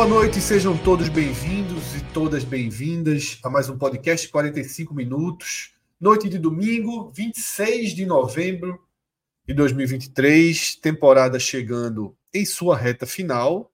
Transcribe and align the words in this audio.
Boa 0.00 0.08
noite, 0.08 0.40
sejam 0.40 0.78
todos 0.78 1.10
bem-vindos 1.10 1.94
e 1.94 2.00
todas 2.14 2.42
bem-vindas 2.42 3.38
a 3.42 3.50
mais 3.50 3.68
um 3.68 3.76
podcast 3.76 4.26
45 4.30 4.94
minutos. 4.94 5.74
Noite 6.00 6.26
de 6.26 6.38
domingo, 6.38 7.10
26 7.10 7.90
de 7.90 8.06
novembro 8.06 8.82
de 9.46 9.52
2023, 9.52 10.76
temporada 10.76 11.38
chegando 11.38 12.16
em 12.32 12.46
sua 12.46 12.78
reta 12.78 13.04
final, 13.04 13.70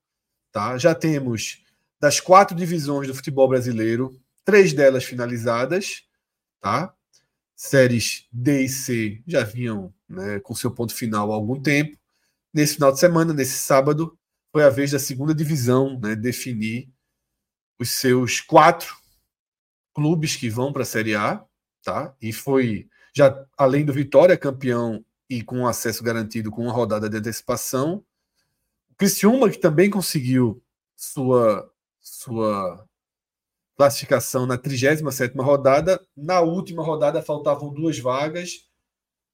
tá? 0.51 0.77
Já 0.77 0.93
temos 0.93 1.63
das 1.97 2.19
quatro 2.19 2.57
divisões 2.57 3.07
do 3.07 3.15
futebol 3.15 3.47
brasileiro, 3.47 4.19
três 4.43 4.73
delas 4.73 5.05
finalizadas, 5.05 6.03
tá? 6.59 6.93
Séries 7.55 8.27
D 8.33 8.63
e 8.63 8.67
C 8.67 9.23
já 9.25 9.45
vinham 9.45 9.93
né, 10.09 10.41
com 10.41 10.53
seu 10.53 10.71
ponto 10.71 10.93
final 10.93 11.31
há 11.31 11.35
algum 11.35 11.57
tempo. 11.57 11.97
Nesse 12.53 12.73
final 12.73 12.91
de 12.91 12.99
semana, 12.99 13.33
nesse 13.33 13.59
sábado, 13.59 14.17
foi 14.51 14.63
a 14.63 14.69
vez 14.69 14.91
da 14.91 14.99
segunda 14.99 15.33
divisão 15.33 15.99
né, 15.99 16.15
definir 16.15 16.89
os 17.79 17.91
seus 17.91 18.41
quatro 18.41 18.95
clubes 19.93 20.35
que 20.35 20.49
vão 20.49 20.71
para 20.71 20.83
a 20.83 20.85
Série 20.85 21.15
A, 21.15 21.43
tá? 21.83 22.15
E 22.21 22.31
foi 22.31 22.87
já 23.15 23.45
além 23.57 23.83
do 23.83 23.93
Vitória 23.93 24.37
campeão 24.37 25.03
e 25.29 25.43
com 25.43 25.65
acesso 25.67 26.03
garantido 26.03 26.51
com 26.51 26.63
uma 26.63 26.71
rodada 26.71 27.09
de 27.09 27.17
antecipação, 27.17 28.03
o 28.91 28.95
Criciúma 28.95 29.49
que 29.49 29.57
também 29.57 29.89
conseguiu 29.89 30.63
sua 30.95 31.71
sua 31.99 32.87
classificação 33.75 34.47
na 34.47 34.57
37ª 34.57 35.43
rodada, 35.43 35.99
na 36.15 36.41
última 36.41 36.83
rodada 36.83 37.21
faltavam 37.21 37.73
duas 37.73 37.99
vagas, 37.99 38.67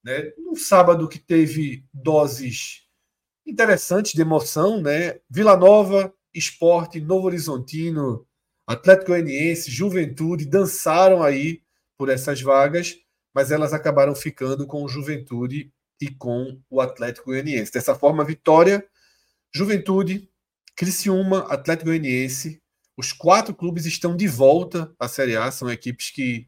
né? 0.04 0.32
No 0.38 0.56
sábado 0.56 1.08
que 1.08 1.18
teve 1.18 1.86
doses 1.94 2.83
interessantes 3.46 4.14
de 4.14 4.22
emoção, 4.22 4.82
né? 4.82 5.20
Vila 5.30 5.56
Nova, 5.56 6.14
Esporte, 6.34 7.00
Novo 7.00 7.28
Horizontino, 7.28 8.26
Atlético 8.66 9.12
Goianiense, 9.12 9.70
Juventude 9.70 10.46
dançaram 10.46 11.22
aí 11.22 11.62
por 11.98 12.10
essas 12.10 12.42
vagas, 12.42 12.96
mas 13.34 13.52
elas 13.52 13.74
acabaram 13.74 14.16
ficando 14.16 14.66
com 14.66 14.84
o 14.84 14.88
Juventude 14.88 15.72
e 16.02 16.10
com 16.10 16.60
o 16.70 16.82
Atlético 16.82 17.28
Goianiense. 17.28 17.72
Dessa 17.72 17.96
forma, 17.96 18.24
Vitória, 18.24 18.86
Juventude, 19.54 20.30
Criciúma, 20.76 21.40
Atlético 21.50 21.90
Goianiense, 21.90 22.62
os 22.98 23.12
quatro 23.12 23.54
clubes 23.54 23.86
estão 23.86 24.16
de 24.16 24.28
volta 24.28 24.94
à 25.00 25.08
Série 25.08 25.36
A, 25.36 25.52
são 25.52 25.70
equipes 25.70 26.12
que 26.12 26.48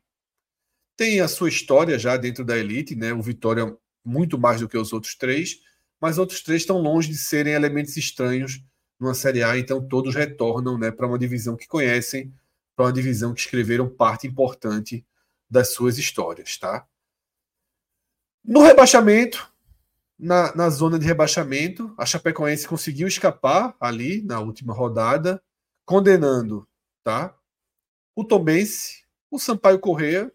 têm 0.96 1.20
a 1.20 1.28
sua 1.28 1.50
história 1.50 2.00
já 2.00 2.18
dentro 2.18 2.46
da 2.46 2.58
elite, 2.58 2.96
né? 2.96 3.14
O 3.14 3.22
Vitória 3.22 3.76
muito 4.04 4.38
mais 4.38 4.62
do 4.62 4.70
que 4.70 4.78
os 4.78 4.94
outros 4.94 5.16
três, 5.16 5.60
mas 6.06 6.20
outros 6.20 6.44
três 6.44 6.62
estão 6.62 6.78
longe 6.78 7.10
de 7.10 7.18
serem 7.18 7.54
elementos 7.54 7.98
estranhos 7.98 8.64
numa 9.00 9.16
Série 9.16 9.42
A, 9.42 9.58
então 9.58 9.84
todos 9.84 10.14
retornam 10.14 10.78
né, 10.78 10.92
para 10.92 11.08
uma 11.08 11.18
divisão 11.18 11.56
que 11.56 11.68
conhecem, 11.68 12.32
para 12.76 12.86
uma 12.86 12.94
divisão 12.94 13.34
que 13.34 13.40
escreveram 13.40 13.90
parte 13.90 14.28
importante 14.28 15.04
das 15.50 15.74
suas 15.74 15.98
histórias. 15.98 16.60
Tá? 16.60 16.86
No 18.44 18.62
rebaixamento, 18.62 19.52
na, 20.16 20.56
na 20.56 20.70
zona 20.70 21.00
de 21.00 21.08
rebaixamento, 21.08 21.92
a 21.98 22.06
Chapecoense 22.06 22.68
conseguiu 22.68 23.08
escapar 23.08 23.76
ali 23.80 24.22
na 24.22 24.40
última 24.40 24.76
rodada, 24.76 25.42
condenando 25.88 26.68
tá, 27.04 27.36
o 28.16 28.24
Tombense, 28.24 29.06
o 29.32 29.40
Sampaio 29.40 29.80
Correia 29.80 30.32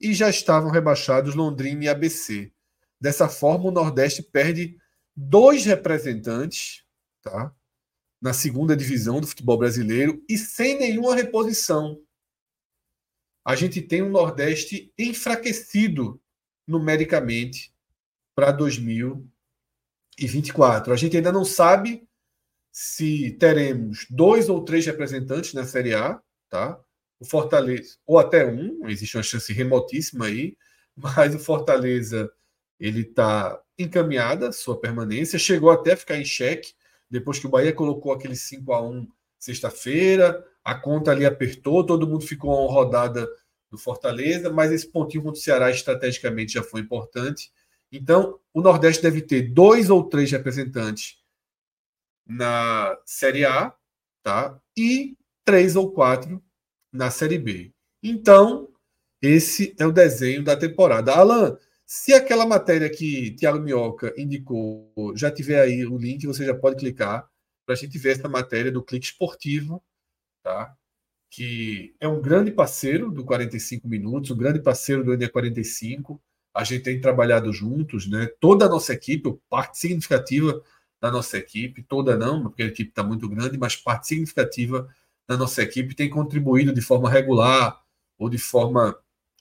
e 0.00 0.14
já 0.14 0.30
estavam 0.30 0.70
rebaixados 0.70 1.34
Londrina 1.34 1.84
e 1.84 1.88
ABC. 1.90 2.50
Dessa 3.00 3.28
forma, 3.28 3.66
o 3.66 3.70
Nordeste 3.70 4.22
perde 4.22 4.76
dois 5.14 5.64
representantes 5.64 6.82
tá? 7.22 7.54
na 8.20 8.32
segunda 8.32 8.76
divisão 8.76 9.20
do 9.20 9.26
futebol 9.26 9.58
brasileiro 9.58 10.22
e 10.28 10.36
sem 10.36 10.76
nenhuma 10.78 11.14
reposição. 11.14 12.00
A 13.44 13.56
gente 13.56 13.80
tem 13.80 14.02
um 14.02 14.10
Nordeste 14.10 14.92
enfraquecido 14.98 16.20
numericamente 16.66 17.72
para 18.34 18.50
2024. 18.52 20.92
A 20.92 20.96
gente 20.96 21.16
ainda 21.16 21.32
não 21.32 21.44
sabe 21.44 22.06
se 22.70 23.32
teremos 23.32 24.06
dois 24.10 24.48
ou 24.48 24.64
três 24.64 24.86
representantes 24.86 25.54
na 25.54 25.64
Série 25.64 25.94
A, 25.94 26.20
tá? 26.48 26.80
O 27.18 27.24
Fortaleza, 27.24 27.96
ou 28.06 28.18
até 28.18 28.46
um, 28.46 28.86
existe 28.88 29.16
uma 29.16 29.22
chance 29.22 29.52
remotíssima 29.52 30.26
aí, 30.26 30.56
mas 30.94 31.34
o 31.34 31.38
Fortaleza 31.38 32.30
ele 32.78 33.02
está 33.02 33.60
encaminhada, 33.78 34.52
sua 34.52 34.80
permanência, 34.80 35.38
chegou 35.38 35.70
até 35.70 35.92
a 35.92 35.96
ficar 35.96 36.16
em 36.16 36.24
xeque, 36.24 36.74
depois 37.10 37.38
que 37.38 37.46
o 37.46 37.50
Bahia 37.50 37.72
colocou 37.72 38.12
aquele 38.12 38.36
5 38.36 38.72
a 38.72 38.82
1 38.82 39.08
sexta-feira, 39.38 40.44
a 40.64 40.74
conta 40.74 41.10
ali 41.10 41.24
apertou, 41.24 41.84
todo 41.84 42.06
mundo 42.06 42.24
ficou 42.24 42.50
uma 42.50 42.72
rodada 42.72 43.28
do 43.70 43.78
Fortaleza, 43.78 44.50
mas 44.50 44.72
esse 44.72 44.86
pontinho 44.86 45.22
contra 45.22 45.38
o 45.38 45.42
Ceará 45.42 45.70
estrategicamente 45.70 46.54
já 46.54 46.62
foi 46.62 46.80
importante. 46.80 47.50
Então, 47.90 48.38
o 48.52 48.60
Nordeste 48.60 49.02
deve 49.02 49.22
ter 49.22 49.52
dois 49.52 49.90
ou 49.90 50.04
três 50.04 50.30
representantes 50.30 51.22
na 52.26 52.98
Série 53.06 53.44
A, 53.44 53.74
tá? 54.22 54.60
E 54.76 55.16
três 55.44 55.76
ou 55.76 55.90
quatro 55.90 56.42
na 56.92 57.10
Série 57.10 57.38
B. 57.38 57.72
Então, 58.02 58.68
esse 59.22 59.74
é 59.78 59.86
o 59.86 59.92
desenho 59.92 60.44
da 60.44 60.56
temporada. 60.56 61.14
Alan, 61.14 61.56
se 61.88 62.12
aquela 62.12 62.44
matéria 62.44 62.90
que 62.90 63.30
Tiago 63.30 63.58
Minhoca 63.58 64.12
indicou 64.18 64.92
já 65.16 65.30
tiver 65.30 65.62
aí 65.62 65.86
o 65.86 65.96
link, 65.96 66.26
você 66.26 66.44
já 66.44 66.54
pode 66.54 66.76
clicar 66.76 67.26
para 67.64 67.74
a 67.74 67.78
gente 67.78 67.96
ver 67.98 68.18
essa 68.18 68.28
matéria 68.28 68.70
do 68.70 68.82
Clique 68.82 69.06
Esportivo, 69.06 69.82
tá? 70.42 70.76
que 71.30 71.94
é 71.98 72.06
um 72.06 72.20
grande 72.20 72.50
parceiro 72.50 73.10
do 73.10 73.24
45 73.24 73.88
Minutos, 73.88 74.30
um 74.30 74.36
grande 74.36 74.60
parceiro 74.60 75.02
do 75.02 75.12
NE45. 75.12 76.20
A 76.54 76.62
gente 76.62 76.82
tem 76.82 77.00
trabalhado 77.00 77.50
juntos, 77.54 78.06
né? 78.06 78.26
toda 78.38 78.66
a 78.66 78.68
nossa 78.68 78.92
equipe, 78.92 79.38
parte 79.48 79.78
significativa 79.78 80.62
da 81.00 81.10
nossa 81.10 81.38
equipe, 81.38 81.82
toda 81.82 82.18
não, 82.18 82.42
porque 82.42 82.64
a 82.64 82.66
equipe 82.66 82.90
está 82.90 83.02
muito 83.02 83.26
grande, 83.30 83.56
mas 83.56 83.76
parte 83.76 84.08
significativa 84.08 84.86
da 85.26 85.38
nossa 85.38 85.62
equipe 85.62 85.94
tem 85.94 86.10
contribuído 86.10 86.70
de 86.70 86.82
forma 86.82 87.08
regular 87.08 87.82
ou 88.18 88.28
de 88.28 88.36
forma 88.36 88.94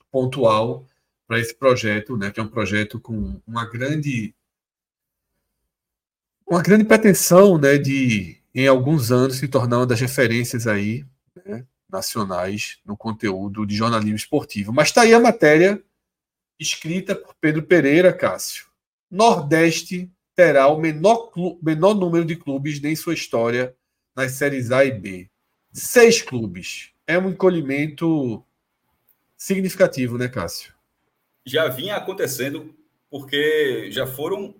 pontual 0.09 0.88
para 1.28 1.40
esse 1.40 1.54
projeto, 1.54 2.16
né, 2.16 2.32
que 2.32 2.40
é 2.40 2.44
um 2.44 2.48
projeto 2.48 3.00
com 3.00 3.40
uma 3.46 3.69
grande 3.69 4.34
uma 6.48 6.62
grande 6.62 6.86
pretensão, 6.86 7.57
né, 7.57 7.78
de 7.78 8.38
em 8.56 8.68
alguns 8.68 9.12
anos 9.12 9.38
se 9.38 9.48
tornar 9.48 9.80
uma 9.80 9.86
das 9.86 10.00
referências 10.00 10.66
aí 10.66 11.06
né, 11.46 11.66
nacionais 11.90 12.80
no 12.86 12.96
conteúdo 12.96 13.66
de 13.66 13.75
jornalismo 13.75 14.16
esportivo. 14.16 14.72
Mas 14.72 14.88
está 14.88 15.01
aí 15.01 15.13
a 15.13 15.19
matéria 15.19 15.84
escrita 16.57 17.13
por 17.13 17.36
Pedro 17.36 17.62
Pereira, 17.63 18.13
Cássio. 18.13 18.66
Nordeste 19.12 20.10
terá 20.36 20.68
o 20.68 20.80
menor, 20.80 21.31
menor 21.62 21.94
número 21.94 22.25
de 22.25 22.36
clubes 22.36 22.84
em 22.84 22.96
sua 22.96 23.13
história 23.13 23.75
nas 24.16 24.31
séries 24.31 24.72
A 24.72 24.86
e 24.86 24.92
B. 24.92 25.30
Seis 25.72 26.22
clubes. 26.22 26.92
É 27.06 27.19
um 27.19 27.30
encolhimento 27.30 28.44
significativo, 29.38 30.18
né, 30.18 30.28
Cássio? 30.28 30.76
Já 31.48 31.68
vinha 31.68 31.96
acontecendo, 31.96 32.76
porque 33.10 33.90
já 33.90 34.06
foram 34.06 34.56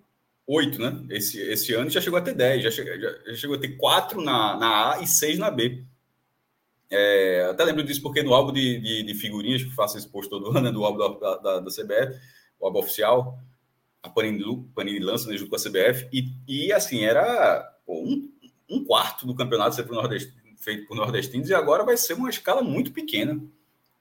oito, 0.48 0.80
né? 0.80 1.06
Esse, 1.10 1.40
esse 1.42 1.74
ano 1.74 1.90
já 1.90 2.00
chegou 2.00 2.18
a 2.18 2.22
ter 2.22 2.34
dez, 2.34 2.64
já, 2.64 2.72
chegou, 2.72 2.98
já, 3.00 3.12
já 3.28 3.36
chegou 3.36 3.58
a 3.58 3.60
ter 3.60 3.76
quatro 3.76 4.22
na, 4.22 4.58
na 4.58 4.94
A 4.94 5.02
e 5.02 5.08
seis 5.08 5.38
na 5.38 5.52
B. 5.52 5.84
É, 6.90 7.48
até 7.52 7.66
lembro 7.66 7.84
disso 7.84 8.02
porque 8.02 8.24
no 8.24 8.34
álbum 8.34 8.54
de, 8.54 8.80
de, 8.80 9.04
de 9.04 9.14
figurinhas 9.14 9.62
que 9.62 9.76
faço 9.76 9.98
esse 9.98 10.08
post 10.08 10.30
todo 10.30 10.50
ano, 10.50 10.62
né, 10.62 10.72
do 10.72 10.86
álbum 10.86 11.20
da, 11.20 11.36
da, 11.36 11.60
da 11.60 11.70
CBF, 11.70 12.18
o 12.58 12.66
álbum 12.66 12.80
oficial, 12.80 13.38
a 14.02 14.10
Panini, 14.10 14.66
Panini 14.74 15.00
lança 15.00 15.30
né, 15.30 15.36
junto 15.36 15.50
com 15.50 15.58
a 15.58 15.60
CBF, 15.60 16.08
e, 16.14 16.32
e 16.48 16.72
assim, 16.72 17.04
era 17.04 17.78
um, 17.86 18.32
um 18.70 18.86
quarto 18.86 19.28
do 19.28 19.36
campeonato 19.36 19.76
ser 19.76 19.86
feito 20.58 20.88
por 20.88 20.96
nordestinos, 20.96 21.50
e 21.50 21.54
agora 21.54 21.84
vai 21.84 21.98
ser 21.98 22.14
uma 22.14 22.30
escala 22.30 22.62
muito 22.62 22.94
pequena. 22.94 23.42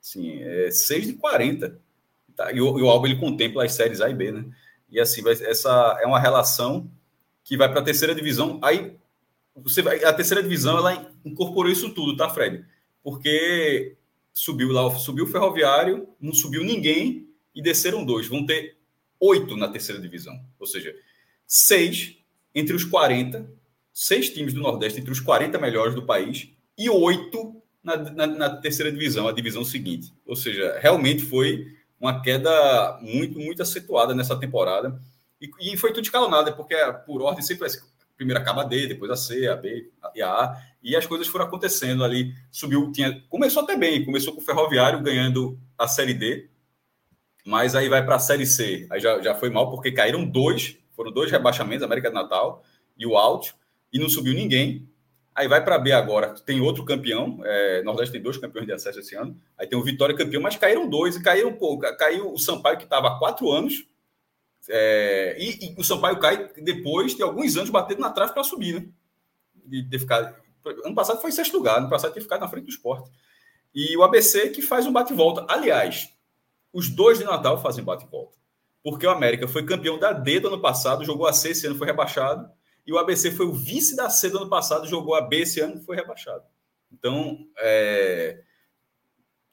Assim, 0.01 0.41
é 0.43 0.71
6 0.71 1.09
de 1.09 1.13
40. 1.15 1.81
Tá? 2.37 2.53
E, 2.53 2.61
o, 2.61 2.79
e 2.79 2.83
o 2.83 2.89
álbum 2.89 3.07
ele 3.07 3.17
contempla 3.17 3.65
as 3.65 3.73
séries 3.73 4.01
A 4.01 4.11
e 4.11 4.15
B, 4.15 4.31
né? 4.31 4.45
E 4.91 5.01
assim, 5.01 5.23
vai, 5.23 5.33
essa 5.33 5.99
é 6.01 6.07
uma 6.07 6.21
relação 6.21 6.91
que 7.43 7.57
vai 7.57 7.69
para 7.69 7.81
a 7.81 7.85
terceira 7.85 8.15
divisão. 8.15 8.61
Aí 8.63 8.97
você 9.55 9.83
vai, 9.83 10.05
a 10.05 10.13
terceira 10.13 10.43
divisão 10.43 10.77
ela 10.77 11.13
incorporou 11.25 11.73
isso 11.73 11.91
tudo, 11.95 12.17
tá, 12.17 12.29
Fred? 12.29 12.65
Porque 13.03 13.97
subiu 14.33 14.71
lá, 14.71 14.89
subiu 14.97 15.25
o 15.25 15.29
Ferroviário, 15.29 16.09
não 16.21 16.35
subiu 16.35 16.63
ninguém 16.63 17.29
e 17.55 17.63
desceram 17.63 18.05
dois. 18.05 18.29
Vão 18.29 18.45
ter 18.45 18.77
oito 19.19 19.57
na 19.57 19.69
terceira 19.69 20.01
divisão, 20.01 20.39
ou 20.59 20.67
seja, 20.67 20.95
seis 21.47 22.19
entre 22.55 22.75
os 22.75 22.85
40, 22.85 23.51
seis 23.93 24.29
times 24.31 24.53
do 24.53 24.61
Nordeste 24.61 25.01
entre 25.01 25.11
os 25.11 25.21
40 25.21 25.59
melhores 25.59 25.95
do 25.95 26.05
país 26.05 26.51
e 26.77 26.91
oito 26.91 27.63
na, 27.83 27.97
na, 27.97 28.27
na 28.27 28.57
terceira 28.57 28.91
divisão, 28.91 29.29
a 29.29 29.33
divisão 29.33 29.65
seguinte. 29.65 30.13
Ou 30.27 30.35
seja, 30.35 30.79
realmente 30.81 31.23
foi 31.23 31.77
uma 32.01 32.21
queda 32.23 32.99
muito, 33.01 33.39
muito 33.39 33.63
acentuada 33.63 34.15
nessa 34.15 34.39
temporada. 34.39 35.01
E, 35.41 35.73
e 35.73 35.77
foi 35.77 35.93
tudo 35.93 36.05
escalonado, 36.05 36.55
porque 36.55 36.75
por 37.07 37.23
ordem 37.23 37.43
sempre 37.43 37.67
primeiro 38.17 38.41
acaba 38.41 38.63
a 38.63 38.65
D, 38.65 38.87
depois 38.87 39.11
a 39.11 39.17
C, 39.17 39.47
a 39.47 39.57
B 39.57 39.91
e 40.15 40.23
a 40.23 40.29
A, 40.29 40.63
e 40.83 40.97
as 40.97 41.07
coisas 41.07 41.27
foram 41.29 41.45
acontecendo 41.45 42.03
ali. 42.03 42.35
Subiu, 42.51 42.91
tinha, 42.91 43.23
começou 43.29 43.63
até 43.63 43.77
bem, 43.77 44.05
começou 44.05 44.35
com 44.35 44.41
o 44.41 44.45
Ferroviário 44.45 45.03
ganhando 45.03 45.59
a 45.77 45.87
Série 45.87 46.15
D, 46.15 46.49
mas 47.45 47.75
aí 47.75 47.89
vai 47.89 48.05
para 48.05 48.17
a 48.17 48.21
Série 48.21 48.47
C. 48.47 48.87
Aí 48.91 49.01
já, 49.01 49.21
já 49.21 49.35
foi 49.35 49.51
mal, 49.51 49.71
porque 49.71 49.93
caíram 49.93 50.25
dois, 50.25 50.77
foram 50.95 51.13
dois 51.13 51.31
rebaixamentos, 51.31 51.85
América 51.85 52.11
do 52.11 52.15
Natal 52.15 52.65
e 52.97 53.07
o 53.07 53.17
Alto, 53.17 53.55
e 53.93 53.99
não 53.99 54.09
subiu 54.09 54.33
ninguém. 54.33 54.89
Aí 55.37 55.47
vai 55.47 55.63
para 55.63 55.79
B 55.79 55.93
agora, 55.93 56.35
tem 56.47 56.63
outro 56.63 56.83
campeão, 56.83 57.41
é, 57.45 57.83
Nordeste 57.83 58.13
tem 58.13 58.23
dois 58.23 58.39
campeões 58.39 58.67
de 58.67 58.73
acesso 58.73 59.01
esse 59.01 59.15
ano, 59.15 59.39
aí 59.59 59.67
tem 59.67 59.79
o 59.79 59.85
Vitória 59.85 60.17
campeão, 60.17 60.41
mas 60.41 60.57
caíram 60.57 60.89
dois, 60.89 61.15
e 61.15 61.23
caíram 61.23 61.53
pouco. 61.53 61.85
Caiu 61.99 62.33
o 62.33 62.39
Sampaio, 62.39 62.79
que 62.79 62.85
estava 62.85 63.09
há 63.09 63.19
quatro 63.19 63.53
anos, 63.53 63.87
é, 64.67 65.37
e, 65.39 65.67
e, 65.67 65.75
o 65.79 65.85
Sampaio 65.85 66.19
cai 66.19 66.51
depois 66.57 67.15
de 67.15 67.23
alguns 67.23 67.55
anos 67.55 67.69
batendo 67.69 68.01
na 68.01 68.11
trave 68.11 68.33
para 68.33 68.43
subir, 68.43 68.81
né? 68.81 68.89
De 69.55 69.83
ter 69.89 69.99
ficado. 69.99 70.35
Ano 70.85 70.95
passado 70.95 71.21
foi 71.21 71.31
sexto 71.31 71.59
lugar, 71.59 71.79
ano 71.79 71.91
passado 71.91 72.13
tinha 72.13 72.23
ficado 72.23 72.41
na 72.41 72.49
frente 72.49 72.65
do 72.65 72.71
esporte. 72.71 73.11
E 73.75 73.95
o 73.95 74.03
ABC 74.03 74.49
que 74.49 74.63
faz 74.63 74.87
um 74.87 74.93
bate-volta. 74.93 75.45
Aliás, 75.49 76.09
os 76.73 76.89
dois 76.89 77.19
de 77.19 77.25
Natal 77.25 77.61
fazem 77.61 77.85
bate-volta. 77.85 78.37
Porque 78.83 79.07
o 79.07 79.11
América 79.11 79.47
foi 79.47 79.67
campeão 79.67 79.99
da 79.99 80.13
D 80.13 80.41
do 80.41 80.49
ano 80.49 80.61
passado, 80.61 81.05
jogou 81.05 81.27
a 81.27 81.33
C 81.33 81.51
esse 81.51 81.67
ano, 81.67 81.77
foi 81.77 81.87
rebaixado. 81.87 82.49
E 82.87 82.93
o 82.93 82.99
ABC 82.99 83.33
foi 83.33 83.47
o 83.47 83.53
vice 83.53 83.97
da 83.97 84.09
C 84.09 84.31
do 84.31 84.39
ano 84.39 84.49
passado, 84.49 84.87
jogou 84.87 85.15
a 85.15 85.21
B 85.21 85.41
esse 85.41 85.61
ano, 85.61 85.83
foi 85.83 85.97
rebaixado. 85.97 86.45
Então, 86.93 87.47
é... 87.59 88.43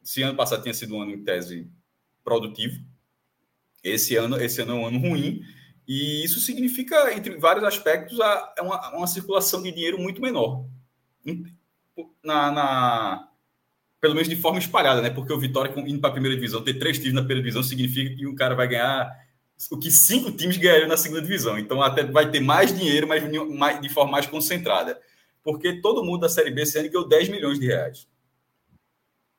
esse 0.04 0.22
ano 0.22 0.36
passado 0.36 0.62
tinha 0.62 0.74
sido 0.74 0.96
um 0.96 1.02
ano 1.02 1.12
em 1.12 1.24
tese 1.24 1.70
produtivo, 2.24 2.80
esse 3.84 4.16
ano, 4.16 4.42
esse 4.42 4.62
ano 4.62 4.74
é 4.74 4.76
um 4.76 4.86
ano 4.86 5.00
ruim, 5.00 5.42
e 5.88 6.24
isso 6.24 6.40
significa, 6.40 7.14
entre 7.14 7.38
vários 7.38 7.66
aspectos, 7.66 8.20
a, 8.22 8.56
uma, 8.62 8.98
uma 8.98 9.08
circulação 9.08 9.62
de 9.62 9.72
dinheiro 9.72 10.00
muito 10.00 10.22
menor. 10.22 10.66
Na, 12.24 12.52
na, 12.52 13.30
pelo 14.00 14.16
menos 14.16 14.30
de 14.30 14.36
forma 14.36 14.60
espalhada, 14.60 15.02
né? 15.02 15.10
Porque 15.10 15.34
o 15.34 15.40
Vitória, 15.40 15.74
indo 15.78 16.00
para 16.00 16.10
a 16.10 16.14
primeira 16.14 16.36
divisão, 16.36 16.64
ter 16.64 16.76
três 16.76 16.98
times 16.98 17.14
na 17.14 17.22
primeira 17.22 17.42
divisão 17.42 17.64
significa 17.64 18.16
que 18.16 18.26
um 18.26 18.36
cara 18.36 18.56
vai 18.56 18.68
ganhar 18.68 19.12
o 19.72 19.78
que 19.78 19.92
cinco 19.92 20.32
times 20.32 20.58
ganhariam 20.58 20.88
na 20.88 20.98
segunda 20.98 21.22
divisão. 21.22 21.58
Então, 21.58 21.82
até 21.82 22.04
vai 22.04 22.30
ter 22.30 22.40
mais 22.40 22.76
dinheiro, 22.78 23.08
mas 23.08 23.82
de 23.82 23.90
forma 23.90 24.12
mais 24.12 24.26
concentrada. 24.26 25.00
Porque 25.44 25.82
todo 25.82 26.04
mundo 26.04 26.22
da 26.22 26.30
Série 26.30 26.52
B 26.52 26.62
esse 26.62 26.78
ano 26.78 26.90
ganhou 26.90 27.08
10 27.08 27.30
milhões 27.30 27.60
de 27.60 27.68
reais. 27.68 28.08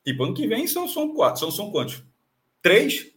Tipo, 0.05 0.25
ano 0.25 0.35
que 0.35 0.47
vem 0.47 0.67
são, 0.67 0.87
são 0.87 1.15
quatro. 1.15 1.41
São, 1.41 1.51
são 1.51 1.71
quantos? 1.71 2.03
Três? 2.61 3.15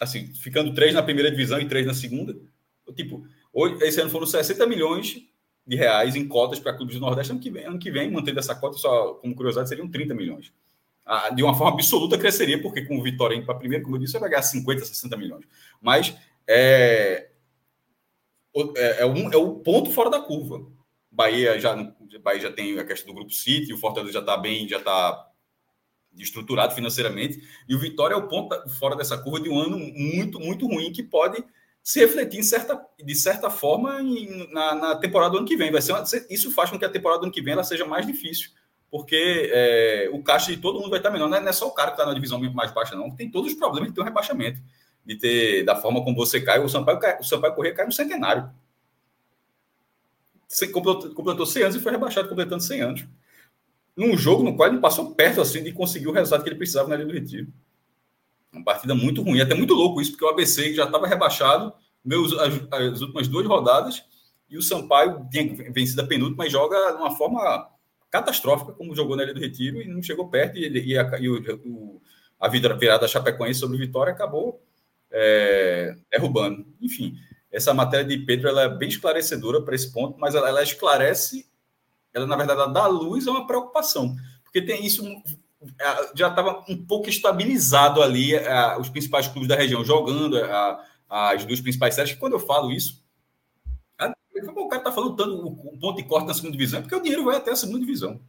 assim, 0.00 0.32
ficando 0.34 0.72
três 0.74 0.94
na 0.94 1.02
primeira 1.02 1.30
divisão 1.30 1.60
e 1.60 1.66
três 1.66 1.86
na 1.86 1.94
segunda. 1.94 2.36
Tipo, 2.94 3.26
hoje, 3.52 3.82
esse 3.84 4.00
ano 4.00 4.10
foram 4.10 4.26
60 4.26 4.66
milhões 4.66 5.22
de 5.66 5.76
reais 5.76 6.16
em 6.16 6.26
cotas 6.26 6.58
para 6.58 6.72
clubes 6.74 6.94
do 6.94 7.00
Nordeste. 7.00 7.32
Ano 7.32 7.40
que 7.40 7.50
vem, 7.50 7.64
ano 7.64 7.78
que 7.78 7.90
vem 7.90 8.10
mantendo 8.10 8.38
essa 8.38 8.54
cota, 8.54 8.78
só 8.78 9.14
como 9.14 9.34
curiosidade, 9.34 9.68
seriam 9.68 9.88
30 9.88 10.14
milhões. 10.14 10.52
De 11.34 11.42
uma 11.42 11.54
forma 11.54 11.72
absoluta 11.72 12.18
cresceria, 12.18 12.60
porque 12.60 12.82
com 12.82 12.98
o 12.98 13.02
Vitória 13.02 13.34
indo 13.34 13.46
para 13.46 13.54
primeiro, 13.54 13.84
como 13.84 13.96
eu 13.96 14.00
disse, 14.00 14.18
vai 14.18 14.28
ganhar 14.28 14.42
50, 14.42 14.84
60 14.84 15.16
milhões. 15.16 15.44
Mas 15.80 16.14
é, 16.46 17.30
é, 18.76 19.02
é, 19.02 19.06
um, 19.06 19.32
é 19.32 19.36
o 19.36 19.54
ponto 19.60 19.90
fora 19.90 20.10
da 20.10 20.20
curva. 20.20 20.66
Bahia 21.10 21.58
já, 21.58 21.74
Bahia 22.22 22.40
já 22.40 22.52
tem 22.52 22.78
a 22.78 22.84
questão 22.84 23.08
do 23.08 23.14
grupo 23.14 23.32
City, 23.32 23.72
o 23.72 23.78
Fortaleza 23.78 24.12
já 24.12 24.20
está 24.20 24.36
bem, 24.36 24.68
já 24.68 24.78
está 24.78 25.26
estruturado 26.16 26.74
financeiramente, 26.74 27.42
e 27.68 27.74
o 27.74 27.78
Vitória 27.78 28.14
é 28.14 28.16
o 28.16 28.28
ponto 28.28 28.68
fora 28.70 28.96
dessa 28.96 29.16
curva 29.16 29.40
de 29.40 29.48
um 29.48 29.58
ano 29.58 29.78
muito, 29.78 30.38
muito 30.40 30.66
ruim 30.66 30.92
que 30.92 31.02
pode 31.02 31.42
se 31.82 32.00
refletir 32.00 32.42
certa, 32.42 32.78
de 33.02 33.14
certa 33.14 33.48
forma 33.48 34.02
em, 34.02 34.52
na, 34.52 34.74
na, 34.74 34.96
temporada 34.96 35.32
do 35.32 35.38
ano 35.38 35.46
que 35.46 35.56
vem. 35.56 35.70
Vai 35.70 35.80
ser 35.80 35.92
uma, 35.92 36.04
isso 36.28 36.50
faz 36.52 36.70
com 36.70 36.78
que 36.78 36.84
a 36.84 36.90
temporada 36.90 37.20
do 37.20 37.24
ano 37.24 37.32
que 37.32 37.40
vem 37.40 37.54
ela 37.54 37.64
seja 37.64 37.86
mais 37.86 38.06
difícil, 38.06 38.50
porque 38.90 39.50
é, 39.52 40.10
o 40.12 40.22
caixa 40.22 40.50
de 40.50 40.58
todo 40.58 40.78
mundo 40.78 40.90
vai 40.90 40.98
estar 40.98 41.10
menor. 41.10 41.28
Não 41.28 41.36
é, 41.36 41.40
não 41.40 41.48
é 41.48 41.52
só 41.52 41.66
o 41.66 41.72
cara 41.72 41.90
que 41.90 41.96
está 41.96 42.06
na 42.06 42.14
divisão 42.14 42.40
mais 42.52 42.70
baixa, 42.72 42.96
não. 42.96 43.10
Tem 43.10 43.30
todos 43.30 43.52
os 43.52 43.58
problemas 43.58 43.90
de 43.90 43.94
ter 43.94 44.00
um 44.00 44.04
rebaixamento, 44.04 44.60
de 45.04 45.16
ter 45.16 45.64
da 45.64 45.76
forma 45.76 46.02
como 46.02 46.16
você 46.16 46.40
cai. 46.40 46.58
O 46.58 46.68
Sampaio, 46.68 46.98
o 47.20 47.24
Sampaio 47.24 47.54
Corrêa 47.54 47.74
cai 47.74 47.86
no 47.86 47.92
centenário. 47.92 48.50
Você 50.46 50.68
completou, 50.68 51.10
completou 51.14 51.44
100 51.44 51.62
anos 51.62 51.76
e 51.76 51.80
foi 51.80 51.92
rebaixado 51.92 52.28
completando 52.28 52.62
100 52.62 52.80
anos 52.80 53.04
num 53.98 54.16
jogo 54.16 54.44
no 54.44 54.54
qual 54.54 54.68
ele 54.68 54.78
passou 54.78 55.12
perto 55.12 55.40
assim 55.40 55.60
de 55.60 55.72
conseguir 55.72 56.06
o 56.06 56.12
resultado 56.12 56.44
que 56.44 56.48
ele 56.48 56.56
precisava 56.56 56.88
na 56.88 56.94
Ilha 56.94 57.04
do 57.04 57.12
Retiro. 57.12 57.48
Uma 58.52 58.62
partida 58.62 58.94
muito 58.94 59.22
ruim, 59.22 59.40
até 59.40 59.54
muito 59.54 59.74
louco 59.74 60.00
isso, 60.00 60.12
porque 60.12 60.24
o 60.24 60.28
ABC 60.28 60.72
já 60.72 60.84
estava 60.84 61.08
rebaixado 61.08 61.72
meus, 62.04 62.32
as, 62.38 62.54
as, 62.70 63.00
últimas 63.00 63.26
duas 63.26 63.44
rodadas 63.44 64.04
e 64.48 64.56
o 64.56 64.62
Sampaio 64.62 65.26
tinha 65.32 65.52
vencido 65.72 66.00
a 66.00 66.06
penúltima 66.06 66.46
e 66.46 66.50
joga 66.50 66.92
de 66.92 66.98
uma 66.98 67.10
forma 67.10 67.68
catastrófica, 68.10 68.72
como 68.72 68.94
jogou 68.94 69.16
na 69.16 69.22
Ilha 69.22 69.34
do 69.34 69.40
Retiro, 69.40 69.80
e 69.80 69.88
não 69.88 70.02
chegou 70.02 70.28
perto, 70.28 70.56
e, 70.56 70.66
e, 70.66 70.98
a, 70.98 71.18
e 71.18 71.28
o, 71.28 71.60
o, 71.64 72.02
a 72.38 72.48
vida 72.48 72.74
virada 72.74 73.02
da 73.02 73.08
Chapecoense 73.08 73.60
sobre 73.60 73.78
Vitória 73.78 74.12
acabou 74.12 74.62
é, 75.10 75.96
derrubando. 76.10 76.66
Enfim, 76.80 77.14
essa 77.50 77.74
matéria 77.74 78.04
de 78.04 78.18
Pedro 78.18 78.48
ela 78.48 78.62
é 78.62 78.68
bem 78.68 78.88
esclarecedora 78.88 79.62
para 79.62 79.74
esse 79.74 79.92
ponto, 79.92 80.18
mas 80.18 80.34
ela, 80.34 80.48
ela 80.48 80.62
esclarece 80.62 81.48
ela 82.12 82.26
na 82.26 82.36
verdade 82.36 82.60
ela 82.60 82.72
dá 82.72 82.86
luz 82.86 83.26
a 83.26 83.30
uma 83.30 83.46
preocupação, 83.46 84.16
porque 84.42 84.62
tem 84.62 84.84
isso 84.84 85.04
já 86.14 86.28
estava 86.28 86.64
um 86.68 86.86
pouco 86.86 87.08
estabilizado 87.08 88.00
ali 88.00 88.34
é, 88.34 88.78
os 88.78 88.88
principais 88.88 89.26
clubes 89.26 89.48
da 89.48 89.56
região 89.56 89.84
jogando 89.84 90.38
é, 90.38 90.78
as 91.08 91.44
duas 91.44 91.60
principais 91.60 91.94
séries. 91.94 92.14
Quando 92.14 92.34
eu 92.34 92.38
falo 92.38 92.70
isso, 92.70 93.02
o 94.46 94.68
cara 94.68 94.82
está 94.82 94.92
falando 94.92 95.16
tanto 95.16 95.46
o 95.46 95.78
ponto 95.78 95.96
de 95.96 96.04
corte 96.04 96.26
na 96.26 96.34
segunda 96.34 96.52
divisão, 96.52 96.80
porque 96.80 96.94
o 96.94 97.00
dinheiro 97.00 97.24
vai 97.24 97.36
até 97.36 97.50
a 97.50 97.56
segunda 97.56 97.80
divisão. 97.80 98.20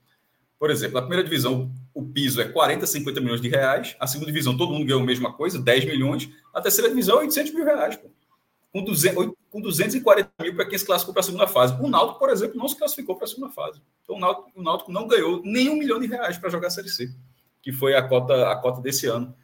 Por 0.58 0.70
exemplo, 0.70 0.98
a 0.98 1.01
primeira 1.01 1.24
divisão, 1.24 1.72
o 1.94 2.04
piso 2.04 2.42
é 2.42 2.46
40, 2.46 2.86
50 2.86 3.22
milhões 3.22 3.42
de 3.42 3.48
reais. 3.48 3.96
A 4.00 4.06
segunda 4.06 4.32
divisão, 4.32 4.58
todo 4.58 4.74
mundo 4.74 4.86
ganhou 4.86 5.01
a 5.01 5.06
mesma 5.06 5.32
coisa, 5.32 5.58
10 5.58 5.86
milhões. 5.86 6.30
A 6.54 6.60
terceira 6.62 6.89
divisão, 6.89 7.18
800 7.20 7.54
mil 7.54 7.63
reais. 7.63 7.96
Pô 7.96 8.10
com, 8.72 8.84
200, 8.84 9.34
com 9.50 9.62
240 9.62 10.32
mil 10.42 10.56
para 10.56 10.66
quem 10.66 10.78
se 10.78 10.86
classificou 10.86 11.13
para 11.13 11.22
a 11.22 11.24
segunda 11.24 11.48
fase. 11.48 11.74
O 11.82 11.89
Náutico, 11.89 12.20
por 12.20 12.30
exemplo, 12.30 12.58
não 12.58 12.68
se 12.68 12.78
classificou 12.78 13.16
para 13.16 13.25
a 13.25 13.28
segunda 13.28 13.50
fase. 13.50 13.82
Então 14.04 14.16
o 14.16 14.20
Náutico, 14.20 14.51
o 14.56 14.63
Náutico 14.63 14.92
não 14.92 15.08
ganhou 15.08 15.42
nem 15.44 15.70
um 15.70 15.75
milhão 15.75 16.00
de 16.00 16.08
reais 16.08 16.38
para 16.38 16.50
jogar 16.50 16.68
a 16.68 16.72
Série 16.72 16.89
C, 16.89 17.12
que 17.62 17.72
foi 17.72 17.96
a 17.96 18.08
cota, 18.08 18.51
a 18.51 18.56
cota 18.56 18.82
desse 18.82 19.08
ano. 19.08 19.36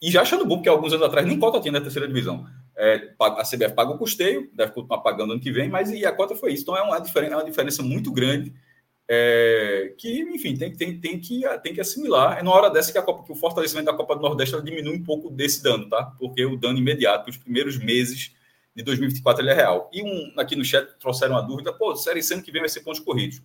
E 0.00 0.10
já 0.10 0.22
achando 0.22 0.46
bom, 0.46 0.56
porque 0.56 0.68
alguns 0.68 0.92
anos 0.92 1.06
atrás 1.06 1.26
nem 1.26 1.38
cota 1.38 1.60
tinha 1.60 1.72
na 1.72 1.80
terceira 1.80 2.06
divisão. 2.06 2.46
É, 2.80 3.10
a 3.18 3.42
CBF 3.42 3.74
paga 3.74 3.90
o 3.90 3.98
custeio, 3.98 4.48
deve 4.54 4.70
continuar 4.70 4.98
pagando 4.98 5.32
ano 5.32 5.40
que 5.40 5.50
vem, 5.50 5.68
mas 5.68 5.90
e 5.90 6.06
a 6.06 6.12
cota 6.12 6.36
foi 6.36 6.52
isso. 6.52 6.62
Então 6.62 6.76
é 6.76 6.82
uma 6.82 7.00
diferença, 7.00 7.32
é 7.32 7.36
uma 7.36 7.44
diferença 7.44 7.82
muito 7.82 8.12
grande 8.12 8.54
é, 9.10 9.94
que, 9.96 10.20
enfim, 10.20 10.54
tem, 10.54 10.72
tem, 10.76 11.00
tem, 11.00 11.18
que, 11.18 11.42
tem 11.62 11.74
que 11.74 11.80
assimilar. 11.80 12.38
É 12.38 12.42
na 12.42 12.50
hora 12.50 12.70
dessa 12.70 12.92
que, 12.92 12.98
a 12.98 13.02
Copa, 13.02 13.24
que 13.24 13.32
o 13.32 13.34
fortalecimento 13.34 13.86
da 13.86 13.94
Copa 13.94 14.14
do 14.14 14.22
Nordeste 14.22 14.60
diminui 14.62 14.94
um 14.94 15.02
pouco 15.02 15.30
desse 15.30 15.62
dano, 15.62 15.88
tá? 15.88 16.04
Porque 16.18 16.44
o 16.44 16.56
dano 16.56 16.78
imediato, 16.78 17.30
os 17.30 17.36
primeiros 17.36 17.78
meses 17.78 18.32
de 18.76 18.82
2024 18.84 19.42
ele 19.42 19.50
é 19.50 19.54
real. 19.54 19.90
E 19.92 20.02
um 20.02 20.34
aqui 20.38 20.54
no 20.54 20.64
chat 20.64 20.86
trouxeram 21.00 21.34
uma 21.34 21.42
dúvida, 21.42 21.72
pô, 21.72 21.96
série 21.96 22.22
C 22.22 22.34
ano 22.34 22.42
que 22.42 22.52
vem 22.52 22.60
vai 22.60 22.68
ser 22.68 22.80
pontos 22.80 23.00
corridos. 23.00 23.42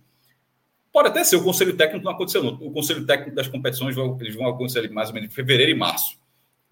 Pode 0.92 1.08
até 1.08 1.24
ser, 1.24 1.36
o 1.36 1.42
conselho 1.42 1.76
técnico 1.76 2.04
não 2.04 2.12
aconteceu, 2.12 2.42
não. 2.42 2.52
O 2.54 2.70
conselho 2.70 3.04
técnico 3.04 3.34
das 3.34 3.48
competições 3.48 3.96
eles 4.20 4.36
vão 4.36 4.46
acontecer 4.46 4.88
mais 4.90 5.08
ou 5.08 5.14
menos 5.14 5.30
em 5.30 5.34
fevereiro 5.34 5.72
e 5.72 5.74
março. 5.74 6.16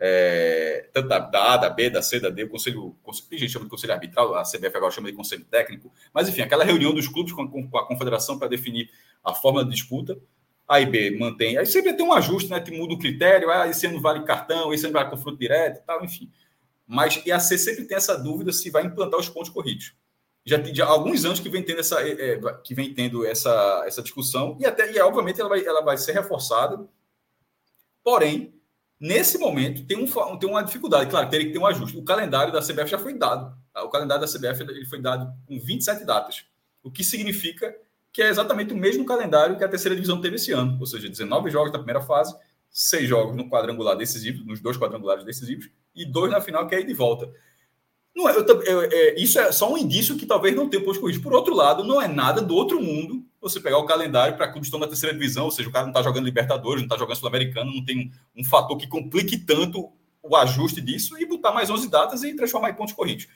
É, 0.04 0.88
tanto 0.92 1.06
da, 1.06 1.21
da, 1.21 1.54
A, 1.54 1.56
da 1.56 1.71
B, 1.71 1.88
da 1.88 2.02
C, 2.02 2.18
da 2.18 2.28
D, 2.28 2.42
o 2.42 2.49
conselho, 2.49 2.97
conselho 3.04 3.28
a 3.30 3.37
gente 3.37 3.52
chama 3.52 3.66
de 3.66 3.71
conselho 3.71 3.92
arbitral, 3.92 4.35
a 4.35 4.42
CBF 4.42 4.76
agora 4.76 4.90
chama 4.90 5.09
de 5.09 5.16
conselho 5.16 5.44
técnico, 5.44 5.92
mas 6.12 6.28
enfim, 6.28 6.40
aquela 6.40 6.64
reunião 6.64 6.92
dos 6.92 7.06
clubes 7.06 7.32
com, 7.32 7.49
com 7.49 7.78
a 7.78 7.87
confederação 7.87 8.37
para 8.37 8.49
definir 8.49 8.90
a 9.23 9.32
forma 9.32 9.64
de 9.64 9.71
disputa. 9.71 10.18
A 10.66 10.80
e 10.80 10.87
B 10.87 11.16
mantém, 11.16 11.56
aí 11.56 11.66
sempre 11.66 11.92
tem 11.92 12.04
um 12.04 12.12
ajuste, 12.12 12.50
né? 12.50 12.64
Muda 12.73 12.94
o 12.94 12.99
critério, 12.99 13.49
ah, 13.49 13.68
esse 13.68 13.87
ano 13.87 14.00
vale 14.00 14.25
cartão, 14.25 14.75
esse 14.75 14.85
ano 14.85 14.92
vale 14.92 15.09
confronto 15.09 15.38
direto 15.38 15.78
e 15.78 15.87
tal, 15.87 16.04
enfim. 16.04 16.28
Mas 16.85 17.23
e 17.25 17.30
a 17.30 17.38
C 17.38 17.56
sempre 17.56 17.85
tem 17.85 17.97
essa 17.97 18.16
dúvida 18.16 18.52
se 18.52 18.71
vai 18.71 18.85
implantar 18.85 19.21
os 19.21 19.28
pontos 19.28 19.50
corridos. 19.50 19.94
Já 20.44 20.59
tem 20.59 20.75
já, 20.75 20.85
alguns 20.85 21.25
anos 21.25 21.38
que 21.38 21.49
vem 21.49 21.62
tendo 21.62 21.78
essa, 21.78 22.00
é, 22.02 22.40
que 22.64 22.75
vem 22.75 22.92
tendo 22.92 23.25
essa, 23.25 23.85
essa 23.87 24.02
discussão, 24.02 24.56
e 24.59 24.66
até 24.66 24.92
e 24.92 24.99
obviamente 24.99 25.40
ela 25.40 25.49
vai, 25.49 25.64
ela 25.64 25.80
vai 25.80 25.97
ser 25.97 26.12
reforçada. 26.12 26.85
Porém, 28.02 28.52
nesse 29.02 29.37
momento, 29.37 29.85
tem, 29.85 29.99
um, 29.99 30.06
tem 30.38 30.49
uma 30.49 30.62
dificuldade. 30.62 31.11
Claro, 31.11 31.28
teria 31.28 31.47
que 31.49 31.52
ter 31.52 31.59
um 31.59 31.66
ajuste. 31.66 31.99
O 31.99 32.04
calendário 32.04 32.52
da 32.52 32.61
CBF 32.61 32.87
já 32.87 32.99
foi 32.99 33.18
dado. 33.18 33.52
O 33.75 33.88
calendário 33.88 34.25
da 34.25 34.32
CBF 34.32 34.62
ele 34.62 34.87
foi 34.87 35.00
dado 35.02 35.28
com 35.44 35.59
27 35.59 36.04
datas, 36.04 36.44
o 36.82 36.90
que 36.90 37.02
significa 37.02 37.75
que 38.12 38.23
é 38.23 38.28
exatamente 38.28 38.75
o 38.75 38.76
mesmo 38.76 39.06
calendário 39.06 39.56
que 39.56 39.64
a 39.64 39.68
terceira 39.68 39.94
divisão 39.94 40.21
teve 40.21 40.37
esse 40.37 40.52
ano, 40.52 40.76
ou 40.78 40.87
seja, 40.87 41.09
19 41.09 41.50
jogos 41.50 41.73
na 41.73 41.78
primeira 41.78 42.02
fase, 42.02 42.37
seis 42.71 43.09
jogos 43.09 43.35
no 43.35 43.49
quadrangular 43.49 43.97
decisivo, 43.97 44.44
nos 44.44 44.61
dois 44.61 44.76
quadrangulares 44.76 45.25
decisivos, 45.25 45.71
e 45.97 46.04
dois 46.04 46.30
na 46.30 46.38
final, 46.38 46.68
que 46.68 46.75
é 46.75 46.80
ir 46.80 46.87
de 46.87 46.92
volta. 46.92 47.32
Não 48.14 48.28
é, 48.28 48.37
eu, 48.37 48.62
eu, 48.64 48.82
é, 48.82 49.14
isso 49.18 49.38
é 49.38 49.50
só 49.50 49.73
um 49.73 49.78
indício 49.78 50.18
que 50.18 50.26
talvez 50.26 50.54
não 50.54 50.68
tenha 50.68 50.85
posto 50.85 51.00
corrido. 51.00 51.23
Por 51.23 51.32
outro 51.32 51.54
lado, 51.54 51.82
não 51.82 52.02
é 52.02 52.06
nada 52.06 52.42
do 52.42 52.54
outro 52.54 52.78
mundo 52.78 53.25
você 53.42 53.61
pegar 53.61 53.78
o 53.78 53.84
calendário 53.84 54.37
para 54.37 54.46
clubes 54.46 54.68
que 54.68 54.68
estão 54.68 54.80
na 54.80 54.87
terceira 54.87 55.12
divisão, 55.12 55.46
ou 55.46 55.50
seja, 55.50 55.68
o 55.68 55.72
cara 55.72 55.84
não 55.84 55.90
está 55.90 56.02
jogando 56.02 56.25
Libertadores, 56.25 56.80
não 56.80 56.87
está 56.87 56.96
jogando 56.96 57.16
Sul-Americano, 57.16 57.75
não 57.75 57.84
tem 57.84 58.12
um, 58.37 58.40
um, 58.40 58.44
fator 58.44 58.76
que 58.76 58.87
complique 58.87 59.37
tanto 59.37 59.92
o 60.22 60.37
ajuste 60.37 60.80
disso 60.80 61.18
e 61.18 61.26
botar 61.26 61.52
mais 61.52 61.68
11 61.68 61.90
datas 61.90 62.22
e 62.22 62.34
transformar 62.37 62.70
em 62.70 62.75
pontos 62.75 62.94
corridos. 62.94 63.26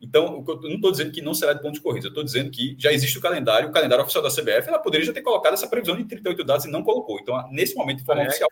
Então, 0.00 0.44
eu 0.46 0.60
não 0.62 0.74
estou 0.74 0.90
dizendo 0.90 1.12
que 1.12 1.22
não 1.22 1.32
será 1.32 1.54
de 1.54 1.62
pontos 1.62 1.80
corridos, 1.80 2.04
eu 2.04 2.10
estou 2.10 2.22
dizendo 2.22 2.50
que 2.50 2.76
já 2.78 2.92
existe 2.92 3.16
o 3.16 3.22
calendário, 3.22 3.70
o 3.70 3.72
calendário 3.72 4.04
oficial 4.04 4.22
da 4.22 4.28
CBF, 4.28 4.68
ela 4.68 4.78
poderia 4.78 5.06
já 5.06 5.12
ter 5.14 5.22
colocado 5.22 5.54
essa 5.54 5.66
previsão 5.66 5.96
de 5.96 6.04
38 6.04 6.44
datas 6.44 6.64
e 6.66 6.70
não 6.70 6.82
colocou. 6.82 7.18
Então, 7.20 7.50
nesse 7.50 7.74
momento, 7.74 8.00
de 8.00 8.04
forma 8.04 8.22
é, 8.22 8.28
oficial, 8.28 8.50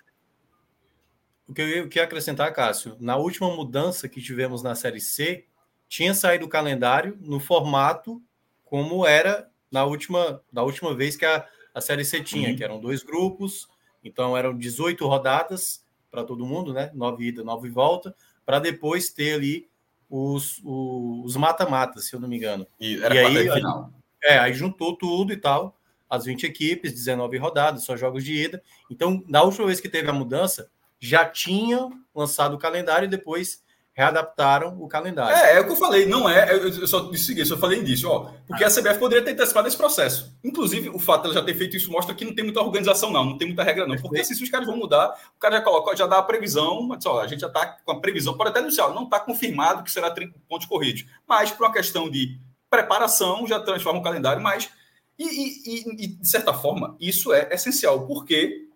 o 1.47 1.53
que 1.53 1.61
eu 1.61 1.89
queria 1.89 2.05
acrescentar, 2.05 2.51
Cássio, 2.55 2.97
na 2.99 3.17
última 3.17 3.55
mudança 3.55 4.09
que 4.09 4.23
tivemos 4.23 4.63
na 4.63 4.75
Série 4.75 5.01
C, 5.01 5.45
tinha 5.87 6.15
saído 6.15 6.47
o 6.47 6.49
calendário 6.49 7.19
no 7.21 7.39
formato 7.39 8.23
como 8.65 9.07
era 9.07 9.52
na 9.73 9.85
última, 9.85 10.43
na 10.53 10.63
última 10.63 10.95
vez 10.95 11.17
que 11.17 11.25
a, 11.25 11.47
a 11.75 11.81
Série 11.81 12.05
C 12.05 12.23
tinha, 12.23 12.51
uhum. 12.51 12.57
que 12.57 12.63
eram 12.63 12.81
dois 12.81 13.03
grupos, 13.03 13.67
então 14.05 14.37
eram 14.37 14.57
18 14.57 15.07
rodadas 15.07 15.85
para 16.11 16.23
todo 16.23 16.45
mundo, 16.45 16.75
né? 16.75 16.91
Nove 16.95 17.29
ida, 17.29 17.43
nove 17.43 17.71
volta, 17.71 18.15
para 18.45 18.59
depois 18.59 19.09
ter 19.09 19.35
ali 19.35 19.69
os, 20.11 20.61
os 20.63 21.35
mata-matas, 21.37 22.07
se 22.07 22.15
eu 22.15 22.21
não 22.21 22.29
me 22.29 22.37
engano. 22.37 22.67
E, 22.79 23.03
era 23.03 23.15
e 23.15 23.19
aí, 23.19 23.51
final. 23.51 23.91
É, 24.23 24.39
aí 24.39 24.53
juntou 24.53 24.95
tudo 24.95 25.33
e 25.33 25.37
tal, 25.37 25.77
as 26.09 26.27
20 26.27 26.45
equipes, 26.45 26.93
19 26.93 27.39
rodadas, 27.39 27.85
só 27.85 27.97
jogos 27.97 28.23
de 28.23 28.35
ida. 28.35 28.63
Então, 28.91 29.25
na 29.27 29.43
última 29.43 29.67
vez 29.67 29.81
que 29.81 29.89
teve 29.89 30.11
a 30.11 30.13
mudança, 30.13 30.71
já 31.01 31.25
tinham 31.25 31.91
lançado 32.15 32.55
o 32.55 32.59
calendário 32.59 33.07
e 33.07 33.11
depois 33.11 33.65
readaptaram 33.95 34.81
o 34.81 34.89
calendário. 34.89 35.37
É, 35.37 35.57
é 35.57 35.61
o 35.61 35.67
que 35.67 35.73
eu 35.73 35.77
falei, 35.77 36.07
não 36.07 36.29
é, 36.29 36.55
eu 36.55 36.87
só 36.87 37.11
disse 37.11 37.39
isso, 37.39 37.53
eu 37.53 37.59
falei 37.59 37.83
disso, 37.83 38.09
ó, 38.09 38.31
porque 38.47 38.65
a 38.65 38.71
CBF 38.71 38.99
poderia 38.99 39.23
ter 39.23 39.33
antecipado 39.33 39.69
esse 39.69 39.77
processo. 39.77 40.35
Inclusive, 40.43 40.89
o 40.89 40.99
fato 40.99 41.23
de 41.23 41.27
ela 41.29 41.35
já 41.35 41.43
ter 41.43 41.55
feito 41.55 41.77
isso 41.77 41.91
mostra 41.91 42.15
que 42.15 42.25
não 42.25 42.35
tem 42.35 42.45
muita 42.45 42.61
organização 42.61 43.11
não, 43.11 43.25
não 43.25 43.39
tem 43.39 43.47
muita 43.47 43.63
regra 43.63 43.87
não, 43.87 43.97
porque 43.97 44.21
assim, 44.21 44.35
se 44.35 44.43
os 44.43 44.51
caras 44.51 44.67
vão 44.67 44.77
mudar, 44.77 45.15
o 45.37 45.39
cara 45.39 45.57
já 45.57 45.63
coloca, 45.63 45.95
já 45.95 46.07
dá 46.07 46.19
a 46.19 46.23
previsão, 46.23 46.83
mas, 46.83 47.05
ó, 47.05 47.21
a 47.21 47.27
gente 47.27 47.41
já 47.41 47.49
está 47.49 47.67
com 47.67 47.93
a 47.93 48.01
previsão, 48.01 48.37
pode 48.37 48.51
até 48.51 48.61
anunciar, 48.61 48.95
não 48.95 49.05
está 49.05 49.21
confirmado 49.21 49.83
que 49.83 49.91
será 49.91 50.11
30 50.11 50.39
pontos 50.49 50.67
corridos, 50.67 51.05
mas 51.29 51.51
por 51.51 51.65
uma 51.65 51.73
questão 51.73 52.11
de 52.11 52.39
preparação, 52.71 53.47
já 53.47 53.61
transforma 53.61 54.01
o 54.01 54.03
calendário, 54.03 54.43
mas 54.43 54.71
e, 55.19 55.25
e, 55.25 56.05
e 56.05 56.07
de 56.07 56.29
certa 56.29 56.55
forma, 56.55 56.97
isso 56.99 57.33
é 57.33 57.49
essencial, 57.53 58.07
porque 58.07 58.69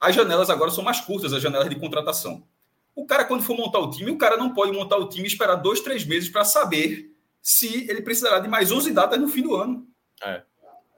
as 0.00 0.14
janelas 0.14 0.50
agora 0.50 0.70
são 0.70 0.82
mais 0.82 1.00
curtas, 1.00 1.32
as 1.32 1.42
janelas 1.42 1.68
de 1.68 1.76
contratação. 1.76 2.42
O 2.96 3.04
cara, 3.04 3.26
quando 3.26 3.42
for 3.42 3.54
montar 3.54 3.78
o 3.78 3.90
time, 3.90 4.10
o 4.10 4.16
cara 4.16 4.38
não 4.38 4.54
pode 4.54 4.72
montar 4.72 4.96
o 4.96 5.06
time 5.06 5.24
e 5.24 5.30
esperar 5.30 5.56
dois, 5.56 5.80
três 5.80 6.06
meses 6.06 6.30
para 6.30 6.46
saber 6.46 7.10
se 7.42 7.88
ele 7.90 8.00
precisará 8.00 8.40
de 8.40 8.48
mais 8.48 8.72
11 8.72 8.90
datas 8.90 9.20
no 9.20 9.28
fim 9.28 9.42
do 9.42 9.54
ano. 9.54 9.86
É. 10.24 10.42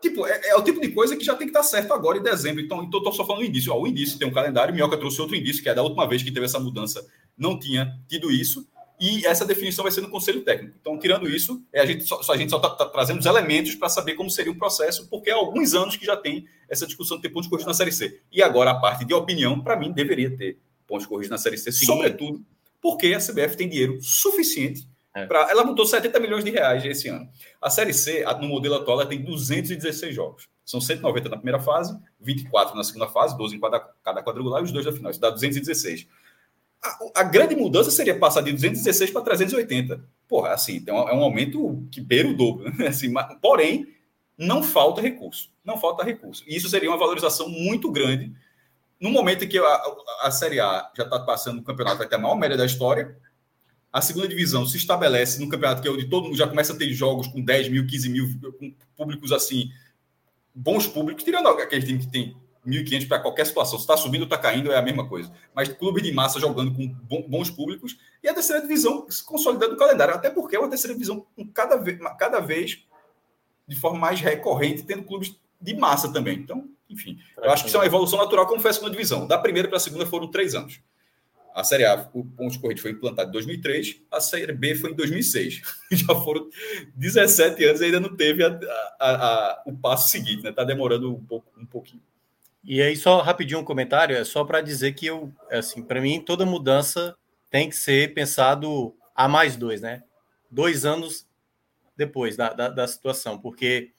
Tipo, 0.00 0.24
é, 0.24 0.50
é, 0.50 0.56
o 0.56 0.62
tipo 0.62 0.80
de 0.80 0.90
coisa 0.90 1.16
que 1.16 1.24
já 1.24 1.34
tem 1.34 1.48
que 1.48 1.50
estar 1.50 1.64
certo 1.64 1.92
agora 1.92 2.18
em 2.18 2.22
dezembro. 2.22 2.62
Então, 2.62 2.84
então 2.84 3.02
tô 3.02 3.12
só 3.12 3.26
falando 3.26 3.42
o 3.42 3.44
início. 3.44 3.72
Ó, 3.72 3.82
o 3.82 3.86
início 3.86 4.16
tem 4.16 4.28
um 4.28 4.32
calendário, 4.32 4.72
Minhoca 4.72 4.96
trouxe 4.96 5.20
outro 5.20 5.34
indício, 5.34 5.60
que 5.60 5.68
é 5.68 5.74
da 5.74 5.82
última 5.82 6.06
vez 6.06 6.22
que 6.22 6.30
teve 6.30 6.46
essa 6.46 6.60
mudança, 6.60 7.04
não 7.36 7.58
tinha 7.58 7.92
tido 8.08 8.30
isso. 8.30 8.64
E 9.00 9.26
essa 9.26 9.44
definição 9.44 9.82
vai 9.82 9.90
ser 9.90 10.00
no 10.00 10.08
Conselho 10.08 10.42
Técnico. 10.42 10.76
Então, 10.80 10.96
tirando 10.98 11.28
isso, 11.28 11.62
é 11.72 11.80
a 11.80 11.86
gente 11.86 12.04
só, 12.04 12.20
a 12.32 12.36
gente 12.36 12.50
só 12.50 12.56
está 12.56 12.70
tá 12.70 12.86
trazendo 12.86 13.18
os 13.18 13.26
elementos 13.26 13.74
para 13.74 13.88
saber 13.88 14.14
como 14.14 14.30
seria 14.30 14.52
o 14.52 14.58
processo, 14.58 15.08
porque 15.08 15.30
há 15.30 15.36
alguns 15.36 15.74
anos 15.74 15.96
que 15.96 16.06
já 16.06 16.16
tem 16.16 16.46
essa 16.68 16.86
discussão 16.86 17.16
de 17.16 17.22
ter 17.24 17.30
pontos 17.30 17.48
corridos 17.48 17.66
na 17.66 17.74
Série 17.74 17.92
C. 17.92 18.20
E 18.30 18.40
agora, 18.40 18.70
a 18.70 18.74
parte 18.78 19.04
de 19.04 19.14
opinião, 19.14 19.60
para 19.60 19.76
mim, 19.76 19.92
deveria 19.92 20.36
ter 20.36 20.58
pontos 20.88 21.06
corridos 21.06 21.30
na 21.30 21.38
Série 21.38 21.58
C, 21.58 21.70
Sim. 21.70 21.86
sobretudo 21.86 22.44
porque 22.80 23.14
a 23.14 23.18
CBF 23.18 23.56
tem 23.56 23.68
dinheiro 23.68 24.00
suficiente 24.00 24.88
é. 25.14 25.26
para. 25.26 25.50
Ela 25.50 25.64
montou 25.64 25.86
70 25.86 26.18
milhões 26.18 26.44
de 26.44 26.50
reais 26.50 26.84
esse 26.84 27.08
ano. 27.08 27.28
A 27.60 27.70
Série 27.70 27.92
C, 27.92 28.24
no 28.40 28.48
modelo 28.48 28.76
atual, 28.76 29.00
ela 29.00 29.08
tem 29.08 29.22
216 29.22 30.14
jogos. 30.14 30.48
São 30.64 30.80
190 30.80 31.28
na 31.28 31.36
primeira 31.36 31.60
fase, 31.60 31.96
24 32.20 32.76
na 32.76 32.84
segunda 32.84 33.08
fase, 33.08 33.36
12 33.36 33.56
em 33.56 33.60
cada, 33.60 33.80
cada 34.02 34.22
quadrangular 34.22 34.60
e 34.60 34.64
os 34.64 34.72
dois 34.72 34.84
da 34.84 34.92
final. 34.92 35.10
Isso 35.10 35.20
dá 35.20 35.30
216. 35.30 36.06
A, 36.82 37.20
a, 37.20 37.22
grande 37.24 37.56
mudança 37.56 37.90
seria 37.90 38.16
passar 38.16 38.42
de 38.42 38.52
216 38.52 39.10
para 39.10 39.22
380. 39.22 40.04
Porra, 40.28 40.50
assim, 40.50 40.76
então 40.76 41.08
é 41.08 41.14
um 41.14 41.22
aumento 41.22 41.82
que 41.90 42.00
beira 42.00 42.28
o 42.28 42.36
dobro. 42.36 42.70
Né? 42.78 42.86
Assim, 42.88 43.08
mas, 43.08 43.34
porém, 43.40 43.88
não 44.36 44.62
falta 44.62 45.00
recurso. 45.00 45.50
Não 45.64 45.76
falta 45.76 46.04
recurso. 46.04 46.44
E 46.46 46.54
isso 46.54 46.68
seria 46.68 46.88
uma 46.88 46.98
valorização 46.98 47.48
muito 47.48 47.90
grande. 47.90 48.32
No 49.00 49.10
momento 49.10 49.44
em 49.44 49.48
que 49.48 49.58
a, 49.58 49.64
a, 49.64 49.96
a 50.22 50.30
Série 50.30 50.60
A 50.60 50.90
já 50.96 51.04
está 51.04 51.20
passando 51.20 51.60
o 51.60 51.62
campeonato, 51.62 52.06
ter 52.06 52.16
a 52.16 52.18
maior 52.18 52.34
média 52.34 52.56
da 52.56 52.66
história. 52.66 53.16
A 53.92 54.02
segunda 54.02 54.28
divisão 54.28 54.66
se 54.66 54.76
estabelece 54.76 55.40
no 55.40 55.48
campeonato 55.48 55.80
que 55.80 55.88
é 55.88 55.90
onde 55.90 56.08
todo 56.08 56.24
mundo 56.24 56.36
já 56.36 56.46
começa 56.46 56.72
a 56.72 56.76
ter 56.76 56.92
jogos 56.92 57.26
com 57.26 57.42
10 57.42 57.68
mil, 57.68 57.86
15 57.86 58.08
mil, 58.10 58.28
com 58.58 58.74
públicos 58.96 59.32
assim, 59.32 59.70
bons 60.54 60.86
públicos, 60.86 61.24
tirando 61.24 61.48
aqueles 61.48 61.84
times 61.84 62.04
que 62.04 62.12
tem 62.12 62.36
1.500 62.66 63.08
para 63.08 63.20
qualquer 63.20 63.46
situação. 63.46 63.78
Se 63.78 63.84
está 63.84 63.96
subindo 63.96 64.22
ou 64.22 64.26
está 64.26 64.36
caindo, 64.36 64.70
é 64.70 64.76
a 64.76 64.82
mesma 64.82 65.08
coisa. 65.08 65.32
Mas 65.54 65.68
clube 65.68 66.02
de 66.02 66.12
massa 66.12 66.38
jogando 66.38 66.74
com 66.74 66.88
bons 67.26 67.50
públicos 67.50 67.96
e 68.22 68.28
a 68.28 68.34
terceira 68.34 68.60
divisão 68.60 69.08
se 69.08 69.24
consolidando 69.24 69.74
o 69.74 69.78
calendário. 69.78 70.14
Até 70.14 70.28
porque 70.28 70.56
é 70.56 70.58
uma 70.58 70.68
terceira 70.68 70.94
divisão 70.94 71.24
com 71.34 71.46
cada 71.48 71.76
vez, 71.76 71.98
cada 72.18 72.40
vez 72.40 72.84
de 73.66 73.76
forma 73.76 73.98
mais 73.98 74.20
recorrente, 74.20 74.82
tendo 74.82 75.04
clubes 75.04 75.34
de 75.60 75.74
massa 75.74 76.12
também. 76.12 76.38
Então, 76.38 76.68
enfim, 76.88 77.18
eu 77.36 77.50
acho 77.50 77.62
que 77.62 77.68
isso 77.68 77.76
é 77.76 77.80
uma 77.80 77.86
evolução 77.86 78.18
natural, 78.18 78.46
como 78.46 78.60
foi 78.60 78.70
a 78.70 78.74
segunda 78.74 78.92
divisão. 78.92 79.26
Da 79.26 79.38
primeira 79.38 79.68
para 79.68 79.76
a 79.76 79.80
segunda 79.80 80.06
foram 80.06 80.28
três 80.30 80.54
anos. 80.54 80.80
A 81.54 81.64
Série 81.64 81.84
A, 81.84 82.08
o 82.14 82.24
ponto 82.24 82.60
corrido 82.60 82.80
foi 82.80 82.92
implantado 82.92 83.30
em 83.30 83.32
2003, 83.32 84.00
a 84.12 84.20
Série 84.20 84.52
B 84.52 84.74
foi 84.76 84.92
em 84.92 84.94
2006. 84.94 85.60
Já 85.90 86.14
foram 86.14 86.48
17 86.94 87.64
anos 87.64 87.80
e 87.80 87.84
ainda 87.84 88.00
não 88.00 88.14
teve 88.16 88.44
a, 88.44 88.60
a, 89.00 89.10
a, 89.10 89.62
o 89.66 89.76
passo 89.76 90.08
seguinte, 90.08 90.42
né? 90.42 90.50
Está 90.50 90.62
demorando 90.62 91.12
um, 91.12 91.24
pouco, 91.24 91.50
um 91.58 91.66
pouquinho. 91.66 92.02
E 92.62 92.80
aí, 92.80 92.96
só 92.96 93.20
rapidinho 93.20 93.60
um 93.60 93.64
comentário, 93.64 94.16
é 94.16 94.24
só 94.24 94.44
para 94.44 94.60
dizer 94.60 94.92
que 94.92 95.06
eu, 95.06 95.32
assim, 95.50 95.82
para 95.82 96.00
mim, 96.00 96.20
toda 96.20 96.46
mudança 96.46 97.16
tem 97.50 97.68
que 97.68 97.76
ser 97.76 98.14
pensado 98.14 98.94
a 99.14 99.26
mais 99.26 99.56
dois, 99.56 99.80
né? 99.80 100.04
Dois 100.50 100.84
anos 100.84 101.26
depois 101.96 102.36
da, 102.36 102.52
da, 102.52 102.68
da 102.68 102.86
situação, 102.86 103.36
porque 103.36 103.90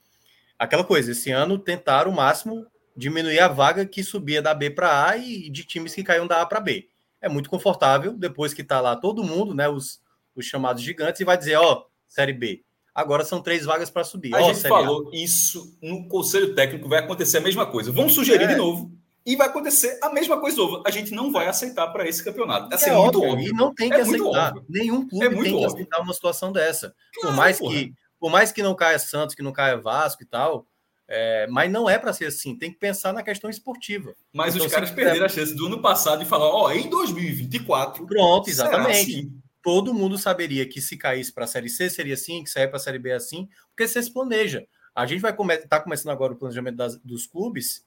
aquela 0.58 0.84
coisa, 0.84 1.12
esse 1.12 1.30
ano 1.32 1.60
tentaram 1.60 2.12
o 2.12 2.16
máximo 2.16 2.66
diminuir 3.00 3.40
a 3.40 3.48
vaga 3.48 3.86
que 3.86 4.04
subia 4.04 4.42
da 4.42 4.54
B 4.54 4.70
para 4.70 5.08
A 5.08 5.18
e 5.18 5.50
de 5.50 5.64
times 5.64 5.96
que 5.96 6.04
caíam 6.04 6.28
da 6.28 6.42
A 6.42 6.46
para 6.46 6.60
B. 6.60 6.88
É 7.22 7.30
muito 7.30 7.50
confortável, 7.50 8.14
depois 8.14 8.54
que 8.54 8.62
está 8.62 8.82
lá 8.82 8.96
todo 8.96 9.24
mundo, 9.24 9.56
né? 9.56 9.68
Os, 9.70 10.02
os 10.36 10.46
chamados 10.46 10.84
gigantes, 10.84 11.22
e 11.22 11.26
vai 11.26 11.38
dizer, 11.38 11.56
ó, 11.56 11.86
Série 12.08 12.34
B. 12.34 12.64
Agora 12.94 13.24
são 13.24 13.42
três 13.42 13.66
vagas 13.66 13.90
para 13.90 14.04
subir. 14.04 14.36
A 14.36 14.42
oh, 14.42 14.54
gente 14.54 14.68
falou 14.68 15.10
isso 15.14 15.78
no 15.82 16.08
Conselho 16.08 16.54
Técnico, 16.54 16.90
vai 16.90 17.00
acontecer 17.00 17.38
a 17.38 17.42
mesma 17.42 17.66
coisa. 17.66 17.92
Vamos 17.92 18.14
sugerir 18.14 18.44
é. 18.44 18.48
de 18.48 18.56
novo. 18.56 18.92
E 19.26 19.36
vai 19.36 19.48
acontecer 19.48 19.98
a 20.02 20.10
mesma 20.10 20.40
coisa 20.40 20.58
novo. 20.58 20.84
A 20.86 20.92
gente 20.92 21.12
não 21.12 21.32
vai 21.32 21.48
aceitar 21.48 21.88
para 21.90 22.08
esse 22.08 22.24
campeonato. 22.24 22.74
Assim, 22.74 22.90
é, 22.90 22.94
é 22.94 22.98
muito 22.98 23.20
óbvio. 23.20 23.34
óbvio. 23.34 23.50
E 23.50 23.54
não 23.54 23.74
tem 23.74 23.90
que 23.90 23.96
é 23.96 24.02
aceitar. 24.02 24.54
Nenhum 24.68 25.08
clube 25.08 25.26
é 25.26 25.30
tem 25.30 25.38
óbvio. 25.38 25.60
que 25.60 25.66
aceitar 25.66 26.02
uma 26.02 26.14
situação 26.14 26.52
dessa. 26.52 26.94
Claro, 27.14 27.28
por, 27.28 27.38
mais 27.38 27.60
que, 27.60 27.94
por 28.20 28.30
mais 28.30 28.52
que 28.52 28.64
não 28.64 28.76
caia 28.76 29.00
Santos, 29.00 29.36
que 29.36 29.44
não 29.44 29.54
caia 29.54 29.78
Vasco 29.78 30.24
e 30.24 30.26
tal, 30.26 30.66
é, 31.12 31.48
mas 31.48 31.72
não 31.72 31.90
é 31.90 31.98
para 31.98 32.14
ser 32.14 32.26
assim, 32.26 32.56
tem 32.56 32.72
que 32.72 32.78
pensar 32.78 33.12
na 33.12 33.24
questão 33.24 33.50
esportiva. 33.50 34.14
Mas 34.32 34.56
então, 34.56 34.68
os 34.68 34.72
caras 34.72 34.92
perderam 34.92 35.26
a 35.26 35.30
chance 35.30 35.56
do 35.56 35.66
ano 35.66 35.82
passado 35.82 36.20
de 36.20 36.30
falar, 36.30 36.46
ó, 36.46 36.68
oh, 36.68 36.72
em 36.72 36.88
2024. 36.88 38.06
Pronto, 38.06 38.48
exatamente. 38.48 39.20
Assim? 39.20 39.42
todo 39.62 39.94
mundo 39.94 40.18
saberia 40.18 40.68
que 40.68 40.82
se 40.82 40.98
caísse 40.98 41.34
para 41.34 41.44
a 41.44 41.48
Série 41.48 41.70
C 41.70 41.90
seria 41.90 42.14
assim, 42.14 42.44
que 42.44 42.50
sair 42.50 42.68
para 42.68 42.78
a 42.78 42.80
Série 42.80 43.00
B 43.00 43.10
é 43.10 43.16
assim, 43.16 43.50
porque 43.70 43.88
você 43.88 44.02
se 44.02 44.12
planeja. 44.12 44.66
A 44.96 45.06
gente 45.06 45.22
vai 45.22 45.32
estar 45.32 45.68
tá 45.68 45.80
começando 45.80 46.12
agora 46.12 46.34
o 46.34 46.36
planejamento 46.36 46.76
das, 46.76 46.98
dos 46.98 47.26
clubes. 47.26 47.86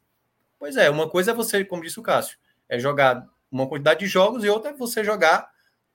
Pois 0.59 0.77
é, 0.77 0.89
uma 0.91 1.09
coisa 1.09 1.31
é 1.31 1.35
você, 1.35 1.65
como 1.65 1.83
disse 1.83 1.99
o 1.99 2.03
Cássio, 2.03 2.39
é 2.69 2.79
jogar 2.79 3.27
uma 3.51 3.67
quantidade 3.67 4.01
de 4.01 4.07
jogos 4.07 4.45
e 4.45 4.49
outra 4.49 4.71
é 4.71 4.75
você 4.75 5.05
jogar 5.05 5.51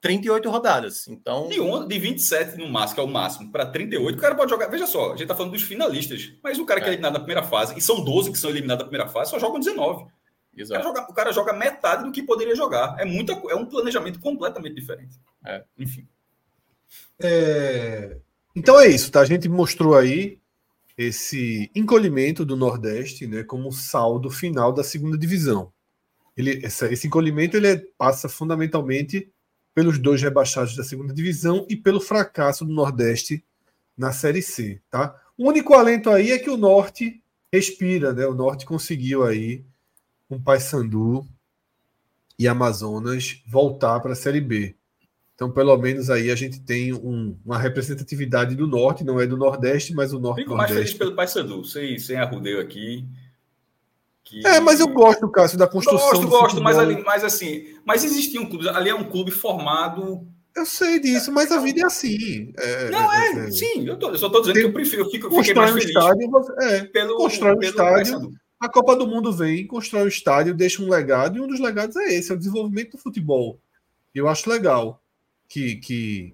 38 0.08 0.50
rodadas. 0.50 1.08
Então. 1.10 1.50
De, 1.50 1.60
um, 1.60 1.86
de 1.86 2.00
27 2.00 2.58
no 2.58 2.70
máximo, 2.70 2.96
que 2.96 3.02
é 3.02 3.04
o 3.04 3.08
máximo, 3.08 3.52
para 3.52 3.66
38, 3.66 4.18
o 4.18 4.22
cara 4.22 4.36
pode 4.36 4.50
jogar. 4.50 4.68
Veja 4.68 4.88
só, 4.88 5.08
a 5.08 5.10
gente 5.12 5.24
está 5.24 5.36
falando 5.36 5.52
dos 5.52 5.64
finalistas, 5.64 6.32
mas 6.42 6.58
o 6.58 6.66
cara 6.66 6.80
que 6.80 6.86
é, 6.86 6.90
é 6.90 6.94
eliminado 6.94 7.14
na 7.14 7.20
primeira 7.20 7.44
fase, 7.44 7.78
e 7.78 7.82
são 7.82 8.04
12 8.04 8.32
que 8.32 8.38
são 8.38 8.50
eliminados 8.50 8.86
na 8.86 8.90
primeira 8.90 9.12
fase, 9.12 9.32
só 9.32 9.38
jogam 9.40 9.60
19. 9.60 10.06
O 10.06 10.68
cara, 10.70 10.82
joga, 10.82 11.02
o 11.02 11.14
cara, 11.14 11.32
joga, 11.32 11.54
metade 11.54 12.04
do 12.06 12.12
que 12.12 12.24
poderia 12.24 12.56
jogar. 12.56 12.96
É, 12.98 13.06
muita, 13.06 13.34
é 13.34 13.56
um 13.56 13.66
planejamento 13.66 14.20
completamente 14.20 14.74
diferente. 14.74 15.16
É. 15.46 15.64
Enfim. 15.78 16.08
É... 17.20 18.18
Então 18.56 18.80
é 18.80 18.88
isso, 18.88 19.12
tá? 19.12 19.20
A 19.20 19.26
gente 19.26 19.48
mostrou 19.48 19.96
aí 19.96 20.40
esse 20.98 21.70
encolhimento 21.76 22.44
do 22.44 22.56
Nordeste, 22.56 23.28
né, 23.28 23.44
como 23.44 23.72
saldo 23.72 24.32
final 24.32 24.74
da 24.74 24.84
segunda 24.84 25.16
divisão. 25.16 25.72
Ele, 26.36 26.66
essa, 26.66 26.92
esse 26.92 27.06
encolhimento 27.06 27.58
ele 27.58 27.68
é, 27.68 27.84
passa 27.98 28.28
fundamentalmente 28.28 29.32
pelos 29.78 30.00
dois 30.00 30.20
rebaixados 30.24 30.76
da 30.76 30.84
segunda 30.84 31.14
divisão 31.14 31.64
e 31.70 31.76
pelo 31.76 32.02
fracasso 32.02 32.66
do 32.66 32.74
Nordeste 32.74 33.44
na 33.96 34.12
Série 34.12 34.42
C, 34.42 34.82
tá? 34.90 35.16
O 35.38 35.48
único 35.48 35.76
alento 35.76 36.10
aí 36.10 36.32
é 36.32 36.40
que 36.40 36.50
o 36.50 36.58
Norte 36.58 37.22
respira, 37.54 38.12
né? 38.12 38.26
O 38.26 38.34
Norte 38.34 38.66
conseguiu 38.66 39.24
aí 39.24 39.64
com 40.28 40.42
Paysandu 40.42 41.28
e 42.40 42.48
Amazonas 42.48 43.44
voltar 43.46 44.00
para 44.00 44.14
a 44.14 44.16
Série 44.16 44.42
B. 44.42 44.76
Então, 45.36 45.52
pelo 45.52 45.78
menos 45.78 46.10
aí 46.10 46.32
a 46.32 46.36
gente 46.36 46.60
tem 46.60 46.92
um, 46.92 47.38
uma 47.46 47.60
representatividade 47.60 48.56
do 48.56 48.66
norte, 48.66 49.04
não 49.04 49.22
é 49.22 49.28
do 49.28 49.38
nordeste, 49.38 49.94
mas 49.94 50.12
o 50.12 50.20
norte. 50.20 50.42
Fico 50.42 50.56
mais 50.56 50.72
feliz 50.72 50.96
pelo 50.96 51.16
Paysandu, 51.16 51.64
sem, 51.64 52.00
sem 52.00 52.18
arrudeio 52.18 52.60
aqui. 52.60 53.06
Que... 54.28 54.46
É, 54.46 54.60
mas 54.60 54.82
eu 54.82 54.90
gosto, 54.90 55.30
Cássio, 55.30 55.58
da 55.58 55.68
construção. 55.68 56.10
Gosto, 56.10 56.28
gosto, 56.28 56.62
mas, 56.62 56.78
ali, 56.78 57.02
mas 57.02 57.24
assim, 57.24 57.76
mas 57.86 58.04
existia 58.04 58.42
um 58.42 58.46
clube, 58.50 58.68
ali 58.68 58.90
é 58.90 58.96
um 58.96 59.06
clube 59.06 59.32
formado. 59.32 60.28
Eu 60.54 60.66
sei 60.66 61.00
disso, 61.00 61.32
mas 61.32 61.50
a 61.50 61.60
vida 61.60 61.82
é 61.82 61.86
assim. 61.86 62.52
É, 62.58 62.90
não, 62.90 63.14
é, 63.14 63.28
é, 63.28 63.48
é. 63.48 63.52
sim, 63.52 63.88
eu, 63.88 63.98
tô, 63.98 64.10
eu 64.10 64.18
só 64.18 64.28
estou 64.28 64.42
dizendo 64.42 64.56
tem, 64.56 64.64
que 64.64 64.70
eu 64.70 64.74
prefiro, 64.74 65.04
eu 65.04 65.10
fico, 65.10 65.30
fiquei 65.30 65.54
mais 65.54 65.72
feliz. 65.72 65.88
Estádio, 65.88 66.30
é, 66.60 66.84
pelo, 66.86 67.16
constrói 67.16 67.56
um 67.56 67.62
estádio, 67.62 68.32
a 68.60 68.68
Copa 68.68 68.98
do 68.98 69.08
Mundo 69.08 69.32
vem, 69.32 69.66
constrói 69.66 70.04
o 70.04 70.10
estádio, 70.10 70.54
deixa 70.54 70.84
um 70.84 70.90
legado, 70.90 71.38
e 71.38 71.42
um 71.42 71.48
dos 71.48 71.62
legados 71.62 71.96
é 71.96 72.14
esse, 72.14 72.30
é 72.30 72.36
o 72.36 72.38
desenvolvimento 72.38 72.92
do 72.92 72.98
futebol. 72.98 73.58
Eu 74.14 74.28
acho 74.28 74.50
legal 74.50 75.02
que, 75.48 75.78
que 75.78 76.34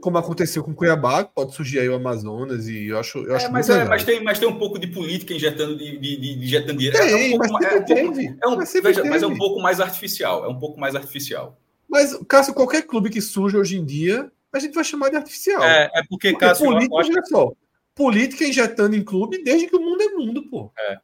como 0.00 0.18
aconteceu 0.18 0.64
com 0.64 0.74
Cuiabá, 0.74 1.24
pode 1.24 1.54
surgir 1.54 1.78
aí 1.80 1.88
o 1.88 1.94
Amazonas 1.94 2.68
e 2.68 2.86
eu 2.86 2.98
acho, 2.98 3.18
eu 3.18 3.36
acho 3.36 3.46
é, 3.46 3.48
mas, 3.50 3.68
é, 3.68 3.84
mas, 3.84 4.04
tem, 4.04 4.22
mas 4.22 4.38
tem 4.38 4.48
um 4.48 4.58
pouco 4.58 4.78
de 4.78 4.86
política 4.86 5.34
injetando 5.34 5.76
de, 5.76 5.98
de, 5.98 6.16
de, 6.16 6.44
injetando 6.44 6.78
dinheiro. 6.78 6.98
Tem, 6.98 7.32
é 7.32 7.34
um 7.34 7.38
mas, 7.38 7.50
é, 7.50 7.76
um 7.76 7.84
pouco, 7.84 8.20
é 8.20 8.48
um, 8.48 8.56
mas, 8.56 8.72
veja, 8.72 9.04
mas 9.04 9.22
é 9.22 9.26
um 9.26 9.36
pouco 9.36 9.60
mais 9.60 9.80
artificial. 9.80 10.44
É 10.44 10.48
um 10.48 10.58
pouco 10.58 10.80
mais 10.80 10.94
artificial. 10.94 11.58
Mas, 11.88 12.16
Cássio, 12.28 12.54
qualquer 12.54 12.82
clube 12.82 13.10
que 13.10 13.20
surge 13.20 13.56
hoje 13.56 13.76
em 13.76 13.84
dia, 13.84 14.30
a 14.52 14.58
gente 14.58 14.74
vai 14.74 14.84
chamar 14.84 15.10
de 15.10 15.16
artificial. 15.16 15.62
É, 15.62 15.90
é 15.94 16.02
porque, 16.08 16.30
porque 16.30 16.46
Cássio, 16.46 16.66
política, 16.66 16.94
olha 16.94 17.24
só, 17.24 17.52
política 17.94 18.44
injetando 18.44 18.96
em 18.96 19.04
clube 19.04 19.42
desde 19.42 19.66
que 19.66 19.76
o 19.76 19.80
mundo 19.80 20.02
é 20.02 20.08
mundo, 20.08 20.48
pô. 20.48 20.72
É. 20.78 20.98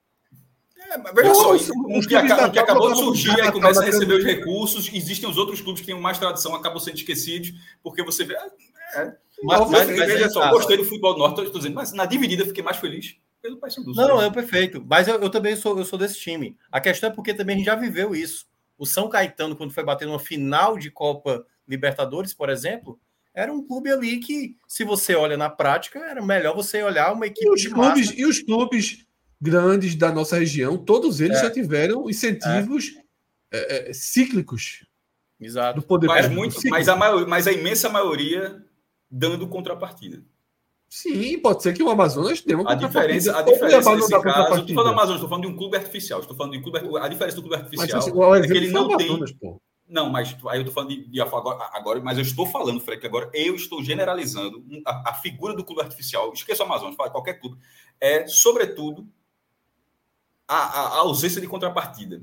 É, 0.90 1.12
veja 1.12 1.34
só, 1.34 1.54
um 1.54 2.00
que, 2.00 2.14
acaba, 2.14 2.50
que 2.50 2.58
acabou 2.58 2.92
de 2.92 2.98
surgir, 2.98 3.40
aí 3.40 3.50
começa 3.50 3.82
a 3.82 3.84
receber 3.84 4.14
os 4.14 4.24
recursos, 4.24 4.88
existem 4.92 5.28
os 5.28 5.36
outros 5.36 5.60
clubes 5.60 5.80
que 5.80 5.86
têm 5.86 6.00
mais 6.00 6.18
tradição, 6.18 6.54
acabam 6.54 6.78
sendo 6.78 6.96
esquecidos, 6.96 7.52
porque 7.82 8.02
você 8.02 8.24
vê. 8.24 8.36
É, 8.94 9.00
é 9.00 9.16
mas, 9.42 9.70
mas, 9.70 9.70
mas, 9.70 9.88
veja 9.88 10.30
só, 10.30 10.50
gostei 10.50 10.76
do 10.76 10.84
futebol 10.84 11.12
do 11.14 11.18
Norte, 11.18 11.42
estou 11.42 11.60
dizendo, 11.60 11.74
mas 11.74 11.92
na 11.92 12.06
dividida 12.06 12.44
fiquei 12.44 12.62
mais 12.62 12.76
feliz 12.78 13.16
pelo 13.46 13.58
Paysandu. 13.58 13.92
Não, 13.94 14.20
é 14.20 14.30
perfeito. 14.30 14.84
Mas 14.86 15.08
eu, 15.08 15.20
eu, 15.20 15.30
também 15.30 15.56
sou, 15.56 15.78
eu 15.78 15.84
sou 15.84 15.98
desse 15.98 16.18
time. 16.18 16.56
A 16.70 16.80
questão 16.80 17.10
é 17.10 17.12
porque 17.12 17.32
também 17.32 17.54
a 17.54 17.58
gente 17.58 17.66
já 17.66 17.74
viveu 17.74 18.14
isso. 18.14 18.46
O 18.76 18.84
São 18.84 19.08
Caetano, 19.08 19.56
quando 19.56 19.72
foi 19.72 19.84
bater 19.84 20.06
numa 20.06 20.18
final 20.18 20.76
de 20.76 20.90
Copa 20.90 21.44
Libertadores, 21.66 22.34
por 22.34 22.50
exemplo, 22.50 22.98
era 23.34 23.52
um 23.52 23.66
clube 23.66 23.90
ali 23.90 24.18
que, 24.18 24.56
se 24.66 24.84
você 24.84 25.14
olha 25.14 25.36
na 25.36 25.48
prática, 25.48 25.98
era 26.00 26.22
melhor 26.22 26.54
você 26.54 26.82
olhar 26.82 27.12
uma 27.12 27.26
equipe 27.26 27.46
e 27.46 27.50
os 27.50 27.66
clubes 27.66 28.06
massa. 28.06 28.20
E 28.20 28.26
os 28.26 28.40
clubes 28.40 29.06
grandes 29.40 29.94
da 29.94 30.10
nossa 30.10 30.38
região, 30.38 30.76
todos 30.76 31.20
eles 31.20 31.38
é. 31.38 31.42
já 31.42 31.50
tiveram 31.50 32.08
incentivos 32.08 32.94
é. 33.52 33.90
É, 33.90 33.92
cíclicos. 33.92 34.84
Exato. 35.38 35.80
Do 35.80 35.86
poder 35.86 36.06
mas, 36.06 36.28
muito, 36.30 36.56
mas, 36.68 36.88
a 36.88 36.96
maior, 36.96 37.26
mas 37.26 37.46
a 37.46 37.52
imensa 37.52 37.88
maioria 37.88 38.64
dando 39.10 39.48
contrapartida. 39.48 40.22
Sim, 40.88 41.38
pode 41.40 41.62
ser 41.62 41.74
que 41.74 41.82
o 41.82 41.90
Amazonas 41.90 42.40
dê 42.40 42.54
uma 42.54 42.72
a 42.72 42.74
diferença, 42.74 43.36
a 43.36 43.42
diferença 43.42 43.94
nesse 43.96 44.10
caso, 44.22 44.60
estou 44.60 44.74
falando 44.74 44.74
do 44.74 44.80
Amazonas, 44.80 45.14
estou 45.14 45.28
falando 45.28 45.44
de 45.46 45.50
um 45.50 45.56
clube 45.56 45.76
artificial, 45.76 46.20
estou 46.20 46.36
falando 46.36 46.52
de 46.52 46.62
clube, 46.62 46.78
a 46.98 47.08
diferença 47.08 47.36
do 47.36 47.42
clube 47.42 47.56
artificial 47.56 47.98
mas, 47.98 48.08
assim, 48.08 48.44
é 48.44 48.46
que 48.46 48.56
ele 48.56 48.70
não 48.70 48.84
Amazonas, 48.84 49.30
tem... 49.30 49.38
Pô. 49.38 49.60
Não, 49.88 50.10
mas 50.10 50.36
aí 50.48 50.58
eu 50.58 50.62
estou 50.62 50.74
falando 50.74 50.90
de, 50.90 51.08
de 51.08 51.20
agora, 51.20 51.70
agora, 51.72 52.00
mas 52.00 52.18
eu 52.18 52.22
estou 52.22 52.46
falando, 52.46 52.80
Fred, 52.80 53.00
que 53.00 53.06
agora 53.06 53.30
eu 53.32 53.54
estou 53.54 53.82
generalizando 53.84 54.64
a, 54.84 55.10
a 55.10 55.14
figura 55.14 55.54
do 55.54 55.64
clube 55.64 55.80
artificial, 55.80 56.32
esqueça 56.32 56.62
o 56.62 56.66
Amazonas, 56.66 56.96
fala 56.96 57.10
qualquer 57.10 57.34
clube, 57.34 57.56
é, 58.00 58.26
sobretudo, 58.26 59.08
a, 60.46 60.56
a, 60.56 60.98
ausência 60.98 61.40
de 61.40 61.46
contrapartida. 61.46 62.22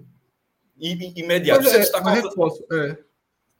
Imediato. 0.78 1.67
É, 1.67 1.80
está 1.80 2.00
é. 2.00 2.98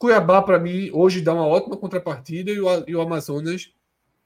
Cuiabá, 0.03 0.41
para 0.41 0.59
mim, 0.59 0.89
hoje 0.91 1.21
dá 1.21 1.33
uma 1.33 1.47
ótima 1.47 1.77
contrapartida 1.77 2.51
e 2.51 2.59
o, 2.59 2.67
e 2.85 2.93
o 2.93 2.99
Amazonas 2.99 3.71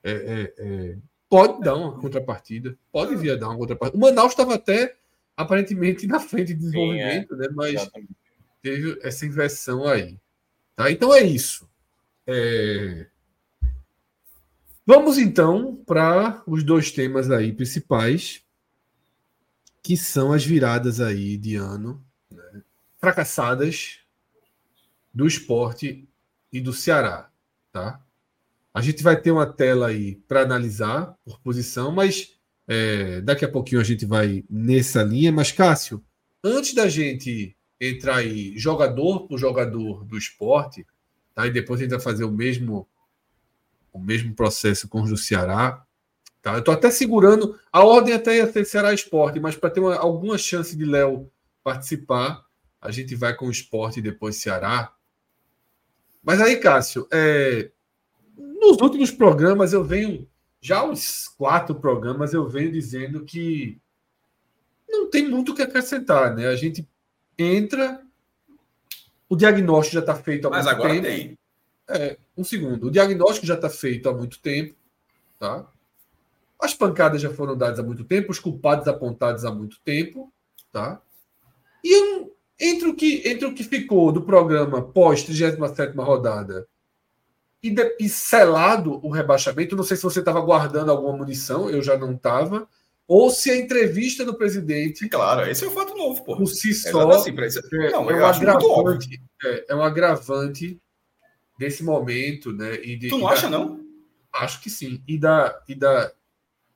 é, 0.03 0.11
é, 0.11 0.53
é 0.57 0.97
pode 1.29 1.61
dar 1.63 1.75
uma 1.75 1.99
contrapartida. 1.99 2.75
Pode 2.91 3.15
vir 3.15 3.33
a 3.33 3.35
dar 3.35 3.49
uma 3.49 3.59
contrapartida. 3.59 3.95
O 3.95 4.01
Manaus 4.01 4.31
estava 4.31 4.55
até 4.55 4.95
aparentemente 5.35 6.07
na 6.07 6.19
frente 6.19 6.47
de 6.47 6.61
desenvolvimento, 6.61 7.35
Sim, 7.35 7.41
né? 7.41 7.47
mas 7.53 7.75
exatamente. 7.75 8.09
teve 8.59 8.99
essa 9.03 9.23
inversão 9.27 9.85
aí. 9.85 10.19
Tá? 10.75 10.89
Então 10.89 11.13
é 11.13 11.21
isso. 11.21 11.69
É... 12.25 13.05
Vamos 14.83 15.19
então 15.19 15.75
para 15.85 16.41
os 16.47 16.63
dois 16.63 16.89
temas 16.89 17.29
aí 17.29 17.53
principais 17.53 18.43
que 19.83 19.95
são 19.95 20.33
as 20.33 20.43
viradas 20.43 20.99
aí 20.99 21.37
de 21.37 21.55
ano 21.55 22.03
né, 22.31 22.63
fracassadas 22.97 24.07
do 25.17 25.25
esporte 25.25 26.08
e 26.53 26.62
do 26.62 26.71
Ceará, 26.71 27.30
tá? 27.71 27.99
A 28.71 28.82
gente 28.82 29.01
vai 29.01 29.19
ter 29.19 29.32
uma 29.32 29.47
tela 29.47 29.88
aí 29.88 30.15
para 30.27 30.43
analisar 30.43 31.17
por 31.25 31.39
posição, 31.39 31.91
mas 31.91 32.38
é, 32.67 33.19
daqui 33.21 33.43
a 33.43 33.51
pouquinho 33.51 33.82
a 33.82 33.84
gente 33.84 34.06
vai 34.06 34.45
nessa 34.47 35.01
linha. 35.01 35.32
Mas, 35.32 35.51
Cássio, 35.51 36.03
antes 36.43 36.75
da 36.75 36.88
gente 36.88 37.58
entrar 37.82 38.17
aí 38.17 38.56
jogador 38.56 39.27
por 39.27 39.39
jogador 39.39 40.06
do 40.06 40.15
esporte, 40.15 40.86
tá? 41.34 41.47
e 41.47 41.51
depois 41.51 41.80
a 41.80 41.84
gente 41.84 41.91
vai 41.91 41.99
fazer 41.99 42.23
o 42.23 42.32
mesmo, 42.32 42.88
o 43.91 43.99
mesmo 43.99 44.36
processo 44.36 44.88
com 44.88 45.01
os 45.01 45.10
do 45.10 45.17
Ceará, 45.17 45.84
Tá? 46.39 46.53
Eu 46.53 46.60
estou 46.60 46.73
até 46.73 46.91
segurando. 46.91 47.60
A 47.73 47.84
ordem 47.84 48.13
até 48.13 48.38
ia 48.38 48.49
ser 48.49 48.63
Ceará 48.63 48.93
Esporte, 48.93 49.39
mas 49.39 49.56
para 49.56 49.71
ter 49.71 49.80
uma, 49.80 49.95
alguma 49.95 50.38
chance 50.38 50.77
de 50.77 50.86
Léo 50.86 51.30
participar, 51.63 52.45
a 52.80 52.91
gente 52.91 53.15
vai 53.15 53.36
com 53.36 53.47
o 53.47 53.51
esporte 53.51 53.99
e 53.99 54.03
depois 54.03 54.38
Ceará. 54.38 54.93
Mas 56.23 56.41
aí, 56.41 56.58
Cássio, 56.58 57.08
é, 57.12 57.71
nos 58.38 58.82
últimos 58.82 59.12
programas 59.12 59.73
eu 59.73 59.84
venho, 59.84 60.27
já 60.60 60.84
uns 60.84 61.27
quatro 61.30 61.75
programas, 61.75 62.34
eu 62.34 62.47
venho 62.47 62.71
dizendo 62.71 63.23
que 63.23 63.80
não 64.88 65.10
tem 65.10 65.27
muito 65.27 65.51
o 65.51 65.56
que 65.56 65.62
acrescentar, 65.62 66.36
né? 66.36 66.47
A 66.47 66.56
gente 66.56 66.88
entra, 67.38 68.01
o 69.30 69.36
diagnóstico 69.36 69.95
já 69.95 69.99
está 69.99 70.15
feito 70.15 70.47
há 70.47 70.49
Mas 70.49 70.65
muito 70.65 70.75
tempo. 70.77 70.88
Mas 70.88 70.97
agora 70.97 71.15
tem. 71.15 71.38
É, 71.89 72.17
um 72.38 72.43
segundo. 72.43 72.88
O 72.88 72.91
diagnóstico 72.91 73.45
já 73.45 73.56
está 73.56 73.69
feito 73.69 74.10
há 74.10 74.13
muito 74.13 74.39
tempo, 74.39 74.75
tá? 75.39 75.65
As 76.60 76.73
pancadas 76.73 77.21
já 77.21 77.30
foram 77.30 77.56
dadas 77.56 77.80
há 77.80 77.84
muito 77.84 78.03
tempo, 78.03 78.32
os 78.32 78.39
culpados 78.39 78.88
apontados 78.88 79.45
há 79.45 79.51
muito 79.51 79.80
tempo, 79.82 80.34
tá? 80.71 81.01
E 81.84 82.27
entre 82.60 82.88
o 82.88 82.96
que, 82.96 83.28
entre 83.28 83.46
o 83.46 83.54
que 83.54 83.63
ficou 83.63 84.12
do 84.12 84.22
programa 84.22 84.82
pós 84.82 85.24
37 85.24 85.96
rodada 85.98 86.67
e, 87.62 87.70
de, 87.70 87.96
e 88.00 88.10
selado 88.10 89.00
o 89.06 89.10
rebaixamento, 89.10 89.76
não 89.76 89.84
sei 89.84 89.98
se 89.98 90.04
você 90.04 90.20
estava 90.20 90.41
guardando 90.41 90.91
alguma 90.91 91.17
munição, 91.17 91.70
eu 91.70 91.82
já 91.82 91.98
não 91.98 92.13
estava, 92.13 92.67
ou 93.08 93.30
se 93.30 93.50
a 93.50 93.58
entrevista 93.58 94.26
do 94.26 94.36
presidente. 94.36 95.08
Claro, 95.08 95.50
esse 95.50 95.63
é 95.63 95.67
um 95.67 95.72
fato 95.72 95.96
novo, 95.96 96.24
pô. 96.24 96.36
Por 96.36 96.48
si 96.48 96.74
só. 96.74 97.10
Assim, 97.12 97.32
é, 97.32 97.91
não, 97.91 98.10
é, 98.10 98.15
um 98.15 98.26
agravante, 98.26 99.22
é, 99.43 99.65
é, 99.70 99.76
um 99.76 99.82
agravante 99.82 100.80
desse 101.58 101.84
momento, 101.84 102.52
né? 102.52 102.76
E 102.84 102.98
de, 102.98 103.08
tu 103.08 103.17
não 103.17 103.28
da, 103.28 103.34
acha, 103.34 103.50
não? 103.50 103.80
Acho 104.34 104.62
que 104.62 104.70
sim. 104.70 105.02
E 105.08 105.17
da, 105.17 105.58
e 105.67 105.74
da, 105.74 106.12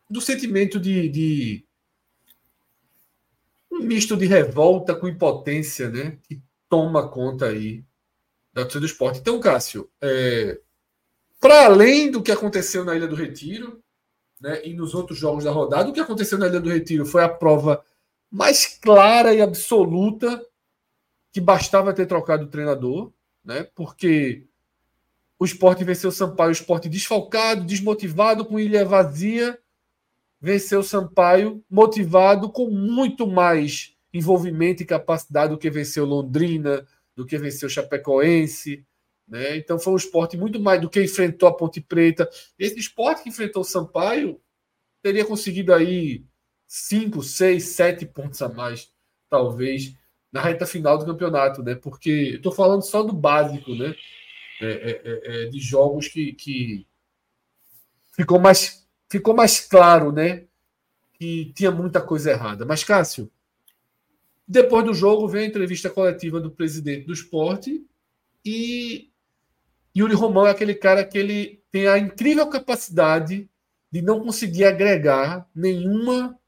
do 0.10 0.22
sentimento 0.22 0.80
de, 0.80 1.10
de, 1.10 1.66
misto 3.82 4.16
de 4.16 4.26
revolta 4.26 4.96
com 4.96 5.08
impotência, 5.08 5.90
né? 5.90 6.18
Que 6.24 6.42
toma 6.70 7.08
conta 7.10 7.48
aí 7.48 7.84
da 8.54 8.64
torcida 8.64 8.82
do 8.82 8.86
esporte. 8.86 9.20
Então, 9.20 9.40
Cássio, 9.40 9.90
é, 10.02 10.60
para 11.40 11.66
além 11.66 12.12
do 12.12 12.22
que 12.22 12.32
aconteceu 12.32 12.86
na 12.86 12.96
Ilha 12.96 13.08
do 13.08 13.16
Retiro, 13.16 13.82
né, 14.40 14.66
e 14.66 14.74
nos 14.74 14.94
outros 14.94 15.18
jogos 15.18 15.44
da 15.44 15.52
rodada, 15.52 15.90
o 15.90 15.94
que 15.94 16.00
aconteceu 16.00 16.38
na 16.38 16.48
Ilha 16.48 16.60
do 16.60 16.70
Retiro 16.70 17.06
foi 17.06 17.24
a 17.24 17.30
prova 17.30 17.84
mais 18.30 18.66
clara 18.66 19.34
e 19.34 19.42
absoluta 19.42 20.44
que 21.32 21.40
bastava 21.40 21.94
ter 21.94 22.06
trocado 22.06 22.46
o 22.46 22.50
treinador, 22.50 23.12
né? 23.44 23.64
Porque 23.76 24.46
o 25.38 25.46
esporte 25.46 25.84
venceu 25.84 26.10
o 26.10 26.14
Sampaio, 26.14 26.50
o 26.50 26.54
esporte 26.54 26.88
desfalcado, 26.88 27.64
desmotivado, 27.64 28.46
com 28.46 28.60
ilha 28.60 28.86
vazia, 28.86 29.58
venceu 30.42 30.80
o 30.80 30.84
Sampaio, 30.84 31.64
motivado 31.70 32.52
com 32.52 32.70
muito 32.70 33.28
mais 33.28 33.96
envolvimento 34.12 34.82
e 34.82 34.86
capacidade 34.86 35.54
do 35.54 35.58
que 35.58 35.70
venceu 35.70 36.04
Londrina, 36.04 36.86
do 37.16 37.26
que 37.26 37.38
venceu 37.38 37.70
Chapecoense, 37.70 38.86
Né? 39.28 39.56
Então 39.58 39.80
foi 39.80 39.94
um 39.94 39.98
esporte 39.98 40.36
muito 40.36 40.60
mais 40.60 40.82
do 40.82 40.90
que 40.90 41.02
enfrentou 41.02 41.48
a 41.48 41.56
Ponte 41.56 41.80
Preta. 41.80 42.30
Esse 42.58 42.80
esporte 42.80 43.24
que 43.24 43.30
enfrentou 43.30 43.62
o 43.62 43.66
Sampaio 43.66 44.42
teria 45.02 45.24
conseguido 45.24 45.74
aí 45.74 46.26
5, 46.68 47.22
6, 47.22 47.64
7 47.64 48.06
pontos 48.08 48.42
a 48.42 48.50
mais, 48.50 48.92
talvez, 49.30 49.96
na 50.32 50.42
reta 50.42 50.66
final 50.66 50.98
do 50.98 51.06
campeonato, 51.06 51.64
né? 51.64 51.76
Porque 51.76 52.34
estou 52.36 52.52
falando 52.52 52.82
só 52.82 53.04
do 53.04 53.14
básico, 53.14 53.74
né? 53.76 53.96
É, 54.60 54.66
é, 54.66 55.02
é, 55.04 55.44
é, 55.44 55.46
de 55.50 55.60
jogos 55.60 56.08
que, 56.08 56.34
que 56.34 56.88
ficou 58.14 58.40
mais 58.40 58.81
ficou 59.12 59.36
mais 59.36 59.60
claro, 59.60 60.10
né? 60.14 60.46
Que 61.16 61.52
tinha 61.54 61.70
muita 61.70 62.00
coisa 62.00 62.32
errada. 62.32 62.66
Mas, 62.66 62.82
Cássio, 62.82 63.30
depois 64.48 64.86
do 64.86 64.94
jogo 64.94 65.28
vem 65.28 65.44
a 65.44 65.48
entrevista 65.48 65.90
coletiva 65.90 66.40
do 66.40 66.50
presidente 66.50 67.08
do 67.08 67.14
esporte 67.14 67.86
e 68.44 69.12
Yuri 69.96 70.14
Romão 70.14 70.48
é 70.48 70.52
aquele 70.52 70.74
cara 70.74 71.04
que 71.04 71.18
ele 71.18 71.62
tem 71.70 71.88
a 71.88 71.98
incrível 71.98 72.48
capacidade 72.48 73.50
de 73.92 74.02
não 74.02 74.22
conseguir 74.22 74.64
agregar 74.64 75.46
nenhuma 75.54 76.40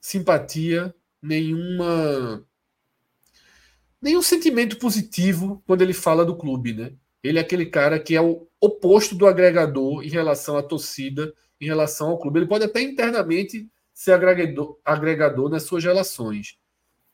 simpatia, 0.00 0.94
nenhuma 1.20 2.42
nenhum 4.00 4.22
sentimento 4.22 4.78
positivo 4.78 5.62
quando 5.66 5.82
ele 5.82 5.92
fala 5.92 6.24
do 6.24 6.34
clube, 6.34 6.72
né? 6.72 6.92
Ele 7.22 7.38
é 7.38 7.42
aquele 7.42 7.66
cara 7.66 7.98
que 7.98 8.16
é 8.16 8.20
o 8.20 8.48
oposto 8.60 9.14
do 9.14 9.26
agregador 9.26 10.02
em 10.02 10.08
relação 10.08 10.56
à 10.56 10.62
torcida, 10.62 11.32
em 11.60 11.66
relação 11.66 12.10
ao 12.10 12.18
clube. 12.18 12.40
Ele 12.40 12.46
pode 12.46 12.64
até 12.64 12.80
internamente 12.80 13.68
ser 13.94 14.12
agregador, 14.12 14.78
agregador 14.84 15.48
nas 15.48 15.62
suas 15.62 15.84
relações, 15.84 16.58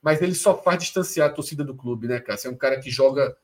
mas 0.00 0.22
ele 0.22 0.34
só 0.34 0.56
faz 0.62 0.78
distanciar 0.78 1.28
a 1.28 1.32
torcida 1.32 1.64
do 1.64 1.74
clube, 1.74 2.06
né, 2.06 2.20
Cássio? 2.20 2.48
É 2.48 2.50
um 2.50 2.56
cara 2.56 2.80
que 2.80 2.90
joga 2.90 3.36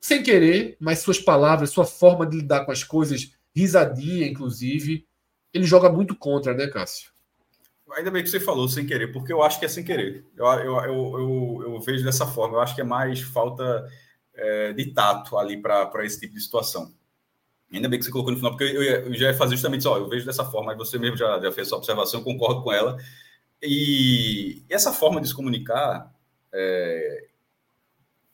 sem 0.00 0.22
querer, 0.22 0.76
mas 0.78 0.98
suas 0.98 1.18
palavras, 1.18 1.70
sua 1.70 1.84
forma 1.84 2.26
de 2.26 2.38
lidar 2.38 2.64
com 2.64 2.72
as 2.72 2.84
coisas, 2.84 3.32
risadia, 3.54 4.26
inclusive, 4.26 5.06
ele 5.52 5.64
joga 5.64 5.90
muito 5.90 6.14
contra, 6.16 6.54
né, 6.54 6.66
Cássio? 6.66 7.12
Ainda 7.96 8.10
bem 8.10 8.22
que 8.22 8.30
você 8.30 8.40
falou 8.40 8.68
sem 8.68 8.86
querer, 8.86 9.12
porque 9.12 9.32
eu 9.32 9.42
acho 9.42 9.58
que 9.58 9.66
é 9.66 9.68
sem 9.68 9.84
querer. 9.84 10.24
Eu, 10.36 10.46
eu, 10.46 10.76
eu, 10.76 11.18
eu, 11.18 11.62
eu 11.74 11.80
vejo 11.80 12.04
dessa 12.04 12.26
forma. 12.26 12.56
Eu 12.56 12.60
acho 12.60 12.74
que 12.74 12.80
é 12.80 12.84
mais 12.84 13.20
falta 13.20 13.86
é, 14.42 14.72
de 14.72 14.86
tato 14.86 15.38
ali 15.38 15.56
para 15.56 16.04
esse 16.04 16.18
tipo 16.18 16.34
de 16.34 16.40
situação. 16.40 16.92
Ainda 17.72 17.88
bem 17.88 17.98
que 17.98 18.04
você 18.04 18.10
colocou 18.10 18.32
no 18.32 18.36
final, 18.36 18.52
porque 18.52 18.64
eu, 18.64 18.82
eu 18.82 19.14
já 19.14 19.28
ia 19.28 19.34
fazer 19.34 19.54
justamente 19.54 19.80
isso. 19.80 19.88
Ó, 19.88 19.96
eu 19.96 20.08
vejo 20.08 20.26
dessa 20.26 20.44
forma, 20.44 20.74
você 20.74 20.98
mesmo 20.98 21.16
já, 21.16 21.40
já 21.40 21.52
fez 21.52 21.68
essa 21.68 21.76
observação, 21.76 22.22
concordo 22.22 22.62
com 22.62 22.72
ela. 22.72 22.98
E 23.62 24.62
essa 24.68 24.92
forma 24.92 25.20
de 25.20 25.28
se 25.28 25.34
comunicar, 25.34 26.12
é, 26.52 27.28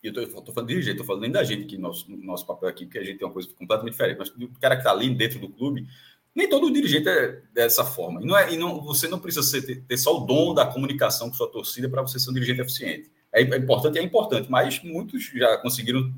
eu 0.02 0.10
estou 0.10 0.52
falando 0.52 0.68
de 0.68 0.74
dirigente, 0.74 0.92
estou 0.92 1.06
falando 1.06 1.22
nem 1.22 1.30
da 1.30 1.44
gente, 1.44 1.66
que 1.66 1.76
nosso, 1.76 2.10
nosso 2.10 2.46
papel 2.46 2.68
aqui, 2.68 2.84
porque 2.86 2.98
a 2.98 3.04
gente 3.04 3.18
tem 3.18 3.26
uma 3.26 3.32
coisa 3.32 3.48
completamente 3.50 3.92
diferente, 3.92 4.18
mas 4.18 4.28
o 4.30 4.60
cara 4.60 4.74
que 4.74 4.80
está 4.80 4.90
ali 4.90 5.14
dentro 5.14 5.38
do 5.38 5.50
clube, 5.50 5.86
nem 6.34 6.48
todo 6.48 6.72
dirigente 6.72 7.08
é 7.08 7.42
dessa 7.52 7.84
forma. 7.84 8.22
E, 8.22 8.26
não 8.26 8.36
é, 8.36 8.52
e 8.52 8.56
não, 8.56 8.82
você 8.82 9.06
não 9.06 9.20
precisa 9.20 9.46
ser, 9.46 9.62
ter, 9.62 9.82
ter 9.82 9.98
só 9.98 10.16
o 10.16 10.26
dom 10.26 10.54
da 10.54 10.66
comunicação 10.66 11.28
com 11.28 11.36
sua 11.36 11.50
torcida 11.50 11.88
para 11.88 12.02
você 12.02 12.18
ser 12.18 12.30
um 12.30 12.34
dirigente 12.34 12.60
eficiente. 12.60 13.10
É, 13.32 13.42
é 13.42 13.56
importante, 13.56 13.98
é 13.98 14.02
importante, 14.02 14.50
mas 14.50 14.82
muitos 14.82 15.30
já 15.34 15.58
conseguiram 15.58 16.12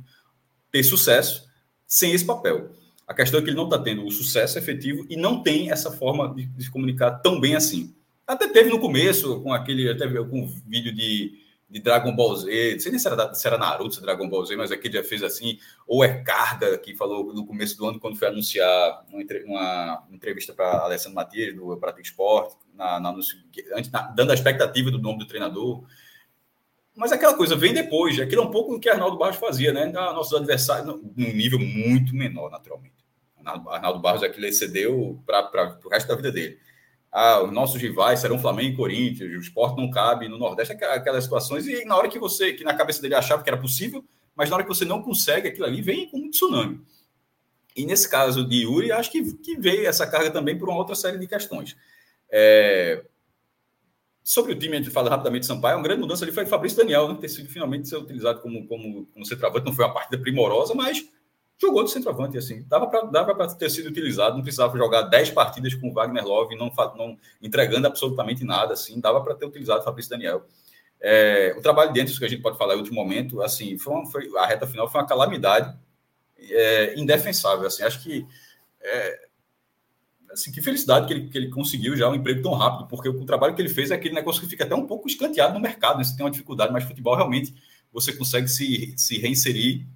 ter 0.70 0.82
sucesso 0.82 1.48
sem 1.86 2.12
esse 2.12 2.24
papel. 2.24 2.70
A 3.06 3.14
questão 3.14 3.40
é 3.40 3.42
que 3.42 3.48
ele 3.48 3.56
não 3.56 3.64
está 3.64 3.78
tendo 3.78 4.04
o 4.04 4.10
sucesso 4.10 4.58
efetivo 4.58 5.04
e 5.10 5.16
não 5.16 5.42
tem 5.42 5.70
essa 5.70 5.90
forma 5.90 6.32
de, 6.34 6.46
de 6.46 6.64
se 6.64 6.70
comunicar 6.70 7.10
tão 7.18 7.40
bem 7.40 7.56
assim. 7.56 7.94
Até 8.26 8.46
teve 8.46 8.70
no 8.70 8.78
começo, 8.78 9.40
com 9.40 9.52
aquele, 9.52 9.90
até 9.90 10.06
com 10.08 10.42
um 10.42 10.46
vídeo 10.66 10.94
de 10.94 11.40
de 11.70 11.78
Dragon 11.78 12.14
Ball 12.14 12.34
Z, 12.34 12.72
não 12.72 12.80
sei 12.80 12.90
nem 12.90 12.98
se 12.98 13.06
era, 13.06 13.32
se 13.32 13.46
era 13.46 13.56
Naruto, 13.56 13.94
se 13.94 14.02
Dragon 14.02 14.28
Ball 14.28 14.44
Z, 14.44 14.56
mas 14.56 14.72
aqui 14.72 14.90
já 14.90 15.04
fez 15.04 15.22
assim, 15.22 15.56
ou 15.86 16.02
é 16.02 16.20
Carga, 16.20 16.76
que 16.76 16.96
falou 16.96 17.32
no 17.32 17.46
começo 17.46 17.76
do 17.78 17.86
ano, 17.86 18.00
quando 18.00 18.18
foi 18.18 18.26
anunciar 18.26 19.04
uma, 19.08 20.00
uma 20.00 20.16
entrevista 20.16 20.52
para 20.52 20.80
Alessandro 20.80 21.14
Matias, 21.14 21.54
do 21.54 21.76
Prato 21.76 22.00
Esporte, 22.00 22.56
na, 22.74 22.98
na, 22.98 23.12
na, 23.12 24.02
dando 24.08 24.32
a 24.32 24.34
expectativa 24.34 24.90
do 24.90 24.98
nome 24.98 25.20
do 25.20 25.26
treinador. 25.26 25.84
Mas 26.96 27.12
aquela 27.12 27.34
coisa 27.34 27.56
vem 27.56 27.72
depois, 27.72 28.18
aquilo 28.18 28.42
é 28.42 28.44
um 28.44 28.50
pouco 28.50 28.74
o 28.74 28.80
que 28.80 28.88
Arnaldo 28.88 29.16
Barros 29.16 29.36
fazia, 29.36 29.72
né? 29.72 29.86
Da 29.86 30.12
nossos 30.12 30.34
adversários, 30.34 30.86
num 30.86 31.32
nível 31.32 31.58
muito 31.58 32.14
menor, 32.14 32.50
naturalmente. 32.50 32.94
Arnaldo 33.44 34.00
Barros 34.00 34.22
aquilo 34.22 34.46
excedeu 34.46 35.22
para 35.24 35.78
o 35.84 35.88
resto 35.88 36.08
da 36.08 36.14
vida 36.14 36.30
dele 36.30 36.58
ah, 37.12 37.42
os 37.42 37.52
nossos 37.52 37.80
rivais 37.80 38.20
serão 38.20 38.38
Flamengo 38.38 38.74
e 38.74 38.76
Corinthians, 38.76 39.32
o 39.32 39.40
esporte 39.40 39.76
não 39.76 39.90
cabe 39.90 40.28
no 40.28 40.38
Nordeste, 40.38 40.72
aquelas 40.72 41.24
situações, 41.24 41.66
e 41.66 41.84
na 41.84 41.96
hora 41.96 42.08
que 42.08 42.18
você, 42.18 42.52
que 42.52 42.62
na 42.62 42.74
cabeça 42.74 43.02
dele 43.02 43.16
achava 43.16 43.42
que 43.42 43.50
era 43.50 43.58
possível, 43.58 44.04
mas 44.36 44.48
na 44.48 44.56
hora 44.56 44.62
que 44.62 44.68
você 44.68 44.84
não 44.84 45.02
consegue 45.02 45.48
aquilo 45.48 45.66
ali, 45.66 45.82
vem 45.82 46.08
como 46.08 46.26
um 46.26 46.30
tsunami. 46.30 46.80
E 47.74 47.84
nesse 47.84 48.08
caso 48.08 48.46
de 48.46 48.62
Yuri, 48.62 48.92
acho 48.92 49.10
que, 49.10 49.34
que 49.38 49.56
veio 49.56 49.86
essa 49.86 50.06
carga 50.06 50.30
também 50.30 50.56
por 50.56 50.68
uma 50.68 50.78
outra 50.78 50.94
série 50.94 51.18
de 51.18 51.26
questões. 51.26 51.76
É... 52.30 53.04
Sobre 54.22 54.52
o 54.52 54.58
time, 54.58 54.76
a 54.76 54.78
gente 54.78 54.90
fala 54.90 55.08
rapidamente 55.08 55.42
de 55.42 55.46
Sampaio, 55.46 55.76
uma 55.76 55.82
grande 55.82 56.00
mudança 56.00 56.24
ali 56.24 56.32
foi 56.32 56.44
o 56.44 56.46
Fabrício 56.46 56.78
Daniel, 56.78 57.08
né, 57.08 57.16
ter 57.20 57.28
sido 57.28 57.48
finalmente 57.48 57.88
ser 57.88 57.96
utilizado 57.96 58.40
como, 58.40 58.66
como, 58.66 59.06
como 59.06 59.26
centroavante, 59.26 59.66
não 59.66 59.72
foi 59.72 59.84
uma 59.84 59.94
partida 59.94 60.20
primorosa, 60.20 60.74
mas 60.74 61.04
jogou 61.60 61.84
de 61.84 61.90
centroavante, 61.90 62.38
assim, 62.38 62.64
dava 62.66 62.86
para 62.86 63.02
dava 63.02 63.54
ter 63.54 63.70
sido 63.70 63.88
utilizado, 63.88 64.36
não 64.36 64.42
precisava 64.42 64.76
jogar 64.78 65.02
10 65.02 65.30
partidas 65.30 65.74
com 65.74 65.88
o 65.88 65.92
Wagner 65.92 66.24
Love, 66.24 66.56
não, 66.56 66.70
não 66.96 67.18
entregando 67.40 67.86
absolutamente 67.86 68.44
nada, 68.44 68.72
assim, 68.72 68.98
dava 69.00 69.22
para 69.22 69.34
ter 69.34 69.46
utilizado 69.46 69.84
Fabrício 69.84 70.10
Daniel. 70.10 70.46
É, 71.00 71.54
o 71.58 71.62
trabalho 71.62 71.92
dentro, 71.92 72.16
que 72.16 72.24
a 72.24 72.28
gente 72.28 72.42
pode 72.42 72.58
falar 72.58 72.74
em 72.74 72.78
último 72.78 72.96
momento, 72.96 73.42
assim, 73.42 73.76
foi, 73.78 73.92
uma, 73.92 74.06
foi 74.10 74.30
a 74.38 74.46
reta 74.46 74.66
final 74.66 74.88
foi 74.88 75.00
uma 75.00 75.06
calamidade 75.06 75.76
é, 76.38 76.98
indefensável, 76.98 77.66
assim, 77.66 77.82
acho 77.82 78.02
que 78.02 78.26
é, 78.80 79.28
assim, 80.32 80.52
que 80.52 80.62
felicidade 80.62 81.06
que 81.06 81.12
ele, 81.12 81.28
que 81.28 81.38
ele 81.38 81.48
conseguiu 81.48 81.96
já 81.96 82.08
um 82.08 82.14
emprego 82.14 82.42
tão 82.42 82.52
rápido, 82.52 82.88
porque 82.88 83.08
o, 83.08 83.24
trabalho 83.24 83.54
que 83.54 83.62
ele 83.62 83.68
fez 83.68 83.90
é 83.90 83.94
aquele 83.94 84.14
negócio 84.14 84.40
que 84.40 84.48
fica 84.48 84.64
até 84.64 84.74
um 84.74 84.86
pouco 84.86 85.08
escanteado 85.08 85.54
no 85.54 85.60
mercado, 85.60 85.98
né? 85.98 86.04
você 86.04 86.16
tem 86.16 86.24
uma 86.24 86.30
dificuldade, 86.30 86.72
mas 86.72 86.84
futebol 86.84 87.16
realmente 87.16 87.54
você 87.92 88.12
consegue 88.12 88.48
se, 88.48 88.94
se 88.96 89.18
reinserir 89.18 89.86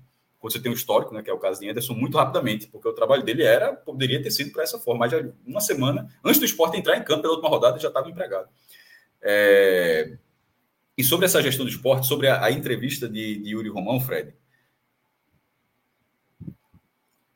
quando 0.45 0.53
você 0.53 0.61
tem 0.61 0.71
um 0.71 0.75
histórico, 0.75 1.15
né, 1.15 1.23
que 1.23 1.31
é 1.31 1.33
o 1.33 1.39
caso 1.39 1.59
de 1.59 1.71
Anderson, 1.71 1.95
muito 1.95 2.19
rapidamente, 2.19 2.67
porque 2.67 2.87
o 2.87 2.93
trabalho 2.93 3.23
dele 3.23 3.43
era, 3.43 3.73
poderia 3.73 4.23
ter 4.23 4.31
sido 4.31 4.53
para 4.53 4.63
essa 4.63 4.79
forma, 4.79 5.01
mas 5.01 5.13
já 5.13 5.27
uma 5.47 5.61
semana 5.61 6.07
antes 6.23 6.39
do 6.39 6.45
esporte 6.45 6.77
entrar 6.77 6.99
em 6.99 7.03
campo 7.03 7.23
pela 7.23 7.33
última 7.33 7.49
rodada, 7.49 7.79
já 7.79 7.89
estava 7.89 8.11
empregado. 8.11 8.47
É... 9.23 10.19
E 10.99 11.03
sobre 11.03 11.25
essa 11.25 11.43
gestão 11.43 11.65
do 11.65 11.71
esporte, 11.71 12.07
sobre 12.07 12.29
a, 12.29 12.45
a 12.45 12.51
entrevista 12.53 13.09
de, 13.09 13.39
de, 13.39 13.51
Yuri 13.51 13.71
Romão, 13.71 13.99
Fred. 13.99 14.35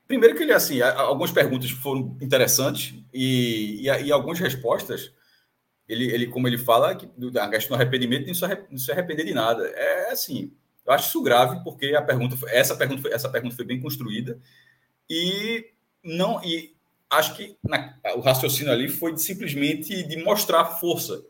Primeiro 0.09 0.35
que 0.35 0.43
ele, 0.43 0.55
assim, 0.55 0.81
algumas 0.81 1.31
perguntas 1.31 1.71
foram 1.71 2.17
interessantes 2.23 2.95
e, 3.13 3.87
e, 3.87 4.05
e 4.07 4.11
algumas 4.11 4.41
respostas, 4.41 5.13
ele, 5.87 6.11
ele, 6.11 6.27
como 6.27 6.49
ele 6.49 6.57
fala, 6.57 6.97
que 6.97 7.07
a 7.39 7.49
questão 7.51 7.77
do 7.77 7.81
arrependimento 7.81 8.27
não 8.27 8.79
se 8.79 8.91
arrepender 8.91 9.27
de 9.27 9.35
nada. 9.35 9.67
É 9.69 10.11
assim, 10.11 10.51
eu 10.87 10.95
acho 10.95 11.09
isso 11.09 11.23
grave 11.23 11.63
porque 11.63 11.95
a 11.95 12.01
pergunta, 12.01 12.39
essa 12.49 12.75
pergunta, 12.75 13.03
foi, 13.03 13.13
essa 13.13 13.29
pergunta 13.29 13.55
foi 13.55 13.67
bem 13.67 13.79
construída 13.79 14.41
e 15.09 15.67
não 16.03 16.43
e 16.43 16.75
acho 17.11 17.37
que 17.37 17.59
na, 17.63 17.95
o 18.17 18.21
raciocínio 18.21 18.73
ali 18.73 18.89
foi 18.89 19.13
de, 19.13 19.23
simplesmente 19.23 20.03
de 20.03 20.17
mostrar 20.25 20.65
força, 20.65 21.23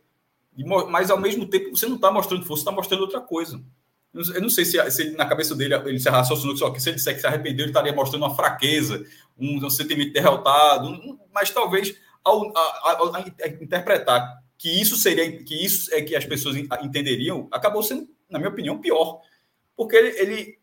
de, 0.52 0.64
mas 0.64 1.10
ao 1.10 1.18
mesmo 1.18 1.46
tempo 1.46 1.76
você 1.76 1.86
não 1.86 1.96
está 1.96 2.12
mostrando 2.12 2.44
força, 2.44 2.60
está 2.60 2.70
mostrando 2.70 3.00
outra 3.00 3.20
coisa. 3.20 3.60
Eu 4.14 4.40
não 4.40 4.48
sei 4.48 4.64
se, 4.64 4.90
se 4.90 5.10
na 5.10 5.26
cabeça 5.26 5.54
dele 5.54 5.74
ele 5.74 6.00
se 6.00 6.08
raciocinou 6.08 6.56
só 6.56 6.70
que 6.70 6.80
se 6.80 6.88
ele 6.88 6.96
disser 6.96 7.14
que 7.14 7.20
se 7.20 7.26
arrependeu, 7.26 7.64
ele 7.64 7.70
estaria 7.70 7.92
mostrando 7.92 8.24
uma 8.24 8.34
fraqueza, 8.34 9.04
um, 9.38 9.64
um 9.64 9.70
sentimento 9.70 10.12
derrotado, 10.12 11.18
mas 11.32 11.50
talvez 11.50 11.94
ao, 12.24 12.50
interpretar 13.60 14.42
que 14.56 14.68
isso 14.68 14.96
seria 14.96 15.30
que 15.44 15.54
isso 15.54 15.94
é 15.94 16.02
que 16.02 16.16
as 16.16 16.24
pessoas 16.24 16.56
entenderiam, 16.56 17.46
acabou 17.52 17.82
sendo, 17.82 18.08
na 18.28 18.38
minha 18.38 18.50
opinião, 18.50 18.80
pior 18.80 19.20
porque 19.78 19.94
ele, 19.94 20.18
ele, 20.18 20.58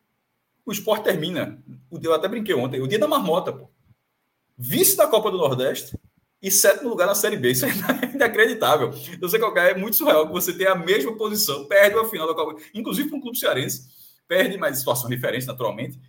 o 0.66 0.74
esporte 0.74 1.06
termina. 1.06 1.58
Eu 2.04 2.14
até 2.14 2.28
brinquei 2.28 2.54
ontem, 2.54 2.82
o 2.82 2.88
dia 2.88 3.00
da 3.00 3.08
marmota, 3.08 3.54
pô. 3.54 3.70
Vice 4.58 4.98
da 4.98 5.08
Copa 5.08 5.32
do 5.32 5.38
Nordeste 5.38 5.98
e 6.42 6.52
sétimo 6.52 6.90
lugar 6.90 7.08
na 7.08 7.16
Série 7.16 7.38
B. 7.38 7.52
Isso 7.52 7.66
é 7.66 7.70
inacreditável. 8.14 8.92
Não 9.22 9.30
sei 9.30 9.40
qual 9.40 9.56
é, 9.58 9.72
é 9.72 9.76
muito 9.76 9.96
surreal 9.96 10.28
que 10.28 10.34
você 10.34 10.54
tenha 10.54 10.72
a 10.72 10.76
mesma 10.76 11.16
posição, 11.18 11.66
perde 11.68 11.98
a 11.98 12.06
final 12.06 12.28
da 12.28 12.34
Copa, 12.34 12.62
inclusive 12.74 13.10
para 13.10 13.18
um 13.18 13.22
clube 13.22 13.38
cearense, 13.38 13.88
perde, 14.28 14.58
mas 14.58 14.78
situações 14.78 15.10
diferentes, 15.10 15.48
naturalmente. 15.48 16.00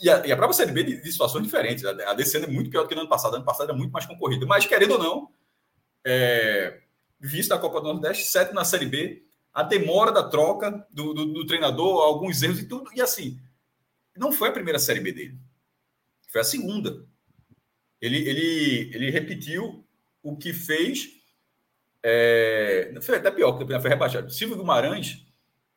E 0.00 0.08
a, 0.08 0.26
e 0.26 0.32
a 0.32 0.36
própria 0.36 0.56
Série 0.56 0.72
B 0.72 0.84
de, 0.84 1.02
de 1.02 1.12
situações 1.12 1.44
diferentes. 1.44 1.84
A, 1.84 2.10
a 2.10 2.14
descendo 2.14 2.46
é 2.46 2.48
muito 2.48 2.70
pior 2.70 2.82
do 2.82 2.88
que 2.88 2.94
no 2.94 3.02
ano 3.02 3.10
passado. 3.10 3.34
Ano 3.34 3.44
passado 3.44 3.68
era 3.68 3.76
muito 3.76 3.92
mais 3.92 4.06
concorrido. 4.06 4.46
Mas, 4.46 4.66
querendo 4.66 4.92
ou 4.92 4.98
não, 4.98 5.28
é, 6.04 6.80
vice 7.18 7.48
da 7.48 7.58
Copa 7.58 7.80
do 7.80 7.92
Nordeste, 7.92 8.24
sétimo 8.24 8.54
na 8.54 8.64
Série 8.64 8.86
B, 8.86 9.24
a 9.52 9.62
demora 9.62 10.12
da 10.12 10.28
troca 10.28 10.86
do, 10.90 11.14
do, 11.14 11.32
do, 11.32 11.46
treinador, 11.46 12.02
alguns 12.02 12.42
erros 12.42 12.58
e 12.58 12.68
tudo. 12.68 12.90
E 12.94 13.00
assim, 13.00 13.40
não 14.16 14.32
foi 14.32 14.48
a 14.48 14.52
primeira 14.52 14.78
Série 14.78 15.00
B 15.00 15.12
dele. 15.12 15.38
Foi 16.30 16.40
a 16.40 16.44
segunda. 16.44 17.06
Ele, 18.04 18.28
ele, 18.28 18.90
ele 18.94 19.10
repetiu 19.10 19.82
o 20.22 20.36
que 20.36 20.52
fez. 20.52 21.08
É, 22.02 22.92
foi 23.00 23.16
até 23.16 23.30
pior, 23.30 23.52
porque 23.52 23.80
foi 23.80 23.88
rebaixado. 23.88 24.30
Silvio 24.30 24.58
Guimarães 24.58 25.24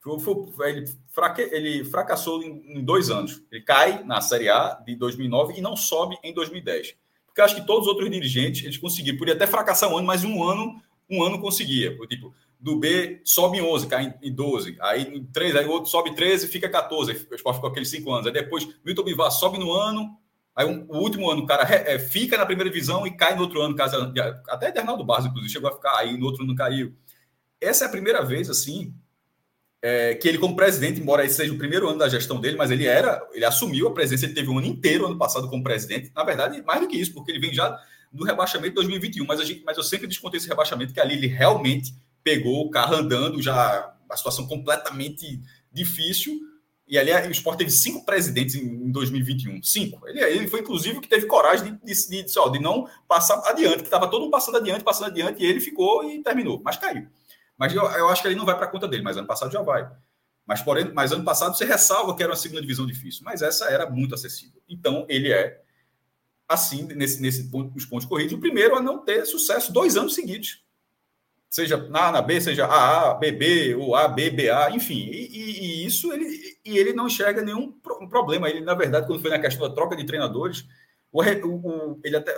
Foi, 0.01 0.19
foi, 0.19 0.69
ele, 0.69 0.85
fraque, 1.07 1.41
ele 1.41 1.85
fracassou 1.85 2.43
em, 2.43 2.79
em, 2.79 2.83
dois 2.83 3.09
anos. 3.09 3.41
Ele 3.49 3.61
cai 3.61 4.03
na 4.03 4.19
Série 4.19 4.49
A 4.49 4.73
de 4.85 4.93
2009 4.97 5.53
e 5.57 5.61
não 5.61 5.77
sobe 5.77 6.17
em 6.21 6.33
2010. 6.33 6.95
Porque 7.25 7.39
acho 7.39 7.55
que 7.55 7.65
todos 7.65 7.83
os 7.83 7.87
outros 7.87 8.09
dirigentes 8.09 8.65
eles 8.65 8.77
conseguiram. 8.77 9.17
Podia 9.17 9.33
até 9.33 9.47
fracassar 9.47 9.89
um 9.89 9.97
ano, 9.97 10.05
mas 10.07 10.25
um 10.25 10.43
ano, 10.43 10.81
um 11.09 11.23
ano 11.23 11.39
conseguia. 11.39 11.97
Tipo, 12.07 12.35
do 12.59 12.75
B 12.75 13.21
sobe 13.23 13.59
em 13.59 13.61
11, 13.61 13.87
cai 13.87 14.13
em 14.21 14.33
12. 14.33 14.75
Aí 14.81 15.03
em 15.03 15.23
13, 15.23 15.59
aí 15.59 15.65
o 15.65 15.71
outro 15.71 15.89
sobe 15.89 16.13
13 16.13 16.47
fica 16.47 16.67
14. 16.67 17.25
O 17.31 17.35
esporte 17.35 17.55
ficou 17.55 17.69
aqueles 17.69 17.89
5 17.89 18.11
anos. 18.11 18.27
Aí 18.27 18.33
depois 18.33 18.67
Milton 18.83 19.03
Bivar 19.03 19.31
sobe 19.31 19.57
no 19.57 19.71
ano. 19.71 20.17
Aí 20.57 20.65
um, 20.65 20.87
o 20.89 20.97
último 20.97 21.29
ano 21.29 21.43
o 21.43 21.45
cara 21.45 21.63
é, 21.71 21.99
fica 21.99 22.35
na 22.35 22.43
primeira 22.43 22.67
divisão 22.67 23.05
e 23.05 23.15
cai 23.15 23.35
no 23.35 23.43
outro 23.43 23.61
ano. 23.61 23.75
Caso, 23.75 23.95
até 24.49 24.71
Bernardo 24.71 25.05
Barros, 25.05 25.27
inclusive, 25.27 25.53
chegou 25.53 25.69
a 25.69 25.73
ficar 25.73 25.95
aí, 25.95 26.17
no 26.17 26.25
outro 26.25 26.43
ano 26.43 26.55
caiu. 26.55 26.95
Essa 27.61 27.85
é 27.85 27.87
a 27.87 27.91
primeira 27.91 28.25
vez, 28.25 28.49
assim, 28.49 28.91
é, 29.83 30.15
que 30.15 30.27
ele, 30.27 30.39
como 30.39 30.55
presidente, 30.55 30.99
embora 30.99 31.23
esse 31.23 31.35
seja 31.35 31.53
o 31.53 31.59
primeiro 31.59 31.87
ano 31.87 31.99
da 31.99 32.09
gestão 32.09 32.41
dele, 32.41 32.57
mas 32.57 32.71
ele 32.71 32.87
era, 32.87 33.23
ele 33.33 33.45
assumiu 33.45 33.87
a 33.87 33.93
presença, 33.93 34.25
ele 34.25 34.33
teve 34.33 34.49
um 34.49 34.57
ano 34.57 34.65
inteiro 34.65 35.05
ano 35.05 35.15
passado 35.15 35.47
como 35.47 35.63
presidente. 35.63 36.11
Na 36.15 36.23
verdade, 36.23 36.63
mais 36.63 36.81
do 36.81 36.87
que 36.87 36.97
isso, 36.97 37.13
porque 37.13 37.29
ele 37.29 37.39
vem 37.39 37.53
já 37.53 37.79
do 38.11 38.23
rebaixamento 38.23 38.69
de 38.69 38.75
2021, 38.75 39.25
mas, 39.27 39.39
a 39.39 39.45
gente, 39.45 39.63
mas 39.63 39.77
eu 39.77 39.83
sempre 39.83 40.07
descontei 40.07 40.39
esse 40.39 40.47
rebaixamento, 40.47 40.91
que 40.91 40.99
ali 40.99 41.13
ele 41.13 41.27
realmente 41.27 41.93
pegou 42.23 42.65
o 42.65 42.71
carro 42.71 42.95
andando, 42.95 43.39
já 43.43 43.93
a 44.09 44.17
situação 44.17 44.47
completamente 44.47 45.39
difícil. 45.71 46.39
E 46.87 46.97
ali 46.97 47.11
o 47.27 47.31
Sport 47.31 47.57
teve 47.57 47.69
cinco 47.69 48.05
presidentes 48.05 48.55
em 48.55 48.89
2021. 48.91 49.61
Cinco. 49.61 50.07
Ele, 50.07 50.23
ele 50.23 50.47
foi, 50.47 50.61
inclusive, 50.61 51.01
que 51.01 51.07
teve 51.07 51.25
coragem 51.25 51.77
de, 51.83 51.93
de, 51.93 52.23
de, 52.23 52.51
de 52.51 52.59
não 52.59 52.87
passar 53.07 53.41
adiante, 53.45 53.79
que 53.79 53.83
estava 53.83 54.09
todo 54.09 54.21
mundo 54.21 54.31
passando 54.31 54.57
adiante, 54.57 54.85
passando 54.85 55.07
adiante, 55.07 55.43
e 55.43 55.45
ele 55.45 55.59
ficou 55.59 56.09
e 56.09 56.23
terminou. 56.23 56.61
Mas 56.63 56.77
caiu. 56.77 57.07
Mas 57.57 57.73
eu, 57.73 57.83
eu 57.83 58.07
acho 58.07 58.21
que 58.21 58.27
ele 58.29 58.35
não 58.35 58.45
vai 58.45 58.55
para 58.55 58.67
a 58.67 58.69
conta 58.69 58.87
dele, 58.87 59.03
mas 59.03 59.17
ano 59.17 59.27
passado 59.27 59.51
já 59.51 59.61
vai. 59.61 59.89
Mas, 60.45 60.61
porém, 60.61 60.93
mas 60.93 61.11
ano 61.11 61.25
passado 61.25 61.57
você 61.57 61.65
ressalva 61.65 62.15
que 62.15 62.23
era 62.23 62.31
uma 62.31 62.37
segunda 62.37 62.61
divisão 62.61 62.85
difícil, 62.85 63.23
mas 63.25 63.41
essa 63.41 63.65
era 63.65 63.89
muito 63.89 64.15
acessível. 64.15 64.61
Então, 64.69 65.05
ele 65.09 65.33
é, 65.33 65.61
assim, 66.47 66.83
nesse, 66.83 67.21
nesse 67.21 67.51
ponto, 67.51 67.75
os 67.75 67.85
pontos 67.85 68.07
corridos, 68.07 68.31
o 68.31 68.39
primeiro 68.39 68.77
a 68.77 68.81
não 68.81 69.03
ter 69.03 69.25
sucesso 69.25 69.73
dois 69.73 69.97
anos 69.97 70.15
seguidos. 70.15 70.63
Seja 71.49 71.77
na 71.77 72.07
A, 72.07 72.11
na 72.11 72.21
B, 72.21 72.41
seja 72.41 72.65
AA, 72.65 73.13
BB, 73.15 73.75
ou 73.75 73.95
A, 73.95 74.07
B, 74.07 74.29
BA, 74.29 74.71
enfim. 74.71 75.09
E, 75.09 75.27
e, 75.27 75.59
e, 75.59 75.85
isso 75.85 76.11
ele, 76.11 76.57
e 76.65 76.77
ele 76.77 76.93
não 76.93 77.07
enxerga 77.07 77.41
nenhum 77.41 77.71
problema. 78.09 78.49
Ele, 78.49 78.61
na 78.61 78.73
verdade, 78.73 79.07
quando 79.07 79.21
foi 79.21 79.29
na 79.29 79.39
questão 79.39 79.67
da 79.67 79.73
troca 79.73 79.95
de 79.95 80.05
treinadores, 80.05 80.67
o, 81.11 81.21
o, 81.21 81.99
ele 82.03 82.17
até, 82.17 82.35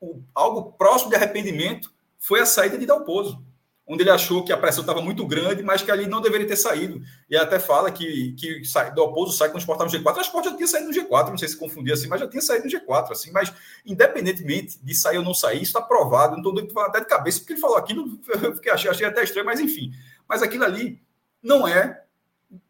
o, 0.00 0.22
algo 0.34 0.72
próximo 0.72 1.10
de 1.10 1.16
arrependimento 1.16 1.92
foi 2.18 2.40
a 2.40 2.46
saída 2.46 2.78
de 2.78 2.86
Dalpozo 2.86 3.44
onde 3.88 4.02
ele 4.02 4.10
achou 4.10 4.44
que 4.44 4.52
a 4.52 4.56
pressão 4.56 4.82
estava 4.82 5.00
muito 5.00 5.26
grande, 5.26 5.62
mas 5.62 5.80
que 5.80 5.90
ali 5.90 6.06
não 6.06 6.20
deveria 6.20 6.46
ter 6.46 6.56
saído. 6.56 7.00
E 7.28 7.36
até 7.36 7.58
fala 7.58 7.90
que, 7.90 8.34
que 8.34 8.62
sai, 8.64 8.92
do 8.92 9.02
oposto 9.02 9.34
sai 9.34 9.48
estava 9.48 9.84
no 9.84 9.90
G4. 9.90 10.18
O 10.18 10.20
Sport 10.20 10.44
já 10.44 10.54
tinha 10.54 10.66
saído 10.68 10.88
no 10.88 10.94
G4, 10.94 11.30
não 11.30 11.38
sei 11.38 11.48
se 11.48 11.56
confundia 11.56 11.94
assim, 11.94 12.06
mas 12.06 12.20
já 12.20 12.28
tinha 12.28 12.42
saído 12.42 12.66
no 12.66 12.70
G4. 12.70 13.12
Assim, 13.12 13.30
mas, 13.32 13.50
independentemente 13.86 14.78
de 14.82 14.94
sair 14.94 15.16
ou 15.16 15.24
não 15.24 15.32
sair, 15.32 15.56
isso 15.56 15.70
está 15.70 15.80
provado. 15.80 16.32
Não 16.32 16.38
estou 16.38 16.54
dando 16.54 16.78
até 16.80 17.00
de 17.00 17.06
cabeça, 17.06 17.38
porque 17.40 17.54
ele 17.54 17.60
falou 17.60 17.78
aquilo, 17.78 18.20
eu 18.62 18.74
achei, 18.74 18.90
achei 18.90 19.06
até 19.06 19.24
estranho, 19.24 19.46
mas 19.46 19.58
enfim. 19.58 19.90
Mas 20.28 20.42
aquilo 20.42 20.64
ali 20.64 21.00
não 21.42 21.66
é 21.66 22.04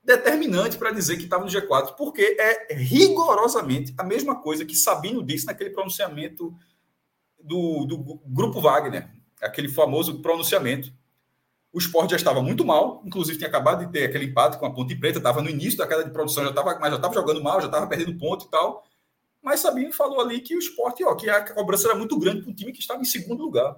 determinante 0.04 0.78
para 0.78 0.92
dizer 0.92 1.16
que 1.16 1.24
estava 1.24 1.44
no 1.44 1.50
G4, 1.50 1.96
porque 1.96 2.36
é 2.38 2.74
rigorosamente 2.74 3.92
a 3.98 4.04
mesma 4.04 4.36
coisa 4.36 4.64
que 4.64 4.76
Sabino 4.76 5.22
disse 5.22 5.46
naquele 5.46 5.70
pronunciamento 5.70 6.54
do, 7.42 7.84
do 7.84 8.20
Grupo 8.24 8.60
Wagner, 8.60 9.10
aquele 9.40 9.68
famoso 9.68 10.20
pronunciamento 10.20 10.92
o 11.72 11.78
esporte 11.78 12.10
já 12.10 12.16
estava 12.16 12.42
muito 12.42 12.64
mal, 12.64 13.02
inclusive 13.04 13.36
tinha 13.36 13.48
acabado 13.48 13.84
de 13.84 13.92
ter 13.92 14.04
aquele 14.04 14.26
empate 14.26 14.58
com 14.58 14.66
a 14.66 14.72
Ponte 14.72 14.96
Preta, 14.96 15.18
estava 15.18 15.42
no 15.42 15.50
início 15.50 15.78
da 15.78 15.86
queda 15.86 16.04
de 16.04 16.10
produção, 16.10 16.44
já 16.44 16.50
estava, 16.50 16.78
mas 16.78 16.90
já 16.90 16.96
estava 16.96 17.14
jogando 17.14 17.42
mal, 17.42 17.60
já 17.60 17.66
estava 17.66 17.86
perdendo 17.86 18.18
ponto 18.18 18.46
e 18.46 18.48
tal. 18.48 18.86
Mas 19.42 19.60
Sabino 19.60 19.92
falou 19.92 20.20
ali 20.20 20.40
que 20.40 20.56
o 20.56 20.58
esporte, 20.58 21.04
ó, 21.04 21.14
que 21.14 21.28
a 21.28 21.54
cobrança 21.54 21.88
era 21.88 21.96
muito 21.96 22.18
grande 22.18 22.42
para 22.42 22.50
um 22.50 22.54
time 22.54 22.72
que 22.72 22.80
estava 22.80 23.00
em 23.00 23.04
segundo 23.04 23.42
lugar. 23.42 23.76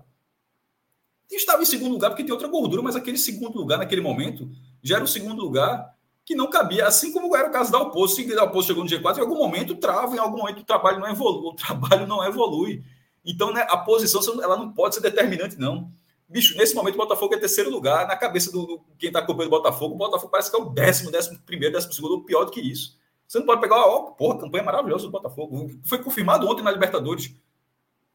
E 1.31 1.37
estava 1.37 1.63
em 1.63 1.67
segundo 1.67 1.93
lugar 1.93 2.11
porque 2.11 2.25
tem 2.25 2.33
outra 2.33 2.49
gordura, 2.49 2.83
mas 2.83 2.97
aquele 2.97 3.19
segundo 3.19 3.59
lugar, 3.59 3.79
naquele 3.79 4.01
momento, 4.01 4.51
já 4.83 4.97
era 4.97 5.05
o 5.05 5.09
segundo 5.09 5.41
lugar 5.41 5.95
que 6.25 6.35
não 6.35 6.49
cabia, 6.49 6.87
assim 6.87 7.13
como 7.13 7.35
era 7.35 7.49
o 7.49 7.53
caso 7.53 7.73
da 7.73 7.79
Alpoço, 7.79 8.15
se 8.15 8.33
a 8.33 8.43
Alpoço 8.43 8.69
chegou 8.69 8.85
no 8.85 8.91
G4, 8.91 9.19
em 9.19 9.21
algum 9.21 9.37
momento 9.37 9.75
trava, 9.75 10.15
em 10.15 10.19
algum 10.19 10.39
momento 10.39 10.61
o 10.61 10.65
trabalho 10.65 11.01
não 11.01 11.09
evolui, 11.09 11.49
o 11.49 11.55
trabalho 11.55 12.07
não 12.07 12.25
evolui. 12.25 12.85
Então, 13.25 13.53
né, 13.53 13.67
a 13.69 13.77
posição 13.77 14.23
ela 14.43 14.57
não 14.57 14.73
pode 14.73 14.95
ser 14.95 15.01
determinante, 15.01 15.59
não. 15.59 15.93
Bicho, 16.31 16.57
nesse 16.57 16.77
momento 16.77 16.95
o 16.95 16.99
Botafogo 16.99 17.35
é 17.35 17.39
terceiro 17.39 17.69
lugar. 17.69 18.07
Na 18.07 18.17
cabeça 18.17 18.53
do, 18.53 18.65
do 18.65 18.81
quem 18.97 19.09
está 19.09 19.19
acompanhando 19.19 19.53
o 19.53 19.57
Botafogo, 19.57 19.97
o 19.97 19.99
Botafogo 19.99 20.31
parece 20.31 20.49
que 20.49 20.57
é 20.57 20.61
o 20.61 20.67
décimo, 20.67 21.11
décimo 21.11 21.41
primeiro, 21.45 21.75
décimo 21.75 21.93
segundo, 21.93 22.25
pior 22.25 22.45
do 22.45 22.53
que 22.53 22.61
isso. 22.61 22.97
Você 23.27 23.41
não 23.41 23.47
pode 23.47 23.61
pegar, 23.61 23.77
ó, 23.77 24.13
porra, 24.13 24.39
campanha 24.39 24.63
maravilhosa 24.63 25.07
do 25.07 25.11
Botafogo. 25.11 25.69
Foi 25.85 25.99
confirmado 25.99 26.49
ontem 26.49 26.63
na 26.63 26.71
Libertadores. 26.71 27.35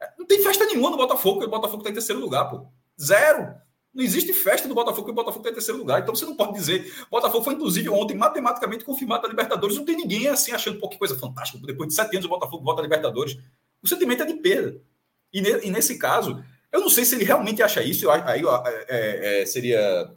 É, 0.02 0.10
não 0.18 0.26
tem 0.26 0.42
festa 0.42 0.66
nenhuma 0.66 0.90
no 0.90 0.98
Botafogo, 0.98 1.40
porque 1.40 1.48
o 1.48 1.52
Botafogo 1.52 1.82
está 1.82 1.90
em 1.90 1.94
terceiro 1.94 2.22
lugar, 2.22 2.50
pô. 2.50 2.66
Zero. 3.02 3.54
Não 3.94 4.04
existe 4.04 4.32
festa 4.34 4.68
do 4.68 4.76
Botafogo, 4.76 5.04
porque 5.04 5.12
o 5.12 5.16
Botafogo 5.16 5.42
está 5.42 5.50
em 5.50 5.54
terceiro 5.54 5.80
lugar. 5.80 6.02
Então 6.02 6.16
você 6.16 6.26
não 6.26 6.38
pode 6.38 6.54
dizer. 6.54 6.94
O 7.08 7.12
Botafogo 7.12 7.44
foi, 7.44 7.54
inclusive, 7.54 7.90
ontem 7.90 8.16
matematicamente 8.16 8.86
confirmado 8.86 9.24
na 9.24 9.30
Libertadores. 9.30 9.76
Não 9.76 9.86
tem 9.86 9.98
ninguém 9.98 10.28
assim 10.28 10.54
achando, 10.54 10.80
pô, 10.80 10.88
que 10.88 10.98
coisa 10.98 11.18
fantástica. 11.18 11.66
Depois 11.66 11.90
de 11.90 11.96
sete 11.96 12.16
anos 12.16 12.26
o 12.26 12.30
Botafogo 12.30 12.64
volta 12.64 12.82
à 12.82 12.84
Libertadores. 12.84 13.38
O 13.82 13.88
sentimento 13.88 14.24
é 14.24 14.26
de 14.26 14.36
perda. 14.36 14.82
E, 15.34 15.42
ne, 15.42 15.66
e 15.66 15.70
nesse 15.70 15.98
caso, 15.98 16.44
eu 16.76 16.82
não 16.82 16.90
sei 16.90 17.06
se 17.06 17.16
ele 17.16 17.24
realmente 17.24 17.64
acha 17.64 17.82
isso, 17.82 18.10
aí 18.10 18.44
é, 18.90 19.42
é, 19.42 19.46
seria 19.46 20.14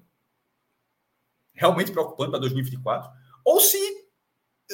realmente 1.55 1.92
preocupante 1.92 2.31
para 2.31 2.40
2024, 2.40 3.09
ou 3.44 3.61
se 3.61 3.79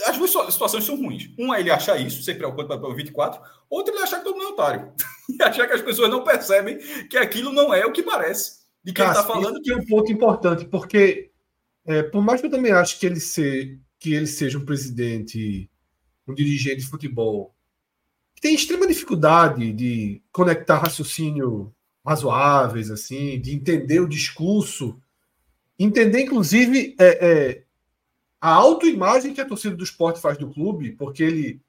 as 0.07 0.17
duas 0.17 0.31
situações 0.53 0.85
são 0.85 0.97
ruins. 0.97 1.31
Uma, 1.39 1.61
ele 1.61 1.71
achar 1.71 2.01
isso, 2.01 2.23
ser 2.23 2.35
preocupante 2.37 2.69
para 2.69 2.79
2024, 2.79 3.41
outra, 3.69 3.95
ele 3.95 4.03
achar 4.03 4.19
que 4.19 4.25
todo 4.25 4.35
mundo 4.35 4.49
é 4.49 4.53
otário. 4.53 4.95
e 5.29 5.43
achar 5.43 5.67
que 5.67 5.75
as 5.75 5.83
pessoas 5.83 6.11
não 6.11 6.25
percebem 6.25 6.79
que 7.09 7.19
aquilo 7.19 7.53
não 7.53 7.73
é 7.73 7.85
o 7.85 7.93
que 7.93 8.03
parece. 8.03 8.65
De 8.83 8.93
quem 8.93 9.07
está 9.07 9.23
falando. 9.23 9.61
que 9.61 9.71
é 9.71 9.77
um 9.77 9.85
ponto 9.85 10.11
importante, 10.11 10.65
porque 10.65 11.31
é, 11.85 12.03
por 12.03 12.23
mais 12.23 12.41
que 12.41 12.47
eu 12.47 12.51
também 12.51 12.73
acho 12.73 12.99
que 12.99 13.05
ele, 13.05 13.21
ser, 13.21 13.79
que 14.01 14.15
ele 14.15 14.27
seja 14.27 14.59
um 14.59 14.65
presidente, 14.65 15.71
um 16.27 16.35
dirigente 16.35 16.79
de 16.79 16.89
futebol 16.89 17.54
tem 18.45 18.55
extrema 18.55 18.87
dificuldade 18.87 19.73
de 19.73 20.21
conectar 20.31 20.77
raciocínio 20.77 21.75
razoáveis, 22.05 22.91
assim, 22.91 23.41
de 23.41 23.55
entender 23.55 24.01
o 24.01 24.09
discurso, 24.09 25.01
entender, 25.79 26.21
inclusive, 26.21 26.95
é, 27.01 27.27
é, 27.27 27.63
a 28.39 28.51
autoimagem 28.51 29.33
que 29.33 29.41
a 29.41 29.47
torcida 29.47 29.75
do 29.75 29.83
esporte 29.83 30.21
faz 30.21 30.37
do 30.37 30.51
clube, 30.51 30.93
porque 30.93 31.23
ele, 31.23 31.63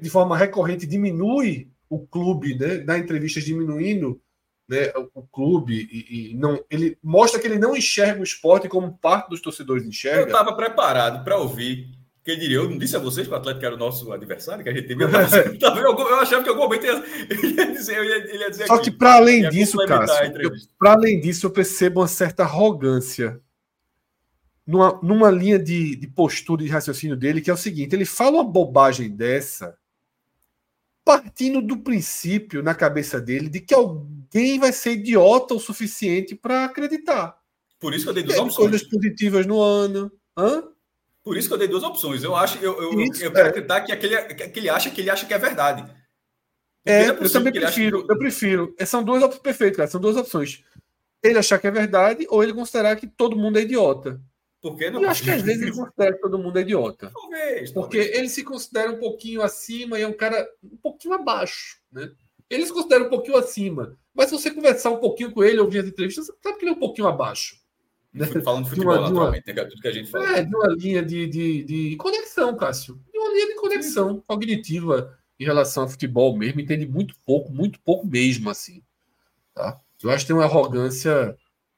de 0.00 0.10
forma 0.10 0.36
recorrente, 0.36 0.88
diminui 0.88 1.70
o 1.88 2.04
clube, 2.04 2.58
né, 2.58 2.78
dá 2.78 2.98
entrevistas 2.98 3.44
diminuindo 3.44 4.20
né, 4.68 4.92
o, 5.14 5.22
clube, 5.22 5.88
e, 5.88 6.32
e, 6.32 6.34
não, 6.34 6.64
ele 6.68 6.98
mostra 7.00 7.38
que 7.38 7.46
ele 7.46 7.60
não 7.60 7.76
enxerga 7.76 8.20
o 8.20 8.24
esporte 8.24 8.68
como 8.68 8.98
parte 8.98 9.30
dos 9.30 9.40
torcedores 9.40 9.86
enxerga. 9.86 10.22
Eu 10.22 10.26
estava 10.26 10.56
preparado 10.56 11.22
para 11.22 11.38
ouvir 11.38 11.96
quem 12.24 12.38
diria, 12.38 12.58
eu 12.58 12.70
não 12.70 12.78
disse 12.78 12.94
a 12.94 13.00
vocês 13.00 13.26
que 13.26 13.32
o 13.32 13.36
Atlético 13.36 13.66
era 13.66 13.74
o 13.74 13.78
nosso 13.78 14.12
adversário, 14.12 14.62
que 14.62 14.70
a 14.70 14.74
gente 14.74 14.86
teve. 14.86 15.02
Eu, 15.04 16.20
achava 16.20 16.42
que 16.42 16.48
algum 16.48 16.62
momento 16.62 16.86
ele 16.86 17.54
ia 17.54 17.72
dizer, 17.72 17.96
eu 17.96 18.04
ia, 18.04 18.16
ele 18.16 18.38
ia 18.38 18.50
dizer 18.50 18.66
Só 18.66 18.78
que, 18.78 18.90
para 18.90 19.14
além 19.14 19.48
disso, 19.48 19.76
Cássio, 19.86 20.52
para 20.78 20.92
além 20.92 21.20
disso, 21.20 21.46
eu 21.46 21.50
percebo 21.50 22.00
uma 22.00 22.06
certa 22.06 22.44
arrogância 22.44 23.40
numa, 24.66 25.00
numa 25.02 25.30
linha 25.30 25.58
de, 25.58 25.96
de 25.96 26.06
postura 26.06 26.62
e 26.62 26.66
de 26.66 26.70
raciocínio 26.70 27.16
dele, 27.16 27.40
que 27.40 27.50
é 27.50 27.54
o 27.54 27.56
seguinte: 27.56 27.94
ele 27.94 28.04
fala 28.04 28.36
uma 28.36 28.44
bobagem 28.44 29.10
dessa, 29.10 29.76
partindo 31.04 31.60
do 31.60 31.78
princípio 31.78 32.62
na 32.62 32.74
cabeça 32.74 33.20
dele 33.20 33.48
de 33.48 33.60
que 33.60 33.74
alguém 33.74 34.58
vai 34.58 34.72
ser 34.72 34.92
idiota 34.92 35.54
o 35.54 35.60
suficiente 35.60 36.34
para 36.34 36.66
acreditar. 36.66 37.36
Por 37.80 37.92
isso 37.94 38.04
que 38.04 38.10
eu 38.10 38.14
dei 38.14 38.22
duas 38.22 38.38
opções. 38.38 38.70
Coisas 38.70 38.88
positivas 38.88 39.44
no 39.44 39.60
ano. 39.60 40.10
Hã? 40.36 40.71
Por 41.24 41.36
isso 41.36 41.48
que 41.48 41.54
eu 41.54 41.58
dei 41.58 41.68
duas 41.68 41.84
opções. 41.84 42.22
Eu 42.24 42.34
acho, 42.34 42.58
eu, 42.58 42.80
eu, 42.82 43.00
isso, 43.00 43.22
eu 43.22 43.32
quero 43.32 43.46
é. 43.46 43.50
acreditar 43.50 43.80
que, 43.82 43.92
aquele, 43.92 44.16
que 44.48 44.58
ele 44.58 44.68
acha 44.68 44.90
que 44.90 45.00
ele 45.00 45.10
acha 45.10 45.24
que 45.24 45.34
é 45.34 45.38
verdade. 45.38 45.88
é, 46.84 47.10
eu 47.10 47.30
também 47.30 47.52
prefiro. 47.52 48.04
Que... 48.04 48.12
Eu 48.12 48.18
prefiro. 48.18 48.74
É, 48.78 48.84
são 48.84 49.04
duas 49.04 49.22
opções 49.22 49.42
perfeitas, 49.42 49.76
cara. 49.76 49.90
São 49.90 50.00
duas 50.00 50.16
opções. 50.16 50.64
Ele 51.22 51.38
achar 51.38 51.58
que 51.58 51.66
é 51.68 51.70
verdade 51.70 52.26
ou 52.28 52.42
ele 52.42 52.52
considerar 52.52 52.96
que 52.96 53.06
todo 53.06 53.36
mundo 53.36 53.58
é 53.58 53.62
idiota. 53.62 54.20
Porque 54.60 54.90
não 54.90 55.02
eu 55.02 55.10
acho 55.10 55.22
que 55.22 55.30
às 55.30 55.42
vezes 55.42 55.62
ele 55.62 55.72
considera 55.72 56.14
que 56.14 56.20
todo 56.20 56.38
mundo 56.38 56.58
é 56.58 56.62
idiota. 56.62 57.10
Talvez. 57.12 57.72
Porque 57.72 57.98
talvez. 57.98 58.18
ele 58.18 58.28
se 58.28 58.44
considera 58.44 58.90
um 58.90 58.98
pouquinho 58.98 59.42
acima 59.42 59.98
e 59.98 60.02
é 60.02 60.08
um 60.08 60.12
cara 60.12 60.48
um 60.62 60.76
pouquinho 60.76 61.14
abaixo, 61.14 61.80
né? 61.90 62.10
Ele 62.50 62.66
se 62.66 62.72
considera 62.72 63.04
um 63.04 63.08
pouquinho 63.08 63.36
acima. 63.36 63.96
Mas 64.14 64.26
se 64.28 64.32
você 64.32 64.50
conversar 64.50 64.90
um 64.90 64.98
pouquinho 64.98 65.32
com 65.32 65.42
ele, 65.42 65.60
ouvir 65.60 65.80
as 65.80 65.86
entrevistas, 65.86 66.26
você 66.26 66.32
sabe 66.42 66.58
que 66.58 66.64
ele 66.64 66.72
é 66.72 66.74
um 66.74 66.78
pouquinho 66.78 67.08
abaixo. 67.08 67.56
Né? 68.12 68.26
Falando 68.26 68.64
de 68.64 68.70
futebol, 68.70 68.92
de 68.92 68.98
uma, 68.98 69.08
naturalmente, 69.08 69.44
de 69.44 69.60
uma, 69.60 69.68
tudo 69.68 69.80
que 69.80 69.88
a 69.88 69.92
gente 69.92 70.10
fala. 70.10 70.38
É, 70.38 70.44
de 70.44 70.54
uma 70.54 70.68
linha 70.68 71.02
de, 71.02 71.26
de, 71.26 71.64
de 71.64 71.96
conexão, 71.96 72.54
Cássio. 72.56 73.00
De 73.10 73.18
uma 73.18 73.32
linha 73.32 73.46
de 73.48 73.54
conexão 73.54 74.16
Sim. 74.16 74.22
cognitiva 74.26 75.18
em 75.40 75.44
relação 75.44 75.84
ao 75.84 75.88
futebol 75.88 76.36
mesmo. 76.36 76.60
Entende 76.60 76.86
muito 76.86 77.14
pouco, 77.24 77.50
muito 77.50 77.80
pouco 77.80 78.06
mesmo, 78.06 78.50
assim. 78.50 78.82
Tá? 79.54 79.80
Eu 80.02 80.10
acho 80.10 80.24
que 80.24 80.28
tem 80.28 80.36
uma 80.36 80.44
arrogância 80.44 81.36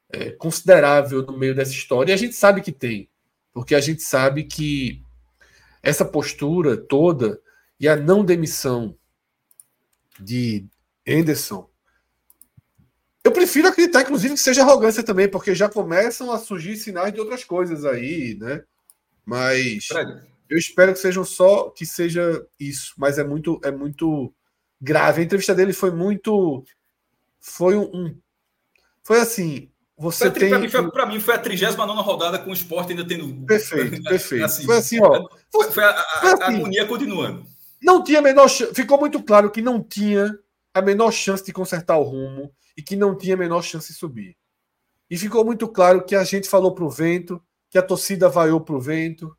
é, 0.09 0.31
considerável 0.31 1.25
no 1.25 1.37
meio 1.37 1.55
dessa 1.55 1.71
história. 1.71 2.11
E 2.11 2.13
a 2.13 2.17
gente 2.17 2.35
sabe 2.35 2.61
que 2.61 2.71
tem, 2.71 3.09
porque 3.53 3.75
a 3.75 3.81
gente 3.81 4.01
sabe 4.01 4.43
que 4.43 5.01
essa 5.81 6.03
postura 6.03 6.75
toda 6.75 7.39
e 7.79 7.87
a 7.87 7.95
não 7.95 8.25
demissão 8.25 8.97
de 10.19 10.65
Anderson. 11.07 11.69
Eu 13.25 13.31
prefiro 13.31 13.67
acreditar, 13.67 14.03
inclusive, 14.03 14.35
que 14.35 14.39
seja 14.39 14.61
arrogância 14.61 15.01
também, 15.01 15.27
porque 15.27 15.55
já 15.55 15.67
começam 15.67 16.31
a 16.31 16.37
surgir 16.37 16.77
sinais 16.77 17.11
de 17.11 17.19
outras 17.19 17.43
coisas 17.43 17.83
aí, 17.83 18.37
né? 18.39 18.61
Mas 19.25 19.87
eu 20.47 20.59
espero 20.59 20.93
que 20.93 20.99
sejam 20.99 21.25
só 21.25 21.71
que 21.71 21.87
seja 21.87 22.45
isso. 22.59 22.93
Mas 22.99 23.17
é 23.17 23.23
muito, 23.23 23.59
é 23.63 23.71
muito 23.71 24.31
grave. 24.79 25.21
A 25.21 25.25
entrevista 25.25 25.55
dele 25.55 25.73
foi 25.73 25.89
muito, 25.89 26.63
foi 27.39 27.75
um, 27.75 28.15
foi 29.01 29.19
assim. 29.19 29.71
Você 29.97 30.29
tem. 30.29 30.49
Para 30.49 30.59
mim, 30.59 30.69
foi, 30.69 31.07
mim, 31.07 31.19
foi 31.19 31.33
a 31.33 31.39
39 31.39 32.01
rodada 32.03 32.37
com 32.37 32.51
o 32.51 32.53
esporte 32.53 32.91
ainda 32.91 33.07
tendo. 33.07 33.43
Perfeito, 33.47 34.03
perfeito. 34.05 34.45
Assim, 34.45 34.65
foi 34.65 34.77
assim, 34.77 34.99
ó. 35.01 35.27
Foi, 35.51 35.71
foi 35.71 35.83
a, 35.83 35.89
a, 35.89 36.19
foi 36.21 36.33
assim, 36.33 36.43
a, 36.43 36.47
agonia 36.47 36.85
continuando. 36.85 37.43
Não 37.81 38.03
tinha 38.03 38.21
menor 38.21 38.47
Ficou 38.49 38.99
muito 38.99 39.23
claro 39.23 39.49
que 39.49 39.63
não 39.63 39.81
tinha 39.81 40.37
a 40.75 40.81
menor 40.81 41.11
chance 41.11 41.43
de 41.43 41.53
consertar 41.53 41.97
o 41.97 42.03
rumo 42.03 42.53
e 42.77 42.81
que 42.81 42.97
não 42.97 43.17
tinha 43.17 43.33
a 43.33 43.37
menor 43.37 43.63
chance 43.63 43.93
de 43.93 43.97
subir. 43.97 44.35
E 45.09 45.17
ficou 45.17 45.45
muito 45.45 45.67
claro 45.69 46.03
que 46.03 46.15
a 46.15 46.23
gente 46.25 46.49
falou 46.49 46.75
para 46.75 46.83
o 46.83 46.89
vento, 46.89 47.41
que 47.69 47.77
a 47.77 47.81
torcida 47.81 48.27
vaiou 48.27 48.59
para 48.59 48.75
o 48.75 48.81
vento, 48.81 49.35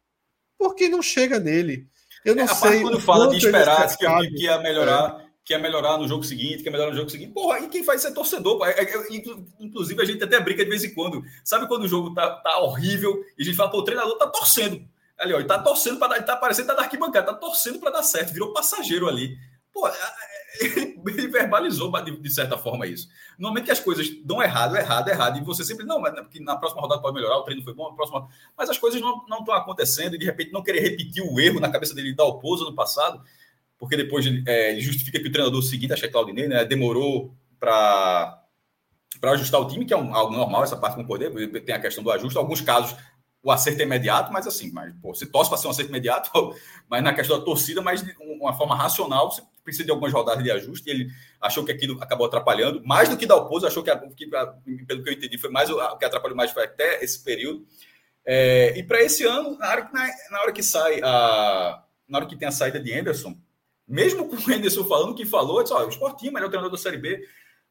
porque 0.58 0.88
não 0.88 1.02
chega 1.02 1.38
nele. 1.38 1.86
Eu 2.24 2.34
não 2.34 2.44
é, 2.44 2.48
sei. 2.48 2.80
Quando 2.80 3.00
fala 3.00 3.28
de 3.28 3.36
esperar 3.36 3.86
que, 3.96 4.30
que 4.30 4.44
ia 4.44 4.58
melhorar. 4.58 5.20
É 5.22 5.26
que 5.46 5.54
é 5.54 5.58
melhorar 5.58 5.96
no 5.96 6.08
jogo 6.08 6.24
seguinte, 6.24 6.60
que 6.60 6.68
é 6.68 6.72
melhorar 6.72 6.90
no 6.90 6.96
jogo 6.96 7.08
seguinte. 7.08 7.32
Porra, 7.32 7.60
e 7.60 7.68
quem 7.68 7.84
faz 7.84 8.00
isso 8.00 8.08
é 8.08 8.12
torcedor. 8.12 8.66
É, 8.66 8.82
é, 8.82 9.04
inclusive, 9.60 10.02
a 10.02 10.04
gente 10.04 10.24
até 10.24 10.40
brinca 10.40 10.64
de 10.64 10.68
vez 10.68 10.82
em 10.82 10.92
quando. 10.92 11.22
Sabe 11.44 11.68
quando 11.68 11.84
o 11.84 11.88
jogo 11.88 12.12
tá, 12.12 12.28
tá 12.40 12.58
horrível 12.58 13.24
e 13.38 13.42
a 13.42 13.44
gente 13.44 13.56
fala, 13.56 13.70
pô, 13.70 13.78
o 13.78 13.84
treinador 13.84 14.18
tá 14.18 14.26
torcendo. 14.26 14.84
Ali, 15.16 15.32
ó, 15.32 15.38
ele 15.38 15.46
tá 15.46 15.62
torcendo 15.62 16.00
para 16.00 16.08
dar, 16.08 16.16
ele 16.16 16.24
tá 16.24 16.34
parecendo 16.34 16.66
tá 16.66 16.74
da 16.74 16.82
arquibancada, 16.82 17.28
tá 17.28 17.34
torcendo 17.34 17.78
para 17.78 17.92
dar 17.92 18.02
certo, 18.02 18.32
virou 18.32 18.52
passageiro 18.52 19.08
ali. 19.08 19.38
Pô, 19.72 19.86
ele, 20.60 21.28
verbalizou 21.28 21.92
de, 22.02 22.30
certa 22.30 22.56
forma 22.56 22.86
isso. 22.86 23.08
Normalmente 23.38 23.66
que 23.66 23.70
as 23.72 23.80
coisas 23.80 24.08
dão 24.24 24.42
errado, 24.42 24.76
errado, 24.76 25.08
errado, 25.08 25.38
e 25.38 25.44
você 25.44 25.64
sempre, 25.64 25.84
não, 25.84 26.00
mas 26.00 26.14
porque 26.14 26.40
na 26.40 26.56
próxima 26.56 26.82
rodada 26.82 27.00
pode 27.00 27.14
melhorar, 27.14 27.38
o 27.38 27.42
treino 27.42 27.62
foi 27.62 27.74
bom, 27.74 27.90
na 27.90 27.94
próxima. 27.94 28.28
Mas 28.56 28.70
as 28.70 28.78
coisas 28.78 29.00
não 29.00 29.22
estão 29.38 29.54
acontecendo, 29.54 30.14
e 30.14 30.18
de 30.18 30.24
repente 30.24 30.52
não 30.52 30.62
querer 30.62 30.80
repetir 30.80 31.22
o 31.22 31.38
erro 31.40 31.60
na 31.60 31.70
cabeça 31.70 31.94
dele 31.94 32.14
o 32.18 32.38
pouso 32.38 32.64
no 32.64 32.74
passado 32.74 33.22
porque 33.78 33.96
depois 33.96 34.26
é, 34.46 34.78
justifica 34.80 35.20
que 35.20 35.28
o 35.28 35.32
treinador 35.32 35.62
seguinte, 35.62 35.92
acho 35.92 36.02
que 36.02 36.08
é 36.08 36.10
Claudinei, 36.10 36.48
né, 36.48 36.64
demorou 36.64 37.34
para 37.58 38.42
para 39.18 39.30
ajustar 39.30 39.58
o 39.58 39.66
time, 39.66 39.86
que 39.86 39.94
é 39.94 39.96
um, 39.96 40.14
algo 40.14 40.36
normal, 40.36 40.62
essa 40.62 40.76
parte 40.76 41.02
poder, 41.04 41.32
tem 41.62 41.74
a 41.74 41.80
questão 41.80 42.04
do 42.04 42.10
ajuste. 42.10 42.36
Alguns 42.36 42.60
casos, 42.60 42.94
o 43.42 43.50
acerto 43.50 43.80
é 43.80 43.84
imediato, 43.84 44.30
mas 44.30 44.46
assim, 44.46 44.70
mas, 44.70 44.92
pô, 45.00 45.14
você 45.14 45.24
torce 45.24 45.48
para 45.48 45.58
ser 45.58 45.68
um 45.68 45.70
acerto 45.70 45.90
imediato, 45.90 46.30
mas 46.86 47.02
na 47.02 47.14
questão 47.14 47.38
da 47.38 47.44
torcida, 47.44 47.80
mas 47.80 48.02
de 48.02 48.14
uma 48.18 48.52
forma 48.52 48.76
racional, 48.76 49.30
você 49.30 49.42
precisa 49.66 49.84
de 49.84 49.90
algumas 49.90 50.12
rodadas 50.12 50.42
de 50.42 50.50
ajuste, 50.50 50.88
ele 50.88 51.10
achou 51.40 51.64
que 51.64 51.72
aquilo 51.72 52.00
acabou 52.00 52.26
atrapalhando, 52.26 52.82
mais 52.84 53.08
do 53.08 53.16
que 53.16 53.26
dar 53.26 53.36
o 53.36 53.46
pouso, 53.46 53.66
achou 53.66 53.82
que, 53.82 53.94
que, 54.16 54.26
pelo 54.86 55.02
que 55.02 55.10
eu 55.10 55.12
entendi, 55.12 55.36
foi 55.36 55.50
mais 55.50 55.68
o 55.68 55.96
que 55.98 56.04
atrapalhou 56.04 56.36
mais 56.36 56.52
foi 56.52 56.64
até 56.64 57.04
esse 57.04 57.22
período. 57.22 57.66
É, 58.24 58.76
e 58.78 58.82
para 58.82 59.02
esse 59.02 59.24
ano, 59.24 59.58
na 59.58 59.68
hora, 59.68 59.90
na, 59.92 60.08
na 60.30 60.40
hora 60.42 60.52
que 60.52 60.62
sai 60.62 61.00
a. 61.02 61.82
Na 62.08 62.18
hora 62.18 62.26
que 62.26 62.36
tem 62.36 62.46
a 62.46 62.52
saída 62.52 62.78
de 62.78 62.92
Anderson, 62.92 63.36
mesmo 63.86 64.28
com 64.28 64.36
o 64.36 64.52
Henderson 64.52 64.84
falando 64.84 65.14
que 65.14 65.26
falou, 65.26 65.62
disse, 65.62 65.74
o 65.74 65.88
Sportinho 65.88 66.28
é 66.28 66.30
o 66.30 66.34
melhor 66.34 66.48
treinador 66.48 66.70
da 66.70 66.78
Série 66.80 66.98
B. 66.98 67.20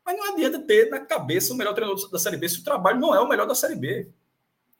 Mas 0.06 0.18
não 0.18 0.34
adianta 0.34 0.60
ter 0.60 0.90
na 0.90 1.00
cabeça 1.00 1.54
o 1.54 1.58
melhor 1.58 1.74
treinador 1.74 2.10
da 2.10 2.20
Série 2.20 2.38
B 2.38 2.48
se 2.48 2.60
o 2.60 2.64
trabalho 2.64 3.00
não 3.00 3.16
é 3.16 3.20
o 3.20 3.28
melhor 3.28 3.48
da 3.48 3.56
Série 3.56 3.76
B. 3.76 4.10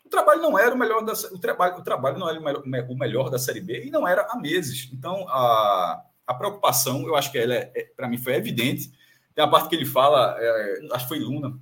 O 0.06 0.10
trabalho 0.10 0.42
não 0.42 0.58
era 0.58 0.76
o 0.76 0.78
melhor 0.78 1.04
da 1.04 1.14
o 1.32 1.40
trabalho, 1.40 1.78
o 1.78 1.84
trabalho 1.84 2.20
não 2.20 2.30
era 2.30 2.40
o 2.40 2.44
melhor, 2.44 2.90
o 2.90 2.96
melhor 2.96 3.30
da 3.30 3.40
Série 3.40 3.60
B 3.60 3.86
e 3.86 3.90
não 3.90 4.08
era 4.08 4.22
há 4.30 4.38
meses. 4.38 4.90
Então 4.94 5.26
a, 5.28 6.04
a 6.26 6.34
preocupação, 6.34 7.06
eu 7.08 7.16
acho 7.16 7.32
que 7.32 7.38
ela 7.38 7.54
é, 7.54 7.72
é 7.76 7.84
para 7.96 8.08
mim 8.08 8.18
foi 8.18 8.36
evidente. 8.36 8.92
Tem 9.34 9.44
a 9.44 9.48
parte 9.48 9.70
que 9.70 9.76
ele 9.76 9.86
fala, 9.86 10.36
é, 10.40 10.80
acho 10.94 11.06
que 11.06 11.10
foi 11.10 11.20
Luna, 11.20 11.60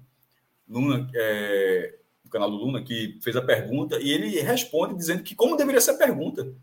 Luna, 0.67 1.09
é, 1.15 1.95
o 2.25 2.29
canal 2.29 2.49
do 2.49 2.57
Luna, 2.57 2.83
que 2.83 3.19
fez 3.21 3.35
a 3.35 3.41
pergunta 3.41 3.99
e 3.99 4.11
ele 4.11 4.39
responde 4.39 4.95
dizendo 4.95 5.23
que 5.23 5.35
como 5.35 5.57
deveria 5.57 5.81
ser 5.81 5.91
a 5.91 5.97
pergunta. 5.97 6.53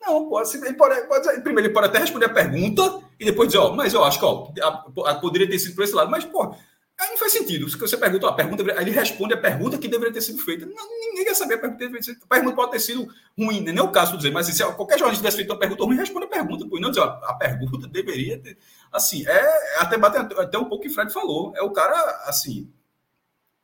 Não, 0.00 0.28
pode, 0.28 0.56
ele 0.56 0.74
pode, 0.74 1.06
pode, 1.06 1.40
primeiro 1.42 1.68
ele 1.68 1.74
pode 1.74 1.86
até 1.86 1.98
responder 1.98 2.26
a 2.26 2.34
pergunta 2.34 3.00
e 3.18 3.24
depois 3.24 3.48
dizer, 3.48 3.58
ó, 3.58 3.72
mas 3.72 3.94
eu 3.94 4.02
acho 4.04 4.18
que 4.18 4.24
ó, 4.24 4.52
a, 4.60 5.10
a, 5.10 5.14
poderia 5.14 5.48
ter 5.48 5.58
sido 5.58 5.76
por 5.76 5.84
esse 5.84 5.94
lado, 5.94 6.10
mas, 6.10 6.24
pô, 6.24 6.54
aí 7.02 7.10
não 7.10 7.18
faz 7.18 7.32
sentido. 7.32 7.68
Se 7.68 7.76
você 7.76 7.96
pergunta, 7.96 8.26
ó, 8.26 8.30
a 8.30 8.34
pergunta, 8.34 8.62
ele 8.80 8.90
responde 8.90 9.34
a 9.34 9.36
pergunta 9.36 9.78
que 9.78 9.88
deveria 9.88 10.12
ter 10.12 10.20
sido 10.20 10.38
feita. 10.38 10.64
Não, 10.66 11.00
ninguém 11.00 11.24
quer 11.24 11.34
saber 11.34 11.54
a 11.54 11.58
pergunta 11.58 11.78
que 11.78 11.84
deveria 11.84 12.06
ter 12.06 12.12
sido. 12.12 12.24
A 12.24 12.34
pergunta 12.34 12.56
pode 12.56 12.72
ter 12.72 12.80
sido 12.80 13.08
ruim, 13.38 13.60
né? 13.60 13.72
nem 13.72 13.78
é 13.78 13.82
o 13.82 13.90
caso 13.90 14.12
de 14.12 14.18
dizer, 14.18 14.30
mas 14.30 14.46
se 14.46 14.64
qualquer 14.74 14.98
jornalista 14.98 15.22
tivesse 15.22 15.36
feito 15.36 15.50
uma 15.50 15.58
pergunta 15.58 15.84
ruim, 15.84 15.96
responde 15.96 16.26
a 16.26 16.28
pergunta, 16.28 16.66
pô, 16.66 16.78
não 16.78 16.90
dizer, 16.90 17.00
ó, 17.02 17.20
a 17.24 17.34
pergunta 17.34 17.88
deveria 17.88 18.38
ter. 18.38 18.56
Assim, 18.90 19.26
é 19.26 19.78
até 19.78 19.98
bate 19.98 20.18
até 20.18 20.58
um 20.58 20.64
pouco 20.64 20.84
que 20.84 20.88
o 20.88 20.94
Fred 20.94 21.12
falou. 21.12 21.52
É 21.56 21.62
o 21.62 21.70
cara, 21.70 21.94
assim. 22.26 22.70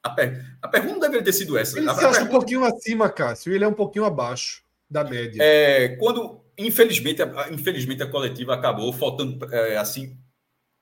A, 0.03 0.11
per, 0.11 0.45
a 0.63 0.69
pergunta 0.69 0.95
não 0.95 1.01
deveria 1.01 1.25
ter 1.25 1.33
sido 1.33 1.57
essa. 1.57 1.79
Ele 1.79 1.89
a, 1.89 1.95
se 1.95 2.01
acha 2.01 2.11
pergunta... 2.11 2.31
um 2.31 2.39
pouquinho 2.39 2.65
acima, 2.65 3.09
Cássio, 3.09 3.53
ele 3.55 3.65
é 3.65 3.69
um 3.69 3.75
pouquinho 3.75 4.05
abaixo 4.05 4.63
da 4.91 5.05
média. 5.05 5.43
É, 5.43 5.97
quando, 5.97 6.41
infelizmente, 6.57 7.23
a, 7.23 7.49
infelizmente, 7.51 8.03
a 8.03 8.11
coletiva 8.11 8.55
acabou 8.55 8.93
faltando, 8.93 9.39
é, 9.55 9.77
assim, 9.77 10.17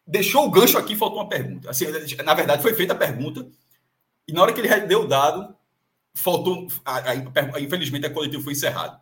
deixou 0.06 0.46
o 0.46 0.50
gancho 0.50 0.78
aqui, 0.78 0.94
faltou 0.94 1.18
uma 1.18 1.28
pergunta. 1.28 1.70
Assim, 1.70 1.86
na 2.24 2.34
verdade, 2.34 2.62
foi 2.62 2.74
feita 2.74 2.92
a 2.92 2.96
pergunta, 2.96 3.48
e 4.28 4.32
na 4.32 4.42
hora 4.42 4.52
que 4.52 4.60
ele 4.60 4.80
deu 4.86 5.02
o 5.02 5.08
dado, 5.08 5.56
faltou, 6.14 6.68
a, 6.84 7.10
a, 7.10 7.60
infelizmente, 7.60 8.06
a 8.06 8.10
coletiva 8.10 8.42
foi 8.42 8.52
encerrada. 8.52 9.00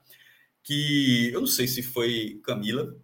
Que, 0.62 1.30
eu 1.32 1.40
não 1.40 1.46
sei 1.46 1.66
se 1.68 1.82
foi 1.82 2.40
Camila, 2.42 2.96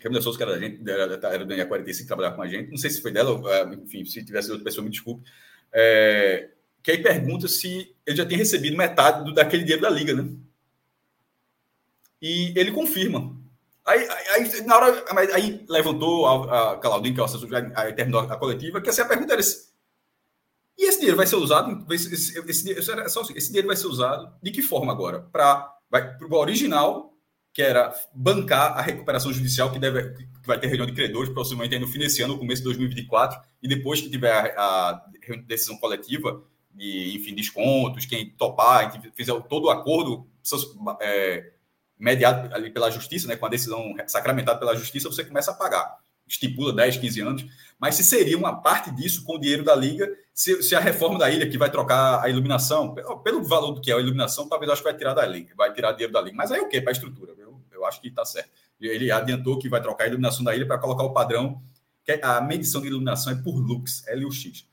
Camila 0.00 0.20
Souza, 0.20 0.36
que 0.36 0.42
era 0.42 0.52
da 0.52 0.58
gente, 0.58 0.90
era, 0.90 1.02
era 1.02 1.44
da 1.44 1.66
45, 1.66 2.02
que 2.02 2.06
trabalhava 2.08 2.36
com 2.36 2.42
a 2.42 2.48
gente, 2.48 2.70
não 2.70 2.76
sei 2.76 2.90
se 2.90 3.00
foi 3.00 3.12
dela, 3.12 3.40
é, 3.52 3.74
enfim, 3.74 4.04
se 4.04 4.24
tivesse 4.24 4.50
outra 4.50 4.64
pessoa, 4.64 4.84
me 4.84 4.90
desculpe, 4.90 5.28
é, 5.72 6.50
que 6.82 6.90
aí 6.90 7.02
pergunta 7.02 7.46
se 7.46 7.94
ele 8.04 8.16
já 8.16 8.26
tem 8.26 8.36
recebido 8.36 8.76
metade 8.76 9.24
do, 9.24 9.32
daquele 9.32 9.62
dinheiro 9.62 9.82
da 9.82 9.90
Liga, 9.90 10.14
né? 10.14 10.28
E 12.20 12.52
ele 12.56 12.72
confirma. 12.72 13.41
Aí, 13.84 14.08
aí, 14.30 14.60
na 14.62 14.76
hora, 14.76 15.04
aí 15.34 15.64
levantou 15.68 16.26
a, 16.26 16.72
a 16.72 16.76
Claudinho, 16.76 17.14
que 17.14 17.20
é 17.20 17.22
o 17.22 17.26
assessor, 17.26 17.48
aí 17.74 17.92
terminou 17.92 18.20
a 18.20 18.36
coletiva, 18.36 18.80
que 18.80 18.88
assim, 18.88 19.00
a 19.00 19.06
pergunta 19.06 19.32
era 19.32 19.42
e 20.78 20.84
esse 20.84 20.98
dinheiro 20.98 21.16
vai 21.16 21.26
ser 21.26 21.36
usado, 21.36 21.86
esse, 21.92 22.12
esse, 22.12 22.38
esse, 22.40 22.70
assim, 22.72 23.34
esse 23.36 23.48
dinheiro 23.48 23.68
vai 23.68 23.76
ser 23.76 23.86
usado 23.86 24.34
de 24.42 24.50
que 24.50 24.62
forma 24.62 24.92
agora? 24.92 25.20
Para 25.20 25.76
o 26.28 26.34
original, 26.34 27.14
que 27.52 27.62
era 27.62 27.94
bancar 28.14 28.78
a 28.78 28.82
recuperação 28.82 29.32
judicial, 29.32 29.70
que, 29.70 29.78
deve, 29.78 30.14
que 30.14 30.46
vai 30.46 30.58
ter 30.58 30.66
reunião 30.68 30.86
de 30.86 30.92
credores, 30.92 31.28
provavelmente 31.28 31.78
no 31.78 31.86
fim 31.86 31.98
desse 31.98 32.22
ano, 32.22 32.34
no 32.34 32.40
começo 32.40 32.62
de 32.62 32.64
2024, 32.64 33.40
e 33.62 33.68
depois 33.68 34.00
que 34.00 34.10
tiver 34.10 34.54
a, 34.56 34.90
a 34.90 35.06
decisão 35.46 35.76
coletiva, 35.76 36.42
de, 36.70 37.16
enfim, 37.16 37.34
descontos, 37.34 38.06
quem 38.06 38.30
topar, 38.30 38.90
quem 38.90 39.12
fizer 39.12 39.38
todo 39.42 39.66
o 39.66 39.70
acordo, 39.70 40.26
é, 41.00 41.52
mediado 42.02 42.52
ali 42.52 42.68
pela 42.68 42.90
justiça, 42.90 43.28
né, 43.28 43.36
com 43.36 43.46
a 43.46 43.48
decisão 43.48 43.94
sacramentada 44.08 44.58
pela 44.58 44.74
justiça, 44.74 45.08
você 45.08 45.24
começa 45.24 45.52
a 45.52 45.54
pagar. 45.54 45.98
Estipula 46.26 46.72
10, 46.72 46.96
15 46.96 47.20
anos. 47.20 47.46
Mas 47.78 47.94
se 47.94 48.02
seria 48.02 48.36
uma 48.36 48.60
parte 48.60 48.90
disso 48.90 49.22
com 49.22 49.36
o 49.36 49.38
dinheiro 49.38 49.62
da 49.62 49.74
Liga, 49.74 50.10
se, 50.34 50.62
se 50.64 50.74
a 50.74 50.80
reforma 50.80 51.16
da 51.16 51.30
ilha, 51.30 51.48
que 51.48 51.56
vai 51.56 51.70
trocar 51.70 52.20
a 52.20 52.28
iluminação, 52.28 52.94
pelo 53.22 53.44
valor 53.44 53.72
do 53.72 53.80
que 53.80 53.92
é 53.92 53.94
a 53.94 54.00
iluminação, 54.00 54.48
talvez 54.48 54.70
acho 54.72 54.82
que 54.82 54.88
vai 54.88 54.96
tirar 54.96 55.14
da 55.14 55.24
Liga, 55.24 55.54
vai 55.56 55.72
tirar 55.72 55.92
dinheiro 55.92 56.12
da 56.12 56.20
Liga. 56.20 56.36
Mas 56.36 56.50
aí 56.50 56.60
o 56.60 56.68
que 56.68 56.80
para 56.80 56.90
a 56.90 56.92
estrutura? 56.92 57.34
Eu, 57.38 57.60
eu 57.70 57.86
acho 57.86 58.00
que 58.00 58.08
está 58.08 58.24
certo. 58.24 58.50
Ele 58.80 59.12
adiantou 59.12 59.56
que 59.58 59.68
vai 59.68 59.80
trocar 59.80 60.04
a 60.04 60.06
iluminação 60.08 60.42
da 60.42 60.56
ilha 60.56 60.66
para 60.66 60.78
colocar 60.78 61.04
o 61.04 61.12
padrão, 61.12 61.62
que 62.04 62.10
é, 62.10 62.20
a 62.24 62.40
medição 62.40 62.80
de 62.80 62.88
iluminação 62.88 63.32
é 63.32 63.36
por 63.36 63.54
lux, 63.54 64.04
LUX. 64.12 64.66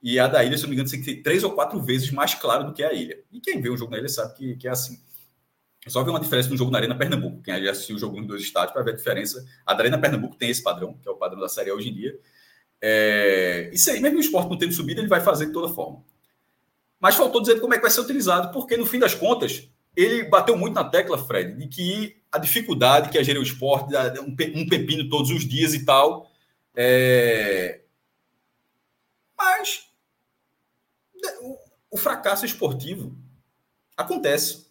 E 0.00 0.20
a 0.20 0.28
da 0.28 0.44
ilha, 0.44 0.56
se 0.56 0.62
não 0.62 0.70
me 0.70 0.76
engano, 0.76 0.88
tem 0.88 1.00
que 1.00 1.04
ser 1.04 1.16
três 1.22 1.42
ou 1.42 1.50
quatro 1.50 1.80
vezes 1.80 2.12
mais 2.12 2.34
claro 2.34 2.64
do 2.64 2.72
que 2.72 2.84
a 2.84 2.92
ilha. 2.92 3.18
E 3.32 3.40
quem 3.40 3.60
vê 3.60 3.70
o 3.70 3.76
jogo 3.76 3.90
na 3.90 3.98
ilha 3.98 4.08
sabe 4.08 4.34
que, 4.34 4.54
que 4.54 4.68
é 4.68 4.70
assim. 4.70 5.00
Só 5.86 6.02
ver 6.02 6.10
uma 6.10 6.20
diferença 6.20 6.48
no 6.48 6.56
jogo 6.56 6.70
na 6.70 6.78
Arena 6.78 6.96
Pernambuco. 6.96 7.42
Quem 7.42 7.62
já 7.64 7.70
assistiu 7.70 7.96
o 7.96 7.98
jogo 7.98 8.16
nos 8.18 8.26
dois 8.26 8.42
estádios 8.42 8.72
para 8.72 8.82
ver 8.82 8.92
a 8.92 8.96
diferença. 8.96 9.46
A 9.64 9.72
Arena 9.72 9.98
Pernambuco 9.98 10.36
tem 10.36 10.50
esse 10.50 10.62
padrão, 10.62 10.94
que 10.94 11.08
é 11.08 11.10
o 11.10 11.16
padrão 11.16 11.40
da 11.40 11.48
Série 11.48 11.70
hoje 11.70 11.90
em 11.90 11.94
dia. 11.94 12.18
É... 12.80 13.70
Isso 13.72 13.90
aí, 13.90 14.00
mesmo 14.00 14.18
o 14.18 14.20
esporte 14.20 14.50
não 14.50 14.58
tendo 14.58 14.72
subida, 14.72 15.00
ele 15.00 15.08
vai 15.08 15.20
fazer 15.20 15.46
de 15.46 15.52
toda 15.52 15.72
forma. 15.72 16.04
Mas 16.98 17.14
faltou 17.14 17.40
dizer 17.40 17.60
como 17.60 17.72
é 17.72 17.76
que 17.76 17.82
vai 17.82 17.90
ser 17.90 18.00
utilizado, 18.00 18.52
porque 18.52 18.76
no 18.76 18.86
fim 18.86 18.98
das 18.98 19.14
contas, 19.14 19.68
ele 19.94 20.24
bateu 20.24 20.56
muito 20.56 20.74
na 20.74 20.84
tecla, 20.84 21.18
Fred, 21.18 21.56
de 21.56 21.68
que 21.68 22.20
a 22.32 22.38
dificuldade 22.38 23.08
que 23.08 23.18
é 23.18 23.24
gerir 23.24 23.40
o 23.40 23.44
esporte, 23.44 23.94
um 24.20 24.34
pepino 24.34 25.08
todos 25.08 25.30
os 25.30 25.46
dias 25.48 25.72
e 25.72 25.84
tal. 25.84 26.30
É... 26.74 27.82
Mas 29.36 29.86
o 31.90 31.96
fracasso 31.96 32.44
esportivo 32.44 33.16
acontece 33.96 34.65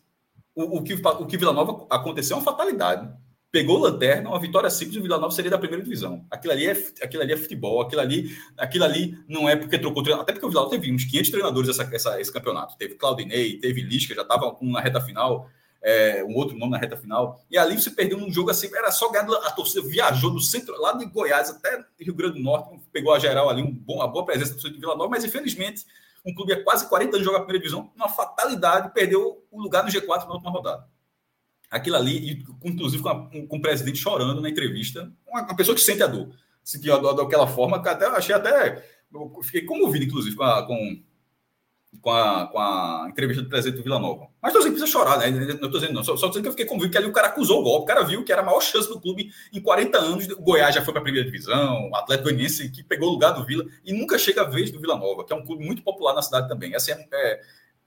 o, 0.55 0.77
o, 0.77 0.83
que, 0.83 0.93
o 0.93 1.25
que 1.25 1.37
Vila 1.37 1.53
Nova 1.53 1.85
aconteceu 1.89 2.35
é 2.35 2.39
uma 2.39 2.45
fatalidade. 2.45 3.07
pegou 3.51 3.77
lanterna, 3.77 4.29
uma 4.29 4.39
vitória 4.39 4.69
simples, 4.69 4.97
o 4.97 5.01
Vila 5.01 5.17
Nova 5.17 5.33
seria 5.33 5.51
da 5.51 5.57
primeira 5.57 5.83
divisão. 5.83 6.25
Aquilo 6.31 6.53
ali 6.53 6.65
é, 6.65 6.71
aquilo 7.01 7.23
ali 7.23 7.33
é 7.33 7.37
futebol, 7.37 7.81
aquilo 7.81 8.01
ali, 8.01 8.35
aquilo 8.57 8.85
ali 8.85 9.17
não 9.27 9.47
é 9.47 9.55
porque 9.55 9.77
trocou 9.77 10.01
treinador, 10.01 10.23
até 10.23 10.33
porque 10.33 10.45
o 10.45 10.49
Vila 10.49 10.63
Nova 10.63 10.75
teve 10.75 10.91
uns 10.91 11.05
500 11.05 11.31
treinadores 11.31 11.69
essa, 11.69 11.89
essa, 11.93 12.21
esse 12.21 12.31
campeonato. 12.31 12.77
Teve 12.77 12.95
Claudinei, 12.95 13.59
teve 13.59 13.81
Lisca, 13.81 14.15
já 14.15 14.21
estava 14.21 14.51
com 14.51 14.65
na 14.71 14.79
reta 14.79 15.01
final, 15.01 15.49
é, 15.81 16.23
um 16.23 16.35
outro 16.35 16.57
nome 16.57 16.71
na 16.71 16.77
reta 16.77 16.97
final. 16.97 17.39
E 17.51 17.57
ali 17.57 17.79
você 17.79 17.91
perdeu 17.91 18.17
num 18.17 18.31
jogo 18.31 18.49
assim, 18.49 18.67
era 18.73 18.91
só 18.91 19.09
ganhar, 19.11 19.29
a 19.29 19.51
torcida 19.51 19.85
viajou 19.87 20.31
do 20.31 20.41
centro, 20.41 20.79
lá 20.81 20.93
de 20.93 21.05
Goiás 21.05 21.49
até 21.49 21.83
Rio 21.99 22.15
Grande 22.15 22.39
do 22.39 22.43
Norte, 22.43 22.79
pegou 22.91 23.13
a 23.13 23.19
geral 23.19 23.49
ali, 23.49 23.61
um 23.61 23.71
bom, 23.71 23.95
uma 23.95 24.07
boa 24.07 24.25
presença 24.25 24.55
do 24.55 24.79
Vila 24.79 24.95
Nova, 24.95 25.09
mas 25.09 25.23
infelizmente 25.23 25.85
um 26.25 26.33
clube 26.33 26.53
há 26.53 26.63
quase 26.63 26.89
40 26.89 27.15
anos 27.15 27.25
joga 27.25 27.37
a 27.37 27.41
primeira 27.41 27.63
divisão, 27.63 27.91
uma 27.95 28.09
fatalidade, 28.09 28.93
perdeu 28.93 29.45
o 29.51 29.61
lugar 29.61 29.83
no 29.83 29.89
G4 29.89 30.25
na 30.25 30.33
última 30.33 30.51
rodada 30.51 30.87
aquilo 31.69 31.95
ali, 31.95 32.45
inclusive 32.63 33.01
com, 33.01 33.09
a, 33.09 33.29
com, 33.29 33.57
o 33.57 33.61
presidente 33.61 33.97
chorando 33.97 34.41
na 34.41 34.49
entrevista, 34.49 35.11
uma, 35.27 35.41
uma 35.41 35.55
pessoa 35.55 35.75
que 35.75 35.81
sente 35.81 36.03
a 36.03 36.07
dor, 36.07 36.29
sentiu 36.63 36.95
a 36.95 36.97
dor 36.97 37.13
daquela 37.13 37.47
forma, 37.47 37.77
até 37.77 38.05
achei 38.07 38.33
até. 38.33 38.83
Eu 39.13 39.41
fiquei 39.43 39.63
comovido, 39.63 40.05
inclusive, 40.05 40.35
com 40.35 40.43
a, 40.43 40.65
com, 40.65 41.03
com, 42.01 42.11
a, 42.11 42.47
com 42.47 42.59
a 42.59 43.07
entrevista 43.09 43.43
do 43.43 43.49
presidente 43.49 43.77
do 43.77 43.83
Vila 43.83 43.99
Nova. 43.99 44.27
Mas 44.41 44.53
que 44.53 44.59
precisa 44.59 44.87
chorar, 44.87 45.17
né? 45.17 45.29
Não 45.29 45.53
estou 45.53 45.69
dizendo, 45.69 45.93
não. 45.93 46.03
Só, 46.03 46.15
só 46.15 46.27
dizendo 46.27 46.43
que 46.43 46.47
eu 46.49 46.51
fiquei 46.51 46.65
convicto 46.65 46.91
que 46.91 46.97
ali 46.97 47.07
o 47.07 47.11
cara 47.11 47.27
acusou 47.27 47.61
o 47.61 47.63
golpe. 47.63 47.83
O 47.83 47.85
cara 47.85 48.03
viu 48.03 48.23
que 48.23 48.31
era 48.31 48.41
a 48.41 48.45
maior 48.45 48.61
chance 48.61 48.87
do 48.87 48.99
clube 48.99 49.31
em 49.51 49.61
40 49.61 49.97
anos. 49.97 50.27
O 50.29 50.41
Goiás 50.41 50.73
já 50.73 50.81
foi 50.81 50.93
para 50.93 51.01
a 51.01 51.03
primeira 51.03 51.25
divisão, 51.25 51.89
o 51.89 51.95
Atlético 51.95 52.29
Goianiense 52.29 52.69
que 52.69 52.83
pegou 52.83 53.09
o 53.09 53.11
lugar 53.11 53.31
do 53.31 53.45
Vila 53.45 53.65
e 53.83 53.93
nunca 53.93 54.17
chega 54.17 54.41
a 54.41 54.45
vez 54.45 54.71
do 54.71 54.79
Vila 54.79 54.97
Nova, 54.97 55.25
que 55.25 55.33
é 55.33 55.35
um 55.35 55.45
clube 55.45 55.65
muito 55.65 55.81
popular 55.83 56.13
na 56.13 56.21
cidade 56.21 56.47
também. 56.47 56.75
Assim, 56.75 56.91
é, 56.91 57.41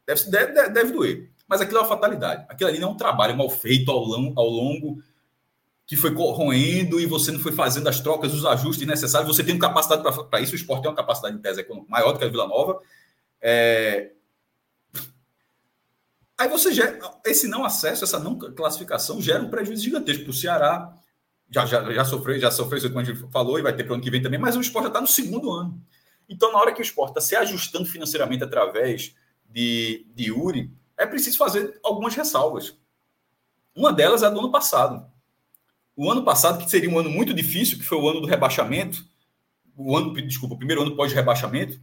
deve, 0.07 0.25
deve, 0.31 0.69
deve 0.71 0.93
doer. 0.93 1.31
Mas 1.47 1.61
aquilo 1.61 1.79
é 1.79 1.81
uma 1.83 1.89
fatalidade. 1.89 2.45
Aquilo 2.49 2.71
ali 2.71 2.79
não 2.79 2.89
é 2.89 2.93
um 2.93 2.97
trabalho 2.97 3.37
mal 3.37 3.49
feito 3.49 3.91
ao 3.91 3.99
longo, 3.99 4.39
ao 4.39 4.49
longo 4.49 5.03
que 5.89 5.97
foi 5.97 6.15
corroendo 6.15 7.01
e 7.01 7.07
você 7.07 7.33
não 7.33 7.39
foi 7.41 7.51
fazendo 7.51 7.89
as 7.89 7.99
trocas, 7.99 8.35
os 8.35 8.45
ajustes 8.45 8.87
necessários. 8.87 9.35
Você 9.35 9.43
tem 9.43 9.59
capacidade 9.59 10.03
para 10.03 10.41
isso. 10.41 10.53
O 10.53 10.57
esporte 10.57 10.83
tem 10.83 10.91
uma 10.91 10.97
capacidade 10.97 11.37
de 11.37 11.43
tese 11.43 11.63
econômica 11.63 11.91
maior 11.91 12.13
do 12.13 12.19
que 12.19 12.27
a 12.27 12.29
Vila 12.29 12.47
Nova. 12.47 12.79
É... 13.41 14.13
Aí 16.37 16.49
você 16.49 16.73
gera. 16.73 16.99
Esse 17.25 17.49
não 17.49 17.65
acesso, 17.65 18.05
essa 18.05 18.19
não 18.19 18.39
classificação 18.39 19.21
gera 19.21 19.43
um 19.43 19.51
prejuízo 19.51 19.85
gigantesco 19.85 20.25
para 20.25 20.31
o 20.31 20.35
Ceará. 20.35 20.95
Já, 21.51 21.65
já, 21.65 21.93
já 21.93 22.05
sofreu, 22.05 22.39
já 22.39 22.51
sofreu 22.51 22.81
como 22.89 23.01
a 23.01 23.05
gente 23.05 23.31
falou, 23.31 23.59
e 23.59 23.63
vai 23.63 23.75
ter 23.75 23.85
para 23.85 23.93
o 23.93 23.95
ano 23.95 24.03
que 24.03 24.11
vem 24.11 24.23
também, 24.23 24.39
mas 24.39 24.55
o 24.55 24.61
esporte 24.61 24.85
já 24.85 24.89
está 24.89 25.01
no 25.01 25.07
segundo 25.07 25.51
ano. 25.51 25.83
Então, 26.29 26.53
na 26.53 26.59
hora 26.59 26.73
que 26.73 26.81
o 26.81 26.83
esporte 26.83 27.11
está 27.13 27.21
se 27.23 27.35
ajustando 27.35 27.87
financeiramente 27.87 28.45
através 28.45 29.15
de, 29.49 30.07
de 30.15 30.25
Yuri, 30.25 30.71
é 30.97 31.07
preciso 31.07 31.39
fazer 31.39 31.81
algumas 31.83 32.15
ressalvas. 32.15 32.77
Uma 33.75 33.93
delas 33.93 34.23
é 34.23 34.27
a 34.27 34.31
do 34.31 34.41
ano 34.41 34.51
passado. 34.51 35.11
O 35.97 36.11
ano 36.11 36.23
passado, 36.23 36.63
que 36.63 36.71
seria 36.71 36.91
um 36.91 36.99
ano 36.99 37.09
muito 37.09 37.33
difícil, 37.33 37.79
que 37.79 37.85
foi 37.85 37.97
o 37.97 38.09
ano 38.09 38.21
do 38.21 38.27
rebaixamento, 38.27 39.05
o 39.77 39.97
ano, 39.97 40.13
desculpa, 40.15 40.55
o 40.55 40.59
primeiro 40.59 40.83
ano 40.83 40.97
pós-rebaixamento, 40.97 41.81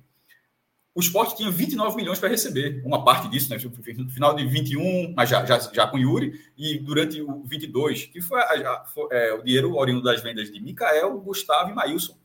o 0.96 1.02
esporte 1.02 1.36
tinha 1.36 1.52
29 1.52 1.98
milhões 1.98 2.18
para 2.18 2.30
receber. 2.30 2.82
Uma 2.86 3.04
parte 3.04 3.28
disso, 3.28 3.50
né? 3.50 3.58
No 3.98 4.10
final 4.10 4.34
de 4.34 4.48
21, 4.48 5.14
mas 5.14 5.30
já, 5.30 5.46
já, 5.46 5.60
já 5.60 5.86
com 5.86 5.98
Yuri, 5.98 6.39
e 6.58 6.80
durante 6.80 7.22
o 7.22 7.43
22, 7.43 8.06
que 8.06 8.22
foi, 8.22 8.39
a, 8.39 8.86
foi 8.86 9.10
é, 9.12 9.34
o 9.34 9.43
dinheiro 9.43 9.76
oriundo 9.76 10.02
das 10.02 10.24
vendas 10.24 10.50
de 10.50 10.58
Mikael, 10.62 11.20
Gustavo 11.20 11.70
e 11.70 11.74
Maílson. 11.74 12.18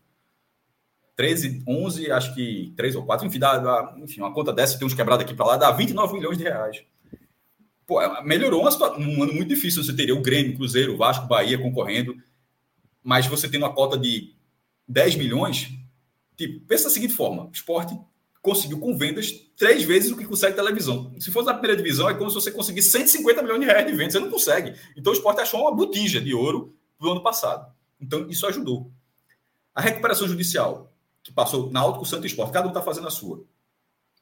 13, 1.16 1.64
11, 1.66 2.12
acho 2.12 2.32
que 2.32 2.72
3 2.76 2.94
ou 2.94 3.04
4, 3.04 3.26
enfim, 3.26 3.40
dá, 3.40 3.58
dá, 3.58 3.94
enfim 3.98 4.20
uma 4.20 4.32
conta 4.32 4.52
dessa, 4.52 4.78
tem 4.78 4.86
uns 4.86 4.94
quebrados 4.94 5.24
aqui 5.24 5.34
para 5.34 5.46
lá, 5.46 5.56
dá 5.56 5.72
29 5.72 6.14
milhões 6.14 6.38
de 6.38 6.44
reais. 6.44 6.82
Pô, 7.84 8.00
é, 8.00 8.22
melhorou 8.22 8.60
uma 8.60 8.70
situação, 8.70 9.00
um 9.00 9.20
ano 9.20 9.34
muito 9.34 9.48
difícil. 9.48 9.82
Você 9.82 9.94
teria 9.96 10.14
o 10.14 10.22
Grêmio, 10.22 10.56
Cruzeiro, 10.56 10.96
Vasco, 10.96 11.26
Bahia 11.26 11.58
concorrendo, 11.58 12.16
mas 13.02 13.26
você 13.26 13.48
tendo 13.48 13.64
uma 13.64 13.74
cota 13.74 13.98
de 13.98 14.32
10 14.86 15.16
milhões, 15.16 15.70
tipo, 16.36 16.64
pensa 16.66 16.84
da 16.84 16.90
seguinte 16.90 17.14
forma: 17.14 17.50
esporte 17.52 17.98
conseguiu 18.42 18.78
com 18.78 18.96
vendas 18.96 19.32
três 19.56 19.84
vezes 19.84 20.10
o 20.10 20.16
que 20.16 20.24
consegue 20.24 20.56
televisão. 20.56 21.14
Se 21.20 21.30
fosse 21.30 21.46
na 21.46 21.54
primeira 21.54 21.76
divisão, 21.76 22.08
é 22.08 22.14
como 22.14 22.30
se 22.30 22.34
você 22.34 22.50
conseguisse 22.50 22.90
150 22.90 23.42
milhões 23.42 23.60
de 23.60 23.66
reais 23.66 23.86
de 23.86 23.92
vendas. 23.92 24.14
Você 24.14 24.20
não 24.20 24.30
consegue. 24.30 24.74
Então 24.96 25.12
o 25.12 25.16
esporte 25.16 25.40
achou 25.40 25.60
uma 25.60 25.74
botija 25.74 26.20
de 26.20 26.34
ouro 26.34 26.74
do 26.98 27.10
ano 27.10 27.22
passado. 27.22 27.70
Então 28.00 28.28
isso 28.28 28.46
ajudou. 28.46 28.90
A 29.74 29.80
recuperação 29.80 30.26
judicial 30.26 30.92
que 31.22 31.32
passou 31.32 31.66
na 31.70 31.80
Náutico, 31.80 32.06
Santo 32.06 32.26
Esporte, 32.26 32.52
cada 32.52 32.66
um 32.66 32.70
está 32.70 32.82
fazendo 32.82 33.06
a 33.08 33.10
sua. 33.10 33.44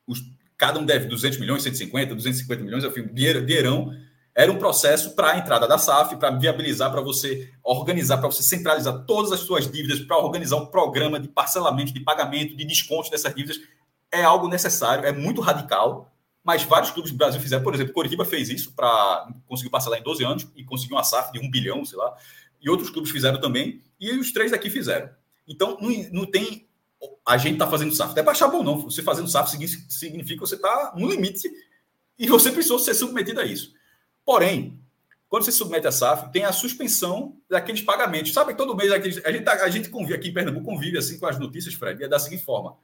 Os, 0.06 0.20
cada 0.56 0.80
um 0.80 0.84
deve 0.84 1.06
200 1.06 1.38
milhões, 1.38 1.62
150, 1.62 2.14
250 2.14 2.64
milhões, 2.64 2.84
enfim, 2.84 3.06
dinheiro, 3.12 3.44
dinheirão. 3.44 3.94
Era 4.34 4.52
um 4.52 4.58
processo 4.58 5.14
para 5.14 5.32
a 5.32 5.38
entrada 5.38 5.66
da 5.66 5.78
SAF, 5.78 6.16
para 6.16 6.30
viabilizar, 6.30 6.90
para 6.90 7.00
você 7.00 7.52
organizar, 7.62 8.18
para 8.18 8.28
você 8.28 8.42
centralizar 8.42 9.04
todas 9.04 9.32
as 9.32 9.40
suas 9.40 9.70
dívidas, 9.70 10.00
para 10.00 10.16
organizar 10.18 10.56
um 10.56 10.66
programa 10.66 11.18
de 11.18 11.28
parcelamento, 11.28 11.92
de 11.92 12.00
pagamento, 12.00 12.56
de 12.56 12.64
desconto 12.64 13.10
dessas 13.10 13.34
dívidas. 13.34 13.58
É 14.10 14.22
algo 14.22 14.48
necessário, 14.48 15.04
é 15.04 15.12
muito 15.12 15.40
radical, 15.40 16.10
mas 16.42 16.62
vários 16.62 16.90
clubes 16.90 17.12
do 17.12 17.18
Brasil 17.18 17.40
fizeram. 17.40 17.62
Por 17.62 17.74
exemplo, 17.74 17.92
Coritiba 17.92 18.24
fez 18.24 18.48
isso 18.48 18.72
para 18.74 19.28
conseguir 19.46 19.70
parcelar 19.70 19.98
em 19.98 20.02
12 20.02 20.24
anos 20.24 20.48
e 20.56 20.64
conseguiu 20.64 20.96
uma 20.96 21.04
SAF 21.04 21.32
de 21.32 21.38
um 21.38 21.50
bilhão, 21.50 21.84
sei 21.84 21.98
lá. 21.98 22.16
E 22.60 22.70
outros 22.70 22.90
clubes 22.90 23.10
fizeram 23.10 23.40
também, 23.40 23.82
e 24.00 24.12
os 24.12 24.32
três 24.32 24.52
aqui 24.52 24.70
fizeram. 24.70 25.10
Então, 25.46 25.78
não, 25.80 25.90
não 26.10 26.26
tem 26.26 26.68
a 27.26 27.36
gente 27.36 27.54
está 27.54 27.68
fazendo 27.68 27.94
SAF. 27.94 28.14
Não 28.14 28.20
é 28.20 28.22
para 28.22 28.32
achar 28.32 28.48
bom, 28.48 28.62
não. 28.62 28.78
Você 28.80 29.02
fazendo 29.02 29.28
SAF 29.28 29.50
significa 29.50 30.34
que 30.34 30.40
você 30.40 30.56
está 30.56 30.92
no 30.96 31.08
limite 31.08 31.48
e 32.18 32.26
você 32.26 32.50
precisou 32.50 32.78
ser 32.78 32.94
submetido 32.94 33.40
a 33.40 33.44
isso. 33.44 33.72
Porém, 34.24 34.80
quando 35.28 35.44
você 35.44 35.52
submete 35.52 35.86
a 35.86 35.92
SAF, 35.92 36.32
tem 36.32 36.44
a 36.44 36.52
suspensão 36.52 37.36
daqueles 37.48 37.82
pagamentos. 37.82 38.32
Sabe, 38.32 38.54
todo 38.54 38.74
mês 38.74 38.90
a 38.90 38.98
gente, 38.98 39.20
tá, 39.42 39.52
a 39.52 39.68
gente 39.68 39.90
convive 39.90 40.14
aqui 40.14 40.28
em 40.28 40.34
Pernambuco, 40.34 40.64
convive 40.64 40.98
assim 40.98 41.18
com 41.18 41.26
as 41.26 41.38
notícias, 41.38 41.74
Fred, 41.74 42.02
é 42.02 42.08
da 42.08 42.18
seguinte 42.18 42.44
forma. 42.44 42.76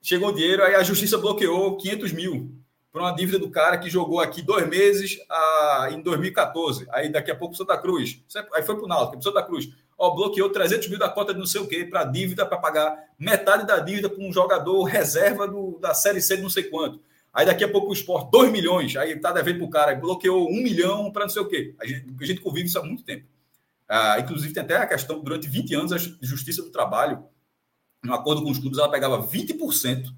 Chegou 0.00 0.28
o 0.28 0.34
dinheiro, 0.34 0.62
aí 0.62 0.74
a 0.74 0.82
justiça 0.82 1.18
bloqueou 1.18 1.76
500 1.76 2.12
mil 2.12 2.54
por 2.90 3.02
uma 3.02 3.12
dívida 3.12 3.38
do 3.38 3.50
cara 3.50 3.76
que 3.78 3.90
jogou 3.90 4.20
aqui 4.20 4.40
dois 4.40 4.66
meses 4.68 5.18
a, 5.28 5.88
em 5.92 6.00
2014. 6.00 6.86
Aí 6.90 7.10
daqui 7.10 7.30
a 7.30 7.36
pouco 7.36 7.54
Santa 7.54 7.76
Cruz. 7.76 8.22
Aí 8.54 8.62
foi 8.62 8.76
para 8.76 8.84
o 8.84 8.88
Náutico, 8.88 9.22
Santa 9.22 9.42
Cruz 9.42 9.68
ó, 9.98 10.14
bloqueou 10.14 10.48
300 10.48 10.88
mil 10.88 10.98
da 10.98 11.08
cota 11.08 11.34
de 11.34 11.40
não 11.40 11.46
sei 11.46 11.60
o 11.60 11.66
quê 11.66 11.84
para 11.84 12.04
dívida, 12.04 12.46
para 12.46 12.56
pagar 12.56 12.96
metade 13.18 13.66
da 13.66 13.80
dívida 13.80 14.08
para 14.08 14.22
um 14.22 14.32
jogador 14.32 14.84
reserva 14.84 15.48
do, 15.48 15.78
da 15.80 15.92
Série 15.92 16.22
C 16.22 16.36
de 16.36 16.42
não 16.42 16.48
sei 16.48 16.64
quanto. 16.64 17.00
Aí 17.34 17.44
daqui 17.44 17.64
a 17.64 17.68
pouco 17.68 17.90
o 17.90 17.92
esporte, 17.92 18.30
2 18.30 18.50
milhões, 18.50 18.96
aí 18.96 19.12
está 19.12 19.32
devendo 19.32 19.58
para 19.58 19.66
o 19.66 19.70
cara, 19.70 19.94
bloqueou 19.96 20.48
1 20.48 20.62
milhão 20.62 21.10
para 21.10 21.24
não 21.24 21.30
sei 21.30 21.42
o 21.42 21.48
quê. 21.48 21.74
A 21.80 21.86
gente, 21.86 22.06
a 22.18 22.24
gente 22.24 22.40
convive 22.40 22.68
isso 22.68 22.78
há 22.78 22.82
muito 22.82 23.02
tempo. 23.02 23.26
Ah, 23.88 24.18
inclusive, 24.20 24.54
tem 24.54 24.62
até 24.62 24.76
a 24.76 24.86
questão, 24.86 25.20
durante 25.20 25.48
20 25.48 25.74
anos, 25.74 25.92
a 25.92 25.98
Justiça 25.98 26.62
do 26.62 26.70
Trabalho, 26.70 27.24
no 28.02 28.14
acordo 28.14 28.42
com 28.42 28.50
os 28.50 28.58
clubes, 28.58 28.78
ela 28.78 28.90
pegava 28.90 29.26
20% 29.26 30.12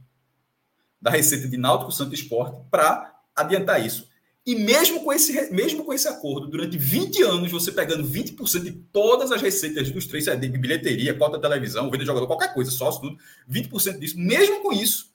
da 1.01 1.11
receita 1.11 1.49
de 1.49 1.57
Náutico 1.57 1.93
Santo 1.93 2.15
Esporte 2.15 2.61
para 2.71 3.21
adiantar 3.35 3.85
isso. 3.85 4.09
E 4.45 4.55
mesmo 4.55 5.05
com, 5.05 5.13
esse, 5.13 5.53
mesmo 5.53 5.85
com 5.85 5.93
esse 5.93 6.09
acordo, 6.09 6.49
durante 6.49 6.77
20 6.77 7.23
anos, 7.23 7.53
você 7.53 7.71
pegando 7.71 8.09
20% 8.09 8.63
de 8.63 8.73
todas 8.73 9.31
as 9.31 9.41
receitas 9.43 9.91
dos 9.91 10.07
três, 10.07 10.25
de 10.25 10.49
bilheteria, 10.49 11.17
cota 11.17 11.39
televisão, 11.39 11.85
venda 11.85 11.99
de 11.99 12.07
jogador, 12.07 12.27
qualquer 12.27 12.53
coisa, 12.55 12.71
sócio, 12.71 13.03
tudo, 13.03 13.19
20% 13.51 13.99
disso, 13.99 14.19
mesmo 14.19 14.63
com 14.63 14.73
isso, 14.73 15.11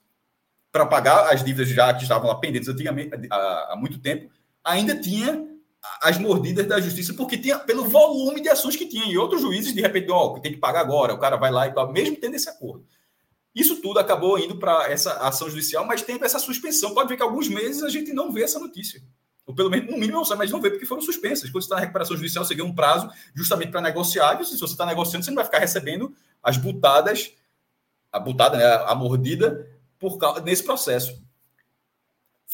para 0.72 0.86
pagar 0.86 1.34
as 1.34 1.44
dívidas 1.44 1.70
já 1.70 1.94
que 1.94 2.04
estavam 2.04 2.28
lá 2.28 2.36
pendentes 2.36 2.70
antigamente, 2.70 3.12
há, 3.32 3.74
há 3.74 3.76
muito 3.76 4.00
tempo, 4.00 4.30
ainda 4.64 4.96
tinha 5.00 5.55
as 6.02 6.18
mordidas 6.18 6.68
da 6.68 6.80
justiça, 6.80 7.14
porque 7.14 7.38
tinha 7.38 7.58
pelo 7.58 7.86
volume 7.86 8.42
de 8.42 8.50
ações 8.50 8.76
que 8.76 8.86
tinha. 8.86 9.06
E 9.06 9.18
outros 9.18 9.42
juízes, 9.42 9.74
de 9.74 9.82
repente, 9.82 10.12
ó, 10.12 10.26
oh, 10.26 10.40
tem 10.40 10.52
que 10.52 10.58
pagar 10.58 10.82
agora, 10.82 11.14
o 11.14 11.20
cara 11.20 11.36
vai 11.36 11.52
lá 11.52 11.68
e 11.68 11.74
tal, 11.74 11.92
mesmo 11.92 12.16
tendo 12.16 12.36
esse 12.36 12.50
acordo. 12.50 12.86
Isso 13.54 13.82
tudo 13.82 14.00
acabou 14.00 14.38
indo 14.38 14.58
para 14.58 14.92
essa 14.92 15.14
ação 15.20 15.50
judicial, 15.50 15.86
mas 15.86 16.02
tem 16.02 16.20
essa 16.22 16.40
suspensão. 16.40 16.94
Pode 16.94 17.08
ver 17.08 17.16
que 17.16 17.24
alguns 17.24 17.48
meses 17.48 17.84
a 17.84 17.90
gente 17.90 18.12
não 18.12 18.32
vê 18.32 18.44
essa 18.44 18.60
notícia. 18.60 19.02
Ou 19.46 19.56
pelo 19.56 19.70
menos, 19.70 19.86
no 19.90 19.94
mínimo, 19.94 20.18
não 20.18 20.26
sabe, 20.26 20.40
mas 20.40 20.52
não 20.52 20.60
vê 20.60 20.72
porque 20.72 20.86
foram 20.86 21.02
suspensas. 21.02 21.50
Quando 21.50 21.62
você 21.62 21.68
está 21.68 21.76
na 21.76 21.82
recuperação 21.82 22.18
judicial, 22.18 22.44
você 22.44 22.54
ganha 22.54 22.68
um 22.68 22.76
prazo 22.76 23.10
justamente 23.34 23.72
para 23.72 23.80
negociar. 23.80 24.42
E 24.42 24.46
se 24.46 24.58
você 24.58 24.74
está 24.74 24.86
negociando, 24.86 25.24
você 25.24 25.32
não 25.32 25.36
vai 25.36 25.46
ficar 25.46 25.60
recebendo 25.60 26.14
as 26.44 26.58
butadas, 26.58 27.32
a 28.12 28.20
butada, 28.20 28.58
né, 28.58 28.66
a 28.88 28.94
mordida, 28.96 29.70
por 30.00 30.18
causa, 30.18 30.42
nesse 30.42 30.64
processo. 30.64 31.24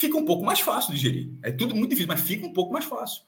Fica 0.01 0.17
um 0.17 0.25
pouco 0.25 0.43
mais 0.43 0.59
fácil 0.59 0.95
de 0.95 0.99
gerir. 0.99 1.31
É 1.43 1.51
tudo 1.51 1.75
muito 1.75 1.91
difícil, 1.91 2.07
mas 2.07 2.21
fica 2.21 2.43
um 2.43 2.51
pouco 2.51 2.73
mais 2.73 2.85
fácil. 2.85 3.21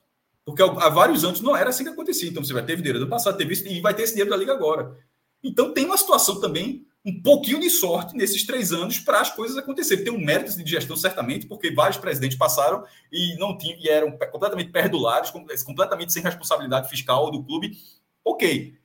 Porque 0.44 0.64
há 0.64 0.90
vários 0.90 1.24
anos 1.24 1.40
não 1.40 1.56
era 1.56 1.70
assim 1.70 1.84
que 1.84 1.92
acontecia. 1.92 2.28
Então 2.28 2.44
você 2.44 2.52
vai 2.52 2.66
ter 2.66 2.78
dinheiro 2.78 2.98
do 2.98 3.08
passado, 3.08 3.38
teve 3.38 3.54
isso, 3.54 3.68
e 3.68 3.80
vai 3.80 3.94
ter 3.94 4.02
esse 4.02 4.14
dinheiro 4.14 4.32
da 4.32 4.36
Liga 4.36 4.54
agora. 4.54 4.98
Então 5.44 5.72
tem 5.72 5.86
uma 5.86 5.96
situação 5.96 6.42
também 6.42 6.84
um 7.06 7.22
pouquinho 7.22 7.60
de 7.60 7.70
sorte 7.70 8.18
nesses 8.18 8.44
três 8.44 8.74
anos 8.74 8.98
para 8.98 9.22
as 9.22 9.30
coisas 9.30 9.56
acontecerem. 9.56 10.04
Tem 10.04 10.12
um 10.12 10.18
mérito 10.18 10.58
de 10.58 10.68
gestão, 10.68 10.98
certamente, 10.98 11.46
porque 11.46 11.70
vários 11.70 11.98
presidentes 11.98 12.40
passaram 12.40 12.84
e 13.12 13.36
não 13.38 13.56
tinham, 13.56 13.78
e 13.80 13.88
eram 13.88 14.12
completamente 14.32 14.72
perdulares, 14.72 15.30
completamente 15.30 16.12
sem 16.12 16.24
responsabilidade 16.24 16.90
fiscal 16.90 17.30
do 17.30 17.44
clube. 17.44 17.78
Ok. 18.26 18.76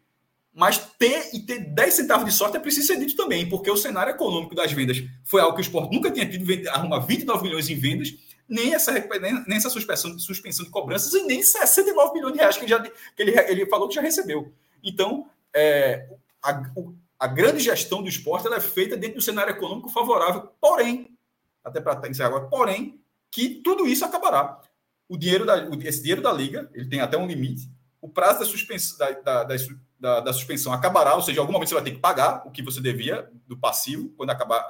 Mas 0.58 0.76
ter 0.98 1.30
e 1.32 1.38
ter 1.38 1.60
10 1.60 1.94
centavos 1.94 2.26
de 2.26 2.32
sorte 2.32 2.56
é 2.56 2.60
preciso 2.60 2.88
ser 2.88 2.98
dito 2.98 3.14
também, 3.14 3.48
porque 3.48 3.70
o 3.70 3.76
cenário 3.76 4.10
econômico 4.10 4.56
das 4.56 4.72
vendas 4.72 5.00
foi 5.22 5.40
algo 5.40 5.54
que 5.54 5.60
o 5.60 5.62
esporte 5.62 5.94
nunca 5.94 6.10
tinha 6.10 6.28
tido, 6.28 6.68
arrumar 6.70 6.98
29 6.98 7.44
milhões 7.44 7.70
em 7.70 7.78
vendas, 7.78 8.12
nem 8.48 8.74
essa, 8.74 8.90
nem, 9.20 9.56
essa 9.56 9.70
suspensão, 9.70 10.18
suspensão 10.18 10.64
de 10.64 10.72
cobranças 10.72 11.14
e 11.14 11.22
nem 11.22 11.40
69 11.40 12.12
milhões 12.12 12.32
de 12.32 12.40
reais 12.40 12.56
que, 12.56 12.64
ele, 12.64 12.70
já, 12.70 12.80
que 12.80 12.92
ele, 13.22 13.38
ele 13.38 13.66
falou 13.66 13.88
que 13.88 13.94
já 13.94 14.00
recebeu. 14.00 14.52
Então, 14.82 15.30
é, 15.54 16.08
a, 16.42 16.60
a 17.20 17.26
grande 17.28 17.60
gestão 17.60 18.02
do 18.02 18.08
esporte 18.08 18.48
é 18.48 18.58
feita 18.58 18.96
dentro 18.96 19.18
do 19.18 19.22
cenário 19.22 19.52
econômico 19.52 19.88
favorável, 19.88 20.50
porém, 20.60 21.16
até 21.62 21.80
para 21.80 22.08
encerrar 22.08 22.30
agora, 22.30 22.46
porém, 22.46 23.00
que 23.30 23.60
tudo 23.62 23.86
isso 23.86 24.04
acabará. 24.04 24.60
O 25.08 25.16
dinheiro 25.16 25.46
da, 25.46 25.68
esse 25.84 26.00
dinheiro 26.00 26.20
da 26.20 26.32
liga, 26.32 26.68
ele 26.74 26.88
tem 26.88 27.00
até 27.00 27.16
um 27.16 27.28
limite. 27.28 27.70
O 28.00 28.08
prazo 28.08 28.40
da 28.40 28.44
suspensão, 28.44 28.98
da, 28.98 29.10
da, 29.12 29.44
da, 29.44 29.54
da, 29.98 30.20
da 30.20 30.32
suspensão 30.32 30.72
acabará, 30.72 31.14
ou 31.14 31.22
seja, 31.22 31.38
em 31.38 31.40
algum 31.40 31.52
momento 31.52 31.68
você 31.68 31.74
vai 31.74 31.84
ter 31.84 31.92
que 31.92 31.98
pagar 31.98 32.46
o 32.46 32.50
que 32.50 32.62
você 32.62 32.80
devia 32.80 33.28
do 33.46 33.56
passivo, 33.58 34.10
quando 34.16 34.30
acabar 34.30 34.64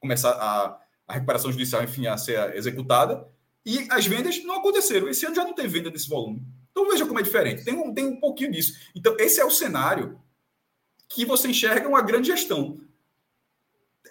começar 0.00 0.30
a, 0.32 0.78
a 1.06 1.14
recuperação 1.14 1.52
judicial, 1.52 1.82
enfim, 1.82 2.06
a 2.06 2.16
ser 2.16 2.56
executada. 2.56 3.26
E 3.64 3.86
as 3.90 4.06
vendas 4.06 4.42
não 4.44 4.56
aconteceram. 4.56 5.08
Esse 5.08 5.24
ano 5.24 5.36
já 5.36 5.44
não 5.44 5.54
tem 5.54 5.68
venda 5.68 5.90
desse 5.90 6.08
volume. 6.08 6.42
Então 6.70 6.88
veja 6.88 7.06
como 7.06 7.20
é 7.20 7.22
diferente. 7.22 7.64
Tem 7.64 7.74
um, 7.74 7.94
tem 7.94 8.04
um 8.04 8.18
pouquinho 8.18 8.50
disso. 8.50 8.74
Então, 8.94 9.14
esse 9.18 9.40
é 9.40 9.44
o 9.44 9.50
cenário 9.50 10.20
que 11.08 11.24
você 11.24 11.48
enxerga 11.48 11.88
uma 11.88 12.02
grande 12.02 12.28
gestão. 12.28 12.80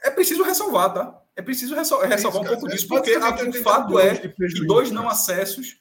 É 0.04 0.10
preciso 0.10 0.44
ressalvar, 0.44 0.94
tá? 0.94 1.22
É 1.36 1.42
preciso 1.42 1.76
ressalvar, 1.76 2.12
é 2.12 2.28
um 2.28 2.44
pouco 2.44 2.68
disso, 2.68 2.88
porque 2.88 3.18
o 3.18 3.64
fato 3.64 4.00
é 4.00 4.16
que 4.16 4.66
dois 4.66 4.92
não 4.92 5.10
acessos, 5.10 5.80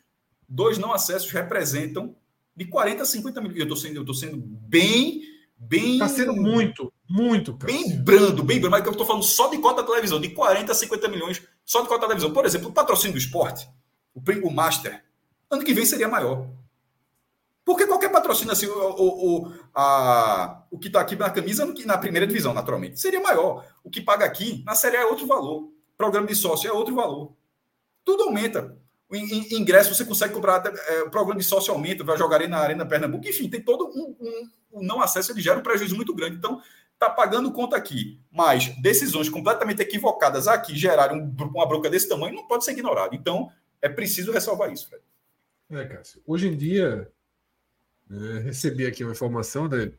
dois 0.48 0.78
não 0.78 0.92
acessos 0.92 1.30
representam 1.30 2.16
de 2.60 2.66
40 2.66 3.02
a 3.02 3.06
50 3.06 3.40
milhões. 3.40 3.58
Eu 3.58 3.62
estou 3.62 3.76
sendo, 3.76 3.96
eu 3.96 4.04
tô 4.04 4.12
sendo 4.12 4.36
bem, 4.36 5.22
bem. 5.56 5.94
Está 5.94 6.08
sendo 6.08 6.34
muito, 6.34 6.92
muito. 7.08 7.56
Cara. 7.56 7.72
Bem 7.72 7.96
brando, 7.96 8.44
bem 8.44 8.60
brando. 8.60 8.72
Mas 8.72 8.84
eu 8.84 8.92
estou 8.92 9.06
falando 9.06 9.22
só 9.22 9.48
de 9.48 9.56
cota 9.56 9.80
da 9.80 9.88
televisão, 9.88 10.20
de 10.20 10.28
40 10.28 10.70
a 10.70 10.74
50 10.74 11.08
milhões 11.08 11.42
só 11.64 11.80
de 11.80 11.88
cota 11.88 12.02
da 12.02 12.08
televisão. 12.08 12.34
Por 12.34 12.44
exemplo, 12.44 12.68
o 12.68 12.72
patrocínio 12.72 13.14
do 13.14 13.18
esporte, 13.18 13.66
o, 14.14 14.20
o 14.46 14.52
Master, 14.52 15.02
ano 15.50 15.64
que 15.64 15.72
vem 15.72 15.86
seria 15.86 16.06
maior. 16.06 16.50
Porque 17.64 17.86
qualquer 17.86 18.10
patrocínio, 18.12 18.52
assim, 18.52 18.66
o, 18.66 18.74
o, 18.74 19.38
o, 19.38 19.52
a, 19.74 20.62
o 20.70 20.78
que 20.78 20.88
está 20.88 21.00
aqui 21.00 21.16
na 21.16 21.30
camisa, 21.30 21.64
na 21.86 21.96
primeira 21.96 22.26
divisão, 22.26 22.52
naturalmente, 22.52 23.00
seria 23.00 23.20
maior. 23.20 23.64
O 23.82 23.88
que 23.88 24.02
paga 24.02 24.26
aqui, 24.26 24.62
na 24.66 24.74
Série 24.74 24.96
é 24.96 25.06
outro 25.06 25.26
valor. 25.26 25.72
Programa 25.96 26.26
de 26.26 26.34
sócio 26.34 26.68
é 26.68 26.72
outro 26.72 26.94
valor. 26.94 27.32
Tudo 28.04 28.24
aumenta. 28.24 28.76
Ingresso 29.12 29.94
você 29.94 30.04
consegue 30.04 30.34
comprar, 30.34 30.62
é, 30.66 31.02
o 31.02 31.10
programa 31.10 31.40
de 31.40 31.46
sócio 31.46 31.72
aumenta, 31.72 32.04
vai 32.04 32.16
jogar 32.16 32.46
na 32.48 32.58
Arena 32.58 32.86
Pernambuco. 32.86 33.26
Enfim, 33.28 33.48
tem 33.48 33.60
todo 33.60 33.86
um, 33.88 34.16
um, 34.20 34.50
um 34.74 34.82
não 34.82 35.00
acesso, 35.00 35.32
ele 35.32 35.40
gera 35.40 35.58
um 35.58 35.62
prejuízo 35.62 35.96
muito 35.96 36.14
grande. 36.14 36.36
Então, 36.36 36.60
está 36.94 37.08
pagando 37.08 37.50
conta 37.50 37.76
aqui, 37.76 38.20
mas 38.30 38.68
decisões 38.80 39.28
completamente 39.28 39.80
equivocadas 39.80 40.46
aqui 40.46 40.76
geraram 40.76 41.34
uma 41.38 41.66
bronca 41.66 41.88
desse 41.88 42.08
tamanho, 42.08 42.34
não 42.34 42.46
pode 42.46 42.64
ser 42.64 42.72
ignorado. 42.72 43.14
Então, 43.14 43.50
é 43.80 43.88
preciso 43.88 44.30
ressalvar 44.30 44.70
isso, 44.70 44.88
Fred. 44.88 45.02
É, 45.70 45.84
Cássio. 45.86 46.22
Hoje 46.26 46.48
em 46.48 46.56
dia, 46.56 47.10
é, 48.10 48.38
recebi 48.40 48.86
aqui 48.86 49.02
uma 49.02 49.12
informação 49.12 49.66
né, 49.66 49.92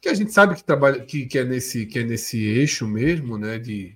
que 0.00 0.08
a 0.08 0.14
gente 0.14 0.32
sabe 0.32 0.56
que 0.56 0.64
trabalha 0.64 1.04
que, 1.04 1.26
que, 1.26 1.38
é 1.38 1.44
nesse 1.44 1.86
que 1.86 2.00
é 2.00 2.04
nesse 2.04 2.42
eixo 2.42 2.86
mesmo, 2.86 3.38
né, 3.38 3.58
de 3.58 3.95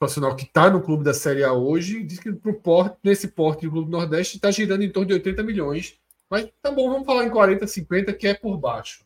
profissional 0.00 0.34
que 0.34 0.44
está 0.44 0.70
no 0.70 0.80
clube 0.80 1.04
da 1.04 1.12
Série 1.12 1.44
A 1.44 1.52
hoje, 1.52 2.02
diz 2.02 2.18
que 2.18 2.32
pro 2.32 2.54
porte, 2.54 2.96
nesse 3.04 3.28
porte 3.28 3.66
do 3.66 3.70
Clube 3.70 3.90
Nordeste 3.90 4.36
está 4.36 4.50
girando 4.50 4.82
em 4.82 4.90
torno 4.90 5.08
de 5.08 5.12
80 5.14 5.42
milhões. 5.42 5.94
Mas 6.30 6.48
tá 6.62 6.70
bom, 6.70 6.90
vamos 6.90 7.04
falar 7.04 7.26
em 7.26 7.30
40, 7.30 7.66
50, 7.66 8.12
que 8.14 8.26
é 8.26 8.32
por 8.32 8.56
baixo. 8.56 9.04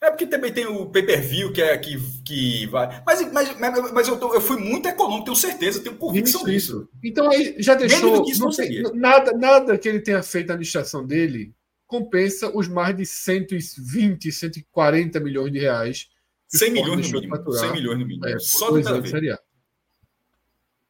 É 0.00 0.08
porque 0.08 0.26
também 0.26 0.52
tem 0.52 0.66
o 0.66 0.86
pay-per-view 0.86 1.52
que 1.52 1.60
é 1.60 1.76
que, 1.76 1.98
que 2.22 2.66
vai. 2.66 3.02
Mas, 3.04 3.32
mas, 3.32 3.58
mas, 3.58 3.92
mas 3.92 4.08
eu, 4.08 4.20
tô, 4.20 4.32
eu 4.34 4.40
fui 4.40 4.58
muito 4.58 4.86
econômico, 4.86 5.24
tenho 5.24 5.36
certeza, 5.36 5.82
tenho 5.82 5.96
convicção 5.96 6.42
isso, 6.42 6.50
disso. 6.50 6.72
Isso. 6.72 6.90
Então 7.02 7.28
aí 7.28 7.56
já 7.58 7.74
deixou. 7.74 8.24
Não 8.38 8.52
sei, 8.52 8.82
nada, 8.94 9.32
nada 9.32 9.76
que 9.76 9.88
ele 9.88 10.00
tenha 10.00 10.22
feito 10.22 10.50
a 10.50 10.52
administração 10.52 11.04
dele 11.04 11.52
compensa 11.88 12.56
os 12.56 12.68
mais 12.68 12.96
de 12.96 13.04
120, 13.04 14.30
140 14.30 15.18
milhões 15.18 15.50
de 15.50 15.58
reais. 15.58 16.08
100 16.48 16.70
milhões 16.70 17.10
no 17.10 17.20
mínimo. 17.20 17.52
100 17.52 17.72
milhões 17.72 17.98
no 17.98 18.06
mínimo. 18.06 18.26
É, 18.26 18.38
Só 18.38 18.70
do 18.70 19.08
Série 19.08 19.30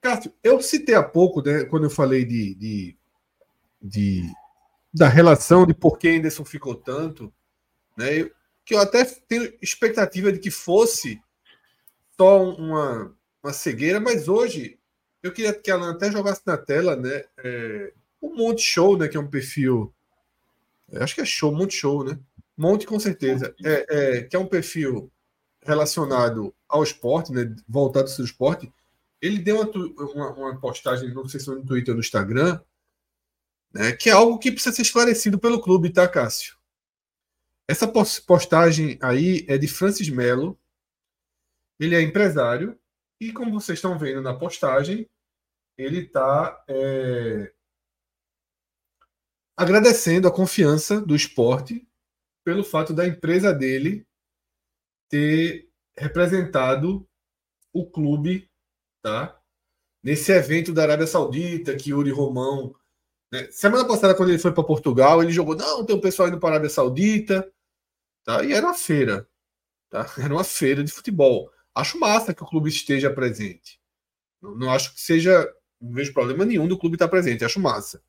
Cássio, 0.07 0.33
eu 0.43 0.61
citei 0.63 0.95
há 0.95 1.03
pouco, 1.03 1.43
né, 1.43 1.65
quando 1.65 1.85
eu 1.85 1.91
falei 1.91 2.25
de, 2.25 2.55
de, 2.55 2.97
de, 3.83 4.23
da 4.93 5.09
relação 5.09 5.67
de 5.67 5.75
por 5.75 5.99
que 5.99 6.09
Anderson 6.09 6.45
ficou 6.45 6.75
tanto, 6.75 7.33
né, 7.97 8.21
eu, 8.21 8.31
que 8.65 8.75
eu 8.75 8.79
até 8.79 9.05
tenho 9.05 9.53
expectativa 9.61 10.33
de 10.33 10.39
que 10.39 10.51
fosse 10.51 11.21
só 12.17 12.43
uma, 12.43 13.15
uma 13.43 13.53
cegueira, 13.53 13.99
mas 13.99 14.29
hoje 14.29 14.79
eu 15.23 15.33
queria 15.33 15.53
que 15.53 15.71
a 15.71 15.75
Alan 15.75 15.91
até 15.91 16.11
jogasse 16.11 16.43
na 16.47 16.57
tela 16.57 16.95
né, 16.95 17.25
é, 17.39 17.93
o 18.21 18.33
Monte 18.35 18.63
Show, 18.63 18.97
né, 18.97 19.09
que 19.09 19.17
é 19.17 19.21
um 19.21 19.29
perfil 19.29 19.93
acho 20.95 21.17
que 21.17 21.21
é 21.21 21.25
show, 21.25 21.53
muito 21.53 21.75
show, 21.75 22.05
né? 22.05 22.19
Monte 22.57 22.87
com 22.87 22.99
certeza. 22.99 23.55
É, 23.65 23.87
é, 23.89 24.23
que 24.23 24.37
é 24.37 24.39
um 24.39 24.47
perfil 24.47 25.11
relacionado 25.63 26.55
ao 26.69 26.83
esporte, 26.83 27.33
né? 27.33 27.55
Voltado 27.69 28.09
ao 28.09 28.25
esporte. 28.25 28.73
Ele 29.21 29.39
deu 29.39 29.61
uma, 29.61 29.71
uma, 29.71 30.31
uma, 30.33 30.61
postagem, 30.61 31.12
não 31.12 31.29
sei 31.29 31.41
se 31.41 31.47
foi 31.47 31.57
no 31.57 31.67
Twitter 31.67 31.93
ou 31.93 31.97
no 31.97 32.01
Instagram, 32.01 32.61
né? 33.73 33.93
Que 33.93 34.11
é 34.11 34.12
algo 34.12 34.39
que 34.39 34.53
precisa 34.53 34.75
ser 34.75 34.83
esclarecido 34.83 35.39
pelo 35.39 35.61
clube, 35.61 35.93
tá, 35.93 36.07
Cássio? 36.09 36.57
Essa 37.69 37.87
postagem 37.89 38.99
aí 39.03 39.45
é 39.49 39.59
de 39.59 39.67
Francis 39.67 40.09
Melo. 40.09 40.59
Ele 41.81 41.95
é 41.95 42.01
empresário 42.01 42.79
e, 43.21 43.33
como 43.33 43.53
vocês 43.53 43.79
estão 43.79 43.99
vendo 43.99 44.23
na 44.23 44.39
postagem, 44.39 45.09
ele 45.77 46.05
está 46.05 46.64
é, 46.69 47.53
agradecendo 49.57 50.29
a 50.29 50.33
confiança 50.33 51.01
do 51.01 51.14
esporte 51.14 51.87
pelo 52.45 52.62
fato 52.62 52.95
da 52.95 53.07
empresa 53.07 53.53
dele 53.53 54.07
ter 55.09 55.69
representado 55.97 57.09
o 57.73 57.89
clube, 57.91 58.51
tá? 59.07 59.41
Nesse 60.03 60.33
evento 60.33 60.73
da 60.73 60.83
Arábia 60.83 61.07
Saudita 61.07 61.77
que 61.77 61.91
Yuri 61.91 62.11
Romão, 62.11 62.75
né? 63.33 63.49
semana 63.53 63.87
passada 63.87 64.17
quando 64.17 64.31
ele 64.31 64.39
foi 64.39 64.53
para 64.53 64.65
Portugal, 64.65 65.23
ele 65.23 65.31
jogou, 65.31 65.55
não, 65.55 65.87
tem 65.87 65.95
um 65.95 66.01
pessoal 66.01 66.27
indo 66.27 66.41
para 66.41 66.49
a 66.49 66.53
Arábia 66.55 66.69
Saudita, 66.69 67.49
tá? 68.25 68.43
E 68.45 68.53
era 68.53 68.67
uma 68.67 68.75
feira, 68.75 69.29
tá? 69.89 70.13
Era 70.19 70.35
uma 70.35 70.43
feira 70.43 70.83
de 70.83 70.91
futebol. 70.91 71.53
Acho 71.73 72.01
massa 72.01 72.35
que 72.35 72.43
o 72.43 72.47
clube 72.47 72.69
esteja 72.69 73.09
presente. 73.09 73.81
Não, 74.43 74.57
não 74.57 74.73
acho 74.73 74.93
que 74.93 75.01
seja, 75.01 75.49
não 75.81 75.93
vejo 75.93 76.13
problema 76.13 76.45
nenhum 76.45 76.67
do 76.67 76.77
clube 76.77 76.97
estar 76.97 77.07
presente, 77.07 77.45
acho 77.45 77.61
massa. 77.61 78.03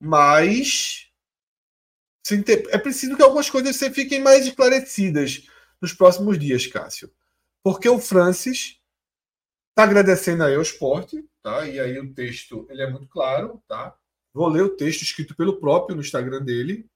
Mas 0.00 1.12
é 2.70 2.78
preciso 2.78 3.14
que 3.14 3.22
algumas 3.22 3.50
coisas 3.50 3.76
fiquem 3.94 4.22
mais 4.22 4.46
esclarecidas 4.46 5.46
nos 5.82 5.92
próximos 5.92 6.38
dias, 6.38 6.66
Cássio. 6.66 7.12
Porque 7.62 7.88
o 7.90 7.98
Francis 7.98 8.81
está 9.72 9.84
agradecendo 9.84 10.44
aí 10.44 10.54
ao 10.54 10.62
esporte, 10.62 11.26
tá? 11.42 11.66
E 11.66 11.80
aí 11.80 11.98
o 11.98 12.14
texto 12.14 12.66
ele 12.70 12.82
é 12.82 12.90
muito 12.90 13.08
claro, 13.08 13.62
tá? 13.66 13.96
Vou 14.32 14.48
ler 14.48 14.62
o 14.62 14.76
texto 14.76 15.02
escrito 15.02 15.34
pelo 15.34 15.58
próprio 15.58 15.96
no 15.96 16.02
Instagram 16.02 16.42
dele. 16.42 16.86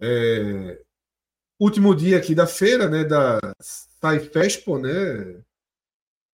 É... 0.00 0.82
Último 1.58 1.94
dia 1.94 2.18
aqui 2.18 2.34
da 2.34 2.46
feira, 2.46 2.88
né? 2.88 3.04
Da 3.04 3.40
Sai 3.60 4.20
Fespo, 4.20 4.78
né? 4.78 5.42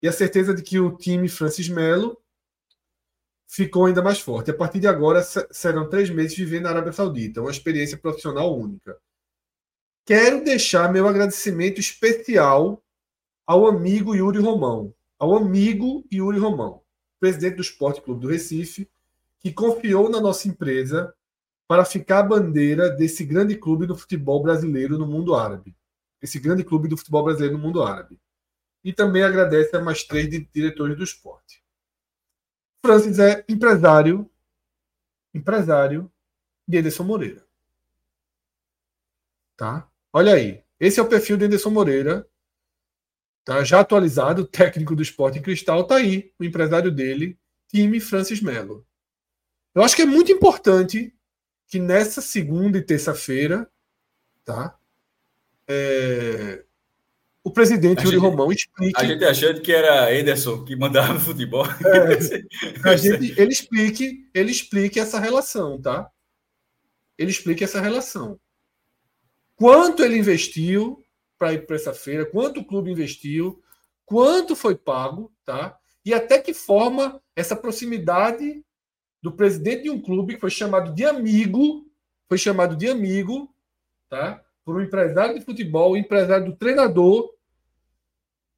E 0.02 0.08
a 0.08 0.12
certeza 0.12 0.52
de 0.52 0.62
que 0.62 0.80
o 0.80 0.96
time 0.96 1.28
Francis 1.28 1.68
Melo 1.68 2.20
ficou 3.48 3.86
ainda 3.86 4.02
mais 4.02 4.18
forte. 4.18 4.50
A 4.50 4.56
partir 4.56 4.80
de 4.80 4.88
agora, 4.88 5.22
serão 5.22 5.88
três 5.88 6.10
meses 6.10 6.36
vivendo 6.36 6.64
na 6.64 6.70
Arábia 6.70 6.92
Saudita, 6.92 7.40
uma 7.40 7.50
experiência 7.50 7.96
profissional 7.96 8.56
única. 8.58 8.98
Quero 10.04 10.42
deixar 10.42 10.92
meu 10.92 11.06
agradecimento 11.06 11.78
especial 11.78 12.82
ao 13.46 13.66
amigo 13.66 14.16
Yuri 14.16 14.40
Romão, 14.40 14.92
ao 15.22 15.36
amigo 15.36 16.04
Yuri 16.12 16.36
Romão, 16.36 16.82
presidente 17.20 17.54
do 17.54 17.62
Esporte 17.62 18.02
Clube 18.02 18.22
do 18.22 18.26
Recife, 18.26 18.90
que 19.38 19.52
confiou 19.52 20.10
na 20.10 20.20
nossa 20.20 20.48
empresa 20.48 21.14
para 21.68 21.84
ficar 21.84 22.18
a 22.18 22.22
bandeira 22.24 22.90
desse 22.90 23.24
grande 23.24 23.54
clube 23.54 23.86
do 23.86 23.96
futebol 23.96 24.42
brasileiro 24.42 24.98
no 24.98 25.06
mundo 25.06 25.36
árabe. 25.36 25.76
Esse 26.20 26.40
grande 26.40 26.64
clube 26.64 26.88
do 26.88 26.96
futebol 26.96 27.22
brasileiro 27.22 27.56
no 27.56 27.62
mundo 27.62 27.84
árabe. 27.84 28.20
E 28.82 28.92
também 28.92 29.22
agradece 29.22 29.76
a 29.76 29.80
mais 29.80 30.02
três 30.02 30.28
diretores 30.52 30.96
do 30.96 31.04
esporte. 31.04 31.62
Francis 32.84 33.20
é 33.20 33.44
empresário, 33.48 34.28
empresário 35.32 36.10
de 36.66 36.78
Ederson 36.78 37.04
Moreira. 37.04 37.46
Tá? 39.56 39.88
Olha 40.12 40.34
aí. 40.34 40.64
Esse 40.80 40.98
é 40.98 41.02
o 41.04 41.08
perfil 41.08 41.36
de 41.36 41.44
Ederson 41.44 41.70
Moreira. 41.70 42.28
Tá? 43.44 43.64
Já 43.64 43.80
atualizado, 43.80 44.46
técnico 44.46 44.94
do 44.94 45.02
esporte 45.02 45.38
em 45.38 45.42
cristal, 45.42 45.84
tá 45.84 45.96
aí, 45.96 46.32
o 46.38 46.44
empresário 46.44 46.90
dele, 46.90 47.38
time 47.68 47.98
Francis 48.00 48.40
Melo. 48.40 48.86
Eu 49.74 49.82
acho 49.82 49.96
que 49.96 50.02
é 50.02 50.06
muito 50.06 50.30
importante 50.30 51.14
que 51.66 51.78
nessa 51.78 52.20
segunda 52.20 52.78
e 52.78 52.82
terça-feira, 52.82 53.68
tá? 54.44 54.76
É, 55.66 56.62
o 57.42 57.50
presidente 57.50 58.04
Yuri 58.04 58.18
Romão 58.18 58.52
explique. 58.52 59.00
A 59.00 59.04
gente 59.04 59.24
achando 59.24 59.60
que 59.60 59.72
era 59.72 60.14
Ederson 60.14 60.64
que 60.64 60.76
mandava 60.76 61.14
no 61.14 61.20
futebol. 61.20 61.64
É, 61.66 62.18
a 62.88 62.96
gente, 62.96 63.40
ele 63.40 63.52
explique, 63.52 64.28
ele 64.32 64.50
explique 64.52 65.00
essa 65.00 65.18
relação, 65.18 65.80
tá? 65.80 66.08
Ele 67.18 67.30
explique 67.30 67.64
essa 67.64 67.80
relação. 67.80 68.38
Quanto 69.56 70.02
ele 70.04 70.18
investiu 70.18 71.01
para 71.42 71.54
ir 71.54 71.66
para 71.66 71.74
essa 71.74 71.92
feira, 71.92 72.24
quanto 72.24 72.60
o 72.60 72.64
clube 72.64 72.92
investiu, 72.92 73.60
quanto 74.06 74.54
foi 74.54 74.76
pago, 74.76 75.34
tá? 75.44 75.76
E 76.04 76.14
até 76.14 76.38
que 76.38 76.54
forma 76.54 77.20
essa 77.34 77.56
proximidade 77.56 78.64
do 79.20 79.32
presidente 79.32 79.82
de 79.82 79.90
um 79.90 80.00
clube 80.00 80.34
que 80.34 80.40
foi 80.40 80.50
chamado 80.50 80.94
de 80.94 81.04
amigo, 81.04 81.84
foi 82.28 82.38
chamado 82.38 82.76
de 82.76 82.88
amigo, 82.88 83.52
tá? 84.08 84.40
Por 84.64 84.76
um 84.76 84.82
empresário 84.82 85.36
de 85.36 85.44
futebol, 85.44 85.94
um 85.94 85.96
empresário 85.96 86.46
do 86.46 86.56
treinador, 86.56 87.34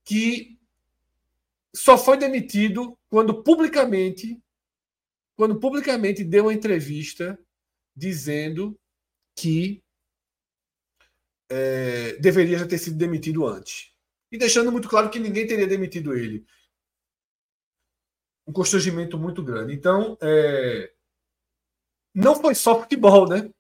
que 0.05 0.59
só 1.75 1.97
foi 1.97 2.19
demitido 2.19 2.99
quando 3.09 3.43
publicamente, 3.43 4.39
quando 5.37 5.59
publicamente 5.59 6.23
deu 6.23 6.45
uma 6.45 6.53
entrevista 6.53 7.39
dizendo 7.97 8.79
que 9.35 9.83
é, 11.51 12.17
deveria 12.21 12.59
já 12.59 12.67
ter 12.67 12.79
sido 12.79 12.97
demitido 12.97 13.47
antes. 13.47 13.93
E 14.31 14.39
deixando 14.39 14.73
muito 14.73 14.89
claro 14.89 15.11
que 15.11 15.19
ninguém 15.19 15.47
teria 15.47 15.67
demitido 15.67 16.15
ele. 16.15 16.45
Um 18.47 18.53
constrangimento 18.53 19.19
muito 19.19 19.43
grande. 19.43 19.73
Então, 19.73 20.19
é, 20.21 20.93
não 22.15 22.35
foi 22.35 22.55
só 22.55 22.81
futebol, 22.81 23.29
né? 23.29 23.51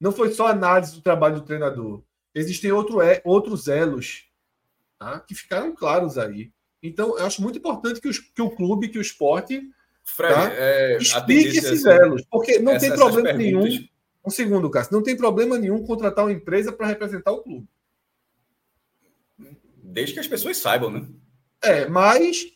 Não 0.00 0.12
foi 0.12 0.32
só 0.32 0.46
análise 0.46 0.94
do 0.94 1.02
trabalho 1.02 1.36
do 1.36 1.46
treinador. 1.46 2.02
Existem 2.34 2.72
outro, 2.72 3.00
é, 3.00 3.20
outros 3.24 3.68
elos 3.68 4.26
tá? 4.98 5.20
que 5.20 5.34
ficaram 5.34 5.74
claros 5.74 6.18
aí. 6.18 6.52
Então, 6.82 7.18
eu 7.18 7.26
acho 7.26 7.42
muito 7.42 7.58
importante 7.58 8.00
que, 8.00 8.08
os, 8.08 8.18
que 8.18 8.42
o 8.42 8.50
clube, 8.50 8.88
que 8.88 8.98
o 8.98 9.02
esporte 9.02 9.62
Fred, 10.02 10.34
tá? 10.34 10.52
é, 10.52 10.96
explique 10.96 11.58
esses 11.58 11.84
elos. 11.84 12.24
Porque 12.30 12.58
não 12.58 12.78
tem 12.78 12.92
problema 12.92 13.32
nenhum 13.32 13.86
um 14.24 14.30
segundo, 14.30 14.70
Cássio. 14.70 14.92
Não 14.92 15.02
tem 15.02 15.16
problema 15.16 15.58
nenhum 15.58 15.84
contratar 15.84 16.24
uma 16.24 16.32
empresa 16.32 16.72
para 16.72 16.86
representar 16.86 17.32
o 17.32 17.42
clube. 17.42 17.68
Desde 19.82 20.14
que 20.14 20.20
as 20.20 20.28
pessoas 20.28 20.56
saibam, 20.56 20.90
né? 20.90 21.08
É, 21.60 21.86
mas 21.88 22.46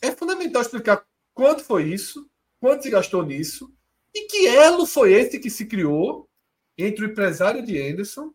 é 0.00 0.12
fundamental 0.12 0.62
explicar 0.62 1.04
quanto 1.34 1.62
foi 1.62 1.84
isso, 1.84 2.28
quanto 2.60 2.82
se 2.82 2.90
gastou 2.90 3.24
nisso 3.24 3.72
e 4.14 4.26
que 4.26 4.46
elo 4.46 4.86
foi 4.86 5.12
esse 5.12 5.38
que 5.38 5.50
se 5.50 5.66
criou 5.66 6.28
entre 6.78 7.04
o 7.04 7.08
empresário 7.08 7.64
de 7.64 7.80
Anderson 7.80 8.32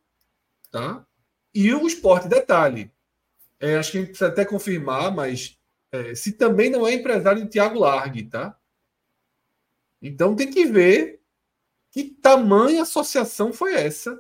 tá? 0.70 1.06
e 1.54 1.74
o 1.74 1.88
esporte. 1.88 2.28
Detalhe, 2.28 2.92
é, 3.60 3.78
acho 3.78 3.92
que 3.92 3.98
a 3.98 4.02
gente 4.02 4.10
precisa 4.10 4.30
até 4.30 4.46
confirmar, 4.46 5.14
mas 5.14 5.58
é, 5.92 6.14
se 6.16 6.34
também 6.34 6.70
não 6.70 6.88
é 6.88 6.94
empresário 6.94 7.44
de 7.44 7.50
Thiago 7.50 7.80
Largue, 7.80 8.24
tá? 8.24 8.58
Então 10.02 10.36
tem 10.36 10.50
que 10.50 10.66
ver 10.66 11.20
que 11.92 12.06
tamanha 12.06 12.84
associação 12.84 13.52
foi 13.52 13.74
essa 13.76 14.20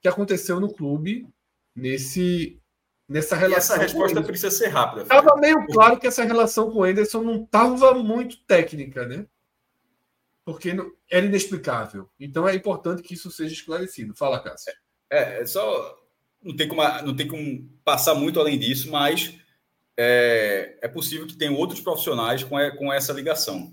que 0.00 0.08
aconteceu 0.08 0.58
no 0.58 0.72
clube 0.72 1.26
nesse 1.74 2.60
nessa 3.08 3.36
relação? 3.36 3.76
E 3.76 3.78
essa 3.78 3.82
resposta 3.82 4.22
precisa 4.22 4.50
ser 4.50 4.68
rápida. 4.68 5.02
Estava 5.02 5.36
meio 5.36 5.64
claro 5.66 5.98
que 5.98 6.06
essa 6.06 6.24
relação 6.24 6.70
com 6.70 6.80
o 6.80 6.84
Anderson 6.84 7.22
não 7.22 7.44
estava 7.44 7.94
muito 7.94 8.38
técnica, 8.44 9.06
né? 9.06 9.26
Porque 10.44 10.74
não, 10.74 10.90
era 11.08 11.24
inexplicável. 11.24 12.08
Então 12.18 12.48
é 12.48 12.54
importante 12.54 13.02
que 13.02 13.14
isso 13.14 13.30
seja 13.30 13.54
esclarecido. 13.54 14.14
Fala, 14.14 14.40
Cássio. 14.40 14.72
É, 15.08 15.42
é 15.42 15.46
só 15.46 15.98
não 16.42 16.56
tem 16.56 16.66
como 16.66 16.82
não 17.04 17.14
tem 17.14 17.28
como 17.28 17.68
passar 17.84 18.14
muito 18.14 18.40
além 18.40 18.58
disso, 18.58 18.90
mas 18.90 19.38
é, 19.96 20.78
é 20.82 20.88
possível 20.88 21.26
que 21.26 21.36
tenham 21.36 21.54
outros 21.54 21.80
profissionais 21.80 22.42
com, 22.42 22.56
com 22.76 22.92
essa 22.92 23.12
ligação. 23.12 23.72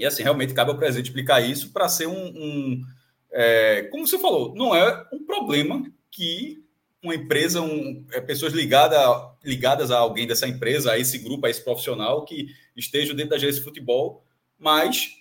E 0.00 0.06
assim, 0.06 0.22
realmente 0.22 0.54
cabe 0.54 0.70
ao 0.70 0.78
presidente 0.78 1.06
explicar 1.06 1.40
isso 1.40 1.72
para 1.72 1.88
ser 1.88 2.06
um. 2.06 2.26
um 2.26 2.82
é, 3.30 3.82
como 3.92 4.06
você 4.06 4.18
falou, 4.18 4.54
não 4.54 4.74
é 4.74 5.06
um 5.12 5.24
problema 5.24 5.84
que 6.10 6.64
uma 7.02 7.14
empresa, 7.14 7.60
um, 7.60 8.06
é, 8.12 8.20
pessoas 8.20 8.54
ligadas, 8.54 8.98
ligadas 9.44 9.90
a 9.90 9.98
alguém 9.98 10.26
dessa 10.26 10.48
empresa, 10.48 10.92
a 10.92 10.98
esse 10.98 11.18
grupo, 11.18 11.46
a 11.46 11.50
esse 11.50 11.62
profissional 11.62 12.24
que 12.24 12.48
estejam 12.74 13.14
dentro 13.14 13.30
da 13.30 13.38
gerência 13.38 13.60
de 13.60 13.64
futebol, 13.66 14.24
mas 14.58 15.16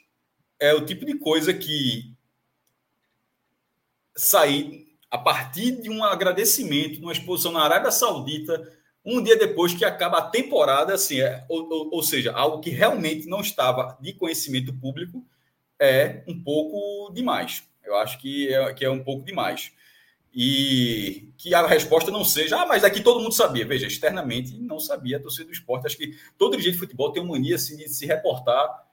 é 0.59 0.73
o 0.73 0.85
tipo 0.85 1.05
de 1.05 1.17
coisa 1.17 1.53
que 1.53 2.13
sair 4.15 4.87
a 5.11 5.17
partir 5.17 5.81
de 5.81 5.89
um 5.89 6.03
agradecimento, 6.03 7.01
numa 7.01 7.11
exposição 7.11 7.51
na 7.51 7.63
Arábia 7.63 7.91
Saudita, 7.91 8.78
um 9.17 9.23
dia 9.23 9.37
depois 9.37 9.73
que 9.73 9.85
acaba 9.85 10.17
a 10.17 10.29
temporada, 10.29 10.93
assim, 10.93 11.21
é, 11.21 11.45
ou, 11.49 11.67
ou, 11.69 11.89
ou, 11.93 12.03
seja, 12.03 12.31
algo 12.31 12.59
que 12.59 12.69
realmente 12.69 13.27
não 13.27 13.41
estava 13.41 13.97
de 13.99 14.13
conhecimento 14.13 14.73
público, 14.73 15.25
é 15.79 16.23
um 16.27 16.41
pouco 16.41 17.11
demais. 17.13 17.63
Eu 17.83 17.95
acho 17.97 18.19
que 18.19 18.53
é, 18.53 18.73
que 18.73 18.85
é 18.85 18.89
um 18.89 19.03
pouco 19.03 19.25
demais. 19.25 19.71
E 20.33 21.33
que 21.37 21.55
a 21.55 21.65
resposta 21.65 22.11
não 22.11 22.23
seja, 22.23 22.61
ah, 22.61 22.67
mas 22.67 22.83
daqui 22.83 23.01
todo 23.01 23.19
mundo 23.19 23.33
sabia. 23.33 23.65
Veja, 23.65 23.87
externamente 23.87 24.55
não 24.57 24.79
sabia 24.79 25.17
a 25.17 25.19
torcida 25.19 25.45
do 25.45 25.51
esporte. 25.51 25.87
Acho 25.87 25.97
que 25.97 26.15
todo 26.37 26.51
dirigente 26.51 26.75
de 26.75 26.79
futebol 26.79 27.11
tem 27.11 27.23
uma 27.23 27.33
mania 27.33 27.55
assim, 27.55 27.75
de 27.77 27.89
se 27.89 28.05
reportar 28.05 28.85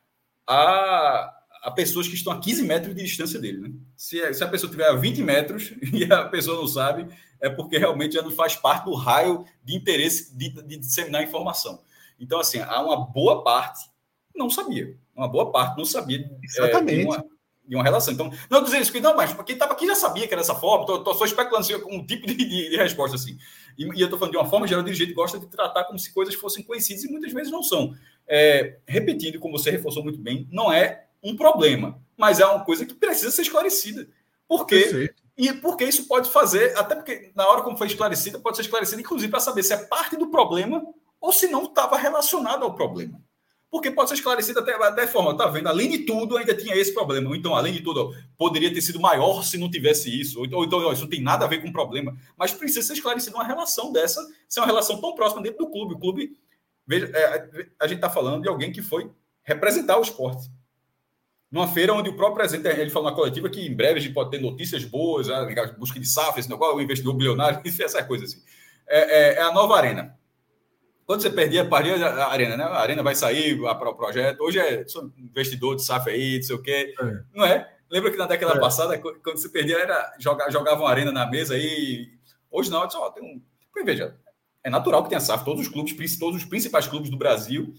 a, 0.47 1.36
a 1.67 1.71
pessoas 1.73 2.07
que 2.07 2.15
estão 2.15 2.33
a 2.33 2.39
15 2.39 2.63
metros 2.63 2.95
de 2.95 3.03
distância 3.03 3.41
dele. 3.41 3.59
Né? 3.59 3.71
Se, 3.97 4.35
se 4.35 4.45
a 4.45 4.47
pessoa 4.47 4.71
tiver 4.71 4.87
a 4.87 4.93
20 4.93 5.21
metros 5.21 5.73
e 5.93 6.05
a 6.05 6.25
pessoa 6.27 6.57
não 6.57 6.69
sabe, 6.69 7.13
é 7.41 7.51
porque 7.51 7.77
realmente 7.77 8.15
já 8.15 8.23
não 8.23 8.31
faz 8.31 8.55
parte 8.55 8.85
do 8.85 8.95
raio 8.95 9.45
de 9.65 9.75
interesse 9.75 10.33
de, 10.39 10.49
de 10.63 10.77
disseminar 10.77 11.25
informação. 11.25 11.83
Então, 12.21 12.39
assim, 12.39 12.61
há 12.61 12.81
uma 12.81 13.05
boa 13.05 13.43
parte 13.43 13.91
não 14.33 14.49
sabia. 14.49 14.97
Uma 15.13 15.27
boa 15.27 15.51
parte 15.51 15.77
não 15.77 15.85
sabia 15.85 16.31
Exatamente. 16.41 16.93
É, 16.93 16.99
de, 16.99 17.05
uma, 17.05 17.25
de, 17.67 17.75
uma, 17.75 17.83
relação. 17.83 18.15
Então, 18.15 18.31
não 18.49 18.63
dizer 18.63 18.81
isso, 18.81 19.01
não, 19.01 19.17
mas 19.17 19.35
quem 19.43 19.55
estava 19.55 19.73
aqui 19.73 19.89
já 19.89 19.97
sabia 19.97 20.29
que 20.29 20.35
era 20.35 20.43
dessa 20.43 20.55
forma, 20.55 20.85
estou 20.85 21.15
só 21.15 21.25
especulando 21.25 21.67
assim, 21.67 21.75
um 21.91 22.07
tipo 22.07 22.29
de, 22.29 22.35
de, 22.37 22.71
de 22.71 22.77
resposta 22.77 23.17
assim. 23.17 23.37
E, 23.77 23.83
e 23.83 24.01
eu 24.01 24.05
estou 24.05 24.21
falando 24.21 24.31
de 24.31 24.39
uma 24.39 24.49
forma 24.49 24.69
geral, 24.69 24.83
o 24.83 24.85
dirigente 24.85 25.13
gosta 25.13 25.37
de 25.37 25.49
tratar 25.49 25.83
como 25.83 25.99
se 25.99 26.13
coisas 26.13 26.37
fossem 26.37 26.63
conhecidas 26.63 27.03
e 27.03 27.11
muitas 27.11 27.33
vezes 27.33 27.51
não 27.51 27.65
são. 27.65 27.93
É, 28.29 28.79
repetindo, 28.87 29.41
como 29.41 29.59
você 29.59 29.69
reforçou 29.69 30.05
muito 30.05 30.21
bem, 30.21 30.47
não 30.53 30.73
é 30.73 31.06
um 31.27 31.37
problema, 31.37 32.01
mas 32.17 32.41
é 32.41 32.47
uma 32.47 32.65
coisa 32.65 32.87
que 32.87 32.95
precisa 32.95 33.31
ser 33.31 33.43
esclarecida. 33.43 34.09
Por 34.49 34.67
quê? 34.67 35.13
E 35.37 35.53
porque 35.53 35.85
isso 35.85 36.07
pode 36.07 36.31
fazer, 36.31 36.77
até 36.79 36.95
porque 36.95 37.31
na 37.35 37.47
hora 37.47 37.63
como 37.63 37.77
foi 37.77 37.89
esclarecida, 37.89 38.39
pode 38.39 38.57
ser 38.57 38.63
esclarecida, 38.63 39.01
inclusive, 39.01 39.31
para 39.31 39.41
saber 39.41 39.63
se 39.63 39.75
é 39.75 39.77
parte 39.77 40.17
do 40.17 40.29
problema 40.31 40.83
ou 41.21 41.33
se 41.33 41.49
não 41.49 41.65
estava 41.65 41.97
relacionado 41.97 42.63
ao 42.63 42.75
problema. 42.75 43.21
Porque 43.69 43.91
pode 43.91 44.09
ser 44.09 44.15
esclarecido 44.15 44.61
até 44.61 44.79
da 44.79 45.09
forma, 45.09 45.37
tá 45.37 45.49
vendo? 45.49 45.69
Além 45.69 45.91
de 45.91 45.99
tudo, 45.99 46.37
ainda 46.37 46.55
tinha 46.55 46.75
esse 46.75 46.95
problema. 46.95 47.37
Então, 47.37 47.55
além 47.55 47.73
de 47.73 47.81
tudo, 47.81 48.15
poderia 48.39 48.73
ter 48.73 48.81
sido 48.81 49.01
maior 49.01 49.43
se 49.43 49.59
não 49.59 49.69
tivesse 49.69 50.09
isso. 50.09 50.39
Ou 50.39 50.65
então, 50.65 50.93
isso 50.93 51.03
não 51.03 51.11
tem 51.11 51.21
nada 51.21 51.45
a 51.45 51.49
ver 51.49 51.61
com 51.61 51.69
o 51.69 51.73
problema. 51.73 52.17
Mas 52.39 52.53
precisa 52.53 52.87
ser 52.87 52.95
esclarecida 52.95 53.37
uma 53.37 53.45
relação 53.45 53.93
dessa, 53.93 54.25
ser 54.49 54.61
uma 54.61 54.67
relação 54.67 55.01
tão 55.01 55.15
próxima 55.15 55.43
dentro 55.43 55.59
do 55.59 55.71
clube. 55.71 55.95
O 55.95 55.99
clube, 55.99 56.39
veja, 56.87 57.11
é, 57.13 57.69
a 57.79 57.87
gente 57.89 57.97
está 57.97 58.09
falando 58.09 58.41
de 58.41 58.49
alguém 58.49 58.73
que 58.73 58.81
foi 58.81 59.11
representar 59.43 59.99
o 59.99 60.03
esporte 60.03 60.49
numa 61.51 61.69
feira 61.69 61.95
onde 61.95 62.11
o 62.11 62.17
próprio 62.17 62.39
presidente 62.39 62.81
ele 62.81 62.91
falou 62.91 63.11
na 63.11 63.17
coletiva 63.17 63.49
que 63.49 63.65
em 63.65 63.75
breve 63.75 63.99
a 63.99 64.03
gente 64.03 64.13
pode 64.13 64.31
ter 64.31 64.41
notícias 64.41 64.85
boas, 64.85 65.31
a 65.31 65.47
né, 65.47 65.75
busca 65.79 65.99
de 65.99 66.07
SAF, 66.07 66.39
esse 66.39 66.51
negócio, 66.51 66.77
o 66.77 66.83
investidor 66.83 67.15
bilionário, 67.15 67.61
essa 67.81 68.03
coisa 68.03 68.25
assim. 68.25 68.43
É, 68.87 68.99
é, 68.99 69.35
é, 69.35 69.43
a 69.43 69.53
nova 69.53 69.77
arena. 69.77 70.17
Quando 71.05 71.23
você 71.23 71.31
perdia, 71.31 71.65
perdia 71.65 72.05
a 72.05 72.33
arena, 72.33 72.57
né? 72.57 72.65
A 72.65 72.81
arena 72.81 73.03
vai 73.03 73.15
sair 73.15 73.61
para 73.61 73.91
o 73.91 73.95
projeto. 73.95 74.41
Hoje 74.41 74.59
é 74.59 74.85
investidor 75.19 75.77
de 75.77 75.85
SAF 75.85 76.11
aí, 76.11 76.37
não 76.37 76.43
sei 76.43 76.57
o 76.57 76.63
quê. 76.63 76.95
É. 77.01 77.23
Não 77.33 77.45
é? 77.45 77.73
Lembra 77.89 78.11
que 78.11 78.17
na 78.17 78.27
década 78.27 78.55
é. 78.55 78.61
passada, 78.61 78.99
quando 78.99 79.37
você 79.37 79.49
perdia, 79.49 79.79
era 79.79 80.15
jogar, 80.19 80.51
jogava 80.51 80.81
uma 80.81 80.91
arena 80.91 81.13
na 81.13 81.25
mesa 81.25 81.55
aí. 81.55 82.09
Hoje 82.51 82.71
não, 82.71 82.91
só 82.91 83.09
tem 83.11 83.23
um. 83.23 83.41
Veja, 83.85 84.17
é 84.65 84.71
natural 84.71 85.05
que 85.05 85.09
tenha 85.09 85.21
SAF. 85.21 85.45
Todos 85.45 85.63
os 85.63 85.69
clubes, 85.69 86.19
todos 86.19 86.43
os 86.43 86.45
principais 86.45 86.89
clubes 86.89 87.09
do 87.09 87.17
Brasil 87.17 87.73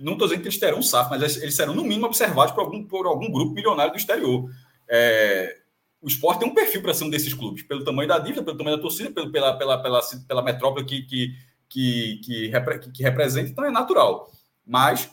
não 0.00 0.14
estou 0.14 0.26
dizendo 0.26 0.42
que 0.42 0.48
eles 0.48 0.58
terão 0.58 0.82
SAF, 0.82 1.10
mas 1.10 1.36
eles 1.36 1.54
serão, 1.54 1.74
no 1.74 1.82
mínimo, 1.82 2.06
observados 2.06 2.54
por 2.54 2.62
algum, 2.62 2.84
por 2.84 3.06
algum 3.06 3.30
grupo 3.30 3.52
milionário 3.52 3.92
do 3.92 3.98
exterior. 3.98 4.50
É, 4.88 5.58
o 6.00 6.08
esporte 6.08 6.40
tem 6.40 6.48
um 6.48 6.54
perfil 6.54 6.80
para 6.80 6.94
ser 6.94 7.04
um 7.04 7.10
desses 7.10 7.34
clubes, 7.34 7.62
pelo 7.62 7.84
tamanho 7.84 8.08
da 8.08 8.18
dívida, 8.18 8.42
pelo 8.42 8.56
tamanho 8.56 8.76
da 8.76 8.82
torcida, 8.82 9.10
pelo, 9.10 9.30
pela, 9.30 9.56
pela, 9.58 9.82
pela, 9.82 10.00
pela 10.26 10.42
metrópole 10.42 10.86
que, 10.86 11.02
que, 11.02 11.34
que, 11.68 12.20
que, 12.24 12.90
que 12.92 13.02
representa, 13.02 13.50
então 13.50 13.64
é 13.64 13.70
natural. 13.70 14.32
Mas, 14.66 15.10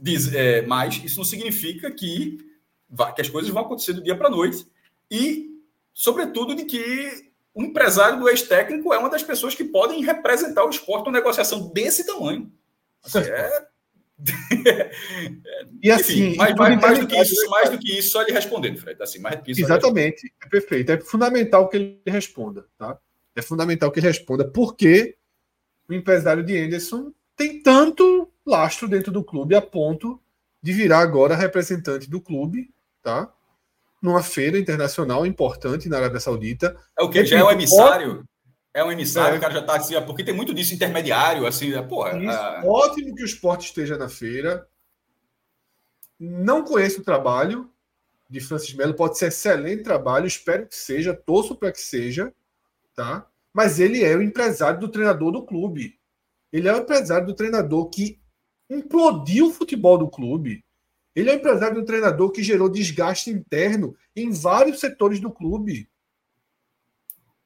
diz, 0.00 0.34
é, 0.34 0.62
mas 0.62 1.02
isso 1.04 1.18
não 1.18 1.24
significa 1.24 1.88
que, 1.90 2.38
que 3.14 3.20
as 3.20 3.30
coisas 3.30 3.50
vão 3.52 3.62
acontecer 3.62 3.92
do 3.92 4.02
dia 4.02 4.16
para 4.16 4.26
a 4.26 4.30
noite. 4.30 4.66
E, 5.08 5.60
sobretudo, 5.94 6.56
de 6.56 6.64
que 6.64 7.30
o 7.54 7.62
empresário 7.62 8.18
do 8.18 8.28
ex-técnico 8.28 8.92
é 8.92 8.98
uma 8.98 9.10
das 9.10 9.22
pessoas 9.22 9.54
que 9.54 9.64
podem 9.64 10.02
representar 10.02 10.64
o 10.64 10.70
esporte 10.70 11.06
numa 11.06 11.18
negociação 11.18 11.68
desse 11.68 12.04
tamanho. 12.04 12.50
Assim, 13.04 13.18
é 13.18 13.71
e 15.82 15.90
assim, 15.90 16.28
Enfim, 16.28 16.36
mais, 16.36 16.54
mais, 16.54 16.80
mais, 16.80 16.98
do 16.98 17.06
que 17.06 17.20
isso, 17.20 17.50
mais 17.50 17.70
do 17.70 17.78
que 17.78 17.98
isso, 17.98 18.10
só 18.10 18.22
ele 18.22 18.32
respondendo, 18.32 18.78
Fred. 18.78 19.02
Assim, 19.02 19.18
mais 19.18 19.36
do 19.36 19.42
que 19.42 19.52
isso, 19.52 19.60
Exatamente, 19.60 20.32
é 20.42 20.48
perfeito. 20.48 20.92
É 20.92 21.00
fundamental 21.00 21.68
que 21.68 21.76
ele 21.76 22.02
responda, 22.06 22.66
tá? 22.78 22.98
É 23.34 23.42
fundamental 23.42 23.90
que 23.90 23.98
ele 24.00 24.06
responda, 24.06 24.48
porque 24.48 25.16
o 25.88 25.94
empresário 25.94 26.44
de 26.44 26.56
Anderson 26.56 27.12
tem 27.36 27.62
tanto 27.62 28.30
lastro 28.46 28.88
dentro 28.88 29.10
do 29.10 29.24
clube 29.24 29.54
a 29.54 29.62
ponto 29.62 30.20
de 30.62 30.72
virar 30.72 31.00
agora 31.00 31.34
representante 31.34 32.08
do 32.08 32.20
clube, 32.20 32.70
tá? 33.02 33.32
Numa 34.00 34.22
feira 34.22 34.58
internacional 34.58 35.26
importante 35.26 35.88
na 35.88 35.96
Arábia 35.96 36.20
Saudita. 36.20 36.76
É 36.98 37.02
o 37.02 37.10
que? 37.10 37.24
Já 37.24 37.38
é 37.38 37.42
o 37.42 37.50
emissário? 37.50 38.24
É 38.74 38.82
um 38.82 38.90
emissário, 38.90 39.34
é. 39.34 39.38
o 39.38 39.40
cara 39.40 39.52
já 39.52 39.62
tá 39.62 39.76
assim, 39.76 40.00
porque 40.06 40.24
tem 40.24 40.34
muito 40.34 40.54
disso 40.54 40.74
intermediário, 40.74 41.46
assim, 41.46 41.70
né? 41.70 41.80
Isso, 41.80 42.30
a... 42.30 42.62
Ótimo 42.64 43.14
que 43.14 43.22
o 43.22 43.26
esporte 43.26 43.66
esteja 43.66 43.98
na 43.98 44.08
feira. 44.08 44.66
Não 46.18 46.64
conheço 46.64 47.00
o 47.00 47.04
trabalho 47.04 47.70
de 48.30 48.40
Francis 48.40 48.72
Melo, 48.72 48.94
pode 48.94 49.18
ser 49.18 49.26
excelente 49.26 49.82
trabalho, 49.82 50.26
espero 50.26 50.66
que 50.66 50.74
seja, 50.74 51.12
torço 51.12 51.54
para 51.54 51.70
que 51.70 51.80
seja, 51.80 52.32
tá? 52.94 53.26
Mas 53.52 53.78
ele 53.78 54.02
é 54.02 54.16
o 54.16 54.22
empresário 54.22 54.80
do 54.80 54.88
treinador 54.88 55.32
do 55.32 55.44
clube. 55.44 55.98
Ele 56.50 56.66
é 56.66 56.72
o 56.72 56.78
empresário 56.78 57.26
do 57.26 57.34
treinador 57.34 57.90
que 57.90 58.18
implodiu 58.70 59.48
o 59.48 59.52
futebol 59.52 59.98
do 59.98 60.08
clube. 60.08 60.64
Ele 61.14 61.28
é 61.28 61.34
o 61.34 61.36
empresário 61.36 61.74
do 61.74 61.84
treinador 61.84 62.30
que 62.30 62.42
gerou 62.42 62.70
desgaste 62.70 63.28
interno 63.28 63.94
em 64.16 64.30
vários 64.30 64.80
setores 64.80 65.20
do 65.20 65.30
clube. 65.30 65.90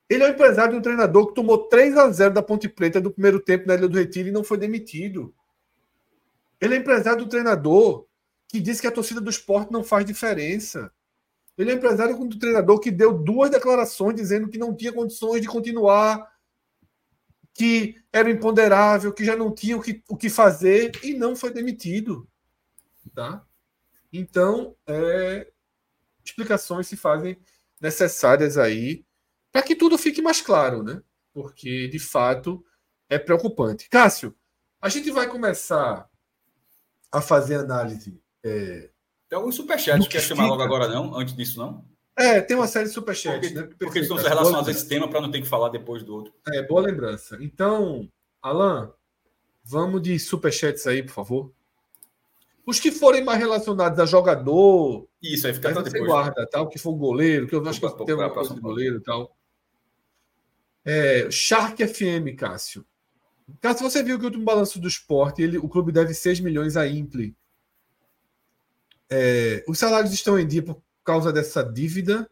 Ele 0.09 0.23
é 0.23 0.29
o 0.29 0.31
empresário 0.31 0.73
de 0.73 0.79
um 0.79 0.83
treinador 0.83 1.29
que 1.29 1.35
tomou 1.35 1.67
3 1.69 1.97
a 1.97 2.11
0 2.11 2.35
da 2.35 2.43
Ponte 2.43 2.69
Preta 2.69 3.01
no 3.01 3.11
primeiro 3.11 3.41
tempo 3.41 3.67
na 3.67 3.75
Ilha 3.75 3.89
do 3.89 3.99
Retiro 3.99 4.29
e 4.29 4.33
não 4.33 4.45
foi 4.45 4.57
demitido. 4.57 5.35
Ele 6.61 6.75
é 6.75 6.79
empresário 6.79 7.25
do 7.25 7.29
treinador 7.29 8.07
que 8.49 8.61
disse 8.61 8.81
que 8.81 8.87
a 8.87 8.93
torcida 8.93 9.21
do 9.21 9.31
esporte 9.31 9.73
não 9.73 9.83
faz 9.83 10.05
diferença. 10.07 10.93
Ele 11.59 11.73
é 11.73 11.75
empresário 11.75 12.17
do 12.17 12.39
treinador 12.39 12.79
que 12.79 12.91
deu 12.91 13.13
duas 13.13 13.51
declarações 13.51 14.15
dizendo 14.15 14.49
que 14.49 14.59
não 14.59 14.75
tinha 14.75 14.93
condições 14.93 15.41
de 15.41 15.49
continuar, 15.49 16.31
que 17.53 17.97
era 18.13 18.31
imponderável, 18.31 19.13
que 19.13 19.25
já 19.25 19.35
não 19.35 19.53
tinha 19.53 19.77
o 19.77 19.83
que, 19.83 20.03
o 20.09 20.17
que 20.17 20.29
fazer 20.29 20.93
e 21.03 21.15
não 21.15 21.35
foi 21.35 21.51
demitido. 21.51 22.29
Tá? 23.15 23.45
Então, 24.13 24.77
é, 24.87 25.51
explicações 26.25 26.87
se 26.87 26.97
fazem 26.97 27.39
necessárias 27.81 28.57
aí 28.57 29.05
para 29.57 29.63
que 29.63 29.75
tudo 29.75 29.97
fique 29.97 30.21
mais 30.21 30.43
claro, 30.43 30.83
né? 30.83 31.01
Porque, 31.33 31.89
de 31.89 31.99
fato, 31.99 32.63
é 33.09 33.19
preocupante. 33.19 33.89
Cássio, 33.89 34.37
a 34.83 34.91
gente 34.91 35.11
vai 35.11 35.27
começar 35.29 36.07
a 37.11 37.23
fazer 37.23 37.55
análise. 37.55 38.21
É, 38.45 38.91
tem 39.27 39.39
alguns 39.39 39.55
superchats 39.55 40.07
que 40.07 40.13
quer 40.13 40.21
chamar 40.21 40.47
logo 40.47 40.61
agora, 40.61 40.89
não? 40.89 41.17
Antes 41.17 41.35
disso, 41.35 41.59
não? 41.59 41.83
É, 42.15 42.43
tem 42.43 42.55
uma 42.55 42.67
série 42.67 42.85
de 42.85 42.93
superchats, 42.93 43.51
porque, 43.51 43.55
né? 43.55 43.75
Porque 43.79 43.99
eles 43.99 44.11
estão 44.11 44.23
relacionados 44.23 44.69
a 44.69 44.71
esse 44.71 44.87
tema 44.87 45.09
para 45.09 45.23
não 45.23 45.31
ter 45.31 45.41
que 45.41 45.49
falar 45.49 45.71
depois 45.71 46.03
do 46.03 46.15
outro. 46.15 46.35
É, 46.49 46.63
boa 46.63 46.83
lembrança. 46.83 47.39
Então, 47.41 48.07
Alan, 48.43 48.93
vamos 49.65 50.03
de 50.03 50.19
superchats 50.19 50.87
aí, 50.87 51.03
por 51.03 51.13
favor. 51.13 51.51
Os 52.67 52.79
que 52.79 52.93
forem 52.93 53.25
mais 53.25 53.39
relacionados 53.39 53.99
a 53.99 54.05
jogador. 54.05 55.09
Isso, 55.23 55.47
aí 55.47 55.55
fica 55.55 55.69
aí 55.69 55.75
você 55.75 55.99
guarda, 55.99 56.47
tal, 56.47 56.69
que 56.69 56.79
for 56.79 56.93
goleiro, 56.93 57.47
que 57.47 57.55
eu 57.55 57.67
acho 57.67 57.81
que 57.81 58.05
tem 58.05 58.15
uma 58.15 58.29
coisa 58.29 58.53
de 58.53 58.61
goleiro 58.61 58.97
e 58.97 59.01
tal. 59.01 59.35
É, 60.87 61.29
Shark 61.33 61.85
FM, 61.85 62.37
Cássio. 62.39 62.87
Cássio, 63.61 63.91
você 63.91 64.05
viu 64.05 64.17
que 64.19 64.25
o 64.25 64.29
último 64.29 64.45
balanço 64.45 64.81
do 64.81 64.87
esporte, 64.87 65.43
ele, 65.43 65.59
o 65.59 65.69
clube 65.69 65.91
deve 65.91 66.15
6 66.15 66.39
milhões 66.39 66.77
a 66.77 66.87
Impli. 66.87 67.35
É, 69.11 69.65
os 69.67 69.79
salários 69.79 70.13
estão 70.13 70.39
em 70.39 70.47
dia 70.47 70.63
por 70.63 70.81
causa 71.05 71.33
dessa 71.33 71.63
dívida? 71.63 72.31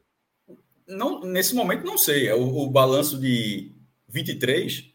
Não, 0.86 1.20
nesse 1.22 1.52
momento 1.52 1.84
não 1.84 1.98
sei. 1.98 2.28
É 2.28 2.34
o, 2.34 2.42
o 2.42 2.70
balanço 2.70 3.18
de 3.18 3.72
23, 4.08 4.88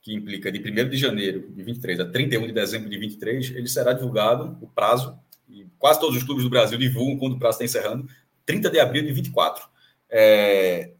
que 0.00 0.14
implica 0.14 0.52
de 0.52 0.60
1 0.60 0.88
de 0.88 0.96
janeiro 0.96 1.50
de 1.50 1.62
23 1.64 1.98
a 1.98 2.04
31 2.04 2.46
de 2.46 2.52
dezembro 2.52 2.88
de 2.88 2.98
23, 2.98 3.50
ele 3.50 3.68
será 3.68 3.92
divulgado, 3.92 4.56
o 4.60 4.68
prazo, 4.68 5.18
e 5.48 5.66
quase 5.78 5.98
todos 5.98 6.16
os 6.16 6.22
clubes 6.22 6.44
do 6.44 6.50
Brasil 6.50 6.78
divulgam 6.78 7.18
quando 7.18 7.34
o 7.34 7.38
prazo 7.38 7.56
está 7.60 7.64
encerrando, 7.64 8.08
30 8.46 8.70
de 8.70 8.78
abril 8.78 9.02
de 9.02 9.12
24. 9.12 9.66
É, 10.08 10.93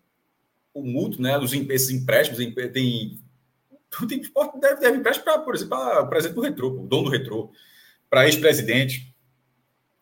o 0.75 0.83
mútuo, 0.83 1.23
né, 1.23 1.39
os, 1.39 1.53
esses 1.53 1.91
empréstimos, 1.91 2.39
tem, 2.39 2.53
tem 2.53 3.25
deve, 4.61 4.81
deve 4.81 4.99
empréstimo 4.99 5.25
para, 5.25 5.39
por 5.39 5.55
exemplo, 5.55 5.77
para 5.77 6.03
o 6.03 6.09
presidente 6.09 6.35
do 6.35 6.43
Retrô, 6.43 6.69
o 6.69 6.87
dono 6.87 7.05
do 7.05 7.11
Retrô, 7.11 7.53
para 8.11 8.27
ex-presidente. 8.27 9.15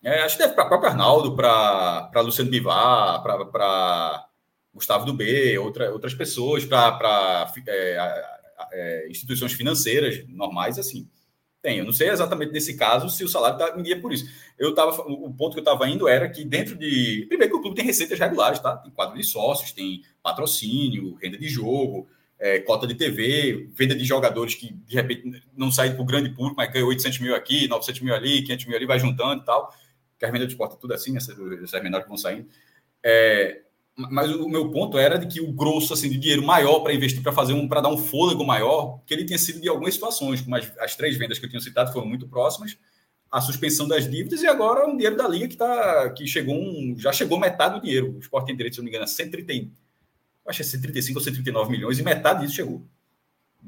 É, 0.03 0.23
acho 0.23 0.37
que 0.37 0.43
deve 0.43 0.55
para 0.55 0.65
o 0.65 0.69
próprio 0.69 0.91
Arnaldo, 0.91 1.37
para 1.37 2.21
Luciano 2.23 2.51
Bivar, 2.51 3.23
para 3.23 4.27
Gustavo 4.75 5.05
do 5.05 5.13
B, 5.13 5.59
outra, 5.59 5.93
outras 5.93 6.15
pessoas, 6.15 6.65
para 6.65 7.53
é, 7.69 8.25
é, 8.73 9.09
instituições 9.11 9.53
financeiras 9.53 10.27
normais, 10.29 10.79
assim. 10.79 11.09
Tem, 11.63 11.79
eu 11.79 11.85
não 11.85 11.93
sei 11.93 12.11
exatamente 12.11 12.53
nesse 12.53 12.75
caso 12.75 13.09
se 13.09 13.23
o 13.23 13.29
salário 13.29 13.79
em 13.79 13.85
dia 13.85 14.01
por 14.01 14.13
isso. 14.13 14.29
Eu 14.59 14.75
tava, 14.75 15.01
o 15.03 15.33
ponto 15.33 15.53
que 15.53 15.61
eu 15.61 15.63
estava 15.63 15.89
indo 15.89 16.09
era 16.09 16.29
que 16.29 16.45
dentro 16.45 16.77
de. 16.77 17.25
Primeiro 17.29 17.53
que 17.53 17.59
o 17.59 17.63
clube 17.63 17.77
tem 17.77 17.85
receitas 17.85 18.19
regulares, 18.19 18.59
tá? 18.59 18.77
Tem 18.77 18.91
quadro 18.91 19.17
de 19.17 19.23
sócios, 19.23 19.71
tem 19.71 20.03
patrocínio, 20.21 21.15
renda 21.23 21.39
de 21.39 21.49
jogo, 21.49 22.09
é, 22.37 22.59
cota 22.59 22.85
de 22.85 22.97
TV, 22.97 23.69
venda 23.73 23.95
de 23.95 24.05
jogadores 24.05 24.57
que 24.57 24.73
de 24.73 24.97
repente 24.97 25.41
não 25.57 25.71
saem 25.71 25.93
para 25.93 26.03
o 26.03 26.05
grande 26.05 26.31
público, 26.31 26.57
mas 26.57 26.73
ganha 26.73 26.85
800 26.85 27.21
mil 27.21 27.37
aqui, 27.37 27.69
900 27.69 28.03
mil 28.03 28.13
ali, 28.13 28.43
500 28.43 28.67
mil 28.67 28.77
ali, 28.77 28.87
vai 28.87 28.99
juntando 28.99 29.43
e 29.43 29.47
tal. 29.47 29.73
Que 30.19 30.25
as 30.25 30.33
vendas 30.33 30.49
de 30.49 30.55
esporte 30.55 30.75
é 30.75 30.79
tudo 30.79 30.95
assim, 30.95 31.17
essas, 31.17 31.39
essas 31.63 31.81
menores 31.81 32.05
que 32.05 32.09
vão 32.09 32.19
saindo. 32.19 32.49
É, 33.05 33.63
mas 33.97 34.31
o 34.31 34.49
meu 34.49 34.71
ponto 34.71 34.97
era 34.97 35.19
de 35.19 35.27
que 35.27 35.41
o 35.41 35.53
grosso 35.53 35.93
assim 35.93 36.09
de 36.09 36.19
dinheiro 36.19 36.43
maior 36.43 36.81
para 36.81 36.95
investir 36.95 37.23
para 37.23 37.33
fazer 37.33 37.53
um 37.53 37.69
para 37.69 37.83
dar 37.83 37.91
um 37.91 37.99
fôlego 37.99 38.45
maior 38.45 39.01
que 39.05 39.13
ele 39.13 39.25
tinha 39.25 39.39
sido 39.39 39.61
de 39.61 39.69
algumas 39.69 39.95
situações 39.95 40.41
como 40.41 40.57
as, 40.57 40.97
três 40.97 41.17
vendas 41.17 41.39
que 41.39 41.45
eu 41.45 41.51
tinha 41.51 41.61
citado 41.61 41.93
foram 41.93 42.07
muito 42.07 42.27
próximas 42.27 42.77
a 43.31 43.41
suspensão 43.41 43.87
das 43.87 44.11
dívidas 44.11 44.43
e 44.43 44.47
agora 44.47 44.87
um 44.87 44.97
dinheiro 44.97 45.17
da 45.17 45.29
liga 45.29 45.47
que 45.47 45.57
tá 45.57 46.11
que 46.11 46.27
chegou 46.27 46.55
um 46.55 46.95
já 46.99 47.13
chegou 47.13 47.39
metade 47.39 47.77
do 47.77 47.83
dinheiro. 47.83 48.17
O 48.17 48.19
Sport 48.19 48.47
tem 48.47 48.57
direito 48.57 48.75
se 48.75 48.81
não 48.81 48.85
me 48.85 48.91
engano 48.91 49.05
a 49.05 49.09
130 49.09 49.71
acho 50.47 50.57
que 50.57 50.63
é 50.63 50.67
135 50.67 51.19
ou 51.19 51.25
139 51.25 51.71
milhões 51.71 51.99
e 51.99 52.03
metade 52.03 52.43
disso 52.43 52.55
chegou. 52.55 52.83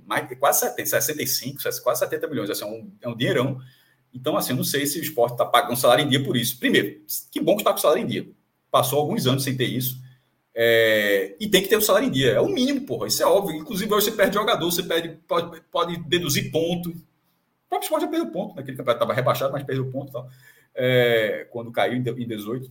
Mais 0.07 0.27
quase 0.39 0.61
70, 0.61 0.89
65 0.89 1.63
quase 1.83 2.01
70 2.01 2.27
milhões 2.29 2.51
assim, 2.51 2.65
é, 2.65 2.67
um, 2.67 2.93
é 3.03 3.09
um 3.09 3.17
dinheirão. 3.17 3.61
Então 4.13 4.37
assim 4.37 4.53
eu 4.53 4.57
não 4.57 4.65
sei 4.65 4.87
se 4.87 4.99
o 4.99 5.03
esporte 5.03 5.33
está 5.33 5.45
pagando 5.45 5.77
salário 5.77 6.05
em 6.05 6.09
dia 6.09 6.23
por 6.23 6.35
isso. 6.35 6.59
Primeiro 6.59 7.03
que 7.31 7.41
bom 7.41 7.57
que 7.57 7.63
está 7.63 7.73
com 7.73 7.79
salário 7.79 8.03
em 8.03 8.07
dia. 8.07 8.27
Passou 8.71 8.99
alguns 8.99 9.27
anos 9.27 9.45
sem 9.45 9.55
ter 9.55 9.67
isso 9.67 10.04
é, 10.55 11.35
e 11.41 11.49
tem 11.49 11.63
que 11.63 11.69
ter 11.69 11.77
o 11.77 11.81
salário 11.81 12.07
em 12.07 12.13
dia. 12.13 12.33
É 12.33 12.41
o 12.41 12.49
mínimo, 12.49 12.87
porra. 12.87 13.09
Isso 13.09 13.23
é 13.23 13.27
óbvio. 13.27 13.57
Inclusive, 13.57 13.91
você 13.91 14.13
perde 14.13 14.35
jogador, 14.35 14.71
você 14.71 14.83
perde, 14.83 15.19
pode, 15.27 15.61
pode 15.63 15.97
deduzir 16.09 16.53
ponto. 16.53 16.91
O 16.91 17.69
próprio 17.69 17.87
esporte 17.87 18.03
já 18.03 18.09
perdeu 18.09 18.31
ponto. 18.31 18.55
Naquele 18.55 18.77
campeonato 18.77 19.05
estava 19.05 19.15
rebaixado, 19.15 19.53
mas 19.53 19.65
perdeu 19.65 19.91
ponto 19.91 20.13
tal. 20.13 20.31
É, 20.75 21.49
quando 21.51 21.73
caiu 21.73 21.95
em 21.95 22.03
18. 22.03 22.71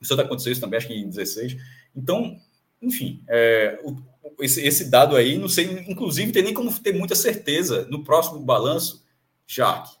Isso 0.00 0.20
aconteceu 0.20 0.50
isso 0.50 0.60
também, 0.60 0.78
acho 0.78 0.88
que 0.88 0.94
em 0.94 1.08
16. 1.08 1.56
Então, 1.94 2.36
enfim, 2.80 3.22
é, 3.28 3.78
o, 3.84 3.96
esse, 4.40 4.60
esse, 4.66 4.90
dado 4.90 5.14
aí, 5.14 5.38
não 5.38 5.48
sei, 5.48 5.84
inclusive, 5.86 6.32
tem 6.32 6.42
nem 6.42 6.52
como 6.52 6.76
ter 6.80 6.92
muita 6.92 7.14
certeza 7.14 7.86
no 7.88 8.02
próximo 8.02 8.40
balanço, 8.40 9.04
Shark, 9.46 9.96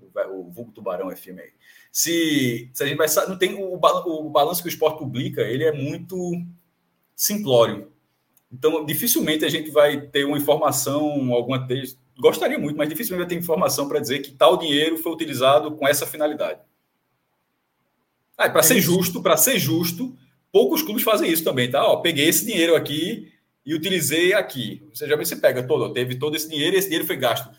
o, 0.00 0.38
o 0.38 0.50
vulgo 0.50 0.70
tubarão 0.70 1.10
FM 1.10 1.40
aí 1.40 1.52
se, 1.92 2.70
se 2.72 2.82
a 2.82 2.86
gente 2.86 2.96
vai 2.96 3.06
não 3.28 3.36
tem 3.36 3.54
o, 3.54 3.74
o 3.74 4.30
balanço 4.30 4.62
que 4.62 4.68
o 4.68 4.70
esporte 4.70 4.98
publica, 4.98 5.42
ele 5.42 5.62
é 5.62 5.70
muito 5.70 6.16
simplório. 7.14 7.92
Então, 8.50 8.84
dificilmente 8.86 9.44
a 9.44 9.48
gente 9.48 9.70
vai 9.70 10.00
ter 10.00 10.24
uma 10.24 10.38
informação, 10.38 11.32
alguma 11.34 11.66
texto. 11.66 12.00
Gostaria 12.18 12.58
muito, 12.58 12.76
mas 12.76 12.88
dificilmente 12.88 13.26
vai 13.26 13.28
ter 13.28 13.42
informação 13.42 13.88
para 13.88 14.00
dizer 14.00 14.20
que 14.20 14.30
tal 14.30 14.56
dinheiro 14.56 14.96
foi 14.96 15.12
utilizado 15.12 15.72
com 15.72 15.86
essa 15.86 16.06
finalidade. 16.06 16.60
Ah, 18.38 18.48
para 18.48 18.62
ser 18.62 18.80
justo, 18.80 19.22
para 19.22 19.36
ser 19.36 19.58
justo, 19.58 20.16
poucos 20.50 20.82
clubes 20.82 21.02
fazem 21.02 21.30
isso 21.30 21.44
também, 21.44 21.70
tá? 21.70 21.86
Ó, 21.86 21.96
peguei 21.96 22.26
esse 22.26 22.46
dinheiro 22.46 22.74
aqui 22.74 23.30
e 23.64 23.74
utilizei 23.74 24.32
aqui. 24.32 24.82
Você 24.92 25.06
já 25.06 25.14
você 25.14 25.36
pega 25.36 25.62
todo, 25.62 25.92
teve 25.92 26.14
todo 26.16 26.36
esse 26.36 26.48
dinheiro 26.48 26.74
e 26.74 26.78
esse 26.78 26.88
dinheiro 26.88 27.06
foi 27.06 27.16
gasto 27.16 27.50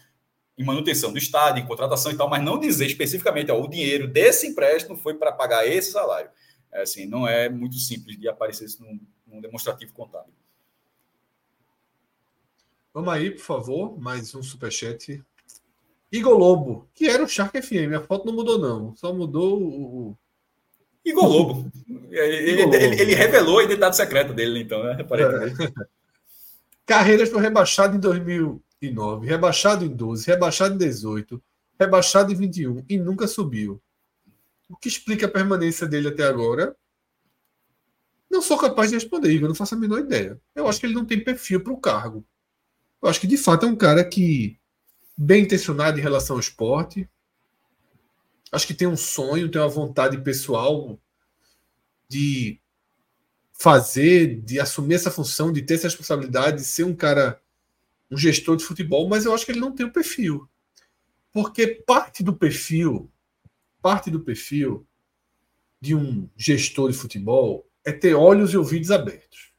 em 0.57 0.63
manutenção 0.63 1.11
do 1.11 1.17
estádio, 1.17 1.63
em 1.63 1.67
contratação 1.67 2.11
e 2.11 2.17
tal, 2.17 2.29
mas 2.29 2.43
não 2.43 2.59
dizer 2.59 2.85
especificamente, 2.85 3.51
ó, 3.51 3.59
o 3.59 3.67
dinheiro 3.67 4.07
desse 4.07 4.47
empréstimo 4.47 4.95
foi 4.95 5.15
para 5.15 5.31
pagar 5.31 5.67
esse 5.67 5.91
salário. 5.91 6.29
É, 6.71 6.81
assim, 6.81 7.05
não 7.05 7.27
é 7.27 7.49
muito 7.49 7.77
simples 7.77 8.19
de 8.19 8.27
aparecer 8.27 8.65
isso 8.65 8.81
num, 8.81 8.99
num 9.27 9.41
demonstrativo 9.41 9.93
contábil. 9.93 10.33
Vamos 12.93 13.11
aí, 13.11 13.31
por 13.31 13.41
favor, 13.41 13.99
mais 13.99 14.35
um 14.35 14.43
superchat. 14.43 15.23
Igor 16.11 16.37
Lobo, 16.37 16.87
que 16.93 17.07
era 17.07 17.23
o 17.23 17.27
Shark 17.27 17.59
FM, 17.59 17.95
a 17.97 18.01
foto 18.01 18.25
não 18.27 18.33
mudou, 18.33 18.59
não. 18.59 18.95
Só 18.95 19.11
mudou 19.11 19.59
o. 19.59 20.17
Igor 21.03 21.25
Lobo. 21.25 21.71
ele, 22.11 22.51
Igor 22.51 22.65
Lobo. 22.65 22.75
Ele, 22.75 23.01
ele, 23.01 23.15
revelou 23.15 23.57
a 23.57 23.63
identidade 23.63 23.95
secreta 23.95 24.31
dele, 24.31 24.61
então, 24.61 24.83
né? 24.83 24.97
É. 24.99 25.83
Carreiras 26.85 27.29
foi 27.29 27.41
rebaixado 27.41 27.95
em 27.95 27.99
2000, 27.99 28.61
2009, 28.89 29.27
rebaixado 29.27 29.86
em 29.86 29.89
12, 29.89 30.27
rebaixado 30.27 30.75
em 30.75 30.77
18, 30.77 31.41
rebaixado 31.79 32.31
em 32.31 32.36
21 32.36 32.86
e 32.89 32.97
nunca 32.97 33.27
subiu. 33.27 33.81
O 34.69 34.75
que 34.75 34.88
explica 34.88 35.25
a 35.25 35.31
permanência 35.31 35.88
dele 35.88 36.09
até 36.09 36.23
agora? 36.23 36.75
Não 38.29 38.41
sou 38.41 38.57
capaz 38.57 38.89
de 38.89 38.95
responder, 38.95 39.31
Igor, 39.31 39.47
não 39.47 39.55
faço 39.55 39.75
a 39.75 39.77
menor 39.77 39.99
ideia. 39.99 40.41
Eu 40.55 40.67
acho 40.67 40.79
que 40.79 40.86
ele 40.86 40.95
não 40.95 41.05
tem 41.05 41.23
perfil 41.23 41.61
para 41.63 41.73
o 41.73 41.79
cargo. 41.79 42.25
Eu 43.01 43.09
acho 43.09 43.21
que 43.21 43.27
de 43.27 43.38
fato 43.38 43.65
é 43.65 43.69
um 43.69 43.75
cara 43.75 44.03
que 44.03 44.57
bem 45.15 45.43
intencionado 45.43 45.99
em 45.99 46.01
relação 46.01 46.36
ao 46.36 46.39
esporte. 46.39 47.07
Acho 48.51 48.65
que 48.65 48.73
tem 48.73 48.88
um 48.88 48.97
sonho, 48.97 49.49
tem 49.49 49.61
uma 49.61 49.67
vontade 49.67 50.17
pessoal 50.21 50.99
de 52.07 52.59
fazer, 53.53 54.41
de 54.41 54.59
assumir 54.59 54.95
essa 54.95 55.11
função, 55.11 55.51
de 55.51 55.61
ter 55.61 55.75
essa 55.75 55.88
responsabilidade, 55.88 56.57
de 56.57 56.65
ser 56.65 56.84
um 56.84 56.95
cara, 56.95 57.39
um 58.09 58.17
gestor 58.17 58.55
de 58.55 58.63
futebol, 58.63 59.07
mas 59.07 59.25
eu 59.25 59.33
acho 59.33 59.45
que 59.45 59.51
ele 59.51 59.59
não 59.59 59.71
tem 59.71 59.85
o 59.85 59.93
perfil. 59.93 60.47
Porque 61.31 61.67
parte 61.67 62.23
do 62.23 62.33
perfil, 62.33 63.11
parte 63.81 64.11
do 64.11 64.19
perfil 64.19 64.85
de 65.81 65.95
um 65.95 66.29
gestor 66.37 66.91
de 66.91 66.97
futebol 66.97 67.67
é 67.83 67.91
ter 67.91 68.13
olhos 68.13 68.53
e 68.53 68.57
ouvidos 68.57 68.91
abertos. 68.91 69.51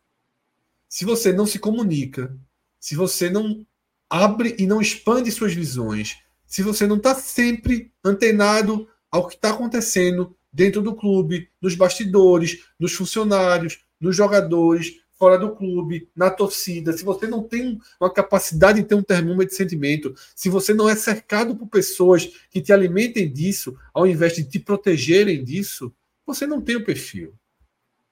Se 0.88 1.04
você 1.04 1.32
não 1.32 1.44
se 1.44 1.58
comunica, 1.58 2.34
se 2.78 2.94
você 2.94 3.28
não 3.28 3.66
abre 4.08 4.54
e 4.58 4.66
não 4.66 4.80
expande 4.80 5.30
suas 5.32 5.52
visões, 5.52 6.18
se 6.46 6.62
você 6.62 6.86
não 6.86 6.96
está 6.96 7.14
sempre 7.14 7.92
antenado 8.04 8.88
ao 9.10 9.26
que 9.26 9.34
está 9.34 9.50
acontecendo 9.50 10.36
dentro 10.52 10.80
do 10.80 10.94
clube, 10.94 11.50
nos 11.60 11.74
bastidores, 11.74 12.64
nos 12.78 12.92
funcionários, 12.92 13.84
nos 14.00 14.14
jogadores, 14.14 15.00
fora 15.14 15.38
do 15.38 15.54
clube, 15.54 16.08
na 16.14 16.30
torcida, 16.30 16.92
se 16.92 17.04
você 17.04 17.26
não 17.26 17.42
tem 17.42 17.80
uma 18.00 18.12
capacidade 18.12 18.80
de 18.80 18.88
ter 18.88 18.94
um 18.94 19.02
termômetro 19.02 19.48
de 19.48 19.54
sentimento, 19.54 20.14
se 20.34 20.48
você 20.48 20.74
não 20.74 20.88
é 20.88 20.96
cercado 20.96 21.56
por 21.56 21.66
pessoas 21.68 22.26
que 22.50 22.60
te 22.60 22.72
alimentem 22.72 23.32
disso, 23.32 23.76
ao 23.92 24.06
invés 24.06 24.34
de 24.34 24.44
te 24.44 24.58
protegerem 24.58 25.42
disso, 25.44 25.92
você 26.26 26.46
não 26.46 26.60
tem 26.60 26.76
o 26.76 26.84
perfil. 26.84 27.34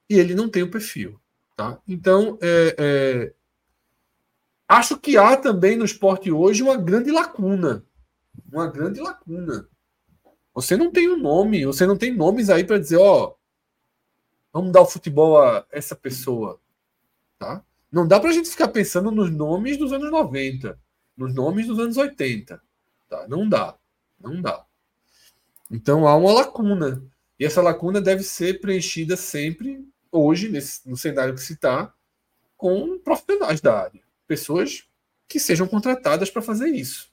E 0.09 0.17
ele 0.17 0.33
não 0.33 0.47
tem 0.47 0.63
o 0.63 0.71
perfil. 0.71 1.19
Tá? 1.55 1.79
Então, 1.87 2.37
é, 2.41 2.75
é, 2.77 3.33
acho 4.67 4.97
que 4.97 5.17
há 5.17 5.35
também 5.37 5.75
no 5.75 5.85
esporte 5.85 6.31
hoje 6.31 6.63
uma 6.63 6.77
grande 6.77 7.11
lacuna. 7.11 7.85
Uma 8.51 8.67
grande 8.67 8.99
lacuna. 8.99 9.67
Você 10.53 10.77
não 10.77 10.91
tem 10.91 11.09
um 11.09 11.17
nome, 11.17 11.65
você 11.65 11.85
não 11.85 11.97
tem 11.97 12.15
nomes 12.15 12.49
aí 12.49 12.63
para 12.63 12.79
dizer, 12.79 12.97
ó, 12.97 13.33
vamos 14.51 14.71
dar 14.71 14.81
o 14.81 14.85
futebol 14.85 15.37
a 15.41 15.65
essa 15.71 15.95
pessoa. 15.95 16.59
Tá? 17.43 17.61
Não 17.91 18.07
dá 18.07 18.21
para 18.21 18.29
a 18.29 18.33
gente 18.33 18.49
ficar 18.49 18.69
pensando 18.69 19.11
nos 19.11 19.29
nomes 19.29 19.77
dos 19.77 19.91
anos 19.91 20.09
90, 20.09 20.79
nos 21.17 21.33
nomes 21.33 21.67
dos 21.67 21.77
anos 21.77 21.97
80. 21.97 22.61
Tá? 23.09 23.27
Não 23.27 23.47
dá. 23.47 23.75
Não 24.17 24.41
dá. 24.41 24.65
Então 25.69 26.07
há 26.07 26.15
uma 26.15 26.31
lacuna. 26.31 27.03
E 27.37 27.43
essa 27.43 27.61
lacuna 27.61 27.99
deve 27.99 28.23
ser 28.23 28.61
preenchida 28.61 29.17
sempre, 29.17 29.85
hoje, 30.09 30.47
nesse, 30.47 30.89
no 30.89 30.95
cenário 30.95 31.33
que 31.33 31.41
se 31.41 31.53
está, 31.53 31.93
com 32.55 32.97
profissionais 32.99 33.59
da 33.59 33.77
área. 33.77 34.01
Pessoas 34.25 34.87
que 35.27 35.37
sejam 35.37 35.67
contratadas 35.67 36.29
para 36.29 36.41
fazer 36.41 36.69
isso. 36.69 37.11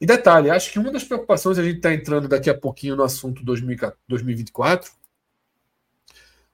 E 0.00 0.06
detalhe, 0.06 0.50
acho 0.50 0.72
que 0.72 0.80
uma 0.80 0.90
das 0.90 1.04
preocupações, 1.04 1.60
a 1.60 1.62
gente 1.62 1.76
está 1.76 1.94
entrando 1.94 2.26
daqui 2.26 2.50
a 2.50 2.58
pouquinho 2.58 2.96
no 2.96 3.04
assunto 3.04 3.44
2024, 3.44 4.90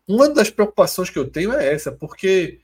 uma 0.08 0.28
das 0.30 0.48
preocupações 0.48 1.10
que 1.10 1.18
eu 1.18 1.28
tenho 1.28 1.52
é 1.52 1.72
essa, 1.72 1.92
porque 1.92 2.60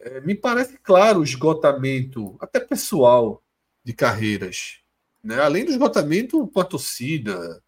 é, 0.00 0.20
me 0.22 0.34
parece 0.34 0.78
claro 0.82 1.20
o 1.20 1.24
esgotamento, 1.24 2.34
até 2.40 2.58
pessoal, 2.58 3.42
de 3.84 3.92
carreiras. 3.92 4.78
Né? 5.22 5.38
Além 5.38 5.64
do 5.64 5.70
esgotamento 5.70 6.48
com 6.48 6.60
a 6.60 6.64
torcida, 6.64 7.62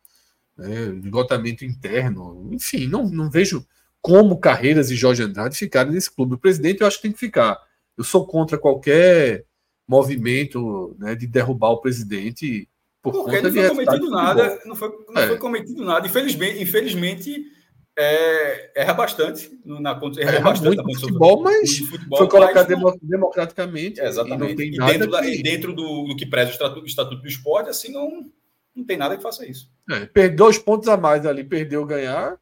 né? 0.56 0.86
esgotamento 1.04 1.64
interno, 1.64 2.48
enfim, 2.52 2.86
não, 2.86 3.08
não 3.08 3.30
vejo 3.30 3.66
como 4.00 4.38
Carreiras 4.38 4.90
e 4.90 4.96
Jorge 4.96 5.22
Andrade 5.22 5.58
ficarem 5.58 5.92
nesse 5.92 6.10
clube. 6.10 6.34
O 6.34 6.38
presidente 6.38 6.80
eu 6.80 6.86
acho 6.86 6.96
que 6.96 7.02
tem 7.02 7.12
que 7.12 7.18
ficar. 7.18 7.58
Eu 7.96 8.04
sou 8.04 8.26
contra 8.26 8.56
qualquer 8.56 9.44
movimento 9.86 10.96
né, 10.98 11.14
de 11.14 11.26
derrubar 11.26 11.70
o 11.70 11.80
presidente 11.80 12.68
por 13.02 13.12
Porque 13.12 13.36
conta 13.36 13.50
não 13.50 13.52
foi 13.52 13.68
cometido 13.68 14.10
nada, 14.10 14.60
não 14.64 14.76
foi, 14.76 14.90
não 15.08 15.22
é. 15.22 15.26
foi 15.28 15.38
cometido 15.38 15.84
nada. 15.84 16.06
Infelizmente, 16.06 16.62
infelizmente 16.62 17.57
é, 18.01 18.70
erra 18.76 18.94
bastante 18.94 19.51
na. 19.64 19.90
Erra, 19.90 20.30
erra 20.36 20.40
bastante 20.40 20.76
muito 20.76 20.92
no 20.92 21.01
futebol, 21.01 21.42
mas 21.42 21.78
futebol, 21.78 22.18
foi 22.18 22.28
colocado 22.28 22.70
não... 22.70 22.96
democraticamente. 23.03 24.01
É, 24.01 24.07
exatamente. 24.07 24.62
E, 24.62 24.76
e 24.76 24.78
dentro, 24.78 25.11
da, 25.11 25.20
dentro 25.20 25.72
do, 25.74 26.05
do, 26.05 26.16
que 26.16 26.24
preza 26.24 26.51
o 26.51 26.53
estatuto, 26.53 26.82
o 26.82 26.86
estatuto, 26.86 27.22
do 27.22 27.28
esporte, 27.28 27.70
assim, 27.70 27.92
não, 27.92 28.30
não 28.72 28.84
tem 28.84 28.96
nada 28.96 29.16
que 29.16 29.22
faça 29.22 29.44
isso. 29.44 29.68
É, 29.90 30.07
perdeu 30.07 30.36
dois 30.36 30.59
pontos 30.59 30.88
a 30.88 30.96
mais 30.96 31.26
ali, 31.26 31.42
perdeu 31.42 31.84
ganhar. 31.84 32.38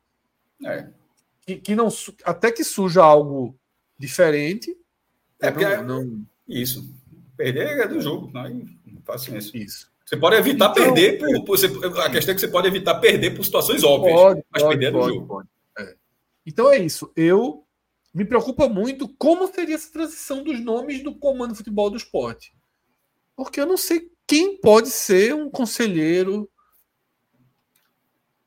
É. 0.63 0.89
Que, 1.41 1.57
que 1.57 1.75
não, 1.75 1.89
até 2.25 2.53
que 2.53 2.63
suja 2.63 3.03
algo 3.03 3.59
diferente. 3.99 4.77
É 5.41 5.51
porque 5.51 5.77
não, 5.79 6.05
não... 6.05 6.27
isso. 6.47 6.95
Perder 7.35 7.81
é 7.81 7.89
do 7.89 7.99
jogo, 7.99 8.31
não 8.31 8.45
é 8.45 8.53
paciência. 9.07 9.57
Isso. 9.57 9.91
Você 10.07 10.17
pode 10.17 10.37
evitar 10.37 10.71
então, 10.71 10.85
perder 10.85 11.19
por, 11.19 11.45
por 11.45 11.59
você, 11.59 11.67
a 11.67 12.11
questão 12.11 12.31
é 12.31 12.35
que 12.37 12.41
você 12.41 12.47
pode 12.47 12.69
evitar 12.69 12.95
perder 13.01 13.35
por 13.35 13.45
situações 13.45 13.83
óbvias, 13.83 14.15
pode, 14.15 14.45
mas 14.53 14.63
pode, 14.63 14.79
perder 14.79 14.87
é 14.87 14.91
do 14.93 15.09
jogo. 15.09 15.27
Pode. 15.27 15.49
É. 15.81 15.97
Então 16.47 16.73
é 16.73 16.79
isso. 16.79 17.13
Eu 17.17 17.67
me 18.15 18.25
preocupa 18.25 18.69
muito 18.69 19.09
como 19.19 19.49
seria 19.49 19.75
essa 19.75 19.93
transição 19.93 20.45
dos 20.45 20.61
nomes 20.61 21.03
do 21.03 21.13
comando 21.13 21.51
de 21.51 21.59
futebol 21.59 21.91
do 21.91 21.97
esporte. 21.97 22.55
Porque 23.35 23.61
eu 23.61 23.67
não 23.67 23.77
sei 23.77 24.09
quem 24.29 24.57
pode 24.61 24.91
ser 24.91 25.35
um 25.35 25.51
conselheiro 25.51 26.49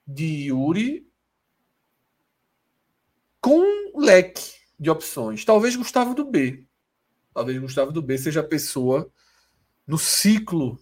de 0.08 0.48
Yuri 0.48 1.06
com 3.42 3.60
um 3.60 4.00
leque 4.00 4.54
de 4.80 4.90
opções. 4.90 5.44
Talvez 5.44 5.76
Gustavo 5.76 6.16
do 6.16 6.24
B. 6.24 6.64
Talvez 7.34 7.60
Gustavo 7.60 7.92
do 7.92 8.02
B 8.02 8.18
seja 8.18 8.40
a 8.40 8.48
pessoa 8.48 9.12
no 9.86 9.98
ciclo 9.98 10.80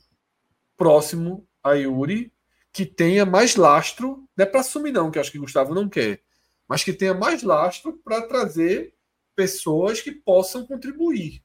próximo 0.77 1.47
a 1.63 1.73
Yuri 1.73 2.31
que 2.71 2.85
tenha 2.85 3.25
mais 3.25 3.55
lastro, 3.55 4.27
não 4.37 4.43
é 4.43 4.45
para 4.45 4.59
assumir 4.59 4.91
não, 4.91 5.09
que 5.09 5.17
acho 5.17 5.31
que 5.31 5.39
Gustavo 5.39 5.73
não 5.73 5.89
quer, 5.89 6.21
mas 6.67 6.83
que 6.83 6.93
tenha 6.93 7.13
mais 7.13 7.41
lastro 7.41 7.93
para 8.03 8.21
trazer 8.21 8.93
pessoas 9.35 9.99
que 9.99 10.11
possam 10.11 10.65
contribuir. 10.65 11.43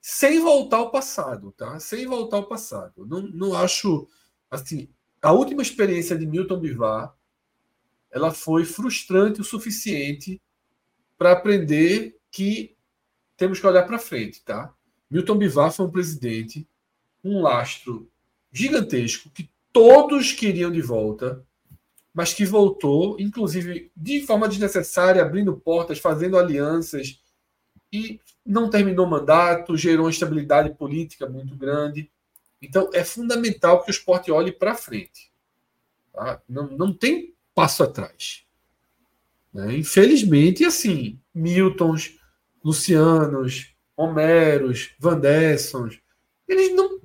Sem 0.00 0.38
voltar 0.38 0.76
ao 0.76 0.90
passado, 0.90 1.50
tá? 1.52 1.78
Sem 1.80 2.06
voltar 2.06 2.36
ao 2.36 2.48
passado. 2.48 3.04
Não, 3.06 3.22
não 3.22 3.56
acho 3.56 4.08
assim, 4.50 4.88
a 5.20 5.32
última 5.32 5.62
experiência 5.62 6.16
de 6.16 6.26
Milton 6.26 6.60
Bivar, 6.60 7.16
ela 8.10 8.30
foi 8.30 8.64
frustrante 8.64 9.40
o 9.40 9.44
suficiente 9.44 10.40
para 11.16 11.32
aprender 11.32 12.20
que 12.30 12.76
temos 13.36 13.58
que 13.58 13.66
olhar 13.66 13.84
para 13.84 13.98
frente, 13.98 14.44
tá? 14.44 14.72
Milton 15.10 15.38
Bivar 15.38 15.72
foi 15.72 15.86
um 15.86 15.90
presidente, 15.90 16.68
um 17.24 17.40
lastro 17.40 18.11
gigantesco 18.52 19.30
que 19.30 19.48
todos 19.72 20.32
queriam 20.32 20.70
de 20.70 20.82
volta, 20.82 21.44
mas 22.12 22.34
que 22.34 22.44
voltou, 22.44 23.18
inclusive 23.18 23.90
de 23.96 24.26
forma 24.26 24.48
desnecessária, 24.48 25.22
abrindo 25.22 25.56
portas, 25.56 25.98
fazendo 25.98 26.38
alianças 26.38 27.20
e 27.90 28.20
não 28.44 28.68
terminou 28.68 29.06
o 29.06 29.10
mandato, 29.10 29.76
gerou 29.76 30.04
uma 30.04 30.10
instabilidade 30.10 30.74
política 30.74 31.26
muito 31.26 31.56
grande. 31.56 32.10
Então 32.60 32.90
é 32.92 33.02
fundamental 33.02 33.82
que 33.82 33.90
o 33.90 33.92
esporte 33.92 34.30
olhe 34.30 34.52
para 34.52 34.74
frente. 34.74 35.32
Tá? 36.12 36.40
Não, 36.48 36.66
não 36.68 36.92
tem 36.92 37.34
passo 37.54 37.82
atrás. 37.82 38.44
Né? 39.52 39.78
Infelizmente, 39.78 40.64
assim, 40.64 41.18
Miltons, 41.34 42.18
Lucianos, 42.62 43.74
Homeros, 43.96 44.94
Vandessons, 44.98 46.00
eles 46.46 46.74
não, 46.74 47.00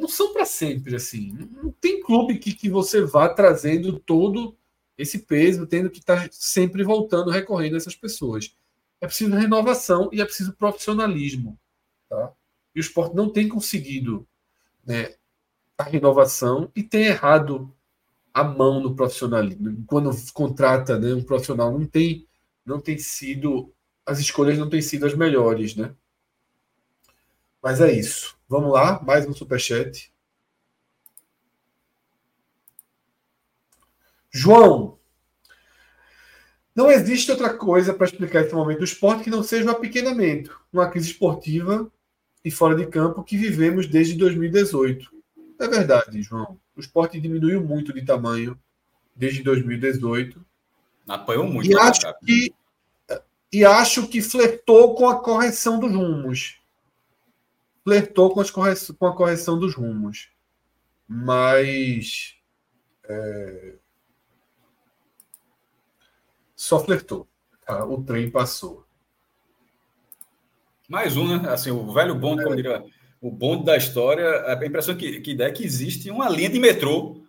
não 0.00 0.08
são 0.08 0.32
para 0.32 0.44
sempre 0.44 0.96
assim. 0.96 1.32
Não 1.62 1.70
tem 1.72 2.00
clube 2.00 2.38
que, 2.38 2.52
que 2.52 2.68
você 2.68 3.02
vá 3.02 3.28
trazendo 3.28 3.98
todo 3.98 4.56
esse 4.96 5.20
peso, 5.20 5.66
tendo 5.66 5.90
que 5.90 5.98
estar 5.98 6.24
tá 6.24 6.28
sempre 6.32 6.82
voltando, 6.82 7.30
recorrendo 7.30 7.74
a 7.74 7.76
essas 7.76 7.94
pessoas. 7.94 8.56
É 9.00 9.06
preciso 9.06 9.34
renovação 9.34 10.10
e 10.12 10.20
é 10.20 10.24
preciso 10.24 10.52
profissionalismo. 10.54 11.58
Tá? 12.08 12.32
E 12.74 12.80
o 12.80 12.82
esporte 12.82 13.14
não 13.14 13.30
tem 13.30 13.48
conseguido 13.48 14.26
né, 14.84 15.14
a 15.78 15.84
renovação 15.84 16.70
e 16.74 16.82
tem 16.82 17.04
errado 17.04 17.72
a 18.32 18.44
mão 18.44 18.80
no 18.80 18.94
profissionalismo. 18.94 19.84
Quando 19.86 20.10
contrata 20.32 20.98
né, 20.98 21.14
um 21.14 21.22
profissional, 21.22 21.72
não 21.72 21.86
tem, 21.86 22.26
não 22.64 22.80
tem 22.80 22.98
sido 22.98 23.72
as 24.10 24.18
escolhas 24.18 24.58
não 24.58 24.68
têm 24.68 24.82
sido 24.82 25.06
as 25.06 25.14
melhores, 25.14 25.76
né? 25.76 25.94
Mas 27.62 27.80
é 27.80 27.92
isso. 27.92 28.36
Vamos 28.50 28.72
lá, 28.72 29.00
mais 29.04 29.24
um 29.28 29.32
superchat. 29.32 30.12
João, 34.28 34.98
não 36.74 36.90
existe 36.90 37.30
outra 37.30 37.54
coisa 37.54 37.94
para 37.94 38.06
explicar 38.06 38.40
esse 38.40 38.52
momento 38.52 38.78
do 38.78 38.84
esporte 38.84 39.22
que 39.22 39.30
não 39.30 39.44
seja 39.44 39.68
o 39.68 39.70
apequenamento, 39.70 40.60
uma 40.72 40.90
crise 40.90 41.12
esportiva 41.12 41.88
e 42.44 42.50
fora 42.50 42.74
de 42.74 42.86
campo 42.86 43.22
que 43.22 43.36
vivemos 43.36 43.86
desde 43.86 44.16
2018. 44.16 45.08
É 45.60 45.68
verdade, 45.68 46.20
João. 46.20 46.58
O 46.74 46.80
esporte 46.80 47.20
diminuiu 47.20 47.64
muito 47.64 47.92
de 47.92 48.04
tamanho 48.04 48.58
desde 49.14 49.44
2018. 49.44 50.44
Apanhou 51.08 51.46
muito. 51.46 51.70
E 51.70 51.78
acho 51.78 52.18
que 52.26 52.52
e 53.52 53.64
acho 53.64 54.08
que 54.08 54.20
flertou 54.20 54.96
com 54.96 55.08
a 55.08 55.20
correção 55.20 55.78
dos 55.78 55.92
rumos. 55.92 56.59
Flertou 57.84 58.30
com, 58.30 58.42
com 58.44 59.06
a 59.06 59.16
correção 59.16 59.58
dos 59.58 59.74
rumos. 59.74 60.30
Mas. 61.06 62.36
É, 63.04 63.74
só 66.60 66.78
flertou. 66.78 67.26
Tá? 67.66 67.84
O 67.86 68.02
trem 68.02 68.30
passou. 68.30 68.84
Mais 70.86 71.16
um, 71.16 71.38
né? 71.38 71.48
Assim, 71.48 71.70
o 71.70 71.92
velho 71.92 72.14
bonde, 72.14 72.42
como 72.42 72.54
diria, 72.54 72.84
o 73.20 73.30
bonde 73.30 73.64
da 73.64 73.76
história, 73.76 74.44
a 74.46 74.66
impressão 74.66 74.96
que, 74.96 75.20
que 75.20 75.34
dá 75.34 75.46
é 75.46 75.52
que 75.52 75.64
existe 75.64 76.10
uma 76.10 76.28
linha 76.28 76.50
de 76.50 76.60
metrô 76.60 77.22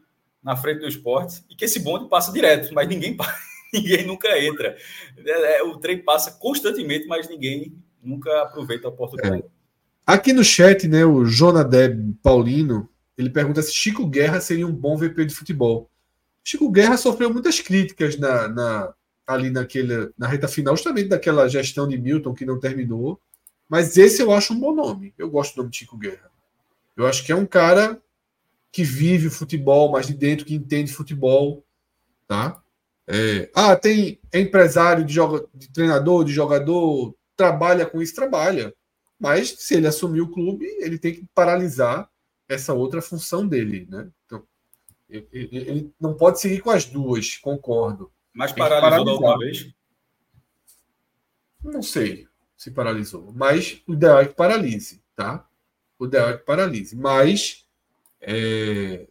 na 0.43 0.57
frente 0.57 0.79
do 0.79 0.87
esporte 0.87 1.43
e 1.49 1.55
que 1.55 1.65
esse 1.65 1.79
bonde 1.79 2.09
passa 2.09 2.31
direto, 2.31 2.73
mas 2.73 2.87
ninguém 2.87 3.15
ninguém 3.71 4.05
nunca 4.05 4.37
entra. 4.37 4.75
É, 5.25 5.59
é, 5.59 5.63
o 5.63 5.77
trem 5.77 6.03
passa 6.03 6.31
constantemente, 6.31 7.07
mas 7.07 7.29
ninguém 7.29 7.73
nunca 8.03 8.41
aproveita 8.41 8.87
a 8.87 8.91
oportunidade. 8.91 9.43
É. 9.43 9.60
Aqui 10.05 10.33
no 10.33 10.43
chat, 10.43 10.87
né, 10.87 11.05
o 11.05 11.25
Jonadeb 11.25 12.15
Paulino, 12.21 12.89
ele 13.17 13.29
pergunta 13.29 13.61
se 13.61 13.73
Chico 13.73 14.05
Guerra 14.05 14.41
seria 14.41 14.67
um 14.67 14.73
bom 14.73 14.97
VP 14.97 15.25
de 15.25 15.35
futebol. 15.35 15.89
Chico 16.43 16.69
Guerra 16.69 16.97
sofreu 16.97 17.31
muitas 17.31 17.59
críticas 17.59 18.17
na, 18.17 18.47
na 18.47 18.93
ali 19.27 19.49
naquele, 19.49 20.11
na 20.17 20.27
reta 20.27 20.47
final, 20.47 20.75
justamente 20.75 21.09
daquela 21.09 21.47
gestão 21.47 21.87
de 21.87 21.97
Milton 21.97 22.33
que 22.33 22.45
não 22.45 22.59
terminou. 22.59 23.19
Mas 23.69 23.95
esse 23.95 24.21
eu 24.21 24.31
acho 24.31 24.53
um 24.53 24.59
bom 24.59 24.73
nome. 24.73 25.13
Eu 25.17 25.29
gosto 25.29 25.55
do 25.55 25.57
nome 25.59 25.71
de 25.71 25.77
Chico 25.77 25.97
Guerra. 25.97 26.29
Eu 26.97 27.07
acho 27.07 27.23
que 27.23 27.31
é 27.31 27.35
um 27.35 27.45
cara 27.45 28.01
que 28.71 28.83
vive 28.83 29.27
o 29.27 29.31
futebol, 29.31 29.91
mas 29.91 30.07
de 30.07 30.13
dentro 30.13 30.45
que 30.45 30.55
entende 30.55 30.93
futebol, 30.93 31.63
tá? 32.27 32.61
É, 33.07 33.49
ah, 33.53 33.75
tem 33.75 34.19
empresário 34.33 35.03
de, 35.03 35.13
joga, 35.13 35.45
de 35.53 35.69
treinador, 35.69 36.23
de 36.23 36.31
jogador, 36.31 37.15
trabalha 37.35 37.85
com 37.85 38.01
isso, 38.01 38.15
trabalha. 38.15 38.73
Mas 39.21 39.49
se 39.59 39.75
ele 39.75 39.85
assumir 39.85 40.21
o 40.21 40.31
clube, 40.31 40.65
ele 40.79 40.97
tem 40.97 41.13
que 41.13 41.27
paralisar 41.35 42.09
essa 42.49 42.73
outra 42.73 43.03
função 43.03 43.47
dele, 43.47 43.87
né? 43.87 44.09
Então, 44.25 44.43
ele, 45.07 45.29
ele 45.51 45.93
não 46.01 46.15
pode 46.15 46.41
seguir 46.41 46.59
com 46.59 46.71
as 46.71 46.85
duas, 46.85 47.37
concordo. 47.37 48.11
Mas 48.33 48.51
paralisou 48.51 49.05
da 49.05 49.11
última 49.11 49.37
vez? 49.37 49.71
Não 51.63 51.83
sei 51.83 52.27
se 52.57 52.71
paralisou, 52.71 53.31
mas 53.35 53.83
o 53.87 53.93
ideal 53.93 54.21
é 54.21 54.25
que 54.25 54.33
paralise, 54.33 55.03
tá? 55.15 55.47
O 55.99 56.05
ideal 56.05 56.29
é 56.29 56.37
que 56.37 56.43
paralise. 56.43 56.95
Mas 56.95 57.67
é, 58.19 59.07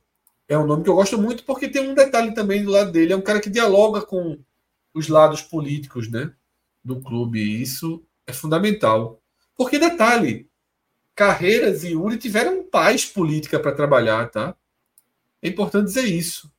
é 0.49 0.59
um 0.59 0.67
nome 0.67 0.83
que 0.83 0.91
eu 0.91 0.97
gosto 0.97 1.17
muito 1.17 1.45
porque 1.45 1.69
tem 1.69 1.89
um 1.89 1.95
detalhe 1.95 2.35
também 2.35 2.65
do 2.65 2.73
lado 2.73 2.91
dele. 2.91 3.13
É 3.13 3.17
um 3.17 3.23
cara 3.23 3.41
que 3.41 3.49
dialoga 3.49 4.03
com 4.03 4.37
os 4.93 5.07
lados 5.07 5.41
políticos, 5.41 6.11
né? 6.11 6.35
Do 6.83 7.01
clube. 7.01 7.39
E 7.39 7.63
isso 7.63 8.05
é 8.27 8.33
fundamental. 8.33 9.20
Porque, 9.61 9.79
detalhe, 9.79 10.49
Carreiras 11.15 11.85
e 11.85 11.95
Uri 11.95 12.17
tiveram 12.17 12.65
paz 12.65 13.05
política 13.05 13.61
para 13.61 13.75
trabalhar, 13.75 14.31
tá? 14.31 14.57
É 15.43 15.49
importante 15.49 15.85
dizer 15.85 16.07
isso 16.07 16.51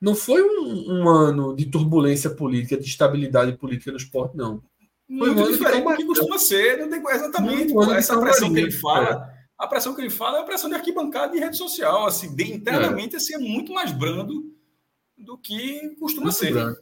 não 0.00 0.14
foi 0.14 0.40
um, 0.40 1.00
um, 1.00 1.08
ano 1.08 1.56
de 1.56 1.66
turbulência 1.66 2.30
política, 2.30 2.76
de 2.76 2.86
estabilidade 2.86 3.56
política 3.56 3.90
no 3.90 3.96
esporte, 3.96 4.36
não. 4.36 4.62
Foi 5.08 5.30
Muito 5.30 5.42
um 5.42 5.52
diferente 5.52 5.84
do 5.84 5.96
que 5.96 6.04
costuma 6.04 6.38
ser, 6.38 6.78
não 6.78 6.88
tem, 6.88 7.02
exatamente. 7.14 7.72
Um 7.72 7.92
essa 7.92 8.20
pressão 8.20 8.52
que 8.52 8.60
ele 8.60 8.70
fala, 8.70 9.32
é. 9.34 9.48
a 9.58 9.66
pressão 9.66 9.94
que 9.94 10.00
ele 10.00 10.10
fala 10.10 10.38
é 10.38 10.40
a 10.42 10.44
pressão 10.44 10.70
de 10.70 10.76
arquibancada 10.76 11.36
e 11.36 11.40
rede 11.40 11.56
social. 11.56 12.06
Assim, 12.06 12.34
de, 12.34 12.52
internamente, 12.52 13.14
é. 13.14 13.16
assim, 13.16 13.34
é 13.34 13.38
muito 13.38 13.72
mais 13.72 13.90
brando 13.90 14.54
do 15.16 15.36
que 15.36 15.96
costuma 15.98 16.26
muito 16.26 16.36
ser. 16.36 16.52
Brando. 16.52 16.78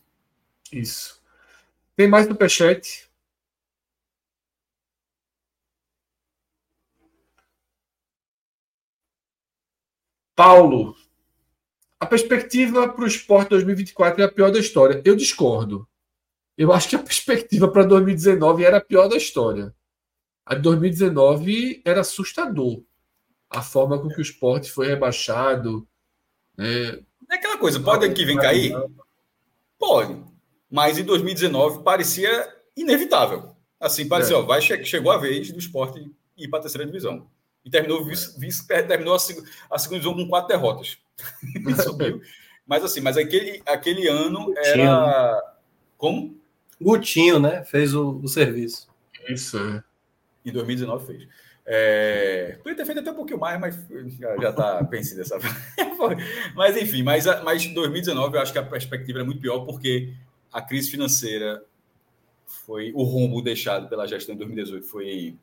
Isso. 0.73 1.23
Tem 1.97 2.09
mais 2.09 2.27
superchat? 2.27 3.06
Paulo, 10.37 10.95
a 11.99 12.05
perspectiva 12.05 12.87
para 12.91 13.05
o 13.05 13.09
esporte 13.09 13.49
2024 13.49 14.23
é 14.23 14.27
a 14.27 14.31
pior 14.31 14.53
da 14.53 14.59
história. 14.59 15.01
Eu 15.03 15.17
discordo. 15.17 15.89
Eu 16.57 16.73
acho 16.73 16.91
que 16.91 16.97
a 16.97 17.03
perspectiva 17.03 17.69
para 17.69 17.85
2019 17.85 18.63
era 18.63 18.77
a 18.77 18.81
pior 18.81 19.09
da 19.09 19.17
história. 19.17 19.75
A 20.45 20.55
de 20.55 20.61
2019 20.61 21.83
era 21.85 22.03
assustador. 22.03 22.83
A 23.49 23.63
forma 23.63 23.99
com 23.99 24.09
que 24.09 24.19
o 24.19 24.23
esporte 24.23 24.71
foi 24.71 24.87
rebaixado. 24.89 25.89
Né? 26.57 27.01
É 27.31 27.35
aquela 27.35 27.57
coisa, 27.57 27.81
pode 27.81 28.05
ano 28.05 28.15
que 28.15 28.25
vem 28.25 28.37
cair? 28.37 28.75
Pode. 29.79 30.23
Mas 30.71 30.99
em 30.99 31.05
2019 31.05 31.83
parecia 31.83 32.55
inevitável. 32.77 33.57
Assim, 33.81 34.07
parecia, 34.07 34.37
é. 34.37 34.39
ó, 34.39 34.43
vai, 34.43 34.61
chegou 34.61 35.11
a 35.11 35.19
vez 35.19 35.51
do 35.51 35.59
esporte 35.59 36.11
ir 36.37 36.49
para 36.49 36.59
a 36.59 36.63
terceira 36.63 36.87
divisão. 36.87 37.31
E 37.67 37.71
terminou, 37.71 38.05
vice, 38.05 38.39
vice, 38.39 38.65
terminou 38.67 39.15
a, 39.15 39.17
a 39.17 39.79
segunda 39.79 40.01
divisão 40.01 40.15
com 40.15 40.29
quatro 40.29 40.47
derrotas. 40.47 40.99
subiu. 41.83 42.23
Mas 42.65 42.85
assim, 42.85 43.01
mas 43.01 43.17
aquele, 43.17 43.61
aquele 43.67 44.07
ano 44.07 44.55
era. 44.57 45.35
Né? 45.35 45.43
Como? 45.99 46.39
Gutinho, 46.81 47.41
né? 47.41 47.65
Fez 47.65 47.93
o, 47.93 48.21
o 48.23 48.29
serviço. 48.29 48.89
Isso, 49.29 49.59
é. 49.59 49.83
Em 50.45 50.53
2019 50.53 51.07
fez. 51.07 51.29
É, 51.69 52.59
podia 52.63 52.77
ter 52.77 52.85
feito 52.85 53.01
até 53.01 53.11
um 53.11 53.17
pouquinho 53.17 53.41
mais, 53.41 53.61
mas 53.61 53.77
já, 54.17 54.37
já 54.37 54.53
tá 54.53 54.85
pensando 54.87 55.19
dessa 55.19 55.37
Mas 56.55 56.77
enfim, 56.77 57.03
mas, 57.03 57.25
mas 57.43 57.67
2019 57.67 58.37
eu 58.37 58.41
acho 58.41 58.53
que 58.53 58.59
a 58.59 58.63
perspectiva 58.63 59.19
é 59.19 59.25
muito 59.25 59.41
pior 59.41 59.65
porque 59.65 60.15
a 60.53 60.63
crise 60.63 60.89
financeira 60.89 61.65
foi 62.47 62.93
o 62.95 63.03
rombo 63.03 63.43
deixado 63.43 63.89
pela 63.89 64.07
gestão 64.07 64.37
em 64.37 64.39
2018 64.39 64.87
foi 64.87 65.37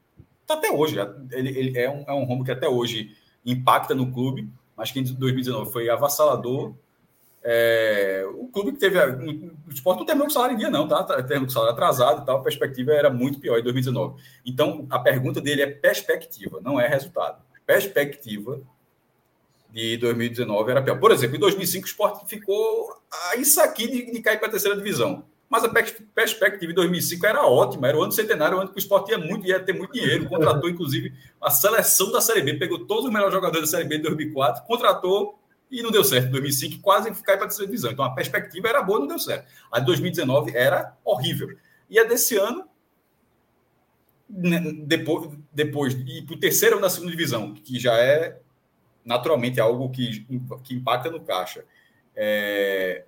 tá 0.45 0.53
até 0.55 0.71
hoje 0.71 0.97
ele, 1.31 1.49
ele 1.57 1.79
é, 1.79 1.89
um, 1.89 2.03
é 2.07 2.13
um 2.13 2.23
rombo 2.23 2.43
que 2.43 2.51
até 2.51 2.67
hoje 2.67 3.15
impacta 3.45 3.95
no 3.95 4.11
clube 4.11 4.49
mas 4.75 4.91
que 4.91 4.99
em 4.99 5.03
2019 5.03 5.71
foi 5.71 5.89
avassalador. 5.89 6.73
É, 7.43 8.25
o 8.35 8.47
clube 8.47 8.71
que 8.71 8.79
teve. 8.79 8.97
O 8.97 9.71
esporte 9.71 9.99
não 9.99 10.05
terminou 10.05 10.27
com 10.27 10.33
salário 10.33 10.55
em 10.55 10.57
dia, 10.57 10.69
não, 10.69 10.87
tá? 10.87 11.03
Terminou 11.03 11.45
com 11.45 11.49
salário 11.49 11.73
atrasado 11.73 12.21
e 12.21 12.25
tal. 12.25 12.37
A 12.37 12.43
perspectiva 12.43 12.93
era 12.93 13.09
muito 13.09 13.39
pior 13.39 13.59
em 13.59 13.63
2019. 13.63 14.21
Então, 14.45 14.87
a 14.89 14.99
pergunta 14.99 15.41
dele 15.41 15.61
é 15.61 15.67
perspectiva, 15.67 16.59
não 16.61 16.79
é 16.79 16.87
resultado. 16.87 17.41
Perspectiva 17.65 18.61
de 19.71 19.97
2019 19.97 20.71
era 20.71 20.81
pior. 20.81 20.99
Por 20.99 21.11
exemplo, 21.11 21.35
em 21.35 21.39
2005 21.39 21.85
o 21.85 21.87
esporte 21.87 22.27
ficou 22.27 22.97
a 23.11 23.35
isso 23.35 23.59
aqui 23.61 23.87
de, 23.89 24.11
de 24.11 24.21
cair 24.21 24.37
para 24.37 24.47
a 24.47 24.51
terceira 24.51 24.77
divisão. 24.77 25.25
Mas 25.49 25.63
a 25.63 25.69
perspectiva 25.69 26.67
de 26.67 26.73
2005 26.73 27.25
era 27.25 27.45
ótima, 27.45 27.87
era 27.87 27.97
o 27.97 28.01
ano 28.01 28.11
centenário, 28.11 28.57
o 28.57 28.61
ano 28.61 28.71
que 28.71 28.77
o 28.77 28.79
esporte 28.79 29.11
ia 29.11 29.19
muito, 29.19 29.45
ia 29.45 29.59
ter 29.59 29.73
muito 29.73 29.93
dinheiro, 29.93 30.27
contratou 30.27 30.67
inclusive 30.69 31.13
a 31.39 31.51
seleção 31.51 32.11
da 32.11 32.21
Série 32.21 32.41
B, 32.41 32.55
pegou 32.55 32.85
todos 32.85 33.05
os 33.05 33.11
melhores 33.11 33.33
jogadores 33.33 33.69
da 33.69 33.77
Série 33.77 33.87
B 33.87 33.97
de 33.97 34.03
2004, 34.03 34.63
contratou 34.65 35.39
e 35.69 35.81
não 35.81 35.91
deu 35.91 36.03
certo. 36.03 36.27
Em 36.27 36.31
2005 36.31 36.81
quase 36.81 37.11
cai 37.23 37.35
para 37.35 37.45
a 37.45 37.47
terceira 37.49 37.67
divisão. 37.67 37.91
Então 37.91 38.05
a 38.05 38.13
perspectiva 38.13 38.67
era 38.67 38.81
boa, 38.81 38.99
não 38.99 39.07
deu 39.07 39.19
certo. 39.19 39.47
A 39.71 39.79
de 39.79 39.85
2019 39.87 40.55
era 40.55 40.95
horrível. 41.03 41.49
E 41.89 41.99
a 41.99 42.03
desse 42.03 42.37
ano, 42.37 42.67
né, 44.29 44.59
depois, 44.85 45.29
depois 45.51 45.95
de 45.95 46.19
ir 46.19 46.25
para 46.25 46.35
o 46.35 46.39
terceiro 46.39 46.79
da 46.79 46.89
segunda 46.89 47.11
divisão, 47.11 47.53
que 47.53 47.79
já 47.79 47.95
é 47.97 48.39
naturalmente 49.03 49.59
algo 49.59 49.89
que, 49.89 50.25
que 50.63 50.73
impacta 50.75 51.09
no 51.09 51.19
caixa. 51.19 51.65
É, 52.15 53.05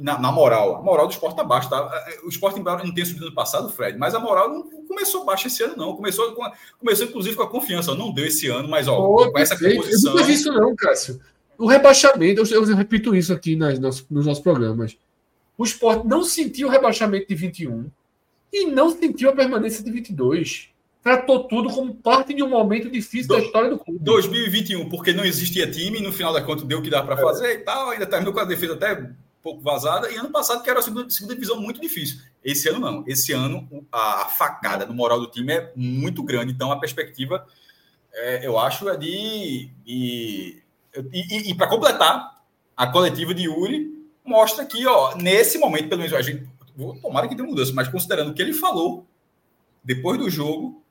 na, 0.00 0.18
na, 0.18 0.32
moral. 0.32 0.76
A 0.76 0.82
moral 0.82 1.06
do 1.06 1.12
esporte 1.12 1.32
está 1.32 1.44
baixa. 1.44 1.68
Tá? 1.68 2.06
O 2.24 2.28
esporte, 2.28 2.58
embora 2.58 2.84
não 2.84 2.92
tenha 2.92 3.06
subido 3.06 3.26
no 3.26 3.34
passado, 3.34 3.68
Fred, 3.70 3.98
mas 3.98 4.14
a 4.14 4.20
moral 4.20 4.48
não 4.48 4.62
começou 4.86 5.24
baixa 5.24 5.48
esse 5.48 5.62
ano, 5.62 5.74
não. 5.76 5.96
Começou, 5.96 6.32
com, 6.32 6.42
começou 6.78 7.06
inclusive, 7.06 7.36
com 7.36 7.42
a 7.42 7.48
confiança. 7.50 7.94
Não 7.94 8.12
deu 8.12 8.26
esse 8.26 8.48
ano, 8.48 8.68
mas 8.68 8.88
ó, 8.88 8.98
oh, 8.98 9.32
com 9.32 9.38
essa 9.38 9.58
composição. 9.58 10.12
Eu 10.12 10.18
não 10.18 10.24
vi 10.24 10.32
isso, 10.32 10.52
não, 10.52 10.76
Cássio. 10.76 11.20
O 11.58 11.66
rebaixamento, 11.66 12.42
eu, 12.42 12.64
eu 12.64 12.76
repito 12.76 13.14
isso 13.14 13.32
aqui 13.32 13.56
nas, 13.56 13.78
nos, 13.78 14.06
nos 14.10 14.26
nossos 14.26 14.42
programas. 14.42 14.96
O 15.56 15.64
esporte 15.64 16.06
não 16.06 16.22
sentiu 16.22 16.68
o 16.68 16.70
rebaixamento 16.70 17.28
de 17.28 17.34
21 17.34 17.90
e 18.52 18.66
não 18.66 18.90
sentiu 18.90 19.30
a 19.30 19.32
permanência 19.32 19.82
de 19.82 19.90
22 19.90 20.70
tratou 21.06 21.44
tudo 21.44 21.70
como 21.70 21.94
parte 21.94 22.34
de 22.34 22.42
um 22.42 22.48
momento 22.48 22.90
difícil 22.90 23.28
Do, 23.28 23.36
da 23.36 23.44
história 23.44 23.70
do 23.70 23.78
clube. 23.78 24.00
2021, 24.02 24.88
porque 24.88 25.12
não 25.12 25.24
existia 25.24 25.70
time, 25.70 26.00
no 26.00 26.12
final 26.12 26.32
da 26.32 26.42
conta 26.42 26.64
deu 26.64 26.80
o 26.80 26.82
que 26.82 26.90
dá 26.90 27.00
para 27.00 27.14
é. 27.14 27.22
fazer 27.22 27.52
e 27.52 27.58
tal, 27.58 27.90
ainda 27.90 28.04
terminou 28.04 28.34
com 28.34 28.40
a 28.40 28.44
defesa 28.44 28.72
até 28.72 29.08
pouco 29.46 29.62
vazada, 29.62 30.10
e 30.10 30.16
ano 30.16 30.30
passado 30.30 30.60
que 30.60 30.68
era 30.68 30.80
a 30.80 30.82
segunda, 30.82 31.08
segunda 31.08 31.34
divisão 31.34 31.60
muito 31.60 31.80
difícil. 31.80 32.20
Esse 32.42 32.68
ano 32.68 32.80
não. 32.80 33.04
Esse 33.06 33.32
ano 33.32 33.86
a 33.92 34.24
facada 34.24 34.84
no 34.84 34.92
moral 34.92 35.20
do 35.20 35.30
time 35.30 35.52
é 35.52 35.72
muito 35.76 36.20
grande, 36.24 36.52
então 36.52 36.72
a 36.72 36.80
perspectiva, 36.80 37.46
é, 38.12 38.44
eu 38.44 38.58
acho, 38.58 38.88
é 38.88 38.96
de. 38.96 39.70
e, 39.86 40.60
e, 41.12 41.50
e 41.50 41.54
para 41.54 41.68
completar, 41.68 42.42
a 42.76 42.88
coletiva 42.88 43.32
de 43.32 43.44
Yuri 43.44 44.04
mostra 44.24 44.66
que, 44.66 44.84
ó, 44.84 45.14
nesse 45.14 45.58
momento, 45.58 45.88
pelo 45.90 46.00
menos, 46.00 46.16
a 46.16 46.22
gente. 46.22 46.48
Tomara 47.00 47.28
que 47.28 47.36
tenha 47.36 47.48
mudança, 47.48 47.72
mas 47.72 47.86
considerando 47.86 48.32
o 48.32 48.34
que 48.34 48.42
ele 48.42 48.52
falou 48.52 49.06
depois 49.82 50.18
do 50.18 50.28
jogo, 50.28 50.84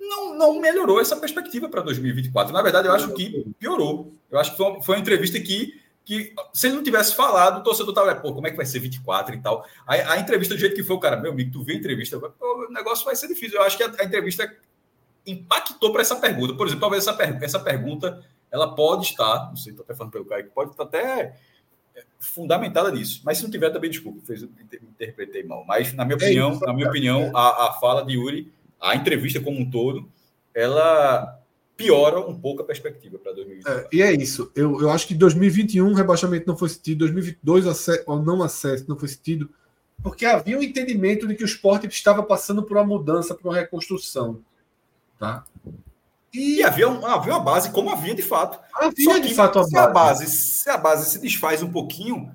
não, 0.00 0.36
não 0.36 0.60
melhorou 0.60 1.00
essa 1.00 1.16
perspectiva 1.16 1.68
para 1.68 1.82
2024. 1.82 2.52
Na 2.52 2.62
verdade, 2.62 2.88
eu 2.88 2.92
acho 2.92 3.14
que 3.14 3.46
piorou. 3.60 4.12
Eu 4.28 4.40
acho 4.40 4.50
que 4.50 4.56
foi 4.56 4.66
uma, 4.66 4.82
foi 4.82 4.96
uma 4.96 5.00
entrevista 5.00 5.38
que 5.40 5.85
que 6.06 6.32
se 6.52 6.68
ele 6.68 6.76
não 6.76 6.84
tivesse 6.84 7.16
falado, 7.16 7.58
o 7.58 7.62
torcedor 7.64 7.92
tava, 7.92 8.14
pô, 8.14 8.32
como 8.32 8.46
é 8.46 8.50
que 8.52 8.56
vai 8.56 8.64
ser 8.64 8.78
24 8.78 9.34
e 9.34 9.40
tal. 9.42 9.66
A, 9.84 10.12
a 10.12 10.18
entrevista 10.20 10.54
do 10.54 10.60
jeito 10.60 10.76
que 10.76 10.84
foi, 10.84 10.94
o 10.94 11.00
cara, 11.00 11.16
meu 11.16 11.32
amigo, 11.32 11.50
tu 11.50 11.64
vê 11.64 11.72
a 11.72 11.76
entrevista, 11.76 12.16
o 12.16 12.70
negócio 12.70 13.04
vai 13.04 13.16
ser 13.16 13.26
difícil. 13.26 13.58
Eu 13.58 13.64
acho 13.64 13.76
que 13.76 13.82
a, 13.82 13.92
a 13.98 14.04
entrevista 14.04 14.50
impactou 15.26 15.92
para 15.92 16.02
essa 16.02 16.14
pergunta. 16.14 16.54
Por 16.54 16.68
exemplo, 16.68 16.82
talvez 16.82 17.02
essa, 17.02 17.12
per 17.12 17.42
essa 17.42 17.58
pergunta 17.58 18.24
ela 18.52 18.72
pode 18.72 19.06
estar, 19.06 19.48
não 19.48 19.56
sei, 19.56 19.72
estou 19.72 19.82
até 19.82 19.96
falando 19.96 20.12
pelo 20.12 20.24
Caio, 20.24 20.48
pode 20.54 20.70
estar 20.70 20.84
até 20.84 21.36
fundamentada 22.20 22.92
nisso. 22.92 23.22
Mas 23.24 23.38
se 23.38 23.42
não 23.42 23.50
tiver, 23.50 23.70
também 23.70 23.90
desculpa, 23.90 24.24
fez, 24.24 24.42
interpretei 24.42 25.42
mal. 25.42 25.64
Mas, 25.66 25.92
na 25.92 26.04
minha 26.04 26.14
é 26.14 26.22
opinião, 26.22 26.52
isso, 26.52 26.60
na 26.64 26.72
minha 26.72 26.88
opinião, 26.88 27.32
a, 27.34 27.68
a 27.68 27.72
fala 27.80 28.04
de 28.04 28.14
Yuri, 28.14 28.52
a 28.80 28.94
entrevista 28.94 29.40
como 29.40 29.58
um 29.58 29.68
todo, 29.68 30.08
ela 30.54 31.35
piora 31.76 32.18
um 32.20 32.38
pouco 32.38 32.62
a 32.62 32.64
perspectiva 32.64 33.18
para 33.18 33.32
2021. 33.32 33.70
É, 33.70 33.88
e 33.92 34.02
é 34.02 34.12
isso. 34.12 34.50
Eu, 34.54 34.80
eu 34.80 34.90
acho 34.90 35.06
que 35.06 35.14
2021 35.14 35.88
o 35.88 35.94
rebaixamento 35.94 36.46
não 36.46 36.56
foi 36.56 36.68
sentido, 36.70 37.00
2022 37.00 37.66
o 38.06 38.16
não 38.16 38.42
acesso 38.42 38.86
não 38.88 38.98
foi 38.98 39.08
sentido, 39.08 39.50
porque 40.02 40.24
havia 40.24 40.58
um 40.58 40.62
entendimento 40.62 41.26
de 41.26 41.34
que 41.34 41.44
o 41.44 41.46
esporte 41.46 41.86
estava 41.86 42.22
passando 42.22 42.62
por 42.62 42.76
uma 42.76 42.86
mudança, 42.86 43.34
por 43.34 43.48
uma 43.48 43.56
reconstrução. 43.56 44.40
Tá? 45.18 45.44
E, 46.32 46.56
e 46.56 46.62
havia, 46.62 46.88
um, 46.88 47.04
havia 47.04 47.32
uma 47.34 47.40
base, 47.40 47.70
como 47.70 47.90
havia 47.90 48.14
de 48.14 48.22
fato. 48.22 48.58
Havia 48.74 49.20
de 49.20 49.34
fato 49.34 49.62
se 49.64 49.76
a 49.76 49.86
base. 49.88 50.26
Se 50.26 50.70
a 50.70 50.76
base 50.76 51.10
se 51.10 51.18
desfaz 51.18 51.62
um 51.62 51.70
pouquinho, 51.70 52.34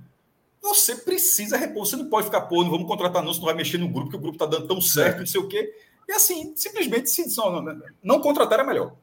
você 0.61 0.95
precisa 0.95 1.57
repor. 1.57 1.85
Você 1.85 1.95
não 1.95 2.09
pode 2.09 2.25
ficar, 2.25 2.41
pô, 2.41 2.63
não 2.63 2.71
vamos 2.71 2.87
contratar 2.87 3.23
não, 3.23 3.33
você 3.33 3.39
não 3.39 3.47
vai 3.47 3.55
mexer 3.55 3.77
no 3.77 3.89
grupo, 3.89 4.09
que 4.09 4.15
o 4.15 4.19
grupo 4.19 4.35
está 4.35 4.45
dando 4.45 4.67
tão 4.67 4.79
certo, 4.81 5.17
é. 5.17 5.19
não 5.19 5.27
sei 5.27 5.41
o 5.41 5.47
quê. 5.47 5.73
E 6.07 6.13
assim, 6.13 6.53
simplesmente 6.55 7.09
se 7.09 7.35
não, 7.37 7.61
não, 7.61 7.81
não 8.03 8.19
contratar 8.19 8.59
é 8.59 8.63
melhor. 8.63 8.95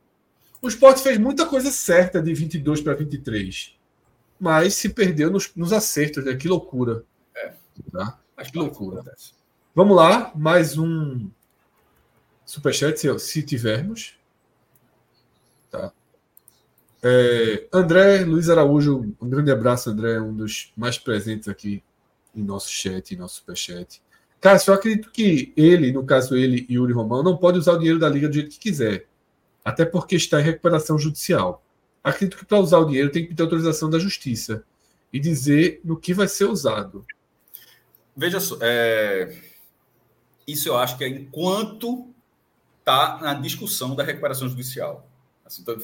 O 0.61 0.69
esporte 0.69 1.03
fez 1.03 1.19
muita 1.19 1.47
coisa 1.47 1.71
certa 1.71 2.21
de 2.21 2.35
22 2.35 2.81
para 2.81 2.95
23, 2.95 3.77
mas 4.41 4.75
se 4.75 4.89
perdeu 4.89 5.31
nos, 5.31 5.55
nos 5.55 5.73
acertos, 5.73 6.25
né? 6.25 6.35
Que 6.35 6.49
loucura. 6.49 7.05
É. 7.35 7.53
Tá? 7.93 8.19
Mas 8.37 8.51
que 8.51 8.59
loucura. 8.59 9.05
Vamos 9.75 9.97
lá, 9.97 10.33
mais 10.35 10.77
um 10.77 11.31
superchat, 12.45 12.99
se, 12.99 13.19
se 13.19 13.43
tivermos. 13.43 14.19
Tá. 15.71 15.93
É, 17.03 17.69
André 17.73 18.25
Luiz 18.25 18.51
Araújo, 18.51 19.15
um 19.21 19.29
grande 19.29 19.53
abraço, 19.53 19.91
André, 19.91 20.21
um 20.21 20.35
dos 20.35 20.73
mais 20.77 20.99
presentes 20.99 21.49
aqui 21.49 21.83
em 22.35 22.43
nosso 22.43 22.71
chat, 22.71 23.15
em 23.15 23.17
nosso 23.17 23.37
superchat. 23.37 24.03
Cara, 24.41 24.59
eu 24.67 24.75
acredito 24.75 25.11
que 25.11 25.53
ele, 25.57 25.93
no 25.93 26.05
caso 26.05 26.37
ele 26.37 26.67
e 26.69 26.75
Yuri 26.75 26.93
Romão, 26.93 27.23
não 27.23 27.37
pode 27.37 27.59
usar 27.59 27.73
o 27.73 27.79
dinheiro 27.79 27.99
da 27.99 28.09
liga 28.09 28.29
do 28.29 28.35
jeito 28.35 28.51
que 28.51 28.59
quiser, 28.59 29.07
até 29.69 29.85
porque 29.85 30.17
está 30.17 30.41
em 30.41 30.45
recuperação 30.45 30.99
judicial. 30.99 31.63
Acredito 32.03 32.39
que 32.39 32.45
para 32.47 32.59
usar 32.59 32.79
o 32.79 32.87
dinheiro 32.87 33.13
tem 33.13 33.27
que 33.27 33.35
ter 33.35 33.43
autorização 33.43 33.91
da 33.91 33.99
justiça 33.99 34.65
e 35.13 35.21
dizer 35.21 35.81
no 35.85 35.97
que 35.97 36.15
vai 36.15 36.27
ser 36.27 36.47
usado. 36.47 37.05
Veja 38.17 38.41
só, 38.41 38.57
é... 38.63 39.37
isso 40.47 40.71
eu 40.71 40.77
acho 40.77 40.97
que 40.97 41.05
é 41.05 41.09
enquanto 41.09 42.09
está 42.79 43.19
na 43.21 43.35
discussão 43.35 43.95
da 43.95 44.03
recuperação 44.03 44.49
judicial. 44.49 45.07
Assim, 45.45 45.63
então, 45.63 45.77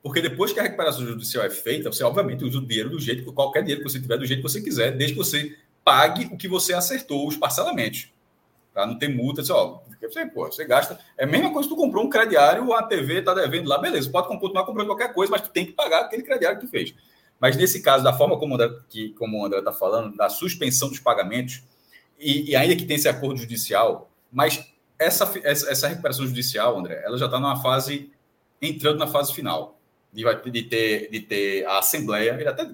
porque 0.00 0.22
depois 0.22 0.52
que 0.52 0.60
a 0.60 0.62
recuperação 0.62 1.04
judicial 1.04 1.44
é 1.44 1.50
feita, 1.50 1.92
você 1.92 2.04
obviamente 2.04 2.44
usa 2.44 2.58
o 2.58 2.66
dinheiro 2.66 2.90
do 2.90 3.00
jeito, 3.00 3.32
qualquer 3.32 3.62
dinheiro 3.62 3.82
que 3.82 3.90
você 3.90 4.00
tiver, 4.00 4.16
do 4.16 4.26
jeito 4.26 4.42
que 4.42 4.48
você 4.48 4.60
quiser, 4.60 4.96
desde 4.96 5.16
que 5.16 5.18
você 5.18 5.56
pague 5.84 6.26
o 6.26 6.36
que 6.36 6.46
você 6.46 6.72
acertou, 6.72 7.26
os 7.26 7.36
parcelamentos. 7.36 8.13
Para 8.74 8.86
não 8.86 8.98
ter 8.98 9.08
multa, 9.08 9.40
ó, 9.52 9.82
você, 10.02 10.26
pô, 10.26 10.46
você 10.46 10.64
gasta. 10.64 10.98
É 11.16 11.22
a 11.22 11.26
mesma 11.28 11.52
coisa 11.52 11.68
que 11.68 11.74
tu 11.74 11.80
comprou 11.80 12.04
um 12.04 12.10
crediário, 12.10 12.72
a 12.72 12.82
TV 12.82 13.20
está 13.20 13.32
devendo 13.32 13.68
lá, 13.68 13.78
beleza, 13.78 14.10
pode 14.10 14.26
continuar 14.26 14.66
comprando 14.66 14.88
qualquer 14.88 15.14
coisa, 15.14 15.30
mas 15.30 15.42
tu 15.42 15.50
tem 15.50 15.64
que 15.64 15.72
pagar 15.72 16.00
aquele 16.00 16.24
crediário 16.24 16.58
que 16.58 16.66
tu 16.66 16.70
fez. 16.70 16.92
Mas 17.38 17.56
nesse 17.56 17.80
caso, 17.80 18.02
da 18.02 18.12
forma 18.12 18.36
como, 18.36 18.54
André, 18.54 18.70
que, 18.88 19.10
como 19.10 19.40
o 19.40 19.46
André 19.46 19.60
está 19.60 19.72
falando, 19.72 20.16
da 20.16 20.28
suspensão 20.28 20.88
dos 20.88 20.98
pagamentos, 20.98 21.62
e, 22.18 22.50
e, 22.50 22.56
ainda 22.56 22.74
que 22.74 22.84
tenha 22.84 22.96
esse 22.96 23.08
acordo 23.08 23.38
judicial, 23.38 24.10
mas 24.30 24.64
essa, 24.98 25.30
essa, 25.44 25.70
essa 25.70 25.88
recuperação 25.88 26.26
judicial, 26.26 26.76
André, 26.76 27.00
ela 27.04 27.16
já 27.16 27.26
está 27.26 27.38
numa 27.38 27.62
fase 27.62 28.12
entrando 28.60 28.98
na 28.98 29.06
fase 29.06 29.32
final 29.32 29.78
de, 30.12 30.50
de, 30.50 30.62
ter, 30.62 31.10
de 31.10 31.20
ter 31.20 31.66
a 31.66 31.78
Assembleia, 31.78 32.34
ele 32.38 32.48
até, 32.48 32.68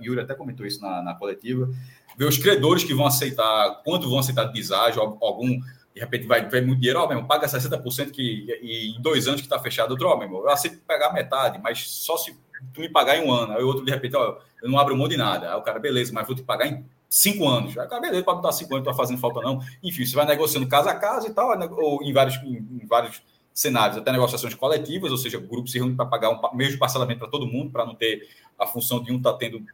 Yuri 0.00 0.20
até 0.20 0.34
comentou 0.34 0.64
isso 0.64 0.80
na, 0.80 1.02
na 1.02 1.14
coletiva, 1.14 1.68
ver 2.16 2.26
os 2.26 2.38
credores 2.38 2.84
que 2.84 2.94
vão 2.94 3.06
aceitar, 3.06 3.82
quanto 3.84 4.08
vão 4.08 4.18
aceitar 4.18 4.44
de 4.44 4.52
deságio, 4.52 5.00
algum, 5.20 5.48
de 5.48 6.00
repente 6.00 6.26
vai 6.26 6.48
ver 6.48 6.64
muito 6.64 6.80
dinheiro, 6.80 7.00
ó, 7.00 7.06
meu 7.06 7.16
irmão, 7.16 7.26
paga 7.26 7.46
60% 7.46 8.10
que, 8.10 8.46
e 8.62 8.96
em 8.96 9.00
dois 9.00 9.26
anos 9.26 9.40
que 9.40 9.46
está 9.46 9.58
fechado, 9.58 9.92
outro, 9.92 10.08
ó, 10.08 10.16
meu 10.16 10.26
irmão, 10.26 10.40
eu 10.40 10.50
aceito 10.50 10.78
pegar 10.86 11.12
metade, 11.12 11.60
mas 11.62 11.88
só 11.88 12.16
se 12.16 12.36
tu 12.72 12.80
me 12.80 12.88
pagar 12.88 13.16
em 13.16 13.26
um 13.26 13.32
ano, 13.32 13.52
aí 13.52 13.62
o 13.62 13.66
outro, 13.66 13.84
de 13.84 13.90
repente, 13.90 14.16
ó, 14.16 14.38
eu 14.62 14.70
não 14.70 14.78
abro 14.78 14.96
mão 14.96 15.08
de 15.08 15.16
nada, 15.16 15.52
aí 15.52 15.58
o 15.58 15.62
cara, 15.62 15.78
beleza, 15.78 16.12
mas 16.12 16.26
vou 16.26 16.34
te 16.34 16.42
pagar 16.42 16.66
em 16.66 16.84
cinco 17.08 17.46
anos, 17.48 17.76
aí 17.76 17.86
o 17.86 17.88
cara, 17.88 18.00
beleza, 18.00 18.24
pode 18.24 18.38
botar 18.38 18.52
cinco 18.52 18.74
anos, 18.74 18.84
não 18.84 18.92
está 18.92 19.02
fazendo 19.02 19.20
falta 19.20 19.40
não, 19.40 19.60
enfim, 19.82 20.04
você 20.04 20.14
vai 20.14 20.26
negociando 20.26 20.66
casa 20.66 20.90
a 20.90 20.94
casa 20.94 21.28
e 21.28 21.32
tal, 21.32 21.50
ou 21.78 22.02
em 22.02 22.12
vários, 22.12 22.36
em 22.36 22.86
vários 22.86 23.22
cenários, 23.54 23.96
até 23.96 24.10
negociações 24.10 24.54
coletivas, 24.54 25.12
ou 25.12 25.16
seja, 25.16 25.38
o 25.38 25.42
grupo 25.42 25.68
se 25.68 25.78
reúne 25.78 25.94
para 25.94 26.06
pagar 26.06 26.30
um 26.30 26.56
mesmo 26.56 26.78
parcelamento 26.78 27.20
para 27.20 27.28
todo 27.28 27.46
mundo, 27.46 27.70
para 27.70 27.86
não 27.86 27.94
ter 27.94 28.28
a 28.58 28.66
função 28.66 29.00
de 29.00 29.12
um 29.12 29.18
estar 29.18 29.32
tá 29.32 29.38
tendo 29.38 29.64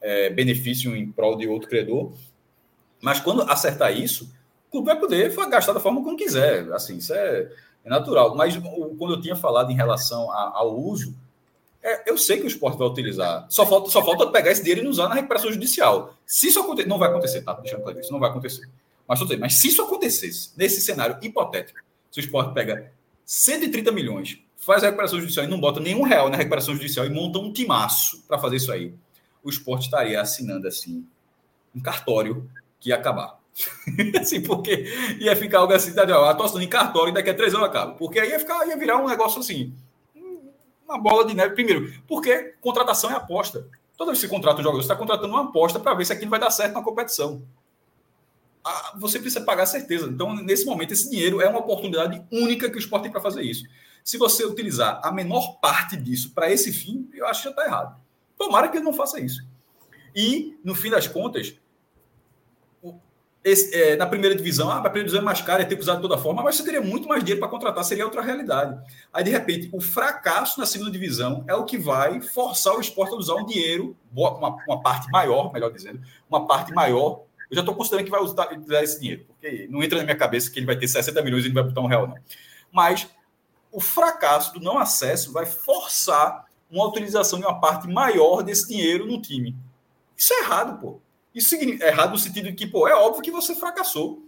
é, 0.00 0.30
benefício 0.30 0.96
em 0.96 1.10
prol 1.10 1.36
de 1.36 1.46
outro 1.46 1.68
credor. 1.68 2.12
Mas 3.00 3.20
quando 3.20 3.42
acertar 3.42 3.96
isso, 3.96 4.32
o 4.68 4.70
clube 4.70 4.86
vai 4.86 4.98
poder 4.98 5.34
gastar 5.48 5.72
da 5.72 5.80
forma 5.80 6.02
como 6.02 6.16
quiser. 6.16 6.72
Assim, 6.72 6.98
isso 6.98 7.12
é, 7.12 7.50
é 7.84 7.88
natural. 7.88 8.36
Mas 8.36 8.56
quando 8.98 9.14
eu 9.14 9.20
tinha 9.20 9.36
falado 9.36 9.70
em 9.70 9.76
relação 9.76 10.30
a, 10.30 10.58
ao 10.58 10.78
uso, 10.78 11.14
é, 11.82 12.10
eu 12.10 12.18
sei 12.18 12.38
que 12.38 12.44
o 12.44 12.48
esporte 12.48 12.78
vai 12.78 12.86
utilizar. 12.86 13.46
Só 13.48 13.66
falta, 13.66 13.90
só 13.90 14.04
falta 14.04 14.26
pegar 14.28 14.50
esse 14.50 14.62
dinheiro 14.62 14.84
e 14.84 14.88
usar 14.88 15.08
na 15.08 15.14
recuperação 15.14 15.50
judicial. 15.50 16.14
Se 16.26 16.48
isso 16.48 16.60
acontecer, 16.60 16.88
não 16.88 16.98
vai 16.98 17.08
acontecer, 17.08 17.42
tá? 17.42 17.54
Deixando 17.54 17.82
claro, 17.82 18.00
isso 18.00 18.12
não 18.12 18.20
vai 18.20 18.30
acontecer. 18.30 18.68
Mas, 19.08 19.20
mas 19.38 19.54
se 19.54 19.68
isso 19.68 19.82
acontecesse, 19.82 20.52
nesse 20.56 20.80
cenário 20.80 21.18
hipotético, 21.22 21.80
se 22.10 22.20
o 22.20 22.22
esporte 22.22 22.52
pega 22.52 22.92
130 23.24 23.90
milhões, 23.92 24.38
faz 24.56 24.82
a 24.82 24.86
recuperação 24.86 25.18
judicial 25.20 25.46
e 25.46 25.48
não 25.48 25.58
bota 25.58 25.80
nenhum 25.80 26.02
real 26.02 26.28
na 26.28 26.36
recuperação 26.36 26.74
judicial 26.74 27.06
e 27.06 27.10
monta 27.10 27.38
um 27.38 27.52
timaço 27.52 28.22
para 28.28 28.38
fazer 28.38 28.56
isso 28.56 28.70
aí, 28.70 28.92
o 29.42 29.50
esporte 29.50 29.84
estaria 29.84 30.20
assinando 30.20 30.66
assim 30.66 31.06
um 31.74 31.80
cartório 31.80 32.50
que 32.78 32.90
ia 32.90 32.96
acabar. 32.96 33.38
assim, 34.20 34.42
porque 34.42 34.86
ia 35.18 35.34
ficar 35.36 35.58
algo 35.58 35.72
assim, 35.72 35.92
tá, 35.94 36.02
a 36.02 36.30
atuação 36.30 36.60
em 36.60 36.68
cartório 36.68 37.10
e 37.10 37.14
daqui 37.14 37.30
a 37.30 37.34
três 37.34 37.54
anos 37.54 37.66
acaba. 37.66 37.92
Porque 37.94 38.18
aí 38.18 38.30
ia, 38.30 38.38
ficar, 38.38 38.66
ia 38.66 38.76
virar 38.76 38.98
um 38.98 39.08
negócio 39.08 39.40
assim, 39.40 39.74
uma 40.84 40.98
bola 40.98 41.24
de 41.26 41.34
neve. 41.34 41.54
Primeiro, 41.54 41.92
porque 42.06 42.54
contratação 42.60 43.10
é 43.10 43.14
aposta. 43.14 43.66
Toda 43.96 44.12
vez 44.12 44.20
que 44.20 44.26
você 44.26 44.34
contrata 44.34 44.60
um 44.60 44.62
jogador, 44.62 44.82
você 44.82 44.86
está 44.86 44.96
contratando 44.96 45.32
uma 45.32 45.44
aposta 45.44 45.78
para 45.78 45.94
ver 45.94 46.06
se 46.06 46.12
aquilo 46.12 46.30
vai 46.30 46.40
dar 46.40 46.50
certo 46.50 46.74
na 46.74 46.82
competição 46.82 47.42
você 48.98 49.18
precisa 49.18 49.44
pagar 49.44 49.66
certeza. 49.66 50.06
Então, 50.06 50.34
nesse 50.34 50.64
momento, 50.64 50.92
esse 50.92 51.08
dinheiro 51.10 51.40
é 51.40 51.48
uma 51.48 51.60
oportunidade 51.60 52.22
única 52.30 52.68
que 52.68 52.76
o 52.76 52.78
esporte 52.78 53.04
tem 53.04 53.12
para 53.12 53.20
fazer 53.20 53.42
isso. 53.42 53.64
Se 54.04 54.18
você 54.18 54.44
utilizar 54.44 55.00
a 55.02 55.12
menor 55.12 55.58
parte 55.60 55.96
disso 55.96 56.32
para 56.34 56.50
esse 56.50 56.72
fim, 56.72 57.08
eu 57.12 57.26
acho 57.26 57.42
que 57.42 57.44
já 57.44 57.50
está 57.50 57.64
errado. 57.64 58.00
Tomara 58.40 58.68
que 58.68 58.78
ele 58.78 58.84
não 58.84 58.94
faça 58.94 59.20
isso. 59.20 59.46
E, 60.16 60.58
no 60.64 60.74
fim 60.74 60.88
das 60.88 61.06
contas, 61.06 61.54
esse, 63.44 63.74
é, 63.74 63.96
na 63.96 64.06
primeira 64.06 64.34
divisão, 64.34 64.70
ah, 64.70 64.78
a 64.78 64.80
primeira 64.80 65.04
divisão 65.04 65.20
é 65.20 65.24
mais 65.24 65.42
cara, 65.42 65.60
é 65.60 65.66
ter 65.66 65.76
que 65.76 65.82
usar 65.82 65.96
de 65.96 66.00
toda 66.00 66.16
forma, 66.16 66.42
mas 66.42 66.56
você 66.56 66.64
teria 66.64 66.80
muito 66.80 67.06
mais 67.06 67.22
dinheiro 67.22 67.38
para 67.38 67.50
contratar, 67.50 67.84
seria 67.84 68.06
outra 68.06 68.22
realidade. 68.22 68.82
Aí, 69.12 69.22
de 69.22 69.30
repente, 69.30 69.68
o 69.74 69.80
fracasso 69.80 70.58
na 70.58 70.64
segunda 70.64 70.90
divisão 70.90 71.44
é 71.46 71.54
o 71.54 71.66
que 71.66 71.76
vai 71.76 72.22
forçar 72.22 72.74
o 72.74 72.80
esporte 72.80 73.12
a 73.12 73.18
usar 73.18 73.34
um 73.34 73.44
dinheiro, 73.44 73.94
uma, 74.10 74.56
uma 74.66 74.80
parte 74.80 75.10
maior, 75.10 75.52
melhor 75.52 75.70
dizendo, 75.70 76.00
uma 76.30 76.46
parte 76.46 76.72
maior 76.72 77.24
eu 77.50 77.56
já 77.56 77.60
estou 77.60 77.74
considerando 77.74 78.04
que 78.04 78.10
vai 78.12 78.20
usar, 78.22 78.48
usar, 78.56 78.82
esse 78.84 79.00
dinheiro, 79.00 79.26
porque 79.26 79.66
não 79.68 79.82
entra 79.82 79.98
na 79.98 80.04
minha 80.04 80.16
cabeça 80.16 80.48
que 80.48 80.60
ele 80.60 80.66
vai 80.66 80.78
ter 80.78 80.86
60 80.86 81.20
milhões 81.20 81.44
e 81.44 81.48
não 81.48 81.54
vai 81.54 81.64
botar 81.64 81.80
um 81.80 81.88
real, 81.88 82.06
não. 82.06 82.16
Mas 82.70 83.08
o 83.72 83.80
fracasso 83.80 84.54
do 84.54 84.60
não 84.60 84.78
acesso 84.78 85.32
vai 85.32 85.44
forçar 85.44 86.44
uma 86.70 86.86
utilização 86.86 87.38
de 87.38 87.44
uma 87.44 87.60
parte 87.60 87.88
maior 87.88 88.42
desse 88.42 88.68
dinheiro 88.68 89.06
no 89.06 89.20
time. 89.20 89.56
Isso 90.16 90.32
é 90.34 90.40
errado, 90.40 90.80
pô. 90.80 91.00
Isso 91.34 91.54
é 91.54 91.88
errado 91.88 92.10
no 92.10 92.18
sentido 92.18 92.50
de 92.50 92.54
que, 92.54 92.66
pô, 92.66 92.86
é 92.86 92.94
óbvio 92.94 93.22
que 93.22 93.30
você 93.30 93.54
fracassou. 93.54 94.24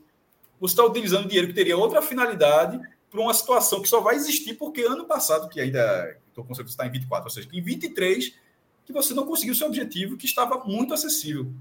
Você 0.61 0.73
está 0.73 0.85
utilizando 0.85 1.27
dinheiro 1.27 1.49
que 1.49 1.55
teria 1.55 1.77
outra 1.77 2.01
finalidade 2.01 2.81
para 3.11 3.21
uma 3.21 3.35
situação 3.35 3.83
que 3.83 3.89
só 3.89 4.01
vai 4.01 4.15
existir 4.15 4.55
porque 4.55 4.83
ano 4.83 5.05
passado, 5.05 5.49
que 5.49 5.61
ainda 5.61 6.17
estou 6.29 6.45
com 6.45 6.55
você 6.55 6.63
está 6.63 6.87
em 6.87 6.91
24, 6.91 7.25
ou 7.25 7.31
seja, 7.31 7.49
em 7.53 7.61
23, 7.61 8.35
que 8.87 8.93
você 8.93 9.13
não 9.13 9.27
conseguiu 9.27 9.55
seu 9.55 9.67
objetivo, 9.67 10.17
que 10.17 10.25
estava 10.25 10.65
muito 10.65 10.95
acessível. 10.95 11.53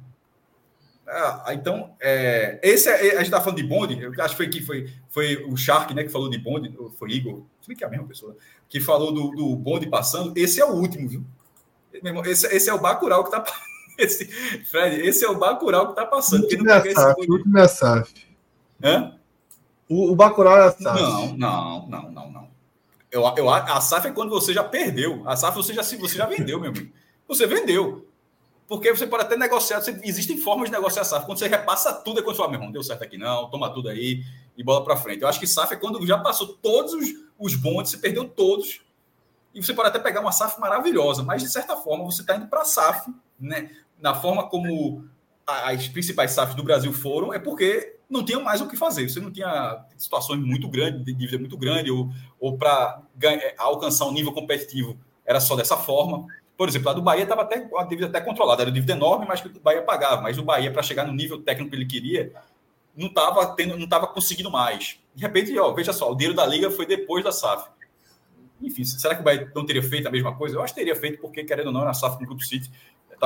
Ah, 1.08 1.54
então, 1.54 1.94
é, 2.00 2.60
esse 2.64 2.88
é, 2.88 2.94
a 2.94 3.16
gente 3.16 3.24
está 3.24 3.42
falando 3.42 3.58
de 3.58 3.68
bonde, 3.68 4.02
eu 4.02 4.14
acho 4.20 4.30
que 4.30 4.38
foi, 4.38 4.50
que 4.50 4.62
foi, 4.62 4.90
foi 5.10 5.46
o 5.46 5.58
Shark 5.58 5.94
né, 5.94 6.04
que 6.04 6.10
falou 6.10 6.30
de 6.30 6.38
bonde, 6.38 6.74
foi 6.98 7.12
Igor, 7.12 7.44
sei 7.62 7.76
que 7.76 7.84
é 7.84 7.88
a 7.88 7.90
mesma 7.90 8.08
pessoa, 8.08 8.36
que 8.70 8.80
falou 8.80 9.12
do, 9.12 9.32
do 9.32 9.56
bonde 9.56 9.88
passando. 9.88 10.32
Esse 10.38 10.62
é 10.62 10.66
o 10.66 10.72
último, 10.72 11.10
viu? 11.10 11.26
Esse, 12.26 12.48
esse 12.48 12.70
é 12.70 12.74
o 12.74 12.80
Bacurau 12.80 13.24
que 13.24 13.36
está 13.36 13.44
esse, 14.00 14.26
Fred, 14.66 15.06
esse 15.06 15.26
é 15.26 15.30
o 15.30 15.38
Bacurau 15.38 15.88
que 15.88 15.92
está 15.92 16.06
passando. 16.06 16.42
O 16.42 16.44
último, 16.44 16.70
é 16.70 16.94
SAF, 16.94 17.16
o 17.28 17.34
último 17.34 17.58
é 17.58 17.68
SAF. 17.68 18.14
Hã? 18.82 19.16
O, 19.90 20.12
o 20.12 20.16
Bacurau 20.16 20.58
é 20.58 20.68
a 20.68 20.72
SAF. 20.72 21.02
Não, 21.02 21.38
não, 21.38 21.88
não, 21.88 22.12
não, 22.12 22.32
não. 22.32 22.52
Eu, 23.12 23.24
eu, 23.36 23.50
a 23.50 23.82
SAF 23.82 24.08
é 24.08 24.12
quando 24.12 24.30
você 24.30 24.54
já 24.54 24.64
perdeu. 24.64 25.22
A 25.26 25.36
SAF 25.36 25.58
você 25.58 25.74
já, 25.74 25.84
você 25.84 26.16
já 26.16 26.26
vendeu, 26.26 26.60
meu 26.60 26.70
amigo. 26.70 26.90
Você 27.28 27.46
vendeu. 27.46 28.08
Porque 28.72 28.90
você 28.90 29.06
pode 29.06 29.24
até 29.24 29.36
negociar, 29.36 29.82
você, 29.82 30.00
existem 30.02 30.38
formas 30.38 30.70
de 30.70 30.72
negociar 30.74 31.04
SAF. 31.04 31.26
Quando 31.26 31.38
você 31.38 31.46
repassa 31.50 31.92
tudo, 31.92 32.22
é 32.22 32.24
quando 32.24 32.38
você 32.38 32.42
fala, 32.42 32.52
meu 32.52 32.58
irmão, 32.58 32.72
deu 32.72 32.82
certo 32.82 33.04
aqui 33.04 33.18
não, 33.18 33.50
toma 33.50 33.70
tudo 33.70 33.90
aí. 33.90 34.24
e 34.56 34.64
bola 34.64 34.82
para 34.82 34.96
frente. 34.96 35.22
Eu 35.22 35.28
acho 35.28 35.42
que 35.42 35.46
SAF 35.46 35.74
é 35.74 35.76
quando 35.76 36.08
já 36.08 36.18
passou 36.18 36.48
todos 36.48 36.94
os, 36.94 37.10
os 37.38 37.54
bondes, 37.54 37.92
você 37.92 37.98
perdeu 37.98 38.30
todos, 38.30 38.80
e 39.54 39.62
você 39.62 39.74
pode 39.74 39.90
até 39.90 40.00
pegar 40.00 40.22
uma 40.22 40.32
SAF 40.32 40.58
maravilhosa, 40.58 41.22
mas 41.22 41.42
de 41.42 41.50
certa 41.50 41.76
forma 41.76 42.06
você 42.06 42.22
está 42.22 42.38
indo 42.38 42.48
para 42.48 42.62
a 42.62 42.64
SAF, 42.64 43.14
né? 43.38 43.72
Na 44.00 44.16
forma 44.16 44.48
como 44.48 45.04
as 45.46 45.90
principais 45.90 46.32
SAFs 46.32 46.56
do 46.56 46.64
Brasil 46.64 46.94
foram, 46.94 47.34
é 47.34 47.40
porque 47.40 47.98
não 48.10 48.24
tinha 48.24 48.40
mais 48.40 48.62
o 48.62 48.70
que 48.70 48.78
fazer. 48.78 49.10
Você 49.10 49.20
não 49.20 49.34
tinha 49.34 49.84
situações 49.98 50.40
muito 50.40 50.70
grandes, 50.70 51.04
de 51.04 51.14
dívida 51.14 51.38
muito 51.38 51.58
grande, 51.58 51.92
ou, 51.92 52.10
ou 52.40 52.58
para 52.58 53.02
alcançar 53.58 54.06
um 54.06 54.14
nível 54.14 54.32
competitivo 54.32 54.98
era 55.26 55.40
só 55.40 55.56
dessa 55.56 55.78
forma. 55.78 56.26
Por 56.62 56.70
exemplo, 56.70 56.90
a 56.90 56.94
do 56.94 57.02
Bahia 57.02 57.24
estava 57.24 57.42
até 57.42 57.68
a 57.76 57.84
dívida 57.86 58.06
até 58.06 58.22
controlada, 58.22 58.62
era 58.62 58.70
uma 58.70 58.74
dívida 58.76 58.94
enorme, 58.94 59.26
mas 59.28 59.42
que 59.42 59.48
o 59.48 59.60
Bahia 59.62 59.82
pagava. 59.82 60.22
Mas 60.22 60.38
o 60.38 60.44
Bahia, 60.44 60.72
para 60.72 60.84
chegar 60.84 61.08
no 61.08 61.12
nível 61.12 61.42
técnico 61.42 61.72
que 61.72 61.76
ele 61.76 61.88
queria, 61.88 62.32
não 62.96 63.08
estava 63.08 63.48
tendo, 63.56 63.76
não 63.76 63.86
estava 63.86 64.06
conseguindo 64.06 64.52
mais. 64.52 65.00
De 65.16 65.24
repente, 65.24 65.58
ó, 65.58 65.74
veja 65.74 65.92
só, 65.92 66.12
o 66.12 66.14
dinheiro 66.14 66.36
da 66.36 66.46
liga 66.46 66.70
foi 66.70 66.86
depois 66.86 67.24
da 67.24 67.32
SAF. 67.32 67.68
Enfim, 68.62 68.84
será 68.84 69.16
que 69.16 69.22
o 69.22 69.24
Bahia 69.24 69.52
não 69.56 69.66
teria 69.66 69.82
feito 69.82 70.08
a 70.08 70.12
mesma 70.12 70.36
coisa? 70.36 70.56
Eu 70.56 70.62
acho 70.62 70.72
que 70.72 70.80
teria 70.80 70.96
feito, 70.96 71.20
porque, 71.20 71.44
querendo 71.44 71.66
ou 71.66 71.74
não, 71.74 71.82
era 71.82 71.90
a 71.90 71.96
SAF 71.96 72.22
no 72.22 72.28
Grupo 72.28 72.44
City, 72.44 72.72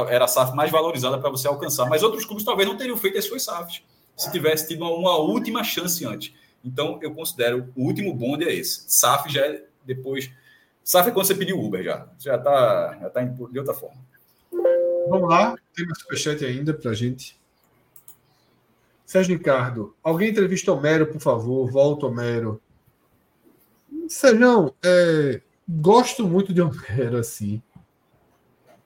era 0.08 0.24
a 0.24 0.30
SAF 0.30 0.56
mais 0.56 0.72
valorizada 0.72 1.18
para 1.18 1.30
você 1.30 1.46
alcançar. 1.46 1.90
Mas 1.90 2.04
outros 2.04 2.24
clubes 2.24 2.46
talvez 2.46 2.70
não 2.70 2.78
teriam 2.78 2.96
feito 2.96 3.18
as 3.18 3.26
suas 3.26 3.44
SAFs, 3.44 3.84
se 4.16 4.32
tivesse 4.32 4.70
tido 4.70 4.86
uma, 4.86 4.92
uma 4.92 5.18
última 5.18 5.62
chance 5.62 6.06
antes. 6.06 6.34
Então, 6.64 7.00
eu 7.02 7.14
considero 7.14 7.70
o 7.76 7.84
último 7.84 8.14
bonde 8.14 8.46
é 8.46 8.54
esse. 8.56 8.86
SAF 8.88 9.30
já 9.30 9.46
é 9.46 9.62
depois. 9.84 10.32
SAF 10.86 11.10
é 11.10 11.12
quando 11.12 11.26
você 11.26 11.34
pediu 11.34 11.60
Uber 11.60 11.84
já. 11.84 12.08
Já 12.20 12.36
está 12.36 12.96
já 13.02 13.10
tá 13.10 13.24
de 13.24 13.60
outra 13.60 13.74
forma. 13.74 13.98
Vamos 15.10 15.28
lá, 15.28 15.56
tem 15.76 15.84
mais 15.84 16.00
superchat 16.00 16.46
ainda 16.46 16.76
para 16.76 16.92
a 16.92 16.94
gente. 16.94 17.40
Sérgio 19.04 19.36
Ricardo, 19.36 19.96
alguém 20.04 20.30
entrevista 20.30 20.72
Homero, 20.72 21.08
por 21.08 21.20
favor. 21.20 21.70
Volta, 21.72 22.06
Homero. 22.06 22.62
Sérgio, 24.08 24.76
é, 24.84 25.42
gosto 25.68 26.28
muito 26.28 26.54
de 26.54 26.62
Homero, 26.62 27.18
assim. 27.18 27.62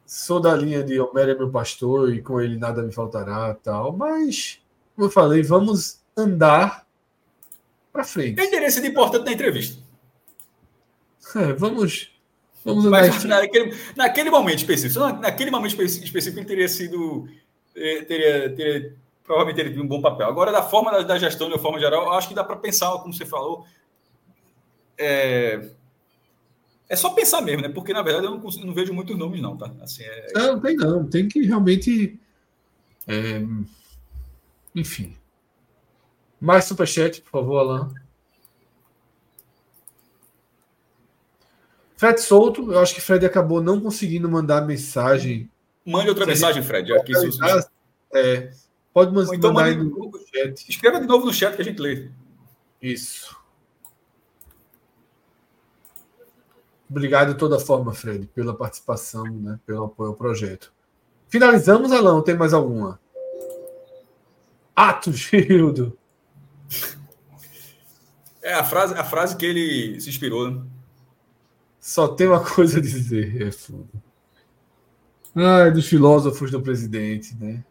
Sou 0.06 0.40
da 0.40 0.56
linha 0.56 0.82
de 0.82 1.00
Homero 1.00 1.32
é 1.32 1.36
meu 1.36 1.52
pastor 1.52 2.14
e 2.14 2.22
com 2.22 2.40
ele 2.40 2.58
nada 2.58 2.82
me 2.82 2.94
faltará 2.94 3.54
tal. 3.56 3.92
Mas, 3.92 4.62
como 4.96 5.08
eu 5.08 5.12
falei, 5.12 5.44
vamos 5.44 6.02
andar 6.16 6.88
para 7.92 8.06
frente. 8.06 8.36
Tem 8.36 8.48
interesse 8.48 8.82
de 8.82 8.88
importante 8.88 9.26
na 9.26 9.34
entrevista. 9.34 9.89
É, 11.36 11.54
vamos. 11.54 12.12
Vamos 12.66 12.86
Mas 12.86 13.24
naquele, 13.24 13.74
naquele 13.96 14.30
momento 14.30 14.60
específico, 14.60 15.00
naquele 15.00 15.50
momento 15.50 15.82
específico, 15.82 16.40
ele 16.40 16.46
teria 16.46 16.68
sido. 16.68 17.28
Eh, 17.76 18.04
teria, 18.04 18.56
teria 18.56 18.96
provavelmente 19.30 19.58
teria 19.58 19.72
tido 19.72 19.84
um 19.84 19.88
bom 19.88 20.02
papel. 20.02 20.28
Agora, 20.28 20.52
da 20.52 20.64
forma 20.64 20.92
da, 20.92 21.04
da 21.04 21.20
gestão, 21.20 21.48
de 21.48 21.54
uma 21.54 21.62
forma 21.62 21.80
geral, 21.80 22.06
eu 22.06 22.14
acho 22.14 22.28
que 22.28 22.34
dá 22.34 22.44
para 22.44 22.56
pensar, 22.56 22.90
como 22.98 23.14
você 23.14 23.28
falou. 23.28 23.64
É, 24.98 25.70
é 26.90 26.96
só 26.96 27.12
pensar 27.12 27.40
mesmo, 27.40 27.62
né? 27.62 27.70
Porque, 27.70 27.94
na 27.94 28.02
verdade, 28.02 28.26
eu 28.26 28.32
não, 28.32 28.40
consigo, 28.40 28.66
não 28.66 28.74
vejo 28.74 28.92
muitos 28.92 29.16
nomes, 29.16 29.40
não, 29.40 29.56
tá? 29.56 29.72
Assim, 29.82 30.02
é... 30.04 30.34
Não, 30.34 30.60
tem 30.60 30.76
não. 30.76 31.08
Tem 31.08 31.28
que 31.28 31.44
realmente. 31.44 32.20
É... 33.08 33.40
Enfim. 34.74 35.16
Mais 36.42 36.66
superchat, 36.66 37.22
por 37.22 37.30
favor, 37.30 37.60
Alan. 37.60 37.94
Fred 42.00 42.22
solto, 42.22 42.72
eu 42.72 42.80
acho 42.80 42.96
que 42.96 43.02
Fred 43.02 43.26
acabou 43.26 43.62
não 43.62 43.82
conseguindo 43.82 44.30
mandar 44.30 44.66
mensagem. 44.66 45.52
Mande 45.86 46.08
outra 46.08 46.26
mensagem, 46.26 46.64
Fred. 46.64 46.94
Aqui, 46.94 47.12
é, 48.14 48.54
pode 48.94 49.14
mandar 49.14 49.36
então, 49.36 49.52
mande, 49.52 49.84
no 49.84 50.18
chat. 50.34 50.70
Escreva 50.70 51.02
de 51.02 51.06
novo 51.06 51.26
no 51.26 51.34
chat 51.34 51.58
que 51.58 51.62
a 51.62 51.66
gente 51.66 51.82
lê. 51.82 52.10
Isso. 52.82 53.38
Obrigado 56.90 57.34
de 57.34 57.38
toda 57.38 57.60
forma, 57.60 57.94
Fred, 57.94 58.28
pela 58.28 58.56
participação, 58.56 59.26
né, 59.26 59.60
pelo 59.66 59.84
apoio 59.84 60.12
ao 60.12 60.16
projeto. 60.16 60.72
Finalizamos, 61.28 61.92
Alão? 61.92 62.22
Tem 62.22 62.38
mais 62.38 62.54
alguma? 62.54 62.98
Ato, 64.74 65.12
Gildo. 65.12 65.98
É 68.42 68.54
a 68.54 68.64
frase, 68.64 68.94
a 68.94 69.04
frase 69.04 69.36
que 69.36 69.46
ele 69.46 70.00
se 70.00 70.08
inspirou. 70.08 70.50
Né? 70.50 70.62
Só 71.80 72.08
tem 72.08 72.28
uma 72.28 72.44
coisa 72.44 72.80
a 72.80 72.82
dizer, 72.82 73.42
é 73.42 73.52
foda. 73.52 73.88
Ah, 75.36 75.70
dos 75.70 75.88
filósofos 75.88 76.52
do 76.52 76.62
presidente, 76.62 77.36
né? 77.36 77.64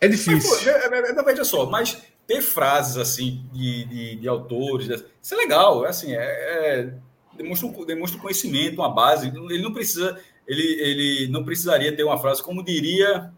É 0.00 0.06
difícil. 0.06 0.50
Mas, 0.50 0.64
pô, 0.64 0.70
é, 0.70 1.32
é, 1.32 1.40
é, 1.40 1.44
só, 1.44 1.66
mas 1.66 2.02
ter 2.26 2.42
frases 2.42 2.96
assim 2.98 3.48
de, 3.52 3.84
de, 3.86 4.16
de 4.16 4.28
autores, 4.28 4.88
isso 5.20 5.34
é 5.34 5.36
legal, 5.36 5.84
é 5.84 5.88
assim, 5.88 6.14
é, 6.14 6.18
é, 6.18 6.94
demonstra, 7.36 7.68
um, 7.68 7.84
demonstra 7.84 8.18
um 8.18 8.22
conhecimento, 8.22 8.76
uma 8.76 8.90
base. 8.90 9.28
Ele 9.28 9.62
não 9.62 9.72
precisa, 9.72 10.18
ele, 10.46 10.62
ele 10.62 11.28
não 11.28 11.44
precisaria 11.44 11.94
ter 11.96 12.04
uma 12.04 12.18
frase 12.18 12.42
como 12.42 12.62
diria 12.62 13.32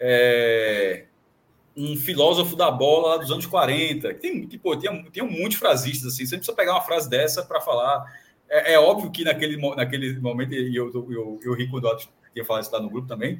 é, 0.00 1.06
um 1.76 1.96
filósofo 1.96 2.54
da 2.54 2.70
bola 2.70 3.18
dos 3.18 3.30
anos 3.30 3.46
40. 3.46 4.14
Tem, 4.14 4.46
tipo, 4.46 4.76
tem, 4.76 5.04
tem 5.10 5.22
um 5.22 5.30
monte 5.30 5.52
de 5.52 5.58
frasistas 5.58 6.12
assim. 6.12 6.26
Você 6.26 6.36
precisa 6.36 6.56
pegar 6.56 6.72
uma 6.72 6.82
frase 6.82 7.08
dessa 7.08 7.42
para 7.42 7.60
falar. 7.60 8.04
É, 8.48 8.74
é, 8.74 8.78
óbvio 8.78 9.10
que 9.10 9.24
naquele, 9.24 9.56
naquele 9.74 10.20
momento, 10.20 10.52
e 10.52 10.76
eu, 10.76 10.90
eu, 10.92 11.12
eu, 11.12 11.40
eu 11.42 11.54
ri 11.54 11.68
quando 11.68 11.88
eu 11.88 11.96
tinha 12.32 12.44
falado 12.44 12.62
isso 12.62 12.72
lá 12.72 12.80
no 12.80 12.90
grupo 12.90 13.08
também, 13.08 13.38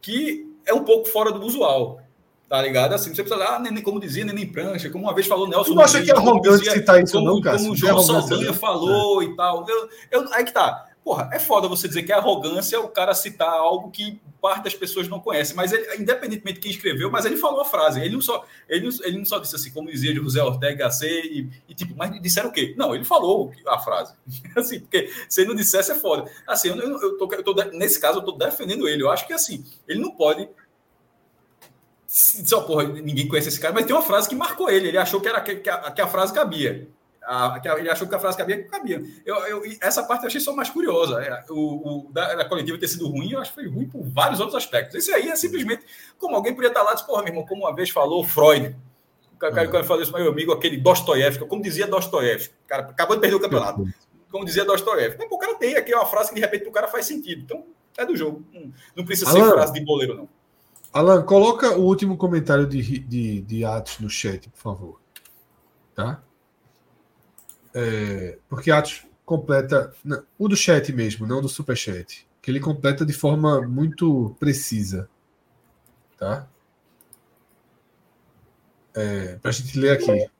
que 0.00 0.46
é 0.66 0.72
um 0.72 0.84
pouco 0.84 1.06
fora 1.08 1.30
do 1.30 1.44
usual. 1.44 2.00
Tá 2.48 2.60
ligado? 2.60 2.92
Assim, 2.92 3.14
você 3.14 3.22
precisa, 3.22 3.42
ah, 3.42 3.58
nem, 3.58 3.82
como 3.82 3.98
dizia, 3.98 4.24
nem 4.24 4.46
prancha, 4.46 4.90
como 4.90 5.04
uma 5.04 5.14
vez 5.14 5.26
falou 5.26 5.48
Nelson. 5.48 5.70
Tu 5.70 5.74
não 5.74 5.82
acha 5.82 6.02
que 6.02 6.10
é 6.10 6.14
arrogante 6.14 6.70
citar 6.70 7.02
isso, 7.02 7.14
como, 7.14 7.26
não, 7.26 7.40
Cássio? 7.40 7.60
Como 7.60 7.72
o 7.72 7.76
João 7.76 7.98
Saldanha 8.00 8.52
falou 8.52 9.22
é. 9.22 9.24
e 9.24 9.34
tal. 9.34 9.66
Eu, 9.66 9.88
eu, 10.10 10.32
aí 10.32 10.44
que 10.44 10.52
tá. 10.52 10.86
Porra, 11.04 11.28
é 11.34 11.38
foda 11.38 11.68
você 11.68 11.86
dizer 11.86 12.02
que 12.02 12.12
é 12.12 12.14
arrogância 12.14 12.80
o 12.80 12.88
cara 12.88 13.12
citar 13.12 13.50
algo 13.50 13.90
que 13.90 14.18
parte 14.40 14.64
das 14.64 14.74
pessoas 14.74 15.06
não 15.06 15.20
conhece, 15.20 15.54
mas 15.54 15.70
ele, 15.70 15.96
independentemente 15.96 16.54
de 16.54 16.60
quem 16.60 16.70
escreveu, 16.70 17.10
mas 17.10 17.26
ele 17.26 17.36
falou 17.36 17.60
a 17.60 17.64
frase. 17.64 18.00
Ele 18.00 18.14
não 18.14 18.22
só, 18.22 18.42
ele 18.66 18.88
não, 18.88 19.04
ele 19.04 19.18
não 19.18 19.24
só 19.26 19.38
disse 19.38 19.54
assim, 19.54 19.70
como 19.70 19.90
dizia 19.90 20.14
José 20.14 20.42
Ortega 20.42 20.90
C, 20.90 21.06
e, 21.06 21.50
e, 21.68 21.74
tipo, 21.74 21.94
mas 21.94 22.18
disseram 22.22 22.48
o 22.48 22.52
quê? 22.52 22.74
Não, 22.78 22.94
ele 22.94 23.04
falou 23.04 23.52
a 23.66 23.78
frase. 23.78 24.14
assim, 24.56 24.80
porque 24.80 25.10
se 25.28 25.42
ele 25.42 25.48
não 25.48 25.54
dissesse 25.54 25.92
é 25.92 25.94
foda. 25.94 26.30
Assim, 26.46 26.68
eu, 26.68 26.76
eu, 26.76 27.18
tô, 27.18 27.30
eu 27.32 27.42
tô, 27.42 27.54
nesse 27.72 28.00
caso, 28.00 28.20
eu 28.20 28.24
tô 28.24 28.32
defendendo 28.32 28.88
ele. 28.88 29.02
Eu 29.02 29.10
acho 29.10 29.26
que 29.26 29.34
assim, 29.34 29.62
ele 29.86 30.00
não 30.00 30.10
pode 30.10 30.48
só, 32.06 32.60
porra, 32.60 32.84
ninguém 32.84 33.26
conhece 33.26 33.48
esse 33.48 33.58
cara, 33.58 33.74
mas 33.74 33.86
tem 33.86 33.94
uma 33.94 34.00
frase 34.00 34.28
que 34.28 34.36
marcou 34.36 34.70
ele. 34.70 34.88
Ele 34.88 34.98
achou 34.98 35.20
que, 35.20 35.28
era, 35.28 35.40
que, 35.40 35.68
a, 35.68 35.90
que 35.90 36.00
a 36.00 36.06
frase 36.06 36.32
cabia. 36.32 36.88
A, 37.26 37.58
que 37.60 37.68
ele 37.68 37.90
achou 37.90 38.06
que 38.06 38.14
a 38.14 38.18
frase 38.18 38.36
cabia, 38.36 38.66
cabia. 38.68 39.02
Eu, 39.24 39.36
eu, 39.46 39.62
essa 39.80 40.02
parte 40.02 40.22
eu 40.22 40.28
achei 40.28 40.40
só 40.40 40.54
mais 40.54 40.68
curiosa. 40.70 41.22
É, 41.22 41.44
o, 41.50 42.06
o 42.08 42.12
da, 42.12 42.34
da, 42.34 42.44
coletiva 42.44 42.78
ter 42.78 42.88
sido 42.88 43.08
ruim, 43.08 43.32
eu 43.32 43.40
acho 43.40 43.54
que 43.54 43.62
foi 43.62 43.68
ruim 43.68 43.88
por 43.88 44.02
vários 44.02 44.40
outros 44.40 44.56
aspectos. 44.56 44.94
Esse 44.94 45.12
aí 45.12 45.28
é 45.28 45.36
simplesmente 45.36 45.84
como 46.18 46.36
alguém 46.36 46.54
podia 46.54 46.68
estar 46.68 46.82
lá 46.82 46.92
e 46.92 46.94
dizer, 46.94 47.06
porra, 47.06 47.22
meu 47.22 47.32
irmão, 47.32 47.46
como 47.46 47.62
uma 47.62 47.74
vez 47.74 47.90
falou 47.90 48.24
Freud. 48.24 48.76
O 49.32 49.38
cara, 49.38 49.78
uhum. 49.78 49.84
falou 49.84 50.02
isso, 50.02 50.12
meu 50.12 50.30
amigo, 50.30 50.52
aquele 50.52 50.76
Dostoiévski, 50.76 51.44
como 51.46 51.62
dizia 51.62 51.86
Dostoiévski, 51.86 52.54
cara 52.66 52.82
acabou 52.84 53.16
de 53.16 53.20
perder 53.20 53.36
o 53.36 53.40
campeonato. 53.40 53.84
Como 54.30 54.44
dizia 54.44 54.64
Dostoiévski. 54.64 55.22
Então, 55.22 55.36
o 55.36 55.38
cara 55.38 55.54
tem 55.54 55.76
aqui 55.76 55.94
uma 55.94 56.06
frase 56.06 56.28
que 56.28 56.34
de 56.36 56.40
repente 56.40 56.68
o 56.68 56.72
cara 56.72 56.88
faz 56.88 57.06
sentido. 57.06 57.42
Então, 57.42 57.64
é 57.96 58.04
do 58.04 58.16
jogo. 58.16 58.44
Não 58.96 59.04
precisa 59.04 59.30
ser 59.30 59.44
frase 59.44 59.72
de 59.72 59.84
boleiro, 59.84 60.14
não. 60.14 60.28
Alan, 60.92 61.22
coloca 61.22 61.76
o 61.76 61.82
último 61.82 62.16
comentário 62.16 62.66
de, 62.66 63.00
de, 63.00 63.40
de 63.40 63.64
Atos 63.64 63.98
no 63.98 64.08
chat, 64.08 64.48
por 64.48 64.58
favor. 64.58 65.00
Tá? 65.92 66.22
É, 67.74 68.38
porque 68.48 68.70
Atos 68.70 69.04
completa. 69.24 69.92
O 70.38 70.48
do 70.48 70.56
chat 70.56 70.92
mesmo, 70.92 71.26
não 71.26 71.40
do 71.40 71.48
superchat. 71.48 72.26
Que 72.40 72.50
ele 72.50 72.60
completa 72.60 73.04
de 73.04 73.12
forma 73.12 73.60
muito 73.62 74.36
precisa. 74.38 75.08
Tá? 76.16 76.46
É, 78.94 79.36
para 79.36 79.50
a 79.50 79.52
gente 79.52 79.78
ler 79.78 79.92
aqui. 79.92 80.30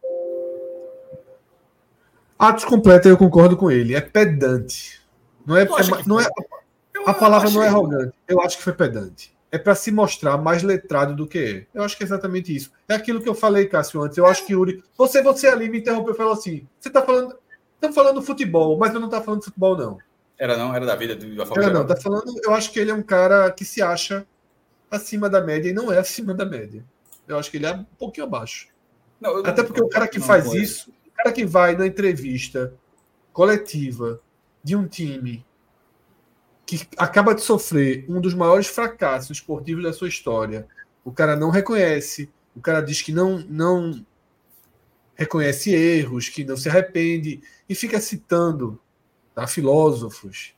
Atos 2.38 2.64
completa, 2.64 3.08
eu 3.08 3.16
concordo 3.16 3.56
com 3.56 3.70
ele. 3.70 3.94
É 3.94 4.00
pedante. 4.00 5.02
Não 5.44 5.56
é, 5.56 5.62
é 5.62 5.66
não 6.06 6.20
é, 6.20 6.26
a 7.06 7.14
palavra 7.14 7.50
não 7.50 7.62
é 7.62 7.68
arrogante. 7.68 8.14
Eu 8.28 8.40
acho 8.40 8.56
que 8.56 8.62
foi 8.62 8.72
pedante 8.72 9.33
é 9.54 9.58
para 9.58 9.76
se 9.76 9.92
mostrar 9.92 10.36
mais 10.36 10.64
letrado 10.64 11.14
do 11.14 11.28
que 11.28 11.38
é. 11.38 11.66
Eu 11.72 11.84
acho 11.84 11.96
que 11.96 12.02
é 12.02 12.06
exatamente 12.06 12.54
isso. 12.54 12.72
É 12.88 12.94
aquilo 12.94 13.22
que 13.22 13.28
eu 13.28 13.36
falei, 13.36 13.66
Cássio, 13.66 14.02
antes. 14.02 14.18
Eu 14.18 14.26
acho 14.26 14.44
que 14.44 14.52
Yuri. 14.52 14.82
Você, 14.98 15.22
você 15.22 15.46
ali 15.46 15.68
me 15.68 15.78
interrompeu 15.78 16.12
e 16.12 16.16
falou 16.16 16.32
assim: 16.32 16.66
você 16.80 16.88
está 16.88 17.00
falando. 17.02 17.38
Estamos 17.76 17.94
falando 17.94 18.20
futebol, 18.20 18.76
mas 18.76 18.92
eu 18.92 18.98
não 18.98 19.06
está 19.06 19.20
falando 19.20 19.40
de 19.40 19.44
futebol, 19.44 19.76
não. 19.76 19.98
Era 20.36 20.56
não, 20.56 20.74
era 20.74 20.84
da 20.84 20.96
vida 20.96 21.14
da 21.14 21.46
forma 21.46 21.62
Era 21.62 21.72
não, 21.72 21.86
tá 21.86 21.94
falando. 21.94 22.34
Eu 22.42 22.52
acho 22.52 22.72
que 22.72 22.80
ele 22.80 22.90
é 22.90 22.94
um 22.94 23.02
cara 23.02 23.48
que 23.52 23.64
se 23.64 23.80
acha 23.80 24.26
acima 24.90 25.30
da 25.30 25.40
média 25.40 25.70
e 25.70 25.72
não 25.72 25.92
é 25.92 25.98
acima 25.98 26.34
da 26.34 26.44
média. 26.44 26.84
Eu 27.28 27.38
acho 27.38 27.48
que 27.48 27.58
ele 27.58 27.66
é 27.66 27.74
um 27.74 27.84
pouquinho 27.96 28.26
abaixo. 28.26 28.66
Não, 29.20 29.36
Até 29.46 29.62
porque 29.62 29.80
o 29.80 29.88
cara 29.88 30.08
que 30.08 30.18
faz 30.18 30.52
isso, 30.52 30.90
o 30.90 31.16
cara 31.16 31.30
que 31.30 31.46
vai 31.46 31.76
na 31.76 31.86
entrevista 31.86 32.74
coletiva 33.32 34.20
de 34.64 34.74
um 34.74 34.88
time 34.88 35.46
que 36.66 36.86
acaba 36.96 37.34
de 37.34 37.42
sofrer 37.42 38.04
um 38.08 38.20
dos 38.20 38.34
maiores 38.34 38.66
fracassos 38.66 39.30
esportivos 39.30 39.84
da 39.84 39.92
sua 39.92 40.08
história. 40.08 40.66
O 41.04 41.12
cara 41.12 41.36
não 41.36 41.50
reconhece 41.50 42.30
O 42.56 42.60
cara 42.60 42.80
diz 42.80 43.02
que 43.02 43.12
não, 43.12 43.38
não 43.48 44.04
reconhece 45.14 45.74
erros, 45.74 46.28
que 46.28 46.44
não 46.44 46.56
se 46.56 46.68
arrepende 46.68 47.42
e 47.68 47.74
fica 47.74 48.00
citando 48.00 48.80
tá, 49.34 49.46
filósofos. 49.46 50.54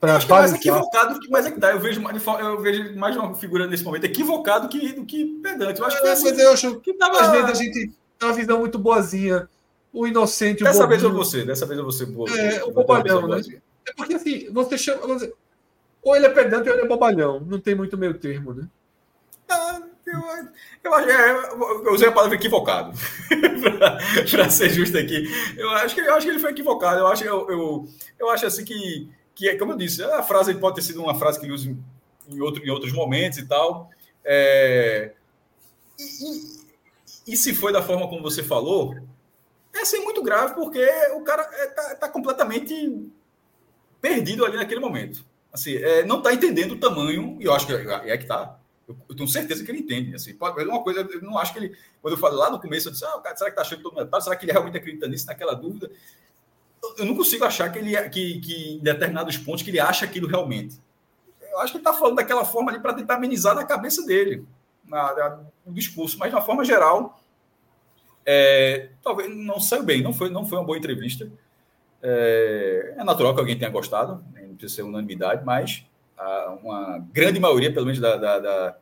Para 0.00 0.20
é 0.20 0.26
mais 0.26 0.52
equivocado 0.52 1.18
que 1.18 1.28
mais 1.30 1.46
é 1.46 1.50
que 1.50 1.58
dá. 1.58 1.72
Eu 1.72 1.80
vejo, 1.80 2.02
eu 2.38 2.60
vejo 2.60 2.96
mais 2.96 3.16
uma 3.16 3.34
figura 3.34 3.66
nesse 3.66 3.82
momento 3.82 4.04
equivocado 4.04 4.68
que, 4.68 4.92
do 4.92 5.04
que 5.04 5.24
pedante. 5.42 5.80
Eu 5.80 5.86
acho 5.86 6.00
que 6.00 6.06
é, 6.06 6.12
assim, 6.12 6.28
eu 6.28 6.52
acho 6.52 6.80
que 6.80 6.92
tava... 6.94 7.20
às 7.20 7.30
vezes 7.30 7.50
a 7.50 7.54
gente 7.54 7.92
tem 8.18 8.28
uma 8.28 8.34
visão 8.34 8.58
muito 8.58 8.78
boazinha. 8.78 9.48
O 9.92 10.06
inocente, 10.06 10.62
o 10.62 10.66
Dessa 10.66 10.86
vez 10.86 11.02
eu 11.02 11.12
vou 11.12 11.24
ser, 11.24 11.46
dessa 11.46 11.64
vez 11.64 11.78
eu 11.78 11.84
vou 11.84 11.92
ser 11.92 12.06
boa. 12.06 12.28
É, 12.36 12.64
o 12.64 12.72
bobalhão, 12.72 13.28
né? 13.28 13.40
É 13.86 13.92
porque 13.92 14.14
assim, 14.14 14.50
você 14.50 14.78
chama. 14.78 15.06
Você... 15.06 15.32
Ou 16.02 16.16
ele 16.16 16.26
é 16.26 16.30
pedante 16.30 16.68
ou 16.68 16.74
ele 16.74 16.84
é 16.84 16.88
bobalhão. 16.88 17.40
Não 17.40 17.58
tem 17.58 17.74
muito 17.74 17.96
meio 17.96 18.14
termo, 18.14 18.52
né? 18.52 18.68
Ah, 19.48 19.80
eu, 20.06 20.20
eu, 20.84 20.98
é, 20.98 21.30
eu 21.86 21.92
usei 21.92 22.08
a 22.08 22.12
palavra 22.12 22.36
equivocado. 22.36 22.92
para 24.30 24.50
ser 24.50 24.70
justo 24.70 24.98
aqui. 24.98 25.24
Eu 25.56 25.70
acho, 25.70 25.94
que, 25.94 26.00
eu 26.00 26.14
acho 26.14 26.26
que 26.26 26.32
ele 26.32 26.38
foi 26.38 26.50
equivocado. 26.50 27.00
Eu 27.00 27.06
acho, 27.06 27.24
eu, 27.24 27.50
eu, 27.50 27.88
eu 28.18 28.30
acho 28.30 28.46
assim 28.46 28.64
que, 28.64 29.08
que, 29.34 29.54
como 29.56 29.72
eu 29.72 29.76
disse, 29.76 30.02
a 30.02 30.22
frase 30.22 30.54
pode 30.54 30.76
ter 30.76 30.82
sido 30.82 31.02
uma 31.02 31.14
frase 31.14 31.38
que 31.38 31.46
ele 31.46 31.54
usa 31.54 31.74
em, 32.28 32.40
outro, 32.40 32.64
em 32.64 32.70
outros 32.70 32.92
momentos 32.92 33.38
e 33.38 33.46
tal. 33.46 33.90
É, 34.24 35.12
e, 35.98 36.02
e, 36.02 37.32
e, 37.32 37.36
se 37.36 37.54
foi 37.54 37.72
da 37.72 37.82
forma 37.82 38.08
como 38.08 38.22
você 38.22 38.42
falou, 38.42 38.94
é 39.74 39.80
assim, 39.80 40.00
muito 40.00 40.22
grave, 40.22 40.54
porque 40.54 40.84
o 41.14 41.20
cara 41.20 41.42
está 41.42 41.90
é, 41.90 41.94
tá 41.94 42.08
completamente 42.08 43.10
perdido 44.04 44.44
ali 44.44 44.58
naquele 44.58 44.80
momento. 44.80 45.24
Assim, 45.50 45.76
é, 45.76 46.04
não 46.04 46.18
está 46.18 46.34
entendendo 46.34 46.72
o 46.72 46.78
tamanho, 46.78 47.38
e 47.40 47.44
eu 47.44 47.54
acho 47.54 47.66
que 47.66 47.72
é, 47.72 48.10
é 48.10 48.18
que 48.18 48.24
está 48.24 48.58
eu, 48.86 48.94
eu, 49.08 49.16
tenho 49.16 49.26
certeza 49.26 49.64
que 49.64 49.70
ele 49.70 49.78
entende. 49.78 50.14
Assim, 50.14 50.34
pode, 50.34 50.60
é 50.60 50.64
uma 50.64 50.82
coisa, 50.82 51.00
eu 51.00 51.22
não 51.22 51.38
acho 51.38 51.54
que 51.54 51.58
ele. 51.58 51.74
Quando 52.02 52.12
eu 52.12 52.20
falei 52.20 52.36
lá 52.36 52.50
no 52.50 52.60
começo, 52.60 52.88
eu 52.88 52.92
disse: 52.92 53.02
ah, 53.06 53.18
cara, 53.18 53.34
será 53.34 53.50
que 53.50 53.58
está 53.58 53.62
achando 53.62 53.82
todo 53.82 53.94
mundo 53.94 54.14
é 54.14 54.20
Será 54.20 54.36
que 54.36 54.44
ele 54.44 54.52
realmente 54.52 54.76
acredita 54.76 55.08
nisso, 55.08 55.26
naquela 55.26 55.54
dúvida? 55.54 55.90
Eu, 56.82 56.96
eu 56.98 57.04
não 57.06 57.16
consigo 57.16 57.46
achar 57.46 57.72
que 57.72 57.78
ele 57.78 57.96
que, 58.10 58.40
que 58.40 58.74
em 58.74 58.78
determinados 58.80 59.38
pontos 59.38 59.62
que 59.62 59.70
ele 59.70 59.80
acha 59.80 60.04
aquilo 60.04 60.28
realmente. 60.28 60.78
Eu 61.40 61.60
acho 61.60 61.72
que 61.72 61.78
ele 61.78 61.88
está 61.88 61.94
falando 61.94 62.16
daquela 62.16 62.44
forma 62.44 62.70
ali 62.70 62.80
para 62.80 62.92
tentar 62.92 63.14
amenizar 63.14 63.54
na 63.54 63.64
cabeça 63.64 64.04
dele, 64.04 64.44
na, 64.86 65.14
na, 65.14 65.40
no 65.64 65.72
discurso, 65.72 66.18
mas 66.18 66.28
de 66.28 66.36
uma 66.36 66.44
forma 66.44 66.62
geral, 66.62 67.18
é, 68.26 68.90
talvez 69.02 69.34
não 69.34 69.58
saiu 69.58 69.82
bem, 69.82 70.02
não 70.02 70.12
foi, 70.12 70.28
não 70.28 70.44
foi 70.44 70.58
uma 70.58 70.64
boa 70.64 70.76
entrevista. 70.76 71.30
É, 72.06 72.96
é 72.98 73.04
natural 73.04 73.34
que 73.34 73.40
alguém 73.40 73.56
tenha 73.56 73.70
gostado, 73.70 74.22
né, 74.34 74.42
não 74.46 74.56
precisa 74.56 74.76
ser 74.76 74.82
unanimidade, 74.82 75.42
mas 75.42 75.86
uma 76.62 76.98
grande 77.12 77.40
maioria, 77.40 77.72
pelo 77.72 77.86
menos, 77.86 78.00
da, 78.00 78.16
da, 78.16 78.38
da 78.38 78.76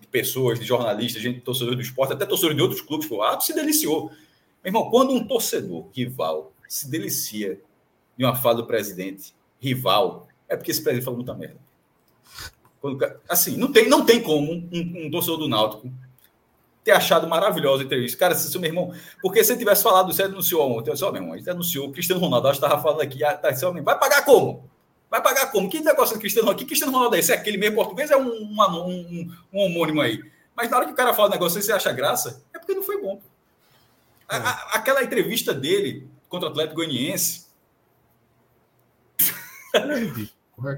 de 0.00 0.06
pessoas, 0.08 0.58
de 0.58 0.66
jornalistas, 0.66 1.22
gente, 1.22 1.40
torcedores 1.40 1.76
do 1.76 1.82
esporte, 1.82 2.12
até 2.12 2.26
torcedores 2.26 2.56
de 2.56 2.62
outros 2.62 2.80
clubes, 2.80 3.10
o 3.10 3.22
ato 3.22 3.44
se 3.44 3.54
deliciou. 3.54 4.08
Meu 4.62 4.70
irmão, 4.70 4.90
quando 4.90 5.12
um 5.12 5.26
torcedor 5.26 5.88
rival 5.92 6.52
se 6.68 6.90
delicia 6.90 7.60
de 8.16 8.24
uma 8.24 8.34
fala 8.34 8.56
do 8.56 8.66
presidente 8.66 9.34
rival, 9.58 10.28
é 10.48 10.56
porque 10.56 10.70
esse 10.70 10.82
presidente 10.82 11.04
falou 11.04 11.18
muita 11.18 11.34
merda. 11.34 11.58
Quando, 12.80 12.98
assim, 13.28 13.56
não 13.56 13.72
tem, 13.72 13.88
não 13.88 14.04
tem 14.04 14.22
como 14.22 14.52
um, 14.52 15.06
um 15.06 15.10
torcedor 15.10 15.38
do 15.38 15.48
Náutico 15.48 15.92
ter 16.84 16.92
achado 16.92 17.28
maravilhosa 17.28 17.82
a 17.82 17.86
entrevista. 17.86 18.18
Cara, 18.18 18.34
se 18.34 18.58
meu 18.58 18.68
irmão. 18.68 18.94
Porque 19.20 19.44
se 19.44 19.52
ele 19.52 19.58
tivesse 19.58 19.82
falado, 19.82 20.12
você 20.12 20.22
anunciou 20.22 20.70
ontem, 20.70 20.90
eu 20.90 20.94
disse, 20.94 21.04
ó, 21.04 21.12
meu 21.12 21.22
irmão, 21.22 21.36
gente 21.36 21.50
anunciou, 21.50 21.88
o 21.88 21.92
Cristiano 21.92 22.20
Ronaldo, 22.20 22.48
acho 22.48 22.58
que 22.58 22.64
estava 22.64 22.82
falando 22.82 23.02
aqui, 23.02 23.22
ah, 23.24 23.34
tá, 23.34 23.50
vai 23.82 23.98
pagar 23.98 24.24
como? 24.24 24.68
Vai 25.10 25.20
pagar 25.20 25.50
como? 25.50 25.68
Que 25.68 25.80
negócio 25.80 26.14
de 26.14 26.20
Cristiano 26.20 26.46
Ronaldo? 26.46 26.60
Que 26.60 26.66
Cristiano 26.66 26.92
Ronaldo 26.92 27.16
é 27.16 27.18
esse? 27.18 27.32
É 27.32 27.34
aquele 27.34 27.58
meio 27.58 27.74
português? 27.74 28.10
É 28.10 28.16
um, 28.16 28.28
um, 28.28 28.56
um, 28.62 29.36
um, 29.52 29.58
homônimo 29.58 30.00
aí. 30.00 30.22
Mas 30.54 30.70
na 30.70 30.76
hora 30.76 30.86
que 30.86 30.92
o 30.92 30.96
cara 30.96 31.12
fala 31.12 31.28
o 31.28 31.32
negócio 31.32 31.60
você 31.60 31.72
acha 31.72 31.92
graça, 31.92 32.44
é 32.54 32.58
porque 32.58 32.74
não 32.74 32.82
foi 32.82 33.00
bom. 33.00 33.20
A, 34.28 34.36
a, 34.36 34.52
aquela 34.76 35.02
entrevista 35.02 35.52
dele 35.52 36.08
contra 36.28 36.48
o 36.48 36.52
Atlético 36.52 36.76
Goianiense. 36.76 37.46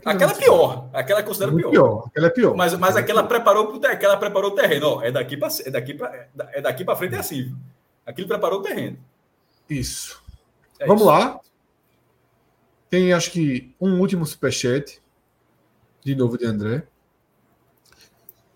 Aquela 0.05 0.33
é 0.33 0.35
pior. 0.35 0.89
Aquela 0.93 1.21
é 1.21 1.23
considera 1.23 1.53
pior. 1.53 1.71
pior. 1.71 2.05
Aquela 2.07 2.27
é 2.27 2.31
pior. 2.31 2.57
Mas, 2.57 2.75
mas 2.75 2.97
aquela 2.97 3.23
preparou 3.25 3.81
aquela 3.85 4.17
preparou 4.17 4.51
o 4.51 4.55
terreno. 4.55 4.87
Ó, 4.87 5.03
é 5.03 5.11
daqui 5.11 5.37
para 5.37 5.49
é 5.65 5.71
daqui 5.71 5.95
para 5.95 6.29
é 6.53 6.61
daqui 6.61 6.85
frente 6.97 7.15
é 7.15 7.19
assim. 7.19 7.55
Aquilo 8.07 8.29
preparou 8.29 8.61
o 8.61 8.63
terreno. 8.63 8.99
Isso. 9.69 10.23
É 10.79 10.87
Vamos 10.87 11.03
isso. 11.03 11.11
lá. 11.11 11.41
Tem, 12.91 13.13
acho 13.13 13.31
que, 13.31 13.75
um 13.81 14.01
último 14.01 14.27
superchat. 14.27 15.01
De 16.05 16.15
novo 16.15 16.37
de 16.37 16.45
André. 16.45 16.83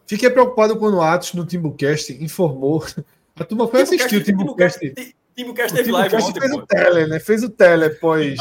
Fiquei 0.07 0.28
preocupado 0.28 0.77
quando 0.77 0.98
o 0.98 1.03
Atos 1.03 1.32
no 1.32 1.47
Timbucast 1.47 2.12
informou. 2.23 2.85
A 3.39 3.44
turma 3.44 3.69
foi 3.69 3.82
assistir 3.82 4.16
o 4.16 4.24
Timbucast. 4.24 5.15
Timbucast 5.36 5.76
teve 5.76 5.92
live 5.92 6.16
ontem. 6.16 6.40
Fez 6.40 6.52
pô. 6.52 6.58
o 6.58 6.66
tele, 6.66 7.06
né? 7.06 7.20
Fez 7.20 7.44
o 7.44 7.50
tele 7.50 7.90
pós, 7.90 8.38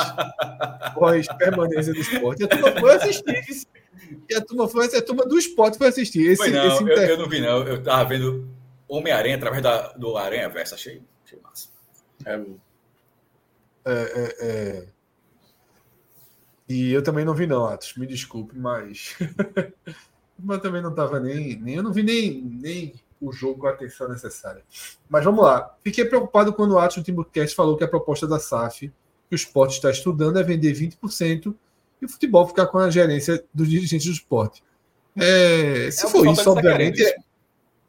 pós 0.94 1.28
permanência 1.38 1.94
do 1.94 2.00
esporte. 2.00 2.46
A 2.46 2.48
turma 2.48 2.72
foi 2.80 2.96
assistir. 2.96 3.68
E 4.30 4.36
a 4.36 4.42
turma 4.42 4.68
foi 4.68 4.86
a 4.86 5.02
turma 5.02 5.26
do 5.26 5.38
esporte 5.38 5.78
foi 5.78 5.88
assistir. 5.88 6.26
Esse, 6.26 6.38
foi 6.38 6.52
não, 6.52 6.68
esse 6.68 6.84
eu, 6.84 6.88
eu, 6.88 7.18
não 7.18 7.28
vi, 7.28 7.42
não. 7.42 7.64
Eu 7.64 7.84
tava 7.84 8.08
vendo 8.08 8.48
Homem-Aranha 8.88 9.36
através 9.36 9.62
da, 9.62 9.90
do 9.94 10.16
Aranha 10.16 10.48
Versa. 10.48 10.76
Achei, 10.76 11.02
achei 11.26 11.40
massa. 11.44 11.68
É, 12.26 12.42
é, 13.86 13.94
é, 13.94 14.36
é... 14.40 14.88
E 16.70 16.92
eu 16.94 17.04
também 17.04 17.26
não 17.26 17.36
vi, 17.36 17.46
não, 17.46 17.66
Atos. 17.66 17.96
Me 17.96 18.08
desculpe, 18.08 18.58
mas. 18.58 19.18
mas 20.40 20.62
também 20.62 20.82
não 20.82 20.92
estava 20.92 21.20
nem, 21.20 21.58
nem. 21.58 21.76
Eu 21.76 21.84
não 21.84 21.92
vi 21.92 22.04
nem, 22.04 22.42
nem 22.42 22.94
o 23.20 23.32
jogo 23.32 23.62
com 23.62 23.68
a 23.68 23.72
atenção 23.72 24.10
necessária. 24.10 24.64
Mas 25.10 25.24
vamos 25.24 25.44
lá. 25.44 25.76
Fiquei 25.84 26.06
preocupado 26.06 26.54
quando 26.54 26.74
o 26.74 26.80
Atos 26.80 26.98
no 26.98 27.04
Timbucast 27.04 27.56
falou 27.56 27.78
que 27.78 27.84
a 27.84 27.88
proposta 27.88 28.28
da 28.28 28.40
SAF, 28.40 28.92
que 29.30 29.34
o 29.34 29.36
esporte 29.36 29.76
está 29.76 29.90
estudando, 29.90 30.38
é 30.38 30.44
vender 30.44 30.74
20% 30.74 31.56
e 32.02 32.06
o 32.06 32.10
futebol 32.10 32.48
ficar 32.48 32.68
com 32.68 32.78
a 32.78 32.90
gerência 32.90 33.44
dos 33.54 33.70
dirigentes 33.70 34.06
do 34.06 34.14
esporte. 34.14 34.64
É, 35.16 35.90
se 35.92 36.06
é 36.06 36.10
for 36.10 36.28
isso, 36.28 36.50
obviamente. 36.50 37.02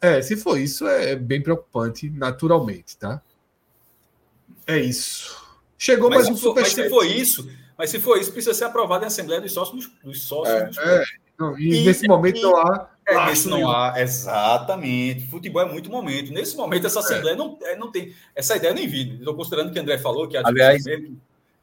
É, 0.01 0.19
é, 0.19 0.23
se 0.23 0.37
for 0.37 0.59
isso, 0.59 0.87
é 0.87 1.17
bem 1.17 1.43
preocupante, 1.43 2.09
naturalmente, 2.11 2.97
tá? 2.97 3.21
É 4.67 4.79
isso. 4.79 5.45
Chegou 5.79 6.09
mas 6.09 6.25
mais 6.25 6.31
um 6.31 6.37
superchat. 6.37 6.77
Mas 6.77 6.85
se 6.85 6.91
for 6.91 7.05
isso, 7.05 7.51
mas 7.77 7.91
se 7.91 8.01
for 8.01 8.19
isso, 8.19 8.33
precisa 8.33 8.55
ser 8.55 8.65
aprovado 8.65 9.05
em 9.05 9.09
Assembleia 9.09 9.41
dos 9.41 9.53
Sócios 9.53 9.91
dos, 10.03 10.23
sócios. 10.23 10.57
É, 10.57 10.67
dos 10.67 10.79
é. 10.79 11.05
Não, 11.39 11.59
e, 11.59 11.83
e, 11.83 11.85
nesse 11.85 12.09
momento 12.09 12.41
não 12.41 12.57
há. 12.57 12.96
É, 13.07 13.27
nesse 13.27 13.49
não 13.49 13.71
há, 13.71 13.95
exatamente. 14.01 15.27
Futebol 15.29 15.63
é 15.63 15.65
muito 15.65 15.89
momento. 15.89 16.33
Nesse 16.33 16.57
momento, 16.57 16.87
essa 16.87 16.99
é. 16.99 17.03
Assembleia 17.03 17.37
não, 17.37 17.57
é, 17.63 17.77
não 17.77 17.91
tem. 17.91 18.13
Essa 18.35 18.57
ideia 18.57 18.75
nem 18.75 18.89
vi. 18.89 19.15
Estou 19.15 19.35
considerando 19.35 19.73
que 19.73 19.79
o 19.79 19.83
André 19.83 19.97
falou 19.99 20.27
que 20.27 20.37
a 20.37 20.43
Aliás, 20.45 20.85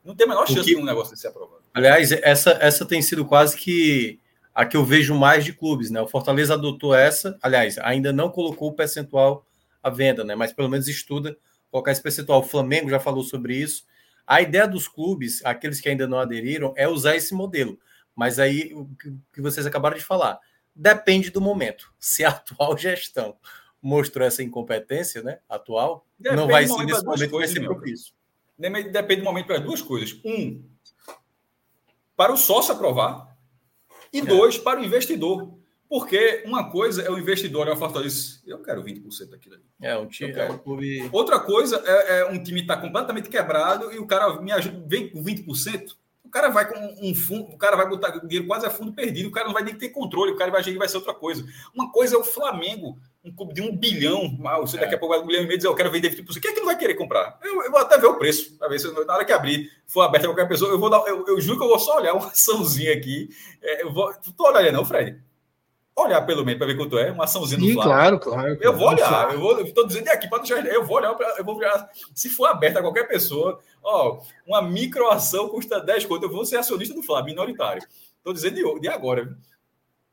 não 0.06 0.16
tem 0.16 0.26
a 0.26 0.30
menor 0.30 0.48
chance 0.48 0.64
que, 0.64 0.76
de 0.76 0.82
um 0.82 0.86
negócio 0.86 1.14
de 1.14 1.20
ser 1.20 1.28
aprovado. 1.28 1.62
Aliás, 1.74 2.12
essa, 2.12 2.58
essa 2.62 2.86
tem 2.86 3.02
sido 3.02 3.26
quase 3.26 3.58
que 3.58 4.20
a 4.56 4.66
que 4.66 4.78
eu 4.78 4.86
vejo 4.86 5.16
mais 5.16 5.44
de 5.44 5.52
clubes, 5.52 5.90
né? 5.90 6.00
O 6.02 6.08
Fortaleza 6.08 6.54
adotou 6.54 6.94
essa, 6.94 7.38
aliás, 7.42 7.78
ainda 7.80 8.14
não 8.14 8.30
colocou 8.30 8.70
o 8.70 8.74
percentual 8.74 9.46
à 9.82 9.90
venda, 9.90 10.24
né? 10.24 10.36
Mas 10.36 10.54
pelo 10.54 10.70
menos 10.70 10.88
estuda 10.88 11.36
colocar 11.72 11.92
esse 11.92 12.02
percentual. 12.02 12.40
O 12.40 12.44
Flamengo 12.44 12.90
já 12.90 13.00
falou 13.00 13.24
sobre 13.24 13.56
isso. 13.56 13.84
A 14.28 14.42
ideia 14.42 14.68
dos 14.68 14.88
clubes, 14.88 15.44
aqueles 15.44 15.82
que 15.82 15.90
ainda 15.90 16.08
não 16.08 16.20
aderiram, 16.20 16.72
é 16.78 16.88
usar 16.88 17.16
esse 17.16 17.34
modelo. 17.34 17.80
Mas 18.16 18.38
aí, 18.38 18.72
o 18.74 18.88
que 19.34 19.42
vocês 19.42 19.66
acabaram 19.66 19.98
de 19.98 20.04
falar, 20.04 20.40
depende 20.76 21.30
do 21.30 21.42
momento. 21.42 21.94
Se 22.00 22.24
a 22.24 22.30
atual 22.30 22.78
gestão 22.78 23.38
mostrou 23.82 24.26
essa 24.26 24.42
incompetência, 24.42 25.22
né, 25.22 25.40
atual, 25.50 26.08
depende 26.18 26.42
não 26.42 26.48
vai 26.48 26.66
ser 26.66 26.86
nesse 26.86 27.04
momento, 27.04 27.32
vai 27.32 27.48
ser 27.48 27.62
propício. 27.62 28.14
Depende 28.58 29.18
do 29.18 29.26
momento 29.26 29.48
para 29.48 29.60
duas 29.60 29.82
coisas. 29.82 30.18
Um, 30.24 30.64
para 32.16 32.32
o 32.32 32.38
sócio 32.38 32.74
aprovar, 32.74 33.34
e 34.14 34.20
é. 34.20 34.26
dois, 34.26 34.58
para 34.58 34.80
o 34.80 34.86
investidor. 34.86 35.58
Porque 35.90 36.44
uma 36.46 36.72
coisa 36.72 37.04
é 37.04 37.10
o 37.10 37.20
investidor, 37.20 37.68
é 37.68 37.72
o 37.72 37.76
Fortaleza. 37.76 38.42
Eu 38.48 38.62
quero 38.62 38.84
20% 38.84 39.30
daquilo 39.30 39.56
ali. 39.56 39.64
É, 39.82 39.98
um 39.98 40.08
time. 40.08 40.32
É 40.32 40.50
um 40.50 40.58
clube... 40.58 41.10
Outra 41.12 41.40
coisa 41.40 41.84
é, 41.86 42.20
é 42.20 42.26
um 42.26 42.42
time 42.42 42.62
estar 42.62 42.78
tá 42.78 42.82
completamente 42.82 43.30
quebrado 43.30 43.92
e 43.92 44.00
o 44.00 44.08
cara 44.08 44.42
me 44.42 44.52
ajuda, 44.52 44.84
vem 44.88 45.10
com 45.10 45.24
20%. 45.24 45.96
O 46.34 46.40
cara 46.42 46.50
vai 46.50 46.68
com 46.68 46.96
um 47.00 47.14
fundo, 47.14 47.54
o 47.54 47.58
cara 47.60 47.76
vai 47.76 47.88
botar 47.88 48.18
o 48.18 48.22
dinheiro 48.28 48.48
quase 48.48 48.66
a 48.66 48.70
fundo 48.72 48.92
perdido, 48.92 49.30
o 49.30 49.32
cara 49.32 49.46
não 49.46 49.54
vai 49.54 49.62
nem 49.62 49.76
ter 49.76 49.90
controle, 49.90 50.32
o 50.32 50.36
cara 50.36 50.50
vai 50.50 50.62
agir 50.62 50.76
vai 50.80 50.90
ser 50.90 50.98
outra 50.98 51.14
coisa. 51.14 51.46
Uma 51.76 51.92
coisa 51.92 52.16
é 52.16 52.18
o 52.18 52.24
Flamengo, 52.24 52.98
um 53.24 53.32
clube 53.32 53.54
de 53.54 53.62
um 53.62 53.78
bilhão, 53.78 54.36
você 54.60 54.80
daqui 54.80 54.96
a 54.96 54.98
pouco 54.98 55.14
vai 55.14 55.24
um 55.24 55.28
bilhão 55.28 55.44
e 55.44 55.46
meio 55.46 55.60
dizer, 55.60 55.68
eu 55.68 55.76
quero 55.76 55.92
vender 55.92 56.10
20%. 56.10 56.42
Quem 56.42 56.50
é 56.50 56.54
que 56.56 56.60
não 56.60 56.66
vai 56.66 56.76
querer 56.76 56.96
comprar? 56.96 57.38
Eu, 57.44 57.62
eu 57.62 57.70
vou 57.70 57.80
até 57.80 58.00
ver 58.00 58.08
o 58.08 58.18
preço, 58.18 58.58
para 58.58 58.68
ver 58.68 58.80
se 58.80 58.92
na 58.92 59.14
hora 59.14 59.24
que 59.24 59.32
abrir, 59.32 59.70
for 59.86 60.02
aberto 60.02 60.24
a 60.24 60.30
qualquer 60.30 60.48
pessoa, 60.48 60.72
eu 60.72 60.80
vou 60.80 60.90
dar, 60.90 61.08
eu, 61.08 61.24
eu 61.28 61.40
juro 61.40 61.60
que 61.60 61.64
eu 61.66 61.70
vou 61.70 61.78
só 61.78 61.98
olhar 61.98 62.16
uma 62.16 62.26
açãozinha 62.26 62.94
aqui. 62.94 63.30
É, 63.62 63.84
eu 63.84 63.94
vou, 63.94 64.12
tu 64.16 64.34
olha 64.40 64.72
não, 64.72 64.84
Fred? 64.84 65.22
Olhar 65.96 66.22
pelo 66.24 66.44
menos 66.44 66.58
para 66.58 66.68
ver 66.68 66.78
quanto 66.78 66.98
é, 66.98 67.12
uma 67.12 67.26
açãozinha 67.26 67.60
Sim, 67.60 67.76
no 67.76 67.82
Claro, 67.82 68.20
claro. 68.20 68.58
Eu 68.60 68.76
vou 68.76 68.88
olhar, 68.88 69.34
eu 69.34 69.40
vou, 69.40 69.62
estou 69.62 69.86
dizendo 69.86 70.10
aqui 70.10 70.28
para 70.28 70.40
deixar, 70.40 70.66
eu 70.66 70.86
vou 70.86 70.98
olhar, 70.98 71.16
eu 71.38 71.44
vou 71.44 71.56
olhar, 71.56 71.90
se 72.14 72.30
for 72.30 72.46
aberta 72.48 72.80
a 72.80 72.82
qualquer 72.82 73.08
pessoa, 73.08 73.60
ó, 73.84 74.20
uma 74.48 74.62
microação 74.62 75.48
custa 75.50 75.80
10 75.80 76.06
conto, 76.06 76.24
eu 76.24 76.32
vou 76.32 76.46
ser 76.46 76.58
acionista 76.58 76.96
do 76.96 77.04
Flávio, 77.04 77.28
minoritário. 77.28 77.84
Estou 78.18 78.34
dizendo 78.34 78.56
de, 78.56 78.80
de 78.82 78.88
agora. 78.88 79.38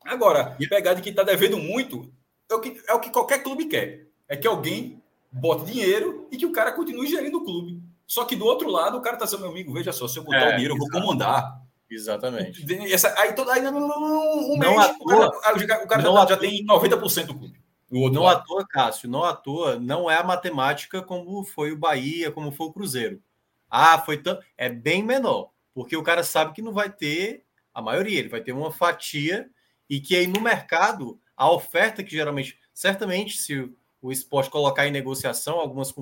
Agora, 0.05 0.57
pegar 0.69 0.95
de 0.95 1.03
quem 1.03 1.11
está 1.11 1.23
devendo 1.23 1.59
muito, 1.59 2.11
é 2.51 2.55
o 2.55 2.61
que, 2.61 2.81
é 2.89 2.95
o 2.95 3.01
que 3.01 3.11
qualquer 3.11 3.43
clube 3.43 3.67
quer. 3.67 4.07
É 4.29 4.37
que 4.37 4.47
alguém 4.47 5.03
bote 5.31 5.67
dinheiro 5.67 6.27
e 6.31 6.37
que 6.37 6.47
o 6.47 6.53
cara 6.53 6.73
continue 6.73 7.07
gerindo 7.07 7.39
o 7.39 7.45
clube. 7.45 7.81
Só 8.07 8.25
que 8.25 8.35
do 8.35 8.45
outro 8.45 8.69
lado, 8.69 8.99
o 8.99 9.01
cara 9.01 9.17
tá 9.17 9.27
sendo 9.27 9.43
meu 9.43 9.51
amigo, 9.51 9.73
veja 9.73 9.93
só, 9.93 10.09
se 10.09 10.19
eu 10.19 10.25
botar 10.25 10.39
é, 10.41 10.49
o 10.49 10.53
dinheiro, 10.53 10.75
eu 10.75 10.79
vou 10.79 10.91
comandar. 10.91 11.63
Exatamente. 11.91 12.65
Essa, 12.93 13.13
aí, 13.19 13.35
toda, 13.35 13.53
aí 13.53 13.67
um 13.67 14.57
mês, 14.59 14.77
não 14.77 14.97
o 15.01 15.67
cara, 15.67 15.85
o 15.85 15.89
cara 15.89 16.03
já, 16.03 16.27
já 16.27 16.37
tem 16.37 16.65
90% 16.65 17.27
do 17.27 17.39
clube. 17.39 17.61
não 17.91 18.29
à 18.29 18.37
toa, 18.37 18.67
Cássio, 18.67 19.09
não 19.09 19.25
à 19.25 19.35
toa, 19.35 19.79
não 19.79 20.09
é 20.09 20.17
a 20.17 20.23
matemática 20.23 21.03
como 21.03 21.45
foi 21.45 21.73
o 21.73 21.79
Bahia, 21.79 22.31
como 22.31 22.53
foi 22.53 22.69
o 22.69 22.73
Cruzeiro. 22.73 23.21
Ah, 23.69 23.99
foi 23.99 24.19
tão. 24.19 24.39
É 24.57 24.69
bem 24.69 25.03
menor, 25.03 25.51
porque 25.75 25.97
o 25.97 26.03
cara 26.03 26.23
sabe 26.23 26.53
que 26.53 26.63
não 26.63 26.73
vai 26.73 26.91
ter 26.91 27.45
a 27.75 27.83
maioria, 27.83 28.21
ele 28.21 28.29
vai 28.29 28.41
ter 28.41 28.53
uma 28.53 28.71
fatia 28.71 29.51
e 29.89 30.01
que 30.01 30.15
aí 30.15 30.27
no 30.27 30.41
mercado, 30.41 31.21
a 31.37 31.51
oferta 31.51 32.05
que 32.05 32.13
geralmente, 32.13 32.57
certamente, 32.73 33.37
se 33.37 33.69
o 34.01 34.13
esporte 34.13 34.51
colocar 34.51 34.87
em 34.87 34.93
negociação, 34.93 35.59
algumas 35.59 35.93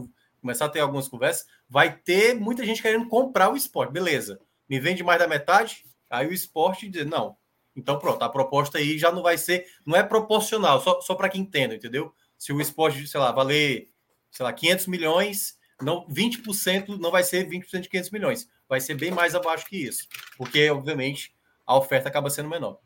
começar 0.41 0.67
a 0.67 0.69
ter 0.69 0.81
algumas 0.81 1.09
conversas, 1.09 1.47
vai 1.69 1.93
ter 1.93 2.35
muita 2.35 2.65
gente 2.65 2.83
querendo 2.83 3.09
comprar 3.09 3.53
o 3.53 3.57
esporte. 3.57 3.93
Beleza, 3.93 4.41
me 4.69 4.79
vende 4.79 5.03
mais 5.03 5.19
da 5.19 5.27
metade, 5.27 5.85
aí 6.11 6.27
o 6.27 6.33
esporte 6.33 6.89
diz, 6.89 7.07
não. 7.07 7.37
Então 7.75 7.99
pronto, 7.99 8.23
a 8.23 8.29
proposta 8.29 8.79
aí 8.79 8.99
já 8.99 9.13
não 9.13 9.23
vai 9.23 9.39
ser, 9.39 9.67
não 9.87 9.97
é 9.97 10.03
proporcional, 10.03 10.81
só, 10.81 11.01
só 11.01 11.15
para 11.15 11.29
quem 11.29 11.43
entenda, 11.43 11.75
entendeu? 11.75 12.13
Se 12.37 12.53
o 12.53 12.61
esporte, 12.61 13.07
sei 13.07 13.21
lá, 13.21 13.31
valer, 13.31 13.91
sei 14.31 14.45
lá, 14.45 14.53
500 14.53 14.87
milhões, 14.87 15.59
não 15.81 16.07
20% 16.09 16.99
não 16.99 17.11
vai 17.11 17.23
ser 17.23 17.49
20% 17.49 17.81
de 17.81 17.89
500 17.89 18.11
milhões, 18.11 18.49
vai 18.69 18.81
ser 18.81 18.95
bem 18.95 19.11
mais 19.11 19.35
abaixo 19.35 19.67
que 19.67 19.77
isso, 19.77 20.09
porque 20.37 20.69
obviamente 20.71 21.33
a 21.67 21.77
oferta 21.77 22.09
acaba 22.09 22.31
sendo 22.31 22.49
menor. 22.49 22.79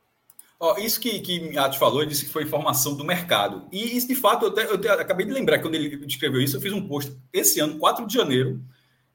Ó, 0.62 0.78
isso 0.78 1.00
que, 1.00 1.18
que 1.18 1.58
Atos 1.58 1.76
falou, 1.76 2.02
ele 2.02 2.10
disse 2.10 2.24
que 2.24 2.30
foi 2.30 2.44
informação 2.44 2.94
do 2.94 3.04
mercado. 3.04 3.66
E 3.72 3.96
isso, 3.96 4.06
de 4.06 4.14
fato, 4.14 4.44
eu, 4.44 4.50
até, 4.52 4.64
eu 4.64 4.74
até, 4.74 4.90
acabei 4.90 5.26
de 5.26 5.32
lembrar 5.32 5.58
quando 5.58 5.74
ele 5.74 6.06
escreveu 6.06 6.40
isso, 6.40 6.56
eu 6.56 6.60
fiz 6.60 6.72
um 6.72 6.86
post 6.86 7.12
esse 7.32 7.58
ano, 7.58 7.78
4 7.78 8.06
de 8.06 8.14
janeiro, 8.14 8.62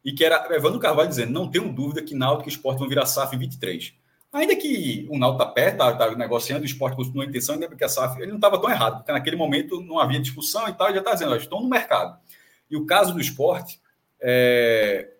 e 0.03 0.11
que 0.11 0.23
era 0.23 0.53
Evandro 0.55 0.79
Carvalho 0.79 1.09
dizendo: 1.09 1.31
não 1.31 1.49
tenho 1.49 1.71
dúvida 1.73 2.01
que 2.01 2.15
Náutico 2.15 2.49
e 2.49 2.51
Esporte 2.51 2.79
vão 2.79 2.87
virar 2.87 3.05
SAF 3.05 3.35
em 3.35 3.39
23. 3.39 3.93
Ainda 4.31 4.55
que 4.55 5.07
o 5.09 5.17
Náutico 5.17 5.41
está 5.41 5.53
perto, 5.53 5.73
está 5.73 5.93
tá 5.93 6.15
negociando, 6.15 6.63
o 6.63 6.65
Esporte 6.65 6.95
continua 6.95 7.23
a 7.23 7.27
intenção, 7.27 7.55
ainda 7.55 7.67
porque 7.67 7.83
a 7.83 7.89
SAF 7.89 8.17
ele 8.21 8.27
não 8.27 8.37
estava 8.37 8.59
tão 8.59 8.69
errado, 8.69 8.97
porque 8.97 9.11
naquele 9.11 9.35
momento 9.35 9.81
não 9.81 9.99
havia 9.99 10.19
discussão 10.19 10.67
e 10.67 10.73
tal, 10.73 10.91
já 10.91 10.99
está 10.99 11.13
dizendo: 11.13 11.35
estão 11.35 11.61
no 11.61 11.69
mercado. 11.69 12.17
E 12.69 12.75
o 12.75 12.85
caso 12.85 13.13
do 13.13 13.21
Esporte, 13.21 13.79
é... 14.19 15.13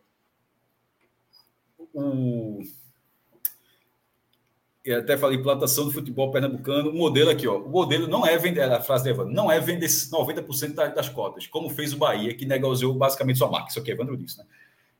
o 1.94 2.62
eu 4.88 5.00
até 5.00 5.18
falei 5.18 5.38
plantação 5.38 5.84
do 5.84 5.92
futebol 5.92 6.32
pernambucano, 6.32 6.92
o 6.92 6.94
modelo 6.94 7.30
aqui, 7.30 7.46
ó, 7.46 7.58
o 7.58 7.70
modelo 7.70 8.08
não 8.08 8.26
é 8.26 8.38
vender, 8.38 8.62
a 8.62 8.82
frase 8.82 9.04
de 9.04 9.10
Evandro, 9.10 9.34
não 9.34 9.52
é 9.52 9.60
vender 9.60 9.88
90% 9.88 10.94
das 10.94 11.10
cotas, 11.10 11.46
como 11.46 11.70
fez 11.70 11.92
o 11.92 11.98
Bahia, 11.98 12.34
que 12.34 12.46
negociou 12.46 12.94
basicamente 12.94 13.38
sua 13.38 13.52
marca, 13.52 13.70
isso 13.70 13.80
aqui 13.80 13.92
Evandro 13.92 14.16
disse, 14.16 14.38
né? 14.38 14.46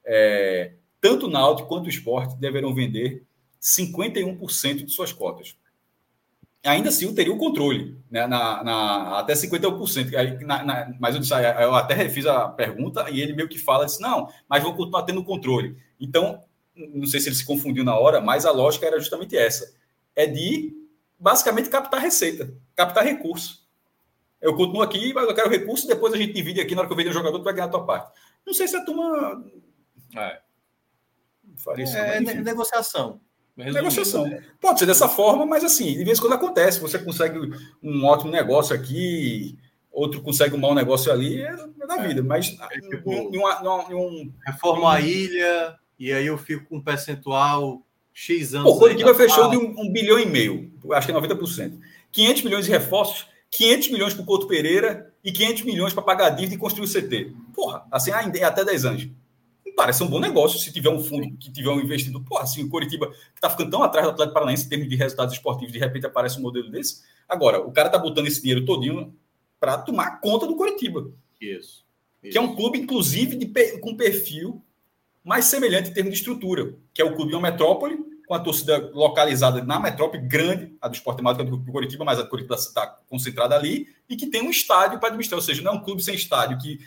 É, 0.08 0.74
tanto 1.02 1.28
o 1.28 1.30
Náutico 1.30 1.68
quanto 1.68 1.86
o 1.86 1.90
esporte 1.90 2.38
deverão 2.38 2.74
vender 2.74 3.24
51% 3.62 4.86
de 4.86 4.92
suas 4.92 5.12
cotas. 5.12 5.56
Ainda 6.64 6.90
assim, 6.90 7.06
eu 7.06 7.14
teria 7.14 7.34
o 7.34 7.38
controle, 7.38 7.98
né, 8.10 8.26
na, 8.26 8.64
na, 8.64 9.20
até 9.20 9.34
51%. 9.34 10.16
Aí, 10.16 10.44
na, 10.44 10.64
na, 10.64 10.96
mas 11.00 11.14
eu, 11.14 11.22
disse, 11.22 11.34
eu 11.34 11.76
até 11.76 11.94
refiz 11.94 12.26
a 12.26 12.50
pergunta 12.50 13.10
e 13.10 13.22
ele 13.22 13.34
meio 13.34 13.48
que 13.48 13.60
fala, 13.60 13.86
disse, 13.86 14.02
não, 14.02 14.28
mas 14.50 14.64
vou 14.64 14.74
continuar 14.74 15.04
tendo 15.04 15.24
controle. 15.24 15.78
Então, 16.00 16.42
não 16.76 17.06
sei 17.06 17.20
se 17.20 17.30
ele 17.30 17.36
se 17.36 17.46
confundiu 17.46 17.84
na 17.84 17.98
hora, 17.98 18.20
mas 18.20 18.46
a 18.46 18.52
lógica 18.52 18.86
era 18.86 19.00
justamente 19.00 19.38
essa 19.38 19.78
é 20.18 20.26
de 20.26 20.76
basicamente 21.20 21.70
captar 21.70 22.02
receita, 22.02 22.52
captar 22.76 23.06
recurso. 23.06 23.64
Eu 24.42 24.56
continuo 24.56 24.82
aqui, 24.82 25.14
mas 25.14 25.28
eu 25.28 25.36
quero 25.36 25.50
recurso, 25.50 25.88
depois 25.88 26.12
a 26.12 26.18
gente 26.18 26.34
divide 26.34 26.60
aqui 26.60 26.74
na 26.74 26.82
hora 26.82 26.88
que 26.88 26.94
eu 26.94 26.98
vender 26.98 27.12
o 27.12 27.14
jogador, 27.14 27.38
tu 27.38 27.44
vai 27.44 27.54
ganhar 27.54 27.68
a 27.68 27.70
tua 27.70 27.86
parte. 27.86 28.12
Não 28.46 28.54
sei 28.54 28.68
se 28.68 28.76
a 28.76 28.84
turma. 28.84 29.46
É. 30.16 30.40
É, 31.78 32.18
é 32.18 32.20
negociação. 32.20 33.20
Negociação. 33.56 34.28
Né? 34.28 34.44
Pode 34.62 34.80
ser 34.80 34.86
dessa 34.86 35.10
forma, 35.10 35.46
mas 35.46 35.64
assim, 35.64 35.98
de 35.98 36.04
vez 36.04 36.20
em 36.20 36.22
quando 36.22 36.34
acontece. 36.34 36.80
Você 36.80 37.00
consegue 37.00 37.40
um 37.82 38.06
ótimo 38.06 38.32
negócio 38.32 38.76
aqui, 38.76 39.58
outro 39.92 40.22
consegue 40.22 40.56
um 40.56 40.60
mau 40.60 40.76
negócio 40.76 41.12
ali, 41.12 41.42
é 41.42 41.56
da 41.88 41.98
é. 41.98 42.08
vida. 42.08 42.22
Mas 42.22 42.56
é, 42.72 42.80
tipo, 42.82 43.12
em, 43.12 43.38
uma, 43.38 43.88
em 43.90 43.96
um, 43.96 44.32
reforma 44.46 44.94
a 44.94 45.02
ilha, 45.02 45.76
e 45.98 46.14
aí 46.14 46.28
eu 46.28 46.38
fico 46.38 46.66
com 46.70 46.78
um 46.78 46.82
percentual 46.82 47.82
X 48.14 48.54
anos. 48.54 48.72
O 48.72 48.78
Curitiba 48.78 49.16
fechou 49.16 49.50
de 49.50 49.58
um, 49.58 49.74
um, 49.80 49.92
bilhão 49.92 50.20
e 50.20 50.26
meio, 50.26 50.72
acho 50.92 51.08
que 51.08 51.14
é 51.14 51.16
90%. 51.16 51.80
500 52.12 52.44
milhões 52.44 52.66
de 52.66 52.72
reforços, 52.72 53.28
500 53.50 53.90
milhões 53.90 54.14
para 54.14 54.22
o 54.22 54.26
Couto 54.26 54.48
Pereira 54.48 55.12
e 55.24 55.32
500 55.32 55.64
milhões 55.64 55.94
para 55.94 56.04
pagar 56.04 56.28
a 56.28 56.30
dívida 56.30 56.56
e 56.56 56.58
construir 56.60 56.86
o 56.86 56.92
CT. 56.92 57.34
Porra, 57.54 57.86
assim, 57.92 58.12
é 58.12 58.44
até 58.44 58.64
10 58.64 58.86
anos. 58.86 59.10
Parece 59.78 60.04
um 60.04 60.08
bom 60.08 60.20
negócio 60.20 60.58
se 60.58 60.74
tiver 60.74 60.90
um 60.90 61.00
fundo 61.00 61.38
que 61.38 61.52
tiver 61.52 61.70
um 61.70 61.80
investidor. 61.80 62.24
Porra, 62.24 62.42
assim, 62.42 62.64
o 62.64 62.68
Curitiba, 62.68 63.12
que 63.12 63.36
está 63.36 63.48
ficando 63.48 63.70
tão 63.70 63.84
atrás 63.84 64.08
do 64.08 64.10
Atlético 64.10 64.34
Paranaense 64.34 64.66
em 64.66 64.70
termos 64.70 64.90
de 64.90 64.96
resultados 64.96 65.36
esportivos, 65.36 65.72
de 65.72 65.78
repente 65.78 66.08
aparece 66.08 66.40
um 66.40 66.42
modelo 66.42 66.72
desse. 66.72 67.04
Agora, 67.30 67.62
o 67.62 67.72
cara 67.72 67.88
está 67.88 68.00
botando 68.00 68.26
esse 68.26 68.42
dinheiro 68.42 68.66
todinho 68.66 69.16
para 69.60 69.78
tomar 69.78 70.20
conta 70.20 70.48
do 70.48 70.56
Curitiba. 70.56 71.12
Isso. 71.40 71.86
isso. 72.24 72.32
Que 72.32 72.38
é 72.40 72.42
um 72.42 72.56
clube, 72.56 72.80
inclusive, 72.80 73.36
de, 73.36 73.46
com 73.78 73.96
perfil 73.96 74.64
mais 75.24 75.46
semelhante 75.46 75.92
em 75.92 75.94
termos 75.94 76.12
de 76.12 76.18
estrutura, 76.18 76.74
que 76.92 77.00
é 77.00 77.06
o 77.06 77.16
clube 77.16 77.30
de 77.30 77.36
uma 77.36 77.52
metrópole, 77.52 78.00
com 78.28 78.34
a 78.34 78.40
torcida 78.40 78.92
localizada 78.94 79.64
na 79.64 79.80
metrópole 79.80 80.24
grande, 80.24 80.76
a 80.82 80.88
do 80.88 80.96
Esporte 80.96 81.22
Mágico 81.22 81.56
do 81.56 81.72
Curitiba, 81.72 82.04
mas 82.04 82.18
a 82.18 82.24
do 82.24 82.30
Curitiba 82.30 82.56
está 82.56 82.88
concentrada 83.08 83.56
ali, 83.56 83.88
e 84.10 84.16
que 84.16 84.26
tem 84.26 84.42
um 84.42 84.50
estádio 84.50 85.00
para 85.00 85.10
administrar, 85.10 85.38
ou 85.38 85.46
seja, 85.46 85.62
não 85.62 85.74
é 85.74 85.76
um 85.76 85.84
clube 85.84 86.04
sem 86.04 86.16
estádio, 86.16 86.58
que 86.58 86.80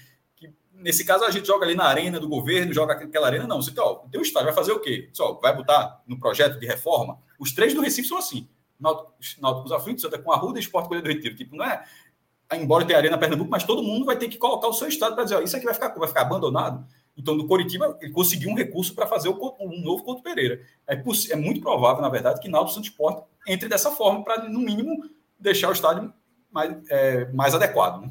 nesse 0.81 1.05
caso 1.05 1.25
a 1.25 1.31
gente 1.31 1.47
joga 1.47 1.65
ali 1.65 1.75
na 1.75 1.85
arena 1.85 2.19
do 2.19 2.29
governo, 2.29 2.73
joga 2.73 2.95
aquela 2.95 3.27
arena, 3.27 3.47
não, 3.47 3.63
você 3.63 3.71
tem, 3.71 3.83
ó, 3.83 3.95
tem 4.11 4.21
um 4.21 4.23
estádio, 4.23 4.47
vai 4.47 4.55
fazer 4.55 4.73
o 4.73 4.81
quê? 4.81 5.09
Só, 5.13 5.35
vai 5.35 5.55
botar 5.55 6.03
no 6.07 6.19
projeto 6.19 6.59
de 6.59 6.67
reforma? 6.67 7.19
Os 7.39 7.53
três 7.53 7.75
do 7.75 7.81
Recife 7.81 8.09
são 8.09 8.19
assim, 8.19 8.49
Náutico 8.79 9.63
dos 9.63 9.73
Aflitos, 9.73 10.03
Santa 10.03 10.19
com 10.19 10.33
a 10.33 10.37
Ruda 10.37 10.59
e 10.59 10.63
Esporte 10.63 10.89
Colher 10.89 11.03
do 11.03 11.09
Retiro, 11.09 11.35
tipo, 11.35 11.55
não 11.55 11.65
é 11.65 11.85
embora 12.57 12.85
tenha 12.85 12.99
arena 12.99 13.19
Pernambuco, 13.19 13.51
mas 13.51 13.65
todo 13.65 13.83
mundo 13.83 14.05
vai 14.05 14.17
ter 14.17 14.29
que 14.29 14.37
colocar 14.37 14.67
o 14.67 14.73
seu 14.73 14.89
estado 14.89 15.15
para 15.15 15.25
dizer, 15.25 15.37
ó, 15.37 15.41
isso 15.41 15.57
aqui 15.57 15.65
vai 15.65 15.75
ficar, 15.75 15.89
vai 15.91 16.09
ficar 16.09 16.23
abandonado. 16.23 16.85
Então, 17.17 17.35
no 17.35 17.47
Coritiba, 17.47 17.97
ele 18.01 18.13
conseguiu 18.13 18.51
um 18.51 18.55
recurso 18.55 18.95
para 18.95 19.07
fazer 19.07 19.29
o, 19.29 19.57
um 19.61 19.81
novo 19.83 20.03
Couto 20.03 20.23
Pereira. 20.23 20.61
É, 20.87 20.95
é, 20.95 21.37
muito 21.37 21.61
provável, 21.61 22.03
na 22.03 22.09
verdade, 22.09 22.41
que 22.41 22.49
Náutico 22.49 22.75
Santos 22.75 22.91
Sport 22.91 23.25
entre 23.47 23.69
dessa 23.69 23.91
forma 23.91 24.25
para, 24.25 24.49
no 24.49 24.61
mínimo, 24.61 25.05
deixar 25.39 25.69
o 25.69 25.73
estádio 25.73 26.13
mais, 26.51 26.77
é, 26.89 27.27
mais 27.33 27.55
adequado. 27.55 28.03
Né? 28.03 28.11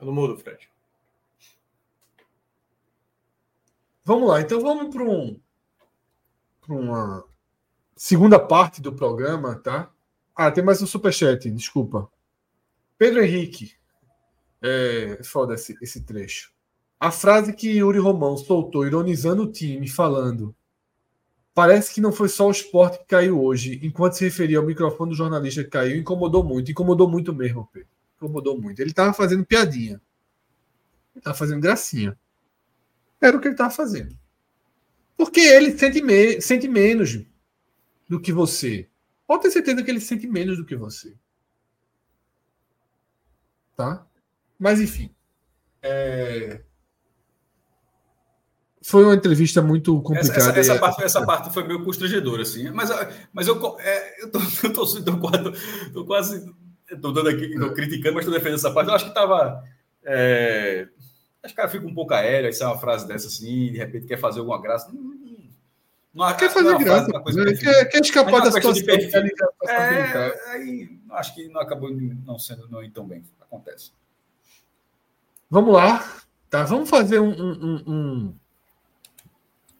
Não 0.00 0.12
mudo, 0.12 0.36
Fred. 0.36 0.68
Vamos 4.04 4.28
lá, 4.28 4.40
então 4.40 4.60
vamos 4.60 4.94
para 4.94 5.04
um, 5.04 5.40
uma 6.68 7.24
segunda 7.94 8.38
parte 8.38 8.80
do 8.80 8.92
programa, 8.92 9.56
tá? 9.56 9.90
Ah, 10.34 10.50
tem 10.50 10.64
mais 10.64 10.80
um 10.80 10.86
superchat, 10.86 11.50
desculpa. 11.50 12.10
Pedro 12.96 13.22
Henrique. 13.22 13.74
É 14.62 15.22
foda 15.22 15.54
esse, 15.54 15.76
esse 15.80 16.02
trecho. 16.02 16.52
A 16.98 17.10
frase 17.10 17.54
que 17.54 17.78
Yuri 17.78 17.98
Romão 17.98 18.36
soltou, 18.36 18.86
ironizando 18.86 19.44
o 19.44 19.52
time, 19.52 19.88
falando. 19.88 20.54
Parece 21.54 21.94
que 21.94 22.00
não 22.00 22.12
foi 22.12 22.28
só 22.28 22.46
o 22.46 22.50
esporte 22.50 22.98
que 22.98 23.06
caiu 23.06 23.42
hoje, 23.42 23.80
enquanto 23.82 24.14
se 24.14 24.24
referia 24.24 24.58
ao 24.58 24.66
microfone 24.66 25.10
do 25.10 25.16
jornalista 25.16 25.64
que 25.64 25.70
caiu, 25.70 25.96
incomodou 25.96 26.44
muito, 26.44 26.70
incomodou 26.70 27.08
muito 27.08 27.34
mesmo, 27.34 27.68
Pedro. 27.72 27.88
Incomodou 28.20 28.60
muito. 28.60 28.80
Ele 28.80 28.90
estava 28.90 29.14
fazendo 29.14 29.46
piadinha. 29.46 30.00
Ele 31.14 31.20
estava 31.20 31.36
fazendo 31.36 31.60
gracinha. 31.62 32.18
Era 33.18 33.36
o 33.36 33.40
que 33.40 33.48
ele 33.48 33.54
estava 33.54 33.70
fazendo. 33.70 34.14
Porque 35.16 35.40
ele 35.40 35.76
sente, 35.76 36.02
me 36.02 36.40
sente 36.40 36.68
menos 36.68 37.18
do 38.08 38.20
que 38.20 38.32
você. 38.32 38.88
Pode 39.26 39.44
ter 39.44 39.50
certeza 39.50 39.82
que 39.82 39.90
ele 39.90 40.00
sente 40.00 40.26
menos 40.26 40.58
do 40.58 40.64
que 40.64 40.76
você. 40.76 41.14
Tá? 43.76 44.06
Mas, 44.58 44.80
enfim. 44.80 45.14
É... 45.82 46.62
Foi 48.82 49.04
uma 49.04 49.14
entrevista 49.14 49.62
muito 49.62 50.00
complicada. 50.02 50.38
Essa, 50.38 50.50
essa, 50.50 50.60
essa, 50.60 50.78
parte, 50.78 51.02
essa 51.02 51.26
parte 51.26 51.52
foi 51.52 51.66
meio 51.66 51.84
constrangedora, 51.84 52.42
assim. 52.42 52.70
Mas, 52.70 52.90
mas 53.32 53.46
eu, 53.46 53.78
é, 53.78 54.20
eu, 54.24 54.30
tô, 54.30 54.38
eu 54.64 54.72
tô, 54.72 55.02
tô, 55.02 55.18
quase. 55.18 55.92
Tô 55.92 56.04
quase 56.04 56.54
tô 57.00 57.12
dando 57.12 57.28
aqui, 57.28 57.58
tô 57.58 57.72
criticando, 57.72 58.14
mas 58.14 58.24
estou 58.24 58.34
defendendo 58.34 58.58
essa 58.58 58.72
parte. 58.72 58.88
Eu 58.88 58.94
acho 58.94 59.04
que 59.04 59.10
estava. 59.10 59.64
É, 60.04 60.88
acho 61.42 61.54
que 61.54 61.60
o 61.60 61.62
cara 61.62 61.68
fica 61.68 61.86
um 61.86 61.94
pouco 61.94 62.14
aéreo, 62.14 62.50
isso 62.50 62.62
é 62.62 62.66
uma 62.66 62.78
frase 62.78 63.06
dessa 63.06 63.26
assim, 63.26 63.72
de 63.72 63.78
repente 63.78 64.06
quer 64.06 64.18
fazer 64.18 64.40
alguma 64.40 64.60
graça. 64.60 64.90
Não, 64.92 65.20
não, 66.12 66.36
quer 66.36 66.50
fazer 66.50 66.74
é 66.74 66.78
graça, 66.78 67.10
frase, 67.10 67.58
quer, 67.58 67.84
quer 67.86 68.00
escapar 68.00 68.42
da 68.42 68.50
situação. 68.50 68.82
É, 69.68 70.50
aí 70.50 70.98
acho 71.12 71.34
que 71.34 71.48
não 71.48 71.60
acabou 71.60 71.90
não 71.90 72.38
sendo 72.38 72.68
não 72.68 72.88
tão 72.90 73.06
bem. 73.06 73.24
Acontece. 73.40 73.92
Vamos 75.48 75.74
lá, 75.74 76.04
tá? 76.48 76.64
Vamos 76.64 76.88
fazer 76.88 77.20
um, 77.20 77.30
um, 77.30 78.34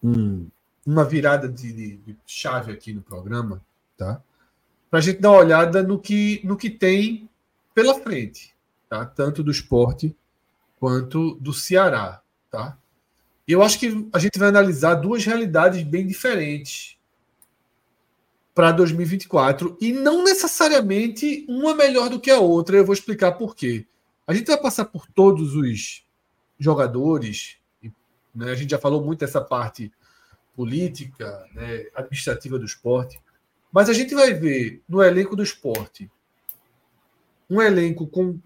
um, 0.03 0.47
uma 0.85 1.05
virada 1.05 1.47
de, 1.47 1.97
de, 1.97 2.17
chave 2.25 2.71
aqui 2.71 2.91
no 2.93 3.01
programa, 3.01 3.61
tá? 3.97 4.21
Para 4.91 4.99
a 4.99 5.01
gente 5.01 5.21
dar 5.21 5.31
uma 5.31 5.39
olhada 5.39 5.81
no 5.81 5.97
que, 5.97 6.41
no 6.43 6.57
que 6.57 6.69
tem 6.69 7.29
pela 7.73 7.95
frente, 7.95 8.53
tá? 8.89 9.05
tanto 9.05 9.41
do 9.41 9.49
esporte 9.49 10.13
quanto 10.77 11.35
do 11.35 11.53
Ceará. 11.53 12.21
Tá? 12.51 12.77
Eu 13.47 13.63
acho 13.63 13.79
que 13.79 14.09
a 14.11 14.19
gente 14.19 14.37
vai 14.37 14.49
analisar 14.49 14.95
duas 14.95 15.23
realidades 15.23 15.81
bem 15.81 16.05
diferentes 16.05 16.97
para 18.53 18.73
2024 18.73 19.77
e 19.79 19.93
não 19.93 20.25
necessariamente 20.25 21.45
uma 21.47 21.73
melhor 21.73 22.09
do 22.09 22.19
que 22.19 22.29
a 22.29 22.39
outra. 22.39 22.75
Eu 22.75 22.85
vou 22.85 22.93
explicar 22.93 23.31
por 23.31 23.55
quê. 23.55 23.85
A 24.27 24.33
gente 24.33 24.47
vai 24.47 24.57
passar 24.57 24.85
por 24.85 25.07
todos 25.07 25.55
os 25.55 26.05
jogadores, 26.59 27.55
né? 28.35 28.51
a 28.51 28.55
gente 28.55 28.71
já 28.71 28.77
falou 28.77 29.01
muito 29.01 29.21
dessa 29.21 29.39
parte 29.39 29.89
política, 30.53 31.47
né? 31.53 31.85
administrativa 31.95 32.59
do 32.59 32.65
esporte, 32.65 33.21
mas 33.71 33.89
a 33.89 33.93
gente 33.93 34.13
vai 34.13 34.33
ver 34.33 34.81
no 34.87 35.01
elenco 35.01 35.35
do 35.35 35.43
esporte 35.43 36.09
um 37.49 37.61
elenco 37.61 38.07
com 38.07 38.39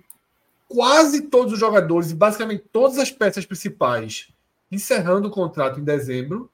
quase 0.67 1.21
todos 1.21 1.53
os 1.53 1.59
jogadores 1.59 2.09
e 2.09 2.15
basicamente 2.15 2.65
todas 2.71 2.97
as 2.97 3.11
peças 3.11 3.45
principais 3.45 4.33
encerrando 4.71 5.27
o 5.27 5.31
contrato 5.31 5.79
em 5.79 5.83
dezembro. 5.83 6.51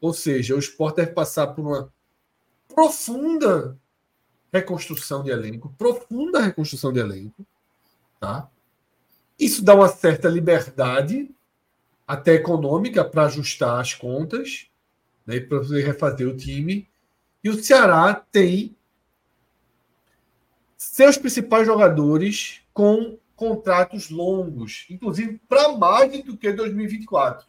Ou 0.00 0.12
seja, 0.12 0.54
o 0.54 0.58
esporte 0.58 0.96
deve 0.96 1.12
passar 1.12 1.48
por 1.48 1.62
uma 1.62 1.92
profunda 2.68 3.76
reconstrução 4.52 5.24
de 5.24 5.30
elenco, 5.30 5.74
profunda 5.76 6.40
reconstrução 6.40 6.92
de 6.92 7.00
elenco, 7.00 7.44
tá? 8.20 8.48
Isso 9.38 9.62
dá 9.62 9.74
uma 9.74 9.88
certa 9.88 10.28
liberdade, 10.28 11.30
até 12.06 12.34
econômica, 12.34 13.04
para 13.04 13.24
ajustar 13.24 13.80
as 13.80 13.92
contas, 13.92 14.70
né, 15.26 15.40
para 15.40 15.60
refazer 15.62 16.28
o 16.28 16.36
time. 16.36 16.88
E 17.46 17.48
o 17.48 17.62
Ceará 17.62 18.12
tem 18.12 18.76
seus 20.76 21.16
principais 21.16 21.64
jogadores 21.64 22.60
com 22.74 23.20
contratos 23.36 24.10
longos, 24.10 24.84
inclusive 24.90 25.40
para 25.48 25.68
mais 25.76 26.24
do 26.24 26.36
que 26.36 26.52
2024. 26.52 27.46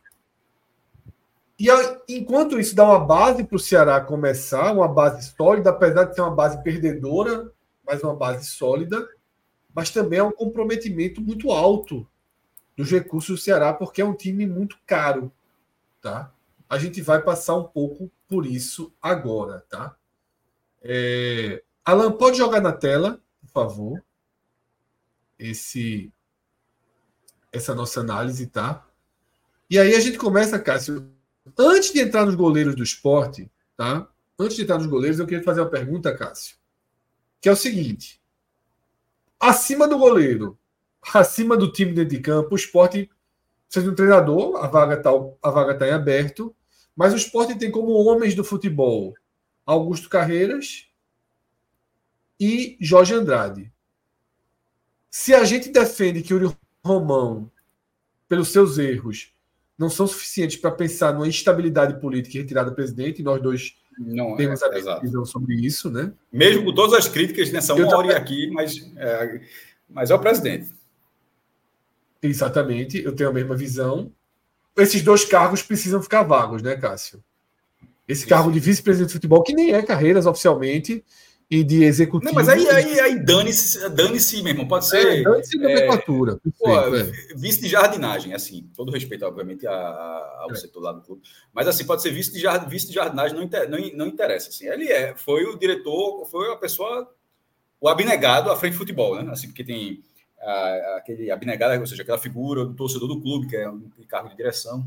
E 1.59 1.65
enquanto 2.07 2.59
isso 2.59 2.75
dá 2.75 2.83
uma 2.83 2.99
base 2.99 3.43
para 3.43 3.55
o 3.55 3.59
Ceará 3.59 3.99
começar, 3.99 4.71
uma 4.71 4.87
base 4.87 5.33
sólida, 5.35 5.71
apesar 5.71 6.03
de 6.03 6.13
ser 6.13 6.21
uma 6.21 6.35
base 6.35 6.61
perdedora, 6.61 7.51
mas 7.83 8.03
uma 8.03 8.15
base 8.15 8.45
sólida, 8.45 9.03
mas 9.73 9.89
também 9.89 10.19
é 10.19 10.23
um 10.23 10.31
comprometimento 10.31 11.21
muito 11.21 11.49
alto 11.49 12.07
dos 12.75 12.91
recursos 12.91 13.39
do 13.39 13.43
Ceará, 13.43 13.73
porque 13.73 14.03
é 14.03 14.05
um 14.05 14.13
time 14.13 14.45
muito 14.45 14.77
caro, 14.85 15.31
tá? 15.99 16.31
A 16.69 16.77
gente 16.77 17.01
vai 17.01 17.19
passar 17.19 17.55
um 17.55 17.63
pouco 17.63 18.11
por 18.27 18.45
isso 18.45 18.93
agora, 19.01 19.65
tá? 19.69 19.95
É... 20.81 21.63
Alan, 21.85 22.11
pode 22.11 22.37
jogar 22.37 22.61
na 22.61 22.73
tela, 22.73 23.21
por 23.41 23.49
favor, 23.49 24.03
esse 25.39 26.11
essa 27.51 27.73
nossa 27.73 28.01
análise, 28.01 28.47
tá? 28.47 28.85
E 29.69 29.79
aí 29.79 29.95
a 29.95 29.99
gente 29.99 30.17
começa, 30.17 30.59
Cássio, 30.59 31.09
Antes 31.57 31.93
de 31.93 31.99
entrar 31.99 32.25
nos 32.25 32.35
goleiros 32.35 32.75
do 32.75 32.83
esporte, 32.83 33.49
tá? 33.75 34.07
Antes 34.39 34.57
de 34.57 34.63
entrar 34.63 34.77
nos 34.77 34.87
goleiros, 34.87 35.19
eu 35.19 35.27
queria 35.27 35.43
fazer 35.43 35.61
uma 35.61 35.69
pergunta, 35.69 36.15
Cássio. 36.15 36.57
Que 37.39 37.47
é 37.47 37.51
o 37.51 37.55
seguinte: 37.55 38.21
acima 39.39 39.87
do 39.87 39.97
goleiro, 39.97 40.57
acima 41.13 41.55
do 41.55 41.71
time 41.71 41.93
dentro 41.93 42.15
de 42.15 42.21
campo, 42.21 42.53
o 42.53 42.57
esporte 42.57 43.09
de 43.69 43.89
um 43.89 43.95
treinador, 43.95 44.57
a 44.63 44.67
vaga 44.67 44.95
está 44.95 45.09
a 45.41 45.51
vaga 45.51 45.77
tá 45.77 45.87
em 45.87 45.91
aberto, 45.91 46.55
mas 46.97 47.13
o 47.13 47.17
esporte 47.17 47.55
tem 47.55 47.69
como 47.69 47.91
homens 47.91 48.33
do 48.33 48.43
futebol 48.43 49.13
Augusto 49.63 50.09
Carreiras 50.09 50.87
e 52.39 52.75
Jorge 52.81 53.13
Andrade. 53.13 53.71
Se 55.09 55.33
a 55.33 55.43
gente 55.43 55.69
defende 55.69 56.23
que 56.23 56.33
o 56.33 56.57
Romão, 56.83 57.51
pelos 58.27 58.49
seus 58.49 58.79
erros, 58.79 59.31
não 59.77 59.89
são 59.89 60.07
suficientes 60.07 60.57
para 60.57 60.71
pensar 60.71 61.13
numa 61.13 61.27
instabilidade 61.27 61.99
política 62.01 62.37
e 62.37 62.41
retirada 62.41 62.71
do 62.71 62.75
presidente, 62.75 63.21
e 63.21 63.23
nós 63.23 63.41
dois 63.41 63.77
não 63.97 64.35
temos 64.35 64.61
é, 64.61 64.65
a 64.65 64.69
mesma 64.71 64.99
visão 64.99 65.25
sobre 65.25 65.55
isso, 65.55 65.91
né? 65.91 66.11
Mesmo 66.31 66.65
com 66.65 66.73
todas 66.73 66.93
as 66.93 67.07
críticas 67.07 67.51
nessa 67.51 67.75
uma 67.75 67.95
hora 67.95 68.17
aqui, 68.17 68.49
mas 68.51 68.91
é, 68.95 69.41
mas 69.87 70.09
é 70.09 70.15
o 70.15 70.19
presidente. 70.19 70.73
Exatamente, 72.21 72.97
eu 73.03 73.15
tenho 73.15 73.29
a 73.29 73.33
mesma 73.33 73.55
visão. 73.55 74.11
Esses 74.77 75.01
dois 75.01 75.25
cargos 75.25 75.61
precisam 75.61 76.01
ficar 76.01 76.23
vagos, 76.23 76.61
né, 76.61 76.75
Cássio? 76.75 77.23
Esse 78.07 78.21
Isso. 78.21 78.29
cargo 78.29 78.51
de 78.51 78.59
vice-presidente 78.59 79.09
de 79.09 79.13
futebol, 79.13 79.43
que 79.43 79.53
nem 79.53 79.73
é 79.73 79.81
carreiras 79.81 80.25
oficialmente, 80.25 81.03
e 81.49 81.63
de 81.63 81.83
executivo. 81.83 82.29
Não, 82.29 82.35
mas 82.35 82.49
aí, 82.49 82.69
aí, 82.69 82.99
aí 82.99 83.19
dane-se, 83.23 83.89
dane-se 83.89 84.43
mesmo, 84.43 84.67
pode 84.67 84.85
ser. 84.85 85.19
É, 85.19 85.23
dane-se 85.23 85.57
nomenclatura. 85.57 86.39
É, 86.65 86.99
é. 86.99 87.35
vice 87.35 87.61
de 87.61 87.69
jardinagem, 87.69 88.33
assim, 88.33 88.69
todo 88.75 88.91
respeito, 88.91 89.25
obviamente, 89.25 89.65
ao 89.65 90.51
é. 90.51 90.55
setor 90.55 90.81
lá 90.81 90.91
do 90.91 91.01
clube. 91.01 91.21
Mas 91.53 91.67
assim, 91.67 91.85
pode 91.85 92.01
ser 92.01 92.11
vice 92.11 92.33
de, 92.33 92.39
jard, 92.39 92.69
vice 92.69 92.87
de 92.87 92.93
jardinagem, 92.93 93.35
não, 93.35 93.43
inter, 93.43 93.69
não, 93.69 93.79
não 93.93 94.07
interessa. 94.07 94.49
Assim. 94.49 94.67
Ele 94.67 94.91
é, 94.91 95.15
foi 95.15 95.45
o 95.45 95.57
diretor, 95.57 96.25
foi 96.29 96.51
a 96.51 96.57
pessoa, 96.57 97.09
o 97.79 97.87
abnegado 97.87 98.51
à 98.51 98.57
frente 98.57 98.73
de 98.73 98.79
futebol, 98.79 99.15
né? 99.15 99.31
Assim, 99.31 99.47
porque 99.47 99.63
tem 99.63 100.03
a, 100.39 100.97
aquele 100.97 101.31
abnegado, 101.31 101.79
ou 101.79 101.87
seja, 101.87 102.03
aquela 102.03 102.17
figura 102.17 102.65
do 102.65 102.73
torcedor 102.73 103.07
do 103.07 103.21
clube, 103.21 103.47
que 103.47 103.55
é 103.55 103.69
um 103.69 103.89
cargo 104.07 104.29
de 104.29 104.35
direção. 104.35 104.85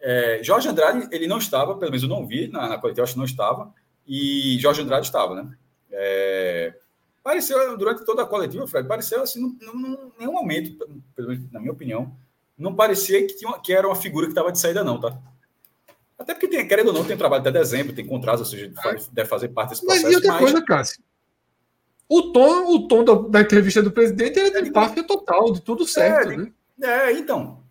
É, 0.00 0.40
Jorge 0.42 0.68
Andrade, 0.68 1.08
ele 1.12 1.26
não 1.26 1.38
estava, 1.38 1.76
pelo 1.76 1.90
menos 1.90 2.02
eu 2.02 2.08
não 2.08 2.26
vi 2.26 2.48
na, 2.48 2.68
na 2.68 2.78
coletiva, 2.78 3.04
acho 3.04 3.12
que 3.12 3.18
não 3.18 3.24
estava, 3.24 3.72
e 4.06 4.58
Jorge 4.58 4.82
Andrade 4.82 5.06
estava, 5.06 5.34
né? 5.34 5.56
É, 5.90 6.74
pareceu, 7.22 7.76
durante 7.78 8.04
toda 8.04 8.22
a 8.22 8.26
coletiva, 8.26 8.66
Fred, 8.66 8.88
pareceu 8.88 9.22
assim, 9.22 9.40
em 9.40 10.18
nenhum 10.18 10.32
momento, 10.32 10.76
pelo 11.14 11.28
menos 11.28 11.52
na 11.52 11.60
minha 11.60 11.72
opinião, 11.72 12.16
não 12.58 12.74
parecia 12.74 13.24
que, 13.26 13.36
tinha, 13.36 13.58
que 13.58 13.72
era 13.72 13.86
uma 13.86 13.96
figura 13.96 14.26
que 14.26 14.32
estava 14.32 14.50
de 14.50 14.58
saída, 14.58 14.82
não, 14.82 15.00
tá? 15.00 15.16
Até 16.18 16.34
porque, 16.34 16.48
tem, 16.48 16.66
querendo 16.66 16.88
ou 16.88 16.94
não, 16.94 17.04
tem 17.04 17.16
trabalho 17.16 17.40
até 17.40 17.50
dezembro, 17.50 17.94
tem 17.94 18.06
contrato, 18.06 18.40
ou 18.40 18.44
seja, 18.44 18.72
deve 19.12 19.28
fazer 19.28 19.48
parte 19.48 19.70
desse 19.70 19.84
processo. 19.84 20.04
Mas 20.04 20.12
e 20.12 20.16
outra 20.16 20.32
mas... 20.32 20.40
coisa, 20.40 20.64
Cássio? 20.64 21.02
O 22.12 22.30
tom, 22.30 22.74
o 22.74 22.86
tom 22.86 23.02
da, 23.02 23.14
da 23.14 23.40
entrevista 23.40 23.82
do 23.82 23.90
presidente 23.90 24.38
era 24.38 24.60
de 24.62 24.68
empáfia 24.68 25.02
total, 25.02 25.50
de 25.50 25.62
tudo 25.62 25.86
certo, 25.86 26.32
é, 26.32 26.36
né? 26.36 26.52
É, 26.82 27.12
então. 27.12 27.62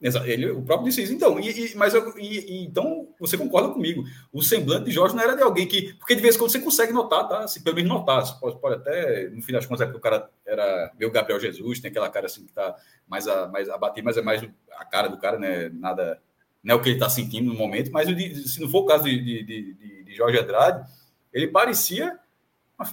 Ele, 0.00 0.50
o 0.50 0.62
próprio 0.62 0.88
disse 0.88 1.04
isso. 1.04 1.12
Então, 1.12 1.38
e, 1.38 1.70
e 1.70 1.76
mas 1.76 1.94
eu, 1.94 2.12
e, 2.18 2.64
então 2.64 3.08
você 3.20 3.38
concorda 3.38 3.72
comigo? 3.72 4.02
O 4.32 4.42
semblante 4.42 4.86
de 4.86 4.90
Jorge 4.90 5.14
não 5.14 5.22
era 5.22 5.36
de 5.36 5.44
alguém 5.44 5.68
que. 5.68 5.94
Porque 5.94 6.16
de 6.16 6.20
vez 6.20 6.34
em 6.34 6.38
quando 6.40 6.50
você 6.50 6.58
consegue 6.58 6.92
notar, 6.92 7.28
tá? 7.28 7.44
Assim, 7.44 7.62
pelo 7.62 7.76
menos 7.76 7.88
notar. 7.88 8.26
Você 8.26 8.34
pode, 8.40 8.60
pode 8.60 8.74
até, 8.74 9.28
no 9.28 9.40
fim 9.40 9.52
das 9.52 9.64
contas, 9.64 9.82
é 9.82 9.84
porque 9.84 9.98
o 9.98 10.02
cara 10.02 10.28
era 10.44 10.92
meu 10.98 11.12
Gabriel 11.12 11.38
Jesus, 11.38 11.78
tem 11.78 11.88
aquela 11.88 12.10
cara 12.10 12.26
assim 12.26 12.44
que 12.44 12.52
tá 12.52 12.74
mais, 13.06 13.28
a, 13.28 13.46
mais 13.46 13.68
abatido, 13.68 14.04
mas 14.04 14.16
é 14.16 14.22
mais 14.22 14.42
a 14.72 14.84
cara 14.84 15.06
do 15.06 15.18
cara, 15.18 15.38
né? 15.38 15.70
Nada. 15.72 16.20
Não 16.64 16.74
é 16.74 16.76
o 16.76 16.82
que 16.82 16.88
ele 16.88 16.96
está 16.96 17.08
sentindo 17.08 17.52
no 17.52 17.54
momento, 17.54 17.92
mas 17.92 18.08
se 18.50 18.60
não 18.60 18.68
for 18.68 18.80
o 18.80 18.86
caso 18.86 19.04
de, 19.04 19.22
de, 19.22 19.44
de, 19.44 20.04
de 20.04 20.14
Jorge 20.16 20.36
Andrade, 20.36 20.84
ele 21.32 21.46
parecia 21.46 22.18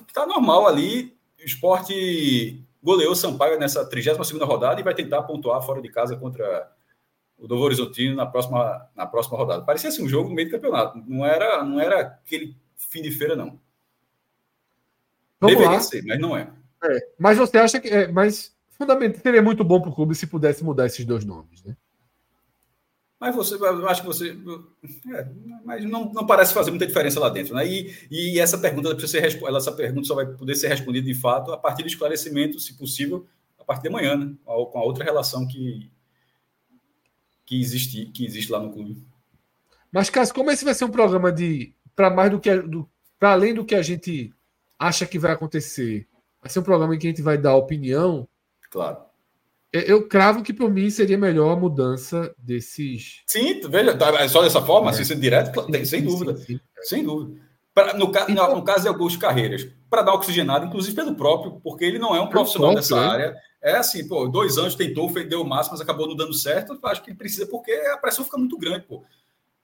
que 0.05 0.13
tá 0.13 0.25
normal 0.25 0.67
ali. 0.67 1.15
O 1.39 1.45
esporte 1.45 2.63
goleou 2.81 3.15
Sampaio 3.15 3.59
nessa 3.59 3.85
32 3.85 4.31
rodada 4.41 4.79
e 4.79 4.83
vai 4.83 4.93
tentar 4.93 5.23
pontuar 5.23 5.61
fora 5.61 5.81
de 5.81 5.89
casa 5.89 6.15
contra 6.15 6.71
o 7.37 7.47
Novo 7.47 7.63
Horizontino 7.63 8.15
na 8.15 8.25
próxima, 8.25 8.87
na 8.95 9.05
próxima 9.05 9.37
rodada. 9.37 9.63
Parecia 9.63 9.89
assim, 9.89 10.03
um 10.03 10.09
jogo 10.09 10.29
no 10.29 10.35
meio 10.35 10.47
do 10.47 10.51
campeonato. 10.51 11.03
Não 11.07 11.25
era, 11.25 11.63
não 11.63 11.79
era 11.79 12.01
aquele 12.01 12.55
fim 12.77 13.01
de 13.01 13.11
feira, 13.11 13.35
não. 13.35 13.59
Vamos 15.39 15.55
Deveria 15.55 15.77
lá. 15.77 15.79
ser, 15.81 16.03
mas 16.05 16.19
não 16.19 16.37
é. 16.37 16.47
é. 16.83 16.99
Mas 17.17 17.37
você 17.37 17.57
acha 17.57 17.79
que. 17.79 17.87
É, 17.87 18.07
mas 18.07 18.55
fundamental, 18.69 19.21
seria 19.21 19.41
muito 19.41 19.63
bom 19.63 19.81
para 19.81 19.89
o 19.89 19.95
clube 19.95 20.13
se 20.13 20.27
pudesse 20.27 20.63
mudar 20.63 20.85
esses 20.85 21.03
dois 21.03 21.25
nomes, 21.25 21.63
né? 21.63 21.75
Mas 23.21 23.35
você, 23.35 23.53
eu 23.53 23.87
acho 23.87 24.01
que 24.01 24.07
você. 24.07 24.35
É, 25.15 25.27
mas 25.63 25.85
não, 25.85 26.11
não 26.11 26.25
parece 26.25 26.55
fazer 26.55 26.71
muita 26.71 26.87
diferença 26.87 27.19
lá 27.19 27.29
dentro, 27.29 27.53
né? 27.53 27.67
E, 27.67 27.93
e 28.09 28.39
essa 28.39 28.57
pergunta 28.57 28.95
precisa 28.95 29.29
ser 29.29 29.45
essa 29.55 29.71
pergunta 29.71 30.07
só 30.07 30.15
vai 30.15 30.25
poder 30.25 30.55
ser 30.55 30.69
respondida 30.69 31.05
de 31.05 31.13
fato 31.13 31.53
a 31.53 31.57
partir 31.57 31.83
do 31.83 31.87
esclarecimento, 31.87 32.59
se 32.59 32.75
possível, 32.75 33.27
a 33.59 33.63
partir 33.63 33.83
de 33.83 33.89
amanhã, 33.89 34.15
né? 34.15 34.33
Com 34.43 34.79
a 34.79 34.83
outra 34.83 35.03
relação 35.03 35.47
que, 35.47 35.91
que 37.45 37.61
existe, 37.61 38.07
que 38.07 38.25
existe 38.25 38.51
lá 38.51 38.59
no 38.59 38.73
clube. 38.73 39.05
Mas, 39.91 40.09
Cássio, 40.09 40.33
como 40.33 40.49
esse 40.49 40.65
vai 40.65 40.73
ser 40.73 40.85
um 40.85 40.91
programa 40.91 41.31
de. 41.31 41.75
para 41.95 42.09
mais 42.09 42.31
do 42.31 42.39
que. 42.39 42.55
Do, 42.55 42.89
para 43.19 43.33
além 43.33 43.53
do 43.53 43.63
que 43.63 43.75
a 43.75 43.83
gente 43.83 44.33
acha 44.79 45.05
que 45.05 45.19
vai 45.19 45.31
acontecer, 45.31 46.07
vai 46.41 46.49
ser 46.49 46.57
um 46.57 46.63
programa 46.63 46.95
em 46.95 46.97
que 46.97 47.05
a 47.05 47.11
gente 47.11 47.21
vai 47.21 47.37
dar 47.37 47.55
opinião. 47.55 48.27
Claro. 48.71 49.10
Eu 49.73 50.07
cravo 50.07 50.43
que, 50.43 50.51
por 50.53 50.69
mim, 50.69 50.89
seria 50.89 51.17
melhor 51.17 51.51
a 51.51 51.55
mudança 51.55 52.33
desses. 52.37 53.21
Sim, 53.27 53.61
veja, 53.69 53.95
tá, 53.97 54.09
é 54.21 54.27
só 54.27 54.41
dessa 54.41 54.61
forma, 54.61 54.89
é. 54.89 54.93
assim, 54.93 55.05
sendo 55.05 55.21
direto, 55.21 55.63
sim, 55.63 55.85
sem 55.85 56.01
sim, 56.01 56.05
dúvida. 56.05 56.37
Sim, 56.37 56.59
sem 56.81 57.03
dúvida. 57.03 57.39
Pra, 57.73 57.93
no, 57.93 58.11
então, 58.27 58.55
no, 58.55 58.63
caso 58.63 58.81
de 58.81 58.89
Augusto 58.89 59.17
Carreiras, 59.17 59.65
para 59.89 60.01
dar 60.01 60.13
oxigenado, 60.13 60.65
inclusive 60.65 60.93
pelo 60.93 61.15
próprio, 61.15 61.61
porque 61.63 61.85
ele 61.85 61.99
não 61.99 62.13
é 62.13 62.19
um 62.19 62.27
profissional 62.27 62.73
próprio, 62.73 62.89
dessa 62.89 62.99
né? 62.99 63.07
área 63.07 63.35
é 63.61 63.75
assim, 63.75 64.07
pô, 64.07 64.27
dois 64.27 64.57
anos 64.57 64.73
tentou, 64.73 65.11
deu 65.23 65.41
o 65.41 65.47
máximo, 65.47 65.73
mas 65.73 65.81
acabou 65.81 66.07
não 66.07 66.15
dando 66.15 66.33
certo. 66.33 66.77
Acho 66.83 67.03
que 67.03 67.11
ele 67.11 67.17
precisa, 67.17 67.45
porque 67.45 67.71
a 67.71 67.97
pressão 67.97 68.25
fica 68.25 68.37
muito 68.37 68.57
grande, 68.57 68.85
pô. 68.87 69.03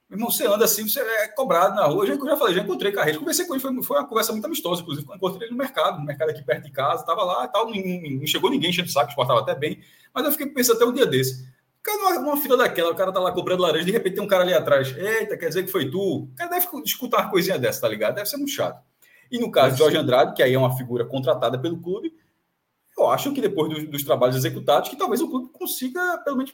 Irmão, 0.09 0.31
você 0.31 0.47
anda 0.47 0.63
assim, 0.63 0.87
você 0.87 1.01
é 1.01 1.27
cobrado 1.27 1.75
na 1.75 1.85
rua. 1.85 2.05
Eu 2.05 2.15
já, 2.15 2.25
já 2.25 2.37
falei, 2.37 2.55
já 2.55 2.61
encontrei 2.61 2.91
Carreiro. 2.93 3.19
Conversei 3.19 3.45
com 3.45 3.53
ele, 3.53 3.61
foi, 3.61 3.83
foi 3.83 3.97
uma 3.97 4.07
conversa 4.07 4.31
muito 4.31 4.45
amistosa, 4.45 4.81
inclusive. 4.81 5.05
Encontrei 5.13 5.47
ele 5.47 5.51
no 5.51 5.57
mercado, 5.57 5.99
no 5.99 6.05
mercado 6.05 6.29
aqui 6.29 6.41
perto 6.43 6.63
de 6.63 6.71
casa, 6.71 7.01
estava 7.01 7.23
lá 7.23 7.43
e 7.43 7.47
tal. 7.49 7.69
Não, 7.69 8.27
chegou 8.27 8.49
ninguém 8.49 8.69
enchendo 8.69 8.87
o 8.87 8.91
saco, 8.91 9.09
exportava 9.09 9.41
até 9.41 9.53
bem. 9.53 9.81
Mas 10.13 10.25
eu 10.25 10.31
fiquei 10.31 10.47
pensando 10.47 10.77
até 10.77 10.85
um 10.85 10.93
dia 10.93 11.05
desse. 11.05 11.45
Cara, 11.83 12.19
numa, 12.19 12.37
fila 12.37 12.57
daquela, 12.57 12.91
o 12.91 12.95
cara 12.95 13.11
tá 13.11 13.19
lá 13.19 13.31
cobrando 13.31 13.63
laranja, 13.63 13.85
de 13.85 13.91
repente 13.91 14.15
tem 14.15 14.23
um 14.23 14.27
cara 14.27 14.43
ali 14.43 14.53
atrás. 14.53 14.95
Eita, 14.97 15.37
quer 15.37 15.47
dizer 15.49 15.63
que 15.63 15.71
foi 15.71 15.89
tu? 15.89 16.23
O 16.23 16.35
cara 16.35 16.49
deve 16.49 16.67
escutar 16.83 17.21
uma 17.21 17.29
coisinha 17.29 17.57
dessa, 17.57 17.81
tá 17.81 17.87
ligado? 17.87 18.15
Deve 18.15 18.29
ser 18.29 18.37
muito 18.37 18.51
chato. 18.51 18.81
E 19.31 19.39
no 19.39 19.51
caso 19.51 19.73
de 19.73 19.79
Jorge 19.79 19.97
Andrade, 19.97 20.33
que 20.33 20.43
aí 20.43 20.53
é 20.53 20.57
uma 20.59 20.75
figura 20.75 21.05
contratada 21.05 21.59
pelo 21.59 21.81
clube, 21.81 22.13
eu 22.97 23.07
acho 23.09 23.31
que 23.33 23.41
depois 23.41 23.87
dos 23.89 24.03
trabalhos 24.03 24.35
executados, 24.35 24.89
que 24.89 24.95
talvez 24.95 25.21
o 25.21 25.29
clube 25.29 25.49
consiga, 25.51 26.17
pelo 26.25 26.37
menos, 26.37 26.53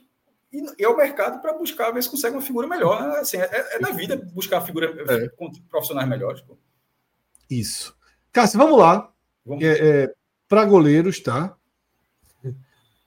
e 0.54 0.84
é 0.84 0.88
o 0.88 0.96
mercado 0.96 1.42
para 1.42 1.54
buscar 1.54 1.92
ver 1.92 2.04
se 2.04 2.10
consegue 2.10 2.36
uma 2.36 2.42
figura 2.42 2.68
melhor. 2.68 3.02
Né? 3.02 3.18
Assim, 3.18 3.38
é, 3.38 3.76
é 3.76 3.80
da 3.80 3.90
vida 3.90 4.16
buscar 4.34 4.62
figura 4.62 4.94
é. 5.10 5.30
profissionais 5.70 6.08
melhores. 6.08 6.42
Pô. 6.42 6.56
Isso. 7.50 7.98
Cássio, 8.32 8.60
vamos 8.60 8.78
lá. 8.78 9.12
É, 9.60 10.04
é 10.04 10.14
para 10.48 10.64
goleiros, 10.66 11.20
tá? 11.20 11.58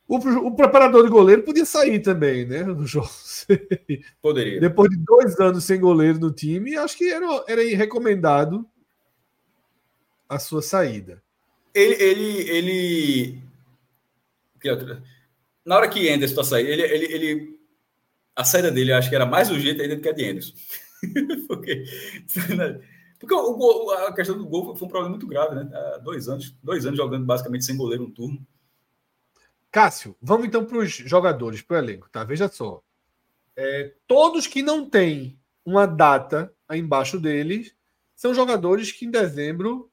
O, 0.09 0.16
o, 0.16 0.55
preparador 0.55 1.02
de 1.02 1.10
goleiro 1.10 1.43
podia 1.43 1.64
sair 1.64 1.98
também, 2.01 2.47
né? 2.47 2.64
Poderia. 4.23 4.60
Depois 4.60 4.89
de 4.89 4.97
dois 4.98 5.39
anos 5.40 5.64
sem 5.64 5.81
goleiro 5.81 6.20
no 6.20 6.32
time, 6.32 6.77
acho 6.77 6.97
que 6.97 7.10
era, 7.10 7.27
era 7.48 7.62
recomendado 7.77 8.68
a 10.28 10.39
sua 10.39 10.62
saída. 10.62 11.20
Ele, 11.74 11.94
ele, 12.02 12.51
ele 12.51 13.43
na 15.66 15.76
hora 15.76 15.88
que 15.88 16.09
Anderson 16.09 16.44
sair, 16.44 16.66
ele, 16.68 16.82
ele, 16.82 17.12
ele, 17.12 17.60
a 18.36 18.44
saída 18.44 18.70
dele 18.70 18.93
acho 18.93 19.10
que 19.10 19.16
era 19.16 19.26
mais 19.26 19.51
urgente 19.51 19.82
ainda 19.82 19.97
do 19.97 20.01
que 20.01 20.09
a 20.09 20.12
de 20.12 20.30
Anderson. 20.30 20.55
porque, 21.48 21.84
porque 23.18 23.34
o, 23.34 23.90
a 23.90 24.14
questão 24.14 24.38
do 24.38 24.47
gol 24.47 24.76
foi 24.76 24.86
um 24.86 24.90
problema 24.90 25.10
muito 25.10 25.26
grave, 25.26 25.56
né? 25.56 25.68
Há 25.74 25.98
dois 25.98 26.28
anos, 26.28 26.55
dois 26.62 26.86
anos 26.86 26.97
jogando 26.97 27.26
basicamente 27.26 27.64
sem 27.64 27.76
goleiro 27.76 28.05
um 28.05 28.10
turno. 28.10 28.47
Cássio, 29.72 30.16
vamos 30.22 30.47
então 30.47 30.64
para 30.64 30.78
os 30.78 30.90
jogadores, 30.90 31.60
para 31.60 31.74
o 31.74 31.78
elenco, 31.78 32.09
tá? 32.10 32.22
Veja 32.22 32.48
só. 32.48 32.80
É, 33.56 33.93
todos 34.06 34.47
que 34.47 34.62
não 34.62 34.88
têm 34.88 35.36
uma 35.64 35.84
data 35.84 36.52
aí 36.68 36.78
embaixo 36.78 37.18
deles 37.18 37.74
são 38.14 38.32
jogadores 38.32 38.93
que 38.93 39.05
em 39.05 39.10
dezembro 39.10 39.90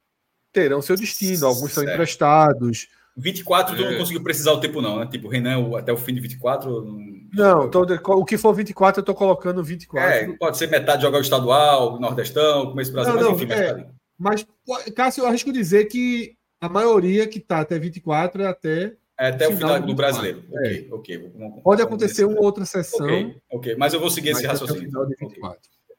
terão 0.52 0.80
seu 0.80 0.96
destino. 0.96 1.46
Alguns 1.46 1.72
certo. 1.72 1.86
são 1.86 1.94
emprestados 1.94 2.88
24 3.16 3.76
tu 3.76 3.82
não 3.82 3.90
é. 3.90 3.98
conseguiu 3.98 4.22
precisar 4.22 4.52
o 4.52 4.60
tempo, 4.60 4.82
não, 4.82 4.98
né? 4.98 5.06
Tipo, 5.06 5.28
Renan, 5.28 5.76
até 5.76 5.92
o 5.92 5.96
fim 5.96 6.14
de 6.14 6.20
24. 6.20 6.84
Não, 7.32 7.70
tô, 7.70 7.82
o 7.82 8.24
que 8.24 8.36
for 8.36 8.52
24, 8.52 9.00
eu 9.00 9.04
tô 9.04 9.14
colocando 9.14 9.62
24. 9.62 10.10
É, 10.10 10.36
pode 10.36 10.56
ser 10.58 10.68
metade 10.68 11.02
jogar 11.02 11.18
o 11.18 11.22
estadual, 11.22 11.94
o 11.94 12.00
Nordestão, 12.00 12.70
começo 12.70 12.90
do 12.90 12.94
Brasil, 12.94 13.14
não, 13.14 13.32
mas 13.32 13.40
enfim, 13.40 13.52
é, 13.52 13.86
mas, 14.18 14.46
Cássio, 14.94 15.22
eu 15.22 15.26
arrisco 15.26 15.52
dizer 15.52 15.86
que 15.86 16.36
a 16.60 16.68
maioria 16.68 17.26
que 17.26 17.40
tá 17.40 17.60
até 17.60 17.78
24 17.78 18.42
é 18.42 18.46
até. 18.46 18.96
É 19.18 19.28
até 19.28 19.48
o 19.48 19.56
final 19.56 19.80
do 19.80 19.94
brasileiro. 19.94 20.44
É. 20.52 20.56
Ok, 20.56 20.88
ok. 20.90 21.32
Vamos, 21.36 21.62
pode 21.62 21.82
acontecer 21.82 22.24
uma 22.24 22.40
outra 22.40 22.64
sessão. 22.64 23.06
Ok, 23.06 23.36
ok, 23.50 23.76
mas 23.76 23.94
eu 23.94 24.00
vou 24.00 24.10
seguir 24.10 24.30
esse 24.30 24.46
raciocínio. 24.46 24.88
Final 24.88 25.06
de 25.06 25.16
24. 25.20 25.58
Okay. 25.58 25.96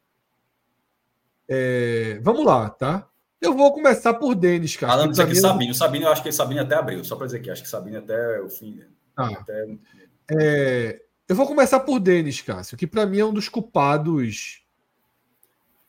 É, 1.47 2.19
vamos 2.21 2.45
lá, 2.45 2.69
tá? 2.69 3.07
Eu 3.45 3.53
vou 3.53 3.71
começar 3.71 4.13
por 4.15 4.35
Denis, 4.35 4.75
cara. 4.75 4.93
Falando 4.93 5.21
aqui, 5.21 5.35
Sabino. 5.35 5.73
Sabino, 5.73 6.05
eu 6.05 6.11
acho 6.11 6.23
que 6.23 6.31
Sabino 6.31 6.61
até 6.61 6.75
abriu. 6.75 7.03
Só 7.03 7.15
para 7.15 7.27
dizer 7.27 7.39
que 7.39 7.49
acho 7.49 7.63
que 7.63 7.69
Sabino 7.69 7.99
até 7.99 8.41
o 8.41 8.49
fim. 8.49 8.81
Ah, 9.15 9.29
até... 9.29 9.77
é... 10.31 11.01
Eu 11.27 11.35
vou 11.35 11.47
começar 11.47 11.79
por 11.79 11.99
Denis, 11.99 12.41
Cássio, 12.41 12.77
que 12.77 12.85
para 12.85 13.05
mim 13.05 13.19
é 13.19 13.25
um 13.25 13.33
dos 13.33 13.49
culpados. 13.49 14.63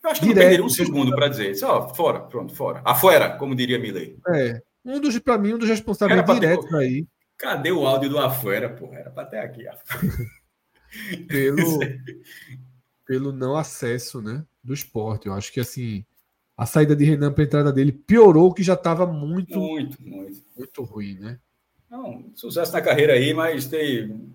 Eu 0.03 0.11
acho 0.11 0.20
que 0.20 0.28
direto, 0.28 0.43
não 0.43 0.49
perderia 0.49 0.65
um 0.65 0.69
segundo 0.69 1.15
para 1.15 1.28
dizer 1.28 1.51
isso. 1.51 1.66
Ó, 1.66 1.93
fora, 1.95 2.20
pronto, 2.20 2.55
fora. 2.55 2.81
Afuera, 2.85 3.37
como 3.37 3.55
diria 3.55 3.78
Milley. 3.78 4.19
É. 4.28 4.62
Um 4.85 5.01
dos, 5.01 5.19
para 5.19 5.37
mim, 5.37 5.53
um 5.53 5.59
dos 5.59 5.69
responsáveis 5.69 6.24
diretos 6.24 6.70
ter... 6.70 6.77
aí. 6.77 7.07
Cadê 7.37 7.70
o 7.70 7.87
áudio 7.87 8.09
do 8.09 8.19
Afuera, 8.19 8.70
porra? 8.70 8.99
Era 8.99 9.11
para 9.11 9.27
ter 9.27 9.39
aqui. 9.39 9.65
pelo, 11.28 11.81
pelo 13.05 13.33
não 13.33 13.57
acesso, 13.57 14.23
né? 14.23 14.43
Do 14.65 14.73
esporte. 14.73 15.27
Eu 15.27 15.35
acho 15.35 15.53
que 15.53 15.61
assim 15.61 16.05
a 16.57 16.65
saída 16.65 16.97
de 16.97 17.05
Renan 17.05 17.33
para 17.33 17.45
a 17.45 17.47
entrada 17.47 17.73
dele 17.73 17.93
piorou 17.93 18.49
o 18.49 18.55
que 18.55 18.62
já 18.62 18.74
estava 18.74 19.07
muito, 19.07 19.59
muito, 19.59 20.03
muito, 20.03 20.43
muito 20.57 20.83
ruim, 20.85 21.19
né? 21.19 21.39
Não, 21.91 22.24
sucesso 22.35 22.73
na 22.73 22.81
carreira 22.81 23.12
aí, 23.12 23.35
mas 23.35 23.66
tem, 23.66 24.33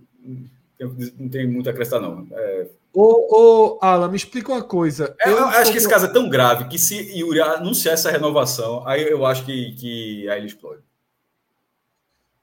tem 0.77 1.14
não 1.18 1.30
tem 1.30 1.48
muito 1.48 1.68
a 1.68 1.72
acrescentar, 1.72 2.02
não. 2.02 2.27
É... 2.31 2.69
Ô, 2.93 3.76
ô, 3.76 3.80
Alan, 3.81 4.10
me 4.10 4.18
explica 4.18 4.52
uma 4.52 4.64
coisa. 4.64 5.15
É, 5.22 5.30
eu, 5.30 5.38
eu 5.38 5.45
acho 5.45 5.72
que 5.72 5.77
esse 5.77 5.89
caso 5.89 6.07
é 6.07 6.14
tão 6.14 6.30
grave 6.30 6.68
que 6.68 6.77
se 6.77 6.95
Yuri 7.18 7.41
anunciar 7.41 7.93
essa 7.93 8.11
renovação, 8.11 8.85
aí 8.88 9.03
eu 9.03 9.26
acho 9.26 9.45
que, 9.45 9.73
que 9.73 10.30
aí 10.30 10.39
ele 10.39 10.48
explode. 10.48 10.84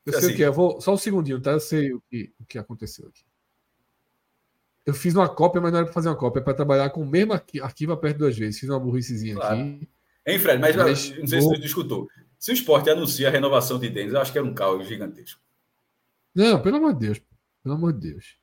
Eu 0.07 0.13
sei 0.13 0.19
assim, 0.21 0.33
o 0.33 0.37
que 0.37 0.45
é, 0.45 0.51
vou, 0.51 0.81
só 0.81 0.95
um 0.95 0.97
segundinho, 0.97 1.41
tá? 1.41 1.53
Eu 1.53 1.61
sei 1.61 1.93
o 1.93 2.03
que, 2.09 2.33
o 2.41 2.45
que 2.47 2.59
aconteceu 2.59 3.07
aqui. 3.09 3.28
Eu 4.89 4.94
fiz 4.94 5.15
uma 5.15 5.28
cópia, 5.28 5.60
mas 5.60 5.70
não 5.70 5.81
era 5.81 5.85
para 5.85 5.93
fazer 5.93 6.09
uma 6.09 6.16
cópia, 6.16 6.40
é 6.40 6.43
para 6.43 6.55
trabalhar 6.55 6.89
com 6.89 7.02
o 7.02 7.06
mesmo 7.06 7.35
arquivo 7.35 7.93
aperto 7.93 8.20
duas 8.20 8.39
vezes. 8.39 8.59
Fiz 8.59 8.70
uma 8.70 8.81
burricezinha 8.81 9.35
claro. 9.35 9.55
aqui. 9.55 9.86
Hein, 10.27 10.39
Fred? 10.39 10.59
Mas, 10.59 10.77
mas 10.77 11.10
não 11.10 11.27
sei 11.27 11.40
vou... 11.40 11.55
se 11.55 11.60
você 11.60 11.66
escutou. 11.66 12.09
Se 12.39 12.52
o 12.52 12.55
esporte 12.55 12.89
anuncia 12.89 13.28
a 13.28 13.31
renovação 13.31 13.78
de 13.78 13.90
Denis, 13.90 14.15
eu 14.15 14.20
acho 14.23 14.32
que 14.32 14.39
era 14.39 14.47
um 14.47 14.55
caos 14.55 14.89
gigantesco. 14.89 15.43
Não, 16.35 16.62
pelo 16.62 16.78
amor 16.78 16.94
de 16.94 17.01
Deus. 17.01 17.20
Pelo 17.62 17.74
amor 17.74 17.93
de 17.93 18.12
Deus. 18.12 18.39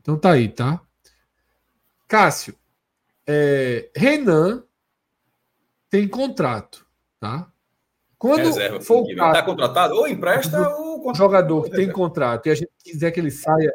Então 0.00 0.16
tá 0.16 0.30
aí, 0.30 0.48
tá? 0.48 0.80
Cássio, 2.06 2.54
é, 3.26 3.90
Renan 3.96 4.62
tem 5.90 6.06
contrato, 6.06 6.86
tá? 7.18 7.50
Quando 8.16 8.44
Reserva, 8.44 8.80
for 8.80 9.02
o 9.02 9.16
tá 9.16 9.42
contratado, 9.42 9.96
ou 9.96 10.06
empresta 10.06 10.68
ou 10.76 11.12
jogador 11.16 11.64
que 11.64 11.70
tem 11.70 11.90
contrato 11.90 12.46
e 12.46 12.50
a 12.50 12.54
gente 12.54 12.70
quiser 12.84 13.10
que 13.10 13.18
ele 13.18 13.32
saia 13.32 13.74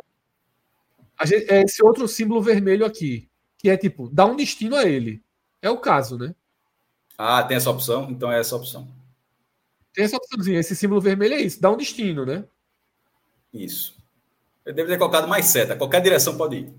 Gente, 1.25 1.51
é 1.51 1.61
esse 1.61 1.83
outro 1.83 2.07
símbolo 2.07 2.41
vermelho 2.41 2.85
aqui, 2.85 3.29
que 3.57 3.69
é 3.69 3.77
tipo, 3.77 4.09
dá 4.09 4.25
um 4.25 4.35
destino 4.35 4.75
a 4.75 4.83
ele. 4.83 5.21
É 5.61 5.69
o 5.69 5.77
caso, 5.77 6.17
né? 6.17 6.35
Ah, 7.17 7.43
tem 7.43 7.57
essa 7.57 7.69
opção? 7.69 8.09
Então 8.09 8.31
é 8.31 8.39
essa 8.39 8.55
opção. 8.55 8.87
Tem 9.93 10.03
essa 10.03 10.17
opçãozinha. 10.17 10.59
Esse 10.59 10.75
símbolo 10.75 10.99
vermelho 10.99 11.35
é 11.35 11.41
isso, 11.41 11.61
dá 11.61 11.71
um 11.71 11.77
destino, 11.77 12.25
né? 12.25 12.43
Isso. 13.53 13.95
Eu 14.65 14.73
devo 14.73 14.89
ter 14.89 14.97
colocado 14.97 15.27
mais 15.27 15.45
seta. 15.45 15.75
Qualquer 15.75 16.01
direção 16.01 16.35
pode 16.35 16.57
ir. 16.57 16.73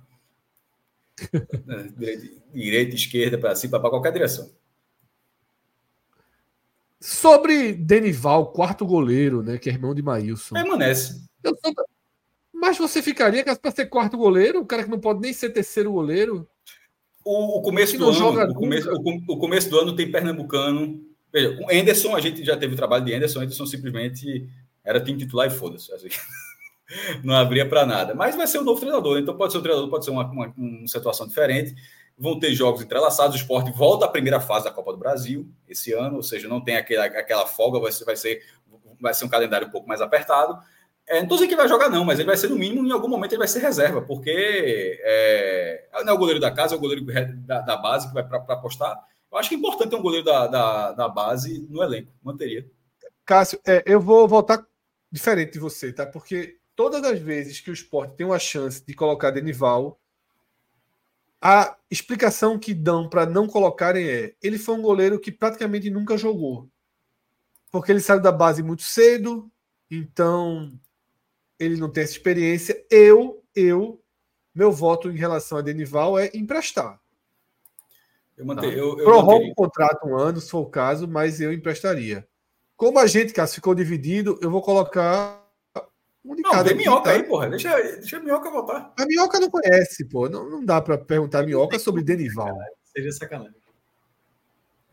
direita, 1.96 2.28
direita, 2.52 2.94
esquerda, 2.96 3.38
para 3.38 3.54
cima, 3.54 3.78
para 3.78 3.90
qualquer 3.90 4.12
direção. 4.12 4.50
Sobre 7.00 7.74
Denival, 7.74 8.50
quarto 8.50 8.84
goleiro, 8.84 9.42
né? 9.42 9.58
Que 9.58 9.68
é 9.70 9.72
irmão 9.72 9.94
de 9.94 10.02
Maílson. 10.02 10.54
Permanece. 10.54 11.22
Eu 11.42 11.54
sou, 11.62 11.74
mas 12.54 12.78
você 12.78 13.02
ficaria 13.02 13.44
para 13.44 13.70
ser 13.70 13.86
quarto 13.86 14.16
goleiro, 14.16 14.60
o 14.60 14.66
cara 14.66 14.84
que 14.84 14.90
não 14.90 15.00
pode 15.00 15.20
nem 15.20 15.32
ser 15.32 15.50
terceiro 15.50 15.92
goleiro? 15.92 16.48
O, 17.24 17.58
o 17.58 17.62
começo 17.62 17.98
do 17.98 18.08
ano, 18.08 18.50
o 18.50 18.54
começo, 18.54 18.90
o, 18.90 19.32
o, 19.34 19.38
começo 19.38 19.68
do 19.68 19.78
ano 19.78 19.96
tem 19.96 20.10
pernambucano. 20.10 21.00
Veja, 21.32 21.58
o 21.60 21.70
Anderson, 21.70 22.14
a 22.14 22.20
gente 22.20 22.44
já 22.44 22.56
teve 22.56 22.74
o 22.74 22.76
trabalho 22.76 23.04
de 23.04 23.12
Anderson, 23.12 23.40
Anderson 23.40 23.66
simplesmente 23.66 24.48
era 24.84 25.00
time 25.00 25.18
titular 25.18 25.48
e 25.48 25.50
foda-se. 25.50 25.92
Assim. 25.92 26.08
não 27.24 27.34
abria 27.34 27.68
para 27.68 27.84
nada. 27.86 28.14
Mas 28.14 28.36
vai 28.36 28.46
ser 28.46 28.58
o 28.58 28.64
novo 28.64 28.80
treinador, 28.80 29.18
então 29.18 29.36
pode 29.36 29.52
ser 29.52 29.58
o 29.58 29.62
treinador, 29.62 29.90
pode 29.90 30.04
ser 30.04 30.10
uma, 30.10 30.24
uma, 30.24 30.54
uma 30.56 30.86
situação 30.86 31.26
diferente. 31.26 31.74
Vão 32.16 32.38
ter 32.38 32.54
jogos 32.54 32.82
entrelaçados, 32.82 33.34
o 33.34 33.38
esporte 33.38 33.72
volta 33.72 34.04
à 34.04 34.08
primeira 34.08 34.38
fase 34.38 34.66
da 34.66 34.70
Copa 34.70 34.92
do 34.92 34.98
Brasil 34.98 35.48
esse 35.68 35.92
ano, 35.92 36.16
ou 36.16 36.22
seja, 36.22 36.46
não 36.46 36.62
tem 36.62 36.76
aquela, 36.76 37.06
aquela 37.06 37.46
folga, 37.46 37.80
vai 37.80 37.90
ser, 37.90 38.04
vai, 38.04 38.16
ser, 38.16 38.42
vai 39.00 39.12
ser 39.12 39.24
um 39.24 39.28
calendário 39.28 39.66
um 39.66 39.70
pouco 39.70 39.88
mais 39.88 40.00
apertado. 40.00 40.56
É, 41.06 41.16
não 41.16 41.24
estou 41.24 41.36
dizendo 41.36 41.50
que 41.50 41.56
vai 41.56 41.68
jogar, 41.68 41.90
não, 41.90 42.04
mas 42.04 42.18
ele 42.18 42.26
vai 42.26 42.36
ser, 42.36 42.48
no 42.48 42.56
mínimo, 42.56 42.86
em 42.86 42.92
algum 42.92 43.08
momento 43.08 43.32
ele 43.32 43.38
vai 43.38 43.48
ser 43.48 43.58
reserva, 43.58 44.00
porque 44.00 44.98
é, 45.02 45.88
não 46.04 46.12
é 46.12 46.16
o 46.16 46.18
goleiro 46.18 46.40
da 46.40 46.50
casa, 46.50 46.74
é 46.74 46.78
o 46.78 46.80
goleiro 46.80 47.04
da, 47.44 47.60
da 47.60 47.76
base 47.76 48.08
que 48.08 48.14
vai 48.14 48.26
para 48.26 48.38
apostar. 48.38 49.04
Eu 49.30 49.36
acho 49.38 49.48
que 49.48 49.54
é 49.54 49.58
importante 49.58 49.90
ter 49.90 49.96
um 49.96 50.02
goleiro 50.02 50.24
da, 50.24 50.46
da, 50.46 50.92
da 50.92 51.08
base 51.08 51.66
no 51.68 51.82
elenco, 51.82 52.10
manteria. 52.22 52.66
Cássio, 53.26 53.60
é, 53.66 53.82
eu 53.86 54.00
vou 54.00 54.26
voltar 54.26 54.66
diferente 55.10 55.52
de 55.52 55.58
você, 55.58 55.92
tá? 55.92 56.06
Porque 56.06 56.58
todas 56.74 57.04
as 57.04 57.18
vezes 57.18 57.60
que 57.60 57.70
o 57.70 57.74
esporte 57.74 58.14
tem 58.14 58.26
uma 58.26 58.38
chance 58.38 58.84
de 58.84 58.94
colocar 58.94 59.30
Denival, 59.30 60.00
a 61.40 61.76
explicação 61.90 62.58
que 62.58 62.72
dão 62.72 63.08
para 63.08 63.26
não 63.26 63.46
colocarem 63.46 64.08
é: 64.08 64.34
ele 64.42 64.58
foi 64.58 64.74
um 64.74 64.82
goleiro 64.82 65.20
que 65.20 65.30
praticamente 65.30 65.90
nunca 65.90 66.16
jogou. 66.16 66.68
Porque 67.70 67.92
ele 67.92 68.00
saiu 68.00 68.20
da 68.20 68.32
base 68.32 68.62
muito 68.62 68.82
cedo, 68.82 69.50
então 69.90 70.72
ele 71.58 71.76
não 71.76 71.90
tem 71.90 72.04
essa 72.04 72.12
experiência. 72.12 72.84
Eu, 72.90 73.42
eu, 73.54 74.00
meu 74.54 74.72
voto 74.72 75.10
em 75.10 75.16
relação 75.16 75.58
a 75.58 75.62
Denival 75.62 76.18
é 76.18 76.30
emprestar. 76.34 77.00
Eu 78.36 78.46
mantenho. 78.46 78.72
Tá? 78.72 78.78
Eu, 78.78 78.98
eu 78.98 79.04
Prorrogo 79.04 79.46
o 79.46 79.54
contrato 79.54 80.06
um 80.06 80.16
ano, 80.16 80.40
se 80.40 80.50
for 80.50 80.60
o 80.60 80.70
caso, 80.70 81.06
mas 81.06 81.40
eu 81.40 81.52
emprestaria. 81.52 82.26
Como 82.76 82.98
a 82.98 83.06
gente, 83.06 83.32
Cássio, 83.32 83.56
ficou 83.56 83.74
dividido, 83.74 84.38
eu 84.42 84.50
vou 84.50 84.60
colocar 84.60 85.44
um 86.24 86.34
de 86.34 86.42
não, 86.42 86.50
mercado. 86.50 86.70
Não, 86.70 86.76
minhoca 86.76 87.02
tá? 87.04 87.10
aí, 87.12 87.22
porra. 87.22 87.48
Deixa, 87.50 87.74
deixa 87.74 88.16
a 88.16 88.20
minhoca 88.20 88.50
voltar. 88.50 88.92
A 88.98 89.06
minhoca 89.06 89.38
não 89.38 89.50
conhece, 89.50 90.08
pô. 90.08 90.28
Não, 90.28 90.48
não 90.48 90.64
dá 90.64 90.80
para 90.80 90.98
perguntar 90.98 91.40
a 91.40 91.46
minhoca 91.46 91.78
sobre 91.78 92.02
Denival. 92.02 92.56
Seria 92.84 93.12
sacanagem. 93.12 93.63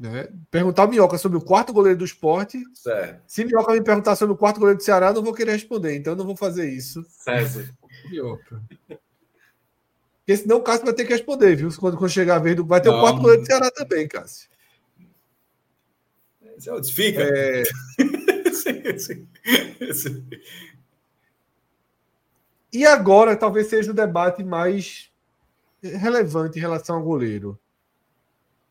Né? 0.02 0.28
Perguntar 0.50 0.84
a 0.84 0.88
Minhoca 0.88 1.16
sobre 1.20 1.38
o 1.38 1.42
quarto 1.42 1.72
goleiro 1.72 2.00
do 2.00 2.06
esporte. 2.06 2.60
Certo. 2.74 3.22
Se 3.28 3.46
Minhoca 3.46 3.72
me 3.72 3.84
perguntar 3.84 4.16
sobre 4.16 4.34
o 4.34 4.38
quarto 4.38 4.60
goleiro 4.60 4.80
do 4.80 4.84
Ceará, 4.84 5.10
eu 5.10 5.14
não 5.14 5.22
vou 5.22 5.32
querer 5.32 5.52
responder, 5.52 5.96
então 5.96 6.14
eu 6.14 6.18
não 6.18 6.26
vou 6.26 6.36
fazer 6.36 6.68
isso. 6.68 7.06
César. 7.08 7.72
Minhoca. 8.10 8.60
Porque 8.88 10.38
senão 10.38 10.58
o 10.58 10.64
Cássio 10.64 10.86
vai 10.86 10.96
ter 10.96 11.06
que 11.06 11.14
responder, 11.14 11.56
viu? 11.56 11.70
Quando, 11.80 11.98
quando 11.98 12.10
chegar 12.10 12.38
a 12.38 12.40
vez 12.40 12.56
do. 12.56 12.66
Vai 12.66 12.82
ter 12.82 12.90
não. 12.90 12.98
o 12.98 13.02
quarto 13.02 13.22
goleiro 13.22 13.44
do 13.44 13.46
Ceará 13.46 13.70
também, 13.70 14.08
Cássio. 14.08 14.50
Fica. 16.92 17.22
É... 17.22 17.64
E 22.74 22.86
agora 22.86 23.36
talvez 23.36 23.68
seja 23.68 23.92
o 23.92 23.94
debate 23.94 24.46
mais 24.46 25.12
relevante 25.84 26.58
em 26.58 26.62
relação 26.62 26.96
ao 26.96 27.04
goleiro. 27.04 27.60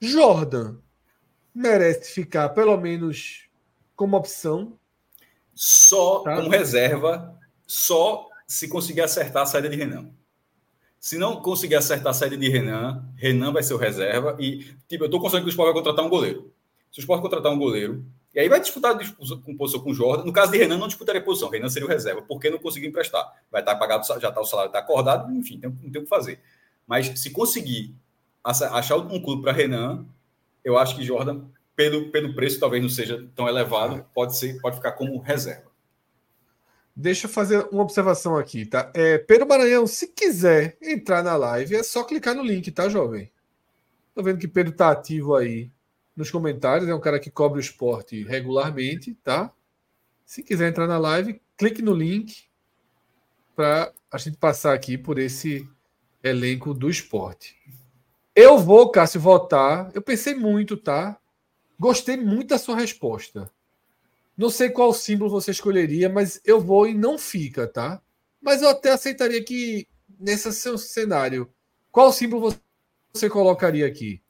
Jordan 0.01 0.79
merece 1.55 2.13
ficar 2.13 2.51
pelo 2.51 2.77
menos 2.77 3.45
como 3.97 4.17
opção. 4.17 4.79
Só 5.55 6.21
tá? 6.21 6.37
como 6.37 6.49
reserva, 6.49 7.39
só 7.67 8.29
se 8.47 8.67
conseguir 8.67 9.03
acertar 9.03 9.43
a 9.43 9.47
saída 9.47 9.69
de 9.69 9.77
Renan. 9.77 10.11
Se 10.99 11.17
não 11.17 11.41
conseguir 11.41 11.77
acertar 11.77 12.11
a 12.11 12.15
saída 12.15 12.37
de 12.37 12.49
Renan, 12.49 13.05
Renan 13.17 13.53
vai 13.53 13.63
ser 13.63 13.75
o 13.75 13.79
reserva. 13.79 14.37
E, 14.39 14.75
tipo, 14.89 15.05
eu 15.05 15.07
estou 15.07 15.21
considerando 15.21 15.45
que 15.45 15.51
o 15.51 15.53
Sport 15.53 15.67
vai 15.67 15.75
contratar 15.75 16.05
um 16.05 16.09
goleiro. 16.09 16.53
Se 16.91 16.99
o 16.99 17.01
Sport 17.01 17.23
contratar 17.23 17.53
um 17.53 17.59
goleiro, 17.59 18.05
e 18.35 18.39
aí 18.39 18.49
vai 18.49 18.61
disputar 18.61 18.97
com 19.45 19.57
posição 19.57 19.81
com 19.81 19.91
o 19.91 19.95
Jordan. 19.95 20.25
No 20.25 20.33
caso 20.33 20.53
de 20.53 20.59
Renan, 20.59 20.79
não 20.79 20.89
disputaria 20.89 21.23
posição. 21.23 21.49
Renan 21.49 21.69
seria 21.69 21.87
o 21.87 21.91
reserva, 21.91 22.23
porque 22.23 22.49
não 22.49 22.59
conseguiu 22.59 22.89
emprestar. 22.89 23.25
Vai 23.51 23.61
estar 23.61 23.77
pagado, 23.77 24.07
já 24.07 24.29
está 24.29 24.41
o 24.41 24.45
salário, 24.45 24.69
está 24.69 24.79
acordado, 24.79 25.33
enfim, 25.33 25.59
tem, 25.59 25.71
não 25.71 25.91
tem 25.91 26.01
o 26.01 26.05
que 26.05 26.09
fazer. 26.09 26.41
Mas 26.87 27.19
se 27.19 27.31
conseguir 27.31 27.95
achar 28.43 28.97
um 28.97 29.21
clube 29.21 29.43
para 29.43 29.53
Renan, 29.53 30.07
eu 30.65 30.79
acho 30.79 30.97
que 30.97 31.03
Jordan, 31.03 31.45
pelo, 31.75 32.11
pelo 32.11 32.35
preço, 32.35 32.61
talvez 32.61 32.83
não 32.83 32.91
seja 32.91 33.27
tão 33.35 33.49
elevado, 33.49 34.05
pode 34.15 34.37
ser, 34.37 34.61
pode 34.61 34.77
ficar 34.77 34.93
como 34.93 35.19
reserva. 35.19 35.71
Deixa 36.95 37.27
eu 37.27 37.31
fazer 37.31 37.67
uma 37.71 37.83
observação 37.83 38.37
aqui, 38.37 38.67
tá? 38.67 38.91
É, 38.95 39.17
Pedro 39.17 39.49
Maranhão, 39.49 39.87
se 39.87 40.09
quiser 40.09 40.77
entrar 40.83 41.23
na 41.23 41.37
live, 41.37 41.77
é 41.77 41.83
só 41.83 42.05
clicar 42.05 42.35
no 42.35 42.43
link, 42.43 42.71
tá, 42.71 42.89
jovem? 42.89 43.33
Tô 44.15 44.23
vendo 44.23 44.39
que 44.39 44.49
Pedro 44.49 44.73
tá 44.73 44.91
ativo 44.91 45.35
aí 45.35 45.71
nos 46.15 46.31
comentários, 46.31 46.89
é 46.89 46.95
um 46.95 47.01
cara 47.01 47.19
que 47.19 47.31
cobre 47.31 47.59
o 47.59 47.61
esporte 47.61 48.23
regularmente, 48.25 49.15
tá? 49.15 49.51
Se 50.27 50.43
quiser 50.43 50.69
entrar 50.69 50.87
na 50.87 50.99
live, 50.99 51.41
clique 51.57 51.81
no 51.81 51.95
link 51.95 52.45
para 53.57 53.93
a 54.13 54.19
gente 54.19 54.37
passar 54.37 54.75
aqui 54.75 54.99
por 54.99 55.19
esse 55.19 55.67
elenco 56.23 56.75
do 56.75 56.91
esporte. 56.91 57.57
Eu 58.35 58.59
vou, 58.59 58.91
Cássio, 58.91 59.21
votar. 59.21 59.91
Eu 59.95 60.03
pensei 60.03 60.35
muito, 60.35 60.77
tá? 60.77 61.19
Gostei 61.79 62.17
muito 62.17 62.49
da 62.49 62.59
sua 62.59 62.77
resposta. 62.77 63.51
Não 64.37 64.51
sei 64.51 64.71
qual 64.71 64.93
símbolo 64.95 65.31
você 65.31 65.51
escolheria, 65.51 66.09
mas 66.09 66.41
eu 66.45 66.61
vou 66.61 66.87
e 66.87 66.95
não 66.95 67.19
fica, 67.19 67.67
tá? 67.67 68.01
Mas 68.41 68.63
eu 68.63 68.71
até 68.71 68.91
aceitaria 68.91 69.43
que, 69.45 69.87
nesse 70.19 70.53
seu 70.53 70.79
cenário, 70.79 71.51
qual 71.93 72.13
símbolo 72.13 72.55
você 73.13 73.29
colocaria 73.29 73.87
aqui? 73.87 74.23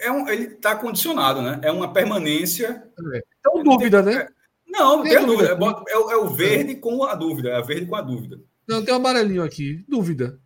É 0.00 0.10
um, 0.10 0.28
ele 0.28 0.54
está 0.54 0.76
condicionado, 0.76 1.42
né? 1.42 1.60
É 1.62 1.70
uma 1.70 1.92
permanência. 1.92 2.86
É. 3.12 3.22
Então, 3.40 3.62
dúvida, 3.62 4.02
tem, 4.02 4.14
né? 4.14 4.22
É, 4.22 4.28
não, 4.70 4.98
não 4.98 5.02
tem, 5.02 5.16
tem 5.16 5.26
dúvida. 5.26 5.54
dúvida. 5.54 5.84
É, 5.88 5.92
é, 5.94 6.16
o 6.16 6.30
verde 6.30 6.74
com 6.76 7.04
a 7.04 7.14
dúvida. 7.14 7.50
É 7.50 7.56
a 7.56 7.62
verde 7.62 7.86
com 7.86 7.96
a 7.96 8.02
dúvida. 8.02 8.40
Não, 8.66 8.84
tem 8.84 8.92
um 8.92 8.96
amarelinho 8.96 9.42
aqui. 9.42 9.84
Dúvida. 9.88 10.38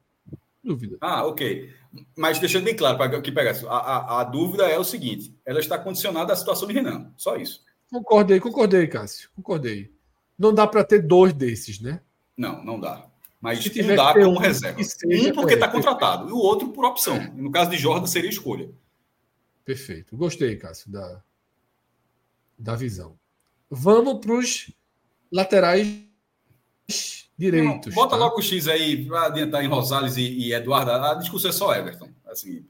Dúvida. 0.68 0.98
Ah, 1.00 1.24
ok. 1.24 1.72
Mas 2.14 2.38
deixando 2.38 2.64
bem 2.64 2.76
claro 2.76 2.98
para 2.98 3.22
que 3.22 3.32
pegar 3.32 3.56
a, 3.66 3.76
a, 3.76 4.20
a, 4.20 4.24
dúvida 4.24 4.64
é 4.64 4.78
o 4.78 4.84
seguinte: 4.84 5.34
ela 5.46 5.60
está 5.60 5.78
condicionada 5.78 6.30
à 6.30 6.36
situação 6.36 6.68
de 6.68 6.74
Renan. 6.74 7.10
Só 7.16 7.36
isso. 7.36 7.64
Concordei, 7.90 8.38
concordei, 8.38 8.86
Cássio. 8.86 9.30
Concordei. 9.34 9.90
Não 10.38 10.52
dá 10.52 10.66
para 10.66 10.84
ter 10.84 11.00
dois 11.00 11.32
desses, 11.32 11.80
né? 11.80 12.02
Não, 12.36 12.62
não 12.62 12.78
dá. 12.78 13.08
Mas 13.40 13.64
Se 13.64 13.82
um 13.82 13.96
dá 13.96 14.12
como 14.12 14.32
um 14.32 14.36
reserva. 14.36 14.78
um 14.78 15.32
porque 15.32 15.54
está 15.54 15.68
contratado 15.68 16.28
e 16.28 16.32
o 16.32 16.36
outro 16.36 16.68
por 16.68 16.84
opção. 16.84 17.16
É. 17.16 17.30
No 17.30 17.50
caso 17.50 17.70
de 17.70 17.78
Jordan, 17.78 18.06
seria 18.06 18.28
escolha. 18.28 18.70
Perfeito. 19.64 20.14
Gostei, 20.18 20.54
Cássio, 20.56 20.92
da, 20.92 21.22
da 22.58 22.76
visão. 22.76 23.18
Vamos 23.70 24.18
para 24.20 24.34
os 24.34 24.70
laterais 25.32 26.02
direitos. 27.38 27.94
Não, 27.94 28.02
bota 28.02 28.16
tá? 28.16 28.16
logo 28.16 28.38
o 28.38 28.42
X 28.42 28.66
aí 28.66 29.06
para 29.06 29.26
adiantar 29.26 29.64
em 29.64 29.68
Rosales 29.68 30.16
e, 30.16 30.22
e, 30.22 30.52
Eduardo. 30.52 30.90
A 30.90 31.14
discussão 31.14 31.50
é 31.50 31.52
só 31.52 31.74
Everton. 31.74 32.08
Assim. 32.26 32.66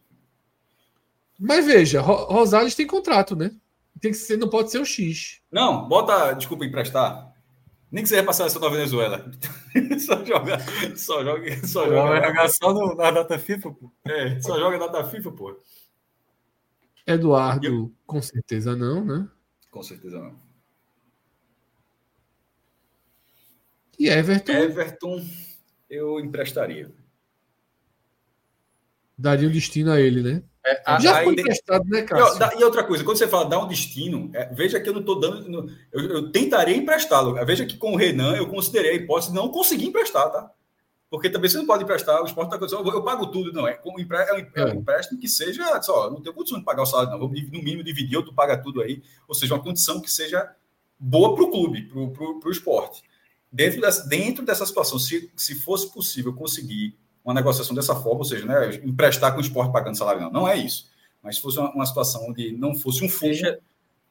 Mas 1.38 1.64
veja, 1.64 2.00
Rosales 2.00 2.74
tem 2.74 2.86
contrato, 2.86 3.34
né? 3.34 3.50
Tem 4.00 4.12
que 4.12 4.18
ser, 4.18 4.36
não 4.36 4.48
pode 4.48 4.70
ser 4.70 4.78
o 4.78 4.84
X. 4.84 5.40
Não, 5.50 5.88
bota, 5.88 6.32
desculpa, 6.34 6.64
emprestar. 6.64 7.32
Nem 7.90 8.02
que 8.02 8.08
seja 8.08 8.22
passar 8.22 8.46
essa 8.46 8.60
da 8.60 8.68
Venezuela. 8.68 9.30
só 9.98 10.22
joga. 10.24 10.58
Só 10.94 11.24
joga. 11.24 11.66
Só 11.66 11.86
joga. 11.86 12.20
Vai 12.20 12.28
jogar 12.28 12.48
só 12.50 12.74
no, 12.74 12.94
na 12.94 13.10
data 13.10 13.38
FIFA, 13.38 13.70
pô. 13.72 13.90
É, 14.04 14.40
só 14.40 14.58
joga 14.58 14.78
na 14.78 14.86
data 14.88 15.08
FIFA, 15.08 15.32
pô. 15.32 15.58
Eduardo, 17.06 17.66
Eu... 17.66 17.92
com 18.06 18.20
certeza 18.20 18.76
não, 18.76 19.02
né? 19.02 19.26
Com 19.70 19.82
certeza 19.82 20.18
não. 20.18 20.47
E 23.98 24.08
Everton? 24.08 24.52
Everton, 24.52 25.24
eu 25.90 26.20
emprestaria. 26.20 26.90
Daria 29.16 29.48
um 29.48 29.52
destino 29.52 29.90
a 29.90 30.00
ele, 30.00 30.22
né? 30.22 30.42
É, 30.64 31.00
Já 31.00 31.24
foi 31.24 31.32
emprestado, 31.32 31.84
né, 31.86 32.02
Cássio? 32.02 32.60
E, 32.60 32.62
outra 32.62 32.84
coisa, 32.84 33.02
quando 33.02 33.16
você 33.16 33.26
fala 33.26 33.48
dar 33.48 33.58
um 33.58 33.66
destino, 33.66 34.30
é, 34.34 34.46
veja 34.54 34.78
que 34.78 34.88
eu 34.88 34.92
não 34.92 35.00
estou 35.00 35.18
dando. 35.18 35.68
Eu, 35.90 36.00
eu 36.04 36.30
tentaria 36.30 36.76
emprestá-lo. 36.76 37.34
Veja 37.44 37.66
que 37.66 37.76
com 37.76 37.94
o 37.94 37.96
Renan 37.96 38.36
eu 38.36 38.46
considerei 38.46 38.92
a 38.92 38.94
hipótese 38.94 39.30
de 39.30 39.36
não 39.36 39.48
conseguir 39.48 39.86
emprestar, 39.86 40.30
tá? 40.30 40.50
Porque 41.10 41.30
também 41.30 41.48
você 41.48 41.56
não 41.56 41.66
pode 41.66 41.84
emprestar, 41.84 42.20
o 42.20 42.26
esporte 42.26 42.48
está 42.48 42.56
acontecendo, 42.56 42.86
eu 42.94 43.02
pago 43.02 43.28
tudo, 43.28 43.50
não. 43.50 43.66
É, 43.66 43.80
é, 43.82 43.88
um, 43.88 43.98
é 44.54 44.74
um 44.74 44.78
empréstimo 44.78 45.18
que 45.18 45.26
seja, 45.26 45.80
só, 45.80 46.10
não 46.10 46.20
tenho 46.20 46.34
condição 46.34 46.58
de 46.58 46.64
pagar 46.64 46.82
o 46.82 46.86
salário, 46.86 47.10
não. 47.10 47.18
Vamos 47.18 47.42
no 47.42 47.62
mínimo 47.62 47.82
dividir, 47.82 48.16
ou 48.18 48.22
tu 48.22 48.34
paga 48.34 48.58
tudo 48.58 48.82
aí. 48.82 49.02
Ou 49.26 49.34
seja, 49.34 49.54
uma 49.54 49.62
condição 49.62 50.02
que 50.02 50.10
seja 50.10 50.48
boa 51.00 51.34
para 51.34 51.44
o 51.44 51.50
clube, 51.50 51.88
para 51.88 52.48
o 52.48 52.52
esporte 52.52 53.02
dentro 53.50 53.80
dessa, 53.80 54.06
dentro 54.06 54.44
dessa 54.44 54.64
situação, 54.66 54.98
se, 54.98 55.30
se 55.36 55.54
fosse 55.54 55.92
possível 55.92 56.34
conseguir 56.34 56.96
uma 57.24 57.34
negociação 57.34 57.74
dessa 57.74 57.94
forma, 57.94 58.20
ou 58.20 58.24
seja, 58.24 58.46
né, 58.46 58.76
emprestar 58.84 59.32
com 59.32 59.38
o 59.38 59.42
esporte 59.42 59.72
pagando 59.72 59.96
salário, 59.96 60.22
não, 60.22 60.30
não 60.30 60.48
é 60.48 60.56
isso. 60.56 60.88
Mas 61.22 61.36
se 61.36 61.42
fosse 61.42 61.58
uma, 61.58 61.72
uma 61.72 61.86
situação 61.86 62.26
onde 62.28 62.52
não 62.52 62.74
fosse 62.74 63.04
um 63.04 63.08
fundo, 63.08 63.58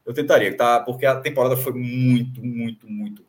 eu 0.05 0.14
tentaria, 0.14 0.55
tá? 0.55 0.80
Porque 0.81 1.05
a 1.05 1.19
temporada 1.19 1.57
foi 1.57 1.73
muito, 1.73 2.43
muito, 2.43 2.88
muito 2.88 3.27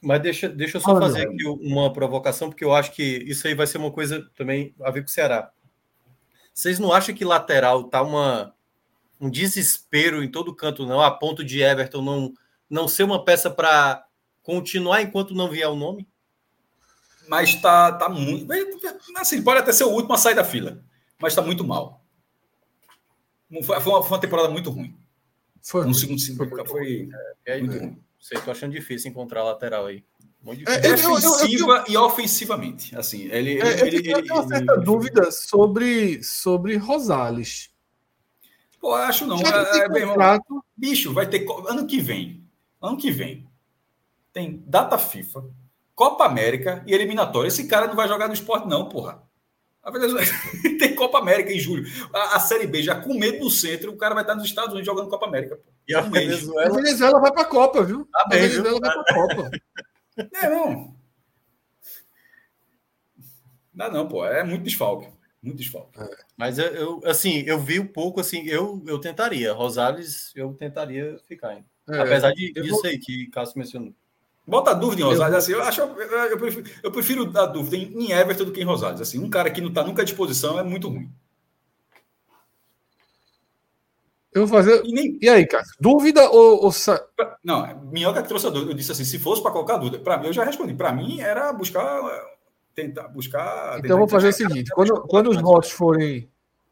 mas 0.00 0.22
deixa, 0.22 0.48
deixa 0.48 0.78
eu 0.78 0.80
só 0.80 0.96
ah, 0.96 1.00
fazer 1.00 1.28
aqui 1.28 1.46
uma 1.46 1.92
provocação, 1.92 2.48
porque 2.48 2.64
eu 2.64 2.74
acho 2.74 2.92
que 2.92 3.02
isso 3.02 3.46
aí 3.46 3.54
vai 3.54 3.66
ser 3.66 3.78
uma 3.78 3.90
coisa 3.90 4.26
também 4.34 4.74
a 4.80 4.90
ver 4.90 5.02
com 5.02 5.08
o 5.08 5.10
Ceará. 5.10 5.50
Vocês 6.54 6.78
não 6.78 6.92
acham 6.92 7.14
que 7.14 7.24
lateral 7.24 7.84
tá 7.84 8.02
uma, 8.02 8.54
um 9.20 9.28
desespero 9.28 10.22
em 10.22 10.30
todo 10.30 10.54
canto, 10.54 10.86
não, 10.86 11.02
a 11.02 11.10
ponto 11.10 11.44
de 11.44 11.60
Everton 11.60 12.00
não, 12.00 12.32
não 12.68 12.88
ser 12.88 13.02
uma 13.02 13.24
peça 13.24 13.50
para 13.50 14.04
continuar 14.42 15.02
enquanto 15.02 15.34
não 15.34 15.50
vier 15.50 15.68
o 15.68 15.76
nome? 15.76 16.08
Mas 17.28 17.54
tá, 17.54 17.92
tá 17.92 18.08
muito. 18.08 18.50
Assim, 19.16 19.42
pode 19.42 19.60
até 19.60 19.72
ser 19.72 19.84
o 19.84 19.90
último 19.90 20.14
a 20.14 20.16
sair 20.16 20.34
da 20.34 20.44
fila, 20.44 20.82
mas 21.20 21.32
está 21.32 21.42
muito 21.42 21.64
mal. 21.64 22.04
Foi 23.62 23.76
uma, 23.76 24.02
foi 24.02 24.16
uma 24.16 24.20
temporada 24.20 24.48
muito 24.48 24.70
ruim. 24.70 24.96
Foi. 25.62 25.86
Um 25.86 25.94
segundo, 25.94 26.20
foi, 26.36 26.66
foi 26.66 27.08
é, 27.46 27.58
muito 27.60 27.76
é, 27.76 27.78
ruim. 27.78 28.02
Sei, 28.18 28.40
tô 28.40 28.50
achando 28.50 28.72
difícil 28.72 29.10
encontrar 29.10 29.44
lateral 29.44 29.86
aí. 29.86 30.04
Muito 30.42 30.68
é, 30.68 30.78
Defensiva 30.78 31.22
eu, 31.22 31.76
eu, 31.76 31.76
eu, 31.76 31.84
e 31.88 31.96
ofensivamente. 31.96 32.96
Assim, 32.96 33.28
ele, 33.30 33.60
é, 33.60 33.86
ele, 33.86 34.10
eu 34.10 34.22
tenho 34.22 34.34
uma 34.34 34.48
certa 34.48 34.72
ele, 34.72 34.84
dúvida 34.84 35.30
sobre, 35.30 36.22
sobre 36.22 36.76
Rosales. 36.76 37.70
Pô, 38.80 38.94
acho 38.94 39.26
não. 39.26 39.38
É, 39.38 39.78
é, 39.78 40.06
contrato... 40.06 40.64
Bicho, 40.74 41.12
vai 41.12 41.28
ter. 41.28 41.46
Ano 41.68 41.86
que 41.86 42.00
vem. 42.00 42.48
Ano 42.80 42.96
que 42.96 43.10
vem 43.10 43.49
tem 44.32 44.62
data 44.66 44.98
FIFA, 44.98 45.44
Copa 45.94 46.24
América 46.24 46.82
e 46.86 46.94
eliminatória. 46.94 47.48
Esse 47.48 47.66
cara 47.66 47.86
não 47.86 47.96
vai 47.96 48.08
jogar 48.08 48.28
no 48.28 48.34
esporte, 48.34 48.68
não, 48.68 48.88
porra. 48.88 49.22
A 49.82 49.90
Venezuela 49.90 50.26
tem 50.78 50.94
Copa 50.94 51.18
América 51.18 51.52
em 51.52 51.58
julho. 51.58 51.84
A, 52.12 52.36
a, 52.36 52.40
Série 52.40 52.66
B 52.66 52.82
já 52.82 53.00
com 53.00 53.14
medo 53.14 53.40
do 53.40 53.50
centro, 53.50 53.92
o 53.92 53.96
cara 53.96 54.14
vai 54.14 54.22
estar 54.22 54.34
nos 54.34 54.44
Estados 54.44 54.72
Unidos 54.72 54.86
jogando 54.86 55.08
Copa 55.08 55.26
América. 55.26 55.56
Pô. 55.56 55.70
E 55.88 55.94
a 55.94 56.02
Venezuela... 56.02 56.70
a 56.70 56.74
Venezuela 56.74 57.20
vai 57.20 57.32
para 57.32 57.42
a 57.42 57.46
Copa, 57.46 57.82
viu? 57.82 58.06
Ah, 58.14 58.24
a 58.26 58.28
Venezuela 58.28 58.78
vai 58.78 58.92
para 58.92 59.00
a 59.00 59.14
Copa. 59.14 59.50
É, 60.34 60.50
não. 60.50 60.94
Não, 63.72 63.90
não, 63.90 64.08
pô. 64.08 64.26
É 64.26 64.44
muito 64.44 64.64
desfalque. 64.64 65.08
Muito 65.42 65.56
desfalque. 65.56 65.98
É. 65.98 66.08
Mas 66.36 66.58
eu, 66.58 66.66
eu, 66.66 67.00
assim, 67.04 67.42
eu 67.46 67.58
vi 67.58 67.80
um 67.80 67.86
pouco, 67.86 68.20
assim, 68.20 68.44
eu, 68.46 68.82
eu 68.86 68.98
tentaria. 68.98 69.54
Rosales, 69.54 70.30
eu 70.36 70.52
tentaria 70.52 71.18
ficar 71.26 71.50
ainda. 71.50 71.64
É, 71.88 72.00
Apesar 72.00 72.32
de, 72.32 72.52
disso 72.52 72.82
vou... 72.82 72.86
aí 72.86 72.98
que 72.98 73.28
Cássio 73.30 73.58
mencionou. 73.58 73.94
Bota 74.50 74.72
a 74.72 74.74
dúvida 74.74 75.02
em 75.02 75.04
Rosales. 75.04 75.36
Assim, 75.36 75.52
eu, 75.52 75.62
acho, 75.62 75.80
eu, 75.80 76.38
prefiro, 76.38 76.70
eu 76.82 76.90
prefiro 76.90 77.38
a 77.38 77.46
dúvida 77.46 77.76
em, 77.76 78.06
em 78.06 78.10
Everton 78.10 78.44
do 78.44 78.52
que 78.52 78.60
em 78.60 78.64
Rosales. 78.64 79.00
Assim, 79.00 79.20
um 79.20 79.30
cara 79.30 79.48
que 79.48 79.60
não 79.60 79.68
está 79.68 79.84
nunca 79.84 80.02
à 80.02 80.04
disposição 80.04 80.58
é 80.58 80.62
muito 80.64 80.88
ruim. 80.88 81.08
Eu 84.32 84.46
vou 84.46 84.58
fazer. 84.58 84.84
E, 84.84 84.92
nem... 84.92 85.18
e 85.20 85.28
aí, 85.28 85.46
cara? 85.46 85.64
Dúvida 85.80 86.28
ou, 86.30 86.64
ou. 86.64 86.72
Não, 87.44 87.80
Minhoca 87.92 88.22
que 88.22 88.28
trouxe 88.28 88.48
a 88.48 88.50
dúvida. 88.50 88.72
Eu 88.72 88.76
disse 88.76 88.90
assim: 88.90 89.04
se 89.04 89.18
fosse 89.20 89.40
para 89.40 89.52
colocar 89.52 89.76
dúvida, 89.76 89.98
para 90.00 90.18
mim, 90.18 90.26
eu 90.26 90.32
já 90.32 90.44
respondi. 90.44 90.74
Para 90.74 90.92
mim, 90.92 91.20
era 91.20 91.52
buscar. 91.52 92.00
Tentar 92.74 93.08
buscar. 93.08 93.78
Então, 93.78 93.98
vou 93.98 94.08
fazer 94.08 94.28
o 94.28 94.32
seguinte: 94.32 94.70
quando, 94.72 95.00
quando 95.02 95.30
os 95.30 95.40
votos 95.40 95.70
forem. 95.70 96.28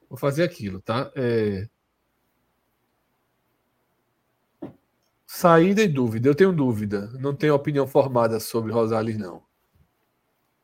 Vou 0.08 0.18
fazer 0.18 0.42
aquilo, 0.42 0.80
tá? 0.80 1.10
É... 1.14 1.68
Saída 5.30 5.82
e 5.82 5.88
dúvida. 5.88 6.26
Eu 6.26 6.34
tenho 6.34 6.50
dúvida. 6.50 7.10
Não 7.20 7.34
tenho 7.34 7.54
opinião 7.54 7.86
formada 7.86 8.40
sobre 8.40 8.72
Rosales, 8.72 9.18
não. 9.18 9.42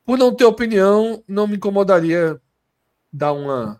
Por 0.07 0.16
não 0.16 0.35
ter 0.35 0.47
opinião, 0.47 1.23
não 1.28 1.47
me 1.47 1.57
incomodaria 1.57 2.41
dar 3.12 3.35
uma 3.35 3.78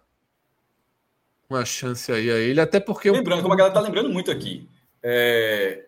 uma 1.49 1.65
chance 1.65 2.13
aí 2.13 2.31
a 2.31 2.37
ele, 2.37 2.61
até 2.61 2.79
porque. 2.79 3.11
Lembrando, 3.11 3.41
como 3.41 3.55
a 3.55 3.57
galera 3.57 3.75
tá 3.75 3.81
lembrando 3.81 4.11
muito 4.11 4.31
aqui, 4.31 4.69
é... 5.03 5.87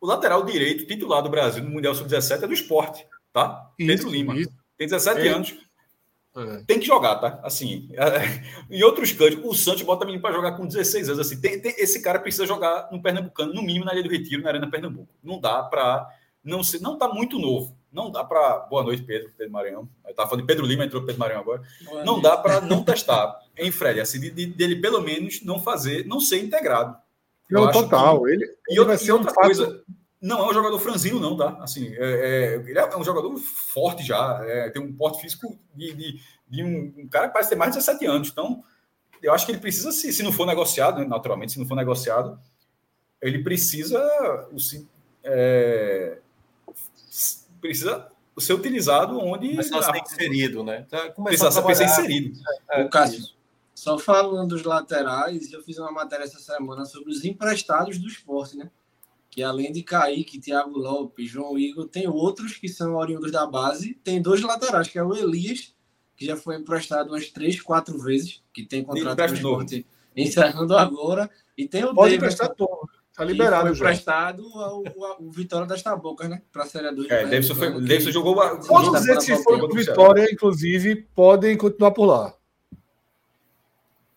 o 0.00 0.06
lateral 0.06 0.44
direito 0.44 0.86
titular 0.86 1.22
do 1.22 1.28
Brasil 1.28 1.62
no 1.62 1.70
Mundial 1.70 1.94
Sub-17 1.94 2.42
é 2.42 2.46
do 2.46 2.54
esporte, 2.54 3.06
tá? 3.34 3.70
Isso, 3.78 3.86
Pedro 3.86 4.08
Lima. 4.08 4.34
Isso. 4.34 4.50
Tem 4.78 4.86
17 4.86 5.20
é. 5.20 5.28
anos. 5.28 5.54
É. 6.36 6.62
Tem 6.66 6.78
que 6.78 6.86
jogar, 6.86 7.16
tá? 7.16 7.40
Assim, 7.42 7.88
em 8.70 8.82
outros 8.82 9.12
cantos, 9.12 9.40
o 9.42 9.54
Santos 9.54 9.82
bota 9.82 10.04
menino 10.04 10.22
para 10.22 10.34
jogar 10.34 10.52
com 10.52 10.66
16 10.66 11.08
anos. 11.08 11.20
Assim, 11.20 11.40
tem, 11.40 11.60
tem, 11.60 11.74
esse 11.78 12.02
cara 12.02 12.18
precisa 12.18 12.46
jogar 12.46 12.88
no 12.92 13.00
Pernambucano, 13.00 13.54
no 13.54 13.62
mínimo 13.62 13.84
na 13.84 13.94
Ilha 13.94 14.02
do 14.02 14.10
Retiro, 14.10 14.42
na 14.42 14.50
Arena 14.50 14.70
Pernambuco. 14.70 15.08
Não 15.24 15.40
dá 15.40 15.62
para 15.62 16.08
não 16.44 16.62
ser, 16.62 16.80
não 16.80 16.98
tá 16.98 17.08
muito 17.08 17.38
novo. 17.38 17.76
Não 17.90 18.10
dá 18.10 18.22
para. 18.22 18.58
Boa 18.70 18.82
noite, 18.82 19.02
Pedro, 19.02 19.32
Pedro 19.36 19.52
Maranhão. 19.52 19.88
Eu 20.06 20.14
tava 20.14 20.28
falando 20.28 20.42
de 20.42 20.46
Pedro 20.46 20.66
Lima, 20.66 20.84
entrou 20.84 21.02
Pedro 21.02 21.18
Maranhão 21.18 21.40
agora. 21.40 21.62
Boa 21.82 22.04
não 22.04 22.14
noite. 22.14 22.22
dá 22.24 22.36
para 22.36 22.60
não 22.60 22.84
testar 22.84 23.40
em 23.56 23.72
Fred, 23.72 24.00
assim, 24.00 24.20
de, 24.20 24.30
de, 24.30 24.46
dele 24.46 24.76
pelo 24.76 25.00
menos 25.00 25.42
não 25.42 25.58
fazer, 25.58 26.06
não 26.06 26.20
ser 26.20 26.38
integrado. 26.38 26.94
Não, 27.50 27.70
total. 27.70 28.22
Que, 28.22 28.30
ele, 28.32 28.44
e 28.44 28.72
ele 28.72 28.80
outra, 28.80 28.96
vai 28.96 29.04
ser 29.04 29.12
outra 29.12 29.30
um 29.30 29.34
coisa. 29.34 29.82
Não 30.20 30.38
é 30.40 30.50
um 30.50 30.54
jogador 30.54 30.78
franzino, 30.78 31.20
não, 31.20 31.36
tá? 31.36 31.58
Assim, 31.60 31.88
é, 31.94 31.98
é, 31.98 32.54
ele 32.54 32.78
é 32.78 32.96
um 32.96 33.04
jogador 33.04 33.36
forte 33.38 34.02
já, 34.02 34.40
é, 34.44 34.70
tem 34.70 34.82
um 34.82 34.92
porte 34.92 35.20
físico 35.20 35.58
de, 35.74 35.92
de, 35.92 36.20
de 36.48 36.64
um, 36.64 36.94
um, 36.98 37.08
cara 37.08 37.28
que 37.28 37.34
parece 37.34 37.50
ter 37.50 37.56
mais 37.56 37.72
de 37.72 37.78
17 37.78 38.06
anos. 38.06 38.28
Então, 38.28 38.64
eu 39.22 39.32
acho 39.34 39.44
que 39.44 39.52
ele 39.52 39.60
precisa, 39.60 39.92
se, 39.92 40.12
se 40.12 40.22
não 40.22 40.32
for 40.32 40.46
negociado, 40.46 41.00
né, 41.00 41.04
naturalmente, 41.06 41.52
se 41.52 41.58
não 41.58 41.66
for 41.66 41.74
negociado, 41.74 42.38
ele 43.20 43.42
precisa. 43.42 44.00
É, 45.22 46.18
precisa 47.60 48.10
ser 48.38 48.54
utilizado 48.54 49.18
onde. 49.18 49.50
Começar 49.50 49.78
a 49.78 49.82
ser 49.82 50.02
inserido, 50.02 50.64
né? 50.64 50.86
Tá 50.88 51.10
precisa 51.10 51.50
ser 51.50 51.84
inserido. 51.84 52.38
É, 52.70 52.84
o 52.84 52.90
Cássio, 52.90 53.24
só 53.74 53.98
falando 53.98 54.50
dos 54.50 54.62
laterais, 54.62 55.52
eu 55.52 55.62
fiz 55.62 55.78
uma 55.78 55.92
matéria 55.92 56.24
essa 56.24 56.38
semana 56.38 56.84
sobre 56.84 57.10
os 57.10 57.24
emprestados 57.24 57.98
do 57.98 58.06
esporte, 58.06 58.56
né? 58.56 58.70
Que 59.36 59.42
além 59.42 59.70
de 59.70 59.82
Kaique, 59.82 60.40
Thiago 60.40 60.78
Lopes, 60.78 61.28
João 61.28 61.58
Igor, 61.58 61.86
tem 61.86 62.08
outros 62.08 62.56
que 62.56 62.70
são 62.70 62.94
oriundos 62.94 63.30
da 63.30 63.46
base. 63.46 63.92
Tem 64.02 64.22
dois 64.22 64.40
laterais, 64.40 64.88
que 64.88 64.98
é 64.98 65.04
o 65.04 65.14
Elias, 65.14 65.74
que 66.16 66.24
já 66.24 66.38
foi 66.38 66.56
emprestado 66.56 67.08
umas 67.08 67.28
três, 67.28 67.60
quatro 67.60 67.98
vezes, 67.98 68.42
que 68.50 68.64
tem 68.64 68.82
contrato 68.82 69.18
com 69.18 69.30
o 69.30 69.34
esporte 69.34 69.86
encerrando 70.16 70.74
agora. 70.74 71.30
E 71.54 71.68
tem 71.68 71.84
o 71.84 71.94
Pode 71.94 72.12
David, 72.12 72.16
emprestar 72.16 72.54
todo. 72.54 72.88
Tá 73.14 73.24
liberado 73.24 73.66
foi 73.66 73.76
emprestado 73.76 74.42
ao, 74.54 74.82
ao, 74.86 75.04
ao 75.04 75.30
Vitória 75.30 75.66
das 75.66 75.82
Tabocas, 75.82 76.30
né? 76.30 76.40
Para 76.50 76.62
a 76.62 76.66
Série 76.66 76.90
2. 76.94 77.10
É, 77.10 77.24
Davidson, 77.26 77.54
foi, 77.56 77.72
Davidson 77.72 78.12
jogou. 78.12 78.36
Todos 78.60 79.06
esses 79.06 79.36
que 79.36 79.42
foram 79.44 79.68
Vitória, 79.68 80.26
inclusive, 80.32 80.96
podem 81.14 81.58
continuar 81.58 81.90
por 81.90 82.06
lá. 82.06 82.34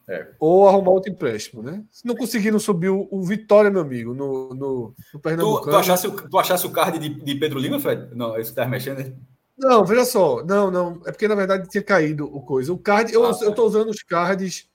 É. 0.10 0.27
Ou 0.40 0.68
arrumar 0.68 0.90
outro 0.90 1.11
empréstimo, 1.11 1.61
né? 1.61 1.84
Se 1.91 2.03
não 2.03 2.15
conseguiram 2.15 2.57
subir 2.57 2.90
o, 2.90 3.07
o 3.11 3.23
Vitória, 3.23 3.69
meu 3.69 3.81
amigo, 3.81 4.14
no, 4.14 4.49
no, 4.56 4.95
no 5.14 5.19
Pernambucano. 5.19 5.65
Tu, 5.65 5.69
tu, 5.69 5.77
achasse, 5.77 6.11
tu 6.11 6.40
achasse 6.40 6.65
o 6.65 6.72
card 6.72 6.98
de, 6.98 7.10
de 7.10 7.36
Pedro 7.36 7.60
Lima, 7.60 7.80
Fred? 7.80 8.15
Não, 8.15 8.36
esse 8.36 8.49
que 8.49 8.56
tá 8.56 8.65
mexendo, 8.65 8.98
né? 8.98 9.14
Não, 9.56 9.86
veja 9.86 10.06
só. 10.06 10.44
Não, 10.44 10.72
não. 10.72 11.02
É 11.06 11.11
porque, 11.11 11.27
na 11.27 11.36
verdade, 11.36 11.69
tinha 11.69 11.84
caído 11.84 12.26
o 12.26 12.41
coisa. 12.41 12.73
O 12.73 12.77
card, 12.77 13.14
eu, 13.14 13.23
ah, 13.23 13.38
eu 13.41 13.53
tô 13.53 13.65
usando 13.65 13.90
os 13.90 14.02
cards 14.02 14.68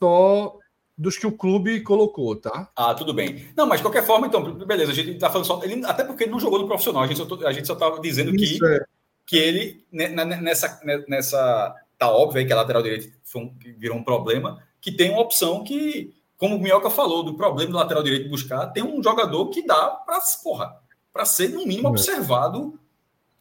só 0.00 0.58
dos 0.96 1.18
que 1.18 1.26
o 1.26 1.32
clube 1.32 1.80
colocou, 1.82 2.34
tá? 2.34 2.70
Ah, 2.74 2.94
tudo 2.94 3.12
bem. 3.12 3.48
Não, 3.54 3.66
mas 3.66 3.80
de 3.80 3.84
qualquer 3.84 4.06
forma, 4.06 4.26
então, 4.26 4.54
beleza, 4.54 4.92
a 4.92 4.94
gente 4.94 5.18
tá 5.18 5.28
falando 5.28 5.46
só. 5.46 5.62
Ele, 5.62 5.84
até 5.84 6.02
porque 6.02 6.24
ele 6.24 6.32
não 6.32 6.40
jogou 6.40 6.58
no 6.58 6.66
profissional, 6.66 7.02
a 7.02 7.06
gente 7.06 7.18
só, 7.18 7.46
a 7.46 7.52
gente 7.52 7.66
só 7.66 7.74
tava 7.74 8.00
dizendo 8.00 8.34
Isso 8.34 8.58
que, 8.58 8.66
é. 8.66 8.80
que 9.26 9.36
ele, 9.36 9.84
né, 9.92 10.08
nessa, 10.08 10.80
né, 10.82 11.04
nessa. 11.06 11.74
Tá 11.98 12.10
óbvio 12.10 12.40
aí 12.40 12.46
que 12.46 12.52
a 12.52 12.56
lateral 12.56 12.82
direita 12.82 13.10
um, 13.34 13.54
virou 13.78 13.96
um 13.96 14.04
problema, 14.04 14.62
que 14.80 14.92
tem 14.92 15.10
uma 15.10 15.20
opção 15.20 15.64
que, 15.64 16.14
como 16.36 16.56
o 16.56 16.60
Minhoca 16.60 16.90
falou, 16.90 17.22
do 17.22 17.36
problema 17.36 17.70
do 17.70 17.76
lateral 17.76 18.02
direito 18.02 18.28
buscar, 18.28 18.66
tem 18.68 18.82
um 18.82 19.02
jogador 19.02 19.48
que 19.48 19.66
dá 19.66 19.88
para 19.90 20.20
porra, 20.42 20.76
para 21.12 21.24
ser, 21.24 21.48
no 21.48 21.66
mínimo, 21.66 21.88
observado. 21.88 22.78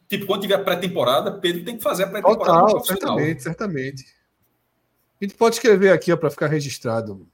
Tipo, 0.07 0.25
quando 0.27 0.41
tiver 0.41 0.57
pré-temporada, 0.63 1.31
Pedro 1.31 1.65
tem 1.65 1.77
que 1.77 1.83
fazer 1.83 2.03
a 2.03 2.07
pré-temporada. 2.07 2.67
Total, 2.67 2.85
certamente, 2.85 3.43
certamente. 3.43 4.05
A 5.19 5.25
gente 5.25 5.35
pode 5.35 5.55
escrever 5.55 5.91
aqui 5.91 6.15
para 6.15 6.29
ficar 6.29 6.47
registrado. 6.47 7.27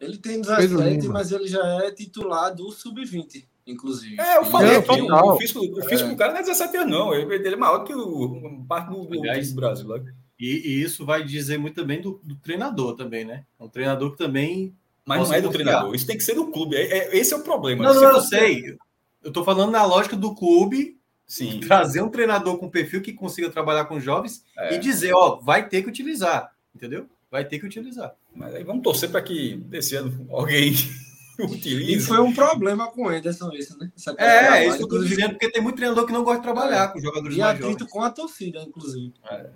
Ele 0.00 0.18
tem 0.18 0.40
17, 0.40 1.08
mas 1.08 1.32
ele 1.32 1.46
já 1.46 1.64
é 1.84 1.90
titular 1.90 2.54
do 2.54 2.70
Sub-20, 2.70 3.46
inclusive. 3.66 4.20
É, 4.20 4.38
eu 4.38 4.44
falei 4.44 4.76
aqui, 4.76 5.00
o 5.00 5.36
físico, 5.36 5.60
o 5.60 5.82
físico 5.82 6.10
é. 6.10 6.12
do 6.12 6.16
cara 6.16 6.32
não 6.32 6.40
é 6.40 6.42
17 6.42 6.76
anos, 6.76 6.90
não. 6.90 7.14
Ele, 7.14 7.34
ele 7.34 7.54
é 7.54 7.56
maior 7.56 7.84
que 7.84 7.94
o 7.94 8.64
parte 8.68 8.90
do, 8.90 9.04
do, 9.06 9.54
Brasil. 9.54 9.88
Lá. 9.88 10.00
E, 10.38 10.46
e, 10.46 10.82
isso 10.82 11.04
vai 11.06 11.24
dizer 11.24 11.58
muito 11.58 11.74
também 11.74 12.00
do, 12.00 12.20
do, 12.22 12.34
treinador 12.36 12.96
também, 12.96 13.24
né? 13.24 13.44
É 13.58 13.64
um 13.64 13.68
treinador 13.68 14.12
que 14.12 14.18
também. 14.18 14.74
Mas 15.06 15.28
não 15.28 15.34
é 15.34 15.40
do 15.40 15.48
confiar. 15.48 15.64
treinador, 15.64 15.94
isso 15.94 16.06
tem 16.06 16.16
que 16.16 16.24
ser 16.24 16.34
do 16.34 16.50
clube. 16.50 16.76
É, 16.76 16.98
é, 16.98 17.16
esse 17.16 17.32
é 17.32 17.36
o 17.36 17.42
problema. 17.42 17.84
Não, 17.84 17.94
não, 17.94 18.02
eu 18.02 18.20
sei. 18.20 18.76
Eu 19.22 19.32
tô 19.32 19.44
falando 19.44 19.70
na 19.70 19.84
lógica 19.84 20.16
do 20.16 20.34
clube 20.34 20.98
Sim. 21.26 21.60
trazer 21.60 22.02
um 22.02 22.08
treinador 22.08 22.58
com 22.58 22.68
perfil 22.68 23.00
que 23.00 23.12
consiga 23.12 23.50
trabalhar 23.50 23.84
com 23.86 24.00
jovens 24.00 24.44
é. 24.58 24.74
e 24.74 24.78
dizer, 24.78 25.12
ó, 25.14 25.36
vai 25.36 25.68
ter 25.68 25.82
que 25.82 25.88
utilizar, 25.88 26.52
entendeu? 26.74 27.08
Vai 27.30 27.44
ter 27.44 27.58
que 27.58 27.66
utilizar. 27.66 28.14
Mas 28.34 28.54
aí 28.54 28.64
vamos 28.64 28.82
torcer 28.82 29.10
para 29.10 29.22
que 29.22 29.56
desse 29.56 29.96
ano 29.96 30.26
alguém 30.30 30.72
utilize. 31.38 31.94
E 31.94 32.00
foi 32.00 32.20
um 32.20 32.32
problema 32.32 32.90
com 32.90 33.04
o 33.04 33.12
Ederson 33.12 33.50
isso, 33.52 33.78
né? 33.78 33.90
é, 34.18 34.66
isso 34.66 34.78
que 34.78 34.84
eu 34.84 34.88
tô 34.88 35.02
dizendo, 35.02 35.30
porque 35.30 35.50
tem 35.50 35.62
muito 35.62 35.76
treinador 35.76 36.06
que 36.06 36.12
não 36.12 36.24
gosta 36.24 36.40
de 36.40 36.44
trabalhar 36.44 36.84
é. 36.84 36.92
com 36.92 37.00
jogadores 37.00 37.36
e 37.36 37.40
mais 37.40 37.58
jovens. 37.58 37.82
com 37.90 38.02
a 38.02 38.10
torcida, 38.10 38.62
inclusive. 38.62 39.14
É. 39.30 39.50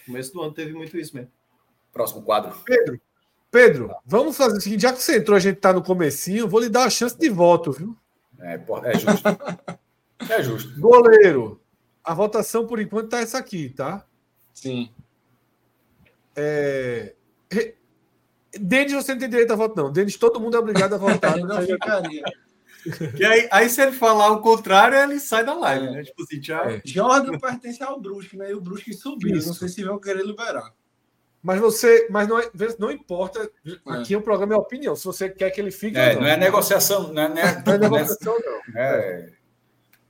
No 0.00 0.06
começo 0.06 0.32
do 0.32 0.42
ano 0.42 0.52
teve 0.52 0.72
muito 0.72 0.96
isso 0.96 1.14
mesmo. 1.14 1.30
Próximo 1.92 2.22
quadro. 2.22 2.56
Pedro, 2.64 3.00
Pedro, 3.50 3.94
vamos 4.06 4.36
fazer 4.36 4.58
o 4.58 4.60
seguinte, 4.60 4.82
já 4.82 4.92
que 4.92 5.02
você 5.02 5.18
entrou, 5.18 5.36
a 5.36 5.40
gente 5.40 5.56
tá 5.56 5.72
no 5.72 5.82
comecinho, 5.82 6.48
vou 6.48 6.60
lhe 6.60 6.68
dar 6.68 6.84
a 6.84 6.90
chance 6.90 7.18
de 7.18 7.28
voto, 7.28 7.72
viu? 7.72 7.96
É, 8.38 8.60
é 8.84 8.98
justo. 8.98 9.28
é 10.30 10.42
justo. 10.42 10.80
Goleiro. 10.80 11.60
A 12.02 12.14
votação, 12.14 12.66
por 12.66 12.80
enquanto, 12.80 13.10
tá 13.10 13.20
essa 13.20 13.38
aqui, 13.38 13.68
tá? 13.70 14.06
Sim. 14.54 14.90
É... 16.36 17.14
Denis, 18.58 18.92
você 18.92 19.12
não 19.12 19.20
tem 19.20 19.28
direito 19.28 19.52
a 19.52 19.56
voto, 19.56 19.76
não. 19.76 19.92
Denis, 19.92 20.16
todo 20.16 20.40
mundo 20.40 20.56
é 20.56 20.60
obrigado 20.60 20.94
a 20.94 20.98
votar. 20.98 21.36
não 21.38 21.60
ficaria. 21.62 22.22
E 23.18 23.24
aí, 23.24 23.48
aí, 23.50 23.68
se 23.68 23.82
ele 23.82 23.92
falar 23.92 24.30
o 24.30 24.40
contrário, 24.40 24.96
ele 24.98 25.20
sai 25.20 25.44
da 25.44 25.54
live, 25.54 25.86
é. 25.86 25.90
né? 25.90 26.02
Tipo 26.04 26.22
assim, 26.22 26.40
tchau. 26.40 26.68
É. 26.68 26.82
Jordan 26.84 27.38
pertence 27.38 27.82
ao 27.82 28.00
Brusque, 28.00 28.36
né? 28.36 28.50
E 28.50 28.54
o 28.54 28.60
Brusque 28.60 28.92
subiu. 28.92 29.36
Isso. 29.36 29.48
Não 29.48 29.54
sei 29.54 29.68
se 29.68 29.84
vão 29.84 29.98
querer 29.98 30.24
liberar. 30.24 30.72
Mas 31.42 31.58
você, 31.58 32.06
mas 32.10 32.28
não, 32.28 32.38
é, 32.38 32.50
não 32.78 32.90
importa. 32.90 33.50
Aqui 33.86 34.14
é. 34.14 34.16
o 34.16 34.22
programa 34.22 34.54
é 34.54 34.56
opinião. 34.56 34.94
Se 34.94 35.04
você 35.04 35.28
quer 35.28 35.50
que 35.50 35.60
ele 35.60 35.70
fique. 35.70 35.96
É, 35.96 36.14
não. 36.14 36.22
não. 36.22 36.28
é 36.28 36.36
negociação, 36.36 37.12
não 37.12 37.22
é, 37.22 37.28
não 37.28 37.38
é, 37.38 37.62
não 37.64 37.72
é 37.72 37.78
negociação, 37.78 38.36
não. 38.38 38.80
É, 38.80 39.32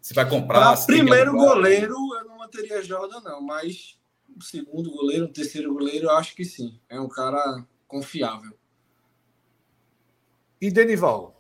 você 0.01 0.14
vai 0.14 0.28
comprar. 0.28 0.76
Pra 0.76 0.86
primeiro 0.86 1.32
goleiro, 1.32 1.94
eu 1.94 2.24
não 2.24 2.38
manteria 2.38 2.82
Jordan, 2.82 3.20
não. 3.20 3.40
Mas 3.42 3.98
o 4.36 4.42
segundo 4.42 4.90
goleiro, 4.90 5.26
o 5.26 5.32
terceiro 5.32 5.72
goleiro, 5.72 6.06
eu 6.06 6.10
acho 6.10 6.34
que 6.34 6.44
sim. 6.44 6.80
É 6.88 6.98
um 6.98 7.09
cara 7.09 7.64
confiável. 7.86 8.52
E 10.60 10.70
Denival? 10.70 11.39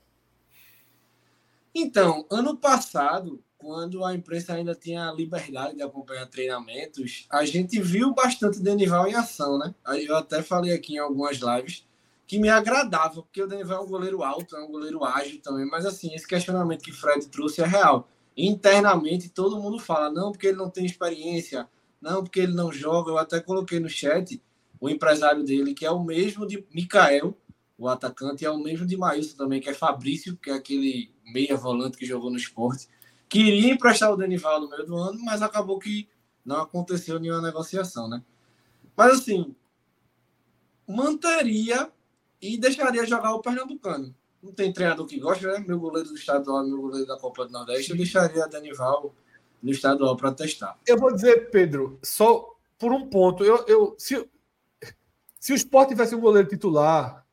Então, 1.74 2.26
ano 2.30 2.56
passado, 2.56 3.42
quando 3.56 4.04
a 4.04 4.14
imprensa 4.14 4.54
ainda 4.54 4.74
tinha 4.74 5.08
a 5.08 5.12
liberdade 5.12 5.76
de 5.76 5.82
acompanhar 5.82 6.26
treinamentos, 6.26 7.26
a 7.30 7.44
gente 7.44 7.80
viu 7.80 8.12
bastante 8.12 8.60
Denival 8.60 9.06
em 9.06 9.14
ação, 9.14 9.58
né? 9.58 9.74
Eu 9.98 10.16
até 10.16 10.42
falei 10.42 10.72
aqui 10.72 10.94
em 10.94 10.98
algumas 10.98 11.36
lives 11.36 11.86
que 12.26 12.38
me 12.38 12.48
agradava, 12.48 13.22
porque 13.22 13.42
o 13.42 13.46
Denival 13.46 13.82
é 13.82 13.84
um 13.84 13.88
goleiro 13.88 14.22
alto, 14.22 14.56
é 14.56 14.62
um 14.62 14.70
goleiro 14.70 15.04
ágil 15.04 15.40
também, 15.42 15.66
mas 15.66 15.84
assim, 15.84 16.14
esse 16.14 16.26
questionamento 16.26 16.82
que 16.82 16.92
Fred 16.92 17.26
trouxe 17.26 17.60
é 17.60 17.66
real. 17.66 18.08
Internamente, 18.36 19.28
todo 19.28 19.60
mundo 19.60 19.78
fala, 19.78 20.10
não, 20.10 20.30
porque 20.32 20.46
ele 20.46 20.56
não 20.56 20.70
tem 20.70 20.86
experiência, 20.86 21.68
não, 22.00 22.22
porque 22.22 22.40
ele 22.40 22.54
não 22.54 22.72
joga. 22.72 23.10
Eu 23.10 23.18
até 23.18 23.40
coloquei 23.40 23.80
no 23.80 23.88
chat 23.88 24.40
o 24.80 24.88
empresário 24.88 25.44
dele, 25.44 25.74
que 25.74 25.84
é 25.84 25.90
o 25.90 26.02
mesmo 26.02 26.46
de 26.46 26.64
Mikael, 26.72 27.36
o 27.76 27.88
atacante, 27.88 28.44
e 28.44 28.46
é 28.46 28.50
o 28.50 28.58
mesmo 28.58 28.86
de 28.86 28.96
Maílson 28.96 29.36
também, 29.36 29.60
que 29.60 29.68
é 29.68 29.74
Fabrício, 29.74 30.36
que 30.36 30.50
é 30.50 30.54
aquele 30.54 31.10
meia 31.32 31.56
volante 31.56 31.96
que 31.96 32.06
jogou 32.06 32.30
no 32.30 32.36
esporte. 32.36 32.88
queria 33.28 33.72
emprestar 33.72 34.12
o 34.12 34.16
Denival 34.16 34.60
no 34.60 34.68
meio 34.68 34.84
do 34.84 34.96
ano, 34.96 35.18
mas 35.24 35.42
acabou 35.42 35.78
que 35.78 36.08
não 36.44 36.60
aconteceu 36.60 37.18
nenhuma 37.18 37.42
negociação, 37.42 38.08
né? 38.08 38.22
Mas 38.96 39.20
assim, 39.20 39.54
manteria 40.86 41.90
e 42.40 42.58
deixaria 42.58 43.06
jogar 43.06 43.34
o 43.34 43.40
Pernambucano. 43.40 44.14
Não 44.42 44.52
tem 44.52 44.72
treinador 44.72 45.06
que 45.06 45.20
gosta, 45.20 45.46
né? 45.46 45.64
Meu 45.66 45.78
goleiro 45.78 46.08
do 46.08 46.14
estadual, 46.14 46.66
meu 46.66 46.80
goleiro 46.80 47.06
da 47.06 47.18
Copa 47.18 47.46
do 47.46 47.52
Nordeste, 47.52 47.90
eu 47.90 47.96
deixaria 47.96 48.48
Denival 48.48 49.14
no 49.62 49.70
estadual 49.70 50.16
para 50.16 50.32
testar. 50.32 50.78
Eu 50.86 50.98
vou 50.98 51.12
dizer, 51.12 51.50
Pedro, 51.50 51.98
só 52.02 52.56
por 52.78 52.92
um 52.92 53.06
ponto. 53.08 53.44
Eu, 53.44 53.64
eu, 53.66 53.94
se, 53.98 54.28
se 55.38 55.52
o 55.52 55.56
Sport 55.56 55.90
tivesse 55.90 56.14
um 56.14 56.20
goleiro 56.20 56.48
titular, 56.48 57.26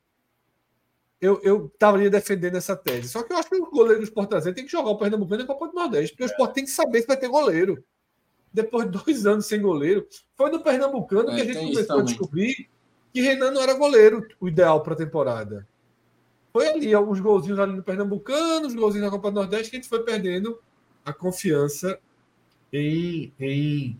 eu, 1.19 1.39
eu 1.43 1.65
estaria 1.65 2.09
defendendo 2.09 2.55
essa 2.55 2.75
tese. 2.75 3.09
Só 3.09 3.23
que 3.23 3.33
eu 3.33 3.37
acho 3.37 3.49
que 3.49 3.55
o 3.55 3.69
goleiro 3.69 3.99
do 3.99 4.03
Sport 4.03 4.29
trazer 4.29 4.53
tem 4.53 4.65
que 4.65 4.71
jogar 4.71 4.89
o 4.89 4.97
Pernambucano 4.97 5.41
na 5.41 5.47
Copa 5.47 5.67
do 5.67 5.73
Nordeste, 5.73 6.13
porque 6.13 6.23
o 6.23 6.31
Sport 6.31 6.53
tem 6.53 6.63
que 6.63 6.71
saber 6.71 7.01
se 7.01 7.07
vai 7.07 7.17
ter 7.17 7.27
goleiro. 7.27 7.83
Depois 8.53 8.85
de 8.85 8.97
dois 9.03 9.25
anos 9.25 9.45
sem 9.45 9.61
goleiro, 9.61 10.07
foi 10.35 10.49
no 10.49 10.63
Pernambucano 10.63 11.31
é, 11.31 11.35
que 11.35 11.41
a 11.41 11.45
gente 11.45 11.73
começou 11.73 11.99
a 11.99 12.03
descobrir 12.03 12.69
que 13.13 13.21
Renan 13.21 13.51
não 13.51 13.61
era 13.61 13.73
goleiro 13.73 14.27
o 14.39 14.47
ideal 14.47 14.81
para 14.81 14.93
a 14.93 14.97
temporada. 14.97 15.67
Foi 16.53 16.67
ali, 16.67 16.93
alguns 16.93 17.19
golzinhos 17.19 17.59
ali 17.59 17.73
no 17.73 17.83
Pernambucano, 17.83 18.67
os 18.67 18.73
golzinhos 18.73 19.05
na 19.05 19.11
Copa 19.11 19.29
do 19.29 19.35
Nordeste, 19.35 19.69
que 19.69 19.77
a 19.77 19.79
gente 19.79 19.89
foi 19.89 20.03
perdendo 20.03 20.59
a 21.03 21.13
confiança 21.13 21.99
em, 22.71 23.31
em 23.39 23.97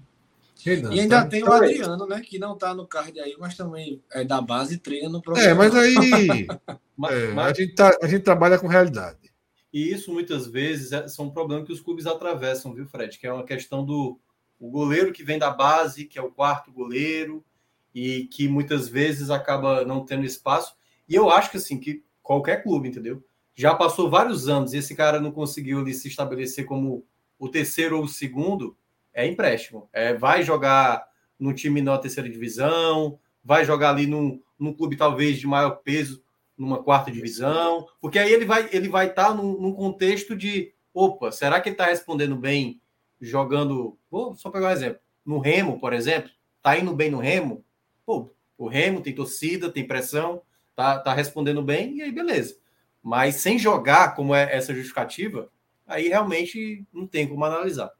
Renan. 0.63 0.93
E 0.93 0.99
ainda 0.99 1.23
tá? 1.23 1.27
tem 1.27 1.41
o 1.41 1.45
então 1.45 1.63
é 1.63 1.65
Adriano, 1.65 2.07
né? 2.07 2.21
Que 2.21 2.39
não 2.39 2.57
tá 2.57 2.73
no 2.73 2.87
card 2.87 3.19
aí, 3.19 3.35
mas 3.39 3.55
também 3.55 4.01
é 4.11 4.23
da 4.23 4.41
base 4.41 4.75
e 4.75 4.77
treina 4.77 5.09
no 5.09 5.21
programa. 5.21 5.49
É, 5.49 5.53
mas 5.53 5.75
aí 5.75 6.47
é, 7.11 7.33
mas... 7.33 7.51
A, 7.51 7.53
gente 7.53 7.75
tá, 7.75 7.97
a 8.01 8.07
gente 8.07 8.23
trabalha 8.23 8.57
com 8.57 8.67
realidade. 8.67 9.31
E 9.71 9.91
isso 9.91 10.11
muitas 10.11 10.47
vezes 10.47 10.91
é, 10.91 11.07
são 11.07 11.25
um 11.25 11.31
problema 11.31 11.65
que 11.65 11.71
os 11.71 11.81
clubes 11.81 12.07
atravessam, 12.07 12.73
viu, 12.73 12.87
Fred? 12.87 13.17
Que 13.17 13.27
é 13.27 13.33
uma 13.33 13.43
questão 13.43 13.85
do 13.85 14.19
o 14.59 14.71
goleiro 14.71 15.13
que 15.13 15.23
vem 15.23 15.37
da 15.37 15.51
base, 15.51 16.05
que 16.05 16.17
é 16.17 16.21
o 16.21 16.31
quarto 16.31 16.71
goleiro, 16.71 17.45
e 17.93 18.25
que 18.25 18.47
muitas 18.47 18.89
vezes 18.89 19.29
acaba 19.29 19.85
não 19.85 20.05
tendo 20.05 20.25
espaço. 20.25 20.75
E 21.07 21.15
eu 21.15 21.29
acho 21.29 21.51
que 21.51 21.57
assim, 21.57 21.79
que 21.79 22.03
qualquer 22.21 22.63
clube, 22.63 22.89
entendeu? 22.89 23.23
Já 23.55 23.73
passou 23.73 24.09
vários 24.09 24.47
anos 24.47 24.73
e 24.73 24.77
esse 24.77 24.95
cara 24.95 25.19
não 25.19 25.31
conseguiu 25.31 25.79
ali, 25.79 25.93
se 25.93 26.07
estabelecer 26.07 26.65
como 26.65 27.05
o 27.39 27.49
terceiro 27.49 27.97
ou 27.97 28.03
o 28.03 28.07
segundo, 28.07 28.77
é 29.17 29.25
empréstimo. 29.25 29.89
É, 29.91 30.13
vai 30.13 30.43
jogar 30.43 31.07
no 31.39 31.51
time 31.51 31.81
na 31.81 31.97
terceira 31.97 32.29
divisão, 32.29 33.19
vai 33.43 33.65
jogar 33.65 33.89
ali 33.89 34.05
num, 34.05 34.39
num 34.59 34.71
clube 34.71 34.95
talvez 34.95 35.39
de 35.39 35.47
maior 35.47 35.71
peso, 35.83 36.23
numa 36.55 36.83
quarta 36.83 37.11
divisão, 37.11 37.87
porque 37.99 38.19
aí 38.19 38.31
ele 38.31 38.45
vai 38.45 38.69
ele 38.71 38.87
vai 38.87 39.07
estar 39.07 39.29
tá 39.29 39.33
num, 39.33 39.59
num, 39.59 39.73
contexto 39.73 40.35
de 40.35 40.73
opa, 40.93 41.31
será 41.31 41.59
que 41.59 41.69
ele 41.69 41.73
está 41.73 41.85
respondendo 41.87 42.35
bem 42.35 42.79
jogando? 43.19 43.97
Vou 44.09 44.35
só 44.35 44.51
pegar 44.51 44.67
um 44.67 44.71
exemplo. 44.71 44.99
No 45.25 45.39
Remo, 45.39 45.79
por 45.79 45.93
exemplo, 45.93 46.31
tá 46.61 46.77
indo 46.77 46.95
bem 46.95 47.09
no 47.09 47.19
Remo? 47.19 47.63
Pô, 48.05 48.31
o 48.55 48.67
Remo 48.67 49.01
tem 49.01 49.13
torcida, 49.13 49.71
tem 49.71 49.85
pressão, 49.87 50.41
tá, 50.75 50.99
tá 50.99 51.13
respondendo 51.13 51.63
bem, 51.63 51.97
e 51.97 52.01
aí 52.03 52.11
beleza. 52.11 52.57
Mas 53.01 53.35
sem 53.35 53.57
jogar, 53.57 54.15
como 54.15 54.33
é 54.33 54.55
essa 54.55 54.73
justificativa, 54.73 55.49
aí 55.87 56.07
realmente 56.07 56.85
não 56.93 57.07
tem 57.07 57.27
como 57.27 57.45
analisar. 57.45 57.91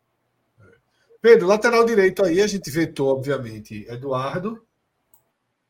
Pedro, 1.22 1.48
lateral 1.48 1.86
direito 1.86 2.24
aí, 2.24 2.42
a 2.42 2.48
gente 2.48 2.70
vetou, 2.70 3.10
obviamente, 3.10 3.86
Eduardo. 3.90 4.64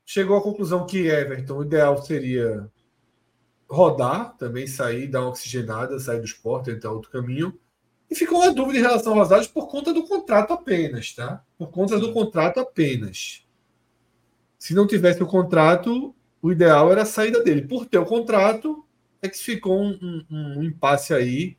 Chegou 0.06 0.38
à 0.38 0.42
conclusão 0.42 0.86
que 0.86 1.08
Everton, 1.08 1.58
o 1.58 1.64
ideal 1.64 2.02
seria 2.04 2.70
rodar, 3.70 4.36
também 4.38 4.66
sair, 4.66 5.08
dar 5.08 5.22
uma 5.22 5.30
oxigenada, 5.30 6.00
sair 6.00 6.20
do 6.20 6.26
esporte, 6.26 6.72
entrar 6.72 6.92
outro 6.92 7.12
caminho. 7.12 7.58
E 8.10 8.16
ficou 8.16 8.40
uma 8.40 8.54
dúvida 8.54 8.80
em 8.80 8.82
relação 8.82 9.14
ao 9.14 9.20
Rosales 9.20 9.48
por 9.48 9.68
conta 9.68 9.94
do 9.94 10.08
contrato 10.08 10.54
apenas, 10.54 11.14
tá? 11.14 11.44
Por 11.58 11.70
conta 11.70 12.00
do 12.00 12.14
contrato 12.14 12.60
apenas. 12.60 13.46
Se 14.58 14.74
não 14.74 14.88
tivesse 14.88 15.22
o 15.22 15.28
contrato, 15.28 16.16
o 16.42 16.52
ideal 16.52 16.92
era 16.92 17.02
a 17.02 17.06
saída 17.06 17.44
dele. 17.44 17.68
Por 17.68 17.86
ter 17.86 17.98
o 17.98 18.06
contrato, 18.06 18.86
é 19.22 19.28
que 19.28 19.38
ficou 19.38 19.82
um, 19.82 20.24
um, 20.32 20.60
um 20.60 20.64
impasse 20.64 21.14
aí 21.14 21.58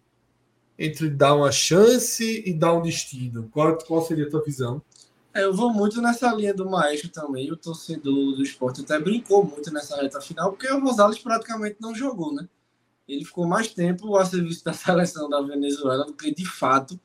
entre 0.79 1.11
dar 1.11 1.35
uma 1.35 1.51
chance 1.51 2.43
e 2.47 2.55
dar 2.55 2.75
um 2.75 2.83
destino? 2.83 3.49
Qual, 3.51 3.77
qual 3.79 4.03
seria 4.03 4.27
a 4.27 4.31
tua 4.31 4.45
visão? 4.45 4.81
É, 5.35 5.45
eu 5.45 5.53
vou 5.53 5.73
muito 5.73 6.01
nessa 6.01 6.33
linha 6.33 6.55
do 6.55 6.69
Maestro 6.69 7.11
também. 7.11 7.51
O 7.51 7.57
torcedor 7.57 8.37
do 8.37 8.43
esporte 8.43 8.81
até 8.81 8.99
brincou 8.99 9.45
muito 9.45 9.73
nessa 9.73 10.01
reta 10.01 10.21
final, 10.21 10.53
porque 10.53 10.69
o 10.69 10.81
Rosales 10.81 11.19
praticamente 11.19 11.77
não 11.81 11.95
jogou, 11.95 12.33
né? 12.33 12.49
Ele 13.07 13.25
ficou 13.25 13.47
mais 13.47 13.69
tempo 13.69 14.17
a 14.17 14.25
serviço 14.25 14.65
da 14.65 14.73
seleção 14.75 15.29
da 15.29 15.41
Venezuela 15.41 16.05
do 16.05 16.13
que 16.13 16.33
de 16.33 16.47
fato 16.47 16.99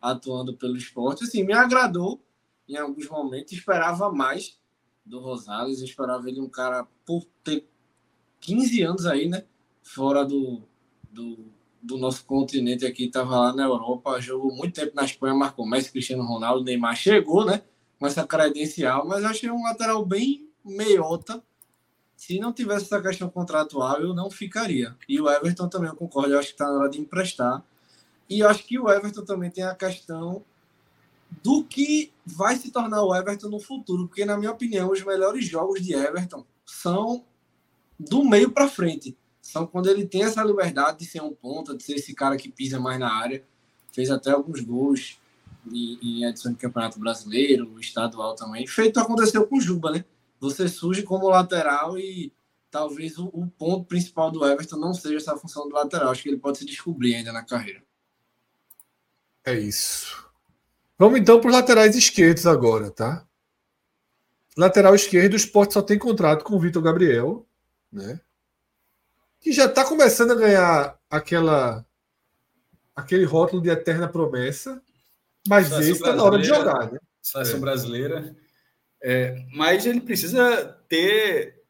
atuando 0.00 0.54
pelo 0.56 0.76
esporte. 0.76 1.24
Assim, 1.24 1.42
me 1.44 1.52
agradou 1.52 2.20
em 2.68 2.76
alguns 2.76 3.08
momentos. 3.08 3.52
Esperava 3.52 4.10
mais 4.12 4.58
do 5.04 5.18
Rosales. 5.20 5.80
Esperava 5.80 6.28
ele 6.28 6.40
um 6.40 6.48
cara 6.48 6.86
por 7.04 7.26
ter 7.42 7.66
15 8.40 8.82
anos 8.82 9.06
aí, 9.06 9.28
né? 9.28 9.44
Fora 9.82 10.24
do, 10.24 10.62
do 11.10 11.46
do 11.82 11.96
nosso 11.96 12.24
continente 12.24 12.84
aqui, 12.84 13.04
estava 13.04 13.38
lá 13.38 13.52
na 13.52 13.64
Europa, 13.64 14.20
jogou 14.20 14.54
muito 14.54 14.74
tempo 14.74 14.94
na 14.94 15.04
Espanha, 15.04 15.34
marcou 15.34 15.66
Messi, 15.66 15.90
Cristiano 15.90 16.24
Ronaldo, 16.24 16.64
Neymar 16.64 16.96
chegou, 16.96 17.44
né? 17.44 17.62
Com 17.98 18.06
essa 18.06 18.26
credencial, 18.26 19.06
mas 19.06 19.24
achei 19.24 19.50
um 19.50 19.62
lateral 19.62 20.04
bem 20.04 20.48
meiota. 20.64 21.42
Se 22.16 22.38
não 22.38 22.52
tivesse 22.52 22.86
essa 22.86 23.00
questão 23.00 23.28
contratual, 23.30 24.00
eu 24.00 24.12
não 24.12 24.30
ficaria. 24.30 24.96
E 25.08 25.20
o 25.20 25.28
Everton 25.30 25.68
também, 25.68 25.88
eu 25.88 25.96
concordo, 25.96 26.32
eu 26.32 26.38
acho 26.38 26.48
que 26.48 26.54
está 26.54 26.66
na 26.66 26.78
hora 26.78 26.90
de 26.90 27.00
emprestar. 27.00 27.62
E 28.28 28.40
eu 28.40 28.48
acho 28.48 28.64
que 28.64 28.78
o 28.78 28.90
Everton 28.90 29.24
também 29.24 29.50
tem 29.50 29.64
a 29.64 29.74
questão 29.74 30.44
do 31.42 31.62
que 31.62 32.12
vai 32.26 32.56
se 32.56 32.70
tornar 32.70 33.02
o 33.02 33.14
Everton 33.14 33.48
no 33.48 33.60
futuro, 33.60 34.08
porque, 34.08 34.24
na 34.24 34.36
minha 34.36 34.50
opinião, 34.50 34.90
os 34.90 35.02
melhores 35.02 35.46
jogos 35.46 35.80
de 35.80 35.94
Everton 35.94 36.44
são 36.66 37.24
do 37.98 38.24
meio 38.24 38.50
para 38.50 38.68
frente 38.68 39.16
são 39.48 39.66
quando 39.66 39.88
ele 39.88 40.06
tem 40.06 40.24
essa 40.24 40.44
liberdade 40.44 40.98
de 40.98 41.06
ser 41.06 41.22
um 41.22 41.34
ponta, 41.34 41.74
de 41.74 41.82
ser 41.82 41.94
esse 41.94 42.14
cara 42.14 42.36
que 42.36 42.50
pisa 42.50 42.78
mais 42.78 43.00
na 43.00 43.10
área. 43.10 43.42
Fez 43.92 44.10
até 44.10 44.30
alguns 44.30 44.60
gols 44.60 45.18
em, 45.66 45.98
em 46.02 46.24
edição 46.24 46.52
de 46.52 46.58
Campeonato 46.58 47.00
Brasileiro, 47.00 47.80
estadual 47.80 48.34
também. 48.34 48.66
Feito 48.66 49.00
aconteceu 49.00 49.46
com 49.46 49.56
o 49.56 49.60
Juba, 49.60 49.90
né? 49.90 50.04
Você 50.38 50.68
surge 50.68 51.02
como 51.02 51.30
lateral 51.30 51.98
e 51.98 52.30
talvez 52.70 53.16
o, 53.16 53.30
o, 53.32 53.46
ponto 53.46 53.86
principal 53.86 54.30
do 54.30 54.44
Everton 54.46 54.76
não 54.76 54.92
seja 54.92 55.16
essa 55.16 55.36
função 55.38 55.66
do 55.66 55.74
lateral. 55.74 56.10
Acho 56.10 56.22
que 56.22 56.28
ele 56.28 56.36
pode 56.36 56.58
se 56.58 56.66
descobrir 56.66 57.14
ainda 57.14 57.32
na 57.32 57.42
carreira. 57.42 57.82
É 59.46 59.58
isso. 59.58 60.30
Vamos 60.98 61.18
então 61.18 61.40
para 61.40 61.48
os 61.48 61.54
laterais 61.54 61.96
esquerdos 61.96 62.46
agora, 62.46 62.90
tá? 62.90 63.26
Lateral 64.58 64.94
esquerdo, 64.94 65.32
o 65.32 65.36
Sport 65.36 65.72
só 65.72 65.80
tem 65.80 65.98
contrato 65.98 66.44
com 66.44 66.54
o 66.54 66.60
Vitor 66.60 66.82
Gabriel, 66.82 67.46
né? 67.90 68.20
Que 69.40 69.52
já 69.52 69.66
está 69.66 69.84
começando 69.84 70.32
a 70.32 70.36
ganhar 70.36 70.98
aquela 71.10 71.84
aquele 72.94 73.24
rótulo 73.24 73.62
de 73.62 73.70
eterna 73.70 74.08
promessa, 74.08 74.82
mas 75.46 75.70
esse 75.70 75.92
está 75.92 76.14
na 76.14 76.24
hora 76.24 76.38
de 76.38 76.48
jogar, 76.48 76.90
né? 76.90 76.98
Seleção 77.22 77.58
é. 77.58 77.60
brasileira. 77.60 78.36
É, 79.00 79.44
mas 79.54 79.86
ele 79.86 80.00
precisa 80.00 80.76
ter. 80.88 81.62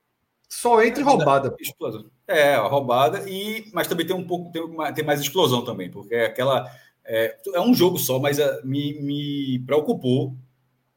Só 0.49 0.83
entre 0.83 1.03
roubada. 1.03 1.55
Explosão. 1.61 2.11
É, 2.27 2.57
roubada, 2.57 3.29
e, 3.29 3.71
mas 3.73 3.87
também 3.87 4.07
tem 4.07 4.17
um 4.17 4.27
pouco, 4.27 4.51
tem, 4.51 4.95
tem 4.95 5.05
mais 5.05 5.21
explosão 5.21 5.65
também, 5.65 5.91
porque 5.91 6.15
é 6.15 6.27
aquela. 6.27 6.71
É, 7.05 7.39
é 7.55 7.61
um 7.61 7.75
jogo 7.75 7.99
só, 7.99 8.19
mas 8.19 8.39
é, 8.39 8.63
me, 8.63 9.01
me 9.01 9.59
preocupou 9.67 10.35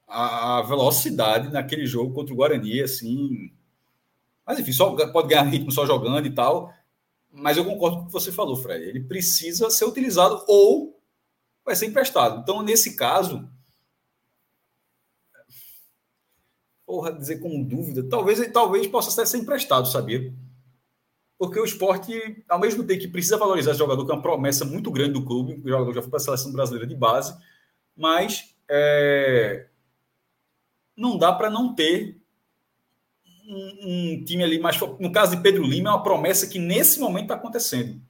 a, 0.08 0.60
a 0.60 0.62
velocidade 0.62 1.52
naquele 1.52 1.86
jogo 1.86 2.14
contra 2.14 2.34
o 2.34 2.38
Guarani, 2.38 2.82
assim 2.82 3.52
mas 4.46 4.60
enfim, 4.60 4.72
só 4.72 4.96
pode 5.12 5.28
ganhar 5.28 5.44
ritmo 5.44 5.72
só 5.72 5.86
jogando 5.86 6.26
e 6.26 6.34
tal. 6.34 6.74
Mas 7.32 7.58
eu 7.58 7.66
concordo 7.66 7.98
com 7.98 8.04
o 8.04 8.06
que 8.08 8.12
você 8.12 8.32
falou, 8.32 8.58
Fred. 8.58 8.84
Ele 8.84 9.00
precisa 9.00 9.70
ser 9.70 9.86
utilizado 9.86 10.44
ou 10.48 11.00
vai 11.64 11.76
ser 11.76 11.86
emprestado. 11.86 12.42
Então, 12.42 12.62
nesse 12.62 12.96
caso, 12.96 13.50
porra, 16.86 17.14
dizer 17.14 17.40
com 17.40 17.64
dúvida, 17.64 18.08
talvez 18.10 18.52
talvez 18.52 18.86
possa 18.88 19.12
até 19.12 19.26
ser 19.26 19.38
emprestado, 19.38 19.88
sabia? 19.88 20.34
Porque 21.38 21.60
o 21.60 21.66
esporte, 21.66 22.44
ao 22.50 22.60
mesmo 22.60 22.84
tempo 22.84 23.02
que 23.02 23.08
precisa 23.08 23.38
valorizar 23.38 23.72
esse 23.72 23.80
jogador, 23.80 24.06
que 24.06 24.12
é 24.12 24.14
uma 24.14 24.22
promessa 24.22 24.66
muito 24.66 24.92
grande 24.92 25.14
do 25.14 25.26
clube, 25.26 25.62
o 25.64 25.70
jogador 25.70 25.94
já 25.94 26.02
foi 26.02 26.10
para 26.12 26.18
a 26.18 26.24
seleção 26.24 26.52
brasileira 26.52 26.86
de 26.86 26.96
base, 26.96 27.36
mas 27.96 28.54
é, 28.70 29.68
não 30.96 31.18
dá 31.18 31.34
para 31.34 31.50
não 31.50 31.74
ter 31.74 32.21
um, 33.48 33.80
um, 33.84 34.24
time 34.24 34.44
ali 34.44 34.60
mais. 34.60 34.80
No 35.00 35.12
caso 35.12 35.36
de 35.36 35.42
Pedro 35.42 35.64
Lima, 35.64 35.90
é 35.90 35.94
uma 35.94 36.04
promessa 36.04 36.48
que 36.48 36.60
nesse 36.60 37.00
momento 37.00 37.24
está 37.24 37.36
acontecendo. 37.36 38.02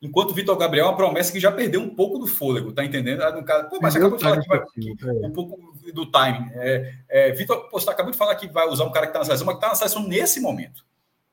Enquanto 0.00 0.32
o 0.32 0.34
Vitor 0.34 0.56
Gabriel 0.56 0.86
é 0.86 0.88
uma 0.88 0.96
promessa 0.96 1.30
que 1.30 1.38
já 1.38 1.52
perdeu 1.52 1.80
um 1.80 1.94
pouco 1.94 2.18
do 2.18 2.26
fôlego, 2.26 2.72
tá 2.72 2.84
entendendo? 2.84 3.22
Ah, 3.22 3.30
no 3.30 3.44
caso, 3.44 3.68
pô, 3.68 3.78
mas 3.80 3.94
acabou 3.94 4.18
de 4.18 4.24
falar 4.24 4.40
que 4.40 4.48
vai, 4.48 4.60
que, 4.66 4.90
é. 4.90 5.26
um 5.26 5.30
pouco 5.30 5.56
do 5.94 6.06
time. 6.06 6.50
É, 6.54 6.94
é, 7.08 7.32
Vitor, 7.32 7.68
você 7.70 7.88
acabou 7.88 8.10
de 8.10 8.18
falar 8.18 8.34
que 8.34 8.48
vai 8.48 8.66
usar 8.66 8.84
um 8.84 8.90
cara 8.90 9.06
que 9.06 9.10
está 9.10 9.20
na 9.20 9.24
seleção, 9.24 9.46
mas 9.46 9.54
que 9.54 9.58
está 9.58 9.68
na 9.68 9.74
seleção 9.76 10.02
nesse 10.08 10.40
momento. 10.40 10.84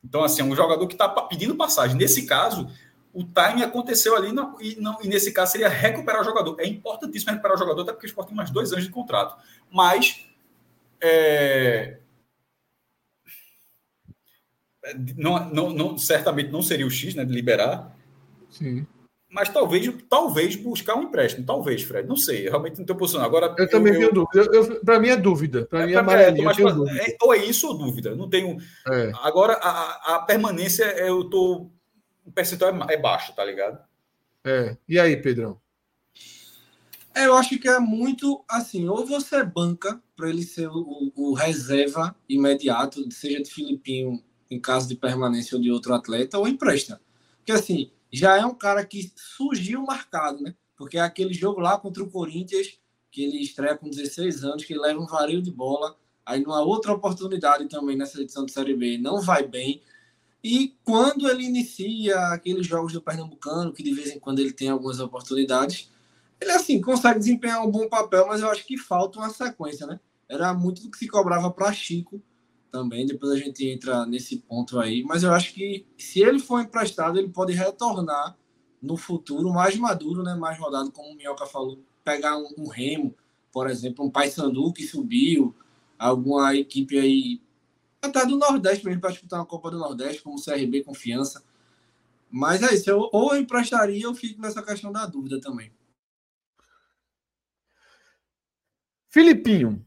Então, 0.04 0.24
assim, 0.24 0.42
é 0.42 0.46
um 0.46 0.56
jogador 0.56 0.86
que 0.86 0.94
está 0.94 1.10
pedindo 1.10 1.56
passagem. 1.56 1.98
Nesse 1.98 2.28
caso, 2.28 2.70
o 3.12 3.24
time 3.24 3.64
aconteceu 3.64 4.16
ali 4.16 4.32
não, 4.32 4.56
e, 4.62 4.76
não, 4.80 4.98
e 5.02 5.08
nesse 5.08 5.32
caso 5.32 5.52
seria 5.52 5.68
recuperar 5.68 6.22
o 6.22 6.24
jogador. 6.24 6.56
É 6.60 6.68
importantíssimo 6.68 7.32
recuperar 7.32 7.58
o 7.58 7.60
jogador, 7.60 7.82
até 7.82 7.92
porque 7.92 8.06
o 8.06 8.10
Sport 8.10 8.28
tem 8.28 8.38
mais 8.38 8.52
dois 8.52 8.72
anos 8.72 8.86
de 8.86 8.92
contrato. 8.92 9.36
Mas 9.72 10.26
é, 11.02 11.99
não, 15.18 15.50
não, 15.54 15.70
não, 15.72 15.98
certamente 15.98 16.52
não 16.52 16.62
seria 16.62 16.86
o 16.86 16.92
X, 16.92 17.16
né, 17.16 17.26
de 17.26 17.34
liberar. 17.34 17.96
Sim. 18.50 18.86
Mas 19.30 19.48
talvez, 19.50 19.88
talvez 20.10 20.56
buscar 20.56 20.96
um 20.96 21.04
empréstimo. 21.04 21.46
Talvez, 21.46 21.84
Fred. 21.84 22.08
Não 22.08 22.18
sei. 22.18 22.48
Eu 22.48 22.52
realmente 22.52 22.78
não 22.78 22.82
estou 22.84 22.96
posicionado. 22.96 23.30
Agora, 23.30 23.54
eu, 23.58 23.66
eu 23.66 23.70
também 23.70 23.94
tenho 23.94 24.12
dúvida. 24.12 24.80
Para 24.84 25.00
mim 25.00 25.10
é 25.10 25.16
dúvida. 25.16 25.66
Para 25.68 25.84
é, 25.84 25.86
mim 25.86 25.94
é. 25.94 25.96
É, 25.96 27.12
é, 27.12 27.18
ou 27.22 27.34
é 27.34 27.38
isso 27.38 27.68
ou 27.68 27.78
dúvida. 27.78 28.16
Não 28.16 28.28
tenho. 28.28 28.58
É. 28.88 29.12
Agora, 29.22 29.54
a, 29.54 30.16
a 30.16 30.20
permanência, 30.22 30.84
eu 30.98 31.24
tô. 31.26 31.70
O 32.26 32.32
percentual 32.32 32.74
é, 32.90 32.94
é 32.96 32.98
baixo, 32.98 33.32
tá 33.36 33.46
ligado? 33.46 33.80
É. 34.44 34.76
E 34.88 35.00
aí, 35.00 35.16
Pedrão? 35.16 35.60
É, 37.16 37.26
eu 37.26 37.36
acho 37.36 37.60
que 37.60 37.68
é 37.68 37.80
muito 37.80 38.44
assim, 38.48 38.88
ou 38.88 39.06
você 39.06 39.44
banca 39.44 40.02
para 40.16 40.30
ele 40.30 40.44
ser 40.44 40.70
o, 40.70 41.12
o, 41.16 41.34
reserva 41.34 42.16
imediato, 42.28 43.12
seja 43.12 43.42
de 43.42 43.50
Filipinho 43.50 44.24
em 44.50 44.60
caso 44.60 44.88
de 44.88 44.96
permanência 44.96 45.56
ou 45.56 45.62
de 45.62 45.72
outro 45.72 45.94
atleta, 45.94 46.38
ou 46.38 46.48
empresta. 46.48 47.02
Porque 47.38 47.52
assim, 47.52 47.92
já 48.12 48.38
é 48.38 48.46
um 48.46 48.56
cara 48.56 48.86
que 48.86 49.12
surgiu 49.16 49.84
marcado, 49.84 50.42
né? 50.42 50.56
Porque 50.76 50.98
é 50.98 51.02
aquele 51.02 51.34
jogo 51.34 51.60
lá 51.60 51.78
contra 51.78 52.04
o 52.04 52.10
Corinthians, 52.10 52.80
que 53.12 53.24
ele 53.24 53.42
estreia 53.42 53.76
com 53.76 53.90
16 53.90 54.44
anos, 54.44 54.64
que 54.64 54.78
leva 54.78 55.00
um 55.00 55.06
vario 55.06 55.42
de 55.42 55.52
bola, 55.52 55.96
aí 56.26 56.42
numa 56.42 56.62
outra 56.62 56.94
oportunidade 56.94 57.68
também 57.68 57.98
nessa 57.98 58.22
edição 58.22 58.46
de 58.46 58.52
Série 58.52 58.76
B, 58.76 58.98
não 58.98 59.22
vai 59.22 59.46
bem. 59.46 59.82
E 60.44 60.76
quando 60.84 61.30
ele 61.30 61.44
inicia 61.44 62.18
aqueles 62.28 62.66
jogos 62.66 62.94
do 62.94 63.02
Pernambucano, 63.02 63.74
que 63.74 63.84
de 63.84 63.94
vez 63.94 64.12
em 64.12 64.20
quando 64.20 64.40
ele 64.40 64.54
tem 64.54 64.70
algumas 64.70 65.00
oportunidades, 65.00 65.92
ele 66.40 66.52
assim 66.52 66.80
consegue 66.80 67.20
desempenhar 67.20 67.66
um 67.66 67.72
bom 67.72 67.90
papel, 67.90 68.28
mas 68.28 68.42
eu 68.42 68.50
acho 68.50 68.66
que 68.66 68.78
falta 68.78 69.20
uma 69.20 69.30
sequência, 69.30 69.86
né? 69.86 70.00
Era 70.30 70.54
muito 70.54 70.82
do 70.82 70.92
que 70.92 70.98
se 70.98 71.08
cobrava 71.08 71.52
para 71.52 71.74
Chico 71.74 72.22
também. 72.72 73.06
Depois 73.06 73.32
a 73.32 73.38
gente 73.38 73.68
entra 73.68 74.06
nesse 74.06 74.38
ponto 74.38 74.80
aí. 74.80 75.04
Mas 75.04 75.24
eu 75.24 75.32
acho 75.32 75.54
que 75.54 75.86
se 75.98 76.22
ele 76.22 76.40
for 76.40 76.62
emprestado, 76.62 77.18
ele 77.20 77.30
pode 77.30 77.54
retornar 77.54 78.38
no 78.82 78.96
futuro 78.96 79.52
mais 79.52 79.76
maduro, 79.78 80.24
né? 80.24 80.36
mais 80.36 80.58
rodado, 80.58 80.92
como 80.92 81.12
o 81.12 81.16
Minhoca 81.16 81.46
falou. 81.46 81.80
Pegar 82.04 82.38
um, 82.38 82.48
um 82.58 82.68
Remo, 82.68 83.14
por 83.52 83.70
exemplo, 83.70 84.06
um 84.06 84.10
Paysandu 84.10 84.72
que 84.72 84.88
subiu, 84.88 85.54
alguma 85.98 86.56
equipe 86.56 86.98
aí, 86.98 87.42
até 88.02 88.26
do 88.26 88.38
Nordeste 88.38 88.86
mesmo, 88.86 89.02
para 89.02 89.12
disputar 89.12 89.40
uma 89.40 89.46
Copa 89.46 89.70
do 89.70 89.78
Nordeste, 89.78 90.22
como 90.22 90.38
o 90.38 90.44
CRB 90.44 90.84
Confiança. 90.84 91.44
Mas 92.32 92.64
é 92.64 92.74
isso, 92.74 92.90
eu, 92.90 93.10
ou 93.12 93.34
eu 93.34 93.42
emprestaria, 93.42 94.04
eu 94.04 94.14
fico 94.14 94.42
nessa 94.42 94.64
questão 94.64 94.92
da 94.92 95.06
dúvida 95.06 95.42
também. 95.42 95.72
Filipinho, 99.10 99.84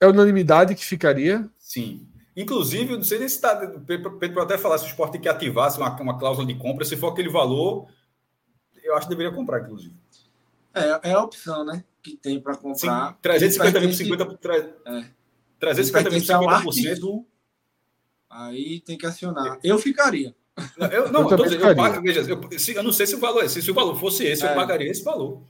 é 0.00 0.06
unanimidade 0.06 0.74
que 0.74 0.84
ficaria? 0.84 1.50
Sim. 1.64 2.06
Inclusive, 2.36 2.94
não 2.94 3.02
sei 3.02 3.18
nem 3.18 3.28
se 3.28 3.36
está. 3.36 3.56
Pedro 3.86 4.42
até 4.42 4.58
falar 4.58 4.76
se 4.76 4.84
o 4.84 4.88
esporte 4.88 5.12
tem 5.12 5.20
que 5.20 5.28
ativasse 5.28 5.78
uma, 5.78 5.98
uma 6.00 6.18
cláusula 6.18 6.46
de 6.46 6.54
compra, 6.54 6.84
se 6.84 6.94
for 6.94 7.08
aquele 7.08 7.30
valor, 7.30 7.88
eu 8.82 8.94
acho 8.94 9.06
que 9.06 9.14
deveria 9.14 9.34
comprar, 9.34 9.62
inclusive. 9.62 9.94
É, 10.74 11.10
é 11.10 11.12
a 11.12 11.22
opção, 11.22 11.64
né? 11.64 11.82
Que 12.02 12.16
tem 12.16 12.38
para 12.38 12.54
comprar. 12.54 13.12
Sim, 13.12 13.16
350 13.22 13.80
mil 13.80 13.88
por 13.88 13.96
50 13.96 14.26
por 14.26 14.38
350 15.58 16.10
mil 16.10 16.20
por 16.62 16.74
50%. 16.74 17.24
Aí 18.28 18.80
tem 18.80 18.98
que 18.98 19.06
acionar. 19.06 19.58
Eu 19.64 19.78
ficaria. 19.78 20.34
Não, 20.76 20.86
eu, 20.88 21.12
não, 21.12 21.30
eu, 21.30 21.38
eu, 21.46 21.68
eu, 21.68 21.76
pago, 21.76 22.02
veja, 22.02 22.20
eu, 22.20 22.40
eu, 22.74 22.82
não 22.82 22.92
sei 22.92 23.06
se 23.06 23.14
o 23.14 23.18
valor, 23.18 23.48
se, 23.48 23.62
se 23.62 23.70
o 23.70 23.74
valor 23.74 23.98
fosse 23.98 24.24
esse, 24.24 24.44
é. 24.44 24.50
eu 24.50 24.54
pagaria 24.54 24.90
esse 24.90 25.02
valor. 25.02 25.42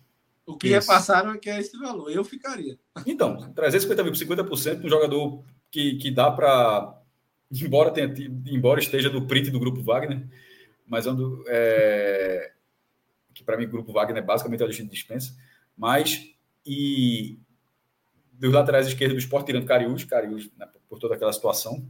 O 0.46 0.56
que 0.56 0.68
Isso. 0.68 0.80
repassaram 0.80 1.32
é 1.32 1.38
que 1.38 1.48
é 1.50 1.58
esse 1.58 1.76
valor. 1.78 2.10
Eu 2.10 2.22
ficaria. 2.22 2.78
Então, 3.06 3.52
350 3.52 4.02
mil 4.02 4.12
por 4.12 4.18
50% 4.18 4.84
um 4.84 4.88
jogador 4.88 5.42
que, 5.74 5.96
que 5.96 6.10
dá 6.12 6.30
para. 6.30 7.02
Embora, 7.50 7.92
embora 8.46 8.78
esteja 8.78 9.10
do 9.10 9.26
print 9.26 9.50
do 9.50 9.58
grupo 9.58 9.82
Wagner, 9.82 10.24
mas 10.86 11.06
ando, 11.06 11.44
é, 11.48 12.52
que 13.34 13.42
para 13.42 13.56
mim 13.56 13.64
o 13.64 13.70
grupo 13.70 13.92
Wagner 13.92 14.22
é 14.22 14.24
basicamente 14.24 14.62
a 14.62 14.66
lista 14.66 14.84
de 14.84 14.90
dispensa. 14.90 15.36
Mas. 15.76 16.32
E 16.64 17.40
dos 18.32 18.52
laterais 18.52 18.86
esquerdos 18.86 19.16
do 19.16 19.18
esporte, 19.18 19.46
tirando 19.46 19.66
Cariús, 19.66 20.04
Cariús 20.04 20.50
né, 20.56 20.66
por 20.88 20.98
toda 20.98 21.16
aquela 21.16 21.32
situação. 21.32 21.86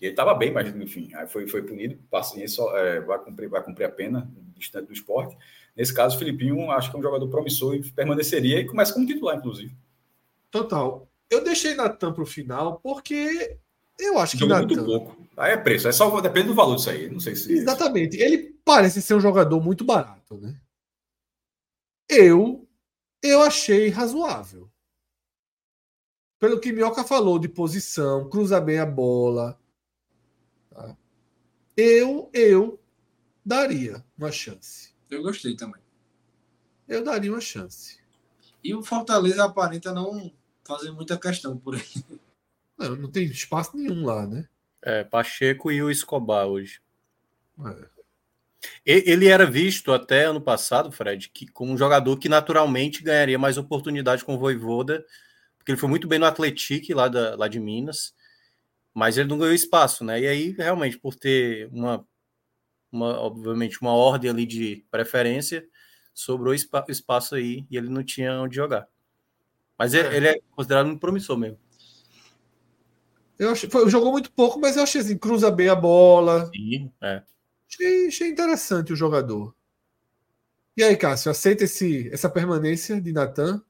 Ele 0.00 0.10
estava 0.10 0.34
bem, 0.34 0.52
mas 0.52 0.68
enfim, 0.74 1.14
aí 1.14 1.26
foi, 1.26 1.48
foi 1.48 1.62
punido, 1.62 1.96
paciência, 2.10 2.62
é, 2.74 3.00
vai, 3.00 3.18
cumprir, 3.18 3.48
vai 3.48 3.62
cumprir 3.62 3.84
a 3.84 3.90
pena, 3.90 4.30
distante 4.54 4.88
do 4.88 4.92
esporte. 4.92 5.36
Nesse 5.74 5.94
caso, 5.94 6.16
o 6.16 6.18
Filipinho 6.18 6.70
acho 6.70 6.90
que 6.90 6.96
é 6.96 6.98
um 6.98 7.02
jogador 7.02 7.28
promissor 7.28 7.74
e 7.74 7.90
permaneceria 7.92 8.60
e 8.60 8.66
começa 8.66 8.92
como 8.92 9.06
titular, 9.06 9.36
inclusive. 9.36 9.74
Total. 10.50 11.08
Eu 11.30 11.42
deixei 11.42 11.74
Natan 11.74 12.12
para 12.12 12.22
o 12.22 12.26
final 12.26 12.80
porque 12.80 13.58
eu 13.98 14.18
acho 14.18 14.36
que 14.36 14.46
Natan... 14.46 14.66
muito 14.66 14.84
pouco. 14.84 15.26
Aí 15.36 15.52
é 15.52 15.56
preço, 15.56 15.88
é 15.88 15.92
só 15.92 16.20
depende 16.20 16.48
do 16.48 16.54
valor 16.54 16.76
disso 16.76 16.90
aí. 16.90 17.10
Não 17.10 17.20
sei 17.20 17.36
se. 17.36 17.52
Exatamente. 17.52 18.16
Ele 18.16 18.56
parece 18.64 19.02
ser 19.02 19.14
um 19.14 19.20
jogador 19.20 19.60
muito 19.62 19.84
barato, 19.84 20.38
né? 20.38 20.58
Eu 22.08 22.66
eu 23.22 23.42
achei 23.42 23.88
razoável. 23.88 24.70
Pelo 26.38 26.60
que 26.60 26.72
Minhoca 26.72 27.02
falou 27.02 27.38
de 27.38 27.48
posição, 27.48 28.28
cruza 28.28 28.60
bem 28.60 28.78
a 28.78 28.86
bola. 28.86 29.58
Tá? 30.70 30.96
Eu 31.76 32.30
eu 32.32 32.80
daria 33.44 34.04
uma 34.16 34.30
chance. 34.30 34.94
Eu 35.10 35.22
gostei 35.22 35.56
também. 35.56 35.82
Eu 36.86 37.02
daria 37.02 37.32
uma 37.32 37.40
chance. 37.40 37.98
E 38.62 38.74
o 38.74 38.82
Fortaleza 38.82 39.44
aparenta 39.44 39.92
não 39.92 40.32
fazer 40.66 40.90
muita 40.90 41.18
questão 41.18 41.56
por 41.56 41.74
aí. 41.74 42.04
Não, 42.78 42.96
não 42.96 43.10
tem 43.10 43.24
espaço 43.24 43.76
nenhum 43.76 44.04
lá, 44.04 44.26
né? 44.26 44.48
É, 44.82 45.02
Pacheco 45.02 45.72
e 45.72 45.82
o 45.82 45.90
Escobar 45.90 46.46
hoje. 46.46 46.80
É. 47.64 47.96
Ele 48.84 49.28
era 49.28 49.46
visto 49.46 49.92
até 49.92 50.24
ano 50.24 50.40
passado, 50.40 50.92
Fred, 50.92 51.30
que, 51.30 51.46
como 51.46 51.72
um 51.72 51.78
jogador 51.78 52.16
que 52.18 52.28
naturalmente 52.28 53.02
ganharia 53.02 53.38
mais 53.38 53.56
oportunidade 53.56 54.24
com 54.24 54.34
o 54.34 54.38
Voivoda, 54.38 55.04
porque 55.56 55.72
ele 55.72 55.78
foi 55.78 55.88
muito 55.88 56.06
bem 56.06 56.18
no 56.18 56.26
Atlético 56.26 56.94
lá, 56.94 57.08
da, 57.08 57.36
lá 57.36 57.48
de 57.48 57.60
Minas, 57.60 58.14
mas 58.92 59.16
ele 59.16 59.28
não 59.28 59.38
ganhou 59.38 59.54
espaço, 59.54 60.04
né? 60.04 60.20
E 60.20 60.26
aí, 60.26 60.50
realmente, 60.50 60.98
por 60.98 61.14
ter 61.14 61.68
uma 61.72 62.04
uma, 62.90 63.18
obviamente, 63.20 63.80
uma 63.80 63.92
ordem 63.92 64.30
ali 64.30 64.46
de 64.46 64.84
preferência, 64.90 65.66
sobrou 66.14 66.54
espaço 66.54 67.34
aí 67.34 67.66
e 67.70 67.76
ele 67.76 67.88
não 67.88 68.02
tinha 68.02 68.40
onde 68.40 68.56
jogar. 68.56 68.88
Mas 69.78 69.94
é. 69.94 70.16
ele 70.16 70.28
é 70.28 70.40
considerado 70.50 70.86
um 70.88 70.98
promissor 70.98 71.36
mesmo. 71.36 71.58
Eu 73.38 73.50
achei, 73.50 73.68
foi, 73.68 73.88
jogou 73.90 74.12
muito 74.12 74.32
pouco, 74.32 74.58
mas 74.58 74.76
eu 74.76 74.82
achei 74.82 75.00
assim, 75.00 75.18
cruza 75.18 75.50
bem 75.50 75.68
a 75.68 75.74
bola. 75.74 76.50
Sim, 76.54 76.90
é. 77.02 77.22
Achei, 77.70 78.08
achei 78.08 78.28
interessante 78.28 78.92
o 78.92 78.96
jogador. 78.96 79.54
E 80.76 80.82
aí, 80.82 80.96
Cássio, 80.96 81.30
aceita 81.30 81.64
esse, 81.64 82.08
essa 82.12 82.28
permanência 82.28 83.00
de 83.00 83.12
Natan? 83.12 83.62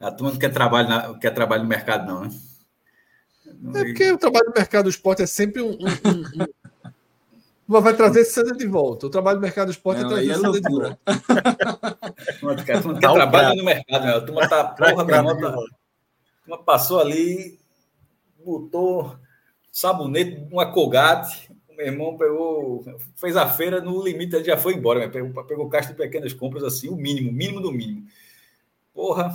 A 0.00 0.10
turma 0.10 0.32
não 0.32 0.38
quer 0.38 0.52
trabalho, 0.52 0.88
na, 0.88 1.18
quer 1.18 1.30
trabalho 1.30 1.62
no 1.62 1.68
mercado, 1.68 2.06
não, 2.06 2.22
né? 2.22 2.30
É 3.74 3.84
porque 3.84 4.10
o 4.10 4.18
trabalho 4.18 4.46
do 4.46 4.54
mercado 4.56 4.84
do 4.84 4.90
esporte 4.90 5.22
é 5.22 5.26
sempre 5.26 5.62
um. 5.62 5.70
um, 5.70 6.42
um, 6.42 6.46
um... 7.78 7.82
Vai 7.82 7.94
trazer 7.94 8.24
Sandra 8.24 8.56
de 8.56 8.66
volta. 8.66 9.06
O 9.06 9.10
trabalho 9.10 9.38
do 9.38 9.42
mercado 9.42 9.66
do 9.66 9.72
esporte 9.72 10.00
é 10.00 10.04
não, 10.04 10.10
é 10.10 10.24
trazer 10.26 10.30
é 10.30 10.60
de 10.60 10.68
volta. 10.70 10.98
Mano, 12.42 12.64
cara, 12.64 12.80
tu 12.82 12.88
não 12.88 12.94
quer 12.94 13.12
trabalho 13.12 13.56
no 13.56 13.64
mercado, 13.64 14.04
meu. 14.04 14.24
Tu 14.24 14.48
tá 14.48 14.64
porra, 14.64 15.16
irmão. 15.16 15.40
Tá... 15.40 15.56
Tu 16.44 16.64
passou 16.64 17.00
ali, 17.00 17.58
botou 18.44 19.16
sabonete, 19.70 20.46
uma 20.52 20.70
colgate. 20.70 21.50
O 21.68 21.74
meu 21.74 21.86
irmão 21.86 22.16
pegou, 22.18 22.84
fez 23.16 23.36
a 23.36 23.48
feira 23.48 23.80
no 23.80 24.04
limite, 24.04 24.36
ele 24.36 24.44
já 24.44 24.58
foi 24.58 24.74
embora, 24.74 25.00
meu. 25.00 25.10
pegou, 25.10 25.44
pegou 25.44 25.68
caixa 25.70 25.88
de 25.88 25.94
pequenas 25.94 26.34
compras 26.34 26.62
assim, 26.62 26.88
o 26.88 26.96
mínimo, 26.96 27.32
mínimo 27.32 27.60
do 27.60 27.72
mínimo. 27.72 28.06
Porra, 28.92 29.32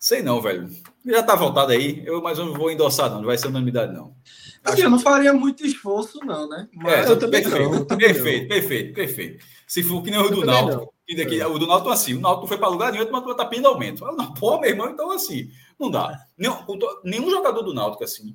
Sei 0.00 0.22
não, 0.22 0.40
velho. 0.40 0.66
Já 1.04 1.22
tá 1.22 1.36
voltado 1.36 1.72
aí. 1.72 2.02
Eu 2.06 2.22
mais 2.22 2.38
não 2.38 2.54
vou 2.54 2.70
endossar, 2.70 3.10
não. 3.10 3.18
Não 3.18 3.26
vai 3.26 3.36
ser 3.36 3.48
unanimidade, 3.48 3.92
não. 3.92 4.16
Assim, 4.64 4.80
eu 4.80 4.88
não 4.88 4.98
faria 4.98 5.34
muito 5.34 5.64
esforço, 5.64 6.24
não, 6.24 6.48
né? 6.48 6.66
Mas 6.74 7.06
é, 7.06 7.12
eu 7.12 7.18
também 7.18 7.42
perfeito, 7.42 7.70
não, 7.70 7.84
perfeito, 7.84 8.48
perfeito, 8.48 8.94
perfeito. 8.94 9.44
Se 9.66 9.82
for 9.82 10.02
que 10.02 10.10
nem 10.10 10.18
o 10.18 10.30
do 10.30 10.42
Náutico. 10.42 10.94
Daqui, 11.14 11.38
é. 11.38 11.46
O 11.46 11.58
do 11.58 11.66
Náutico 11.66 11.90
assim. 11.90 12.14
O 12.14 12.20
Náutico 12.20 12.46
foi 12.46 12.56
para 12.56 12.68
lugar 12.68 12.92
nenhum, 12.92 13.10
mas 13.10 13.36
tá 13.36 13.44
pedindo 13.44 13.68
aumento. 13.68 14.02
Eu, 14.02 14.16
pô, 14.32 14.58
meu 14.58 14.70
irmão, 14.70 14.88
então 14.88 15.10
assim. 15.10 15.50
Não 15.78 15.90
dá. 15.90 16.18
Nenhum, 16.36 16.56
nenhum 17.04 17.30
jogador 17.30 17.60
do 17.60 17.74
Náutico, 17.74 18.02
assim, 18.02 18.34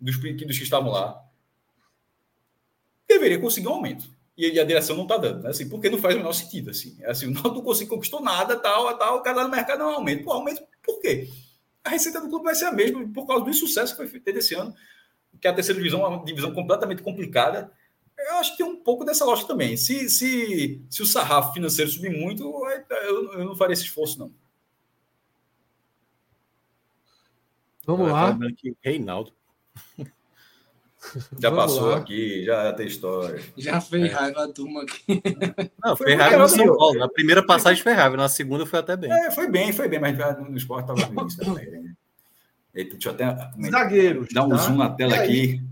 dos, 0.00 0.16
dos 0.16 0.58
que 0.58 0.62
estavam 0.62 0.92
lá, 0.92 1.20
deveria 3.08 3.40
conseguir 3.40 3.66
um 3.66 3.72
aumento 3.72 4.14
e 4.36 4.58
a 4.58 4.64
direção 4.64 4.96
não 4.96 5.04
está 5.04 5.16
dando, 5.16 5.42
né? 5.42 5.50
assim, 5.50 5.68
porque 5.68 5.88
não 5.88 5.98
faz 5.98 6.14
o 6.14 6.18
menor 6.18 6.32
sentido, 6.32 6.70
assim, 6.70 6.96
é 7.02 7.10
assim, 7.10 7.26
não 7.32 7.62
conseguiu 7.62 7.94
conquistou 7.94 8.20
nada, 8.20 8.56
tal, 8.56 8.98
tal, 8.98 9.18
o 9.18 9.22
cara 9.22 9.44
no 9.44 9.48
mercado 9.48 9.78
não 9.78 9.90
aumenta, 9.90 10.24
pô, 10.24 10.32
aumento 10.32 10.60
por 10.84 11.00
quê? 11.00 11.28
A 11.82 11.90
receita 11.90 12.20
do 12.20 12.28
clube 12.28 12.44
vai 12.44 12.54
ser 12.54 12.66
a 12.66 12.72
mesma 12.72 13.06
por 13.08 13.26
causa 13.26 13.44
do 13.44 13.50
insucesso 13.50 13.92
que 13.92 13.96
foi 13.96 14.06
feito 14.06 14.38
esse 14.38 14.54
ano, 14.54 14.74
que 15.40 15.48
a 15.48 15.52
terceira 15.52 15.78
divisão 15.78 16.04
é 16.04 16.08
uma 16.08 16.24
divisão 16.24 16.52
completamente 16.52 17.02
complicada. 17.02 17.72
Eu 18.16 18.36
acho 18.36 18.52
que 18.52 18.58
tem 18.58 18.66
um 18.66 18.76
pouco 18.76 19.04
dessa 19.04 19.24
lógica 19.24 19.48
também. 19.48 19.76
Se, 19.76 20.08
se, 20.08 20.80
se 20.88 21.02
o 21.02 21.06
sarrafo 21.06 21.52
financeiro 21.52 21.90
subir 21.90 22.10
muito, 22.10 22.44
eu, 23.02 23.32
eu 23.32 23.44
não 23.44 23.56
faria 23.56 23.72
esse 23.72 23.82
esforço, 23.82 24.18
não. 24.18 24.32
Vamos 27.86 28.10
lá. 28.10 28.38
Reinaldo. 28.82 29.32
Já 31.38 31.50
Vamos 31.50 31.64
passou 31.64 31.90
lá. 31.90 31.98
aqui, 31.98 32.44
já 32.44 32.72
tem 32.72 32.86
história. 32.86 33.42
Já 33.56 33.80
fez 33.80 34.04
é. 34.04 34.08
raiva 34.08 34.44
a 34.44 34.48
turma 34.48 34.82
aqui. 34.82 35.22
Não, 35.82 35.96
foi, 35.96 36.06
foi 36.06 36.14
raiva 36.14 36.38
no 36.38 36.48
São 36.48 36.76
Paulo. 36.76 36.98
Na 36.98 37.08
primeira 37.08 37.44
passagem 37.44 37.82
foi 37.82 37.92
raiva, 37.92 38.16
na 38.16 38.28
segunda 38.28 38.66
foi 38.66 38.78
até 38.78 38.96
bem. 38.96 39.12
É, 39.12 39.30
foi 39.30 39.48
bem, 39.48 39.72
foi 39.72 39.88
bem, 39.88 40.00
mas 40.00 40.16
no 40.16 40.56
esporte 40.56 40.90
estava 40.90 41.12
no 41.12 41.20
início 41.20 41.44
também. 41.44 41.70
Né? 41.70 41.94
Deixa 42.72 43.08
eu 43.08 43.12
até. 43.12 43.50
Zagueiros. 43.70 44.28
Dar 44.32 44.44
um 44.44 44.50
tá? 44.50 44.56
zoom 44.56 44.76
na 44.76 44.90
tela 44.90 45.16
aqui. 45.16 45.62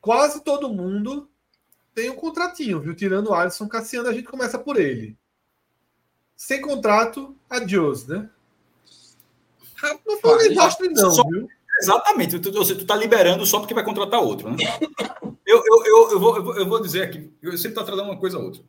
Quase 0.00 0.42
todo 0.42 0.68
mundo 0.68 1.28
tem 1.94 2.10
um 2.10 2.16
contratinho, 2.16 2.80
viu? 2.80 2.94
Tirando 2.94 3.28
o 3.28 3.34
Alisson 3.34 3.68
Cassiano, 3.68 4.08
a 4.08 4.12
gente 4.12 4.26
começa 4.28 4.58
por 4.58 4.78
ele. 4.78 5.16
Sem 6.36 6.60
contrato, 6.60 7.36
adiós, 7.50 8.06
né? 8.06 8.28
Não 10.06 10.18
foi 10.20 10.34
um 10.34 10.48
desastre, 10.48 10.88
não, 10.88 11.10
só, 11.10 11.22
viu? 11.24 11.48
Exatamente. 11.80 12.38
Tu, 12.38 12.52
você, 12.52 12.74
tu 12.74 12.84
tá 12.84 12.96
liberando 12.96 13.44
só 13.46 13.60
porque 13.60 13.74
vai 13.74 13.84
contratar 13.84 14.20
outro, 14.20 14.50
né? 14.50 14.56
Eu, 15.46 15.62
eu, 15.64 15.84
eu, 15.86 16.10
eu, 16.12 16.20
vou, 16.20 16.56
eu 16.58 16.68
vou 16.68 16.82
dizer 16.82 17.02
aqui, 17.02 17.32
eu 17.40 17.52
sempre 17.52 17.70
estou 17.70 17.84
tratando 17.84 18.04
uma 18.04 18.18
coisa 18.18 18.36
a 18.36 18.40
outra. 18.40 18.62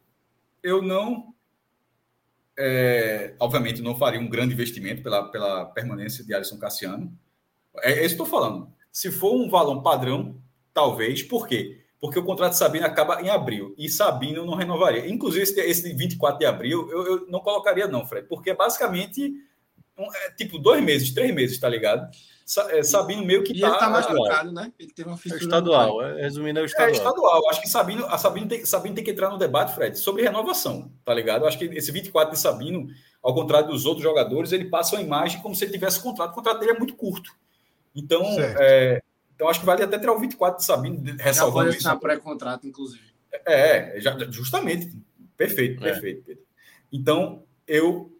Eu 0.64 0.81
não. 0.81 1.34
É, 2.57 3.36
obviamente, 3.40 3.81
não 3.81 3.98
faria 3.98 4.19
um 4.19 4.30
grande 4.30 4.53
investimento 4.53 5.02
pela, 5.02 5.30
pela 5.30 5.65
permanência 5.65 6.23
de 6.23 6.34
Alisson 6.34 6.57
Cassiano. 6.57 7.11
É, 7.81 7.91
é 7.91 8.06
isso 8.06 8.15
que 8.15 8.22
estou 8.22 8.26
falando. 8.26 8.72
Se 8.91 9.11
for 9.11 9.34
um 9.36 9.49
valor 9.49 9.81
padrão, 9.81 10.41
talvez. 10.73 11.23
Por 11.23 11.48
quê? 11.48 11.81
Porque 11.99 12.18
o 12.18 12.23
contrato 12.23 12.53
de 12.53 12.57
Sabino 12.57 12.86
acaba 12.86 13.22
em 13.22 13.30
abril 13.30 13.76
e 13.77 13.90
Sabino 13.90 14.45
não 14.45 14.56
renovaria. 14.56 15.07
Inclusive, 15.10 15.44
esse, 15.44 15.60
esse 15.60 15.94
24 15.94 16.40
de 16.40 16.45
abril, 16.45 16.90
eu, 16.90 17.06
eu 17.06 17.27
não 17.27 17.41
colocaria, 17.41 17.88
não, 17.88 18.06
Fred, 18.06 18.27
porque 18.27 18.52
é 18.52 18.56
basicamente 18.56 19.34
um, 19.98 20.06
é, 20.15 20.31
tipo 20.31 20.57
dois 20.57 20.81
meses, 20.81 21.14
três 21.14 21.34
meses, 21.36 21.60
tá 21.60 21.68
ligado? 21.68 22.10
É, 22.70 22.82
Sabino 22.82 23.24
meio 23.24 23.44
que 23.44 23.54
e 23.54 23.60
tá. 23.60 23.68
Ele 23.68 23.78
tá 23.78 23.90
machucado, 23.90 24.52
né? 24.52 24.74
Ele 24.80 24.92
teve 24.92 25.08
uma 25.08 25.18
fissura. 25.18 25.40
É 25.40 25.44
estadual, 25.44 26.02
é, 26.02 26.22
resumindo, 26.22 26.60
é 26.60 26.64
o 26.64 26.66
estadual. 26.66 26.90
É 26.90 26.92
estadual. 26.94 27.50
Acho 27.50 27.62
que 27.62 27.70
Sabino, 27.70 28.06
a 28.08 28.18
Sabino 28.18 28.48
tem, 28.48 28.66
Sabino 28.66 28.96
tem 28.96 29.04
que 29.04 29.12
entrar 29.12 29.30
no 29.30 29.38
debate, 29.38 29.76
Fred, 29.76 30.00
sobre 30.00 30.24
renovação, 30.24 30.92
tá 31.06 31.14
ligado? 31.14 31.46
Acho 31.46 31.60
que 31.60 31.66
esse 31.66 31.92
24 31.92 32.34
de 32.34 32.40
Sabino, 32.40 32.88
ao 33.22 33.36
contrário 33.36 33.68
dos 33.68 33.86
outros 33.86 34.04
jogadores, 34.04 34.52
ele 34.52 34.66
passa 34.66 34.96
uma 34.96 35.02
imagem 35.02 35.42
como 35.42 35.54
se 35.54 35.64
ele 35.64 35.72
tivesse 35.72 36.02
contrato. 36.02 36.32
O 36.32 36.36
contrato 36.36 36.60
dele 36.60 36.72
é 36.72 36.78
muito 36.78 36.96
curto. 36.96 37.32
Então, 37.96 38.24
é, 38.40 39.02
então 39.36 39.48
acho 39.48 39.60
que 39.60 39.66
vale 39.66 39.84
até 39.84 40.00
tirar 40.00 40.14
o 40.14 40.20
24 40.20 40.60
de 40.60 40.66
Sabino, 40.66 41.04
ressalvando 41.20 41.70
isso. 41.70 41.88
Na 41.88 41.96
pré-contrato, 41.98 42.66
inclusive. 42.66 43.14
É, 43.46 43.98
é 43.98 44.02
já, 44.02 44.18
justamente. 44.32 44.92
Perfeito, 45.38 45.86
é. 45.86 45.92
perfeito, 45.92 46.24
Pedro. 46.26 46.44
Então, 46.92 47.44
eu 47.68 48.12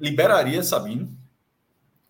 liberaria 0.00 0.62
Sabino 0.62 1.14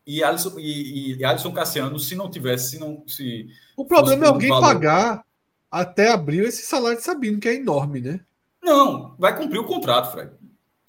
e 0.06 0.22
Alisson, 0.22 0.58
e, 0.58 1.16
e 1.16 1.24
Alisson 1.24 1.52
Cassiano, 1.52 1.98
se 1.98 2.14
não 2.14 2.30
tivesse, 2.30 2.70
se 2.70 2.78
não. 2.78 3.04
Se 3.06 3.48
o 3.76 3.84
problema 3.84 4.24
é 4.24 4.28
alguém 4.28 4.48
valor... 4.48 4.66
pagar 4.66 5.24
até 5.70 6.10
abril 6.10 6.44
esse 6.44 6.62
salário 6.62 6.98
de 6.98 7.04
Sabino, 7.04 7.38
que 7.38 7.48
é 7.48 7.54
enorme, 7.54 8.00
né? 8.00 8.20
Não, 8.62 9.14
vai 9.18 9.36
cumprir 9.36 9.58
o 9.58 9.64
contrato, 9.64 10.12
Fred. 10.12 10.32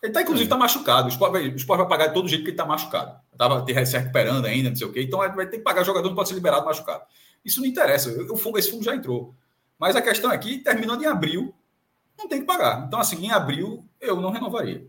Ele 0.02 0.12
tá, 0.12 0.22
inclusive, 0.22 0.46
está 0.46 0.58
machucado. 0.58 1.08
O 1.08 1.10
Sport, 1.10 1.32
vai, 1.32 1.48
o 1.48 1.56
Sport 1.56 1.80
vai 1.80 1.88
pagar 1.88 2.08
de 2.08 2.14
todo 2.14 2.28
jeito 2.28 2.44
que 2.44 2.50
ele 2.50 2.56
está 2.56 2.66
machucado. 2.66 3.18
Estava 3.32 3.66
se 3.86 3.98
recuperando 3.98 4.46
ainda, 4.46 4.70
não 4.70 4.76
sei 4.76 4.88
o 4.88 4.92
quê. 4.92 5.02
Então 5.04 5.20
vai 5.20 5.48
ter 5.48 5.58
que 5.58 5.64
pagar 5.64 5.82
o 5.82 5.86
jogador, 5.86 6.10
não 6.10 6.16
pode 6.16 6.28
ser 6.28 6.36
liberado 6.36 6.66
machucado. 6.66 7.04
Isso 7.46 7.62
não 7.62 7.68
interessa. 7.68 8.10
O 8.32 8.36
fundo, 8.36 8.60
esse 8.60 8.70
fundo 8.70 8.84
já 8.84 8.94
entrou. 8.94 9.34
Mas 9.80 9.96
a 9.96 10.02
questão 10.02 10.30
aqui, 10.30 10.58
terminando 10.58 11.04
em 11.04 11.08
abril, 11.08 11.54
não 12.18 12.28
tem 12.28 12.42
que 12.42 12.46
pagar. 12.46 12.86
Então, 12.86 13.00
assim, 13.00 13.26
em 13.26 13.32
abril, 13.32 13.86
eu 14.02 14.20
não 14.20 14.32
renovaria 14.32 14.86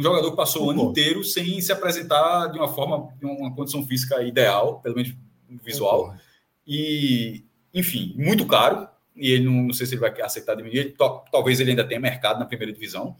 um 0.00 0.02
jogador 0.02 0.30
que 0.30 0.36
passou 0.36 0.66
o 0.66 0.70
ano 0.70 0.90
inteiro 0.90 1.22
sem 1.22 1.60
se 1.60 1.70
apresentar 1.70 2.48
de 2.48 2.58
uma 2.58 2.68
forma, 2.68 3.14
de 3.18 3.26
uma 3.26 3.54
condição 3.54 3.86
física 3.86 4.22
ideal, 4.22 4.80
pelo 4.80 4.96
menos 4.96 5.14
visual. 5.62 6.14
E, 6.66 7.44
enfim, 7.72 8.14
muito 8.16 8.46
caro. 8.46 8.88
E 9.14 9.32
ele 9.32 9.44
não, 9.44 9.64
não 9.64 9.72
sei 9.72 9.86
se 9.86 9.94
ele 9.94 10.00
vai 10.00 10.20
aceitar 10.22 10.54
diminuir. 10.54 10.94
Talvez 11.30 11.60
ele 11.60 11.70
ainda 11.70 11.86
tenha 11.86 12.00
mercado 12.00 12.38
na 12.38 12.46
primeira 12.46 12.72
divisão. 12.72 13.16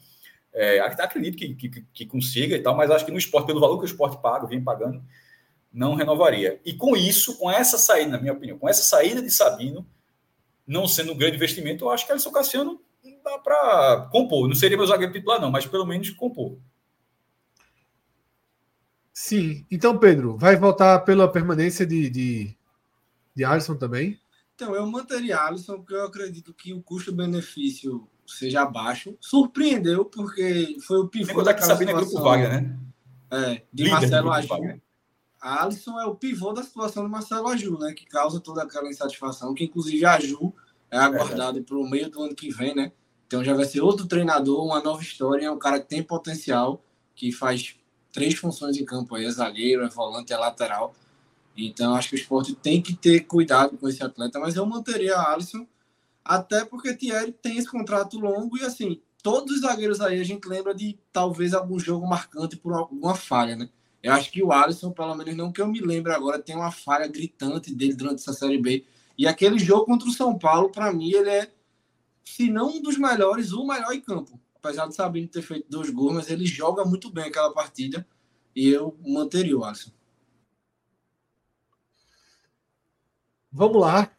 É, 0.53 0.81
acredito 0.81 1.37
que, 1.37 1.55
que, 1.55 1.85
que, 1.93 2.07
consiga 2.07 2.57
e 2.57 2.61
tal, 2.61 2.77
mas 2.77 2.91
acho 2.91 3.05
que 3.05 3.13
no 3.13 3.19
esporte, 3.19 3.47
pelo 3.47 3.61
valor 3.61 3.77
que 3.79 3.85
o 3.85 3.87
esporte 3.87 4.21
paga, 4.21 4.47
vem 4.47 4.63
pagando, 4.63 5.03
não 5.73 5.95
renovaria. 5.95 6.61
E 6.65 6.73
com 6.73 6.97
isso, 6.97 7.39
com 7.39 7.51
essa 7.51 7.79
saída, 7.79 8.13
na 8.13 8.19
minha 8.19 8.33
opinião, 8.33 8.59
com 8.59 8.69
essa 8.69 8.83
saída 8.83 9.23
de 9.23 9.31
Sabino, 9.31 9.87
não 10.67 10.89
sendo 10.89 11.13
um 11.13 11.17
grande 11.17 11.37
investimento, 11.37 11.85
eu 11.85 11.91
acho 11.91 12.05
que 12.05 12.11
Alisson 12.11 12.33
Cassiano 12.33 12.81
dá 13.23 13.39
para 13.39 14.09
compor. 14.11 14.49
Não 14.49 14.55
seria 14.55 14.77
meu 14.77 14.87
zagueiro 14.87 15.13
titular, 15.13 15.41
não, 15.41 15.51
mas 15.51 15.67
pelo 15.67 15.87
menos 15.87 16.11
compor. 16.11 16.59
Sim. 19.21 19.67
Então, 19.71 19.99
Pedro, 19.99 20.39
vai 20.39 20.57
votar 20.57 21.05
pela 21.05 21.31
permanência 21.31 21.85
de, 21.87 22.09
de, 22.09 22.57
de 23.37 23.45
Alisson 23.45 23.77
também? 23.77 24.19
Então, 24.55 24.75
eu 24.75 24.87
manteria 24.87 25.43
Alisson, 25.43 25.77
porque 25.77 25.93
eu 25.93 26.07
acredito 26.07 26.55
que 26.55 26.73
o 26.73 26.83
custo-benefício 26.83 28.09
seja 28.27 28.65
baixo. 28.65 29.15
Surpreendeu, 29.21 30.07
porque 30.07 30.79
foi 30.81 31.01
o 31.01 31.07
pivô 31.07 31.43
da 31.43 31.53
que 31.53 31.63
Sabina 31.63 31.91
é 31.91 31.95
grupo 31.95 32.19
Wagner, 32.19 32.63
né? 32.63 32.79
É, 33.31 33.63
de 33.71 33.85
Líder 33.85 33.93
Marcelo 33.93 34.33
Aju. 34.33 34.81
Alisson 35.39 36.01
é 36.01 36.07
o 36.07 36.15
pivô 36.15 36.55
da 36.55 36.63
situação 36.63 37.03
do 37.03 37.11
Marcelo 37.11 37.49
Aju, 37.49 37.79
né? 37.79 37.93
Que 37.93 38.07
causa 38.07 38.41
toda 38.41 38.63
aquela 38.63 38.89
insatisfação, 38.89 39.53
que 39.53 39.65
inclusive 39.65 40.03
a 40.03 40.15
Aju 40.15 40.55
é 40.91 40.97
aguardado 40.97 41.63
para 41.63 41.77
o 41.77 41.87
meio 41.87 42.11
do 42.11 42.23
ano 42.23 42.35
que 42.35 42.51
vem, 42.51 42.75
né? 42.75 42.91
Então 43.27 43.45
já 43.45 43.53
vai 43.53 43.67
ser 43.67 43.83
outro 43.83 44.07
treinador, 44.07 44.65
uma 44.65 44.83
nova 44.83 45.03
história, 45.03 45.45
é 45.45 45.51
um 45.51 45.59
cara 45.59 45.79
que 45.79 45.89
tem 45.89 46.03
potencial, 46.03 46.83
que 47.15 47.31
faz 47.31 47.77
três 48.13 48.35
funções 48.35 48.77
em 48.77 48.85
campo 48.85 49.15
aí, 49.15 49.25
é 49.25 49.31
zagueiro, 49.31 49.85
é 49.85 49.89
volante, 49.89 50.33
é 50.33 50.37
lateral. 50.37 50.95
Então, 51.57 51.95
acho 51.95 52.11
que 52.11 52.15
o 52.15 52.19
esporte 52.19 52.55
tem 52.55 52.81
que 52.81 52.95
ter 52.95 53.21
cuidado 53.21 53.77
com 53.77 53.89
esse 53.89 54.03
atleta, 54.03 54.39
mas 54.39 54.57
eu 54.57 54.65
manteria 54.65 55.17
a 55.17 55.33
Alisson, 55.33 55.67
até 56.25 56.65
porque 56.65 56.95
Thierry 56.95 57.33
tem 57.33 57.59
esse 57.59 57.69
contrato 57.69 58.19
longo 58.19 58.57
e, 58.57 58.63
assim, 58.63 59.01
todos 59.23 59.57
os 59.57 59.61
zagueiros 59.63 60.01
aí 60.01 60.21
a 60.21 60.25
gente 60.25 60.49
lembra 60.49 60.75
de 60.75 60.99
talvez 61.13 61.53
algum 61.53 61.79
jogo 61.79 62.07
marcante 62.07 62.57
por 62.57 62.73
alguma 62.73 63.15
falha, 63.15 63.57
né? 63.57 63.69
Eu 64.03 64.13
acho 64.15 64.31
que 64.31 64.43
o 64.43 64.53
Alisson, 64.53 64.93
pelo 64.93 65.15
menos 65.15 65.37
não 65.37 65.53
que 65.53 65.61
eu 65.61 65.69
me 65.69 65.81
lembre 65.81 66.13
agora, 66.13 66.39
tem 66.39 66.57
uma 66.57 66.71
falha 66.71 67.07
gritante 67.07 67.75
dele 67.75 67.95
durante 67.95 68.21
essa 68.21 68.33
Série 68.33 68.57
B. 68.57 68.85
E 69.19 69.27
aquele 69.27 69.59
jogo 69.59 69.85
contra 69.85 70.09
o 70.09 70.13
São 70.13 70.39
Paulo, 70.39 70.71
para 70.71 70.91
mim, 70.91 71.13
ele 71.13 71.29
é, 71.29 71.53
se 72.25 72.51
não 72.51 72.71
um 72.77 72.81
dos 72.81 72.97
melhores, 72.97 73.53
o 73.53 73.67
melhor 73.67 73.93
em 73.93 74.01
campo 74.01 74.41
apesar 74.63 74.87
de 74.87 74.95
Sabino 74.95 75.29
ter 75.29 75.43
feito 75.43 75.67
dois 75.69 75.91
gols, 75.91 76.15
mas 76.15 76.31
ele 76.31 76.47
joga 76.47 76.85
muito 76.85 77.11
bem 77.11 77.25
aquela 77.25 77.53
partida 77.53 78.07
e 78.55 78.69
eu 78.69 78.97
manteria 79.05 79.57
o 79.57 79.65
Alisson. 79.65 79.91
Vamos 83.53 83.81
lá, 83.81 84.11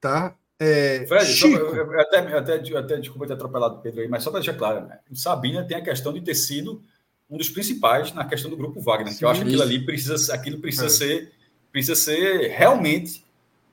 tá? 0.00 0.36
É, 0.58 1.06
Fred, 1.06 1.26
Chico. 1.26 1.58
Só, 1.58 1.74
eu, 1.74 2.00
até, 2.00 2.18
até, 2.18 2.76
até 2.76 2.96
desculpa 2.98 3.26
ter 3.26 3.32
atropelado 3.32 3.76
o 3.76 3.80
Pedro 3.80 4.00
aí, 4.00 4.08
mas 4.08 4.22
só 4.22 4.30
para 4.30 4.40
deixar 4.40 4.56
claro, 4.56 4.86
né? 4.86 5.00
o 5.10 5.16
Sabina 5.16 5.64
tem 5.64 5.76
a 5.76 5.82
questão 5.82 6.12
de 6.12 6.20
ter 6.20 6.34
sido 6.34 6.82
um 7.28 7.36
dos 7.36 7.48
principais 7.48 8.12
na 8.12 8.24
questão 8.24 8.50
do 8.50 8.56
grupo 8.56 8.80
Wagner, 8.80 9.12
Sim, 9.12 9.18
que 9.18 9.24
eu 9.24 9.28
acho 9.28 9.40
que 9.40 9.46
aquilo 9.46 9.62
ali 9.62 9.84
precisa, 9.84 10.34
aquilo 10.34 10.60
precisa 10.60 10.86
é. 10.86 10.90
ser 10.90 11.32
precisa 11.70 11.94
ser 11.94 12.48
realmente 12.48 13.24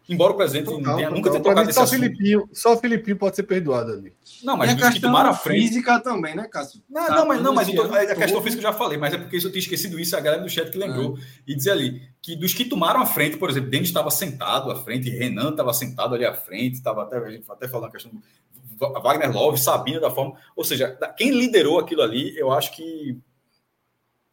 Embora 0.10 0.32
o 0.32 0.38
presidente 0.38 0.66
total, 0.66 0.96
tenha, 0.96 1.10
nunca 1.10 1.30
tenha 1.30 1.44
tocado 1.44 1.74
só 1.74 1.86
Filipinho, 1.86 2.50
só 2.54 2.74
o 2.74 2.78
Filipinho 2.78 3.18
pode 3.18 3.36
ser 3.36 3.44
perdoado 3.44 3.92
ali. 3.92 4.14
Não, 4.42 4.56
mas 4.56 4.74
os 4.74 4.90
que 4.94 5.02
tomaram 5.02 5.32
a 5.32 5.34
frente. 5.34 5.68
física 5.68 6.00
também, 6.00 6.34
né, 6.34 6.48
Cássio? 6.48 6.82
Não, 6.90 7.06
tá, 7.06 7.16
não, 7.16 7.28
mas, 7.28 7.42
não, 7.42 7.54
mas 7.54 7.70
tô, 7.70 7.82
a 7.82 8.16
questão 8.16 8.42
física 8.42 8.62
eu 8.62 8.72
já 8.72 8.74
falei, 8.74 8.98
mas 8.98 9.14
é 9.14 9.18
porque 9.18 9.36
eu 9.36 9.42
tinha 9.42 9.60
esquecido 9.60 10.00
isso, 10.00 10.16
a 10.16 10.22
galera 10.22 10.42
do 10.42 10.50
chat 10.50 10.72
que 10.72 10.78
lembrou. 10.78 11.18
É. 11.18 11.22
E 11.48 11.56
dizer 11.56 11.72
ali 11.72 12.02
que 12.22 12.38
dos 12.38 12.54
que 12.54 12.64
tomaram 12.64 13.02
a 13.02 13.06
frente, 13.06 13.36
por 13.36 13.50
exemplo, 13.50 13.70
Denis 13.70 13.90
estava 13.90 14.10
sentado 14.10 14.72
à 14.72 14.78
frente, 14.78 15.10
Renan 15.10 15.50
estava 15.50 15.74
sentado 15.74 16.16
ali 16.16 16.26
à 16.26 16.34
frente, 16.34 16.76
estava 16.76 17.04
até, 17.04 17.18
a 17.18 17.30
gente 17.30 17.44
até 17.50 17.68
falando 17.68 17.90
a 17.90 17.92
questão 17.92 18.12
do 18.12 19.02
Wagner 19.02 19.34
Love, 19.34 19.60
Sabina 19.60 20.00
da 20.00 20.10
forma. 20.10 20.36
Ou 20.56 20.64
seja, 20.64 20.98
quem 21.18 21.32
liderou 21.32 21.80
aquilo 21.80 22.02
ali, 22.02 22.38
eu 22.38 22.50
acho 22.54 22.74
que 22.74 23.18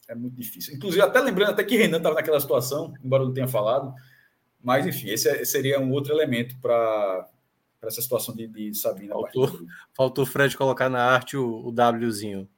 é 0.07 0.15
muito 0.15 0.37
difícil. 0.37 0.75
Inclusive, 0.77 1.03
até 1.03 1.19
lembrando 1.21 1.51
até 1.51 1.65
que 1.65 1.77
Renan 1.77 1.97
estava 1.97 2.15
naquela 2.15 2.39
situação, 2.39 2.95
embora 3.03 3.25
eu 3.25 3.27
não 3.27 3.35
tenha 3.35 3.49
falado 3.49 3.93
mas, 4.65 4.87
enfim, 4.87 5.11
esse 5.11 5.29
é, 5.29 5.45
seria 5.45 5.79
um 5.79 5.93
outro 5.93 6.13
elemento 6.13 6.57
para 6.59 7.29
essa 7.83 8.01
situação 8.01 8.35
de, 8.35 8.49
de 8.49 8.75
Sabina. 8.75 9.13
Faltou, 9.13 9.61
faltou 9.95 10.25
o 10.25 10.27
Fred 10.27 10.57
colocar 10.57 10.89
na 10.89 11.05
arte 11.05 11.37
o, 11.37 11.69
o 11.69 11.75
Wzinho, 12.07 12.49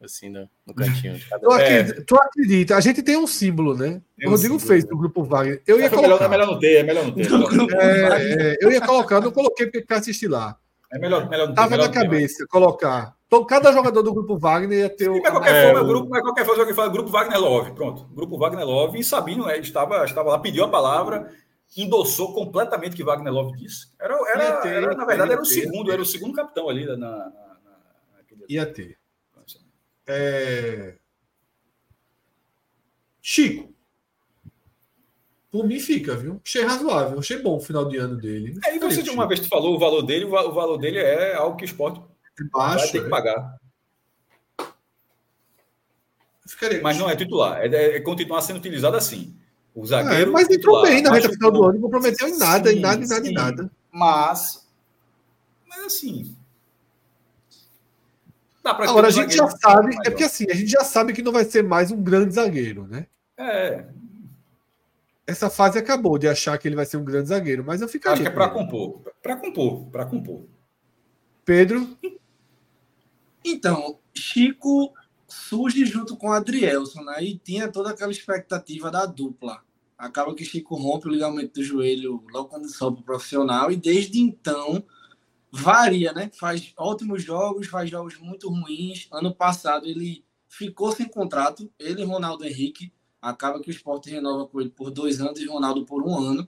assim, 0.00 0.28
no, 0.28 0.48
no 0.64 0.72
cantinho. 0.72 1.18
tu, 1.40 1.50
acredita, 1.50 2.00
é. 2.00 2.04
tu, 2.04 2.16
acredita, 2.16 2.76
a 2.76 2.80
gente 2.80 3.02
tem 3.02 3.16
um 3.16 3.26
símbolo, 3.26 3.76
né? 3.76 4.00
o 4.24 4.30
Rodrigo 4.30 4.60
fez 4.60 4.84
do 4.84 4.96
Grupo 4.96 5.24
Wagner. 5.24 5.60
Eu 5.66 5.80
ia 5.80 5.86
é 5.86 5.90
colocar. 5.90 6.24
É 6.24 6.28
melhor 6.28 6.46
não 6.46 6.58
ter, 6.58 6.76
é 6.76 6.82
melhor 6.84 7.04
não 7.04 7.12
ter. 7.12 7.26
É, 7.74 8.52
é, 8.52 8.56
eu 8.60 8.70
ia 8.70 8.80
colocar, 8.80 9.20
não 9.20 9.32
coloquei 9.32 9.66
porque 9.66 9.82
quer 9.82 9.98
assistir 9.98 10.28
lá. 10.28 10.56
É 10.92 11.00
melhor, 11.00 11.28
melhor 11.28 11.48
não 11.48 11.54
ter. 11.54 11.60
Tava 11.60 11.76
na 11.76 11.88
cabeça 11.88 12.38
ter, 12.38 12.46
colocar. 12.46 13.16
Então, 13.26 13.44
cada 13.44 13.72
jogador 13.72 14.02
do 14.02 14.14
Grupo 14.14 14.38
Wagner 14.38 14.78
ia 14.78 14.88
ter 14.88 15.08
o. 15.08 15.20
Mas 15.20 15.32
qualquer 15.32 15.66
forma, 15.66 15.82
o... 15.82 15.86
grupo, 15.88 16.08
mas 16.08 16.22
qualquer 16.22 16.44
forma, 16.44 16.62
alguém 16.62 16.76
fala 16.76 16.92
Grupo 16.92 17.10
Wagner 17.10 17.40
Love. 17.40 17.72
Pronto. 17.72 18.04
Grupo 18.14 18.38
Wagner 18.38 18.64
Love 18.64 19.00
e 19.00 19.04
Sabino 19.04 19.50
é, 19.50 19.58
estava, 19.58 20.04
estava 20.04 20.30
lá, 20.30 20.38
pediu 20.38 20.62
a 20.62 20.68
palavra 20.68 21.28
endossou 21.76 22.34
completamente 22.34 22.92
o 22.92 22.96
que 22.96 23.04
Wagner 23.04 23.32
Love 23.32 23.56
disse. 23.56 23.88
Era, 23.98 24.14
era, 24.30 24.56
ter, 24.60 24.74
era 24.74 24.94
na 24.94 25.04
verdade, 25.04 25.32
era 25.32 25.40
o 25.40 25.46
segundo, 25.46 25.90
era 25.90 26.02
o 26.02 26.06
segundo 26.06 26.34
capitão 26.34 26.68
ali 26.68 26.84
na. 26.84 26.96
na, 26.96 27.18
na 27.18 27.78
naquele... 28.16 28.44
Ia 28.48 28.66
ter. 28.66 28.98
É... 30.06 30.96
Chico. 33.20 33.74
Por 35.50 35.66
mim 35.66 35.80
fica, 35.80 36.14
viu? 36.14 36.40
Achei 36.44 36.62
razoável, 36.62 37.18
achei 37.18 37.38
bom 37.38 37.56
o 37.56 37.60
final 37.60 37.88
de 37.88 37.96
ano 37.96 38.16
dele. 38.16 38.58
É, 38.64 38.76
e 38.76 38.78
você 38.78 39.02
de 39.02 39.10
uma 39.10 39.26
vez 39.26 39.40
tu 39.40 39.48
falou 39.48 39.74
o 39.74 39.78
valor 39.78 40.02
dele, 40.02 40.26
o 40.26 40.52
valor 40.52 40.76
dele 40.76 40.98
é 40.98 41.34
algo 41.34 41.56
que 41.56 41.64
o 41.64 41.66
esporte 41.66 42.00
baixo, 42.52 42.84
vai 42.84 42.92
ter 42.92 43.00
que 43.00 43.06
é. 43.06 43.08
pagar. 43.08 43.58
Mas 46.82 46.98
não 46.98 47.10
é 47.10 47.16
titular, 47.16 47.60
é, 47.60 47.96
é, 47.96 48.00
continuar 48.00 48.40
sendo 48.42 48.58
utilizado 48.58 48.96
assim. 48.96 49.36
O 49.76 49.84
zagueiro. 49.84 50.30
É, 50.30 50.32
mas 50.32 50.48
entrou 50.48 50.80
bem 50.80 51.02
na 51.02 51.12
reta 51.12 51.28
final 51.28 51.52
do 51.52 51.62
ano, 51.62 51.74
não 51.74 51.82
comprometeu 51.82 52.26
em 52.26 52.38
nada, 52.38 52.70
sim, 52.70 52.78
em 52.78 52.80
nada, 52.80 53.04
em 53.04 53.06
nada, 53.06 53.24
sim, 53.24 53.30
em 53.30 53.34
nada. 53.34 53.70
Mas, 53.92 54.66
mas 55.68 55.84
assim. 55.84 56.34
Agora 58.64 59.08
a 59.08 59.10
gente 59.10 59.36
já 59.36 59.46
sabe, 59.50 59.94
é 60.06 60.10
porque 60.10 60.24
assim, 60.24 60.46
a 60.50 60.54
gente 60.54 60.70
já 60.70 60.82
sabe 60.82 61.12
que 61.12 61.22
não 61.22 61.30
vai 61.30 61.44
ser 61.44 61.62
mais 61.62 61.90
um 61.90 62.02
grande 62.02 62.34
zagueiro, 62.34 62.86
né? 62.86 63.06
É. 63.36 63.86
Essa 65.26 65.50
fase 65.50 65.78
acabou 65.78 66.16
de 66.16 66.26
achar 66.26 66.56
que 66.56 66.66
ele 66.66 66.74
vai 66.74 66.86
ser 66.86 66.96
um 66.96 67.04
grande 67.04 67.28
zagueiro, 67.28 67.62
mas 67.62 67.82
eu 67.82 67.88
ficaria. 67.88 68.14
Acho 68.14 68.22
que 68.22 68.28
é 68.28 68.30
para 68.30 68.48
compor, 68.48 69.02
para 69.22 69.36
compor, 69.36 69.86
para 69.90 70.06
compor. 70.06 70.46
Pedro. 71.44 71.86
Então, 73.44 73.98
Chico 74.14 74.94
surge 75.28 75.84
junto 75.84 76.16
com 76.16 76.28
o 76.28 76.32
Adrielson, 76.32 77.02
né? 77.02 77.22
E 77.22 77.36
tinha 77.36 77.70
toda 77.70 77.90
aquela 77.90 78.10
expectativa 78.10 78.90
da 78.90 79.04
dupla. 79.04 79.65
Acaba 79.98 80.34
que 80.34 80.44
Chico 80.44 80.74
rompe 80.74 81.08
o 81.08 81.10
ligamento 81.10 81.54
do 81.54 81.64
joelho 81.64 82.22
logo 82.30 82.48
quando 82.48 82.68
sobe 82.68 83.00
o 83.00 83.04
profissional 83.04 83.72
e 83.72 83.76
desde 83.76 84.20
então 84.20 84.84
varia, 85.50 86.12
né? 86.12 86.30
Faz 86.34 86.72
ótimos 86.76 87.22
jogos, 87.22 87.66
faz 87.66 87.88
jogos 87.88 88.18
muito 88.18 88.48
ruins. 88.48 89.08
Ano 89.10 89.34
passado 89.34 89.86
ele 89.86 90.24
ficou 90.48 90.92
sem 90.92 91.08
contrato, 91.08 91.70
ele 91.78 92.02
e 92.02 92.04
Ronaldo 92.04 92.44
Henrique. 92.44 92.92
Acaba 93.20 93.60
que 93.60 93.70
o 93.70 93.72
esporte 93.72 94.10
renova 94.10 94.46
com 94.46 94.60
ele 94.60 94.70
por 94.70 94.90
dois 94.90 95.20
anos 95.20 95.40
e 95.40 95.46
Ronaldo 95.46 95.84
por 95.84 96.02
um 96.02 96.14
ano. 96.14 96.46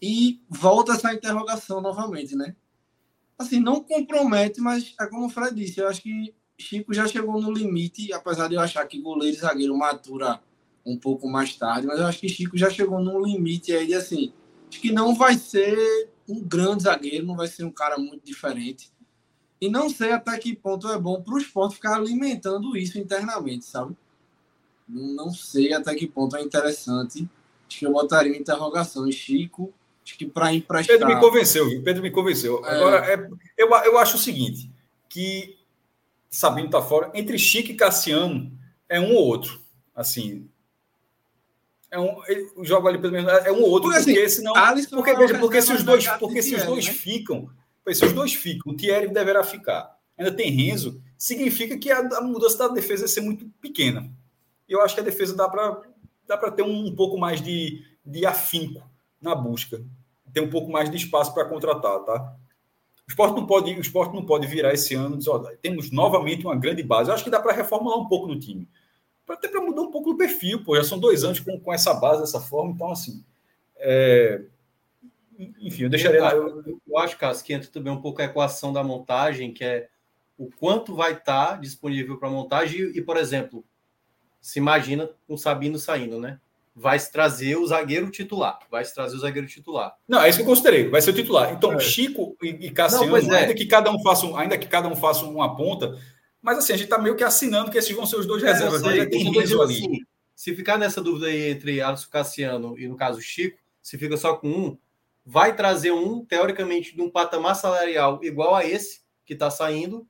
E 0.00 0.42
volta 0.48 0.92
essa 0.92 1.14
interrogação 1.14 1.80
novamente, 1.80 2.36
né? 2.36 2.54
Assim, 3.38 3.58
não 3.60 3.82
compromete, 3.82 4.60
mas 4.60 4.94
é 5.00 5.06
como 5.06 5.26
o 5.26 5.30
Fred 5.30 5.54
disse, 5.54 5.80
eu 5.80 5.88
acho 5.88 6.02
que 6.02 6.34
Chico 6.58 6.92
já 6.94 7.06
chegou 7.06 7.40
no 7.40 7.50
limite, 7.50 8.12
apesar 8.12 8.48
de 8.48 8.54
eu 8.54 8.60
achar 8.60 8.86
que 8.86 9.00
goleiro 9.00 9.36
e 9.36 9.40
zagueiro 9.40 9.76
matura 9.76 10.40
um 10.86 10.96
pouco 10.96 11.28
mais 11.28 11.54
tarde, 11.56 11.86
mas 11.86 11.98
eu 11.98 12.06
acho 12.06 12.20
que 12.20 12.28
Chico 12.28 12.56
já 12.56 12.70
chegou 12.70 13.00
no 13.00 13.24
limite 13.24 13.72
aí, 13.72 13.92
assim, 13.92 14.32
acho 14.70 14.80
que 14.80 14.92
não 14.92 15.14
vai 15.14 15.36
ser 15.36 16.08
um 16.28 16.40
grande 16.40 16.84
zagueiro, 16.84 17.26
não 17.26 17.36
vai 17.36 17.48
ser 17.48 17.64
um 17.64 17.70
cara 17.70 17.98
muito 17.98 18.24
diferente. 18.24 18.90
E 19.60 19.68
não 19.68 19.88
sei 19.88 20.12
até 20.12 20.36
que 20.38 20.54
ponto 20.54 20.88
é 20.88 20.98
bom 20.98 21.22
para 21.22 21.34
o 21.34 21.38
esporte 21.38 21.76
ficar 21.76 21.96
alimentando 21.96 22.76
isso 22.76 22.98
internamente, 22.98 23.64
sabe? 23.64 23.96
Não 24.88 25.32
sei 25.32 25.72
até 25.72 25.94
que 25.94 26.06
ponto 26.06 26.36
é 26.36 26.42
interessante. 26.42 27.28
Acho 27.66 27.78
que 27.78 27.86
eu 27.86 27.92
botaria 27.92 28.32
uma 28.32 28.38
interrogação 28.38 29.08
em 29.08 29.12
Chico. 29.12 29.72
Acho 30.04 30.16
que 30.16 30.26
para 30.26 30.52
emprestar. 30.52 30.98
Pedro 30.98 31.08
me 31.12 31.20
convenceu, 31.20 31.68
viu? 31.68 31.82
Pedro 31.82 32.02
me 32.02 32.10
convenceu. 32.10 32.64
É... 32.64 32.76
Agora, 32.76 33.12
é, 33.12 33.28
eu, 33.56 33.68
eu 33.68 33.98
acho 33.98 34.16
o 34.16 34.20
seguinte: 34.20 34.70
que 35.08 35.58
Sabino 36.30 36.70
tá 36.70 36.82
fora. 36.82 37.10
Entre 37.14 37.38
Chico 37.38 37.72
e 37.72 37.74
Cassiano, 37.74 38.52
é 38.88 39.00
um 39.00 39.14
ou 39.14 39.24
outro. 39.24 39.60
Assim. 39.94 40.48
É 41.96 42.60
um, 42.60 42.64
jogo 42.64 42.88
ali, 42.88 42.98
pelo 42.98 43.12
menos, 43.14 43.32
é 43.46 43.50
um 43.50 43.62
ou 43.62 43.70
outro, 43.70 43.90
porque, 43.90 44.04
porque 44.04 44.20
assim, 44.20 44.36
senão. 44.36 44.52
Porque, 44.90 45.14
veja, 45.14 45.38
porque 45.38 45.62
se 45.62 45.72
os 45.72 45.82
dois, 45.82 46.06
porque 46.18 46.42
se 46.42 46.54
os 46.54 46.64
dois 46.64 46.86
né? 46.86 46.92
ficam, 46.92 47.48
se 47.90 48.04
os 48.04 48.12
dois 48.12 48.34
ficam, 48.34 48.72
o 48.72 48.76
Thierry 48.76 49.08
deverá 49.08 49.42
ficar. 49.42 49.96
Ainda 50.18 50.30
tem 50.30 50.50
Renzo, 50.50 51.00
significa 51.16 51.78
que 51.78 51.90
a, 51.90 52.00
a 52.00 52.20
mudança 52.20 52.58
da 52.58 52.68
defesa 52.68 53.04
vai 53.04 53.08
ser 53.08 53.20
muito 53.22 53.46
pequena. 53.60 54.10
E 54.68 54.72
eu 54.72 54.82
acho 54.82 54.94
que 54.94 55.00
a 55.00 55.04
defesa 55.04 55.34
dá 55.34 55.48
para 55.48 55.80
dá 56.26 56.36
ter 56.50 56.62
um, 56.62 56.86
um, 56.86 56.94
pouco 56.94 57.16
mais 57.16 57.40
de, 57.40 57.82
de 58.04 58.26
afinco 58.26 58.82
na 59.20 59.34
busca. 59.34 59.82
Tem 60.32 60.42
um 60.42 60.50
pouco 60.50 60.70
mais 60.70 60.90
de 60.90 60.96
espaço 60.96 61.32
para 61.32 61.46
contratar, 61.46 62.00
tá? 62.00 62.36
O 63.06 63.10
esporte 63.10 63.36
não 63.36 63.46
pode, 63.46 63.72
o 63.72 63.80
esporte 63.80 64.14
não 64.14 64.26
pode 64.26 64.46
virar 64.46 64.74
esse 64.74 64.94
ano 64.94 65.14
e 65.14 65.18
dizer, 65.18 65.58
temos 65.62 65.92
novamente 65.92 66.44
uma 66.44 66.56
grande 66.56 66.82
base. 66.82 67.08
Eu 67.08 67.14
acho 67.14 67.24
que 67.24 67.30
dá 67.30 67.40
para 67.40 67.54
reformular 67.54 67.98
um 67.98 68.08
pouco 68.08 68.26
no 68.26 68.38
time. 68.38 68.68
Até 69.28 69.48
para 69.48 69.60
mudar 69.60 69.82
um 69.82 69.90
pouco 69.90 70.10
o 70.10 70.16
perfil, 70.16 70.62
pô. 70.62 70.76
Já 70.76 70.84
são 70.84 70.98
dois 70.98 71.24
anos 71.24 71.40
com, 71.40 71.58
com 71.58 71.72
essa 71.72 71.94
base 71.94 72.20
dessa 72.20 72.40
forma, 72.40 72.72
então 72.72 72.90
assim. 72.90 73.24
É... 73.76 74.42
Enfim, 75.60 75.84
eu 75.84 75.90
deixaria. 75.90 76.20
Eu, 76.20 76.62
eu, 76.62 76.80
eu 76.86 76.98
acho, 76.98 77.18
Cássio, 77.18 77.44
que 77.44 77.52
entra 77.52 77.70
também 77.70 77.92
um 77.92 78.00
pouco 78.00 78.22
a 78.22 78.24
equação 78.24 78.72
da 78.72 78.82
montagem, 78.82 79.52
que 79.52 79.64
é 79.64 79.88
o 80.38 80.50
quanto 80.50 80.94
vai 80.94 81.12
estar 81.12 81.48
tá 81.48 81.56
disponível 81.56 82.18
para 82.18 82.30
montagem 82.30 82.90
e, 82.94 83.02
por 83.02 83.16
exemplo, 83.16 83.64
se 84.40 84.58
imagina 84.58 85.10
um 85.28 85.36
Sabino 85.36 85.78
saindo, 85.78 86.18
né? 86.18 86.40
vai 86.76 86.98
se 86.98 87.10
trazer 87.10 87.56
o 87.56 87.66
zagueiro 87.66 88.10
titular. 88.10 88.58
Vai 88.70 88.84
se 88.84 88.94
trazer 88.94 89.16
o 89.16 89.18
zagueiro 89.18 89.48
titular. 89.48 89.96
Não, 90.06 90.20
é 90.20 90.28
isso 90.28 90.38
que 90.38 90.42
eu 90.42 90.46
considerei. 90.46 90.90
Vai 90.90 91.00
ser 91.00 91.10
o 91.10 91.14
titular. 91.14 91.50
Então, 91.54 91.72
é. 91.72 91.78
Chico 91.78 92.36
e, 92.42 92.48
e 92.48 92.70
Cassiano, 92.70 93.06
Não, 93.06 93.34
é. 93.34 93.40
ainda 93.40 93.54
que 93.54 93.64
cada 93.64 93.90
um 93.90 93.98
faça 94.02 94.26
um, 94.26 94.36
ainda 94.36 94.58
que 94.58 94.68
cada 94.68 94.86
um 94.86 94.94
faça 94.94 95.24
uma 95.24 95.56
ponta, 95.56 95.98
mas 96.42 96.58
assim, 96.58 96.72
a 96.72 96.76
gente 96.76 96.86
está 96.86 96.98
meio 96.98 97.16
que 97.16 97.24
assinando 97.24 97.70
que 97.70 97.78
esses 97.78 97.94
vão 97.94 98.06
ser 98.06 98.16
os 98.16 98.26
dois 98.26 98.42
é, 98.42 98.52
reservas. 98.52 98.80
Sei, 98.80 99.06
tem 99.06 99.30
riso 99.30 99.60
ali. 99.60 99.76
Assim, 99.76 100.00
se 100.34 100.54
ficar 100.54 100.78
nessa 100.78 101.00
dúvida 101.00 101.26
aí 101.26 101.50
entre 101.50 101.80
Alisson 101.80 102.10
Cassiano 102.10 102.78
e, 102.78 102.86
no 102.86 102.96
caso, 102.96 103.20
Chico, 103.20 103.58
se 103.82 103.96
fica 103.96 104.16
só 104.16 104.36
com 104.36 104.48
um, 104.48 104.78
vai 105.24 105.56
trazer 105.56 105.92
um, 105.92 106.24
teoricamente, 106.24 106.94
de 106.94 107.02
um 107.02 107.10
patamar 107.10 107.56
salarial 107.56 108.20
igual 108.22 108.54
a 108.54 108.64
esse 108.64 109.00
que 109.24 109.32
está 109.32 109.50
saindo 109.50 110.06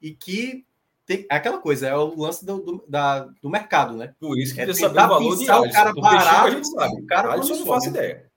e 0.00 0.12
que 0.12 0.64
tem, 1.04 1.26
é 1.30 1.36
aquela 1.36 1.58
coisa, 1.58 1.86
é 1.86 1.94
o 1.94 2.18
lance 2.18 2.46
do, 2.46 2.58
do, 2.62 2.84
da, 2.88 3.20
do 3.42 3.50
mercado, 3.50 3.94
né? 3.94 4.14
Por 4.18 4.38
isso 4.38 4.54
que 4.54 4.60
é 4.60 4.72
saber 4.72 5.00
o 5.00 5.08
valor 5.08 5.36
de 5.36 5.50
Alisson. 5.50 5.68
O 5.68 5.72
cara 5.72 5.94
parado, 5.94 6.46
a 6.46 6.50
gente 6.50 6.68
sabe. 6.68 6.94
O 6.94 7.06
cara 7.06 7.32
Alisson 7.32 7.56
não 7.56 7.66
faz 7.66 7.84
ideia. 7.84 8.30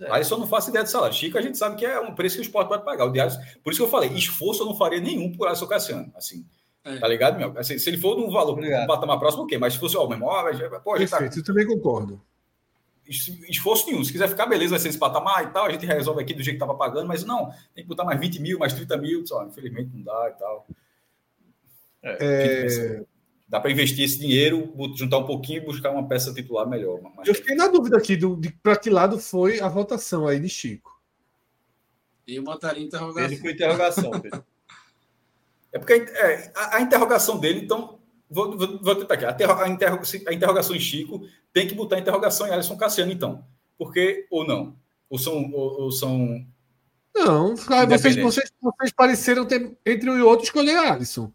É. 0.00 0.10
Alisson 0.10 0.38
não 0.38 0.46
faço 0.46 0.70
ideia 0.70 0.84
do 0.84 0.90
salário. 0.90 1.16
Chico, 1.16 1.38
a 1.38 1.42
gente 1.42 1.56
sabe 1.56 1.76
que 1.76 1.86
é 1.86 1.98
um 2.00 2.14
preço 2.14 2.36
que 2.36 2.42
o 2.42 2.44
esporte 2.44 2.68
pode 2.68 2.84
pagar. 2.84 3.06
O 3.06 3.10
Diário, 3.10 3.34
por 3.62 3.70
isso 3.72 3.80
que 3.80 3.86
eu 3.86 3.90
falei, 3.90 4.10
esforço 4.10 4.62
eu 4.62 4.66
não 4.66 4.76
faria 4.76 5.00
nenhum 5.00 5.32
por 5.32 5.46
Alisson 5.46 5.66
Cassiano. 5.66 6.12
Assim, 6.14 6.44
é. 6.84 6.96
tá 6.98 7.06
ligado, 7.06 7.38
meu? 7.38 7.56
Assim, 7.56 7.78
se 7.78 7.88
ele 7.88 7.98
for 7.98 8.16
num 8.16 8.30
valor, 8.30 8.58
um 8.58 8.86
patamar 8.86 9.18
próximo, 9.18 9.44
ok. 9.44 9.56
Mas 9.58 9.74
se 9.74 9.78
fosse, 9.78 9.96
ó, 9.96 10.06
mesmo, 10.08 10.26
ó, 10.26 10.42
pô, 10.80 10.92
tá 10.92 10.98
Perfeito, 10.98 11.08
tá... 11.08 11.40
eu 11.40 11.44
também 11.44 11.66
concordo. 11.66 12.20
Esforço 13.06 13.86
nenhum. 13.86 14.02
Se 14.04 14.12
quiser 14.12 14.28
ficar, 14.28 14.46
beleza, 14.46 14.70
vai 14.70 14.78
ser 14.78 14.88
esse 14.88 14.98
patamar 14.98 15.44
e 15.44 15.48
tal. 15.48 15.66
A 15.66 15.70
gente 15.70 15.86
resolve 15.86 16.22
aqui 16.22 16.34
do 16.34 16.42
jeito 16.42 16.56
que 16.56 16.60
tava 16.60 16.76
pagando, 16.76 17.06
mas 17.06 17.24
não, 17.24 17.52
tem 17.74 17.84
que 17.84 17.88
botar 17.88 18.04
mais 18.04 18.18
20 18.18 18.40
mil, 18.40 18.58
mais 18.58 18.72
30 18.72 18.96
mil. 18.96 19.26
Só, 19.26 19.44
infelizmente 19.44 19.90
não 19.92 20.02
dá 20.02 20.32
e 20.34 20.38
tal. 20.38 20.66
É, 22.02 22.16
é... 22.20 23.04
Dá 23.48 23.60
para 23.60 23.70
investir 23.70 24.04
esse 24.04 24.18
dinheiro, 24.18 24.72
juntar 24.96 25.18
um 25.18 25.26
pouquinho 25.26 25.58
e 25.58 25.66
buscar 25.66 25.90
uma 25.90 26.08
peça 26.08 26.32
titular 26.32 26.66
melhor. 26.66 27.00
Eu 27.26 27.34
fiquei 27.34 27.54
na 27.54 27.68
dúvida 27.68 27.98
aqui 27.98 28.16
do, 28.16 28.34
de 28.34 28.50
para 28.50 28.76
que 28.76 28.88
lado 28.88 29.18
foi 29.18 29.60
a 29.60 29.68
votação 29.68 30.26
aí 30.26 30.40
de 30.40 30.48
Chico. 30.48 30.90
Eu 32.26 32.42
botaria 32.42 32.82
interrogação. 32.82 33.24
Ele 33.24 33.36
foi 33.36 33.52
interrogação, 33.52 34.10
Pedro. 34.12 34.42
É 35.72 35.78
porque 35.78 35.94
é, 35.94 36.52
a, 36.54 36.76
a, 36.76 36.80
interrogação 36.80 37.38
dele, 37.38 37.60
então, 37.60 37.98
vou, 38.28 38.56
vou, 38.56 38.78
vou 38.78 38.94
tentar 38.94 39.14
aqui. 39.14 39.24
A, 39.24 39.62
a, 39.62 39.68
interro, 39.68 40.00
a, 40.26 40.32
interrogação 40.32 40.76
em 40.76 40.80
Chico 40.80 41.26
tem 41.52 41.66
que 41.66 41.74
botar 41.74 41.96
a 41.96 42.00
interrogação 42.00 42.46
em 42.46 42.50
Alisson 42.50 42.76
Cassiano, 42.76 43.12
então. 43.12 43.44
Porque, 43.78 44.26
ou 44.30 44.46
não? 44.46 44.76
Ou 45.08 45.18
são. 45.18 45.50
Ou, 45.52 45.82
ou 45.82 45.92
são 45.92 46.46
não, 47.14 47.54
vocês, 47.56 48.16
vocês, 48.16 48.50
vocês 48.60 48.92
pareceram 48.96 49.44
ter, 49.44 49.76
entre 49.84 50.08
um 50.08 50.16
e 50.16 50.22
outro 50.22 50.44
escolher 50.44 50.78
Alisson. 50.78 51.30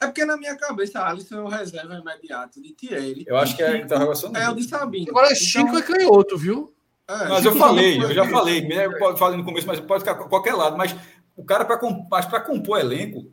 É 0.00 0.06
porque 0.06 0.24
na 0.24 0.36
minha 0.36 0.56
cabeça, 0.56 1.02
Alisson 1.02 1.36
é 1.36 1.40
o 1.40 1.48
reserva 1.48 1.94
imediato 1.94 2.60
de 2.60 2.72
Thierry. 2.72 3.24
Eu 3.26 3.36
acho 3.36 3.56
que 3.56 3.62
é 3.62 3.68
a 3.68 3.76
interrogação 3.78 4.34
É 4.34 4.48
o 4.48 4.54
de 4.54 4.64
Sabino. 4.64 5.10
Agora, 5.10 5.26
então... 5.26 5.36
Chico 5.36 5.76
é 5.76 5.82
canhoto, 5.82 6.36
viu? 6.36 6.72
É, 7.08 7.28
mas 7.28 7.42
Chico 7.42 7.54
eu 7.54 7.58
falei, 7.58 8.02
eu 8.02 8.14
já 8.14 8.28
falei, 8.28 8.66
né, 8.66 8.88
pode 8.98 9.18
falei 9.18 9.38
no 9.38 9.44
começo, 9.44 9.66
mas 9.66 9.80
pode 9.80 10.00
ficar 10.04 10.14
qualquer 10.14 10.54
lado. 10.54 10.76
Mas 10.76 10.94
o 11.36 11.44
cara, 11.44 11.64
para 11.64 12.40
compor 12.40 12.80
elenco, 12.80 13.30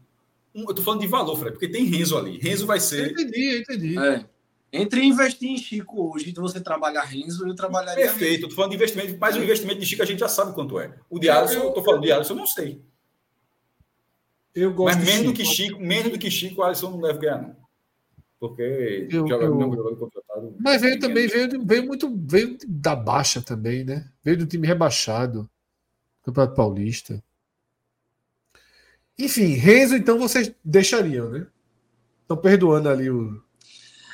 um, 0.53 0.61
eu 0.61 0.73
tô 0.73 0.83
falando 0.83 1.01
de 1.01 1.07
valor, 1.07 1.37
Fred, 1.37 1.53
porque 1.53 1.67
tem 1.67 1.85
Renzo 1.85 2.17
ali. 2.17 2.37
Renzo 2.37 2.67
vai 2.67 2.79
ser. 2.79 3.07
Eu 3.07 3.11
entendi, 3.11 3.45
eu 3.45 3.59
entendi. 3.61 3.97
É. 3.97 4.25
Entre 4.71 5.03
investir 5.03 5.49
em 5.49 5.57
Chico 5.57 6.11
hoje, 6.11 6.29
então 6.29 6.43
você 6.43 6.59
trabalhar 6.59 7.03
Renzo, 7.03 7.47
eu 7.47 7.55
trabalharia. 7.55 8.05
Perfeito, 8.05 8.45
eu 8.45 8.49
tô 8.49 8.55
falando 8.55 8.71
de 8.71 8.77
investimento, 8.77 9.17
mas 9.19 9.35
o 9.35 9.43
investimento 9.43 9.79
de 9.79 9.85
Chico 9.85 10.01
a 10.01 10.05
gente 10.05 10.19
já 10.19 10.27
sabe 10.27 10.53
quanto 10.53 10.79
é. 10.79 10.95
O 11.09 11.19
de 11.19 11.29
Alisson, 11.29 11.59
eu, 11.59 11.63
eu 11.65 11.71
tô 11.71 11.83
falando 11.83 12.01
de 12.01 12.11
Alisson, 12.11 12.33
eu 12.33 12.37
não 12.37 12.47
sei. 12.47 12.81
Eu 14.53 14.73
gosto 14.73 14.97
Mas 14.97 15.05
menos 15.05 15.25
do 15.25 15.33
que 15.33 15.45
Chico, 15.45 15.79
menos 15.79 16.11
do 16.11 16.19
que 16.19 16.29
Chico, 16.29 16.61
o 16.61 16.63
Alisson 16.63 16.91
não 16.91 17.01
deve 17.01 17.19
ganhar, 17.19 17.41
não. 17.41 17.55
Porque 18.39 19.07
eu, 19.09 19.27
joga 19.27 19.45
eu... 19.45 19.59
jogador 19.59 19.95
contratado. 19.95 20.55
Mas 20.59 20.81
veio 20.81 20.99
também, 20.99 21.27
veio, 21.27 21.65
veio 21.65 21.85
muito, 21.85 22.13
veio 22.25 22.57
da 22.67 22.95
baixa 22.95 23.41
também, 23.41 23.83
né? 23.83 24.09
Veio 24.23 24.37
do 24.37 24.45
time 24.45 24.67
rebaixado. 24.67 25.49
Campeonato 26.23 26.55
Paulista. 26.55 27.23
Enfim, 29.17 29.53
Renzo, 29.53 29.95
então 29.95 30.17
vocês 30.17 30.53
deixariam, 30.63 31.29
né? 31.29 31.47
Estão 32.21 32.37
perdoando 32.37 32.89
ali 32.89 33.09
o. 33.09 33.41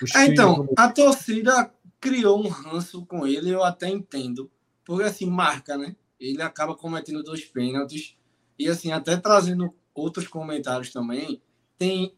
o 0.02 0.18
é, 0.18 0.26
então, 0.26 0.56
como... 0.56 0.74
a 0.76 0.92
torcida 0.92 1.72
criou 2.00 2.44
um 2.44 2.48
ranço 2.48 3.06
com 3.06 3.26
ele, 3.26 3.50
eu 3.50 3.64
até 3.64 3.90
entendo. 3.90 4.52
porque 4.84 5.04
assim, 5.04 5.26
marca, 5.26 5.78
né? 5.78 5.96
Ele 6.20 6.42
acaba 6.42 6.76
cometendo 6.76 7.24
dois 7.24 7.46
pênaltis. 7.46 8.16
E 8.58 8.68
assim, 8.68 8.92
até 8.92 9.16
trazendo 9.16 9.74
outros 9.94 10.28
comentários 10.28 10.92
também, 10.92 11.42
tem 11.78 12.14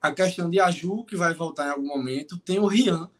a 0.00 0.12
questão 0.12 0.50
de 0.50 0.60
Aju, 0.60 1.04
que 1.04 1.16
vai 1.16 1.32
voltar 1.34 1.66
em 1.66 1.70
algum 1.70 1.86
momento, 1.86 2.38
tem 2.38 2.58
o 2.58 2.66
Rian, 2.66 3.10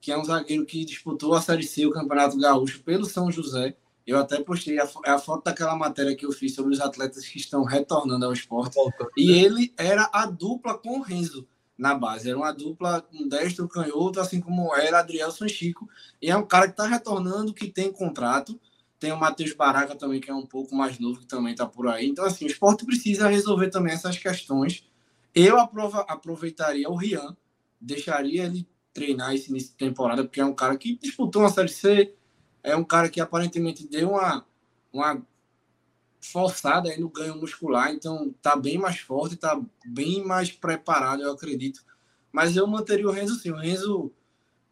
que 0.00 0.10
é 0.10 0.18
um 0.18 0.24
zagueiro 0.24 0.64
que 0.66 0.84
disputou 0.84 1.34
a 1.34 1.40
Série 1.40 1.62
C, 1.62 1.86
o 1.86 1.92
Campeonato 1.92 2.38
Gaúcho, 2.38 2.82
pelo 2.82 3.04
São 3.04 3.30
José. 3.30 3.76
Eu 4.06 4.18
até 4.18 4.40
postei 4.42 4.78
a, 4.78 4.88
a 5.06 5.18
foto 5.18 5.44
daquela 5.44 5.76
matéria 5.76 6.16
que 6.16 6.26
eu 6.26 6.32
fiz 6.32 6.54
sobre 6.54 6.74
os 6.74 6.80
atletas 6.80 7.26
que 7.26 7.38
estão 7.38 7.64
retornando 7.64 8.26
ao 8.26 8.32
esporte. 8.32 8.76
E 9.16 9.32
né? 9.32 9.38
ele 9.38 9.74
era 9.76 10.10
a 10.12 10.26
dupla 10.26 10.76
com 10.76 10.98
o 10.98 11.02
Renzo 11.02 11.46
na 11.78 11.94
base. 11.94 12.28
Era 12.28 12.38
uma 12.38 12.52
dupla, 12.52 13.06
um 13.12 13.28
destro, 13.28 13.68
canhoto, 13.68 14.20
assim 14.20 14.40
como 14.40 14.74
era 14.74 14.98
Adrielson 14.98 15.48
Chico. 15.48 15.88
E 16.20 16.30
é 16.30 16.36
um 16.36 16.44
cara 16.44 16.66
que 16.66 16.72
está 16.72 16.86
retornando, 16.86 17.54
que 17.54 17.68
tem 17.68 17.92
contrato. 17.92 18.58
Tem 18.98 19.10
o 19.12 19.18
Matheus 19.18 19.52
Baraca 19.52 19.96
também, 19.96 20.20
que 20.20 20.30
é 20.30 20.34
um 20.34 20.46
pouco 20.46 20.74
mais 20.74 20.98
novo, 20.98 21.20
que 21.20 21.26
também 21.26 21.52
está 21.52 21.66
por 21.66 21.88
aí. 21.88 22.08
Então, 22.08 22.24
assim, 22.24 22.44
o 22.44 22.48
esporte 22.48 22.84
precisa 22.84 23.28
resolver 23.28 23.68
também 23.68 23.92
essas 23.92 24.16
questões. 24.16 24.84
Eu 25.34 25.58
aprova, 25.58 26.02
aproveitaria 26.02 26.88
o 26.88 26.94
Rian, 26.94 27.36
deixaria 27.80 28.44
ele 28.44 28.68
treinar 28.92 29.34
esse 29.34 29.50
início 29.50 29.70
de 29.70 29.76
temporada, 29.76 30.22
porque 30.22 30.40
é 30.40 30.44
um 30.44 30.54
cara 30.54 30.76
que 30.76 30.96
disputou 30.96 31.42
uma 31.42 31.48
Série 31.48 31.68
C, 31.68 32.14
é 32.62 32.76
um 32.76 32.84
cara 32.84 33.08
que 33.08 33.20
aparentemente 33.20 33.86
deu 33.86 34.10
uma, 34.10 34.46
uma 34.92 35.22
forçada 36.20 36.88
aí 36.88 37.00
no 37.00 37.08
ganho 37.08 37.36
muscular, 37.36 37.92
então 37.92 38.32
tá 38.40 38.54
bem 38.54 38.78
mais 38.78 39.00
forte, 39.00 39.36
tá 39.36 39.60
bem 39.84 40.24
mais 40.24 40.52
preparado, 40.52 41.22
eu 41.22 41.32
acredito. 41.32 41.84
Mas 42.30 42.56
eu 42.56 42.66
manteria 42.66 43.06
o 43.06 43.10
Renzo 43.10 43.34
sim. 43.34 43.50
O 43.50 43.56
Renzo 43.56 44.12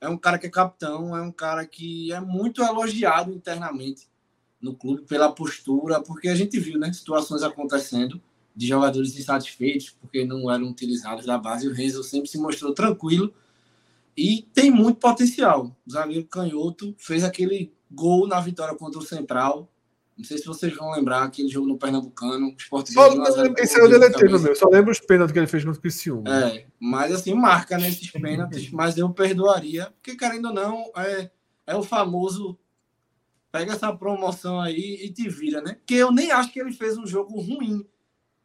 é 0.00 0.08
um 0.08 0.16
cara 0.16 0.38
que 0.38 0.46
é 0.46 0.50
capitão, 0.50 1.16
é 1.16 1.20
um 1.20 1.32
cara 1.32 1.66
que 1.66 2.12
é 2.12 2.20
muito 2.20 2.62
elogiado 2.62 3.32
internamente 3.32 4.08
no 4.60 4.74
clube 4.74 5.02
pela 5.02 5.32
postura, 5.32 6.00
porque 6.00 6.28
a 6.28 6.34
gente 6.34 6.58
viu, 6.58 6.78
né, 6.78 6.92
situações 6.92 7.42
acontecendo 7.42 8.20
de 8.54 8.66
jogadores 8.66 9.18
insatisfeitos 9.18 9.90
porque 9.90 10.24
não 10.24 10.50
eram 10.50 10.68
utilizados 10.68 11.26
da 11.26 11.38
base. 11.38 11.68
O 11.68 11.72
Renzo 11.72 12.02
sempre 12.02 12.28
se 12.28 12.38
mostrou 12.38 12.72
tranquilo 12.72 13.32
e 14.16 14.42
tem 14.54 14.70
muito 14.70 14.98
potencial. 14.98 15.74
O 15.86 15.90
zagueiro 15.90 16.26
canhoto 16.26 16.94
fez 16.98 17.24
aquele 17.24 17.72
gol 17.90 18.26
na 18.26 18.40
vitória 18.40 18.74
contra 18.74 18.98
o 18.98 19.04
Central. 19.04 19.68
Não 20.16 20.24
sei 20.24 20.36
se 20.36 20.46
vocês 20.46 20.74
vão 20.76 20.90
lembrar 20.92 21.22
aquele 21.22 21.48
jogo 21.48 21.66
no 21.66 21.78
Pernambucano. 21.78 22.54
Sport 22.58 22.88
só, 22.88 23.08
esse 23.56 23.80
é 23.80 23.82
o 23.82 23.88
deletendo 23.88 24.38
meu. 24.38 24.54
Só 24.54 24.68
lembro 24.68 24.92
os 24.92 25.00
pênaltis 25.00 25.32
que 25.32 25.38
ele 25.38 25.46
fez 25.46 25.64
contra 25.64 25.78
o 25.78 25.82
Criciúma. 25.82 26.28
É, 26.28 26.66
mas 26.78 27.12
assim, 27.12 27.32
marca 27.32 27.78
nesses 27.78 28.12
né, 28.12 28.20
pênaltis. 28.20 28.70
mas 28.70 28.98
eu 28.98 29.08
perdoaria, 29.10 29.86
porque 29.92 30.16
querendo 30.16 30.48
ou 30.48 30.54
não, 30.54 30.92
é, 30.96 31.30
é 31.66 31.74
o 31.74 31.82
famoso 31.82 32.58
pega 33.50 33.72
essa 33.72 33.92
promoção 33.94 34.60
aí 34.60 35.00
e 35.02 35.12
te 35.12 35.28
vira, 35.28 35.60
né? 35.60 35.74
Porque 35.74 35.94
eu 35.94 36.12
nem 36.12 36.30
acho 36.30 36.52
que 36.52 36.60
ele 36.60 36.72
fez 36.72 36.96
um 36.96 37.06
jogo 37.06 37.40
ruim 37.40 37.84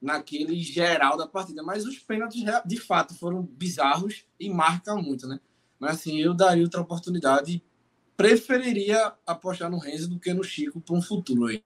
naquele 0.02 0.62
geral 0.62 1.18
da 1.18 1.28
partida, 1.28 1.64
mas 1.64 1.86
os 1.86 1.98
pênaltis 2.00 2.44
de 2.66 2.78
fato 2.78 3.14
foram 3.16 3.44
bizarros 3.44 4.26
e 4.40 4.50
marcam 4.50 5.02
muito, 5.02 5.28
né? 5.28 5.40
Mas 5.80 5.96
assim, 5.96 6.20
eu 6.20 6.34
daria 6.34 6.64
outra 6.64 6.82
oportunidade. 6.82 7.64
Preferiria 8.16 9.14
apostar 9.26 9.70
no 9.70 9.78
Renzo 9.78 10.10
do 10.10 10.20
que 10.20 10.34
no 10.34 10.44
Chico 10.44 10.80
para 10.80 10.96
um 10.96 11.02
futuro 11.02 11.46
aí. 11.46 11.64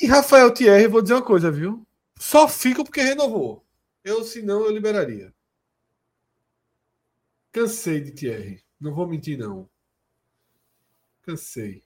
E 0.00 0.06
Rafael 0.06 0.52
Thierry, 0.52 0.86
vou 0.86 1.02
dizer 1.02 1.14
uma 1.14 1.24
coisa, 1.24 1.50
viu? 1.50 1.86
Só 2.18 2.48
fica 2.48 2.82
porque 2.82 3.02
renovou. 3.02 3.64
Eu, 4.02 4.24
se 4.24 4.42
não, 4.42 4.64
eu 4.64 4.70
liberaria. 4.70 5.32
Cansei 7.52 8.00
de 8.00 8.12
Thierry. 8.12 8.64
Não 8.80 8.94
vou 8.94 9.06
mentir, 9.06 9.38
não. 9.38 9.68
Cansei. 11.22 11.84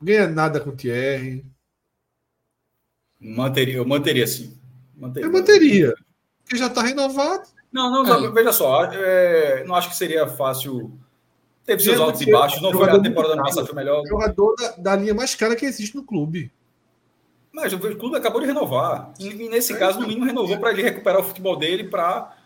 Ganha 0.00 0.26
nada 0.28 0.60
com 0.60 0.74
Thierry. 0.74 1.44
Manteria, 3.20 3.76
eu 3.76 3.86
manteria 3.86 4.26
sim. 4.26 4.58
Manteria. 4.96 5.26
Eu 5.26 5.32
manteria 5.32 5.94
que 6.46 6.56
já 6.56 6.68
está 6.68 6.82
renovado. 6.82 7.48
Não, 7.72 8.02
não, 8.02 8.26
é. 8.26 8.30
veja 8.32 8.52
só, 8.52 8.84
é, 8.84 9.64
não 9.64 9.74
acho 9.74 9.90
que 9.90 9.96
seria 9.96 10.26
fácil. 10.26 10.98
Teve 11.64 11.82
seus 11.82 12.00
altos 12.00 12.20
e 12.22 12.30
baixos, 12.30 12.60
não 12.60 12.72
foi 12.72 12.90
a 12.90 12.98
temporada 12.98 13.36
passada 13.36 13.66
foi 13.66 13.76
melhor. 13.76 14.04
Jogador 14.06 14.56
da, 14.56 14.70
da, 14.76 14.96
linha 14.96 15.14
mais 15.14 15.34
cara 15.36 15.54
que 15.54 15.64
existe 15.64 15.94
no 15.94 16.04
clube. 16.04 16.50
Mas 17.52 17.72
o 17.72 17.78
clube 17.78 18.16
acabou 18.16 18.40
de 18.40 18.46
renovar. 18.46 19.12
E, 19.20 19.28
e 19.28 19.48
nesse 19.48 19.72
é, 19.72 19.76
caso, 19.76 20.00
no 20.00 20.06
mínimo, 20.06 20.26
renovou 20.26 20.58
para 20.58 20.72
ele 20.72 20.82
recuperar 20.82 21.20
o 21.20 21.24
futebol 21.24 21.56
dele 21.56 21.84
para. 21.84 22.36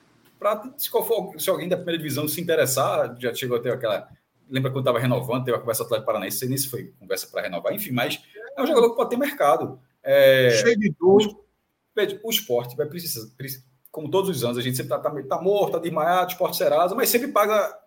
Se, 0.76 0.90
se 1.38 1.48
alguém 1.48 1.68
da 1.68 1.76
primeira 1.76 1.96
divisão 1.96 2.28
se 2.28 2.40
interessar, 2.40 3.16
já 3.18 3.32
chegou 3.32 3.56
a 3.56 3.60
ter 3.60 3.72
aquela. 3.72 4.08
Lembra 4.50 4.70
quando 4.70 4.82
estava 4.82 4.98
renovando, 4.98 5.44
teve 5.44 5.56
a 5.56 5.60
conversa 5.60 5.84
Atlético 5.84 6.06
Paranaense, 6.06 6.38
sei 6.38 6.48
nem 6.48 6.58
se 6.58 6.68
foi 6.68 6.92
conversa 7.00 7.26
para 7.28 7.42
renovar, 7.42 7.72
enfim, 7.72 7.92
mas 7.92 8.22
é 8.58 8.62
um 8.62 8.66
jogador 8.66 8.90
que 8.90 8.96
pode 8.96 9.08
ter 9.08 9.16
mercado. 9.16 9.80
É, 10.02 10.50
Cheio 10.50 10.78
de 10.78 10.94
dor. 11.00 11.22
O, 11.22 12.26
o 12.28 12.30
esporte 12.30 12.76
vai 12.76 12.84
precisar, 12.84 13.26
precisar 13.38 13.64
como 13.94 14.10
todos 14.10 14.28
os 14.28 14.42
anos, 14.42 14.58
a 14.58 14.60
gente 14.60 14.76
sempre 14.76 14.92
está 14.92 15.08
tá, 15.08 15.22
tá 15.22 15.40
morto, 15.40 15.68
está 15.68 15.78
desmaiado, 15.78 16.32
esporte 16.32 16.56
Serasa, 16.56 16.96
mas 16.96 17.08
sempre 17.08 17.28
paga 17.28 17.78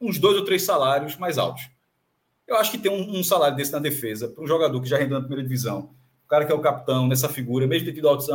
uns 0.00 0.16
dois 0.16 0.36
ou 0.38 0.44
três 0.44 0.62
salários 0.62 1.16
mais 1.16 1.38
altos. 1.38 1.68
Eu 2.46 2.54
acho 2.54 2.70
que 2.70 2.78
tem 2.78 2.92
um, 2.92 3.18
um 3.18 3.24
salário 3.24 3.56
desse 3.56 3.72
na 3.72 3.80
defesa, 3.80 4.28
para 4.28 4.44
um 4.44 4.46
jogador 4.46 4.80
que 4.80 4.88
já 4.88 4.96
rendeu 4.96 5.14
na 5.14 5.22
primeira 5.22 5.42
divisão, 5.42 5.90
o 6.24 6.28
cara 6.28 6.46
que 6.46 6.52
é 6.52 6.54
o 6.54 6.60
capitão 6.60 7.08
nessa 7.08 7.28
figura, 7.28 7.66
mesmo 7.66 7.84
ter 7.84 7.94
tido 7.94 8.08
altos, 8.08 8.28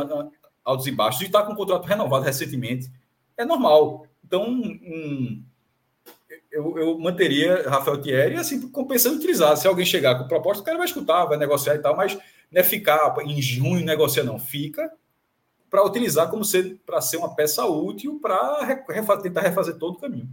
altos 0.62 0.86
e 0.86 0.90
baixos, 0.90 1.22
e 1.22 1.24
está 1.24 1.42
com 1.42 1.54
um 1.54 1.56
contrato 1.56 1.86
renovado 1.86 2.22
recentemente, 2.22 2.92
é 3.34 3.46
normal. 3.46 4.06
Então, 4.22 4.46
um, 4.46 5.42
eu, 6.50 6.78
eu, 6.78 6.98
manteria 6.98 7.66
Rafael 7.66 7.96
Thierry 8.02 8.36
assim, 8.36 8.68
compensando 8.68 9.16
utilizar. 9.16 9.56
Se 9.56 9.66
alguém 9.66 9.86
chegar 9.86 10.18
com 10.18 10.28
proposta, 10.28 10.62
o 10.62 10.66
cara 10.66 10.76
vai 10.76 10.86
escutar, 10.86 11.24
vai 11.24 11.38
negociar 11.38 11.76
e 11.76 11.78
tal, 11.78 11.96
mas 11.96 12.14
não 12.50 12.60
é 12.60 12.62
ficar 12.62 13.14
em 13.24 13.40
junho 13.40 13.82
negociar, 13.82 14.22
não. 14.22 14.38
Fica 14.38 14.92
para 15.72 15.84
utilizar 15.84 16.30
como 16.30 16.44
ser 16.44 16.78
para 16.86 17.00
ser 17.00 17.16
uma 17.16 17.34
peça 17.34 17.64
útil 17.64 18.20
para 18.20 18.62
refa 18.88 19.16
tentar 19.16 19.40
refazer 19.40 19.76
todo 19.78 19.94
o 19.94 19.98
caminho 19.98 20.28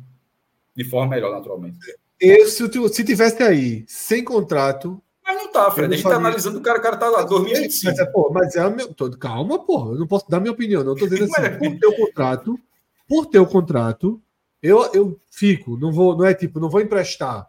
de 0.80 0.86
forma 0.86 1.10
melhor, 1.10 1.32
naturalmente. 1.32 1.78
Eu, 2.22 2.48
se, 2.48 2.70
se 2.94 3.04
tivesse 3.04 3.44
aí 3.44 3.84
sem 3.86 4.24
contrato. 4.24 5.02
Mas 5.22 5.36
não 5.36 5.52
tá, 5.52 5.70
Fred. 5.70 5.94
A 5.94 5.98
gente 5.98 6.06
está 6.06 6.16
analisando 6.16 6.58
o 6.58 6.62
cara, 6.62 6.80
o 6.80 6.82
cara 6.82 6.96
tá 6.96 7.10
lá, 7.10 7.24
2025. 7.24 7.92
Mas, 7.92 8.00
é, 8.00 8.06
pô, 8.06 8.32
mas 8.34 8.56
é 8.56 8.70
meu, 8.70 8.94
todo, 8.94 9.18
calma, 9.18 9.60
porra. 9.60 9.92
Eu 9.92 10.00
não 10.00 10.08
posso 10.08 10.30
dar 10.30 10.40
minha 10.40 10.54
opinião, 10.54 10.82
não. 10.82 10.94
Estou 10.94 11.10
dizendo 11.10 11.30
assim, 11.36 11.58
por 11.58 11.80
ter 11.80 11.88
o 11.88 11.96
contrato, 11.98 12.60
por 13.10 13.26
ter 13.26 13.40
o 13.40 13.46
contrato, 13.46 14.22
eu, 14.64 14.90
eu 14.94 15.20
fico, 15.30 15.78
não 15.78 15.92
vou, 15.92 16.18
não 16.18 16.26
é 16.26 16.34
tipo, 16.34 16.62
não 16.62 16.70
vou 16.70 16.80
emprestar 16.80 17.49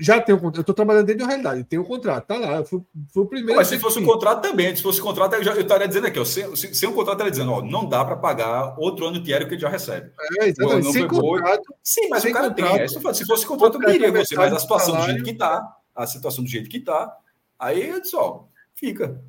já 0.00 0.20
tenho 0.20 0.38
um 0.38 0.40
contrato. 0.40 0.56
Eu 0.56 0.62
estou 0.62 0.74
trabalhando 0.74 1.06
dentro 1.06 1.20
da 1.20 1.26
realidade, 1.26 1.64
tenho 1.64 1.82
um 1.82 1.84
contrato, 1.84 2.26
tá 2.26 2.38
lá. 2.38 2.56
Eu 2.56 2.64
fui, 2.64 2.80
fui 3.12 3.22
o 3.22 3.26
primeiro. 3.26 3.56
Mas 3.56 3.68
se 3.68 3.78
fosse 3.78 3.98
um 3.98 4.04
contrato 4.04 4.40
também, 4.40 4.74
se 4.74 4.82
fosse 4.82 5.00
um 5.00 5.04
contrato, 5.04 5.34
eu, 5.34 5.44
já, 5.44 5.52
eu 5.52 5.60
estaria 5.60 5.86
dizendo 5.86 6.06
aqui, 6.06 6.18
ó, 6.18 6.24
sem, 6.24 6.56
sem 6.56 6.88
um 6.88 6.92
contrato, 6.92 7.16
estaria 7.16 7.30
dizendo, 7.30 7.52
ó, 7.52 7.62
não 7.62 7.86
dá 7.86 8.04
para 8.04 8.16
pagar 8.16 8.74
outro 8.78 9.06
ano 9.06 9.20
diário 9.20 9.46
que 9.46 9.54
ele 9.54 9.60
já 9.60 9.68
recebe. 9.68 10.10
É, 10.40 10.48
exatamente. 10.48 10.92
Sem 10.92 11.06
contrato, 11.06 11.74
sim, 11.82 12.08
mas 12.08 12.24
o 12.24 12.32
cara 12.32 12.48
contrato, 12.48 12.74
tem. 12.74 12.82
É, 12.82 12.88
se 12.88 13.26
fosse 13.26 13.46
contrato, 13.46 13.82
eu 13.82 13.92
diria 13.92 14.10
você, 14.10 14.34
mas 14.34 14.52
a 14.52 14.58
situação 14.58 14.96
do 14.96 15.02
jeito 15.02 15.22
que 15.22 15.30
está, 15.30 15.76
a 15.94 16.06
situação 16.06 16.42
do 16.42 16.50
jeito 16.50 16.70
que 16.70 16.78
está, 16.78 17.14
aí 17.58 17.90
eu 17.90 18.00
disse, 18.00 18.16
ó, 18.16 18.44
fica. 18.74 19.22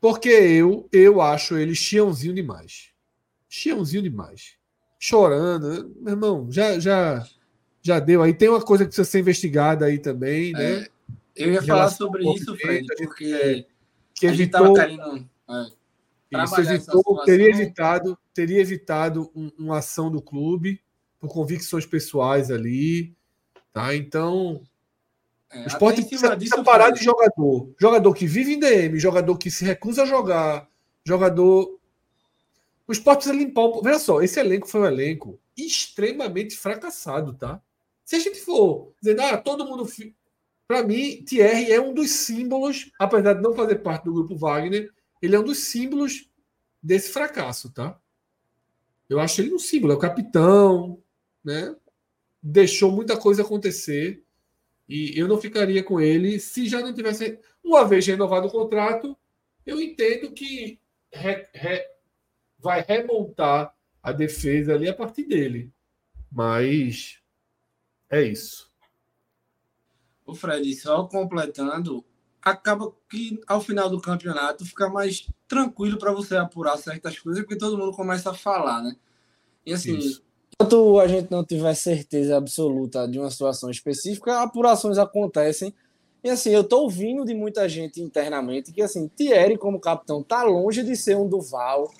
Porque 0.00 0.30
eu, 0.30 0.88
eu 0.90 1.20
acho 1.20 1.58
ele 1.58 1.74
chiãozinho 1.74 2.34
demais. 2.34 2.90
Chiãozinho 3.46 4.02
demais. 4.02 4.54
Chorando. 4.98 5.94
Meu 6.00 6.14
irmão, 6.14 6.46
já. 6.50 6.78
já 6.78 7.22
já 7.82 7.98
deu 7.98 8.22
aí. 8.22 8.34
Tem 8.34 8.48
uma 8.48 8.60
coisa 8.60 8.84
que 8.84 8.88
precisa 8.88 9.08
ser 9.08 9.20
investigada 9.20 9.86
aí 9.86 9.98
também, 9.98 10.52
né? 10.52 10.82
É, 10.82 10.88
eu 11.36 11.52
ia 11.52 11.62
falar 11.62 11.90
sobre 11.90 12.28
isso, 12.32 12.56
Fred, 12.56 12.86
porque 12.98 13.66
que 14.14 14.26
evitou, 14.26 14.74
querendo, 14.74 15.26
é, 15.48 16.44
isso 16.44 16.60
evitou 16.60 17.24
teria 17.24 17.48
evitado, 17.48 18.18
teria 18.34 18.60
evitado 18.60 19.30
um, 19.34 19.50
uma 19.58 19.78
ação 19.78 20.10
do 20.10 20.20
clube 20.20 20.80
por 21.18 21.28
convicções 21.32 21.86
pessoais 21.86 22.50
ali, 22.50 23.14
tá? 23.72 23.94
Então, 23.94 24.62
é, 25.50 25.64
o 25.64 25.66
esporte 25.66 26.02
precisa, 26.02 26.36
precisa 26.36 26.62
parar 26.62 26.90
de 26.90 27.02
jogador. 27.02 27.72
Jogador 27.78 28.14
que 28.14 28.26
vive 28.26 28.54
em 28.54 28.58
DM, 28.60 28.98
jogador 28.98 29.36
que 29.38 29.50
se 29.50 29.64
recusa 29.64 30.02
a 30.02 30.06
jogar, 30.06 30.68
jogador. 31.04 31.78
O 32.86 32.92
esporte 32.92 33.24
precisa 33.24 33.42
limpar. 33.42 33.64
Um... 33.64 33.82
Veja 33.82 33.98
só, 33.98 34.20
esse 34.20 34.38
elenco 34.38 34.68
foi 34.68 34.82
um 34.82 34.86
elenco 34.86 35.40
extremamente 35.56 36.56
fracassado, 36.56 37.32
tá? 37.32 37.60
Se 38.10 38.16
a 38.16 38.18
gente 38.18 38.40
for 38.40 38.92
dizendo, 39.00 39.22
ah, 39.22 39.36
todo 39.38 39.64
mundo. 39.64 39.88
Para 40.66 40.82
mim, 40.82 41.22
Thierry 41.22 41.70
é 41.70 41.80
um 41.80 41.94
dos 41.94 42.10
símbolos, 42.10 42.90
apesar 42.98 43.34
de 43.34 43.40
não 43.40 43.54
fazer 43.54 43.76
parte 43.76 44.06
do 44.06 44.12
grupo 44.12 44.36
Wagner, 44.36 44.92
ele 45.22 45.36
é 45.36 45.38
um 45.38 45.44
dos 45.44 45.58
símbolos 45.58 46.28
desse 46.82 47.12
fracasso, 47.12 47.72
tá? 47.72 48.00
Eu 49.08 49.20
acho 49.20 49.40
ele 49.40 49.54
um 49.54 49.60
símbolo, 49.60 49.92
é 49.92 49.96
o 49.96 50.00
capitão, 50.00 51.00
né? 51.44 51.76
Deixou 52.42 52.90
muita 52.90 53.16
coisa 53.16 53.42
acontecer 53.42 54.24
e 54.88 55.16
eu 55.16 55.28
não 55.28 55.40
ficaria 55.40 55.84
com 55.84 56.00
ele 56.00 56.40
se 56.40 56.68
já 56.68 56.80
não 56.80 56.92
tivesse. 56.92 57.38
Uma 57.62 57.86
vez 57.86 58.04
renovado 58.04 58.48
o 58.48 58.50
contrato, 58.50 59.16
eu 59.64 59.80
entendo 59.80 60.32
que 60.32 60.80
re, 61.12 61.46
re, 61.54 61.86
vai 62.58 62.82
remontar 62.82 63.72
a 64.02 64.10
defesa 64.10 64.74
ali 64.74 64.88
a 64.88 64.94
partir 64.94 65.22
dele. 65.28 65.72
Mas 66.28 67.19
É 68.10 68.22
isso. 68.22 68.68
O 70.26 70.34
Fred, 70.34 70.74
só 70.74 71.04
completando, 71.04 72.04
acaba 72.42 72.92
que 73.08 73.40
ao 73.46 73.60
final 73.60 73.88
do 73.88 74.00
campeonato 74.00 74.64
fica 74.64 74.88
mais 74.88 75.28
tranquilo 75.46 75.98
para 75.98 76.12
você 76.12 76.36
apurar 76.36 76.76
certas 76.76 77.18
coisas, 77.18 77.42
porque 77.42 77.58
todo 77.58 77.78
mundo 77.78 77.92
começa 77.92 78.30
a 78.30 78.34
falar, 78.34 78.82
né? 78.82 78.96
E 79.64 79.72
assim, 79.72 79.96
Isso. 79.96 80.22
enquanto 80.54 80.98
a 80.98 81.06
gente 81.06 81.30
não 81.30 81.44
tiver 81.44 81.74
certeza 81.74 82.36
absoluta 82.36 83.06
de 83.06 83.18
uma 83.18 83.30
situação 83.30 83.70
específica, 83.70 84.42
apurações 84.42 84.98
acontecem. 84.98 85.74
E 86.22 86.30
assim, 86.30 86.50
eu 86.50 86.64
tô 86.64 86.82
ouvindo 86.82 87.24
de 87.24 87.34
muita 87.34 87.68
gente 87.68 88.00
internamente 88.00 88.72
que 88.72 88.82
assim, 88.82 89.08
Thierry 89.08 89.56
como 89.56 89.80
capitão 89.80 90.22
tá 90.22 90.42
longe 90.42 90.82
de 90.82 90.96
ser 90.96 91.16
um 91.16 91.28
Duval, 91.28 91.90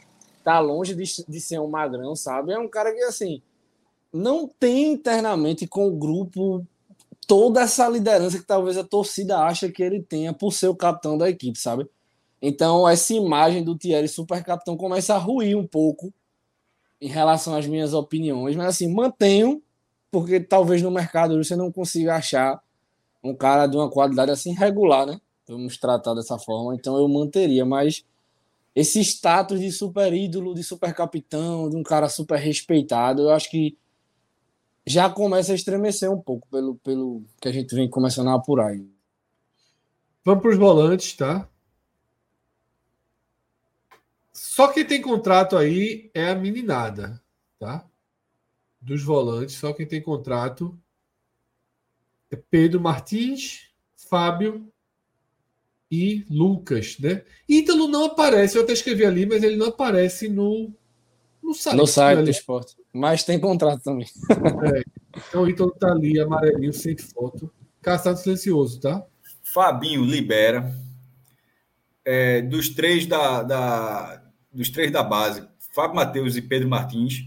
tá 0.43 0.59
longe 0.59 0.95
de, 0.95 1.25
de 1.27 1.41
ser 1.41 1.59
um 1.59 1.69
Magrão, 1.69 2.15
sabe? 2.17 2.53
É 2.53 2.59
um 2.59 2.69
cara 2.69 2.93
que 2.93 3.03
assim, 3.03 3.43
não 4.13 4.49
tem 4.49 4.93
internamente 4.93 5.67
com 5.67 5.87
o 5.87 5.97
grupo 5.97 6.67
toda 7.27 7.61
essa 7.61 7.89
liderança 7.89 8.39
que 8.39 8.45
talvez 8.45 8.77
a 8.77 8.85
torcida 8.85 9.39
acha 9.39 9.71
que 9.71 9.83
ele 9.83 10.03
tenha 10.03 10.33
por 10.33 10.53
ser 10.53 10.69
o 10.69 10.75
capitão 10.75 11.17
da 11.17 11.31
equipe, 11.31 11.59
sabe? 11.59 11.89
Então, 12.43 12.89
essa 12.89 13.15
imagem 13.15 13.63
do 13.63 13.77
Thierry 13.77 14.09
super 14.09 14.43
capitão 14.43 14.77
começa 14.77 15.15
a 15.15 15.19
ruir 15.19 15.57
um 15.57 15.67
pouco 15.67 16.13
em 17.01 17.09
relação 17.09 17.55
às 17.55 17.67
minhas 17.67 17.95
opiniões, 17.95 18.57
mas 18.57 18.67
assim, 18.67 18.93
mantenho, 18.93 19.63
porque 20.11 20.41
talvez 20.41 20.83
no 20.83 20.91
mercado 20.91 21.43
você 21.43 21.55
não 21.55 21.71
consiga 21.71 22.17
achar 22.17 22.61
um 23.23 23.35
cara 23.35 23.67
de 23.67 23.77
uma 23.77 23.89
qualidade 23.91 24.31
assim 24.31 24.53
regular, 24.53 25.07
né? 25.07 25.21
Vamos 25.47 25.77
tratar 25.77 26.15
dessa 26.15 26.39
forma, 26.39 26.75
então 26.75 26.99
eu 26.99 27.09
manteria, 27.09 27.65
mas 27.65 28.05
esse 28.75 29.01
status 29.01 29.61
de 29.61 29.71
super 29.71 30.13
ídolo, 30.13 30.55
de 30.55 30.63
super 30.63 30.95
capitão, 30.95 31.69
de 31.69 31.77
um 31.77 31.83
cara 31.83 32.09
super 32.09 32.39
respeitado, 32.39 33.23
eu 33.23 33.31
acho 33.31 33.51
que 33.51 33.77
já 34.87 35.09
começa 35.11 35.53
a 35.53 35.55
estremecer 35.55 36.11
um 36.11 36.21
pouco 36.21 36.49
pelo, 36.49 36.77
pelo 36.77 37.25
que 37.41 37.49
a 37.49 37.53
gente 37.53 37.75
vem 37.75 37.89
começando 37.89 38.29
a 38.29 38.35
apurar. 38.35 38.69
Aí. 38.69 38.89
Vamos 40.25 40.43
para 40.43 40.51
os 40.51 40.59
volantes, 40.59 41.15
tá? 41.15 41.49
Só 44.33 44.69
quem 44.69 44.85
tem 44.85 45.01
contrato 45.01 45.57
aí 45.57 46.11
é 46.15 46.31
a 46.31 46.35
meninada, 46.35 47.23
tá? 47.59 47.87
Dos 48.81 49.03
volantes, 49.03 49.57
só 49.57 49.73
quem 49.73 49.87
tem 49.87 50.01
contrato 50.01 50.79
é 52.31 52.37
Pedro 52.37 52.81
Martins, 52.81 53.71
Fábio 53.97 54.73
e 55.91 56.25
Lucas, 56.31 56.99
né? 56.99 57.25
Ítalo 57.49 57.89
não 57.89 58.05
aparece, 58.05 58.57
eu 58.57 58.63
até 58.63 58.73
escrevi 58.73 59.05
ali, 59.05 59.27
mas 59.27 59.43
ele 59.43 59.57
não 59.57 59.67
aparece 59.67 60.29
no, 60.29 60.73
no 61.51 61.55
site. 61.55 61.77
No 61.77 61.87
site 61.87 62.23
do 62.23 62.31
esporte. 62.31 62.77
Mas 62.93 63.25
tem 63.25 63.39
contrato 63.39 63.83
também. 63.83 64.07
É. 64.75 64.83
Então 65.29 65.43
o 65.43 65.49
Ítalo 65.49 65.73
tá 65.73 65.91
ali, 65.91 66.21
amarelinho, 66.21 66.73
sem 66.73 66.97
foto. 66.97 67.53
Caçado 67.83 68.19
silencioso, 68.19 68.81
tá? 68.81 69.05
Fabinho 69.43 70.05
libera. 70.05 70.73
É, 72.05 72.41
dos 72.43 72.69
três 72.69 73.07
da, 73.07 73.43
da, 73.43 74.23
dos 74.53 74.71
três 74.71 74.91
da 74.91 75.03
base, 75.03 75.47
Fábio 75.75 75.97
Matheus 75.97 76.37
e 76.37 76.43
Pedro 76.43 76.69
Martins. 76.69 77.25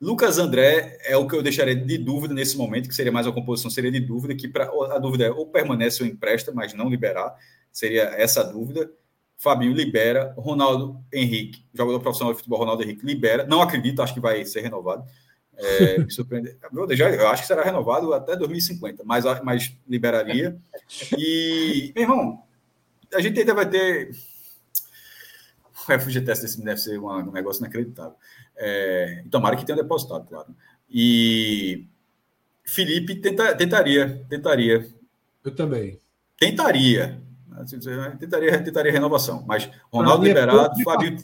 Lucas 0.00 0.38
André 0.38 0.98
é 1.04 1.16
o 1.16 1.26
que 1.26 1.34
eu 1.34 1.42
deixaria 1.42 1.74
de 1.74 1.98
dúvida 1.98 2.34
nesse 2.34 2.56
momento, 2.56 2.88
que 2.88 2.94
seria 2.94 3.12
mais 3.12 3.26
uma 3.26 3.34
composição, 3.34 3.70
seria 3.70 3.90
de 3.90 4.00
dúvida, 4.00 4.34
que 4.34 4.46
pra, 4.46 4.70
a 4.92 4.98
dúvida 4.98 5.24
é 5.24 5.30
ou 5.30 5.46
permanece 5.46 6.02
ou 6.02 6.08
empresta, 6.08 6.52
mas 6.52 6.74
não 6.74 6.88
liberar. 6.88 7.34
Seria 7.72 8.04
essa 8.16 8.40
a 8.40 8.44
dúvida. 8.44 8.90
Fabinho 9.38 9.72
libera, 9.72 10.34
Ronaldo 10.36 11.02
Henrique, 11.12 11.64
jogador 11.74 12.00
profissional 12.00 12.32
de 12.32 12.38
futebol, 12.38 12.58
Ronaldo 12.58 12.82
Henrique 12.82 13.04
libera. 13.04 13.46
Não 13.46 13.60
acredito, 13.60 14.02
acho 14.02 14.14
que 14.14 14.20
vai 14.20 14.44
ser 14.44 14.60
renovado. 14.62 15.04
É, 15.56 15.98
me 16.02 16.10
surpreende. 16.10 16.56
Eu 16.72 17.28
acho 17.28 17.42
que 17.42 17.48
será 17.48 17.62
renovado 17.62 18.12
até 18.14 18.36
2050, 18.36 19.02
mas, 19.04 19.24
mas 19.42 19.76
liberaria. 19.86 20.56
E, 21.16 21.92
meu 21.94 22.04
irmão, 22.04 22.42
a 23.12 23.20
gente 23.20 23.38
ainda 23.38 23.54
vai 23.54 23.68
ter. 23.68 24.10
O 25.88 26.00
FGTS 26.00 26.42
desse 26.42 26.64
deve 26.64 26.80
ser 26.80 26.98
um 26.98 27.30
negócio 27.30 27.60
inacreditável. 27.60 28.16
É, 28.56 29.22
tomara 29.30 29.56
que 29.56 29.64
tenha 29.64 29.76
depositado, 29.76 30.26
claro. 30.26 30.54
E 30.90 31.86
Felipe 32.64 33.16
tenta, 33.16 33.54
tentaria, 33.54 34.24
tentaria. 34.28 34.88
Eu 35.44 35.54
também. 35.54 36.00
Tentaria. 36.38 37.22
Assim, 37.56 37.78
tentaria, 38.18 38.62
tentaria 38.62 38.92
renovação. 38.92 39.44
Mas 39.46 39.70
Ronaldo 39.92 40.24
liberado, 40.24 40.82
Fabinho, 40.82 41.16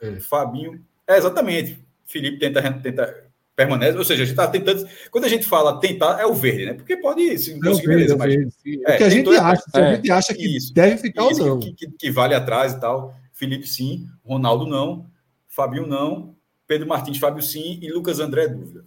é. 0.00 0.20
Fabinho. 0.20 0.84
É, 1.06 1.16
exatamente. 1.16 1.78
Felipe 2.06 2.38
tenta, 2.38 2.72
tenta 2.72 3.26
permanece, 3.56 3.96
ou 3.96 4.04
seja, 4.04 4.22
a 4.22 4.26
gente 4.26 4.34
está 4.34 4.46
tentando. 4.46 4.86
Quando 5.10 5.24
a 5.24 5.28
gente 5.28 5.46
fala 5.46 5.80
tentar, 5.80 6.20
é 6.20 6.26
o 6.26 6.34
verde, 6.34 6.66
né? 6.66 6.74
Porque 6.74 6.96
pode 6.98 7.38
se 7.38 7.58
conseguir, 7.58 7.88
beleza, 7.88 8.14
é 8.14 8.16
mas. 8.16 8.34
É, 8.34 8.94
o 8.94 8.96
que 8.98 9.04
a 9.04 9.08
gente 9.08 9.36
acha, 9.36 9.62
é, 9.74 9.80
a 9.80 9.94
gente 9.94 10.10
acha 10.10 10.34
que 10.34 10.56
isso, 10.56 10.74
deve 10.74 10.98
ficar 10.98 11.30
isso, 11.30 11.42
ou 11.42 11.48
não. 11.48 11.60
Que, 11.60 11.72
que, 11.72 11.90
que, 11.90 12.10
vale 12.10 12.34
atrás 12.34 12.74
e 12.74 12.80
tal. 12.80 13.14
Felipe 13.32 13.66
sim, 13.66 14.06
Ronaldo 14.24 14.66
não, 14.66 15.06
Fabinho 15.48 15.86
não, 15.86 16.34
Pedro 16.66 16.86
Martins, 16.86 17.18
Fábio 17.18 17.42
sim 17.42 17.78
e 17.82 17.90
Lucas 17.90 18.20
André 18.20 18.44
é 18.44 18.48
dúvida. 18.48 18.84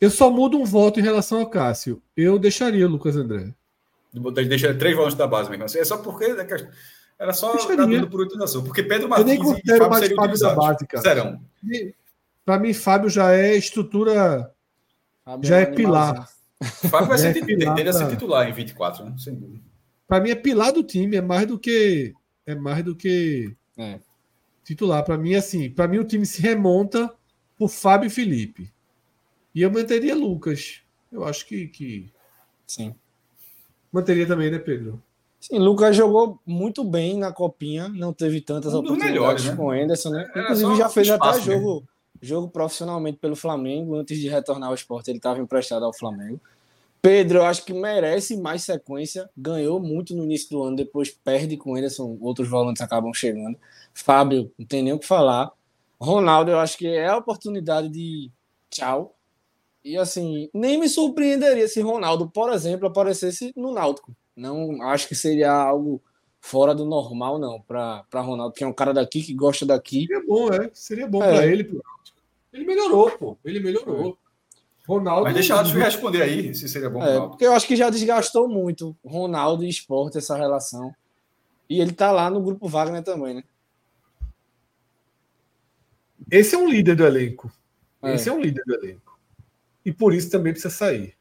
Eu 0.00 0.10
só 0.10 0.30
mudo 0.30 0.58
um 0.58 0.64
voto 0.64 0.98
em 0.98 1.02
relação 1.02 1.40
ao 1.40 1.46
Cássio. 1.46 2.02
Eu 2.16 2.38
deixaria 2.38 2.86
o 2.86 2.90
Lucas 2.90 3.16
André. 3.16 3.54
Deixa 4.12 4.74
três 4.74 4.94
votos 4.94 5.14
da 5.14 5.26
base 5.26 5.48
mesmo. 5.48 5.64
Assim, 5.64 5.78
é 5.78 5.84
só 5.84 5.98
porque 5.98 6.28
né, 6.34 6.46
era 7.18 7.32
só 7.32 7.54
dando 7.74 8.10
por 8.10 8.20
utilização. 8.20 8.64
Porque 8.64 8.82
Pedro 8.82 9.08
Martins 9.08 9.38
eu 9.38 9.44
nem 9.44 9.60
e 9.64 9.68
Fábio 9.68 9.90
mais 9.90 10.12
Fábio 10.12 10.38
da 10.38 10.54
base, 10.54 10.86
cara. 10.86 11.02
Serão. 11.02 11.40
Para 12.44 12.58
mim, 12.58 12.74
Fábio 12.74 13.08
já 13.08 13.32
é 13.32 13.56
estrutura. 13.56 14.52
Fábio 15.24 15.48
já 15.48 15.58
é, 15.58 15.62
é 15.62 15.66
pilar. 15.66 16.28
Fábio 16.90 17.08
vai 17.08 17.18
ser, 17.18 17.36
é 17.36 17.44
pilar 17.44 17.74
pra... 17.74 17.92
ser 17.92 18.08
titular 18.08 18.48
em 18.48 18.52
24, 18.52 19.04
né? 19.04 19.14
Sem 19.18 19.34
dúvida. 19.34 19.62
Para 20.06 20.20
mim 20.20 20.30
é 20.30 20.34
pilar 20.34 20.72
do 20.72 20.82
time, 20.82 21.16
é 21.16 21.22
mais 21.22 21.46
do 21.46 21.58
que 21.58 22.12
é 22.44 22.54
mais 22.54 22.84
do 22.84 22.94
que 22.94 23.56
é. 23.78 23.98
titular. 24.64 25.04
Para 25.04 25.16
mim, 25.16 25.34
assim, 25.34 25.70
para 25.70 25.88
mim 25.88 25.98
o 25.98 26.04
time 26.04 26.26
se 26.26 26.42
remonta 26.42 27.12
por 27.56 27.68
Fábio 27.68 28.08
e 28.08 28.10
Felipe. 28.10 28.72
E 29.54 29.62
eu 29.62 29.70
manteria 29.70 30.14
Lucas. 30.14 30.82
Eu 31.10 31.24
acho 31.24 31.46
que, 31.46 31.68
que... 31.68 32.12
sim. 32.66 32.94
Manteria 33.92 34.26
também, 34.26 34.50
né, 34.50 34.58
Pedro? 34.58 35.00
Sim, 35.38 35.58
Lucas 35.58 35.96
jogou 35.96 36.38
muito 36.46 36.84
bem 36.84 37.18
na 37.18 37.32
copinha, 37.32 37.88
não 37.88 38.12
teve 38.12 38.40
tantas 38.40 38.72
um 38.74 38.78
oportunidades 38.78 39.12
melhores, 39.12 39.44
né? 39.44 39.56
com 39.56 39.66
o 39.66 39.70
Anderson, 39.70 40.10
né? 40.10 40.30
Inclusive 40.36 40.76
já 40.76 40.88
fez 40.88 41.10
até 41.10 41.40
jogo, 41.40 41.84
jogo 42.20 42.48
profissionalmente 42.48 43.18
pelo 43.18 43.34
Flamengo, 43.34 43.96
antes 43.96 44.18
de 44.20 44.28
retornar 44.28 44.68
ao 44.68 44.74
esporte, 44.74 45.10
ele 45.10 45.18
estava 45.18 45.40
emprestado 45.40 45.84
ao 45.84 45.92
Flamengo. 45.92 46.40
Pedro, 47.02 47.38
eu 47.38 47.44
acho 47.44 47.64
que 47.64 47.74
merece 47.74 48.36
mais 48.36 48.62
sequência, 48.62 49.28
ganhou 49.36 49.80
muito 49.80 50.14
no 50.14 50.22
início 50.22 50.48
do 50.50 50.62
ano, 50.62 50.76
depois 50.76 51.10
perde 51.10 51.56
com 51.56 51.72
o 51.72 51.76
Anderson, 51.76 52.16
outros 52.20 52.48
volantes 52.48 52.80
acabam 52.80 53.12
chegando. 53.12 53.58
Fábio, 53.92 54.52
não 54.56 54.64
tem 54.64 54.84
nem 54.84 54.92
o 54.92 54.98
que 55.00 55.06
falar. 55.06 55.50
Ronaldo, 56.00 56.52
eu 56.52 56.60
acho 56.60 56.78
que 56.78 56.86
é 56.86 57.08
a 57.08 57.16
oportunidade 57.16 57.88
de 57.88 58.30
tchau. 58.70 59.16
E 59.84 59.96
assim, 59.96 60.48
nem 60.54 60.78
me 60.78 60.88
surpreenderia 60.88 61.66
se 61.66 61.80
Ronaldo, 61.80 62.28
por 62.28 62.52
exemplo, 62.52 62.86
aparecesse 62.86 63.52
no 63.56 63.72
Náutico. 63.72 64.14
Não 64.36 64.80
acho 64.82 65.08
que 65.08 65.14
seria 65.14 65.52
algo 65.52 66.00
fora 66.40 66.74
do 66.74 66.84
normal, 66.84 67.38
não, 67.38 67.60
para 67.60 68.04
Ronaldo, 68.14 68.54
que 68.54 68.64
é 68.64 68.66
um 68.66 68.72
cara 68.72 68.92
daqui 68.92 69.22
que 69.22 69.34
gosta 69.34 69.66
daqui. 69.66 70.06
Seria 70.06 70.26
bom, 70.26 70.52
é. 70.52 70.70
Seria 70.72 71.06
bom 71.06 71.22
é. 71.22 71.32
para 71.32 71.46
ele. 71.46 71.64
Pro 71.64 71.82
ele 72.52 72.66
melhorou, 72.66 73.10
pô. 73.12 73.38
Ele 73.44 73.60
melhorou. 73.60 74.18
Ronaldo. 74.86 75.24
Mas 75.24 75.34
deixa 75.34 75.54
eu 75.54 75.62
responder 75.62 76.22
aí 76.22 76.54
se 76.54 76.68
seria 76.68 76.90
bom. 76.90 77.02
É, 77.02 77.20
porque 77.20 77.46
eu 77.46 77.52
acho 77.54 77.66
que 77.66 77.76
já 77.76 77.88
desgastou 77.88 78.48
muito 78.48 78.96
Ronaldo 79.04 79.64
e 79.64 79.68
esporte 79.68 80.18
essa 80.18 80.36
relação. 80.36 80.94
E 81.68 81.80
ele 81.80 81.92
tá 81.92 82.10
lá 82.10 82.28
no 82.28 82.42
grupo 82.42 82.68
Wagner 82.68 83.02
também, 83.02 83.34
né? 83.34 83.44
Esse 86.30 86.54
é 86.54 86.58
um 86.58 86.68
líder 86.68 86.96
do 86.96 87.06
elenco. 87.06 87.50
É. 88.02 88.14
Esse 88.14 88.28
é 88.28 88.32
um 88.32 88.40
líder 88.40 88.62
do 88.66 88.74
elenco. 88.74 89.01
E 89.84 89.92
por 89.92 90.14
isso 90.14 90.30
também 90.30 90.52
precisa 90.52 90.74
sair. 90.74 91.14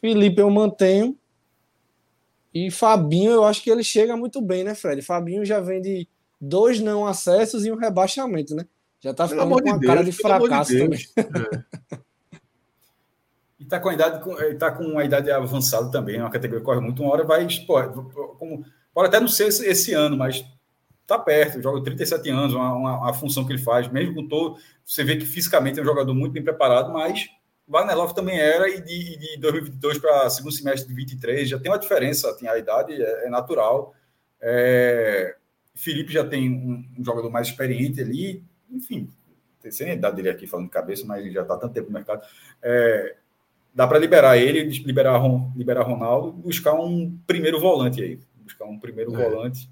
Felipe 0.00 0.40
eu 0.40 0.50
mantenho. 0.50 1.18
E 2.52 2.70
Fabinho, 2.70 3.32
eu 3.32 3.44
acho 3.44 3.62
que 3.62 3.70
ele 3.70 3.82
chega 3.82 4.16
muito 4.16 4.40
bem, 4.40 4.62
né, 4.62 4.74
Fred? 4.74 5.02
Fabinho 5.02 5.44
já 5.44 5.60
vem 5.60 5.80
de 5.80 6.08
dois 6.40 6.80
não 6.80 7.06
acessos 7.06 7.64
e 7.66 7.72
um 7.72 7.76
rebaixamento, 7.76 8.54
né? 8.54 8.66
Já 9.00 9.12
tá 9.12 9.28
ficando 9.28 9.50
com 9.50 9.68
uma 9.68 9.78
de 9.78 9.86
cara 9.86 10.04
de 10.04 10.12
fracasso 10.12 10.72
de 10.72 10.78
também. 10.78 11.00
É. 11.16 11.98
e 13.60 13.64
tá 13.66 13.80
com 13.80 13.88
a 13.88 13.94
idade, 13.94 14.58
tá 14.58 14.70
com 14.70 14.98
a 14.98 15.04
idade 15.04 15.30
avançada 15.30 15.90
também, 15.90 16.16
é 16.16 16.20
uma 16.20 16.30
categoria 16.30 16.60
que 16.60 16.64
corre 16.64 16.80
muito, 16.80 17.02
uma 17.02 17.12
hora 17.12 17.24
vai, 17.24 17.46
pô, 17.66 17.82
como, 18.38 18.64
pode 18.94 19.08
até 19.08 19.20
não 19.20 19.28
ser 19.28 19.48
esse, 19.48 19.66
esse, 19.66 19.92
ano, 19.92 20.16
mas 20.16 20.44
tá 21.06 21.18
perto, 21.18 21.60
joga 21.60 21.82
37 21.82 22.28
anos, 22.30 22.54
uma, 22.54 22.74
uma, 22.74 22.98
uma, 22.98 23.14
função 23.14 23.44
que 23.44 23.52
ele 23.52 23.62
faz, 23.62 23.88
mesmo 23.88 24.14
com 24.14 24.26
todo, 24.26 24.58
você 24.84 25.04
vê 25.04 25.16
que 25.16 25.26
fisicamente 25.26 25.78
é 25.78 25.82
um 25.82 25.84
jogador 25.84 26.14
muito 26.14 26.32
bem 26.32 26.42
preparado, 26.42 26.92
mas 26.92 27.28
Wagner 27.66 27.96
Love 27.96 28.14
também 28.14 28.38
era, 28.38 28.68
e 28.68 28.80
de, 28.80 29.18
de 29.18 29.36
2022 29.38 29.98
para 29.98 30.28
segundo 30.30 30.52
semestre 30.52 30.88
de 30.88 30.94
23 30.94 31.48
já 31.48 31.58
tem 31.58 31.70
uma 31.70 31.78
diferença, 31.78 32.34
tem 32.34 32.48
a 32.48 32.58
idade, 32.58 32.92
é, 32.94 33.26
é 33.26 33.30
natural. 33.30 33.94
É, 34.40 35.36
Felipe 35.74 36.12
já 36.12 36.24
tem 36.24 36.50
um, 36.50 36.84
um, 36.98 37.04
jogador 37.04 37.30
mais 37.30 37.48
experiente 37.48 38.00
ali, 38.00 38.44
enfim, 38.70 39.10
sem 39.70 39.90
a 39.90 39.94
idade 39.94 40.16
dele 40.16 40.28
aqui 40.28 40.46
falando 40.46 40.66
de 40.66 40.72
cabeça, 40.72 41.04
mas 41.06 41.32
já 41.32 41.42
está 41.42 41.56
tanto 41.56 41.72
tempo 41.72 41.88
no 41.88 41.94
mercado. 41.94 42.22
É, 42.62 43.16
dá 43.74 43.86
para 43.86 43.98
liberar 43.98 44.36
ele, 44.36 44.62
liberar, 44.62 45.20
liberar 45.56 45.82
Ronaldo, 45.82 46.32
buscar 46.32 46.74
um 46.74 47.18
primeiro 47.26 47.58
volante 47.58 48.02
aí. 48.02 48.20
Buscar 48.36 48.66
um 48.66 48.78
primeiro 48.78 49.14
é. 49.18 49.30
volante. 49.30 49.68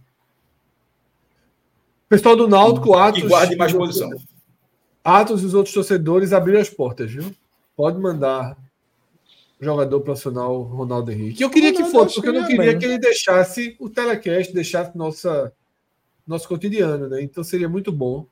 Pessoal 2.13 2.37
do 2.37 2.47
Náutico, 2.47 2.93
Atos. 2.93 3.23
E 3.23 3.27
guarde 3.27 3.57
mais 3.57 3.73
posição. 3.73 4.11
Atos 5.03 5.43
e 5.43 5.47
os 5.47 5.55
outros 5.55 5.75
torcedores 5.75 6.35
abriram 6.35 6.61
as 6.61 6.69
portas, 6.69 7.11
viu? 7.11 7.35
Pode 7.75 7.99
mandar 7.99 8.55
jogador 9.59 9.99
profissional 10.03 10.61
Ronaldo 10.61 11.11
Henrique. 11.11 11.43
Eu 11.43 11.49
queria 11.49 11.71
Ronaldo 11.71 11.91
que 11.91 11.99
fosse, 11.99 12.15
porque 12.17 12.29
eu 12.29 12.35
não 12.35 12.47
queria 12.47 12.77
que 12.77 12.85
ele 12.85 12.99
deixasse 12.99 13.75
o 13.81 13.89
telecast, 13.89 14.53
deixasse 14.53 14.95
nossa, 14.95 15.55
nosso 16.27 16.47
cotidiano, 16.47 17.09
né? 17.09 17.23
Então 17.23 17.43
seria 17.43 17.67
muito 17.67 17.91
bom 17.91 18.27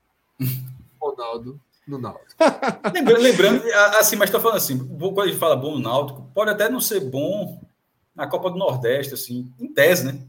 Ronaldo 1.01 1.59
no 1.89 1.98
Náutico. 1.98 2.35
lembrando, 2.93 3.23
lembrando, 3.23 3.62
assim, 3.98 4.16
mas 4.16 4.28
estou 4.28 4.43
falando 4.43 4.59
assim, 4.59 4.78
quando 4.78 5.23
a 5.23 5.27
gente 5.27 5.39
fala 5.39 5.57
bom 5.57 5.73
no 5.73 5.81
Náutico, 5.81 6.31
pode 6.35 6.51
até 6.51 6.69
não 6.69 6.81
ser 6.82 7.01
bom 7.01 7.59
na 8.15 8.27
Copa 8.27 8.51
do 8.51 8.59
Nordeste, 8.59 9.15
assim, 9.15 9.51
em 9.59 9.73
tese, 9.73 10.05
né? 10.05 10.20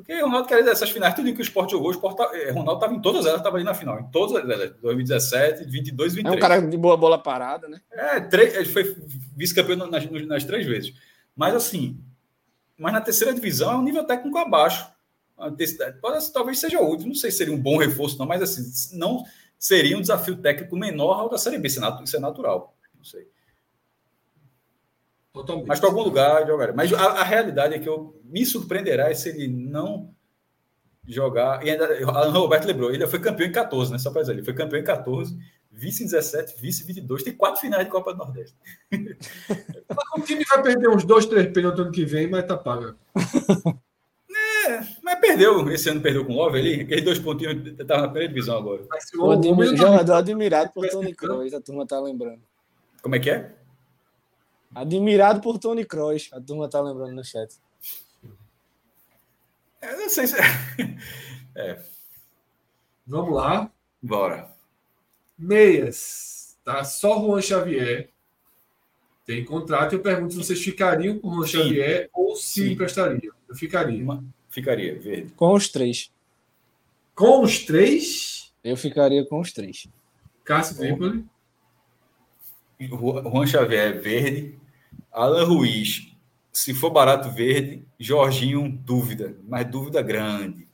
Porque 0.00 0.14
o 0.14 0.26
Ronaldo 0.26 0.48
quer 0.48 0.66
essas 0.66 0.90
finais, 0.90 1.14
tudo 1.14 1.32
que 1.32 1.40
o 1.40 1.42
Sport 1.42 1.70
jogou, 1.70 1.88
o 1.88 1.92
Sport, 1.92 2.16
tá, 2.16 2.30
eh, 2.32 2.50
Ronaldo 2.50 2.74
estava 2.74 2.94
em 2.94 3.00
todas 3.02 3.26
elas, 3.26 3.38
estava 3.38 3.56
ali 3.56 3.64
na 3.64 3.74
final, 3.74 4.00
em 4.00 4.10
todas 4.10 4.42
elas, 4.42 4.72
2017, 4.80 5.64
22, 5.64 6.14
23. 6.14 6.34
É 6.34 6.36
um 6.36 6.40
cara 6.40 6.60
de 6.60 6.76
boa 6.76 6.96
bola 6.96 7.18
parada, 7.18 7.68
né? 7.68 7.80
É, 7.92 8.20
três, 8.20 8.54
ele 8.54 8.64
foi 8.64 8.96
vice-campeão 9.36 9.76
nas, 9.88 10.10
nas 10.10 10.44
três 10.44 10.66
vezes. 10.66 10.94
Mas 11.36 11.54
assim, 11.54 12.02
mas 12.78 12.94
na 12.94 13.00
terceira 13.00 13.34
divisão 13.34 13.72
é 13.72 13.76
um 13.76 13.82
nível 13.82 14.04
técnico 14.04 14.38
abaixo. 14.38 14.90
Pode, 16.00 16.32
talvez 16.32 16.58
seja 16.58 16.80
útil, 16.80 17.06
não 17.06 17.14
sei 17.14 17.30
se 17.30 17.38
seria 17.38 17.52
um 17.52 17.60
bom 17.60 17.76
reforço, 17.76 18.18
não, 18.18 18.26
mas 18.26 18.42
assim, 18.42 18.96
não 18.96 19.24
seria 19.58 19.96
um 19.96 20.00
desafio 20.00 20.36
técnico 20.36 20.76
menor 20.76 21.20
ao 21.20 21.28
da 21.28 21.36
Série 21.36 21.58
B, 21.58 21.68
isso 21.68 21.78
é 21.78 22.20
natural, 22.20 22.74
não 22.96 23.04
sei. 23.04 23.28
Totalmente. 25.32 25.68
Mas 25.68 25.78
para 25.78 25.88
algum 25.88 26.02
lugar 26.02 26.46
jogaria. 26.46 26.74
Mas 26.74 26.92
a, 26.92 27.20
a, 27.20 27.22
realidade 27.22 27.74
é 27.74 27.78
que 27.78 27.88
eu 27.88 28.20
me 28.24 28.44
surpreenderá 28.44 29.14
se 29.14 29.28
ele 29.28 29.48
não 29.48 30.12
jogar. 31.06 31.64
E 31.64 31.70
ainda, 31.70 31.88
o 32.06 32.30
Roberto 32.30 32.66
lembrou, 32.66 32.92
ele 32.92 33.06
foi 33.06 33.20
campeão 33.20 33.48
em 33.48 33.52
14, 33.52 33.92
né? 33.92 33.98
Só 33.98 34.10
para 34.10 34.22
dizer, 34.22 34.32
ele 34.32 34.44
foi 34.44 34.54
campeão 34.54 34.80
em 34.80 34.84
14, 34.84 35.36
vice 35.70 36.02
em 36.02 36.06
17, 36.06 36.60
vice 36.60 36.82
em 36.82 36.86
22, 36.86 37.22
tem 37.22 37.32
quatro 37.32 37.60
finais 37.60 37.84
de 37.84 37.90
Copa 37.90 38.12
do 38.12 38.18
Nordeste. 38.18 38.56
o 40.16 40.20
time 40.22 40.44
vai 40.44 40.62
perder 40.62 40.88
uns 40.88 41.04
dois, 41.04 41.26
três 41.26 41.52
pênaltis 41.52 41.80
ano 41.80 41.92
que 41.92 42.04
vem, 42.04 42.28
mas 42.28 42.46
tá 42.46 42.56
pago. 42.56 42.94
É, 44.68 44.86
mas 45.02 45.18
perdeu. 45.18 45.68
Esse 45.70 45.88
ano 45.88 46.02
perdeu 46.02 46.24
com 46.24 46.34
o 46.34 46.36
Love 46.36 46.58
ali. 46.58 46.82
Aqueles 46.82 47.02
dois 47.02 47.18
pontinhos 47.18 47.66
estavam 47.66 48.02
na 48.02 48.08
primeira 48.08 48.28
divisão 48.28 48.58
agora. 48.58 48.82
O, 49.14 49.26
o 49.26 49.76
jogador 49.76 50.12
admirado 50.12 50.70
por 50.72 50.86
Tony 50.88 51.14
Kroos, 51.14 51.54
a 51.54 51.60
turma 51.60 51.86
tá 51.86 51.98
lembrando. 51.98 52.40
Como 53.02 53.14
é 53.16 53.18
que 53.18 53.30
é? 53.30 53.54
Admirado 54.74 55.40
por 55.40 55.58
Tony 55.58 55.84
Kroos, 55.84 56.30
a 56.32 56.40
turma 56.40 56.68
tá 56.68 56.80
lembrando 56.80 57.14
no 57.14 57.24
chat. 57.24 57.54
Eu 59.82 59.98
não 59.98 60.08
sei 60.08 60.26
se. 60.26 60.36
É. 61.56 61.82
Vamos 63.04 63.34
lá. 63.34 63.68
Bora. 64.00 64.48
Meias. 65.36 66.56
Tá 66.64 66.84
só 66.84 67.20
Juan 67.20 67.42
Xavier. 67.42 68.08
Tem 69.26 69.44
contrato. 69.44 69.94
Eu 69.94 70.00
pergunto 70.00 70.32
se 70.32 70.38
vocês 70.38 70.62
ficariam 70.62 71.18
com 71.18 71.28
o 71.28 71.34
Juan 71.34 71.46
Sim. 71.46 71.58
Xavier 71.58 72.10
ou 72.12 72.36
se 72.36 72.62
Sim. 72.62 72.72
emprestariam. 72.72 73.34
Eu 73.48 73.54
ficaria. 73.56 74.02
Uma... 74.02 74.24
Ficaria, 74.48 74.96
verde. 74.98 75.32
Com 75.32 75.52
os 75.54 75.68
três. 75.68 76.12
Com 77.16 77.42
os 77.42 77.58
três? 77.64 78.54
Eu 78.62 78.76
ficaria 78.76 79.26
com 79.26 79.40
os 79.40 79.52
três. 79.52 79.88
Cássio 80.44 80.76
Tripoli. 80.76 81.24
Juan 82.80 83.46
Xavier, 83.46 84.00
verde. 84.00 84.59
Alan 85.12 85.44
Ruiz, 85.44 86.10
se 86.52 86.74
for 86.74 86.90
barato 86.90 87.30
verde, 87.30 87.84
Jorginho, 87.98 88.78
dúvida, 88.84 89.36
mas 89.48 89.66
dúvida 89.66 90.02
grande. 90.02 90.68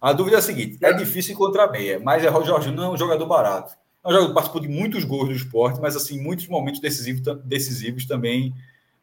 A 0.00 0.12
dúvida 0.12 0.36
é 0.36 0.38
a 0.38 0.42
seguinte: 0.42 0.78
é 0.82 0.92
difícil 0.92 1.32
encontrar 1.34 1.70
meia, 1.70 1.98
mas 1.98 2.22
é 2.24 2.30
o 2.30 2.44
Jorginho 2.44 2.76
não 2.76 2.84
é 2.84 2.90
um 2.90 2.96
jogador 2.96 3.26
barato. 3.26 3.74
É 4.04 4.08
um 4.08 4.12
jogador 4.12 4.34
participou 4.34 4.60
de 4.60 4.68
muitos 4.68 5.04
gols 5.04 5.28
do 5.28 5.34
esporte, 5.34 5.80
mas 5.80 5.96
assim, 5.96 6.20
muitos 6.20 6.46
momentos 6.46 6.80
decisivos, 6.80 7.22
decisivos 7.44 8.04
também 8.04 8.54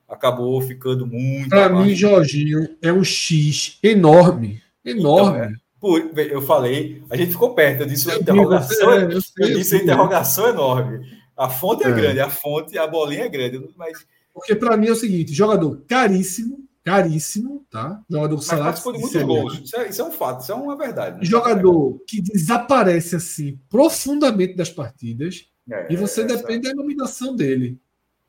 acabou 0.07 0.61
ficando 0.61 1.07
muito. 1.07 1.49
Para 1.49 1.69
mim, 1.69 1.95
Jorginho 1.95 2.67
é 2.81 2.93
um 2.93 3.03
X 3.03 3.79
enorme. 3.81 4.61
Enorme. 4.85 5.37
Então, 5.37 5.43
é, 5.43 5.53
por, 5.79 6.19
eu 6.19 6.41
falei, 6.43 7.01
a 7.09 7.15
gente 7.15 7.31
ficou 7.31 7.55
perto, 7.55 7.81
eu 7.81 7.87
disse 7.87 8.07
uma 8.07 8.17
interrogação, 8.17 8.91
é, 8.91 9.05
eu, 9.05 9.21
sei, 9.21 9.53
eu 9.53 9.57
disse 9.57 9.77
interrogação 9.77 10.47
enorme. 10.47 11.19
A 11.35 11.49
fonte 11.49 11.83
é, 11.83 11.89
é, 11.89 11.91
grande, 11.91 12.19
a 12.19 12.29
fonte, 12.29 12.77
a 12.77 12.85
bolinha 12.85 13.23
é 13.23 13.29
grande, 13.29 13.67
mas 13.75 14.05
porque 14.33 14.55
para 14.55 14.77
mim 14.77 14.87
é 14.87 14.91
o 14.91 14.95
seguinte: 14.95 15.33
jogador 15.33 15.83
caríssimo, 15.87 16.67
caríssimo, 16.83 17.65
tá? 17.69 18.03
Jogador 18.09 18.35
com 18.35 18.41
salário. 18.41 18.77
de 18.77 18.99
muitos 18.99 19.21
gols. 19.23 19.61
Isso 19.63 19.75
é, 19.75 19.89
isso 19.89 20.01
é, 20.01 20.05
um 20.05 20.11
fato, 20.11 20.41
isso 20.41 20.51
é 20.51 20.55
uma 20.55 20.77
verdade. 20.77 21.19
Né? 21.19 21.25
Jogador 21.25 21.99
que 22.07 22.21
desaparece 22.21 23.15
assim 23.15 23.59
profundamente 23.69 24.55
das 24.55 24.69
partidas 24.69 25.47
é, 25.69 25.91
e 25.91 25.95
você 25.95 26.21
é, 26.21 26.25
depende 26.25 26.69
da 26.69 26.75
nominação 26.75 27.35
dele, 27.35 27.79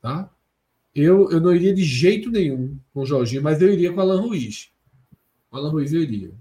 tá? 0.00 0.30
Eu, 0.94 1.30
eu 1.30 1.40
não 1.40 1.54
iria 1.54 1.74
de 1.74 1.82
jeito 1.82 2.30
nenhum 2.30 2.78
com 2.92 3.00
o 3.00 3.06
Jorginho, 3.06 3.42
mas 3.42 3.62
eu 3.62 3.72
iria 3.72 3.90
com 3.90 3.98
o 3.98 4.00
Alan 4.02 4.20
Ruiz. 4.20 4.70
O 5.50 5.56
Alan 5.56 5.70
Ruiz 5.70 5.92
eu 5.92 6.02
iria. 6.02 6.32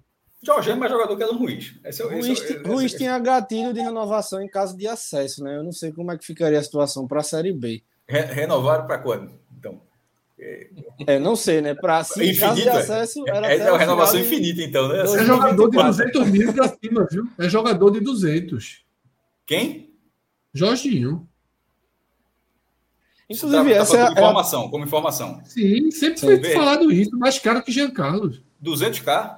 Jorginho 0.44 0.76
é 0.76 0.80
mais 0.80 0.92
jogador 0.92 1.16
que 1.16 1.24
Alan 1.24 1.38
Ruiz. 1.38 1.76
Esse 1.86 2.02
é, 2.02 2.06
Ruiz, 2.06 2.26
esse 2.28 2.54
é, 2.58 2.68
Ruiz 2.68 2.94
tinha 2.94 3.18
gatilho 3.20 3.74
de 3.74 3.80
renovação 3.80 4.42
em 4.42 4.50
caso 4.50 4.76
de 4.76 4.88
acesso, 4.88 5.44
né? 5.44 5.56
Eu 5.56 5.64
não 5.64 5.72
sei 5.72 5.94
como 5.94 6.12
é 6.12 6.18
que 6.18 6.26
ficaria 6.26 6.60
a 6.60 6.64
situação 6.64 7.08
para 7.08 7.22
a 7.22 7.24
Série 7.24 7.54
B. 7.54 7.82
Re 8.08 8.22
renovaram 8.22 8.86
para 8.86 8.98
quando? 8.98 9.41
É, 11.06 11.20
não 11.20 11.36
sei, 11.36 11.62
né? 11.62 11.76
Para 11.76 12.00
assim, 12.00 12.22
infinito, 12.24 12.40
caso 12.40 12.62
de 12.62 12.70
acesso, 12.70 13.24
era 13.28 13.54
é, 13.54 13.70
uma 13.70 13.78
renovação 13.78 14.20
infinita, 14.20 14.64
então, 14.64 14.88
né? 14.88 15.02
É 15.02 15.24
jogador 15.24 15.70
de 15.70 15.78
200 15.78 16.28
mil 16.30 16.54
para 16.54 16.68
cima, 16.68 17.08
viu? 17.10 17.28
É 17.38 17.48
jogador 17.48 17.92
de 17.92 18.00
200. 18.00 18.84
Quem? 19.46 19.94
Jorginho. 20.54 21.28
Inclusive, 23.30 23.64
tá, 23.64 23.70
essa 23.70 23.98
tá 23.98 24.04
é 24.04 24.06
como 24.08 24.20
informação, 24.20 24.70
como 24.70 24.84
informação. 24.84 25.42
Sim, 25.46 25.92
sempre 25.92 26.20
foi 26.20 26.44
falado 26.54 26.92
isso, 26.92 27.18
mais 27.18 27.38
caro 27.38 27.64
que 27.64 27.72
Jean 27.72 27.92
Carlos. 27.92 28.42
200k? 28.64 29.38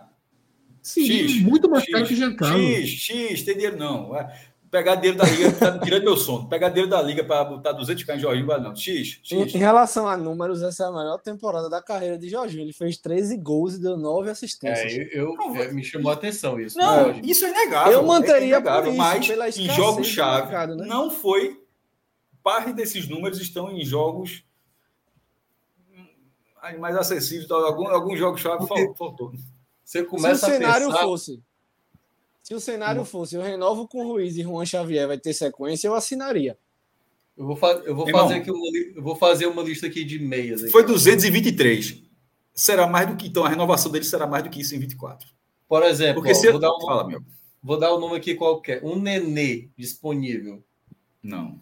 Sim, 0.82 1.06
X, 1.06 1.41
muito 1.41 1.69
mais 1.69 1.83
X, 1.83 1.93
caro 1.93 2.06
que 2.06 2.15
Jean 2.15 2.35
Carlos. 2.35 2.65
X, 2.65 2.90
X, 2.90 3.43
tem 3.43 3.56
dinheiro 3.56 3.77
não. 3.77 4.11
Pegar 4.74 4.95
dinheiro 4.95 5.19
da 5.19 5.26
liga, 5.26 5.52
tá 5.52 5.77
tirando 5.77 6.03
meu 6.03 6.18
sono. 6.18 6.50
Pegar 6.50 6.69
dinheiro 6.69 6.90
da 6.90 7.00
liga 7.00 7.24
para 7.24 7.43
botar 7.43 7.76
200k 7.76 8.16
em 8.16 8.19
Jorginho, 8.19 8.48
vai 8.48 8.60
não. 8.60 8.76
X, 8.76 9.19
X. 9.22 9.32
Em, 9.32 9.43
em, 9.43 9.60
relação 9.60 10.08
a 10.08 10.18
números, 10.18 10.64
essa 10.64 10.85
é 10.85 10.88
a 10.88 10.92
melhor 10.92 11.19
temporada 11.19 11.69
da 11.69 11.80
carreira 11.80 12.18
de 12.18 12.27
Jorginho. 12.27 12.64
Ele 12.64 12.74
fez 12.74 12.98
13 12.98 13.38
gols 13.38 13.76
e 13.76 13.80
deu 13.80 13.95
9 13.95 14.32
assistências. 14.32 14.92
É, 14.92 15.10
eu, 15.14 15.35
eu 15.35 15.56
é, 15.58 15.72
me 15.72 15.84
chamou 15.84 16.10
a 16.10 16.16
atenção 16.16 16.60
isso. 16.60 16.76
Não, 16.76 17.10
né, 17.10 17.22
isso 17.24 17.45
é 17.45 17.52
inegável. 17.52 17.93
Eu 17.93 18.03
manteria 18.03 18.56
é 18.56 18.58
inegável, 18.58 18.90
isso, 18.90 18.98
mas 18.98 19.58
em 19.60 19.69
jogos-chave 19.69 20.52
né? 20.76 20.85
não 20.88 21.11
foi. 21.11 21.61
Parte 22.42 22.74
desses 22.74 23.08
números 23.08 23.40
estão 23.40 23.72
em 23.72 23.85
jogos 23.85 24.43
mais 26.80 26.95
acessíveis. 26.95 27.52
Alguns, 27.52 27.92
alguns 27.92 28.18
jogos-chave 28.18 28.66
faltou. 28.66 29.34
Você 29.84 30.03
começa 30.03 30.48
Se 30.48 30.52
o 30.52 30.56
cenário 30.56 30.88
pensar... 30.88 31.03
fosse 31.03 31.43
se 32.44 32.54
o 32.54 32.60
cenário 32.60 33.06
fosse 33.06 33.36
eu 33.36 33.42
renovo 33.42 33.88
com 33.88 34.04
Ruiz 34.04 34.36
e 34.36 34.44
Juan 34.44 34.66
Xavier 34.66 35.08
vai 35.08 35.18
ter 35.18 35.34
sequência, 35.34 35.88
eu 35.88 35.96
assinaria. 35.96 36.58
Eu 37.38 37.48
vou, 37.48 37.56
fa 37.56 37.72
eu 37.86 37.96
vou 37.96 38.08
fazer 38.08 38.36
aqui 38.36 38.52
uma, 38.52 38.78
eu 38.96 39.02
vou 39.02 39.16
fazer 39.16 39.48
uma 39.48 39.64
lista 39.64 39.88
aqui 39.88 40.04
de 40.04 40.20
meias. 40.20 40.62
Aqui. 40.62 40.72
Foi 40.72 40.86
223. 40.86 42.04
Será 42.54 42.86
mais 42.86 43.08
do 43.08 43.16
que 43.16 43.28
então 43.28 43.46
a 43.46 43.50
renovação 43.50 43.90
dele 43.92 44.04
será 44.04 44.28
mais 44.28 44.44
do 44.44 44.50
que 44.50 44.60
isso 44.60 44.76
em 44.76 44.80
24. 44.80 45.28
Por 45.68 45.82
exemplo, 45.84 46.16
Porque 46.16 46.32
ó, 46.32 46.36
se... 46.36 46.52
vou, 46.52 46.60
dar 46.60 46.76
um, 46.76 46.82
Fala, 46.82 47.08
meu. 47.08 47.24
vou 47.64 47.80
dar 47.80 47.94
o 47.94 47.98
um 47.98 48.00
nome 48.02 48.18
aqui 48.18 48.36
qualquer. 48.36 48.84
Um 48.84 49.00
Nenê 49.00 49.70
disponível. 49.78 50.62
Não. 51.24 51.60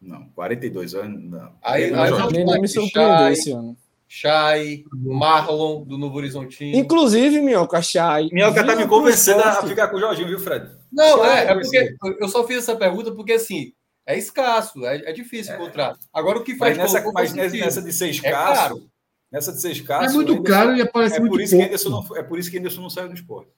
Não, 0.00 0.28
42 0.34 0.94
anos. 0.94 1.30
Não. 1.30 1.52
Aí, 1.62 1.84
aí, 1.84 1.94
aí 1.94 2.60
me 2.60 2.68
surpreendeu 2.68 3.28
esse 3.28 3.50
ano. 3.52 3.76
Chay, 4.14 4.84
Marlon, 4.92 5.84
do 5.84 5.96
Novo 5.96 6.18
Horizontino. 6.18 6.76
Inclusive, 6.76 7.40
Minhoca, 7.40 7.80
Chay. 7.80 8.28
Minhoca 8.30 8.62
tá 8.62 8.76
me 8.76 8.86
convencendo 8.86 9.40
a 9.40 9.66
ficar 9.66 9.88
com 9.88 9.96
o 9.96 10.00
Jorginho, 10.00 10.28
viu, 10.28 10.38
Fred? 10.38 10.70
Não, 10.92 11.24
é, 11.24 11.46
é 11.46 11.54
porque 11.54 11.96
eu 12.20 12.28
só 12.28 12.46
fiz 12.46 12.58
essa 12.58 12.76
pergunta 12.76 13.10
porque, 13.12 13.32
assim, 13.32 13.72
é 14.04 14.18
escasso, 14.18 14.84
é, 14.84 14.96
é 15.08 15.12
difícil 15.14 15.54
é. 15.54 15.56
encontrar. 15.56 15.96
Agora, 16.12 16.38
o 16.38 16.44
que 16.44 16.54
faz... 16.56 16.76
Mas 16.76 16.92
nessa, 16.92 17.10
mas 17.10 17.32
nessa 17.32 17.80
de 17.80 17.90
ser 17.90 18.10
escasso... 18.10 18.28
É 18.28 18.54
caro. 18.54 18.90
Nessa 19.30 19.50
de 19.50 19.62
ser 19.62 19.70
escasso... 19.70 20.10
É 20.10 20.12
muito 20.12 20.42
caro 20.42 20.76
e 20.76 20.82
aparece 20.82 21.16
é 21.16 21.20
muito 21.20 21.32
por 21.32 21.40
isso 21.40 21.56
pouco. 21.56 21.78
Que 21.78 21.88
não, 21.88 22.16
é 22.18 22.22
por 22.22 22.38
isso 22.38 22.50
que 22.50 22.58
Anderson 22.58 22.82
não 22.82 22.90
saiu 22.90 23.08
do 23.08 23.14
esporte. 23.14 23.50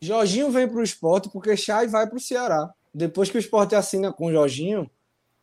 Jorginho 0.00 0.50
vem 0.50 0.66
para 0.66 0.78
o 0.78 0.82
esporte 0.82 1.28
porque 1.28 1.58
Chay 1.58 1.88
vai 1.88 2.06
para 2.06 2.16
o 2.16 2.20
Ceará. 2.20 2.72
Depois 2.94 3.28
que 3.28 3.36
o 3.36 3.38
esporte 3.38 3.74
assina 3.74 4.10
com 4.10 4.28
o 4.28 4.32
Jorginho, 4.32 4.90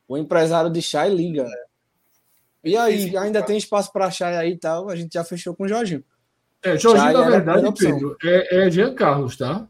o 0.08 0.18
empresário 0.18 0.72
de 0.72 0.82
Chay 0.82 1.14
liga. 1.14 1.44
É. 1.44 1.69
E 2.70 2.78
aí, 2.78 3.18
ainda 3.18 3.42
tem 3.44 3.58
espaço 3.58 3.92
para 3.92 4.06
achar 4.06 4.34
aí 4.34 4.52
e 4.52 4.58
tal, 4.58 4.90
a 4.90 4.96
gente 4.96 5.14
já 5.14 5.24
fechou 5.24 5.56
com 5.56 5.64
o 5.64 5.68
Jorginho. 5.68 6.04
É, 6.62 6.78
Jorginho, 6.78 7.12
Chay 7.12 7.14
na 7.14 7.30
verdade, 7.30 7.74
Pedro, 7.78 8.18
é, 8.24 8.66
é 8.68 8.72
Jean 8.72 8.94
Carlos, 8.94 9.38
tá? 9.38 9.68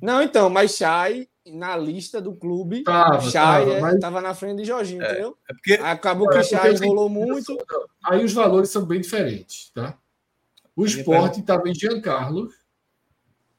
Não, 0.00 0.22
então, 0.22 0.48
mas 0.50 0.76
Chay 0.76 1.28
na 1.46 1.76
lista 1.76 2.20
do 2.20 2.34
clube, 2.34 2.82
Tava, 2.84 3.20
Chay 3.22 3.32
tava, 3.32 3.72
é- 3.72 3.80
mas- 3.80 3.98
tava 3.98 4.20
na 4.20 4.34
frente 4.34 4.58
de 4.58 4.64
Jorginho, 4.64 5.02
entendeu? 5.02 5.36
É 5.48 5.52
porque 5.54 5.72
Acabou 5.82 6.26
É, 6.28 6.30
que 6.30 6.38
porque 6.38 6.56
Chay 6.56 6.70
assim, 6.74 6.86
rolou 6.86 7.08
muito. 7.08 7.58
Aí 8.04 8.24
os 8.24 8.32
valores 8.32 8.70
são 8.70 8.84
bem 8.84 9.00
diferentes, 9.00 9.70
tá? 9.74 9.96
O 10.76 10.84
esporte 10.84 11.40
estava 11.40 11.68
em 11.68 11.74
Giancarlo, 11.74 12.48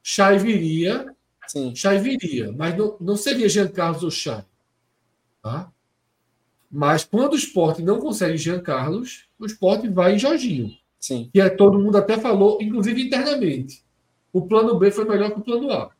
Chay 0.03 0.37
viria, 0.37 1.05
Sim, 1.47 1.75
Chay 1.75 1.97
viria, 1.99 2.51
mas 2.51 2.77
não, 2.77 2.95
não 3.01 3.15
seria 3.17 3.49
Giancarlo 3.49 4.03
ou 4.03 4.11
Chay. 4.11 4.43
Tá? 5.41 5.71
Mas 6.71 7.03
quando 7.03 7.33
o 7.33 7.35
esporte 7.35 7.81
não 7.81 7.99
consegue 7.99 8.37
Giancarlo, 8.37 9.03
o 9.37 9.45
esporte 9.45 9.89
vai 9.89 10.15
em 10.15 10.19
Jorginho. 10.19 10.71
sim. 10.99 11.29
Que 11.33 11.41
é, 11.41 11.49
todo 11.49 11.79
mundo 11.79 11.97
até 11.97 12.17
falou, 12.17 12.57
inclusive 12.61 13.01
internamente. 13.01 13.83
O 14.31 14.43
plano 14.47 14.77
B 14.79 14.89
foi 14.91 15.03
melhor 15.03 15.31
que 15.31 15.39
o 15.39 15.43
plano 15.43 15.69
A. 15.71 15.91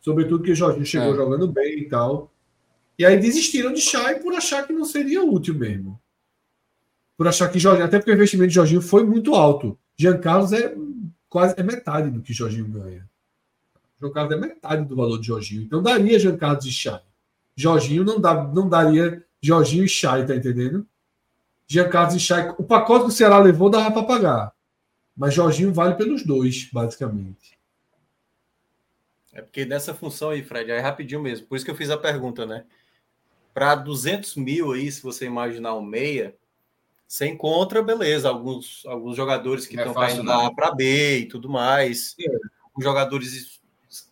Sobretudo 0.00 0.42
que 0.42 0.50
o 0.50 0.54
Jorginho 0.54 0.84
chegou 0.84 1.14
É. 1.14 1.16
jogando 1.16 1.48
bem 1.48 1.78
e 1.78 1.88
tal. 1.88 2.30
E 2.98 3.06
aí 3.06 3.18
desistiram 3.18 3.72
de 3.72 3.80
Chay 3.80 4.16
por 4.20 4.34
achar 4.34 4.66
que 4.66 4.72
não 4.72 4.84
seria 4.84 5.24
útil 5.24 5.54
mesmo. 5.54 5.98
Por 7.16 7.26
achar 7.28 7.48
que 7.48 7.58
Jorginho, 7.58 7.86
até 7.86 7.98
porque 7.98 8.10
o 8.10 8.14
investimento 8.14 8.48
de 8.48 8.54
Jorginho 8.54 8.82
foi 8.82 9.04
muito 9.04 9.34
alto. 9.34 9.78
Jean 9.96 10.18
Carlos 10.18 10.52
é 10.52 10.74
quase 11.28 11.54
é 11.56 11.62
metade 11.62 12.10
do 12.10 12.20
que 12.20 12.32
Jorginho 12.32 12.66
ganha. 12.66 13.08
Jean 14.00 14.10
Carlos 14.10 14.34
é 14.34 14.36
metade 14.40 14.84
do 14.84 14.96
valor 14.96 15.18
de 15.18 15.26
Jorginho. 15.28 15.62
Então 15.62 15.80
daria 15.82 16.18
Jean 16.18 16.36
Carlos 16.36 16.66
e 16.66 16.72
Chay. 16.72 17.00
Jorginho 17.56 18.04
não, 18.04 18.20
dá, 18.20 18.42
não 18.44 18.68
daria 18.68 19.24
Jorginho 19.40 19.84
e 19.84 19.88
Chay, 19.88 20.26
tá 20.26 20.34
entendendo? 20.34 20.86
Jean 21.66 21.88
Carlos 21.88 22.14
e 22.14 22.20
Chay. 22.20 22.54
O 22.58 22.64
pacote 22.64 23.04
que 23.04 23.10
o 23.10 23.14
Ceará 23.14 23.38
levou 23.38 23.70
dava 23.70 23.90
para 23.90 24.02
pagar. 24.02 24.52
Mas 25.16 25.34
Jorginho 25.34 25.72
vale 25.72 25.94
pelos 25.94 26.24
dois, 26.24 26.68
basicamente. 26.72 27.58
É 29.32 29.40
porque 29.40 29.64
nessa 29.64 29.94
função 29.94 30.30
aí, 30.30 30.42
Fred, 30.42 30.70
é 30.70 30.80
rapidinho 30.80 31.22
mesmo. 31.22 31.46
Por 31.46 31.56
isso 31.56 31.64
que 31.64 31.70
eu 31.70 31.76
fiz 31.76 31.90
a 31.90 31.96
pergunta, 31.96 32.44
né? 32.44 32.64
Para 33.54 33.74
200 33.74 34.36
mil 34.36 34.72
aí, 34.72 34.90
se 34.90 35.02
você 35.02 35.26
imaginar 35.26 35.74
um 35.74 35.82
meia, 35.82 36.36
você 37.06 37.26
encontra, 37.26 37.82
beleza, 37.82 38.28
alguns, 38.28 38.82
alguns 38.86 39.16
jogadores 39.16 39.66
que 39.66 39.76
é 39.76 39.80
estão 39.80 39.94
fácil, 39.94 40.16
caindo 40.16 40.26
não. 40.26 40.38
da 40.42 40.46
A 40.46 40.54
para 40.54 40.74
B 40.74 41.18
e 41.18 41.26
tudo 41.26 41.48
mais. 41.48 42.16
Os 42.74 42.82
jogadores 42.84 43.60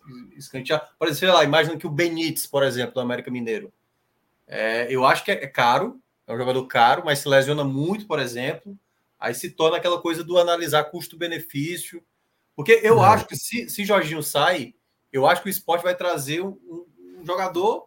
es- 0.07 0.31
es- 0.33 0.37
escanteados. 0.45 0.87
Por 0.97 1.07
exemplo, 1.07 1.19
sei 1.19 1.29
lá, 1.29 1.43
imagina 1.43 1.77
que 1.77 1.87
o 1.87 1.91
Benítez, 1.91 2.45
por 2.45 2.63
exemplo, 2.63 2.93
do 2.93 2.99
América 3.01 3.29
Mineiro. 3.31 3.71
É, 4.47 4.87
eu 4.93 5.05
acho 5.05 5.23
que 5.23 5.31
é 5.31 5.47
caro, 5.47 5.99
é 6.27 6.33
um 6.33 6.37
jogador 6.37 6.65
caro, 6.67 7.03
mas 7.05 7.19
se 7.19 7.29
lesiona 7.29 7.63
muito, 7.63 8.05
por 8.05 8.19
exemplo. 8.19 8.77
Aí 9.19 9.33
se 9.33 9.49
torna 9.51 9.77
aquela 9.77 10.01
coisa 10.01 10.23
do 10.23 10.37
analisar 10.37 10.83
custo-benefício. 10.85 12.03
Porque 12.55 12.79
eu 12.83 13.01
É. 13.03 13.07
acho 13.07 13.27
que 13.27 13.35
se, 13.35 13.69
se 13.69 13.85
Jorginho 13.85 14.21
sai, 14.21 14.73
eu 15.13 15.25
acho 15.27 15.41
que 15.41 15.47
o 15.47 15.51
esporte 15.51 15.83
vai 15.83 15.95
trazer 15.95 16.41
um, 16.41 16.57
um 17.19 17.25
jogador 17.25 17.85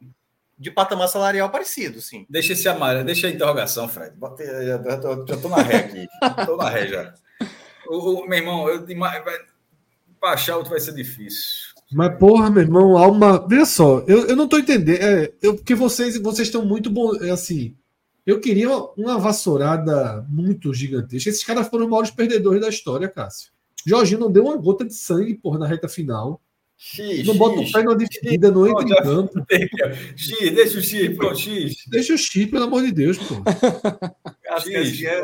de 0.57 0.71
patamar 0.71 1.09
salarial 1.09 1.51
parecido, 1.51 2.01
sim. 2.01 2.25
Deixa 2.31 2.53
esse 2.53 2.69
amarelo, 2.69 3.05
deixa 3.05 3.27
a 3.27 3.31
interrogação, 3.31 3.89
Fred. 3.89 4.17
Bota, 4.17 4.43
aí, 4.43 4.67
já, 4.67 4.79
tô, 4.99 5.27
já 5.27 5.37
tô 5.37 5.49
na 5.49 5.57
ré 5.57 5.77
aqui. 5.79 6.07
tô 6.47 6.57
na 6.57 6.69
ré 6.71 6.87
já. 6.87 7.15
O, 7.89 8.21
o- 8.23 8.29
meu 8.29 8.39
irmão, 8.39 8.69
eu, 8.69 8.87
pra 10.21 10.31
achar 10.31 10.57
outro 10.57 10.71
vai 10.71 10.81
ser 10.81 10.95
difícil. 10.95 11.74
Mas, 11.93 12.19
porra, 12.19 12.51
meu 12.51 12.63
irmão, 12.63 12.97
há 12.97 13.07
uma. 13.07 13.47
Veja 13.47 13.67
só, 13.67 14.01
eu, 14.07 14.27
eu 14.27 14.37
não 14.37 14.49
tô 14.49 14.59
entendendo. 14.59 15.01
É, 15.01 15.33
eu, 15.43 15.55
porque 15.55 15.75
vocês 15.75 16.17
vocês 16.21 16.49
estão 16.49 16.65
muito 16.65 16.91
bons. 16.91 17.21
É 17.23 17.31
assim. 17.31 17.77
Eu 18.27 18.41
queria 18.41 18.71
uma 18.97 19.19
vassourada 19.19 20.25
muito 20.31 20.73
gigantesca. 20.73 21.29
Esses 21.29 21.45
caras 21.45 21.69
foram 21.69 21.85
os 21.85 21.91
maiores 21.91 22.11
perdedores 22.11 22.61
da 22.61 22.69
história, 22.69 23.09
Cássio. 23.09 23.53
Jorginho 23.87 24.21
não 24.21 24.33
deu 24.33 24.45
uma 24.45 24.57
gota 24.57 24.85
de 24.85 24.95
sangue, 24.95 25.35
porra, 25.35 25.59
na 25.59 25.67
reta 25.67 25.89
final. 25.89 26.41
X, 26.77 27.25
Não 27.27 27.37
bota 27.37 27.61
o 27.61 27.71
pé 27.71 27.83
numa 27.83 27.97
dividida, 27.97 28.51
não 28.51 28.67
entra 28.67 28.85
em 28.85 29.03
campo. 29.03 29.47
X, 30.17 30.55
deixa 30.55 30.79
o 30.79 30.83
X, 30.83 31.17
pronto, 31.17 31.39
X. 31.39 31.77
Deixa 31.89 32.15
o 32.15 32.19
chip, 32.19 32.51
pelo 32.51 32.65
amor 32.65 32.83
de 32.83 32.93
Deus, 32.93 33.17
pô. 33.19 33.37
Cássio, 34.43 34.73
X, 34.73 35.01
quer, 35.01 35.23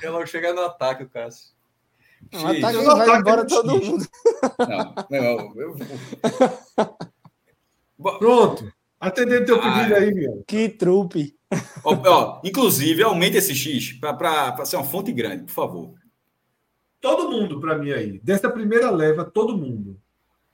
quer 0.00 0.10
logo 0.10 0.26
chegar 0.26 0.54
no 0.54 0.60
ataque, 0.60 1.02
o 1.04 1.08
Cássio. 1.08 1.48
Não, 2.32 2.46
ataque 2.46 2.76
vai 2.78 3.00
ataque 3.00 3.18
embora 3.18 3.46
todo 3.46 3.76
mundo. 3.76 4.06
Não, 4.58 4.94
não, 5.10 5.60
eu, 5.60 5.76
Pronto. 8.18 8.72
Atendendo 9.00 9.46
teu 9.46 9.60
Ah, 9.60 9.78
pedido 9.78 9.94
aí, 9.96 10.14
meu. 10.14 10.44
Que 10.46 10.68
trupe. 10.68 11.36
ó, 11.84 11.94
ó, 12.08 12.40
inclusive, 12.44 13.02
aumente 13.02 13.36
esse 13.36 13.54
X 13.54 13.92
para 14.00 14.64
ser 14.64 14.76
uma 14.76 14.84
fonte 14.84 15.12
grande, 15.12 15.42
por 15.44 15.50
favor. 15.52 15.94
Todo 17.00 17.30
mundo 17.30 17.60
pra 17.60 17.76
mim 17.76 17.90
aí. 17.90 18.20
Dessa 18.22 18.48
primeira 18.48 18.90
leva, 18.90 19.24
todo 19.24 19.56
mundo. 19.58 19.98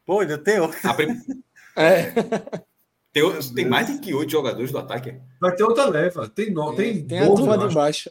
Pô, 0.07 0.20
ainda 0.20 0.39
tem 0.39 0.58
prim- 0.94 1.20
É. 1.76 2.12
tem, 3.20 3.55
tem 3.55 3.64
mais 3.66 3.86
de 3.86 3.98
que 3.98 4.14
oito 4.14 4.30
jogadores 4.32 4.70
do 4.72 4.78
ataque. 4.78 5.14
Vai 5.40 5.55
ter 5.55 5.64
outra 5.64 5.88
leva. 5.88 6.28
Tem, 6.28 6.50
no, 6.50 6.74
tem, 6.74 7.05
Tem 7.06 7.20
a 7.20 7.26
12, 7.26 7.36
turma 7.36 7.55
eu 7.56 7.68
de 7.68 7.74
baixo. 7.74 8.10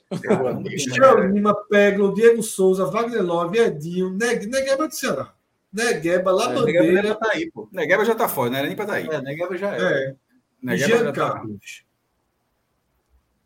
Michel 0.61 1.31
Lima, 1.31 1.55
Peglo, 1.69 2.13
Diego 2.13 2.41
Souza, 2.43 2.85
Wagner 2.85 3.23
Love, 3.23 3.57
Edinho, 3.59 4.09
Neg 4.11 4.45
Negueba 4.47 4.87
do 4.87 4.93
Ceará. 4.95 5.33
Negueba, 5.71 6.31
Negaba 6.31 6.31
Labandeira, 6.31 7.07
já 7.09 7.15
tá 7.15 7.29
aí, 7.33 7.51
pô. 7.51 7.67
Negueba 7.71 8.05
já 8.05 8.15
tá 8.15 8.27
fora, 8.27 8.49
não 8.49 8.57
era 8.57 8.67
nem 8.67 8.75
para 8.75 8.85
estar 8.85 8.95
aí. 8.95 9.07
É, 9.07 9.21
Negaba 9.21 9.57
já 9.57 9.75
é. 9.75 9.81
é, 9.81 10.15
Negueba 10.61 10.87
Jean 10.89 10.97
já 11.05 11.11
tá- 11.11 11.31
Carlos. 11.33 11.83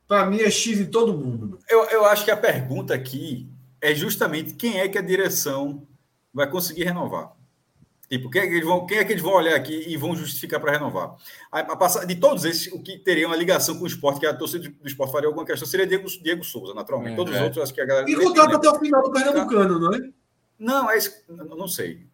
Pra 0.07 0.25
mim 0.25 0.39
é 0.41 0.49
X 0.49 0.79
em 0.79 0.85
todo 0.85 1.13
mundo. 1.17 1.57
Eu, 1.69 1.83
eu 1.85 2.05
acho 2.05 2.25
que 2.25 2.31
a 2.31 2.37
pergunta 2.37 2.93
aqui 2.93 3.49
é 3.79 3.95
justamente 3.95 4.53
quem 4.53 4.79
é 4.79 4.87
que 4.89 4.97
a 4.97 5.01
direção 5.01 5.87
vai 6.33 6.49
conseguir 6.49 6.83
renovar. 6.83 7.31
Tipo, 8.11 8.29
quem 8.29 8.41
é 8.41 8.47
que 8.47 8.53
eles 8.55 8.65
vão, 8.65 8.85
quem 8.85 8.97
é 8.97 9.05
que 9.05 9.13
eles 9.13 9.23
vão 9.23 9.31
olhar 9.31 9.55
aqui 9.55 9.85
e 9.87 9.95
vão 9.95 10.13
justificar 10.13 10.59
para 10.59 10.73
renovar? 10.73 11.15
A, 11.49 11.59
a 11.61 11.75
passar, 11.77 12.03
de 12.05 12.13
todos 12.17 12.43
esses, 12.43 12.67
o 12.73 12.83
que 12.83 12.97
teria 12.97 13.25
uma 13.25 13.37
ligação 13.37 13.77
com 13.77 13.85
o 13.85 13.87
esporte, 13.87 14.19
que 14.19 14.25
a 14.25 14.33
torcida 14.33 14.67
do 14.67 14.85
esporte 14.85 15.13
faria 15.13 15.29
alguma 15.29 15.45
questão, 15.45 15.65
seria 15.65 15.87
Diego, 15.87 16.09
Diego 16.21 16.43
Souza, 16.43 16.73
naturalmente. 16.73 17.13
É, 17.13 17.15
todos 17.15 17.33
os 17.33 17.39
é. 17.39 17.43
outros, 17.45 17.63
acho 17.63 17.73
que 17.73 17.79
a 17.79 17.85
galera. 17.85 18.11
E 18.11 18.15
contrato 18.17 18.53
até 18.57 18.69
o 18.69 18.77
final 18.79 19.01
do 19.01 19.11
Pernambucano, 19.13 19.79
não 19.79 19.93
é? 19.95 19.99
Não, 20.59 20.91
é 20.91 20.97
isso. 20.97 21.23
Não, 21.29 21.45
não 21.55 21.67
sei. 21.69 22.05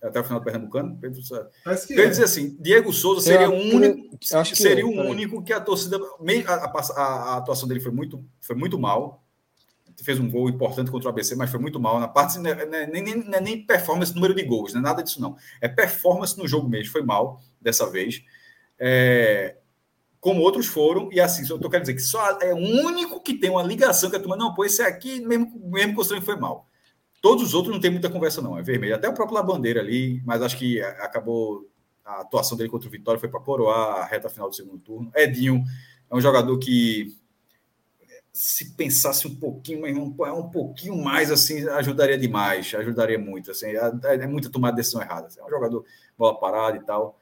Até 0.00 0.20
o 0.20 0.24
final 0.24 0.38
do 0.38 0.44
Pernambucano? 0.44 0.96
Pedro 1.00 1.20
sabe. 1.24 1.48
Parece 1.64 1.86
que 1.88 1.94
Eu 1.94 1.98
ia 1.98 2.04
é. 2.04 2.08
dizer 2.08 2.24
assim, 2.24 2.56
Diego 2.60 2.92
Souza 2.92 3.22
seria 3.22 3.50
o 3.50 3.54
único, 3.54 4.16
que 4.18 4.54
seria 4.56 4.82
é, 4.82 4.84
o 4.84 5.10
único 5.10 5.42
que 5.42 5.52
a 5.52 5.60
torcida, 5.60 5.96
a, 6.46 6.54
a- 6.54 7.02
a 7.02 7.36
atuação 7.38 7.66
dele 7.68 7.80
foi 7.80 7.90
muito, 7.90 8.24
foi 8.40 8.54
muito 8.54 8.78
mal. 8.78 9.21
Fez 10.02 10.18
um 10.18 10.30
gol 10.30 10.48
importante 10.48 10.90
contra 10.90 11.08
o 11.08 11.12
ABC, 11.12 11.34
mas 11.34 11.50
foi 11.50 11.60
muito 11.60 11.78
mal 11.78 12.00
na 12.00 12.08
parte, 12.08 12.38
né, 12.38 12.54
né, 12.66 12.86
nem, 12.86 13.02
nem, 13.02 13.34
é 13.34 13.40
nem 13.40 13.64
performance, 13.64 14.14
número 14.14 14.34
de 14.34 14.42
gols, 14.42 14.72
não 14.72 14.80
é 14.80 14.84
nada 14.84 15.02
disso 15.02 15.20
não. 15.20 15.36
É 15.60 15.68
performance 15.68 16.36
no 16.38 16.46
jogo 16.46 16.68
mesmo, 16.68 16.92
foi 16.92 17.02
mal 17.02 17.40
dessa 17.60 17.88
vez. 17.88 18.22
É, 18.78 19.56
como 20.20 20.40
outros 20.40 20.66
foram, 20.66 21.08
e 21.12 21.20
assim, 21.20 21.42
eu 21.50 21.58
tô 21.58 21.68
querendo 21.68 21.82
dizer 21.82 21.94
que 21.94 22.02
só 22.02 22.38
é 22.40 22.52
o 22.54 22.56
único 22.56 23.20
que 23.20 23.34
tem 23.34 23.50
uma 23.50 23.62
ligação 23.62 24.08
que 24.08 24.16
a 24.16 24.20
turma, 24.20 24.36
não, 24.36 24.54
pô, 24.54 24.64
esse 24.64 24.82
aqui, 24.82 25.20
mesmo, 25.20 25.52
mesmo 25.64 25.96
que 25.96 26.20
foi 26.20 26.36
mal. 26.36 26.68
Todos 27.20 27.44
os 27.44 27.54
outros 27.54 27.72
não 27.72 27.80
tem 27.80 27.90
muita 27.90 28.10
conversa, 28.10 28.42
não. 28.42 28.58
É 28.58 28.62
vermelho. 28.62 28.96
Até 28.96 29.08
o 29.08 29.14
próprio 29.14 29.36
Labandeira 29.36 29.80
ali, 29.80 30.20
mas 30.24 30.42
acho 30.42 30.58
que 30.58 30.80
acabou 30.80 31.68
a 32.04 32.20
atuação 32.20 32.56
dele 32.56 32.68
contra 32.68 32.88
o 32.88 32.90
Vitória 32.90 33.18
foi 33.18 33.28
para 33.28 33.40
coroar 33.40 34.00
a 34.00 34.04
reta 34.04 34.28
final 34.28 34.48
do 34.48 34.54
segundo 34.54 34.78
turno. 34.78 35.10
Edinho 35.14 35.64
é 36.10 36.16
um 36.16 36.20
jogador 36.20 36.58
que, 36.58 37.16
se 38.32 38.74
pensasse 38.74 39.26
um 39.26 39.34
pouquinho, 39.34 40.10
pô, 40.14 40.26
é 40.26 40.32
um 40.32 40.48
pouquinho 40.48 40.96
mais 40.96 41.30
assim, 41.30 41.68
ajudaria 41.68 42.16
demais, 42.16 42.74
ajudaria 42.74 43.18
muito. 43.18 43.50
Assim, 43.50 43.66
é, 43.66 43.92
é 44.04 44.26
muita 44.26 44.50
tomada 44.50 44.74
de 44.74 44.80
decisão 44.80 45.02
errada. 45.02 45.26
assim. 45.26 45.38
é 45.40 45.44
um 45.44 45.50
jogador 45.50 45.84
bola 46.16 46.40
parada 46.40 46.76
e 46.76 46.80
tal. 46.80 47.20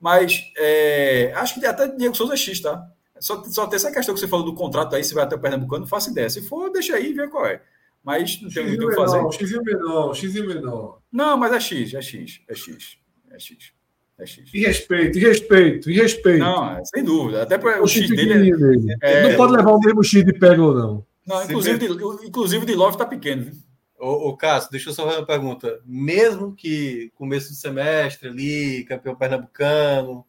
Mas 0.00 0.52
é, 0.56 1.32
acho 1.36 1.54
que 1.54 1.64
até 1.64 1.86
Diego 1.88 2.16
Souza 2.16 2.34
é 2.34 2.36
X, 2.36 2.60
tá? 2.60 2.90
Só, 3.20 3.42
só 3.44 3.66
tem 3.66 3.76
essa 3.76 3.92
questão 3.92 4.14
que 4.14 4.20
você 4.20 4.28
falou 4.28 4.44
do 4.44 4.54
contrato 4.54 4.94
aí, 4.94 5.04
se 5.04 5.14
vai 5.14 5.24
até 5.24 5.36
o 5.36 5.40
Pernambucano, 5.40 5.82
não 5.82 5.88
faço 5.88 6.10
ideia. 6.10 6.30
Se 6.30 6.42
for, 6.42 6.70
deixa 6.70 6.94
aí 6.96 7.10
e 7.10 7.14
vê 7.14 7.28
qual 7.28 7.46
é. 7.46 7.62
Mas 8.02 8.40
não 8.40 8.48
tem 8.48 8.66
muito 8.66 8.86
o 8.86 8.90
que 8.90 8.94
fazer. 8.94 9.20
X 9.32 9.52
menor, 9.62 10.14
X 10.14 10.34
menor. 10.34 11.00
Não, 11.10 11.36
mas 11.36 11.52
é 11.52 11.60
X, 11.60 11.94
é 11.94 12.02
X, 12.02 12.40
é 12.48 12.54
X, 12.54 12.98
é 13.30 13.38
X, 13.38 13.72
é 14.18 14.26
X. 14.26 14.50
E 14.52 14.60
respeito, 14.60 15.18
e 15.18 15.20
respeito, 15.20 15.90
e 15.90 15.94
respeito. 15.94 16.38
Não, 16.40 16.72
é, 16.76 16.84
sem 16.84 17.04
dúvida. 17.04 17.42
Até 17.42 17.56
para 17.58 17.80
o 17.80 17.84
o 17.84 17.88
X 17.88 18.02
X 18.02 18.10
dele. 18.10 18.56
dele. 18.56 18.96
é- 19.02 19.28
Não 19.30 19.36
pode 19.36 19.52
levar 19.52 19.70
o 19.72 19.80
mesmo 19.80 20.02
X 20.02 20.24
de 20.24 20.32
Peglo, 20.32 20.74
não. 20.74 21.06
Não, 21.26 21.44
inclusive, 21.44 21.78
de, 21.78 21.86
o- 21.92 22.24
inclusive 22.24 22.64
de 22.66 22.74
Love 22.74 22.96
tá 22.98 23.04
pequeno. 23.06 23.44
viu? 23.44 23.52
Ô, 24.00 24.28
ô 24.28 24.36
Cássio, 24.36 24.70
deixa 24.70 24.90
eu 24.90 24.94
só 24.94 25.04
fazer 25.06 25.18
uma 25.18 25.26
pergunta. 25.26 25.80
Mesmo 25.84 26.54
que 26.54 27.10
começo 27.16 27.48
do 27.50 27.54
semestre 27.56 28.28
ali, 28.28 28.84
campeão 28.84 29.14
pernambucano, 29.16 30.24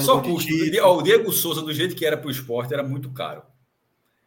Só 0.00 0.20
de 0.20 0.80
Ó, 0.80 0.98
O 0.98 1.02
Diego 1.02 1.30
Souza, 1.32 1.62
do 1.62 1.72
jeito 1.72 1.94
que 1.94 2.04
era 2.04 2.16
para 2.16 2.26
o 2.26 2.30
esporte, 2.30 2.74
era 2.74 2.82
muito 2.82 3.10
caro. 3.12 3.42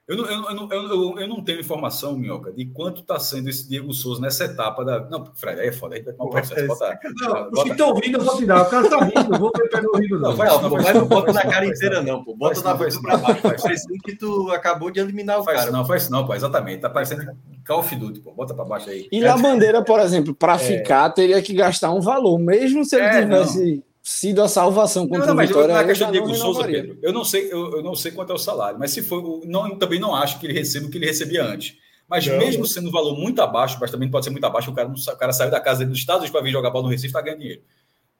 Eu 0.09 0.17
não, 0.17 0.25
eu, 0.25 0.55
não- 0.55 0.69
eu, 0.73 0.83
eu, 0.89 1.19
eu 1.19 1.27
não 1.27 1.43
tenho 1.43 1.59
informação, 1.59 2.17
Minhoca, 2.17 2.51
de 2.51 2.65
quanto 2.65 3.01
está 3.01 3.19
sendo 3.19 3.47
esse 3.47 3.69
Diego 3.69 3.93
Souza 3.93 4.19
nessa 4.19 4.45
etapa 4.45 4.83
da. 4.83 5.01
Não, 5.07 5.23
Fred, 5.35 5.61
aí 5.61 5.67
é 5.67 5.71
foda, 5.71 5.93
aí 5.95 6.01
vai 6.01 6.13
tomar 6.13 6.29
um 6.29 6.31
processo. 6.31 6.65
Bota, 6.67 6.99
Não, 7.21 7.43
os 7.43 7.49
bota- 7.51 7.63
que 7.63 7.69
estão 7.69 7.93
rindo, 7.93 8.17
eu 8.17 8.23
vou 8.23 8.37
tirar. 8.37 8.61
O 8.63 8.69
cara 8.71 8.89
tá 8.89 8.97
rindo, 9.05 9.35
eu 9.35 9.39
vou 9.39 9.51
ver 9.55 9.69
Peglo 9.69 9.97
rindo, 9.97 10.19
não. 10.19 10.29
Não, 10.31 10.35
vai- 10.35 10.47
Não, 10.49 10.69
mas 10.71 10.85
não, 10.87 10.93
não 11.01 11.07
bota 11.07 11.31
na 11.31 11.43
não, 11.43 11.51
cara 11.51 11.65
inteira, 11.67 12.01
não. 12.01 12.13
não, 12.17 12.23
pô. 12.23 12.35
Bota 12.35 12.55
Faz 12.55 12.63
na 12.65 12.73
não, 12.73 12.79
não, 12.89 13.01
pra 13.03 13.17
baixo. 13.17 13.41
não. 13.47 13.51
Parecendo 13.61 13.93
que 14.03 14.15
tu 14.15 14.51
acabou 14.51 14.89
de 14.89 14.99
eliminar 14.99 15.39
o 15.39 15.43
faz 15.43 15.59
cara. 15.59 15.71
não, 15.71 15.85
faz 15.85 16.09
não, 16.09 16.25
pô, 16.25 16.33
exatamente. 16.33 16.81
Tá 16.81 16.89
parecendo 16.89 17.23
Call 17.67 17.79
of 17.81 17.95
Duty, 17.95 18.19
pô. 18.21 18.31
Bota 18.31 18.55
para 18.55 18.65
baixo 18.65 18.89
aí. 18.89 19.07
E 19.11 19.19
na 19.21 19.37
bandeira, 19.37 19.83
por 19.83 19.99
exemplo, 19.99 20.33
para 20.33 20.57
ficar, 20.57 21.07
teria 21.11 21.39
que 21.41 21.53
gastar 21.53 21.91
um 21.91 22.01
valor, 22.01 22.39
mesmo 22.39 22.83
se 22.83 22.95
ele 22.95 23.05
É, 23.05 23.21
tivesse 23.21 23.83
sido 24.09 24.41
a 24.41 24.47
salvação 24.47 25.07
contra 25.07 25.27
não, 25.27 25.35
não, 25.35 25.43
o 25.43 25.47
Vitória, 25.47 25.73
eu 25.73 25.87
questão 25.87 26.07
de 26.11 26.13
Diego 26.13 26.33
Souza. 26.35 26.63
Pedro, 26.65 26.97
eu 27.01 27.13
não 27.13 27.23
sei, 27.23 27.51
eu, 27.51 27.77
eu 27.77 27.83
não 27.83 27.95
sei 27.95 28.11
quanto 28.11 28.31
é 28.31 28.35
o 28.35 28.39
salário, 28.39 28.79
mas 28.79 28.91
se 28.91 29.01
for, 29.03 29.41
não, 29.45 29.77
também 29.77 29.99
não 29.99 30.15
acho 30.15 30.39
que 30.39 30.47
ele 30.47 30.53
receba 30.53 30.87
o 30.87 30.89
que 30.89 30.97
ele 30.97 31.05
recebia 31.05 31.43
antes. 31.45 31.77
Mas 32.07 32.25
Não. 32.25 32.39
mesmo 32.39 32.65
sendo 32.65 32.89
um 32.89 32.91
valor 32.91 33.15
muito 33.15 33.39
abaixo, 33.39 33.77
mas 33.79 33.91
também 33.91 34.09
pode 34.09 34.25
ser 34.25 34.31
muito 34.31 34.43
abaixo, 34.43 34.71
o 34.71 34.73
cara, 34.73 34.89
o 34.89 35.17
cara 35.17 35.31
saiu 35.31 35.51
da 35.51 35.59
casa 35.59 35.85
dos 35.85 35.99
Estados 35.99 36.21
Unidos 36.21 36.31
para 36.31 36.41
vir 36.43 36.51
jogar 36.51 36.71
bola 36.71 36.85
no 36.85 36.89
Recife, 36.89 37.07
está 37.07 37.21
ganhando 37.21 37.41
dinheiro. 37.41 37.61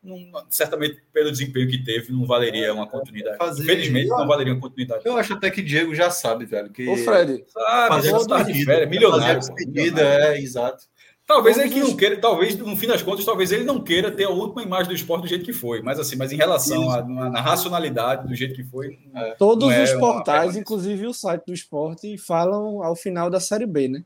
Não- 0.04 0.46
certamente, 0.50 1.02
pelo 1.12 1.32
desempenho 1.32 1.68
que 1.68 1.84
teve, 1.84 2.14
não 2.14 2.26
valeria 2.26 2.72
uma 2.74 2.88
continuidade. 2.88 3.38
Fazer- 3.38 3.64
Infelizmente, 3.64 4.08
não 4.10 4.28
valeria 4.28 4.54
uma 4.54 4.62
continuidade. 4.62 5.02
Eu 5.04 5.18
acho 5.18 5.34
até 5.34 5.50
que 5.50 5.62
Diego 5.64 5.94
já 5.96 6.10
sabe, 6.12 6.46
velho. 6.46 6.70
Que 6.70 6.88
Ô, 6.88 6.96
Fred, 6.98 7.44
Sabe, 7.48 7.88
fazer 7.90 8.28
tá 8.28 8.44
de 8.44 8.64
férias, 8.64 8.90
milionário. 8.90 9.36
fazer 9.42 9.54
despedida, 9.56 9.82
milionário. 10.04 10.26
é, 10.36 10.40
exato. 10.40 10.84
Talvez 11.30 11.58
Todos 11.58 11.72
ele 11.72 11.80
que 11.80 11.88
não 11.88 11.96
queira, 11.96 12.20
talvez, 12.20 12.58
no 12.58 12.76
fim 12.76 12.88
das 12.88 13.04
contas, 13.04 13.24
talvez 13.24 13.52
ele 13.52 13.64
não 13.64 13.80
queira 13.80 14.10
ter 14.10 14.24
a 14.24 14.32
última 14.32 14.64
imagem 14.64 14.88
do 14.88 14.96
esporte 14.96 15.22
do 15.22 15.28
jeito 15.28 15.46
que 15.46 15.54
foi. 15.54 15.80
Mas 15.80 16.00
assim, 16.00 16.16
mas 16.16 16.32
em 16.32 16.36
relação 16.36 16.90
à 16.90 17.04
na, 17.04 17.30
na 17.30 17.40
racionalidade 17.40 18.28
do 18.28 18.34
jeito 18.34 18.56
que 18.56 18.64
foi, 18.64 18.98
todos 19.38 19.70
Não 19.70 19.72
é 19.72 19.84
os 19.84 19.92
uma 19.92 20.00
portais, 20.00 20.26
permanência. 20.26 20.60
inclusive 20.60 21.06
o 21.06 21.14
site 21.14 21.44
do 21.46 21.54
esporte, 21.54 22.18
falam 22.18 22.84
ao 22.84 22.96
final 22.96 23.30
da 23.30 23.40
Série 23.40 23.68
B, 23.68 23.88
né? 23.88 24.04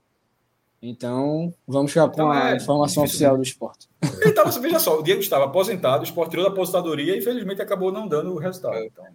Então, 0.81 1.53
vamos 1.65 1.91
ficar 1.91 2.09
com 2.09 2.13
Então, 2.15 2.29
a 2.29 2.51
é 2.51 2.55
informação 2.57 3.05
difícil, 3.05 3.29
oficial 3.29 3.37
do 3.37 3.43
esporte. 3.43 3.87
Ele 4.19 4.29
estava, 4.31 4.51
veja 4.59 4.79
só, 4.79 4.99
o 4.99 5.01
Diego 5.01 5.21
estava 5.21 5.45
aposentado, 5.45 6.01
o 6.01 6.03
Sport 6.03 6.29
tirou 6.29 6.43
da 6.43 6.51
aposentadoria 6.51 7.15
e 7.15 7.19
infelizmente 7.19 7.61
acabou 7.61 7.89
não 7.89 8.05
dando 8.05 8.33
o 8.33 8.37
resultado. 8.37 8.83
Então, 8.83 9.05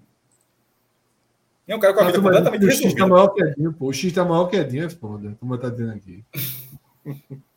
é 1.67 1.77
um 1.77 1.79
cara 1.79 1.93
com 1.93 2.01
a 2.01 2.05
vida 2.05 2.23
completamente 2.23 2.65
o 2.65 2.71
X 2.71 2.95
tá 2.95 3.07
maior 3.07 3.29
que 3.29 3.43
Edinho, 3.43 3.75
pô. 3.75 3.89
O 3.89 3.93
X 3.93 4.11
tá 4.15 4.25
maior 4.25 4.47
que 4.47 4.57
Edinho, 4.57 4.87
é 4.87 4.89
foda. 4.89 5.37
Como 5.39 5.59
tá 5.59 5.69
dizendo 5.69 5.93
aqui. 5.93 6.25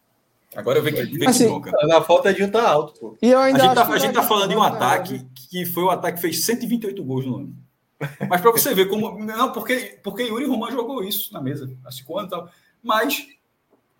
Agora 0.55 0.79
eu 0.79 0.83
vejo 0.83 0.97
que, 1.07 1.17
vê 1.17 1.25
Assim, 1.27 1.45
bronca. 1.45 2.01
Foto 2.03 2.27
é 2.27 2.33
de 2.33 2.43
um 2.43 2.49
tá 2.49 2.67
alto, 2.69 2.99
pô. 2.99 3.17
E 3.21 3.29
eu 3.29 3.39
A 3.39 3.45
ainda 3.45 3.59
gente, 3.59 3.77
acho 3.77 3.87
tá, 3.89 3.93
a 3.93 3.97
gente 3.97 4.13
tá 4.13 4.23
falando 4.23 4.49
de 4.49 4.55
um 4.55 4.61
ataque 4.63 5.25
que 5.49 5.65
foi 5.65 5.83
o 5.83 5.89
ataque 5.89 6.15
que 6.15 6.21
fez 6.21 6.43
128 6.45 7.03
gols 7.03 7.25
no 7.25 7.37
ano. 7.37 7.55
Mas 8.29 8.41
para 8.41 8.51
você 8.51 8.73
ver 8.73 8.87
como. 8.89 9.23
Não, 9.23 9.51
porque, 9.51 9.99
porque 10.03 10.23
Yuri 10.23 10.45
Roman 10.45 10.71
jogou 10.71 11.03
isso 11.03 11.31
na 11.33 11.39
mesa, 11.41 11.71
há 11.85 11.91
cinco 11.91 12.17
anos 12.17 12.29
e 12.31 12.35
tal. 12.35 12.49
Mas 12.83 13.27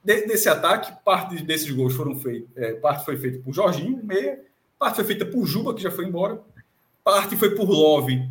de- 0.04 0.26
desse 0.26 0.50
ataque, 0.50 0.92
parte 1.06 1.42
desses 1.44 1.70
gols 1.70 1.94
foram 1.96 2.16
feitos. 2.16 2.50
é, 2.58 2.74
parte 2.74 3.06
foi 3.06 3.16
feita 3.18 3.40
por 3.44 3.54
Jorginho, 3.54 4.00
meia, 4.04 4.42
parte 4.80 4.96
foi 4.96 5.06
feita 5.06 5.26
por 5.26 5.46
Juba, 5.46 5.74
que 5.76 5.82
já 5.84 5.92
foi 5.92 6.06
embora, 6.06 6.42
parte 7.04 7.38
foi 7.38 7.52
por 7.56 7.70
Love 7.70 8.28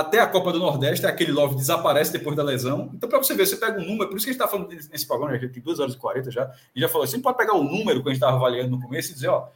até 0.00 0.18
a 0.20 0.26
Copa 0.26 0.52
do 0.52 0.58
Nordeste, 0.58 1.06
aquele 1.06 1.32
Love 1.32 1.54
desaparece 1.54 2.12
depois 2.12 2.36
da 2.36 2.42
lesão. 2.42 2.90
Então, 2.94 3.08
para 3.08 3.18
você 3.18 3.34
ver, 3.34 3.46
você 3.46 3.56
pega 3.56 3.80
um 3.80 3.84
número, 3.84 4.08
por 4.08 4.16
isso 4.16 4.26
que 4.26 4.30
a 4.30 4.32
gente 4.32 4.42
está 4.42 4.48
falando 4.48 4.68
nesse- 4.70 5.06
programa, 5.06 5.38
já 5.38 5.48
tem 5.48 5.62
2 5.62 5.78
horas 5.80 5.94
e 5.94 5.98
40 5.98 6.30
já, 6.30 6.50
e 6.74 6.80
já 6.80 6.88
falou, 6.88 7.06
você 7.06 7.18
pode 7.18 7.36
pegar 7.36 7.54
o 7.54 7.62
número 7.62 8.02
que 8.02 8.08
a 8.08 8.12
gente 8.12 8.16
estava 8.22 8.36
avaliando 8.36 8.70
no 8.70 8.80
começo 8.80 9.10
e 9.10 9.14
dizer, 9.14 9.28
ó, 9.28 9.46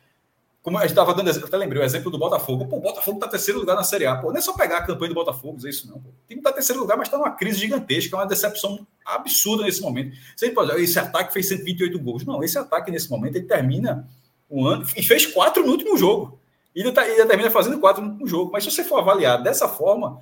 como 0.63 0.77
a 0.77 0.83
gente 0.83 0.91
estava 0.91 1.15
dando 1.15 1.31
até 1.31 1.57
lembrei 1.57 1.81
o 1.81 1.85
exemplo 1.85 2.11
do 2.11 2.19
Botafogo. 2.19 2.67
Pô, 2.67 2.77
o 2.77 2.81
Botafogo 2.81 3.17
está 3.17 3.29
terceiro 3.29 3.59
lugar 3.61 3.75
na 3.75 3.83
Série 3.85 4.05
A. 4.05 4.17
Pô, 4.17 4.29
não 4.31 4.37
é 4.37 4.41
só 4.41 4.53
pegar 4.53 4.79
a 4.79 4.83
campanha 4.83 5.09
do 5.09 5.15
Botafogo, 5.15 5.57
dizer 5.57 5.71
isso, 5.71 5.89
não. 5.89 5.97
O 5.97 6.05
time 6.29 6.41
está 6.41 6.53
terceiro 6.53 6.81
lugar, 6.81 6.99
mas 6.99 7.07
está 7.09 7.17
numa 7.17 7.31
crise 7.31 7.59
gigantesca, 7.59 8.15
é 8.15 8.19
uma 8.19 8.27
decepção 8.27 8.87
absurda 9.07 9.63
nesse 9.65 9.81
momento. 9.81 10.15
Você 10.37 10.51
pode 10.51 10.71
dizer, 10.71 10.83
esse 10.83 10.99
ataque 10.99 11.33
fez 11.33 11.49
128 11.49 11.99
gols. 11.99 12.25
Não, 12.27 12.43
esse 12.43 12.59
ataque 12.59 12.91
nesse 12.91 13.09
momento 13.09 13.37
ele 13.37 13.47
termina 13.47 14.07
um 14.51 14.67
ano 14.67 14.85
e 14.97 15.03
fez 15.03 15.27
quatro 15.27 15.65
no 15.65 15.73
último 15.73 15.97
jogo. 15.97 16.38
E 16.75 16.81
ainda, 16.81 16.93
tá- 16.93 17.27
termina 17.27 17.51
fazendo 17.51 17.79
quatro 17.81 18.03
no 18.03 18.27
jogo. 18.27 18.53
Mas 18.53 18.65
se 18.65 18.71
você 18.71 18.85
for 18.85 18.99
avaliar 18.99 19.43
dessa 19.43 19.69
forma, 19.69 20.21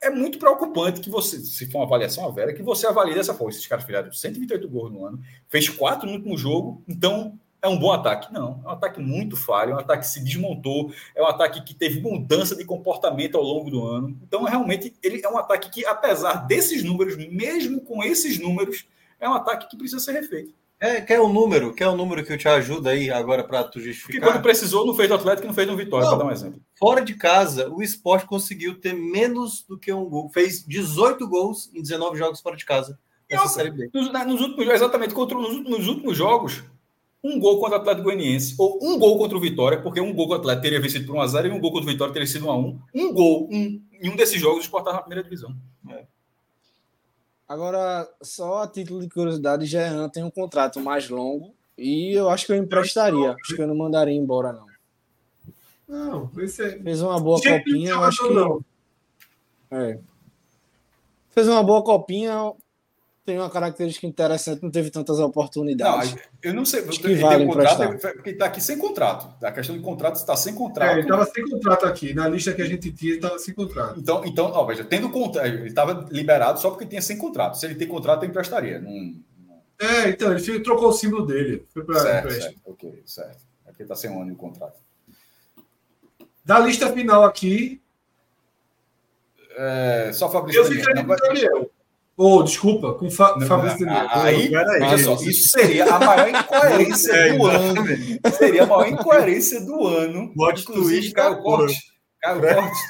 é 0.00 0.10
muito 0.10 0.38
preocupante 0.38 1.00
que 1.00 1.08
você, 1.08 1.38
se 1.40 1.70
for 1.70 1.78
uma 1.78 1.86
avaliação 1.86 2.28
a 2.28 2.52
que 2.52 2.62
você 2.62 2.86
avalie 2.86 3.14
dessa 3.14 3.34
forma. 3.34 3.50
Esses 3.50 3.66
caras 3.66 3.84
fizeram 3.84 4.12
128 4.12 4.68
gols 4.68 4.92
no 4.92 5.06
ano, 5.06 5.22
fez 5.48 5.68
quatro 5.68 6.06
no 6.06 6.14
último 6.14 6.36
jogo, 6.36 6.82
então 6.86 7.38
é 7.62 7.68
um 7.68 7.78
bom 7.78 7.90
ataque. 7.90 8.30
Não, 8.30 8.60
é 8.62 8.68
um 8.68 8.70
ataque 8.70 9.00
muito 9.00 9.36
falho, 9.36 9.72
é 9.72 9.74
um 9.74 9.78
ataque 9.78 10.02
que 10.02 10.08
se 10.10 10.22
desmontou, 10.22 10.92
é 11.14 11.22
um 11.22 11.26
ataque 11.26 11.62
que 11.62 11.72
teve 11.72 12.00
mudança 12.00 12.54
de 12.54 12.64
comportamento 12.64 13.38
ao 13.38 13.42
longo 13.42 13.70
do 13.70 13.86
ano. 13.86 14.16
Então, 14.22 14.44
realmente, 14.44 14.94
ele 15.02 15.22
é 15.24 15.28
um 15.28 15.38
ataque 15.38 15.70
que, 15.70 15.86
apesar 15.86 16.46
desses 16.46 16.84
números, 16.84 17.16
mesmo 17.16 17.80
com 17.80 18.04
esses 18.04 18.38
números, 18.38 18.86
é 19.18 19.26
um 19.26 19.32
ataque 19.32 19.68
que 19.70 19.76
precisa 19.76 19.98
ser 19.98 20.12
refeito. 20.12 20.52
É, 20.84 21.00
quer 21.00 21.18
um 21.18 21.32
número? 21.32 21.72
Quer 21.72 21.88
um 21.88 21.96
número 21.96 22.22
que 22.22 22.30
eu 22.32 22.36
te 22.36 22.46
ajuda 22.46 22.90
aí 22.90 23.10
agora 23.10 23.42
para 23.42 23.64
tu 23.64 23.72
Porque 23.78 23.88
justificar? 23.90 24.32
quando 24.32 24.42
precisou, 24.42 24.84
não 24.84 24.94
fez 24.94 25.08
no 25.08 25.14
Atlético 25.14 25.46
não 25.46 25.54
fez 25.54 25.66
no 25.66 25.76
Vitória, 25.76 26.06
para 26.06 26.18
dar 26.18 26.26
um 26.26 26.30
exemplo. 26.30 26.60
Fora 26.78 27.00
de 27.02 27.14
casa, 27.14 27.70
o 27.70 27.82
esporte 27.82 28.26
conseguiu 28.26 28.78
ter 28.78 28.92
menos 28.92 29.64
do 29.66 29.78
que 29.78 29.90
um 29.92 30.04
gol. 30.04 30.28
Fez 30.28 30.62
18 30.66 31.26
gols 31.26 31.70
em 31.74 31.80
19 31.80 32.18
jogos 32.18 32.40
fora 32.42 32.54
de 32.54 32.66
casa 32.66 32.98
nessa 33.30 33.48
Série 33.48 33.70
B. 33.70 33.88
Nos, 33.94 34.12
nos 34.12 34.40
últimos, 34.42 34.74
exatamente, 34.74 35.14
contra, 35.14 35.38
nos, 35.38 35.54
últimos- 35.56 35.78
nos 35.78 35.88
últimos 35.88 36.16
jogos, 36.18 36.62
um 37.22 37.40
gol 37.40 37.58
contra 37.60 37.78
o 37.78 37.80
Atlético 37.80 38.04
Goianiense, 38.04 38.54
ou 38.58 38.78
um 38.82 38.98
gol 38.98 39.16
contra 39.16 39.38
o 39.38 39.40
Vitória, 39.40 39.80
porque 39.80 40.02
um 40.02 40.12
gol 40.12 40.26
contra 40.28 40.36
o 40.36 40.40
Atlético 40.42 40.62
teria 40.64 40.80
vencido 40.82 41.06
por 41.06 41.16
1x0 41.16 41.46
e 41.46 41.50
um 41.50 41.60
gol 41.60 41.72
contra 41.72 41.88
o 41.88 41.92
Vitória 41.92 42.12
teria 42.12 42.26
sido 42.28 42.44
1x1. 42.46 42.78
Um 42.94 43.12
gol, 43.14 43.48
um, 43.50 43.80
em 44.02 44.10
um 44.10 44.16
desses 44.16 44.38
jogos, 44.38 44.58
o 44.58 44.62
Sport 44.64 44.84
na 44.84 44.98
primeira 45.00 45.24
divisão. 45.24 45.56
Agora, 47.48 48.08
só 48.22 48.62
a 48.62 48.66
título 48.66 49.00
de 49.00 49.08
curiosidade, 49.08 49.66
Jean 49.66 50.08
tem 50.08 50.24
um 50.24 50.30
contrato 50.30 50.80
mais 50.80 51.08
longo 51.08 51.54
e 51.76 52.12
eu 52.12 52.30
acho 52.30 52.46
que 52.46 52.52
eu 52.52 52.56
emprestaria. 52.56 53.32
Acho 53.32 53.54
que 53.54 53.60
eu 53.62 53.66
não 53.66 53.74
mandaria 53.74 54.14
embora, 54.14 54.52
não. 54.52 54.66
Não, 55.86 56.30
é. 56.36 56.46
Fez 56.46 57.02
uma 57.02 57.20
boa 57.20 57.38
Gente, 57.38 57.64
copinha, 57.64 57.90
eu 57.90 58.02
acho 58.02 58.26
que. 58.26 58.34
não. 58.34 58.64
É. 59.70 59.98
Fez 61.30 61.48
uma 61.48 61.62
boa 61.62 61.82
copinha, 61.82 62.52
tem 63.24 63.38
uma 63.38 63.48
característica 63.48 64.06
interessante, 64.06 64.62
não 64.62 64.70
teve 64.70 64.90
tantas 64.90 65.18
Não, 65.18 65.26
oportunidades. 65.26 66.14
eu 66.42 66.52
não 66.52 66.64
sei. 66.64 66.80
Acho 66.86 67.00
ele 67.06 67.16
que 67.16 67.22
vale 67.22 67.36
tem 67.38 67.46
um 67.46 67.50
contrato, 67.50 67.82
emprestar. 67.84 68.10
é 68.10 68.14
porque 68.14 68.30
está 68.30 68.46
aqui 68.46 68.60
sem 68.60 68.76
contrato. 68.78 69.44
A 69.46 69.50
questão 69.52 69.76
de 69.76 69.82
contrato 69.82 70.16
está 70.16 70.36
sem 70.36 70.52
É, 70.52 70.56
contrato. 70.56 70.92
ele 70.92 71.00
estava 71.00 71.24
sem 71.24 71.48
contrato 71.48 71.86
aqui. 71.86 72.12
Na 72.12 72.28
lista 72.28 72.52
que 72.52 72.60
a 72.60 72.66
gente 72.66 72.92
tinha, 72.92 73.12
ele 73.12 73.18
estava 73.18 73.38
sem 73.38 73.54
contrato. 73.54 73.98
Então, 73.98 74.22
então 74.24 74.46
ó, 74.52 74.64
veja, 74.66 74.84
tendo 74.84 75.08
contrato, 75.10 75.46
ele 75.46 75.66
estava 75.68 76.06
liberado 76.10 76.60
só 76.60 76.70
porque 76.70 76.84
tinha 76.86 77.00
sem 77.00 77.16
contrato. 77.16 77.56
Se 77.56 77.64
ele 77.64 77.74
tem 77.76 77.88
contrato, 77.88 78.24
eu 78.24 78.28
emprestaria. 78.28 78.78
Não, 78.78 79.14
É, 79.80 80.10
então, 80.10 80.32
ele 80.36 80.60
trocou 80.60 80.88
o 80.88 80.92
símbolo 80.92 81.24
dele. 81.26 81.64
Foi 81.72 81.82
para 81.82 81.98
certo, 82.00 82.30
certo, 82.30 82.60
ok, 82.66 83.02
certo. 83.06 83.42
É 83.66 83.70
porque 83.70 83.82
está 83.84 83.96
sem 83.96 84.10
um 84.10 84.20
ano 84.20 84.30
de 84.32 84.36
contrato. 84.36 84.78
Da 86.44 86.58
lista 86.58 86.92
final 86.92 87.24
aqui, 87.24 87.80
É, 89.56 90.10
só 90.12 90.28
Fabrício 90.30 90.60
eu 90.60 90.66
ficaria 90.66 91.02
Não, 91.02 91.06
com 91.06 91.12
o 91.12 91.16
Daniel. 91.16 91.70
Ou, 92.16 92.44
desculpa, 92.44 92.94
com 92.94 93.10
Fa 93.10 93.36
Não, 93.36 93.46
Fabrício. 93.46 93.86
Aí, 94.10 94.48
veja 94.48 94.98
só, 94.98 95.14
isso- 95.14 95.30
isso 95.30 95.48
seria 95.48 95.84
a 95.92 95.98
maior 95.98 96.28
incoerência 96.30 97.12
É, 97.12 97.32
do 97.36 97.46
ano. 97.46 97.74
Seria 98.38 98.62
a 98.62 98.66
maior 98.66 98.88
incoerência 98.88 99.60
do 99.62 99.86
ano. 99.86 100.32
Plot 100.32 100.62
Inclusive, 100.62 100.96
twist 101.00 101.12
Caio 101.12 101.42
Corte. 101.42 101.76
Caio 102.22 102.40
Corte. 102.40 102.80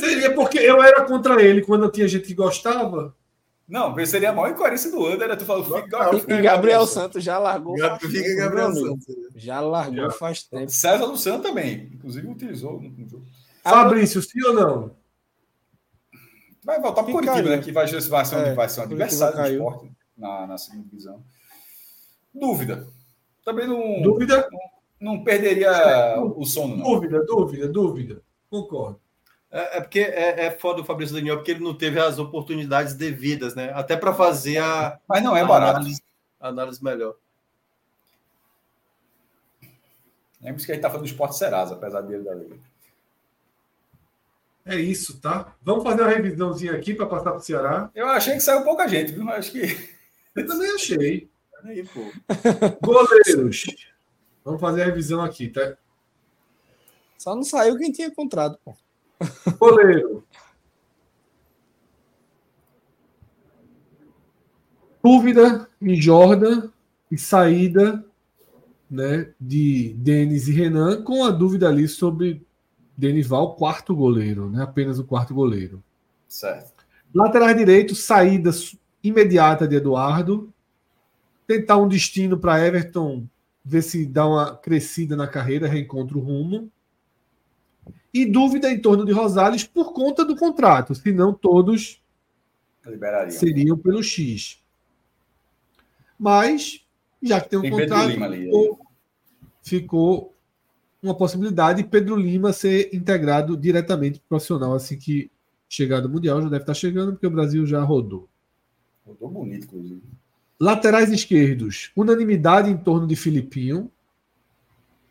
Seria 0.00 0.32
porque 0.34 0.58
eu 0.58 0.82
era 0.82 1.02
contra 1.04 1.42
ele 1.42 1.62
quando 1.62 1.90
tinha 1.90 2.08
gente 2.08 2.26
que 2.26 2.34
gostava. 2.34 3.14
Não, 3.68 3.94
seria 4.06 4.30
a 4.30 4.32
maior 4.32 4.50
incoerência 4.52 4.90
do 4.90 5.04
ano. 5.04 5.22
Era 5.22 5.36
tu 5.36 5.44
falando, 5.44 5.66
fica, 6.20 6.40
Gabriel 6.40 6.86
Santos 6.86 7.22
já 7.24 7.38
largou. 7.38 7.74
Fica 7.76 7.98
tempo, 7.98 8.36
Gabriel. 8.36 8.74
Santos. 8.74 9.14
Já 9.36 9.60
largou 9.60 10.04
Já. 10.04 10.10
faz 10.10 10.42
tempo. 10.44 10.70
César 10.70 11.04
Luciano 11.06 11.42
também. 11.42 11.90
Inclusive, 11.94 12.26
utilizou 12.26 12.80
no 12.80 13.08
jogo. 13.08 13.22
Fabrício, 13.62 14.20
sim 14.22 14.42
ou 14.46 14.52
não? 14.54 14.90
Vai 16.64 16.80
voltar 16.80 17.02
para 17.02 17.10
o. 17.10 17.14
Curitiba, 17.14 17.50
né? 17.50 17.58
Que 17.58 17.70
vai, 17.70 17.86
vai, 17.86 18.24
ser, 18.24 18.36
um, 18.36 18.38
É, 18.40 18.54
vai 18.54 18.68
ser 18.68 18.80
um 18.80 18.84
adversário 18.84 19.36
do 19.36 19.46
esporte 19.46 19.92
na, 20.16 20.46
na 20.46 20.58
segunda 20.58 20.84
divisão. 20.84 21.22
Dúvida. 22.34 22.86
Também 23.44 23.68
não, 23.68 24.00
Dúvida? 24.00 24.48
não 24.98 25.22
perderia 25.22 25.70
o 26.18 26.44
sono, 26.46 26.76
não. 26.76 26.84
Dúvida, 26.84 27.24
dúvida, 27.24 27.68
dúvida. 27.68 28.22
Concordo. 28.50 28.98
É, 29.50 29.76
é 29.76 29.80
porque 29.80 30.00
é, 30.00 30.46
é 30.46 30.50
foda 30.50 30.80
o 30.80 30.84
Fabrício 30.84 31.14
Daniel, 31.14 31.36
porque 31.36 31.52
ele 31.52 31.62
não 31.62 31.74
teve 31.74 32.00
as 32.00 32.18
oportunidades 32.18 32.94
devidas, 32.94 33.54
né? 33.54 33.70
Até 33.74 33.96
para 33.96 34.14
fazer 34.14 34.58
a, 34.58 34.98
Mas 35.06 35.22
não 35.22 35.36
é 35.36 35.44
barato. 35.44 35.78
análise, 35.78 36.02
análise 36.40 36.82
melhor. 36.82 37.14
É 40.42 40.50
por 40.50 40.56
isso 40.56 40.66
que 40.66 40.72
a 40.72 40.74
gente 40.74 40.80
está 40.80 40.90
falando 40.90 41.06
do 41.06 41.10
esporte 41.10 41.36
Serasa, 41.36 41.74
apesar 41.74 42.00
dele 42.00 42.24
da 42.24 42.34
liga. 42.34 42.56
É 44.66 44.76
isso, 44.76 45.20
tá? 45.20 45.54
Vamos 45.62 45.84
fazer 45.84 46.02
uma 46.02 46.10
revisãozinha 46.10 46.72
aqui 46.72 46.94
para 46.94 47.06
passar 47.06 47.32
para 47.32 47.40
o 47.40 47.42
Ceará. 47.42 47.90
Eu 47.94 48.06
achei 48.08 48.34
que 48.34 48.40
saiu 48.40 48.64
pouca 48.64 48.88
gente, 48.88 49.12
viu? 49.12 49.28
Acho 49.28 49.52
que. 49.52 49.94
Eu 50.34 50.46
também 50.46 50.70
achei. 50.74 51.30
Aí, 51.62 51.84
pô. 51.84 52.00
Goleiros. 52.82 53.66
Vamos 54.44 54.60
fazer 54.60 54.82
a 54.82 54.86
revisão 54.86 55.22
aqui, 55.22 55.48
tá? 55.48 55.76
Só 57.16 57.34
não 57.34 57.42
saiu 57.42 57.76
quem 57.78 57.92
tinha 57.92 58.10
contrato, 58.10 58.58
pô. 58.64 58.74
Goleiro. 59.58 60.24
Dúvida 65.02 65.68
em 65.80 66.00
Jordan 66.00 66.70
e 67.10 67.18
saída 67.18 68.04
né, 68.90 69.32
de 69.40 69.94
Denis 69.98 70.48
e 70.48 70.52
Renan, 70.52 71.02
com 71.02 71.24
a 71.24 71.30
dúvida 71.30 71.68
ali 71.68 71.86
sobre 71.86 72.46
Denival, 72.96 73.56
quarto 73.56 73.94
goleiro, 73.94 74.48
né, 74.50 74.62
apenas 74.62 74.98
o 74.98 75.04
quarto 75.04 75.34
goleiro. 75.34 75.82
Certo. 76.28 76.84
Lateral 77.14 77.54
direito, 77.54 77.94
saída 77.94 78.50
imediata 79.02 79.68
de 79.68 79.76
Eduardo. 79.76 80.52
Tentar 81.46 81.76
um 81.76 81.88
destino 81.88 82.38
para 82.38 82.64
Everton, 82.64 83.26
ver 83.64 83.82
se 83.82 84.06
dá 84.06 84.26
uma 84.26 84.56
crescida 84.56 85.14
na 85.14 85.28
carreira, 85.28 85.68
reencontra 85.68 86.16
o 86.16 86.20
rumo. 86.20 86.70
E 88.12 88.24
dúvida 88.24 88.70
em 88.70 88.80
torno 88.80 89.04
de 89.04 89.12
Rosales 89.12 89.64
por 89.64 89.92
conta 89.92 90.24
do 90.24 90.36
contrato, 90.36 90.94
senão 90.94 91.34
todos 91.34 92.00
Liberaria. 92.86 93.32
seriam 93.32 93.76
pelo 93.76 94.02
X. 94.02 94.62
Mas, 96.18 96.84
já 97.22 97.40
que 97.40 97.50
tem 97.50 97.58
um 97.58 97.62
Tem 97.62 97.72
contrato, 97.72 98.12
ficou, 98.12 98.80
ficou 99.62 100.33
uma 101.04 101.14
possibilidade 101.14 101.82
de 101.82 101.88
Pedro 101.88 102.16
Lima 102.16 102.52
ser 102.52 102.88
integrado 102.94 103.56
diretamente 103.56 104.18
pro 104.20 104.28
profissional 104.30 104.74
assim 104.74 104.96
que 104.98 105.30
chegar 105.68 106.00
do 106.00 106.08
Mundial. 106.08 106.40
Já 106.42 106.48
deve 106.48 106.62
estar 106.62 106.74
chegando, 106.74 107.12
porque 107.12 107.26
o 107.26 107.30
Brasil 107.30 107.66
já 107.66 107.82
rodou. 107.82 108.28
Rodou 109.06 109.28
bonito, 109.28 109.64
inclusive. 109.66 110.02
Laterais 110.58 111.10
esquerdos, 111.10 111.90
unanimidade 111.96 112.70
em 112.70 112.76
torno 112.76 113.06
de 113.06 113.16
Filipinho. 113.16 113.90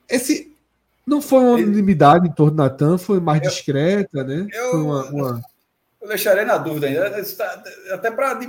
Esse 0.10 0.54
não 1.06 1.22
foi 1.22 1.40
uma 1.40 1.52
unanimidade 1.54 2.28
em 2.28 2.32
torno 2.32 2.54
do 2.54 2.58
Natan, 2.58 2.98
foi 2.98 3.20
mais 3.20 3.42
Eu- 3.44 3.50
discreta, 3.50 4.24
né? 4.24 4.48
eu- 4.52 4.86
uma, 4.86 5.06
uma- 5.12 5.42
Eu 6.02 6.08
deixarei 6.08 6.44
na 6.46 6.58
dúvida 6.58 6.88
ainda. 6.88 7.10
Tá- 7.24 7.64
Até 7.92 8.12
para 8.12 8.40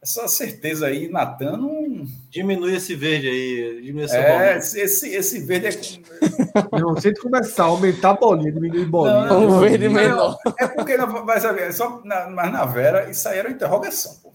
essa 0.00 0.28
certeza 0.28 0.86
aí, 0.86 1.08
Natan 1.08 1.56
não. 1.56 2.06
Diminui 2.30 2.76
esse 2.76 2.94
verde 2.94 3.28
aí, 3.28 3.82
diminui 3.82 4.04
essa 4.04 4.16
É, 4.16 4.56
esse, 4.58 4.80
esse, 4.80 5.08
esse 5.14 5.40
verde 5.40 5.66
é. 5.66 6.78
Não, 6.80 6.98
se 7.00 7.12
começar 7.14 7.64
a 7.64 7.66
aumentar 7.66 8.10
a 8.10 8.14
bolinha, 8.14 8.52
diminuir 8.52 8.84
bolinha. 8.86 9.26
Não, 9.26 9.42
Um 9.42 9.48
bolinha, 9.48 9.60
verde 9.70 9.88
menor. 9.88 10.38
É 10.58 10.66
porque, 10.68 10.96
não, 10.96 11.26
vai 11.26 11.40
saber, 11.40 11.62
é 11.62 11.72
só 11.72 12.00
na, 12.04 12.28
mas 12.30 12.52
na 12.52 12.64
Vera, 12.64 13.10
isso 13.10 13.28
aí 13.28 13.38
era 13.38 13.48
uma 13.48 13.54
interrogação. 13.54 14.14
Pô. 14.22 14.32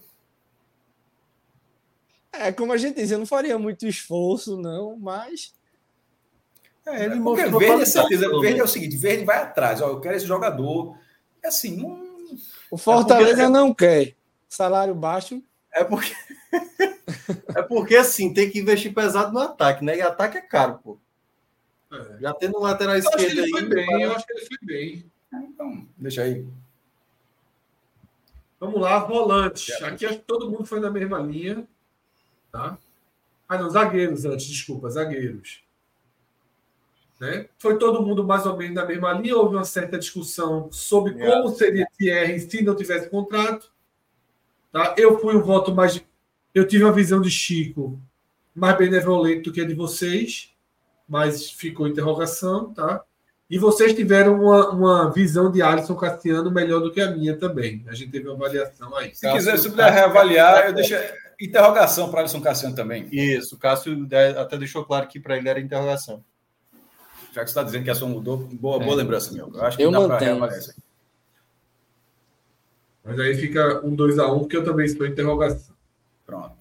É, 2.32 2.52
como 2.52 2.72
a 2.72 2.76
gente 2.76 2.96
disse, 2.96 3.14
eu 3.14 3.18
não 3.18 3.26
faria 3.26 3.58
muito 3.58 3.86
esforço, 3.86 4.56
não, 4.60 4.96
mas. 4.98 5.54
É, 6.86 7.04
Ele 7.04 7.20
porque 7.20 7.42
mostrou 7.46 7.60
verde 7.60 7.82
é 7.82 7.86
certeza. 7.86 8.40
Verde 8.40 8.60
é 8.60 8.64
o 8.64 8.68
seguinte: 8.68 8.96
verde 8.96 9.24
vai 9.24 9.38
atrás. 9.38 9.80
Ó, 9.80 9.88
eu 9.88 10.00
quero 10.00 10.16
esse 10.16 10.26
jogador. 10.26 10.98
É 11.42 11.48
assim, 11.48 11.76
não. 11.76 12.02
O 12.70 12.76
Fortaleza 12.76 13.36
porque- 13.36 13.48
não 13.48 13.72
quer. 13.72 14.14
Salário 14.48 14.94
baixo. 14.94 15.42
É 15.74 15.82
porque. 15.84 16.14
é 17.56 17.62
porque 17.62 17.96
assim, 17.96 18.32
tem 18.32 18.48
que 18.50 18.60
investir 18.60 18.94
pesado 18.94 19.32
no 19.32 19.40
ataque, 19.40 19.84
né? 19.84 19.96
E 19.96 20.02
ataque 20.02 20.38
é 20.38 20.40
caro, 20.40 20.78
pô. 20.78 20.98
É. 21.92 22.20
Já 22.20 22.32
tendo 22.34 22.58
um 22.58 22.62
lateral 22.62 22.96
esquerdo 22.96 23.38
ele 23.38 23.50
foi 23.50 23.60
aí. 23.60 23.68
bem, 23.68 24.02
eu 24.02 24.12
acho 24.12 24.26
que 24.26 24.32
ele 24.32 24.46
foi 24.46 24.58
bem. 24.62 25.12
Então, 25.32 25.86
deixa 25.96 26.22
aí. 26.22 26.46
Vamos 28.58 28.80
lá, 28.80 29.00
volantes. 29.00 29.82
Aqui 29.82 30.06
acho 30.06 30.18
que 30.18 30.24
todo 30.24 30.50
mundo 30.50 30.64
foi 30.64 30.80
na 30.80 30.90
mesma 30.90 31.18
linha. 31.18 31.66
Tá? 32.50 32.78
Ah, 33.48 33.58
não, 33.58 33.68
zagueiros 33.68 34.24
antes, 34.24 34.46
desculpa, 34.46 34.88
zagueiros. 34.88 35.62
Né? 37.20 37.48
Foi 37.58 37.78
todo 37.78 38.02
mundo 38.02 38.24
mais 38.24 38.46
ou 38.46 38.56
menos 38.56 38.74
na 38.74 38.86
mesma 38.86 39.12
linha. 39.12 39.36
Houve 39.36 39.56
uma 39.56 39.64
certa 39.64 39.98
discussão 39.98 40.70
sobre 40.72 41.20
É. 41.20 41.30
como 41.30 41.48
seria 41.50 41.88
Thierry 41.98 42.40
se 42.40 42.62
não 42.62 42.74
tivesse 42.74 43.10
contrato. 43.10 43.73
Tá? 44.74 44.92
Eu 44.98 45.20
fui 45.20 45.36
um 45.36 45.40
voto 45.40 45.72
mais. 45.72 46.02
Eu 46.52 46.66
tive 46.66 46.82
uma 46.82 46.92
visão 46.92 47.20
de 47.20 47.30
Chico 47.30 47.96
mais 48.52 48.76
benevolente 48.76 49.42
do 49.42 49.52
que 49.52 49.60
a 49.60 49.64
de 49.64 49.72
vocês, 49.72 50.52
mas 51.08 51.48
ficou 51.48 51.86
interrogação. 51.86 52.74
Tá? 52.74 53.04
E 53.48 53.56
vocês 53.56 53.94
tiveram 53.94 54.42
uma, 54.42 54.70
uma 54.70 55.10
visão 55.12 55.48
de 55.48 55.62
Alisson 55.62 55.94
Cassiano 55.94 56.50
melhor 56.50 56.80
do 56.80 56.90
que 56.90 57.00
a 57.00 57.08
minha 57.08 57.36
também. 57.38 57.84
A 57.86 57.94
gente 57.94 58.10
teve 58.10 58.26
uma 58.26 58.34
avaliação 58.34 58.96
aí. 58.96 59.14
Se 59.14 59.30
quiser, 59.30 59.56
se 59.60 59.70
puder 59.70 59.92
reavaliar, 59.92 60.66
eu 60.66 60.72
deixo 60.72 60.96
interrogação 61.40 62.10
para 62.10 62.22
Alisson 62.22 62.40
Cassiano 62.40 62.74
também. 62.74 63.06
Isso, 63.12 63.54
o 63.54 63.58
Cássio 63.60 64.08
até 64.36 64.58
deixou 64.58 64.84
claro 64.84 65.06
que 65.06 65.20
para 65.20 65.36
ele 65.36 65.48
era 65.48 65.60
interrogação. 65.60 66.24
Já 67.32 67.44
que 67.44 67.46
você 67.46 67.52
está 67.52 67.62
dizendo 67.62 67.84
que 67.84 67.90
a 67.90 67.94
sua 67.94 68.08
mudou, 68.08 68.38
boa, 68.38 68.82
É. 68.82 68.84
boa 68.84 68.96
lembrança, 68.96 69.32
meu. 69.32 69.52
Eu 69.54 69.64
acho 69.64 69.76
que 69.76 69.84
Eu 69.84 69.92
dá 69.92 70.04
para 70.04 70.18
reavaliar 70.18 70.58
isso 70.58 70.72
aí. 70.72 70.83
Mas 73.04 73.20
aí 73.20 73.34
fica 73.34 73.84
um 73.84 73.94
2 73.94 74.18
a 74.18 74.32
1 74.32 74.34
um, 74.34 74.38
porque 74.40 74.56
eu 74.56 74.64
também 74.64 74.86
estou 74.86 75.06
em 75.06 75.10
interrogação. 75.10 75.74
Pronto. 76.24 76.52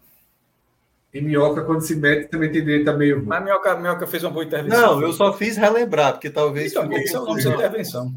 E 1.14 1.22
Minhoca, 1.22 1.64
quando 1.64 1.82
se 1.82 1.96
mete, 1.96 2.28
também 2.28 2.52
tem 2.52 2.64
direito 2.64 2.90
a 2.90 2.94
meio. 2.94 3.24
Mas 3.24 3.44
Minhoca, 3.44 3.76
Minhoca 3.76 4.08
fez 4.08 4.24
uma 4.24 4.32
boa 4.32 4.44
intervenção. 4.44 4.96
Não, 4.96 5.02
eu 5.02 5.14
só 5.14 5.32
fiz 5.32 5.56
relembrar, 5.56 6.14
porque 6.14 6.30
talvez. 6.30 6.72
Então, 6.72 6.84
ficou 6.84 7.38
esse 7.38 7.48
é 7.48 7.52
intervenção. 7.52 8.14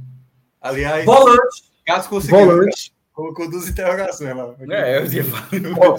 Aliás, 0.60 1.04
Volante, 1.04 1.64
Cássio 1.86 2.10
conseguiu. 2.10 2.38
volante, 2.38 2.92
Colocou 3.12 3.50
duas 3.50 3.68
interrogações 3.68 4.36
lá. 4.36 4.54
É, 4.70 4.98
eu 4.98 5.06
ia 5.06 5.24
falar. 5.24 5.98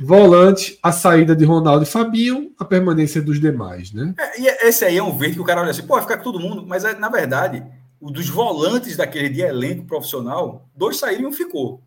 volante, 0.00 0.76
a 0.82 0.90
saída 0.90 1.36
de 1.36 1.44
Ronaldo 1.44 1.84
e 1.84 1.86
Fabinho, 1.86 2.52
a 2.58 2.64
permanência 2.64 3.22
dos 3.22 3.40
demais, 3.40 3.92
né? 3.92 4.12
É, 4.18 4.40
e 4.40 4.46
esse 4.68 4.84
aí 4.84 4.96
é 4.96 5.02
um 5.02 5.16
verde 5.16 5.36
que 5.36 5.40
o 5.40 5.44
cara 5.44 5.60
olha 5.60 5.70
assim, 5.70 5.86
pô, 5.86 5.94
vai 5.94 6.02
ficar 6.02 6.16
com 6.16 6.24
todo 6.24 6.40
mundo, 6.40 6.64
mas 6.66 6.84
é, 6.84 6.94
na 6.94 7.08
verdade, 7.08 7.64
dos 8.10 8.28
volantes 8.28 8.96
daquele 8.96 9.28
de 9.28 9.40
elenco 9.42 9.84
profissional, 9.86 10.66
dois 10.74 10.96
saíram 10.98 11.22
e 11.22 11.26
um 11.26 11.32
ficou. 11.32 11.80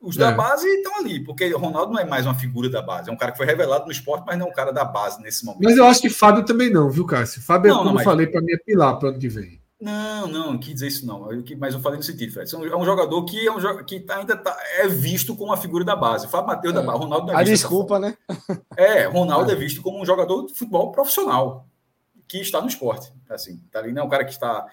Os 0.00 0.16
da 0.16 0.30
É. 0.30 0.34
base 0.34 0.66
estão 0.66 0.96
ali, 0.98 1.20
porque 1.24 1.52
o 1.54 1.58
Ronaldo 1.58 1.92
não 1.92 2.00
é 2.00 2.04
mais 2.04 2.26
uma 2.26 2.34
figura 2.34 2.68
da 2.68 2.82
base, 2.82 3.08
é 3.08 3.12
um 3.12 3.16
cara 3.16 3.30
que 3.30 3.38
foi 3.38 3.46
revelado 3.46 3.84
no 3.86 3.92
esporte, 3.92 4.24
mas 4.26 4.36
não 4.36 4.46
é 4.46 4.50
um 4.50 4.52
cara 4.52 4.72
da 4.72 4.84
base 4.84 5.22
nesse 5.22 5.44
momento. 5.44 5.62
Mas 5.62 5.76
eu 5.76 5.84
acho 5.86 6.00
que 6.00 6.10
Fábio 6.10 6.44
também 6.44 6.70
não, 6.70 6.90
viu, 6.90 7.06
Cássio? 7.06 7.40
Fábio, 7.40 7.68
Não, 7.70 7.76
como 7.78 7.84
não, 7.84 7.92
eu 7.92 7.94
mas- 7.96 8.04
falei, 8.04 8.26
para 8.26 8.40
mim 8.40 8.52
é 8.52 8.56
pilar 8.58 8.98
para 8.98 9.10
ano 9.10 9.18
que 9.18 9.28
vem. 9.28 9.60
Não, 9.80 10.28
não, 10.28 10.52
não 10.52 10.58
quis 10.58 10.74
dizer 10.74 10.86
isso 10.88 11.04
não. 11.06 11.30
Eu 11.32 11.42
que- 11.42 11.56
Mas 11.56 11.74
eu 11.74 11.80
falei 11.80 11.98
no 11.98 12.04
sentido, 12.04 12.32
Fred. 12.32 12.52
É 12.54 12.76
um 12.76 12.84
jogador 12.84 13.24
que, 13.24 13.46
é 13.46 13.50
um, 13.50 13.58
jo- 13.58 13.84
que 13.84 13.98
tá- 13.98 14.16
ainda 14.18 14.36
tá- 14.36 14.56
é 14.76 14.86
visto 14.86 15.34
como 15.34 15.50
uma 15.50 15.56
figura 15.56 15.84
da 15.84 15.96
base. 15.96 16.28
Fábio 16.28 16.46
Matheus 16.48 16.72
da 16.74 16.80
É. 16.80 16.84
base. 16.84 16.98
Ronaldo 17.00 17.26
não 17.26 17.34
é 17.34 17.40
A 17.40 17.42
desculpa, 17.42 17.98
né? 17.98 18.16
É, 18.76 19.06
Ronaldo 19.06 19.50
é 19.50 19.56
visto 19.56 19.82
como 19.82 20.00
um 20.00 20.06
jogador 20.06 20.46
de 20.46 20.54
futebol 20.54 20.92
profissional 20.92 21.66
que 22.28 22.38
está 22.38 22.60
no 22.60 22.68
esporte. 22.68 23.12
Assim, 23.28 23.60
tá 23.72 23.80
ali, 23.80 23.92
não 23.92 24.02
é 24.02 24.04
um 24.04 24.08
cara 24.08 24.24
que 24.24 24.30
está 24.30 24.66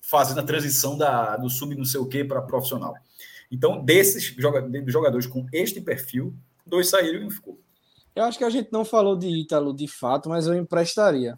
fazendo 0.00 0.40
a 0.40 0.42
transição 0.42 0.96
da, 0.96 1.36
do 1.36 1.48
sub 1.50 1.74
não 1.74 1.84
sei 1.84 2.00
o 2.00 2.06
que 2.06 2.24
para 2.24 2.42
profissional. 2.42 2.94
Então, 3.50 3.84
desses 3.84 4.34
jogadores 4.86 5.26
com 5.26 5.46
este 5.52 5.80
perfil, 5.80 6.34
dois 6.66 6.88
saíram 6.88 7.20
e 7.22 7.24
um 7.26 7.30
ficou. 7.30 7.58
Eu 8.14 8.24
acho 8.24 8.36
que 8.38 8.44
a 8.44 8.50
gente 8.50 8.70
não 8.72 8.84
falou 8.84 9.16
de 9.16 9.26
Ítalo 9.28 9.74
de 9.74 9.86
fato, 9.88 10.28
mas 10.28 10.46
eu 10.46 10.54
emprestaria. 10.54 11.36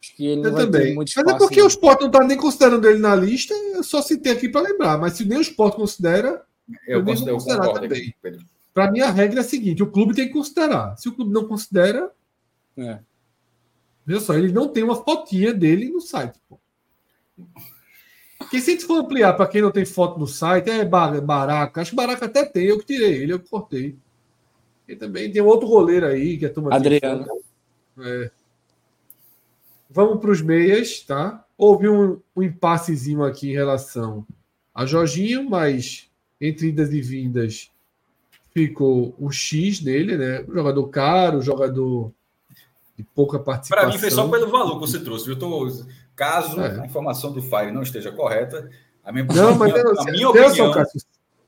Acho 0.00 0.14
que 0.14 0.26
ele 0.26 0.42
não 0.42 0.50
Eu 0.50 0.52
vai 0.56 0.66
ter 0.66 0.72
também. 0.72 0.94
muito 0.94 1.12
Mas 1.16 1.26
é 1.34 1.38
porque 1.38 1.58
não. 1.58 1.64
o 1.66 1.68
Sport 1.68 2.00
não 2.00 2.06
está 2.08 2.20
nem 2.24 2.36
considerando 2.36 2.86
ele 2.88 2.98
na 2.98 3.14
lista, 3.14 3.54
eu 3.54 3.82
só 3.82 4.02
citei 4.02 4.32
aqui 4.32 4.48
para 4.48 4.60
lembrar. 4.60 4.98
Mas 4.98 5.14
se 5.14 5.24
nem 5.24 5.38
o 5.38 5.42
Sport 5.42 5.74
considera, 5.76 6.44
Eu, 6.86 6.98
Eu 6.98 7.04
considero, 7.04 7.36
considerar 7.36 7.66
concordo 7.66 7.88
também. 7.88 8.14
para 8.74 8.90
mim 8.90 9.00
a 9.00 9.10
regra 9.10 9.40
é 9.40 9.42
a 9.42 9.44
seguinte: 9.44 9.82
o 9.82 9.90
clube 9.90 10.14
tem 10.14 10.26
que 10.26 10.32
considerar. 10.32 10.96
Se 10.96 11.08
o 11.08 11.12
clube 11.14 11.32
não 11.32 11.46
considera, 11.48 12.10
É. 12.76 12.98
Veja 14.04 14.20
só, 14.20 14.34
ele 14.34 14.52
não 14.52 14.68
tem 14.68 14.84
uma 14.84 14.94
fotinha 14.96 15.52
dele 15.52 15.88
no 15.90 16.00
site. 16.00 16.38
Pô. 16.48 16.60
Porque 18.38 18.60
se 18.60 18.70
a 18.70 18.72
gente 18.74 18.84
for 18.84 18.98
ampliar 18.98 19.32
para 19.32 19.46
quem 19.46 19.62
não 19.62 19.70
tem 19.70 19.84
foto 19.84 20.18
no 20.18 20.26
site, 20.26 20.70
é 20.70 20.84
Ba- 20.84 21.20
Baraca. 21.20 21.80
Acho 21.80 21.90
que 21.90 21.96
Baraca 21.96 22.26
até 22.26 22.44
tem, 22.44 22.66
eu 22.66 22.78
que 22.78 22.86
tirei 22.86 23.22
ele, 23.22 23.32
eu 23.32 23.40
que 23.40 23.48
cortei. 23.48 23.96
E 24.86 24.94
também 24.94 25.30
tem 25.32 25.42
outro 25.42 25.66
goleiro 25.66 26.06
aí 26.06 26.38
que 26.38 26.46
a 26.46 26.52
turma 26.52 26.74
Adriano. 26.74 27.26
É. 27.98 28.30
Vamos 29.90 30.20
para 30.20 30.30
os 30.30 30.42
meias, 30.42 31.00
tá? 31.00 31.44
Houve 31.56 31.88
um, 31.88 32.20
um 32.36 32.42
impassezinho 32.42 33.24
aqui 33.24 33.50
em 33.50 33.54
relação 33.54 34.26
a 34.74 34.84
Jorginho, 34.84 35.48
mas 35.48 36.08
entre 36.40 36.68
idas 36.68 36.92
e 36.92 37.00
vindas 37.00 37.70
ficou 38.52 39.14
o 39.18 39.30
X 39.30 39.80
nele, 39.80 40.16
né? 40.16 40.44
Jogador 40.52 40.86
caro, 40.88 41.40
jogador 41.42 42.12
de 42.96 43.02
pouca 43.14 43.38
participação. 43.38 43.84
Para 43.88 43.94
mim, 43.94 43.98
foi 44.00 44.10
só 44.10 44.28
pelo 44.28 44.50
valor 44.50 44.74
que 44.74 44.86
você 44.86 45.00
trouxe. 45.00 45.28
Eu 45.28 45.38
tô, 45.38 45.68
caso 46.16 46.60
É. 46.60 46.80
a 46.80 46.86
informação 46.86 47.32
do 47.32 47.42
Fire 47.42 47.70
não 47.70 47.82
esteja 47.82 48.10
correta, 48.10 48.68
a 49.04 49.12
minha, 49.12 49.24
Não, 49.24 49.54
mas 49.54 49.72
minha, 49.72 49.84
a 49.84 50.04
minha 50.04 50.26
só, 50.26 50.30
opinião. 50.30 50.72
Cássio, 50.72 51.00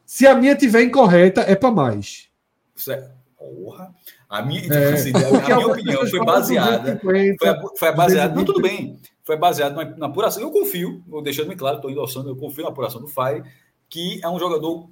se 0.07 0.27
a 0.27 0.35
minha 0.35 0.55
tiver 0.55 0.83
incorreta, 0.83 1.41
é 1.41 1.57
para 1.57 1.71
mais. 1.71 2.29
Isso 2.77 2.93
é- 2.93 3.11
Porra. 3.37 3.95
A 4.29 4.43
minha, 4.43 4.61
É, 4.73 4.93
assim, 4.93 5.11
a 5.15 5.57
minha 5.57 5.67
opinião 5.69 6.07
foi 6.07 6.25
baseada. 6.25 6.97
250, 7.03 7.61
Foi, 7.61 7.77
foi 7.79 7.93
baseada. 7.95 8.35
Não, 8.35 8.45
220. 8.45 8.47
tudo 8.47 8.61
bem. 8.61 8.99
Foi 9.25 9.37
baseado 9.37 9.75
na, 9.77 9.85
na 9.97 10.07
apuração. 10.07 10.43
Eu 10.43 10.51
confio, 10.51 11.03
vou 11.07 11.23
deixando 11.23 11.49
bem 11.49 11.57
claro, 11.57 11.77
estou 11.77 11.91
endossando, 11.91 12.29
eu 12.29 12.37
confio 12.37 12.65
na 12.65 12.71
apuração 12.71 13.01
do 13.01 13.07
Fire, 13.09 13.43
que 13.89 14.21
é 14.23 14.29
um 14.29 14.39
jogador 14.39 14.89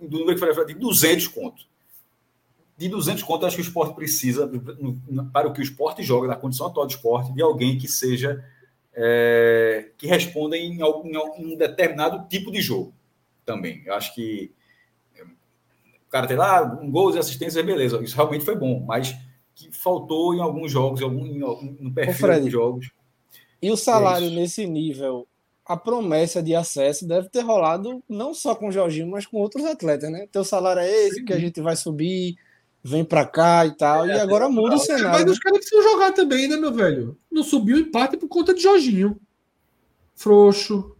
do 0.00 0.18
número 0.18 0.38
que 0.38 0.54
foi 0.54 0.66
de 0.66 0.74
200 0.74 1.26
conto. 1.28 1.64
De 2.76 2.88
200 2.88 3.22
conto, 3.22 3.44
acho 3.46 3.56
que 3.56 3.62
o 3.62 3.64
esporte 3.64 3.94
precisa, 3.94 4.48
para 5.32 5.48
o 5.48 5.52
que 5.52 5.60
o 5.60 5.62
esporte 5.62 6.02
joga, 6.02 6.28
na 6.28 6.36
condição 6.36 6.66
atual 6.66 6.86
do 6.86 6.90
esporte, 6.90 7.32
de 7.32 7.42
alguém 7.42 7.76
que 7.78 7.88
seja. 7.88 8.44
É, 8.94 9.90
que 9.96 10.06
responda 10.06 10.56
em, 10.56 10.80
algum- 10.82 11.08
em 11.36 11.52
um 11.54 11.56
determinado 11.56 12.26
tipo 12.28 12.50
de 12.50 12.60
jogo 12.60 12.94
também. 13.44 13.82
Eu 13.86 13.94
acho 13.94 14.14
que 14.14 14.52
é, 15.16 15.22
o 15.22 16.10
cara 16.10 16.26
tem 16.26 16.36
lá 16.36 16.62
um 16.62 16.90
gols 16.90 17.14
e 17.14 17.18
assistência, 17.18 17.62
beleza, 17.62 18.02
isso 18.02 18.16
realmente 18.16 18.44
foi 18.44 18.56
bom, 18.56 18.80
mas 18.80 19.14
que 19.54 19.70
faltou 19.72 20.34
em 20.34 20.40
alguns 20.40 20.72
jogos, 20.72 21.00
em 21.00 21.04
algum, 21.04 21.26
em, 21.26 21.76
no 21.80 21.92
perfil 21.92 22.14
Fred. 22.26 22.40
dos 22.42 22.52
jogos. 22.52 22.90
E 23.62 23.70
o 23.70 23.76
salário 23.76 24.26
isso. 24.26 24.34
nesse 24.34 24.66
nível, 24.66 25.26
a 25.66 25.76
promessa 25.76 26.42
de 26.42 26.54
acesso 26.54 27.06
deve 27.06 27.28
ter 27.28 27.40
rolado 27.42 28.02
não 28.08 28.32
só 28.32 28.54
com 28.54 28.68
o 28.68 28.72
Jorginho, 28.72 29.08
mas 29.10 29.26
com 29.26 29.36
outros 29.36 29.64
atletas, 29.64 30.10
né? 30.10 30.26
Teu 30.32 30.42
salário 30.44 30.80
é 30.80 30.90
esse, 30.90 31.22
que 31.22 31.32
a 31.32 31.38
gente 31.38 31.60
vai 31.60 31.76
subir, 31.76 32.36
vem 32.82 33.04
pra 33.04 33.26
cá 33.26 33.66
e 33.66 33.72
tal. 33.76 34.06
e 34.06 34.12
agora 34.12 34.48
muda 34.48 34.74
o 34.74 34.78
Mas 34.78 34.86
cenário. 34.86 35.26
né? 35.26 35.32
os 35.32 35.38
caras 35.38 35.58
precisam 35.58 35.82
jogar 35.90 36.12
também, 36.12 36.48
né, 36.48 36.56
meu 36.56 36.72
velho? 36.72 37.16
Não 37.30 37.42
subiu 37.42 37.76
o 37.76 37.80
empate 37.80 38.16
por 38.16 38.28
conta 38.28 38.54
de 38.54 38.62
Jorginho. 38.62 39.18
frouxo, 40.14 40.94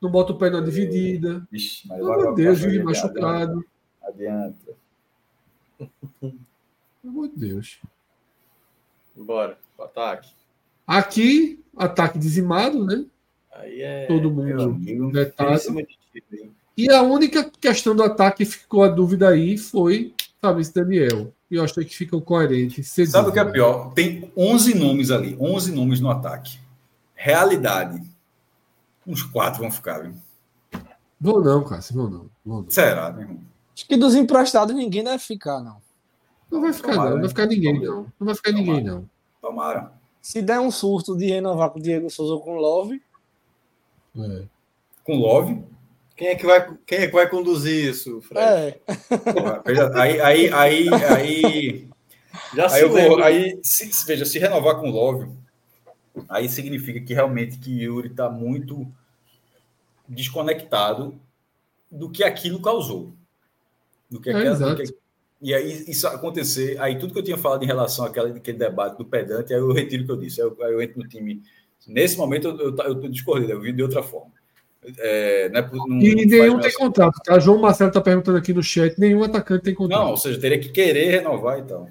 não 0.00 0.10
bota 0.10 0.32
o 0.32 0.38
pé 0.38 0.50
na 0.50 0.60
dividida. 0.60 1.46
Vixe, 1.50 1.86
mas 1.88 1.98
de 2.00 2.34
Deus, 2.34 2.60
vive 2.60 2.82
machucado. 2.82 3.64
Adianta. 4.02 4.72
Pelo 6.20 6.32
amor 7.04 7.28
de 7.28 7.36
Deus. 7.36 7.80
Bora, 9.16 9.58
o 9.78 9.82
ataque. 9.82 10.30
Aqui, 10.86 11.62
ataque 11.76 12.18
dizimado, 12.18 12.84
né? 12.84 13.04
Aí 13.52 13.82
é. 13.82 14.06
Todo 14.06 14.30
Meu 14.32 14.56
mundo 14.56 14.62
amigo. 14.62 15.12
E 16.76 16.90
a 16.90 17.02
única 17.02 17.50
questão 17.60 17.94
do 17.94 18.02
ataque 18.02 18.38
que 18.44 18.50
ficou 18.50 18.82
a 18.82 18.88
dúvida 18.88 19.28
aí 19.28 19.58
foi 19.58 20.14
Fabrício 20.42 20.74
Daniel. 20.74 21.32
E 21.48 21.54
eu 21.54 21.62
achei 21.62 21.84
que 21.84 21.96
ficam 21.96 22.20
coerentes. 22.20 22.88
Sabe 23.08 23.28
o 23.28 23.32
que 23.32 23.38
é 23.38 23.44
dúvida. 23.44 23.52
pior? 23.52 23.92
Tem 23.94 24.32
11 24.36 24.74
nomes 24.74 25.10
ali, 25.12 25.36
11 25.40 25.72
nomes 25.72 26.00
no 26.00 26.10
ataque. 26.10 26.58
Realidade. 27.14 28.02
Uns 29.06 29.22
quatro 29.22 29.60
vão 29.60 29.70
ficar, 29.70 30.00
viu? 30.00 30.14
Vou 31.20 31.40
não, 31.42 31.62
Cássio, 31.62 31.94
vou 31.94 32.10
não. 32.10 32.26
Vou 32.44 32.62
não. 32.62 32.70
Será, 32.70 33.12
meu 33.12 33.22
irmão? 33.22 33.38
Acho 33.74 33.86
que 33.86 33.96
dos 33.96 34.14
emprestados 34.16 34.74
ninguém 34.74 35.04
deve 35.04 35.18
ficar, 35.20 35.60
não. 35.60 35.76
Não 36.50 36.60
vai 36.60 36.72
ficar, 36.72 36.92
Tomara, 36.92 37.10
não. 37.10 37.16
Não 37.16 37.16
né? 37.16 37.20
vai 37.22 37.28
ficar 37.28 37.46
ninguém, 37.46 37.74
Tomara. 37.74 37.94
não. 37.94 38.12
Não 38.18 38.26
vai 38.26 38.34
ficar 38.34 38.52
ninguém, 38.52 38.84
não. 38.84 39.10
Tomara. 39.40 39.92
Se 40.20 40.42
der 40.42 40.58
um 40.60 40.70
surto 40.70 41.16
de 41.16 41.26
renovar 41.26 41.70
com 41.70 41.78
o 41.78 41.82
Diego 41.82 42.10
Souza 42.10 42.34
ou 42.34 42.40
com 42.40 42.56
o 42.56 42.60
Love, 42.60 43.00
É. 44.18 44.42
Com 45.04 45.16
Love. 45.16 45.62
Quem 46.22 46.28
é 46.30 46.36
que 46.36 46.46
vai, 46.46 46.78
quem 46.86 46.98
é 46.98 47.06
que 47.08 47.12
vai 47.12 47.28
conduzir 47.28 47.90
isso, 47.90 48.22
Fred? 48.22 48.40
é. 48.40 48.80
porra, 49.32 49.60
aí, 50.00 50.20
aí, 50.20 50.50
aí, 50.52 50.88
aí, 51.04 51.88
Já 52.54 52.72
aí, 52.72 52.82
eu 52.82 52.90
vou, 52.90 53.20
aí 53.20 53.58
se, 53.60 53.92
se- 53.92 54.06
veja, 54.06 54.24
se 54.24 54.38
renovar 54.38 54.76
com 54.78 54.88
Love, 54.88 55.32
aí 56.28 56.48
significa 56.48 57.00
que 57.00 57.12
realmente 57.12 57.58
que 57.58 57.72
Yuri 57.72 58.06
está 58.06 58.30
muito 58.30 58.86
desconectado 60.08 61.20
do 61.90 62.08
que 62.08 62.22
aquilo 62.22 62.62
causou. 62.62 63.12
Do 64.08 64.20
que 64.20 64.30
É, 64.30 64.36
aquela, 64.36 64.54
do 64.54 64.54
exato. 64.54 64.82
que- 64.84 64.94
e 65.40 65.52
aí 65.52 65.90
isso 65.90 66.06
acontecer, 66.06 66.80
aí 66.80 67.00
tudo 67.00 67.12
que 67.12 67.18
eu 67.18 67.24
tinha 67.24 67.36
falado 67.36 67.64
em 67.64 67.66
relação 67.66 68.04
àquela, 68.04 68.28
àquele 68.28 68.58
debate 68.58 68.96
do 68.96 69.04
pedante, 69.04 69.52
aí 69.52 69.58
eu 69.58 69.72
retiro 69.72 70.04
o 70.04 70.06
que 70.06 70.12
eu 70.12 70.16
disse. 70.20 70.40
Aí 70.40 70.46
eu, 70.46 70.56
aí 70.62 70.72
eu 70.72 70.80
entro 70.80 71.00
no 71.02 71.08
time. 71.08 71.42
Nesse 71.84 72.16
momento 72.16 72.46
eu, 72.46 72.56
eu, 72.60 72.76
eu 72.76 73.00
tô 73.00 73.08
discordando, 73.08 73.50
eu 73.50 73.60
vi 73.60 73.72
de 73.72 73.82
outra 73.82 74.04
forma. 74.04 74.40
É, 74.98 75.50
é 75.54 75.62
por- 75.62 75.86
não 75.88 75.98
E 76.00 76.26
nenhum 76.26 76.58
tem 76.58 76.72
contrato, 76.74 77.20
tá? 77.24 77.38
João 77.38 77.60
Marcelo 77.60 77.92
tá 77.92 78.00
perguntando 78.00 78.36
aqui 78.38 78.52
no 78.52 78.62
chat, 78.62 78.98
nenhum 78.98 79.22
atacante 79.22 79.62
tem 79.64 79.74
contrato. 79.74 80.00
Não, 80.02 80.10
ou 80.10 80.16
seja, 80.16 80.40
teria 80.40 80.58
que 80.58 80.70
querer 80.70 81.08
renovar 81.10 81.58
e 81.60 81.62
tal. 81.62 81.88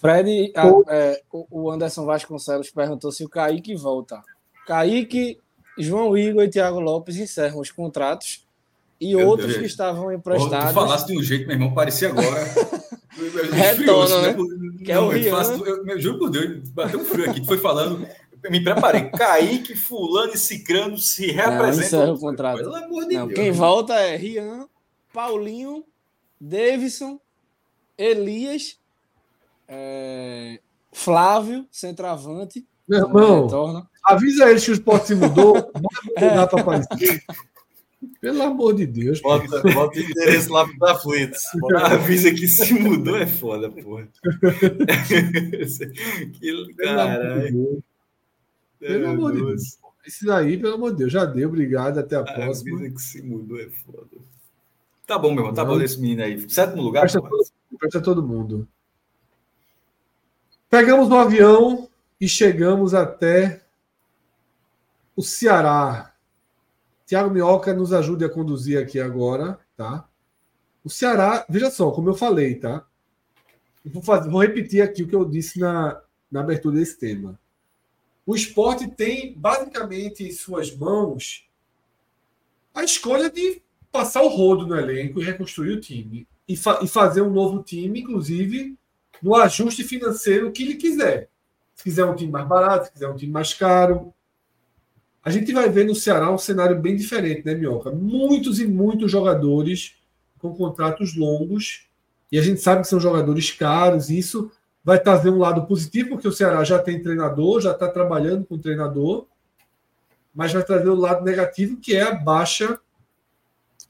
Fred, 0.00 0.52
a- 0.56 0.68
é, 0.88 1.22
o 1.30 1.70
Anderson 1.70 2.04
Vasconcelos 2.04 2.70
perguntou 2.70 3.10
se 3.12 3.24
o 3.24 3.28
Kaique 3.28 3.74
volta. 3.74 4.22
Kaique, 4.66 5.38
João 5.78 6.16
Igor 6.16 6.42
e 6.44 6.48
Thiago 6.48 6.80
Lopes 6.80 7.16
encerram 7.16 7.58
os 7.60 7.70
contratos 7.70 8.46
e 9.00 9.14
Meu 9.16 9.26
outros 9.28 9.48
Deus. 9.48 9.60
que 9.60 9.66
estavam 9.66 10.12
emprestados. 10.12 10.68
tu 10.70 10.74
falasse 10.74 11.06
de 11.06 11.18
um 11.18 11.22
jeito, 11.22 11.46
meu 11.46 11.56
irmão, 11.56 11.72
parecia 11.74 12.08
agora. 12.08 12.40
Retona, 13.52 14.20
né? 14.22 14.36
Que 14.84 14.92
é 14.92 14.98
o 14.98 15.08
Rian. 15.08 15.34
eu, 15.66 15.86
eu, 15.86 16.00
juro 16.00 16.18
por 16.18 16.30
Deus, 16.30 16.68
bateu 16.70 17.00
um 17.00 17.04
frio 17.04 17.30
aqui. 17.30 17.40
Tu 17.40 17.46
foi 17.46 17.58
falando, 17.58 18.06
me 18.50 18.62
preparei. 18.62 19.08
Kaique, 19.10 19.74
Fulano 19.76 20.34
e 20.34 20.38
Cicrano 20.38 20.98
se 20.98 21.30
reapresentam. 21.30 21.86
encerra 21.86 22.12
o 22.12 22.18
contrato. 22.18 22.58
Pelo 22.58 22.74
amor 22.76 23.06
de 23.06 23.14
Não, 23.16 23.26
Deus. 23.26 23.38
quem 23.38 23.50
volta 23.52 23.94
é 23.94 24.16
Rian, 24.16 24.66
Paulinho, 25.12 25.84
Davidson, 26.40 27.20
Elias, 27.96 28.78
é, 29.68 30.58
Flávio, 30.92 31.66
centroavante. 31.70 32.66
Meu 32.88 33.06
irmão, 33.06 33.44
retorna. 33.44 33.88
avisa 34.04 34.50
eles 34.50 34.64
que 34.64 34.72
o 34.72 34.74
esporte 34.74 35.06
se 35.08 35.14
mudou, 35.14 35.54
bota 35.72 36.00
É. 36.16 36.46
pra 36.46 36.60
aparecer. 36.60 37.22
Pelo 38.20 38.42
amor 38.42 38.74
de 38.74 38.84
Deus. 38.84 39.20
Bota, 39.20 39.46
bota 39.72 39.96
o 39.96 40.00
endereço 40.02 40.52
lá 40.52 40.64
pro 40.66 40.76
da 40.78 40.96
Fluids. 40.96 41.40
Avisa 41.84 42.32
que 42.32 42.48
se 42.48 42.74
mudou 42.74 43.16
é 43.16 43.28
foda, 43.28 43.70
porra. 43.70 44.08
que 46.32 47.82
Pelo 48.86 49.08
amor. 49.10 49.32
Deus. 49.32 49.34
Pelo 49.34 49.42
amor 49.42 49.56
de 49.56 49.62
Deus. 49.62 49.78
Esse 50.04 50.26
daí, 50.26 50.58
pelo 50.58 50.74
amor 50.74 50.90
de 50.92 50.96
Deus, 50.98 51.12
já 51.12 51.24
deu. 51.24 51.48
Obrigado. 51.48 51.98
Até 51.98 52.16
a 52.16 52.22
próxima. 52.24 52.76
Avisa 52.78 52.94
que 52.94 53.00
se 53.02 53.22
mudou 53.22 53.60
é 53.60 53.68
foda. 53.70 54.08
Tá 55.06 55.18
bom, 55.18 55.30
meu 55.30 55.40
irmão, 55.40 55.54
tá 55.54 55.64
bom 55.64 55.78
desse 55.78 56.00
menino 56.00 56.22
aí. 56.22 56.48
Sétimo 56.50 56.82
lugar, 56.82 57.02
Presta 57.02 57.20
todo, 57.20 57.44
presta 57.78 58.00
todo 58.00 58.22
mundo. 58.22 58.66
Pegamos 60.70 61.08
no 61.08 61.16
avião 61.18 61.88
e 62.20 62.28
chegamos 62.28 62.94
até 62.94 63.62
o 65.14 65.22
Ceará. 65.22 66.14
Tiago 67.06 67.30
Minhoca 67.30 67.74
nos 67.74 67.92
ajude 67.92 68.24
a 68.24 68.28
conduzir 68.30 68.78
aqui 68.78 68.98
agora, 68.98 69.58
tá? 69.76 70.08
O 70.82 70.88
Ceará, 70.88 71.44
veja 71.48 71.70
só, 71.70 71.90
como 71.90 72.08
eu 72.08 72.14
falei, 72.14 72.54
tá? 72.54 72.84
Eu 73.84 73.90
Vou, 73.92 74.02
fazer- 74.02 74.30
vou 74.30 74.40
repetir 74.40 74.80
aqui 74.80 75.02
o 75.02 75.08
que 75.08 75.14
eu 75.14 75.24
disse 75.28 75.58
na, 75.60 76.00
na 76.30 76.40
abertura 76.40 76.76
desse 76.76 76.98
tema. 76.98 77.38
O 78.24 78.34
esporte 78.36 78.88
tem 78.88 79.34
basicamente 79.36 80.22
em 80.24 80.30
suas 80.30 80.74
mãos 80.74 81.48
a 82.74 82.84
escolha 82.84 83.30
de 83.30 83.60
passar 83.90 84.22
o 84.22 84.28
rodo 84.28 84.66
no 84.66 84.76
elenco 84.76 85.20
e 85.20 85.24
reconstruir 85.24 85.72
o 85.72 85.80
time. 85.80 86.26
E, 86.48 86.56
fa- 86.56 86.80
e 86.82 86.88
fazer 86.88 87.22
um 87.22 87.30
novo 87.30 87.62
time, 87.62 88.00
inclusive, 88.00 88.76
no 89.22 89.34
ajuste 89.34 89.84
financeiro 89.84 90.50
que 90.52 90.62
ele 90.62 90.74
quiser. 90.76 91.28
Se 91.74 91.84
quiser 91.84 92.04
um 92.04 92.14
time 92.14 92.30
mais 92.30 92.46
barato, 92.46 92.86
se 92.86 92.92
quiser 92.92 93.08
um 93.08 93.16
time 93.16 93.32
mais 93.32 93.54
caro. 93.54 94.12
A 95.24 95.30
gente 95.30 95.52
vai 95.52 95.68
ver 95.68 95.86
no 95.86 95.94
Ceará 95.94 96.30
um 96.32 96.38
cenário 96.38 96.80
bem 96.80 96.96
diferente, 96.96 97.44
né, 97.44 97.54
Minhoca? 97.54 97.90
Muitos 97.90 98.58
e 98.60 98.66
muitos 98.66 99.10
jogadores 99.10 99.96
com 100.38 100.54
contratos 100.54 101.16
longos. 101.16 101.86
E 102.30 102.38
a 102.38 102.42
gente 102.42 102.60
sabe 102.60 102.82
que 102.82 102.88
são 102.88 102.98
jogadores 102.98 103.50
caros. 103.52 104.10
E 104.10 104.18
isso 104.18 104.50
vai 104.84 104.98
trazer 105.00 105.30
um 105.30 105.38
lado 105.38 105.66
positivo, 105.66 106.10
porque 106.10 106.28
o 106.28 106.32
Ceará 106.32 106.64
já 106.64 106.78
tem 106.78 107.02
treinador, 107.02 107.60
já 107.60 107.72
está 107.72 107.88
trabalhando 107.88 108.44
com 108.44 108.58
treinador. 108.58 109.26
Mas 110.34 110.52
vai 110.52 110.64
trazer 110.64 110.88
o 110.88 110.94
lado 110.94 111.24
negativo, 111.24 111.76
que 111.76 111.94
é 111.94 112.02
a 112.02 112.14
baixa 112.14 112.80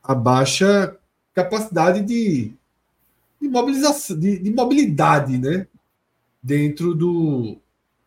a 0.03 0.15
baixa 0.15 0.99
capacidade 1.33 2.03
de, 2.03 2.53
de 3.41 3.49
mobilização, 3.49 4.19
de, 4.19 4.39
de 4.39 4.51
mobilidade, 4.51 5.39
né? 5.39 5.67
Dentro 6.43 6.93
do, 6.95 7.57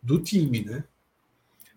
do 0.04 0.20
time, 0.20 0.66
né? 0.66 0.84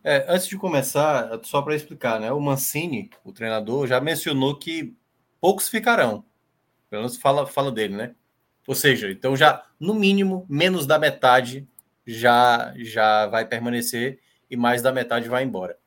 É, 0.03 0.27
antes 0.29 0.49
de 0.49 0.57
começar, 0.57 1.39
só 1.45 1.63
para 1.63 1.77
explicar, 1.77 2.21
né? 2.21 2.33
O 2.33 2.41
Mancini, 2.41 3.11
o 3.25 3.33
treinador, 3.33 3.87
já 3.87 4.01
mencionou 4.01 4.57
que 4.57 4.93
poucos 5.41 5.69
ficarão. 5.69 6.25
Pelo 6.91 7.03
menos 7.03 7.17
fala, 7.17 7.47
fala 7.47 7.71
dele, 7.71 7.97
né? 7.97 8.15
Ou 8.69 8.75
seja, 8.75 9.11
então 9.11 9.35
já, 9.35 9.65
no 9.81 9.95
mínimo, 9.95 10.45
menos 10.47 10.87
da 10.87 10.99
metade 10.99 11.67
já, 12.07 12.75
já 12.77 13.27
vai 13.27 13.47
permanecer 13.47 14.21
e 14.51 14.59
mais 14.59 14.83
da 14.83 14.93
metade 14.93 15.27
vai 15.27 15.43
embora. 15.43 15.79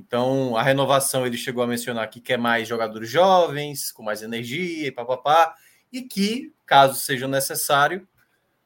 Então, 0.00 0.56
a 0.56 0.62
renovação, 0.62 1.26
ele 1.26 1.36
chegou 1.36 1.62
a 1.62 1.66
mencionar 1.66 2.08
que 2.08 2.18
quer 2.18 2.38
mais 2.38 2.66
jogadores 2.66 3.10
jovens, 3.10 3.92
com 3.92 4.02
mais 4.02 4.22
energia 4.22 4.88
e 4.88 4.90
papapá, 4.90 5.54
e 5.92 6.00
que, 6.00 6.54
caso 6.64 6.98
seja 6.98 7.28
necessário, 7.28 8.08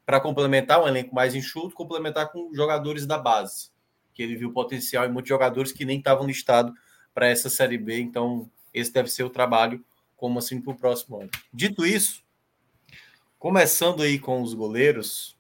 para 0.07 0.21
complementar 0.21 0.81
um 0.81 0.87
elenco 0.87 1.13
mais 1.13 1.35
enxuto, 1.35 1.75
complementar 1.75 2.31
com 2.31 2.55
jogadores 2.55 3.05
da 3.05 3.19
base 3.19 3.71
que 4.15 4.23
ele 4.23 4.37
viu 4.37 4.53
potencial 4.53 5.07
em 5.07 5.11
muitos 5.11 5.29
jogadores 5.29 5.73
que 5.73 5.85
nem 5.85 5.99
estavam 5.99 6.27
listados 6.27 6.73
para 7.13 7.27
essa 7.27 7.51
Série 7.51 7.79
B. 7.79 8.01
Então, 8.01 8.49
esse 8.73 8.93
deve 8.93 9.11
ser 9.11 9.25
o 9.25 9.31
trabalho, 9.31 9.85
como 10.17 10.39
assim, 10.39 10.61
para 10.61 10.73
o 10.73 10.77
próximo 10.77 11.21
ano. 11.21 11.31
Dito 11.53 11.85
isso, 11.85 12.23
começando 13.41 14.03
aí 14.03 14.19
com 14.19 14.43
os 14.43 14.53
goleiros, 14.53 15.35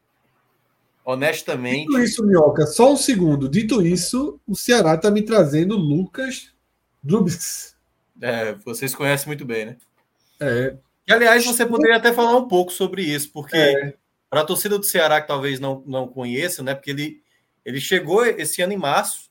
honestamente. 1.04 1.86
Dito 1.86 2.00
isso, 2.02 2.26
Minhoca, 2.26 2.66
só 2.66 2.92
um 2.92 2.96
segundo. 2.96 3.48
Dito 3.48 3.86
isso, 3.86 4.40
o 4.46 4.56
Ceará 4.56 4.94
está 4.94 5.10
me 5.10 5.22
trazendo 5.22 5.76
Lucas 5.76 6.52
Drubis. 7.02 7.76
É, 8.20 8.54
vocês 8.54 8.94
conhecem 8.94 9.26
muito 9.28 9.44
bem, 9.44 9.66
né? 9.66 9.76
É, 10.40 10.76
E, 11.06 11.12
aliás, 11.12 11.44
você 11.44 11.64
poderia 11.66 11.96
até 11.96 12.12
falar 12.12 12.36
um 12.36 12.48
pouco 12.48 12.72
sobre 12.72 13.02
isso, 13.02 13.30
porque 13.32 13.56
É. 13.56 13.94
para 14.30 14.40
a 14.40 14.44
torcida 14.44 14.78
do 14.78 14.84
Ceará 14.84 15.20
que 15.20 15.28
talvez 15.28 15.60
não, 15.60 15.82
não 15.86 16.08
conheça, 16.08 16.62
né? 16.62 16.74
Porque 16.74 16.90
ele, 16.90 17.22
ele 17.64 17.80
chegou 17.80 18.24
esse 18.24 18.62
ano 18.62 18.72
em 18.72 18.78
março 18.78 19.28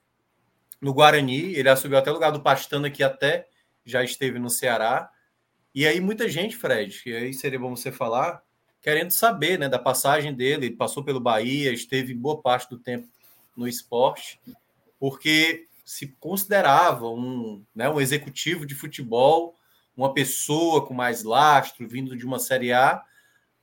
no 0.80 0.94
Guarani, 0.94 1.56
ele 1.56 1.70
assumiu 1.70 1.98
até 1.98 2.12
o 2.12 2.14
lugar 2.14 2.32
do 2.32 2.42
Pastana, 2.42 2.90
que 2.90 3.04
até 3.04 3.48
já 3.84 4.04
esteve 4.04 4.38
no 4.38 4.50
Ceará. 4.50 5.10
E 5.74 5.88
aí 5.88 6.00
muita 6.00 6.30
gente, 6.30 6.56
Fred, 6.56 7.02
e 7.06 7.16
aí 7.16 7.34
seria 7.34 7.60
bom 7.60 7.76
você 7.76 7.92
falar, 7.92 8.44
querendo 8.82 9.12
saber, 9.12 9.60
né, 9.60 9.68
da 9.68 9.80
passagem 9.80 10.34
dele, 10.34 10.68
ele 10.68 10.76
passou 10.76 11.04
pelo 11.04 11.20
Bahia, 11.20 11.72
esteve 11.72 12.14
boa 12.14 12.42
parte 12.42 12.70
do 12.70 12.78
tempo 12.78 13.08
no 13.56 13.68
esporte, 13.68 14.40
porque 15.00 15.68
se 15.84 16.08
considerava 16.20 17.08
um, 17.08 17.64
né, 17.76 17.90
um 17.90 18.00
executivo 18.00 18.66
de 18.66 18.76
futebol, 18.76 19.56
uma 19.96 20.14
pessoa 20.14 20.86
com 20.86 20.94
mais 20.94 21.24
lastro, 21.24 21.88
vindo 21.88 22.16
de 22.16 22.26
uma 22.26 22.40
Série 22.40 22.72
A, 22.72 23.04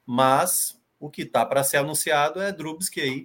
mas 0.04 0.78
o 1.00 1.08
que 1.08 1.22
está 1.22 1.44
para 1.46 1.64
ser 1.64 1.78
anunciado 1.78 2.40
é 2.40 2.52
Drubsky 2.52 3.00
aí 3.00 3.24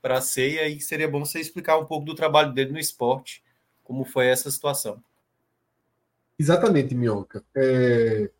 para 0.00 0.20
ser, 0.20 0.52
e 0.52 0.58
aí 0.58 0.80
seria 0.80 1.08
bom 1.08 1.24
você 1.24 1.40
explicar 1.40 1.78
um 1.78 1.84
pouco 1.84 2.06
do 2.06 2.14
trabalho 2.14 2.52
dele 2.52 2.72
no 2.72 2.78
esporte, 2.78 3.42
como 3.84 4.04
foi 4.04 4.26
essa 4.26 4.50
situação. 4.50 5.02
Exatamente, 6.38 6.94
Minhoca. 6.94 7.44
É... 7.54 8.30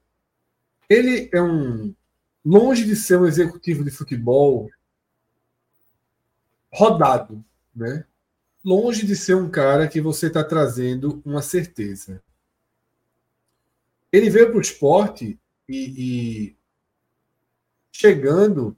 Ele 0.88 1.28
é 1.32 1.42
um. 1.42 1.94
Longe 2.44 2.84
de 2.84 2.96
ser 2.96 3.18
um 3.18 3.26
executivo 3.26 3.84
de 3.84 3.90
futebol 3.90 4.70
rodado, 6.72 7.44
né? 7.74 8.04
Longe 8.64 9.06
de 9.06 9.16
ser 9.16 9.34
um 9.34 9.50
cara 9.50 9.88
que 9.88 10.00
você 10.00 10.26
está 10.26 10.44
trazendo 10.44 11.22
uma 11.24 11.42
certeza. 11.42 12.22
Ele 14.12 14.30
veio 14.30 14.48
para 14.48 14.58
o 14.58 14.60
esporte 14.60 15.38
e, 15.68 15.76
e 15.96 16.56
chegando 17.92 18.76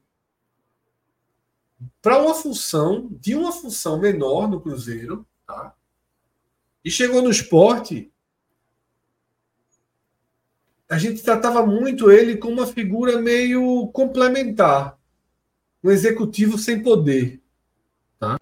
para 2.03 2.23
uma 2.23 2.35
função, 2.35 3.09
de 3.11 3.35
uma 3.35 3.53
função 3.53 3.99
menor 3.99 4.49
no 4.49 4.61
Cruzeiro, 4.61 5.27
tá? 5.47 5.75
E 6.85 6.91
chegou 6.91 7.23
no 7.23 7.31
esporte. 7.31 8.13
A 10.91 10.99
gente 10.99 11.23
tratava 11.23 11.65
muito 11.65 12.11
ele 12.11 12.37
como 12.37 12.55
uma 12.55 12.67
figura 12.67 13.23
meio 13.23 13.87
complementar, 13.93 14.99
um 15.85 15.89
executivo 15.89 16.59
sem 16.59 16.83
poder, 16.83 17.41
tá? 18.19 18.37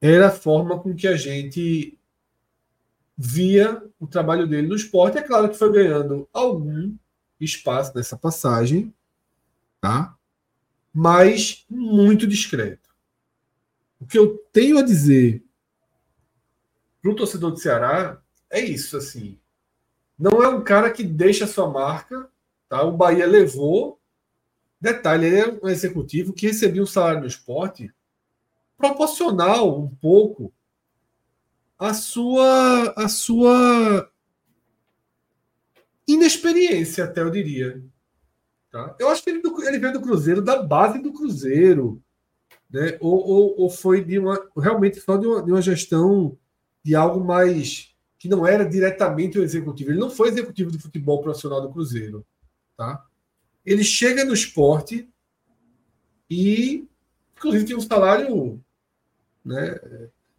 Era 0.00 0.28
a 0.28 0.32
forma 0.32 0.80
com 0.80 0.94
que 0.94 1.06
a 1.06 1.18
gente 1.18 1.98
via 3.14 3.82
o 4.00 4.06
trabalho 4.06 4.46
dele 4.46 4.68
no 4.68 4.74
esporte. 4.74 5.18
É 5.18 5.22
claro 5.22 5.50
que 5.50 5.58
foi 5.58 5.70
ganhando 5.70 6.26
algum 6.32 6.96
espaço 7.38 7.92
nessa 7.94 8.16
passagem, 8.16 8.92
tá? 9.82 10.16
Mas 10.94 11.66
muito 11.68 12.26
discreto. 12.26 12.88
O 14.00 14.06
que 14.06 14.18
eu 14.18 14.38
tenho 14.50 14.78
a 14.78 14.82
dizer 14.82 15.44
para 17.02 17.10
o 17.10 17.14
torcedor 17.16 17.50
do 17.50 17.58
Ceará 17.58 18.18
é 18.48 18.60
isso, 18.60 18.96
assim. 18.96 19.38
Não 20.18 20.42
é 20.42 20.48
um 20.48 20.62
cara 20.62 20.90
que 20.90 21.02
deixa 21.02 21.46
sua 21.46 21.68
marca, 21.68 22.28
tá? 22.68 22.82
O 22.82 22.92
Bahia 22.92 23.26
levou. 23.26 24.00
Detalhe, 24.80 25.26
ele 25.26 25.40
é 25.40 25.58
um 25.62 25.68
executivo 25.68 26.32
que 26.32 26.46
recebia 26.46 26.82
um 26.82 26.86
salário 26.86 27.20
no 27.20 27.26
esporte 27.26 27.92
proporcional 28.76 29.80
um 29.80 29.88
pouco 29.88 30.52
a 31.78 31.94
sua 31.94 32.92
a 32.96 33.08
sua 33.08 34.10
inexperiência, 36.06 37.04
até 37.04 37.22
eu 37.22 37.30
diria. 37.30 37.82
Tá? 38.70 38.94
Eu 38.98 39.08
acho 39.08 39.22
que 39.22 39.30
ele, 39.30 39.42
ele 39.66 39.78
veio 39.78 39.92
do 39.92 40.02
Cruzeiro, 40.02 40.42
da 40.42 40.62
base 40.62 40.98
do 40.98 41.12
Cruzeiro. 41.12 42.02
Né? 42.70 42.98
Ou, 43.00 43.26
ou, 43.26 43.60
ou 43.62 43.70
foi 43.70 44.04
de 44.04 44.18
uma, 44.18 44.38
realmente 44.56 45.00
só 45.00 45.16
de 45.16 45.26
uma, 45.26 45.42
de 45.42 45.50
uma 45.50 45.62
gestão 45.62 46.36
de 46.82 46.94
algo 46.94 47.24
mais 47.24 47.93
que 48.24 48.28
não 48.30 48.46
era 48.46 48.64
diretamente 48.64 49.38
o 49.38 49.42
executivo. 49.42 49.90
Ele 49.90 50.00
não 50.00 50.08
foi 50.08 50.28
executivo 50.28 50.70
de 50.70 50.78
futebol 50.78 51.20
profissional 51.20 51.60
do 51.60 51.70
Cruzeiro. 51.70 52.24
Tá? 52.74 53.04
Ele 53.66 53.84
chega 53.84 54.24
no 54.24 54.32
esporte 54.32 55.06
e, 56.30 56.88
inclusive, 57.36 57.66
tem 57.66 57.76
um 57.76 57.82
salário 57.82 58.58
né, 59.44 59.78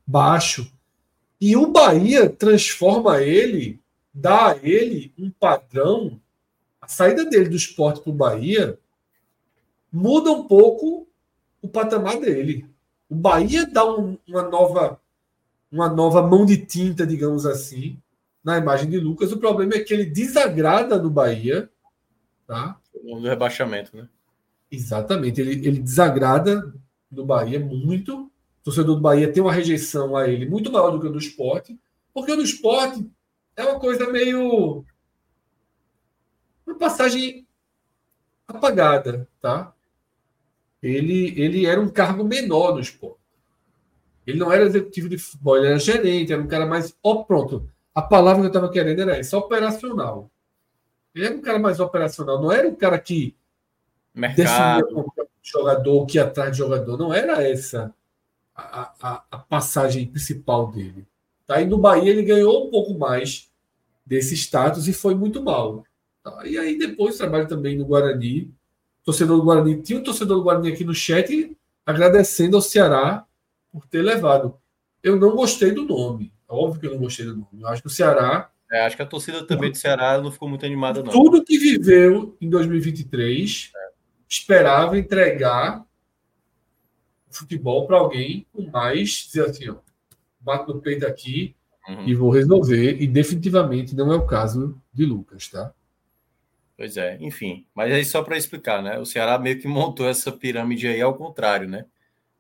baixo. 0.04 0.68
E 1.40 1.56
o 1.56 1.68
Bahia 1.68 2.28
transforma 2.28 3.22
ele, 3.22 3.80
dá 4.12 4.54
a 4.54 4.58
ele 4.58 5.14
um 5.16 5.30
padrão. 5.30 6.20
A 6.82 6.88
saída 6.88 7.24
dele 7.24 7.50
do 7.50 7.56
esporte 7.56 8.02
para 8.02 8.10
o 8.10 8.16
Bahia 8.16 8.80
muda 9.92 10.32
um 10.32 10.48
pouco 10.48 11.08
o 11.62 11.68
patamar 11.70 12.20
dele. 12.20 12.68
O 13.08 13.14
Bahia 13.14 13.64
dá 13.64 13.86
um, 13.88 14.18
uma 14.28 14.50
nova 14.50 15.00
uma 15.76 15.90
nova 15.90 16.22
mão 16.22 16.46
de 16.46 16.58
tinta, 16.58 17.06
digamos 17.06 17.46
assim, 17.46 18.00
na 18.42 18.58
imagem 18.58 18.90
de 18.90 18.98
Lucas. 18.98 19.32
O 19.32 19.38
problema 19.38 19.76
é 19.76 19.80
que 19.80 19.94
ele 19.94 20.06
desagrada 20.06 20.98
no 20.98 21.10
Bahia. 21.10 21.70
Tá? 22.48 22.80
O 22.94 23.20
do 23.20 23.28
rebaixamento, 23.28 23.96
né? 23.96 24.08
Exatamente. 24.72 25.42
Ele, 25.42 25.68
ele 25.68 25.80
desagrada 25.80 26.74
no 27.12 27.26
Bahia 27.26 27.60
muito 27.60 28.32
torcedor 28.64 28.96
do 28.96 29.02
Bahia 29.02 29.32
tem 29.32 29.44
uma 29.44 29.54
rejeição 29.54 30.18
a 30.18 30.28
ele 30.28 30.50
muito 30.50 30.72
maior 30.72 30.90
do 30.90 31.00
que 31.00 31.06
o 31.06 31.12
do 31.12 31.20
esporte, 31.20 31.80
porque 32.12 32.32
o 32.32 32.36
do 32.36 32.42
esporte 32.42 33.08
é 33.56 33.64
uma 33.64 33.80
coisa 33.80 34.10
meio. 34.10 34.84
uma 36.66 36.76
passagem 36.76 37.46
apagada, 38.48 39.30
tá? 39.40 39.72
Ele, 40.82 41.40
ele 41.40 41.66
era 41.66 41.80
um 41.80 41.90
cargo 41.90 42.24
menor 42.24 42.74
no 42.74 42.80
esporte. 42.80 43.25
Ele 44.26 44.40
não 44.40 44.52
era 44.52 44.66
executivo 44.66 45.08
de 45.08 45.18
futebol, 45.18 45.58
ele 45.58 45.68
era 45.68 45.80
gerente, 45.80 46.34
era 46.34 46.42
um 46.42 46.48
cara 46.48 46.66
mais. 46.66 46.96
Ó, 47.04 47.24
pronto. 47.24 47.70
A 47.94 48.02
palavra 48.02 48.42
que 48.42 48.48
eu 48.48 48.50
estava 48.50 48.72
querendo 48.72 49.02
era 49.02 49.18
essa, 49.18 49.38
operacional. 49.38 50.30
Ele 51.14 51.26
era 51.26 51.36
um 51.36 51.42
cara 51.42 51.60
mais 51.60 51.80
operacional, 51.80 52.42
não 52.42 52.52
era 52.52 52.68
um 52.68 52.76
cara 52.76 53.00
que 53.00 53.36
Mercado. 54.14 54.86
definia 54.86 55.04
o 55.04 55.28
jogador, 55.42 56.06
que 56.06 56.18
ia 56.18 56.26
atrás 56.26 56.52
de 56.52 56.58
jogador. 56.58 56.98
Não 56.98 57.14
era 57.14 57.42
essa 57.48 57.94
a, 58.56 58.92
a, 59.02 59.24
a, 59.32 59.38
passagem 59.38 60.08
principal 60.08 60.72
dele. 60.72 61.06
Tá? 61.46 61.62
E 61.62 61.66
no 61.66 61.78
Bahia 61.78 62.10
ele 62.10 62.24
ganhou 62.24 62.68
um 62.68 62.72
pouco 62.72 62.94
mais 62.98 63.50
desse 64.06 64.36
status 64.36 64.88
e 64.88 64.94
foi 64.94 65.16
muito 65.16 65.42
mal. 65.42 65.86
Tá? 66.24 66.46
E 66.46 66.58
aí 66.58 66.78
depois 66.78 67.18
trabalho 67.18 67.48
também 67.48 67.78
no 67.78 67.86
Guarani. 67.86 68.52
Torcedor 69.04 69.38
do 69.38 69.44
Guarani, 69.44 69.82
tinha 69.82 70.00
um 70.00 70.04
torcedor 70.04 70.38
do 70.38 70.44
Guarani 70.44 70.72
aqui 70.72 70.84
no 70.84 70.94
chat 70.94 71.56
agradecendo 71.86 72.56
ao 72.56 72.62
Ceará 72.62 73.25
por 73.76 73.86
ter 73.88 74.02
levado. 74.02 74.58
Eu 75.04 75.18
não 75.18 75.36
gostei 75.36 75.72
do 75.72 75.84
nome. 75.84 76.32
Óbvio 76.48 76.80
que 76.80 76.88
eu 76.88 76.92
não 76.92 77.00
gostei 77.00 77.26
do 77.26 77.36
nome. 77.36 77.50
Eu 77.60 77.68
acho 77.68 77.82
que 77.82 77.88
o 77.88 77.92
Ceará. 77.92 78.50
É, 78.72 78.86
acho 78.86 78.96
que 78.96 79.02
a 79.02 79.06
torcida 79.06 79.46
também 79.46 79.70
do 79.70 79.78
Ceará 79.78 80.20
não 80.22 80.32
ficou 80.32 80.48
muito 80.48 80.66
animada, 80.66 81.04
não. 81.04 81.12
Tudo 81.12 81.44
que 81.44 81.58
viveu 81.58 82.38
em 82.40 82.50
2023 82.50 83.72
é. 83.76 83.90
esperava 84.30 84.98
entregar 84.98 85.86
futebol 87.30 87.86
para 87.86 87.98
alguém 87.98 88.48
com 88.54 88.70
mais, 88.72 89.10
dizer 89.10 89.46
assim, 89.46 89.70
ó, 89.70 89.76
bato 90.40 90.74
no 90.74 90.82
peito 90.82 91.06
aqui 91.06 91.54
uhum. 91.88 92.08
e 92.08 92.16
vou 92.16 92.30
resolver. 92.30 93.02
E 93.02 93.06
definitivamente 93.06 93.94
não 93.94 94.12
é 94.14 94.16
o 94.16 94.26
caso 94.26 94.82
de 94.94 95.06
Lucas, 95.06 95.50
tá? 95.50 95.74
Pois 96.78 96.96
é, 96.96 97.18
enfim. 97.20 97.66
Mas 97.76 97.92
aí 97.92 98.06
só 98.06 98.24
para 98.24 98.38
explicar, 98.38 98.82
né? 98.82 98.98
O 99.00 99.06
Ceará 99.06 99.38
meio 99.38 99.60
que 99.60 99.68
montou 99.68 100.08
essa 100.08 100.32
pirâmide 100.32 100.88
aí 100.88 101.02
ao 101.02 101.14
contrário, 101.14 101.68
né? 101.68 101.86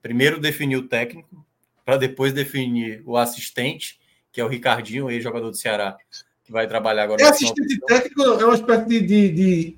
Primeiro 0.06 0.40
definiu 0.40 0.82
o 0.82 0.88
técnico, 0.88 1.44
para 1.84 1.98
depois 1.98 2.32
definir 2.32 3.02
o 3.08 3.18
assistente, 3.18 4.00
que 4.32 4.40
é 4.40 4.46
o 4.46 4.48
Ricardinho, 4.48 5.10
ex-jogador 5.10 5.50
do 5.50 5.58
Ceará, 5.58 5.98
que 6.44 6.52
vai 6.52 6.68
trabalhar 6.68 7.06
agora. 7.06 7.24
É 7.24 7.26
assistente 7.26 7.80
técnico, 7.88 8.22
é 8.22 8.46
uma 8.46 8.54
espécie 8.54 8.86
de, 8.88 9.02
de, 9.02 9.32
de 9.32 9.78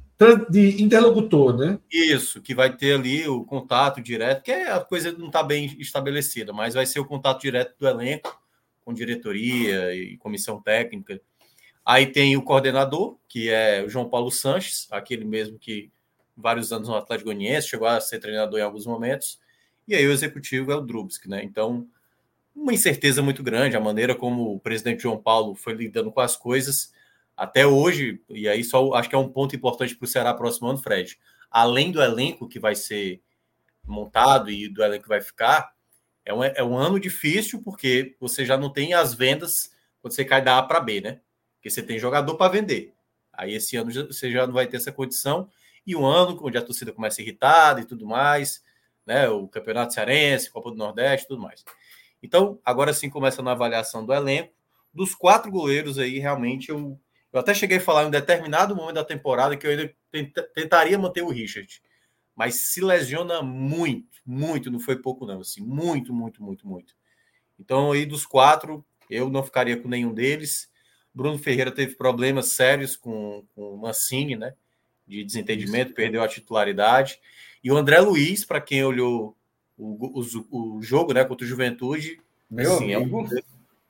de 0.50 0.84
interlocutor, 0.84 1.56
né? 1.56 1.80
Isso, 1.90 2.42
que 2.42 2.54
vai 2.54 2.76
ter 2.76 2.96
ali 2.96 3.26
o 3.26 3.46
contato 3.46 4.02
direto, 4.02 4.44
que 4.44 4.52
é 4.52 4.70
a 4.70 4.82
coisa 4.82 5.14
não 5.14 5.28
está 5.28 5.42
bem 5.42 5.74
estabelecida, 5.80 6.52
mas 6.52 6.74
vai 6.74 6.86
ser 6.86 7.00
o 7.00 7.06
contato 7.06 7.40
direto 7.40 7.76
do 7.80 7.88
elenco 7.88 8.38
com 8.84 8.94
diretoria 8.94 9.96
e 9.96 10.18
comissão 10.18 10.62
técnica. 10.62 11.22
Aí 11.86 12.06
tem 12.06 12.36
o 12.36 12.42
coordenador, 12.42 13.18
que 13.30 13.50
é 13.50 13.82
o 13.82 13.90
João 13.90 14.10
Paulo 14.10 14.30
Sanches, 14.30 14.90
aquele 14.92 15.24
mesmo 15.24 15.58
que 15.58 15.90
vários 16.36 16.74
anos 16.74 16.90
no 16.90 16.96
Atlético 16.96 17.30
Goianiense, 17.30 17.70
chegou 17.70 17.88
a 17.88 18.02
ser 18.02 18.20
treinador 18.20 18.60
em 18.60 18.64
alguns 18.64 18.86
momentos. 18.86 19.40
E 19.88 19.96
aí 19.96 20.06
o 20.06 20.12
executivo 20.12 20.72
é 20.72 20.76
o 20.76 20.82
Drubsky, 20.82 21.30
né? 21.30 21.44
Então, 21.44 21.88
uma 22.56 22.74
incerteza 22.74 23.22
muito 23.22 23.44
grande, 23.44 23.78
a 23.78 23.80
maneira 23.80 24.16
como 24.16 24.54
o 24.56 24.60
presidente 24.60 25.04
João 25.04 25.18
Paulo 25.18 25.56
foi 25.56 25.74
lidando 25.74 26.12
com 26.12 26.20
as 26.20 26.36
coisas 26.36 26.92
até 27.36 27.68
hoje, 27.68 28.20
e 28.30 28.50
aí 28.50 28.64
só 28.64 28.94
acho 28.96 29.08
que 29.08 29.16
é 29.16 29.18
um 29.18 29.30
ponto 29.30 29.56
importante 29.56 29.96
para 29.96 30.06
o 30.06 30.08
Ceará 30.08 30.34
próximo 30.34 30.68
ano, 30.68 30.80
Fred. 30.80 31.20
Além 31.52 31.92
do 31.92 32.02
elenco 32.02 32.50
que 32.50 32.60
vai 32.60 32.76
ser 32.76 33.22
montado 33.86 34.50
e 34.50 34.68
do 34.68 34.84
elenco 34.84 35.04
que 35.04 35.10
vai 35.10 35.22
ficar, 35.22 35.72
é 36.26 36.34
um, 36.34 36.44
é 36.44 36.64
um 36.64 36.78
ano 36.78 37.00
difícil 37.00 37.62
porque 37.62 38.16
você 38.20 38.44
já 38.44 38.58
não 38.58 38.74
tem 38.74 38.94
as 38.94 39.14
vendas 39.14 39.72
quando 40.02 40.14
você 40.14 40.26
cai 40.26 40.42
da 40.42 40.58
A 40.58 40.64
para 40.64 40.80
B, 40.80 41.00
né? 41.00 41.22
Porque 41.56 41.70
você 41.70 41.82
tem 41.82 42.00
jogador 42.00 42.36
para 42.36 42.52
vender. 42.52 42.94
Aí 43.32 43.54
esse 43.54 43.78
ano 43.78 43.92
você 43.94 44.32
já 44.32 44.46
não 44.46 44.54
vai 44.54 44.68
ter 44.68 44.78
essa 44.78 44.92
condição. 44.92 45.48
E 45.86 45.96
um 45.96 46.06
ano 46.06 46.38
onde 46.42 46.58
a 46.58 46.62
torcida 46.62 46.92
começa 46.92 47.22
irritada 47.22 47.80
e 47.80 47.86
tudo 47.86 48.06
mais, 48.06 48.62
né? 49.08 49.28
O 49.30 49.48
Campeonato 49.48 49.94
Cearense, 49.94 50.52
Copa 50.52 50.70
do 50.70 50.78
Nordeste 50.78 51.26
e 51.26 51.28
tudo 51.30 51.42
mais. 51.42 51.64
Então, 52.22 52.60
agora 52.64 52.94
sim 52.94 53.10
começa 53.10 53.42
na 53.42 53.54
avaliação 53.54 54.06
do 54.06 54.14
elenco. 54.14 54.54
Dos 54.94 55.16
quatro 55.16 55.50
goleiros 55.52 55.98
aí, 55.98 56.20
realmente 56.20 56.70
eu 56.70 57.00
eu 57.32 57.40
até 57.40 57.54
cheguei 57.54 57.78
a 57.78 57.82
falar 57.82 58.04
em 58.04 58.08
um 58.08 58.12
determinado 58.12 58.76
momento 58.76 58.96
da 58.96 59.04
temporada 59.04 59.56
que 59.56 59.68
eu 59.68 59.72
ainda 59.72 59.94
tentaria 60.56 60.98
manter 60.98 61.22
o 61.22 61.30
Richard, 61.30 61.82
mas 62.36 62.56
se 62.56 62.82
lesiona 62.82 63.42
muito, 63.42 64.20
muito, 64.26 64.72
não 64.72 64.80
foi 64.80 64.96
pouco 64.96 65.26
não, 65.26 65.42
assim, 65.42 65.62
muito, 65.62 66.14
muito, 66.14 66.42
muito, 66.42 66.68
muito. 66.68 66.96
Então 67.60 67.92
aí 67.92 68.06
dos 68.06 68.26
quatro, 68.26 68.86
eu 69.10 69.30
não 69.30 69.44
ficaria 69.44 69.78
com 69.78 69.88
nenhum 69.88 70.14
deles. 70.14 70.70
Bruno 71.14 71.38
Ferreira 71.38 71.72
teve 71.72 71.96
problemas 71.96 72.48
sérios 72.48 72.96
com, 72.96 73.46
com 73.54 73.74
o 73.74 73.78
Mancini, 73.78 74.36
né? 74.36 74.54
De 75.06 75.24
desentendimento, 75.24 75.94
perdeu 75.94 76.22
a 76.22 76.28
titularidade. 76.28 77.20
E 77.64 77.72
o 77.72 77.78
André 77.78 78.00
Luiz, 78.00 78.46
para 78.46 78.62
quem 78.62 78.84
olhou 78.84 79.36
o, 79.78 80.22
o, 80.22 80.78
o, 80.78 80.82
jogo, 80.82 81.14
né, 81.14 81.24
contra 81.24 81.46
o 81.46 81.50
Juventude, 81.50 82.20
meu 82.50 82.76
assim, 82.76 82.94
amigo. 82.94 83.20
É 83.20 83.24
um, 83.24 83.42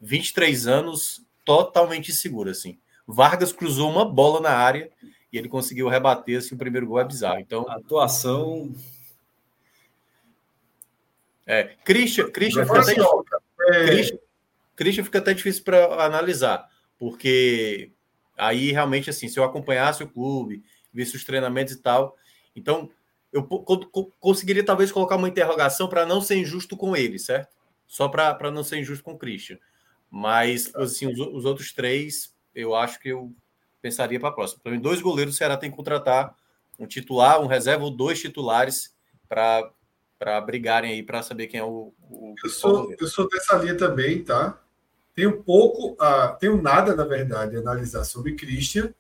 23 0.01 0.67
anos, 0.67 1.25
totalmente 1.45 2.11
seguro, 2.11 2.49
assim. 2.49 2.77
Vargas 3.07 3.51
cruzou 3.51 3.89
uma 3.89 4.05
bola 4.05 4.41
na 4.41 4.51
área 4.51 4.91
e 5.31 5.37
ele 5.37 5.47
conseguiu 5.47 5.87
rebater 5.87 6.37
assim, 6.37 6.55
o 6.55 6.57
primeiro 6.57 6.87
gol 6.87 6.99
é 6.99 7.05
bizarro. 7.05 7.39
Então, 7.39 7.65
a 7.69 7.75
atuação. 7.75 8.73
É, 11.45 11.75
Christian, 11.85 12.29
Christian, 12.29 12.65
fica 12.65 12.81
até, 12.81 12.91
é... 12.91 13.85
Christian, 13.87 14.17
Christian 14.75 15.03
fica 15.03 15.19
até 15.19 15.33
difícil 15.33 15.63
para 15.63 16.05
analisar, 16.05 16.69
porque 16.99 17.91
aí 18.37 18.71
realmente, 18.71 19.09
assim, 19.09 19.29
se 19.29 19.39
eu 19.39 19.43
acompanhasse 19.45 20.03
o 20.03 20.09
clube, 20.09 20.61
visse 20.93 21.15
os 21.15 21.23
treinamentos 21.23 21.73
e 21.73 21.77
tal, 21.77 22.17
então 22.53 22.89
eu 23.31 23.43
conseguiria 24.19 24.63
talvez 24.63 24.91
colocar 24.91 25.15
uma 25.15 25.27
interrogação 25.27 25.87
para 25.87 26.05
não 26.05 26.21
ser 26.21 26.37
injusto 26.37 26.77
com 26.77 26.95
ele, 26.95 27.19
certo? 27.19 27.55
Só 27.85 28.07
para 28.07 28.51
não 28.51 28.63
ser 28.63 28.79
injusto 28.79 29.03
com 29.03 29.13
o 29.13 29.17
Christian. 29.17 29.57
Mas, 30.09 30.73
assim, 30.75 31.07
os, 31.07 31.19
os 31.19 31.45
outros 31.45 31.73
três, 31.73 32.33
eu 32.55 32.73
acho 32.73 32.99
que 32.99 33.09
eu 33.09 33.33
pensaria 33.81 34.19
para 34.19 34.29
a 34.29 34.33
próxima. 34.33 34.61
Para 34.63 34.71
mim, 34.71 34.79
dois 34.79 35.01
goleiros 35.01 35.35
o 35.35 35.37
Ceará 35.37 35.57
tem 35.57 35.69
que 35.69 35.75
contratar 35.75 36.35
um 36.79 36.85
titular, 36.85 37.41
um 37.41 37.47
reserva 37.47 37.83
ou 37.83 37.91
dois 37.91 38.19
titulares 38.19 38.95
para 39.27 40.41
brigarem 40.41 40.91
aí 40.91 41.03
para 41.03 41.23
saber 41.23 41.47
quem 41.47 41.59
é 41.59 41.63
o, 41.63 41.93
o 42.01 42.35
eu 42.43 42.49
sou 42.49 42.95
eu 42.97 43.07
sou 43.07 43.27
dessa 43.27 43.57
linha 43.57 43.75
também 43.75 44.23
tá 44.23 44.59
tenho 45.13 45.43
pouco 45.43 45.93
uh, 45.93 46.37
tenho 46.39 46.61
nada 46.61 46.95
na 46.95 47.03
verdade 47.03 47.55
a 47.55 47.59
analisar 47.59 48.03
sobre 48.03 48.35
Christian 48.35 48.93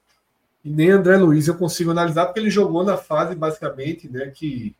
e 0.67 0.71
nem 0.71 0.91
André 0.91 1.17
Luiz 1.17 1.47
eu 1.47 1.55
consigo 1.55 1.91
analisar 1.91 2.25
porque 2.25 2.39
ele 2.39 2.49
jogou 2.49 2.83
na 2.83 2.97
fase 2.97 3.35
basicamente 3.35 4.09
né 4.09 4.27
que 4.27 4.75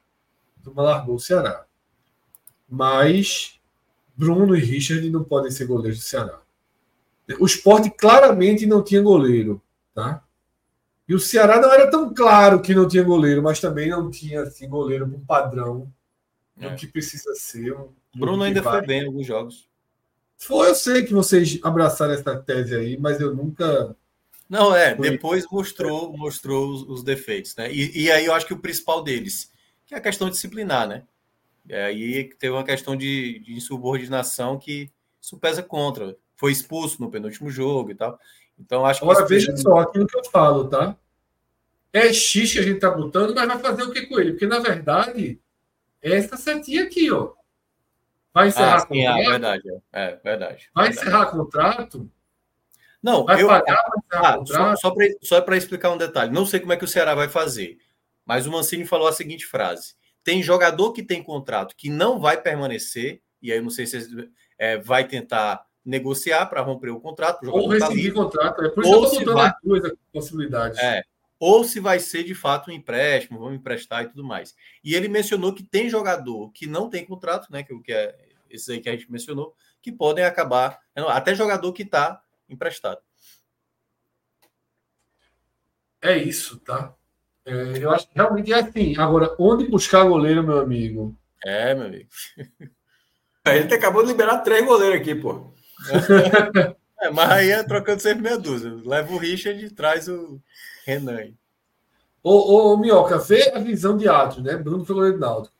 Turma 0.63 0.83
largou 0.83 1.15
o 1.15 1.19
Ceará 1.19 1.65
mas 2.69 3.59
Bruno 4.15 4.55
e 4.55 4.59
Richard 4.59 5.09
não 5.09 5.23
podem 5.23 5.51
ser 5.51 5.65
goleiros 5.65 5.99
do 5.99 6.05
Ceará 6.05 6.39
o 7.39 7.45
esporte 7.45 7.89
claramente 7.89 8.65
não 8.65 8.83
tinha 8.83 9.01
goleiro 9.01 9.61
Tá? 9.97 10.23
E 11.09 11.15
o 11.15 11.19
Ceará 11.19 11.59
não 11.59 11.73
era 11.73 11.89
tão 11.89 12.13
claro 12.13 12.61
que 12.61 12.75
não 12.75 12.87
tinha 12.87 13.01
goleiro, 13.01 13.41
mas 13.41 13.59
também 13.59 13.89
não 13.89 14.11
tinha 14.11 14.43
assim, 14.43 14.69
goleiro 14.69 15.09
com 15.09 15.19
padrão 15.25 15.91
é. 16.55 16.69
do 16.69 16.75
que 16.75 16.85
precisa 16.85 17.33
ser. 17.33 17.73
Um 17.73 17.89
Bruno 18.15 18.43
ainda 18.43 18.61
vai. 18.61 18.77
foi 18.77 18.85
bem 18.85 19.01
em 19.01 19.07
alguns 19.07 19.25
jogos. 19.25 19.67
Foi, 20.37 20.69
eu 20.69 20.75
sei 20.75 21.01
que 21.01 21.15
vocês 21.15 21.59
abraçaram 21.63 22.13
essa 22.13 22.35
tese 22.35 22.75
aí, 22.75 22.95
mas 22.95 23.19
eu 23.19 23.33
nunca. 23.33 23.95
Não, 24.49 24.73
é, 24.75 24.95
depois 24.95 25.45
mostrou, 25.51 26.15
mostrou 26.17 26.69
os, 26.69 26.81
os 26.83 27.03
defeitos, 27.03 27.55
né? 27.55 27.71
E, 27.71 28.03
e, 28.03 28.11
aí 28.11 28.25
eu 28.25 28.33
acho 28.33 28.45
que 28.45 28.53
o 28.53 28.59
principal 28.59 29.03
deles, 29.03 29.51
que 29.85 29.93
é 29.93 29.97
a 29.97 30.01
questão 30.01 30.29
disciplinar, 30.29 30.87
né? 30.87 31.03
E 31.67 31.75
aí 31.75 32.23
teve 32.35 32.53
uma 32.53 32.63
questão 32.63 32.95
de, 32.95 33.39
de 33.39 33.53
insubordinação 33.53 34.57
que 34.57 34.89
isso 35.21 35.37
pesa 35.37 35.61
contra. 35.61 36.15
Foi 36.37 36.51
expulso 36.51 37.01
no 37.01 37.11
penúltimo 37.11 37.49
jogo 37.49 37.91
e 37.91 37.95
tal. 37.95 38.17
Então, 38.57 38.85
acho 38.85 39.01
que. 39.01 39.05
Agora, 39.05 39.25
veja 39.25 39.55
só 39.57 39.79
aquilo 39.79 40.07
que 40.07 40.17
eu 40.17 40.23
falo, 40.25 40.69
tá? 40.69 40.95
É 41.91 42.13
X 42.13 42.53
que 42.53 42.59
a 42.59 42.63
gente 42.63 42.79
tá 42.79 42.89
botando, 42.89 43.35
mas 43.35 43.47
vai 43.47 43.59
fazer 43.59 43.83
o 43.83 43.91
que 43.91 44.05
com 44.05 44.19
ele? 44.19 44.31
Porque, 44.31 44.47
na 44.47 44.59
verdade, 44.59 45.39
é 46.01 46.15
essa 46.15 46.37
setinha 46.37 46.83
aqui, 46.83 47.11
ó. 47.11 47.33
Vai 48.33 48.49
encerrar 48.49 48.75
ah, 48.75 48.79
sim, 48.81 48.87
contrato. 48.87 49.19
É 49.19 49.29
verdade, 49.29 49.69
é, 49.91 50.15
verdade. 50.23 50.69
Vai 50.73 50.85
verdade. 50.85 51.07
encerrar 51.07 51.25
contrato? 51.31 52.11
Não, 53.07 53.23
vai 53.23 53.41
eu, 53.41 53.47
pagar, 53.47 53.81
ah? 54.11 54.37
Só, 54.75 54.91
só 55.21 55.41
para 55.41 55.55
explicar 55.55 55.91
um 55.91 55.97
detalhe. 55.97 56.29
Não 56.29 56.45
sei 56.45 56.59
como 56.59 56.73
é 56.73 56.77
que 56.77 56.83
o 56.83 56.87
Ceará 56.87 57.15
vai 57.15 57.29
fazer, 57.29 57.77
mas 58.25 58.45
o 58.45 58.51
Mancini 58.51 58.85
falou 58.85 59.07
a 59.07 59.13
seguinte 59.13 59.45
frase: 59.45 59.95
tem 60.25 60.43
jogador 60.43 60.91
que 60.91 61.01
tem 61.01 61.23
contrato 61.23 61.73
que 61.77 61.89
não 61.89 62.19
vai 62.19 62.41
permanecer, 62.41 63.21
e 63.41 63.49
aí 63.49 63.59
eu 63.59 63.63
não 63.63 63.69
sei 63.69 63.85
se 63.87 64.29
é, 64.59 64.77
vai 64.77 65.07
tentar 65.07 65.65
negociar 65.85 66.47
para 66.47 66.59
romper 66.59 66.89
o 66.89 66.99
contrato. 66.99 67.45
O 67.45 67.51
ou 67.51 67.69
rescindir 67.69 68.13
tá 68.13 68.21
contrato. 68.21 68.65
É 68.65 68.69
por 68.69 68.83
isso 68.83 68.93
ou 68.93 69.09
que 69.09 69.15
eu 69.15 69.19
estou 69.19 69.33
vai... 69.35 69.53
duas 69.63 69.93
possibilidades. 70.11 70.77
É, 70.77 71.01
ou 71.39 71.63
se 71.63 71.79
vai 71.79 72.01
ser 72.01 72.25
de 72.25 72.35
fato 72.35 72.69
um 72.69 72.73
empréstimo, 72.73 73.39
vamos 73.39 73.55
emprestar 73.55 74.03
e 74.03 74.09
tudo 74.09 74.25
mais. 74.25 74.53
E 74.83 74.95
ele 74.95 75.07
mencionou 75.07 75.53
que 75.53 75.63
tem 75.63 75.89
jogador 75.89 76.51
que 76.51 76.67
não 76.67 76.89
tem 76.89 77.05
contrato, 77.05 77.49
né? 77.53 77.63
Que, 77.63 77.79
que 77.79 77.93
é 77.93 78.13
esse 78.49 78.69
aí 78.69 78.81
que 78.81 78.89
a 78.89 78.91
gente 78.91 79.09
mencionou, 79.09 79.55
que 79.81 79.93
podem 79.93 80.25
acabar. 80.25 80.79
Até 80.93 81.33
jogador 81.33 81.71
que 81.71 81.83
está 81.83 82.21
emprestado. 82.49 83.01
É 86.01 86.17
isso, 86.17 86.59
tá? 86.59 86.93
É, 87.45 87.83
eu 87.83 87.91
acho 87.91 88.07
que 88.07 88.15
realmente 88.15 88.53
é 88.53 88.59
assim. 88.59 88.97
Agora, 88.97 89.33
onde 89.39 89.67
buscar 89.67 90.03
goleiro, 90.03 90.43
meu 90.43 90.59
amigo? 90.59 91.17
É, 91.43 91.73
meu 91.73 91.87
amigo. 91.87 92.09
Ele 93.45 93.73
acabou 93.73 94.03
de 94.03 94.09
liberar 94.09 94.39
três 94.39 94.65
goleiros 94.65 94.99
aqui, 94.99 95.15
pô. 95.15 95.53
é, 96.99 97.09
mas 97.09 97.31
aí 97.31 97.51
é 97.51 97.63
trocando 97.63 98.01
sempre 98.01 98.23
meia 98.23 98.37
dúzia. 98.37 98.73
Leva 98.85 99.13
o 99.13 99.17
Richard 99.17 99.63
e 99.63 99.69
traz 99.69 100.07
o 100.07 100.41
Renan. 100.85 101.31
Ô, 102.21 102.31
ô, 102.31 102.73
ô 102.73 102.77
Minhoca, 102.77 103.17
vê 103.17 103.51
a 103.53 103.59
visão 103.59 103.95
de 103.95 104.09
Atlas, 104.09 104.43
né? 104.43 104.57
Bruno 104.57 104.83
foi 104.83 104.95
goleiro 104.95 105.17
Náutico. 105.17 105.55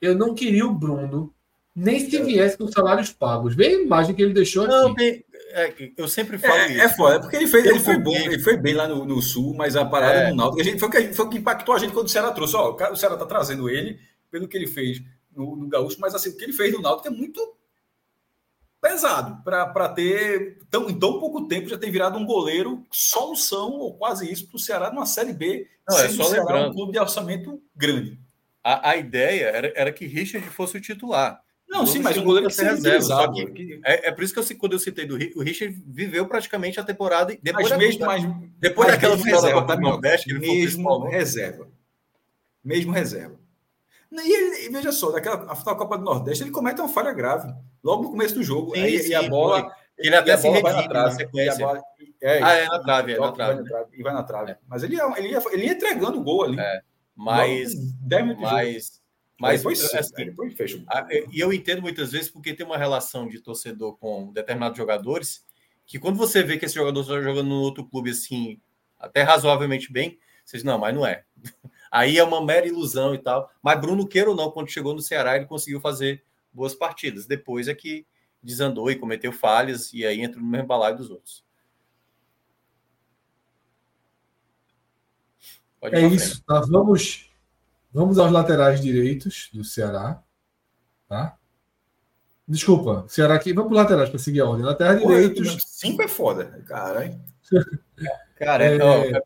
Eu 0.00 0.14
não 0.14 0.34
queria 0.34 0.66
o 0.66 0.74
Bruno, 0.74 1.34
nem 1.74 1.98
se 1.98 2.22
viesse 2.22 2.58
com 2.58 2.68
salários 2.68 3.10
pagos. 3.10 3.54
Vê 3.54 3.68
a 3.68 3.82
imagem 3.82 4.14
que 4.14 4.22
ele 4.22 4.34
deixou 4.34 4.66
não, 4.66 4.92
aqui. 4.92 5.24
É, 5.52 5.92
eu 5.96 6.08
sempre 6.08 6.38
falo 6.38 6.54
é, 6.54 6.72
isso. 6.72 6.80
É 6.80 6.88
foda, 6.88 7.16
é 7.16 7.18
porque 7.18 7.36
ele 7.36 7.46
fez, 7.46 7.64
ele 7.64 7.80
foi 7.80 7.98
bom, 7.98 8.14
ele 8.14 8.38
foi 8.38 8.56
bem 8.56 8.74
lá 8.74 8.86
no, 8.86 9.04
no 9.04 9.20
Sul, 9.20 9.54
mas 9.54 9.76
a 9.76 9.84
parada 9.84 10.20
é. 10.20 10.30
no 10.30 10.36
Náutico, 10.36 10.60
a 10.60 10.64
gente, 10.64 10.78
foi, 10.78 10.88
o 10.88 10.92
que, 10.92 11.12
foi 11.12 11.26
o 11.26 11.28
que 11.28 11.38
impactou 11.38 11.74
a 11.74 11.78
gente 11.78 11.92
quando 11.92 12.06
o 12.06 12.10
Ceará 12.10 12.30
trouxe. 12.30 12.56
Ó, 12.56 12.76
o 12.90 12.96
Ceará 12.96 13.16
tá 13.16 13.26
trazendo 13.26 13.68
ele 13.68 13.98
pelo 14.30 14.46
que 14.46 14.56
ele 14.56 14.66
fez 14.66 15.02
no, 15.34 15.56
no 15.56 15.68
Gaúcho, 15.68 15.98
mas 16.00 16.14
assim, 16.14 16.30
o 16.30 16.36
que 16.36 16.44
ele 16.44 16.52
fez 16.52 16.72
no 16.72 16.80
Náutico 16.80 17.08
é 17.08 17.10
muito 17.10 17.40
pesado 18.80 19.42
para 19.44 19.88
ter 19.90 20.58
tão, 20.70 20.88
em 20.88 20.98
tão 20.98 21.20
pouco 21.20 21.46
tempo 21.46 21.68
já 21.68 21.76
tem 21.76 21.90
virado 21.90 22.18
um 22.18 22.24
goleiro 22.24 22.82
solução 22.90 23.72
ou 23.72 23.94
quase 23.94 24.30
isso 24.30 24.48
para 24.48 24.56
o 24.56 24.60
Ceará 24.60 24.90
numa 24.90 25.04
série 25.04 25.32
B, 25.32 25.68
Não, 25.88 25.98
é 25.98 26.08
só 26.08 26.28
lembrando. 26.28 26.70
um 26.70 26.74
clube 26.74 26.92
de 26.92 26.98
orçamento 26.98 27.62
grande. 27.76 28.18
A, 28.64 28.90
a 28.90 28.96
ideia 28.96 29.46
era, 29.46 29.72
era 29.74 29.92
que 29.92 30.06
Richard 30.06 30.46
fosse 30.48 30.78
o 30.78 30.80
titular. 30.80 31.42
Não, 31.70 31.86
sim, 31.86 32.00
mas 32.00 32.16
o 32.16 32.22
goleiro 32.22 32.50
ser 32.50 32.64
reserva. 32.64 33.32
Que, 33.32 33.80
é, 33.84 34.08
é 34.08 34.12
por 34.12 34.24
isso 34.24 34.34
que 34.34 34.40
eu, 34.40 34.58
quando 34.58 34.72
eu 34.72 34.78
citei 34.78 35.06
do 35.06 35.14
o 35.14 35.42
Richard 35.42 35.80
viveu 35.86 36.26
praticamente 36.26 36.80
a 36.80 36.82
temporada 36.82 37.36
depois 37.40 37.70
mas 37.70 37.78
mesmo, 37.78 38.06
mas, 38.06 38.24
depois 38.58 38.88
mas 38.88 38.96
daquela 38.96 39.16
mesmo 39.16 39.30
reserva, 39.30 39.66
tá, 39.66 39.76
Nordeste, 39.76 40.30
ele 40.30 40.40
mesmo 40.40 41.04
reserva. 41.06 41.68
Mesmo 42.62 42.92
reserva. 42.92 43.38
E, 44.12 44.32
ele, 44.32 44.68
veja 44.70 44.90
só, 44.90 45.12
daquela 45.12 45.36
a 45.52 45.74
Copa 45.76 45.96
do 45.96 46.04
Nordeste, 46.04 46.42
ele 46.42 46.50
comete 46.50 46.80
uma 46.80 46.88
falha 46.88 47.12
grave 47.12 47.54
logo 47.84 48.02
no 48.02 48.10
começo 48.10 48.34
do 48.34 48.42
jogo. 48.42 48.74
Sim, 48.74 48.82
aí, 48.82 48.98
sim, 48.98 49.10
e 49.10 49.14
a 49.14 49.28
bola. 49.28 49.72
Ele 49.96 50.16
até 50.16 50.36
se 50.36 50.48
redime 50.48 50.72
na 50.72 50.88
trave. 50.88 51.24
Na 51.24 51.56
bola, 51.56 51.82
é, 52.20 52.42
ah, 52.42 52.52
é 52.52 52.66
na 52.66 52.78
trave, 52.80 53.12
é 53.12 53.18
na 53.18 53.32
trave. 53.32 53.64
E 53.92 54.02
vai 54.02 54.12
na 54.12 54.22
trave. 54.24 54.50
É. 54.52 54.58
Mas 54.66 54.82
ele 54.82 54.96
ia, 54.96 55.04
ele, 55.16 55.28
ia, 55.28 55.42
ele 55.52 55.66
entregando 55.66 56.18
o 56.18 56.22
gol 56.24 56.44
ali. 56.44 56.58
É. 56.58 56.82
Mas. 57.14 57.72
Mas. 58.40 58.99
Mas 59.40 59.60
depois, 59.60 59.94
assim, 59.94 60.12
depois 60.16 60.54
fecha. 60.54 60.84
E 61.32 61.40
eu 61.40 61.50
entendo 61.50 61.80
muitas 61.80 62.12
vezes 62.12 62.28
porque 62.28 62.52
tem 62.52 62.66
uma 62.66 62.76
relação 62.76 63.26
de 63.26 63.40
torcedor 63.40 63.96
com 63.96 64.30
determinados 64.32 64.76
jogadores 64.76 65.42
que 65.86 65.98
quando 65.98 66.18
você 66.18 66.42
vê 66.42 66.58
que 66.58 66.66
esse 66.66 66.74
jogador 66.74 67.00
está 67.00 67.20
jogando 67.20 67.48
no 67.48 67.60
outro 67.62 67.84
clube 67.84 68.10
assim, 68.10 68.60
até 68.98 69.22
razoavelmente 69.22 69.90
bem, 69.90 70.18
você 70.44 70.58
diz, 70.58 70.64
não, 70.64 70.78
mas 70.78 70.94
não 70.94 71.06
é. 71.06 71.24
Aí 71.90 72.18
é 72.18 72.22
uma 72.22 72.44
mera 72.44 72.66
ilusão 72.66 73.14
e 73.14 73.18
tal. 73.18 73.50
Mas 73.62 73.80
Bruno, 73.80 74.06
queira 74.06 74.30
ou 74.30 74.36
não, 74.36 74.50
quando 74.50 74.70
chegou 74.70 74.94
no 74.94 75.00
Ceará, 75.00 75.36
ele 75.36 75.46
conseguiu 75.46 75.80
fazer 75.80 76.22
boas 76.52 76.74
partidas. 76.74 77.26
Depois 77.26 77.66
é 77.66 77.74
que 77.74 78.06
desandou 78.42 78.90
e 78.90 78.96
cometeu 78.96 79.32
falhas 79.32 79.92
e 79.92 80.04
aí 80.04 80.20
entrou 80.20 80.44
no 80.44 80.50
mesmo 80.50 80.66
balaio 80.66 80.96
dos 80.96 81.10
outros. 81.10 81.44
Pode 85.80 85.96
é 85.96 86.06
isso. 86.06 86.44
Tá? 86.44 86.60
Vamos, 86.60 87.29
vamos 87.92 88.18
aos 88.18 88.30
laterais 88.30 88.80
direitos 88.80 89.50
do 89.52 89.64
Ceará. 89.64 90.22
Tá? 91.08 91.36
Desculpa, 92.46 93.04
Ceará 93.08 93.34
aqui. 93.34 93.52
Vamos 93.52 93.70
para 93.70 93.76
os 93.78 93.82
laterais 93.84 94.10
para 94.10 94.18
seguir 94.18 94.40
a 94.40 94.46
ordem. 94.46 94.64
Laterais 94.64 95.00
direitos. 95.00 95.56
Cinco 95.66 96.02
é 96.02 96.08
foda, 96.08 96.46
cara. 96.66 97.06
Hein? 97.06 97.20
cara, 98.36 98.64
é... 98.64 98.76
é... 98.76 99.22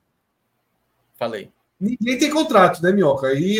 Falei. 1.14 1.52
Ninguém 1.84 2.18
tem 2.18 2.30
contrato, 2.30 2.82
né, 2.82 2.90
Minhoca? 2.92 3.26
Aí 3.26 3.58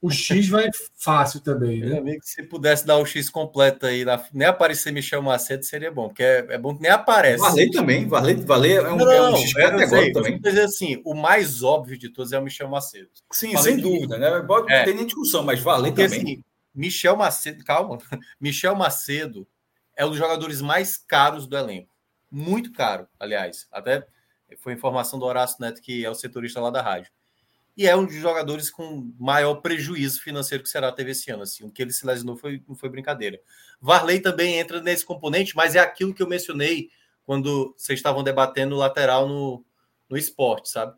o 0.00 0.10
X 0.10 0.48
vai 0.48 0.70
fácil 0.94 1.40
também, 1.40 1.80
né? 1.80 1.88
Meu 1.88 1.98
amigo, 1.98 2.20
se 2.24 2.42
pudesse 2.42 2.86
dar 2.86 2.96
o 2.96 3.04
X 3.04 3.28
completo 3.28 3.84
aí, 3.84 4.04
nem 4.32 4.48
aparecer 4.48 4.92
Michel 4.92 5.20
Macedo, 5.20 5.64
seria 5.64 5.92
bom, 5.92 6.08
porque 6.08 6.22
é, 6.22 6.46
é 6.50 6.58
bom 6.58 6.74
que 6.74 6.82
nem 6.82 6.90
aparece. 6.90 7.42
Varley 7.42 7.70
também, 7.70 8.08
Varley, 8.08 8.36
Varley 8.36 8.72
é 8.72 8.90
um, 8.90 8.96
não, 8.96 9.12
é 9.12 9.30
um 9.30 9.36
X 9.36 9.52
categórico 9.52 10.12
também. 10.14 10.40
Dizer 10.40 10.64
assim, 10.64 11.02
o 11.04 11.14
mais 11.14 11.62
óbvio 11.62 11.98
de 11.98 12.08
todos 12.08 12.32
é 12.32 12.38
o 12.38 12.42
Michel 12.42 12.68
Macedo. 12.68 13.10
Sim, 13.30 13.56
sem 13.58 13.76
dúvida, 13.76 14.16
né? 14.16 14.40
Pode, 14.40 14.72
é. 14.72 14.78
Não 14.78 14.84
tem 14.86 14.94
nem 14.94 15.06
discussão, 15.06 15.42
mas 15.44 15.60
porque, 15.60 15.90
também. 15.90 16.20
Assim, 16.20 16.44
Michel 16.74 17.16
Macedo, 17.16 17.62
calma, 17.64 17.98
Michel 18.40 18.74
Macedo 18.74 19.46
é 19.94 20.04
um 20.04 20.10
dos 20.10 20.18
jogadores 20.18 20.62
mais 20.62 20.96
caros 20.96 21.46
do 21.46 21.56
elenco. 21.56 21.94
Muito 22.30 22.72
caro, 22.72 23.06
aliás. 23.18 23.66
Até 23.70 24.06
foi 24.58 24.72
informação 24.72 25.18
do 25.18 25.24
Horácio 25.24 25.56
Neto, 25.60 25.80
que 25.80 26.04
é 26.04 26.10
o 26.10 26.14
setorista 26.14 26.60
lá 26.60 26.70
da 26.70 26.82
rádio 26.82 27.10
e 27.76 27.86
é 27.86 27.94
um 27.94 28.06
dos 28.06 28.14
jogadores 28.14 28.70
com 28.70 29.12
maior 29.18 29.56
prejuízo 29.56 30.22
financeiro 30.22 30.62
que 30.62 30.68
o 30.68 30.72
Ceará 30.72 30.90
teve 30.90 31.10
esse 31.10 31.30
ano. 31.30 31.42
Assim, 31.42 31.64
o 31.64 31.70
que 31.70 31.82
ele 31.82 31.92
se 31.92 32.06
lesionou 32.06 32.36
foi, 32.36 32.62
não 32.66 32.74
foi 32.74 32.88
brincadeira. 32.88 33.38
Varley 33.80 34.20
também 34.20 34.56
entra 34.58 34.80
nesse 34.80 35.04
componente, 35.04 35.54
mas 35.54 35.74
é 35.74 35.80
aquilo 35.80 36.14
que 36.14 36.22
eu 36.22 36.28
mencionei 36.28 36.88
quando 37.24 37.74
vocês 37.76 37.98
estavam 37.98 38.22
debatendo 38.22 38.76
o 38.76 38.78
lateral 38.78 39.28
no, 39.28 39.64
no 40.08 40.16
esporte, 40.16 40.70
sabe? 40.70 40.96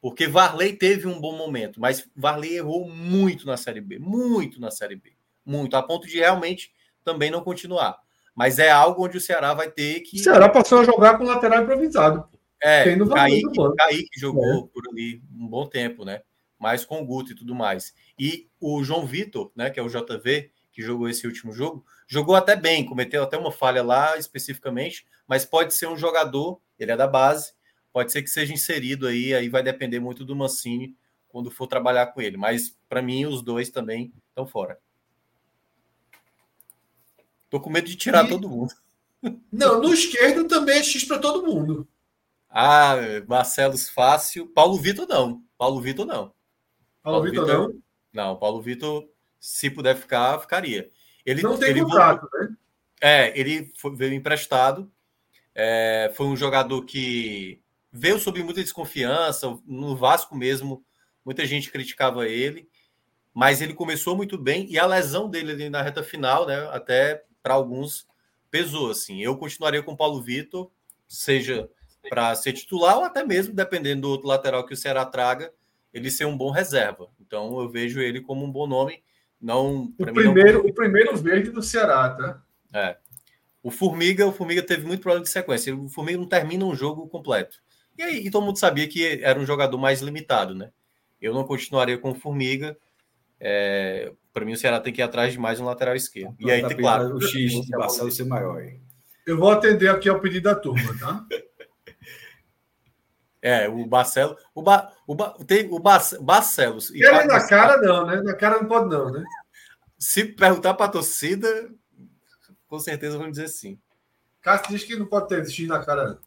Porque 0.00 0.26
Varley 0.26 0.74
teve 0.74 1.06
um 1.06 1.20
bom 1.20 1.36
momento, 1.36 1.80
mas 1.80 2.06
Varley 2.14 2.56
errou 2.56 2.88
muito 2.88 3.46
na 3.46 3.56
Série 3.56 3.80
B, 3.80 3.98
muito 3.98 4.60
na 4.60 4.70
Série 4.70 4.96
B, 4.96 5.12
muito, 5.44 5.76
a 5.76 5.82
ponto 5.82 6.06
de 6.06 6.18
realmente 6.18 6.72
também 7.04 7.30
não 7.30 7.42
continuar. 7.42 7.98
Mas 8.34 8.58
é 8.58 8.70
algo 8.70 9.04
onde 9.04 9.16
o 9.16 9.20
Ceará 9.20 9.54
vai 9.54 9.70
ter 9.70 10.00
que. 10.00 10.18
O 10.18 10.22
Ceará 10.22 10.48
passou 10.48 10.80
a 10.80 10.84
jogar 10.84 11.18
com 11.18 11.24
lateral 11.24 11.62
improvisado. 11.62 12.28
É, 12.62 12.84
Kaique, 13.06 13.74
Kaique 13.76 14.20
jogou 14.20 14.44
é. 14.44 14.68
por 14.72 14.82
ali 14.90 15.22
um 15.34 15.48
bom 15.48 15.66
tempo, 15.66 16.04
né? 16.04 16.22
Mais 16.58 16.84
com 16.84 17.00
o 17.00 17.06
Guto 17.06 17.32
e 17.32 17.34
tudo 17.34 17.54
mais. 17.54 17.94
E 18.18 18.48
o 18.60 18.84
João 18.84 19.06
Vitor, 19.06 19.50
né, 19.56 19.70
que 19.70 19.80
é 19.80 19.82
o 19.82 19.88
JV, 19.88 20.50
que 20.70 20.82
jogou 20.82 21.08
esse 21.08 21.26
último 21.26 21.52
jogo, 21.52 21.84
jogou 22.06 22.34
até 22.34 22.54
bem, 22.54 22.84
cometeu 22.84 23.22
até 23.22 23.36
uma 23.36 23.50
falha 23.50 23.82
lá 23.82 24.16
especificamente, 24.18 25.06
mas 25.26 25.44
pode 25.44 25.74
ser 25.74 25.88
um 25.88 25.96
jogador, 25.96 26.60
ele 26.78 26.92
é 26.92 26.96
da 26.96 27.06
base, 27.06 27.52
pode 27.92 28.12
ser 28.12 28.22
que 28.22 28.28
seja 28.28 28.52
inserido 28.52 29.06
aí, 29.06 29.34
aí 29.34 29.48
vai 29.48 29.62
depender 29.62 30.00
muito 30.00 30.24
do 30.24 30.36
Mancini 30.36 30.94
quando 31.28 31.50
for 31.50 31.66
trabalhar 31.66 32.08
com 32.08 32.20
ele. 32.20 32.36
Mas 32.36 32.76
para 32.88 33.00
mim, 33.00 33.24
os 33.24 33.42
dois 33.42 33.70
também 33.70 34.12
estão 34.28 34.46
fora. 34.46 34.78
Tô 37.48 37.60
com 37.60 37.70
medo 37.70 37.88
de 37.88 37.96
tirar 37.96 38.26
e... 38.26 38.28
todo 38.28 38.48
mundo. 38.48 38.74
Não, 39.52 39.80
no 39.80 39.92
esquerdo 39.92 40.46
também 40.46 40.78
é 40.78 40.82
X 40.82 41.04
para 41.04 41.18
todo 41.18 41.46
mundo. 41.46 41.86
Ah, 42.50 42.96
Marcelos 43.28 43.88
fácil. 43.88 44.46
Paulo 44.48 44.76
Vitor 44.76 45.06
não. 45.06 45.42
Paulo 45.56 45.80
Vitor 45.80 46.04
não. 46.04 46.32
Paulo, 47.02 47.18
Paulo 47.18 47.22
Vitor, 47.22 47.46
não? 47.46 47.82
Não, 48.12 48.36
Paulo 48.36 48.60
Vitor, 48.60 49.08
se 49.38 49.70
puder 49.70 49.96
ficar, 49.96 50.38
ficaria. 50.40 50.90
Ele 51.24 51.42
não 51.42 51.58
tem 51.58 51.70
ele 51.70 51.82
contrato, 51.82 52.22
voltou... 52.22 52.40
né? 52.40 52.56
É, 53.00 53.38
ele 53.38 53.72
foi, 53.76 53.94
veio 53.94 54.12
emprestado. 54.12 54.90
É, 55.54 56.12
foi 56.14 56.26
um 56.26 56.36
jogador 56.36 56.84
que 56.84 57.62
veio 57.92 58.18
sob 58.18 58.42
muita 58.42 58.62
desconfiança. 58.62 59.58
No 59.64 59.96
Vasco 59.96 60.36
mesmo, 60.36 60.84
muita 61.24 61.46
gente 61.46 61.70
criticava 61.70 62.28
ele, 62.28 62.68
mas 63.32 63.60
ele 63.60 63.74
começou 63.74 64.16
muito 64.16 64.36
bem 64.36 64.66
e 64.70 64.78
a 64.78 64.86
lesão 64.86 65.30
dele 65.30 65.52
ali 65.52 65.70
na 65.70 65.82
reta 65.82 66.02
final, 66.02 66.46
né? 66.46 66.68
Até 66.72 67.24
para 67.42 67.54
alguns 67.54 68.06
pesou 68.50 68.90
assim. 68.90 69.22
Eu 69.22 69.36
continuaria 69.36 69.82
com 69.82 69.92
o 69.92 69.96
Paulo 69.96 70.20
Vitor, 70.20 70.70
seja 71.08 71.68
para 72.08 72.34
ser 72.34 72.52
titular 72.52 72.98
ou 72.98 73.04
até 73.04 73.24
mesmo, 73.24 73.54
dependendo 73.54 74.02
do 74.02 74.10
outro 74.10 74.28
lateral 74.28 74.64
que 74.64 74.74
o 74.74 74.76
Ceará 74.76 75.04
traga, 75.04 75.52
ele 75.92 76.10
ser 76.10 76.24
um 76.24 76.36
bom 76.36 76.50
reserva. 76.50 77.08
Então 77.20 77.60
eu 77.60 77.68
vejo 77.68 78.00
ele 78.00 78.20
como 78.20 78.44
um 78.44 78.50
bom 78.50 78.66
nome. 78.66 79.02
Não, 79.40 79.92
o, 79.98 80.06
primeiro, 80.06 80.62
não... 80.62 80.70
o 80.70 80.74
primeiro 80.74 81.16
verde 81.16 81.50
do 81.50 81.62
Ceará, 81.62 82.10
tá? 82.10 82.42
É. 82.72 82.96
O 83.62 83.70
Formiga, 83.70 84.26
o 84.26 84.32
Formiga 84.32 84.62
teve 84.62 84.86
muito 84.86 85.00
problema 85.02 85.24
de 85.24 85.30
sequência. 85.30 85.74
O 85.74 85.88
Formiga 85.88 86.18
não 86.18 86.26
termina 86.26 86.64
um 86.64 86.74
jogo 86.74 87.08
completo. 87.08 87.58
E 87.98 88.02
aí 88.02 88.26
e 88.26 88.30
todo 88.30 88.44
mundo 88.44 88.58
sabia 88.58 88.88
que 88.88 89.20
era 89.22 89.38
um 89.38 89.44
jogador 89.44 89.76
mais 89.76 90.00
limitado, 90.00 90.54
né? 90.54 90.70
Eu 91.20 91.34
não 91.34 91.44
continuaria 91.44 91.98
com 91.98 92.12
o 92.12 92.14
Formiga. 92.14 92.76
É, 93.38 94.12
para 94.32 94.44
mim, 94.44 94.52
o 94.52 94.56
Ceará 94.56 94.80
tem 94.80 94.92
que 94.92 95.00
ir 95.00 95.04
atrás 95.04 95.32
de 95.32 95.38
mais 95.38 95.60
um 95.60 95.64
lateral 95.64 95.94
esquerdo. 95.94 96.34
E 96.38 96.50
aí, 96.50 96.62
claro, 96.74 97.16
o 97.16 97.20
X 97.20 97.52
de 97.52 97.70
Marcelo 97.70 98.10
ser 98.10 98.24
maior. 98.24 98.62
Hein? 98.62 98.80
Eu 99.26 99.38
vou 99.38 99.50
atender 99.50 99.88
aqui 99.88 100.08
ao 100.08 100.20
pedido 100.20 100.44
da 100.44 100.54
turma, 100.54 100.96
tá? 100.98 101.26
É, 103.42 103.68
o 103.68 103.86
Barcelo. 103.86 104.36
O, 104.54 104.62
ba, 104.62 104.92
o, 105.06 105.14
ba, 105.14 105.34
tem 105.46 105.68
o 105.70 105.78
Barcelos. 105.78 106.90
E 106.90 107.02
Ele 107.02 107.24
na 107.24 107.46
cara, 107.46 107.80
não, 107.80 108.06
né? 108.06 108.20
Na 108.22 108.34
cara 108.34 108.60
não 108.60 108.68
pode, 108.68 108.90
não, 108.90 109.10
né? 109.10 109.24
Se 109.98 110.24
perguntar 110.24 110.74
para 110.74 110.86
a 110.86 110.90
torcida, 110.90 111.70
com 112.66 112.78
certeza 112.78 113.18
vão 113.18 113.30
dizer 113.30 113.48
sim. 113.48 113.78
Cássio 114.42 114.70
diz 114.70 114.84
que 114.84 114.96
não 114.96 115.06
pode 115.06 115.28
ter 115.28 115.46
X 115.48 115.66
na 115.66 115.82
cara. 115.84 116.18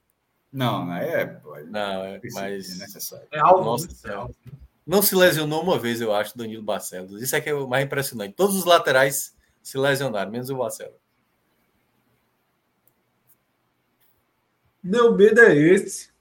Não, 0.52 0.86
não 0.86 0.96
é. 0.96 1.42
Não, 1.66 2.04
é, 2.04 2.20
mas. 2.32 2.80
É 2.80 2.84
necessário. 2.84 3.28
É 3.32 3.40
algo. 3.40 3.64
Nossa, 3.64 3.88
é 4.08 4.56
Não 4.86 5.02
se 5.02 5.16
lesionou 5.16 5.64
uma 5.64 5.80
vez, 5.80 6.02
eu 6.02 6.14
acho, 6.14 6.38
Danilo 6.38 6.64
Barcelos. 6.64 7.22
Isso 7.22 7.36
é 7.36 7.42
que 7.42 7.50
é 7.50 7.54
o 7.54 7.68
mais 7.68 7.86
impressionante. 7.86 8.36
Todos 8.36 8.56
os 8.56 8.66
laterais 8.66 9.36
se 9.62 9.78
lesionaram, 9.78 10.32
menos 10.32 10.50
o 10.50 10.58
Barcelos. 10.58 10.96
Meu 14.84 15.16
medo 15.16 15.40
é 15.40 15.56
esse 15.56 16.13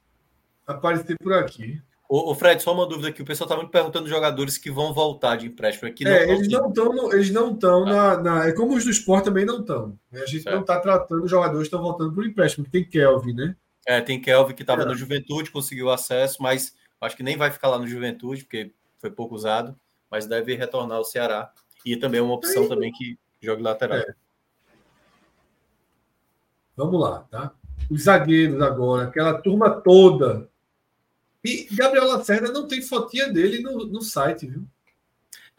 aparecer 0.72 1.16
por 1.18 1.32
aqui. 1.32 1.80
O, 2.14 2.34
Fred, 2.34 2.62
só 2.62 2.74
uma 2.74 2.86
dúvida 2.86 3.08
aqui. 3.08 3.22
O 3.22 3.24
pessoal 3.24 3.46
está 3.46 3.56
muito 3.56 3.70
perguntando 3.70 4.06
jogadores 4.06 4.58
que 4.58 4.70
vão 4.70 4.92
voltar 4.92 5.36
de 5.36 5.46
empréstimo 5.46 5.88
aqui. 5.88 6.06
É, 6.06 6.30
eles 6.30 6.46
não 6.46 6.68
estão, 6.68 7.10
eles 7.10 7.30
não 7.30 7.54
estão 7.54 7.86
ah. 7.86 8.18
na, 8.18 8.18
na, 8.18 8.48
É 8.48 8.52
como 8.52 8.76
os 8.76 8.84
do 8.84 8.90
esporte 8.90 9.24
também 9.24 9.46
não 9.46 9.60
estão. 9.60 9.98
A 10.12 10.26
gente 10.26 10.44
não 10.44 10.60
está 10.60 10.78
tratando 10.78 11.24
os 11.24 11.30
jogadores 11.30 11.68
que 11.68 11.74
estão 11.74 11.80
voltando 11.80 12.12
por 12.12 12.26
empréstimo. 12.26 12.66
Tem 12.70 12.84
Kelvin, 12.84 13.32
né? 13.32 13.56
É, 13.88 13.98
tem 14.02 14.20
Kelvin 14.20 14.52
que 14.52 14.62
estava 14.62 14.82
é. 14.82 14.84
no 14.84 14.94
Juventude, 14.94 15.50
conseguiu 15.50 15.88
acesso, 15.88 16.42
mas 16.42 16.74
acho 17.00 17.16
que 17.16 17.22
nem 17.22 17.38
vai 17.38 17.50
ficar 17.50 17.68
lá 17.68 17.78
no 17.78 17.86
Juventude, 17.86 18.44
porque 18.44 18.74
foi 18.98 19.10
pouco 19.10 19.34
usado, 19.34 19.74
mas 20.10 20.26
deve 20.26 20.54
retornar 20.54 20.98
ao 20.98 21.04
Ceará. 21.04 21.50
E 21.82 21.96
também 21.96 22.20
é 22.20 22.22
uma 22.22 22.34
opção 22.34 22.68
também 22.68 22.92
que 22.92 23.18
jogue 23.40 23.62
lateral. 23.62 23.96
É. 23.96 24.14
Vamos 26.76 27.00
lá, 27.00 27.20
tá? 27.30 27.52
Os 27.90 28.02
zagueiros 28.02 28.60
agora, 28.60 29.04
aquela 29.04 29.40
turma 29.40 29.70
toda 29.70 30.51
e 31.44 31.68
Gabriel 31.72 32.06
Lacerda 32.06 32.52
não 32.52 32.68
tem 32.68 32.80
fotinha 32.82 33.32
dele 33.32 33.60
no, 33.60 33.86
no 33.86 34.00
site, 34.00 34.46
viu? 34.46 34.64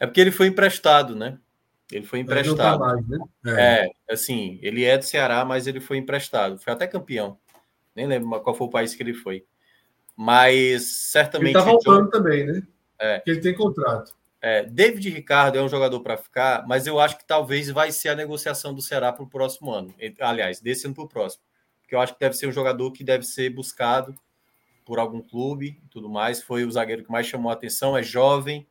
É 0.00 0.06
porque 0.06 0.20
ele 0.20 0.32
foi 0.32 0.46
emprestado, 0.46 1.14
né? 1.14 1.38
Ele 1.92 2.06
foi 2.06 2.20
emprestado. 2.20 2.48
Ele 2.50 2.56
tá 2.56 2.78
mais, 2.78 3.08
né? 3.08 3.18
é. 3.46 3.86
é, 4.08 4.14
assim, 4.14 4.58
ele 4.62 4.84
é 4.84 4.96
do 4.96 5.04
Ceará, 5.04 5.44
mas 5.44 5.66
ele 5.66 5.80
foi 5.80 5.98
emprestado. 5.98 6.58
Foi 6.58 6.72
até 6.72 6.86
campeão. 6.86 7.38
Nem 7.94 8.06
lembro 8.06 8.40
qual 8.40 8.56
foi 8.56 8.66
o 8.66 8.70
país 8.70 8.94
que 8.94 9.02
ele 9.02 9.14
foi. 9.14 9.44
Mas 10.16 10.86
certamente. 11.10 11.54
Ele 11.54 11.64
tá 11.64 11.70
voltando 11.70 12.10
também, 12.10 12.46
né? 12.46 12.62
É. 12.98 13.16
Porque 13.18 13.30
ele 13.30 13.40
tem 13.40 13.54
contrato. 13.54 14.14
É, 14.40 14.62
David 14.62 15.08
Ricardo 15.10 15.56
é 15.56 15.62
um 15.62 15.68
jogador 15.68 16.00
para 16.00 16.18
ficar, 16.18 16.66
mas 16.66 16.86
eu 16.86 17.00
acho 17.00 17.16
que 17.16 17.26
talvez 17.26 17.70
vai 17.70 17.90
ser 17.90 18.10
a 18.10 18.14
negociação 18.14 18.74
do 18.74 18.82
Ceará 18.82 19.10
para 19.10 19.24
o 19.24 19.28
próximo 19.28 19.72
ano. 19.72 19.94
Aliás, 20.20 20.60
desse 20.60 20.86
ano 20.86 20.94
para 20.94 21.04
o 21.04 21.08
próximo. 21.08 21.42
Porque 21.80 21.94
eu 21.94 22.00
acho 22.00 22.14
que 22.14 22.20
deve 22.20 22.36
ser 22.36 22.46
um 22.46 22.52
jogador 22.52 22.92
que 22.92 23.02
deve 23.02 23.24
ser 23.24 23.50
buscado 23.50 24.14
por 24.84 24.98
algum 24.98 25.20
clube 25.20 25.80
e 25.84 25.88
tudo 25.88 26.08
mais. 26.08 26.42
Foi 26.42 26.64
o 26.64 26.70
zagueiro 26.70 27.04
que 27.04 27.10
mais 27.10 27.26
chamou 27.26 27.50
a 27.50 27.54
atenção, 27.54 27.96
é 27.96 28.02
jovem. 28.02 28.66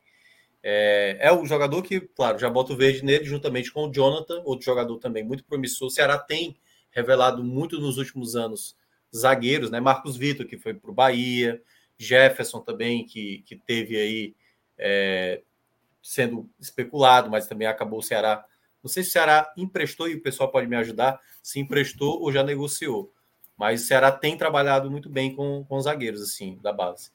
É, 0.61 1.17
é 1.19 1.31
o 1.31 1.45
jogador 1.45 1.81
que, 1.81 1.99
claro, 1.99 2.39
já 2.39 2.49
bota 2.49 2.73
o 2.73 2.77
verde 2.77 3.03
nele, 3.03 3.25
juntamente 3.25 3.71
com 3.71 3.87
o 3.87 3.91
Jonathan, 3.91 4.41
outro 4.45 4.65
jogador 4.65 4.97
também 4.97 5.23
muito 5.23 5.43
promissor. 5.43 5.87
O 5.87 5.91
Ceará 5.91 6.17
tem 6.17 6.55
revelado 6.91 7.43
muito 7.43 7.79
nos 7.79 7.97
últimos 7.97 8.35
anos 8.35 8.75
zagueiros, 9.15 9.69
né? 9.69 9.79
Marcos 9.79 10.15
Vitor, 10.15 10.45
que 10.45 10.57
foi 10.57 10.73
para 10.73 10.89
o 10.89 10.93
Bahia, 10.93 11.61
Jefferson 11.97 12.61
também, 12.61 13.05
que, 13.05 13.43
que 13.45 13.55
teve 13.55 13.97
aí 13.97 14.35
é, 14.77 15.41
sendo 16.01 16.49
especulado, 16.59 17.29
mas 17.29 17.47
também 17.47 17.67
acabou 17.67 17.99
o 17.99 18.03
Ceará. 18.03 18.45
Não 18.81 18.89
sei 18.89 19.03
se 19.03 19.09
o 19.09 19.13
Ceará 19.13 19.53
emprestou, 19.55 20.07
e 20.07 20.15
o 20.15 20.21
pessoal 20.21 20.51
pode 20.51 20.67
me 20.67 20.75
ajudar, 20.75 21.19
se 21.41 21.59
emprestou 21.59 22.21
ou 22.21 22.31
já 22.31 22.43
negociou. 22.43 23.12
Mas 23.63 23.83
o 23.83 23.85
Ceará 23.85 24.11
tem 24.11 24.37
trabalhado 24.37 24.91
muito 24.91 25.07
bem 25.07 25.33
com, 25.33 25.63
com 25.63 25.77
os 25.77 25.85
zagueiros, 25.85 26.21
assim, 26.21 26.59
da 26.61 26.73
base. 26.73 27.11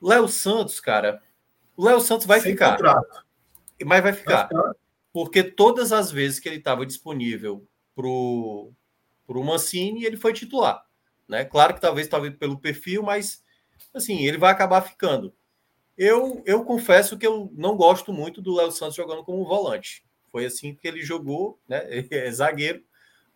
Léo 0.00 0.28
Santos, 0.28 0.78
cara. 0.78 1.20
O 1.76 1.84
Léo 1.84 2.00
Santos 2.00 2.24
vai 2.24 2.40
Sem 2.40 2.52
ficar. 2.52 2.76
Contrato. 2.76 3.26
Mas 3.84 4.00
vai 4.00 4.12
ficar. 4.12 4.46
vai 4.46 4.48
ficar. 4.48 4.76
Porque 5.12 5.42
todas 5.42 5.90
as 5.90 6.08
vezes 6.12 6.38
que 6.38 6.48
ele 6.48 6.58
estava 6.58 6.86
disponível 6.86 7.66
para 7.96 8.06
o 8.06 8.74
Mancini, 9.26 10.04
ele 10.04 10.16
foi 10.16 10.32
titular. 10.32 10.84
Né? 11.28 11.44
Claro 11.44 11.74
que 11.74 11.80
talvez, 11.80 12.06
talvez 12.06 12.32
pelo 12.36 12.56
perfil, 12.56 13.02
mas 13.02 13.42
assim, 13.92 14.24
ele 14.24 14.38
vai 14.38 14.52
acabar 14.52 14.82
ficando. 14.82 15.34
Eu, 15.98 16.44
eu 16.46 16.64
confesso 16.64 17.18
que 17.18 17.26
eu 17.26 17.50
não 17.56 17.76
gosto 17.76 18.12
muito 18.12 18.40
do 18.40 18.54
Léo 18.54 18.70
Santos 18.70 18.94
jogando 18.94 19.24
como 19.24 19.44
volante. 19.44 20.04
Foi 20.30 20.46
assim 20.46 20.76
que 20.76 20.86
ele 20.86 21.02
jogou, 21.02 21.58
né? 21.66 21.82
É 22.08 22.30
zagueiro 22.30 22.84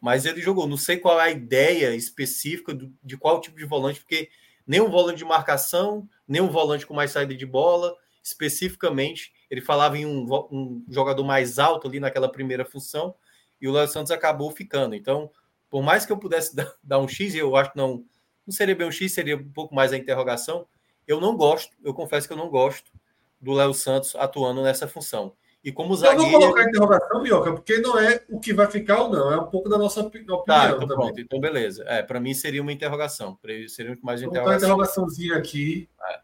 mas 0.04 0.26
ele 0.26 0.42
jogou. 0.42 0.66
Não 0.66 0.76
sei 0.76 0.98
qual 0.98 1.18
é 1.18 1.24
a 1.24 1.30
ideia 1.30 1.96
específica 1.96 2.74
do, 2.74 2.92
de 3.02 3.16
qual 3.16 3.40
tipo 3.40 3.56
de 3.56 3.64
volante, 3.64 4.00
porque 4.00 4.28
nem 4.66 4.78
um 4.78 4.90
volante 4.90 5.16
de 5.16 5.24
marcação, 5.24 6.06
nem 6.28 6.42
um 6.42 6.50
volante 6.50 6.86
com 6.86 6.92
mais 6.92 7.10
saída 7.10 7.34
de 7.34 7.46
bola, 7.46 7.96
especificamente. 8.22 9.32
Ele 9.50 9.62
falava 9.62 9.96
em 9.96 10.04
um, 10.04 10.30
um 10.52 10.84
jogador 10.90 11.24
mais 11.24 11.58
alto 11.58 11.88
ali 11.88 11.98
naquela 11.98 12.30
primeira 12.30 12.66
função, 12.66 13.14
e 13.58 13.66
o 13.66 13.72
Léo 13.72 13.88
Santos 13.88 14.12
acabou 14.12 14.50
ficando. 14.50 14.94
Então, 14.94 15.30
por 15.70 15.82
mais 15.82 16.04
que 16.04 16.12
eu 16.12 16.18
pudesse 16.18 16.52
dar, 16.54 16.74
dar 16.82 16.98
um 16.98 17.08
X, 17.08 17.34
eu 17.34 17.56
acho 17.56 17.72
que 17.72 17.78
não, 17.78 18.04
não 18.46 18.52
seria 18.52 18.76
bem 18.76 18.86
um 18.86 18.92
X, 18.92 19.10
seria 19.10 19.38
um 19.38 19.52
pouco 19.52 19.74
mais 19.74 19.90
a 19.90 19.96
interrogação. 19.96 20.66
Eu 21.08 21.18
não 21.18 21.34
gosto, 21.34 21.74
eu 21.82 21.94
confesso 21.94 22.26
que 22.26 22.34
eu 22.34 22.38
não 22.38 22.50
gosto 22.50 22.92
do 23.40 23.54
Léo 23.54 23.72
Santos 23.72 24.14
atuando 24.16 24.62
nessa 24.62 24.86
função. 24.86 25.34
E 25.64 25.72
como 25.72 25.96
zagueiro. 25.96 26.24
Eu 26.24 26.30
vou 26.30 26.40
colocar 26.40 26.68
interrogação, 26.68 27.22
Mioca, 27.22 27.52
porque 27.52 27.78
não 27.78 27.98
é 27.98 28.22
o 28.28 28.38
que 28.38 28.52
vai 28.52 28.70
ficar 28.70 29.00
ou 29.00 29.10
não, 29.10 29.32
é 29.32 29.40
um 29.40 29.46
pouco 29.46 29.66
da 29.66 29.78
nossa 29.78 30.02
opinião. 30.02 30.44
Tá, 30.44 30.66
então 30.66 30.80
também. 30.80 30.96
pronto, 30.96 31.20
então 31.20 31.40
beleza. 31.40 31.82
É, 31.86 32.02
para 32.02 32.20
mim 32.20 32.34
seria 32.34 32.60
uma 32.60 32.70
interrogação. 32.70 33.38
Seria 33.68 33.96
mais 34.02 34.20
uma 34.20 34.28
interrogação. 34.28 34.68
interrogaçãozinha 34.68 35.36
aqui. 35.36 35.88
É. 36.02 36.20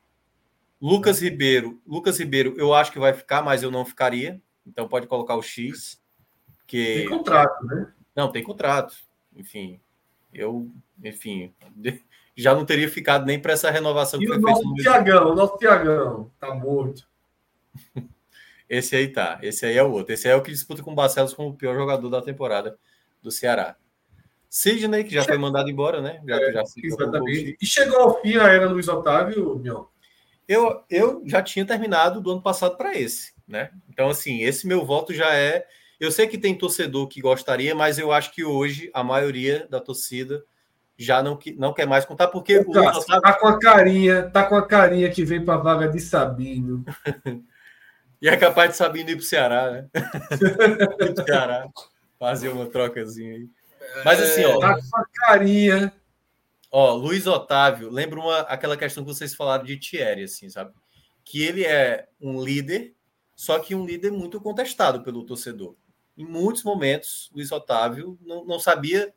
Lucas 0.78 1.22
Ribeiro, 1.22 1.80
Lucas 1.86 2.18
Ribeiro, 2.18 2.54
eu 2.58 2.74
acho 2.74 2.92
que 2.92 2.98
vai 2.98 3.14
ficar, 3.14 3.40
mas 3.40 3.62
eu 3.62 3.70
não 3.70 3.84
ficaria. 3.84 4.38
Então 4.66 4.86
pode 4.86 5.06
colocar 5.06 5.36
o 5.36 5.42
X. 5.42 5.98
Que... 6.66 6.96
Tem 6.96 7.08
contrato, 7.08 7.64
né? 7.64 7.90
Não, 8.14 8.30
tem 8.30 8.42
contrato. 8.42 8.94
Enfim, 9.34 9.80
eu, 10.34 10.70
enfim, 11.02 11.54
já 12.36 12.54
não 12.54 12.66
teria 12.66 12.90
ficado 12.90 13.24
nem 13.24 13.40
para 13.40 13.54
essa 13.54 13.70
renovação 13.70 14.20
e 14.20 14.26
que 14.26 14.32
o 14.32 14.34
foi 14.34 14.50
nosso 14.50 14.74
Tiagão, 14.74 15.32
o 15.32 15.34
nosso 15.34 15.56
Tiagão, 15.56 16.30
tá 16.38 16.54
morto. 16.54 17.08
Esse 18.70 18.94
aí 18.94 19.08
tá, 19.08 19.40
esse 19.42 19.66
aí 19.66 19.76
é 19.76 19.82
o 19.82 19.90
outro. 19.90 20.14
Esse 20.14 20.28
aí 20.28 20.34
é 20.34 20.36
o 20.36 20.42
que 20.42 20.52
disputa 20.52 20.80
com 20.80 20.92
o 20.92 20.94
Barcelos 20.94 21.34
como 21.34 21.48
o 21.48 21.56
pior 21.56 21.74
jogador 21.74 22.08
da 22.08 22.22
temporada 22.22 22.78
do 23.20 23.28
Ceará. 23.28 23.74
Sidney, 24.48 25.02
que 25.02 25.12
já 25.12 25.24
foi 25.24 25.36
mandado 25.36 25.68
embora, 25.68 26.00
né? 26.00 26.20
Já, 26.24 26.36
é, 26.36 26.52
já 26.52 26.62
exatamente. 26.76 27.56
E 27.60 27.66
chegou 27.66 27.98
ao 27.98 28.22
fim 28.22 28.36
a 28.36 28.46
era 28.46 28.68
Luiz 28.68 28.86
Otávio, 28.86 29.58
Mion? 29.58 29.86
Eu, 30.46 30.84
eu 30.88 31.20
já 31.26 31.42
tinha 31.42 31.66
terminado 31.66 32.20
do 32.20 32.30
ano 32.30 32.42
passado 32.42 32.76
para 32.76 32.96
esse, 32.96 33.32
né? 33.46 33.70
Então, 33.88 34.08
assim, 34.08 34.42
esse 34.42 34.68
meu 34.68 34.86
voto 34.86 35.12
já 35.12 35.34
é. 35.34 35.66
Eu 35.98 36.12
sei 36.12 36.28
que 36.28 36.38
tem 36.38 36.56
torcedor 36.56 37.08
que 37.08 37.20
gostaria, 37.20 37.74
mas 37.74 37.98
eu 37.98 38.12
acho 38.12 38.32
que 38.32 38.44
hoje 38.44 38.88
a 38.94 39.02
maioria 39.02 39.66
da 39.68 39.80
torcida 39.80 40.44
já 40.96 41.22
não, 41.22 41.36
não 41.56 41.74
quer 41.74 41.86
mais 41.86 42.04
contar, 42.04 42.28
porque 42.28 42.58
o, 42.58 42.68
o 42.68 42.70
Otávio... 42.70 43.20
tá 43.20 43.32
com 43.32 43.48
a 43.48 43.58
carinha, 43.58 44.30
tá 44.30 44.44
com 44.44 44.54
a 44.54 44.66
carinha 44.66 45.10
que 45.10 45.24
vem 45.24 45.44
para 45.44 45.54
a 45.54 45.62
vaga 45.62 45.88
de 45.88 45.98
Sabino. 45.98 46.84
e 48.20 48.28
é 48.28 48.36
capaz 48.36 48.70
de 48.70 48.76
Sabino 48.76 49.10
ir 49.10 49.16
para 49.16 49.22
o 49.22 49.26
Ceará, 49.26 49.70
né? 49.70 49.88
pro 50.96 51.24
Ceará. 51.24 51.68
Fazer 52.18 52.48
uma 52.50 52.66
trocazinha 52.66 53.34
aí. 53.34 53.48
Mas 54.04 54.20
assim, 54.20 54.44
ó. 54.44 54.58
Tá 54.58 54.74
com 54.74 54.96
a 54.96 55.04
carinha. 55.26 55.92
Ó, 56.70 56.94
Luiz 56.94 57.26
Otávio, 57.26 57.90
lembra 57.90 58.20
uma, 58.20 58.40
aquela 58.40 58.76
questão 58.76 59.02
que 59.02 59.12
vocês 59.12 59.34
falaram 59.34 59.64
de 59.64 59.76
Thierry, 59.76 60.24
assim, 60.24 60.48
sabe? 60.48 60.72
Que 61.24 61.42
ele 61.42 61.64
é 61.64 62.08
um 62.20 62.42
líder, 62.42 62.94
só 63.34 63.58
que 63.58 63.74
um 63.74 63.84
líder 63.84 64.12
muito 64.12 64.40
contestado 64.40 65.02
pelo 65.02 65.24
torcedor. 65.24 65.74
Em 66.16 66.24
muitos 66.24 66.62
momentos, 66.62 67.30
Luiz 67.34 67.50
Otávio 67.50 68.18
não, 68.20 68.44
não 68.44 68.60
sabia 68.60 69.12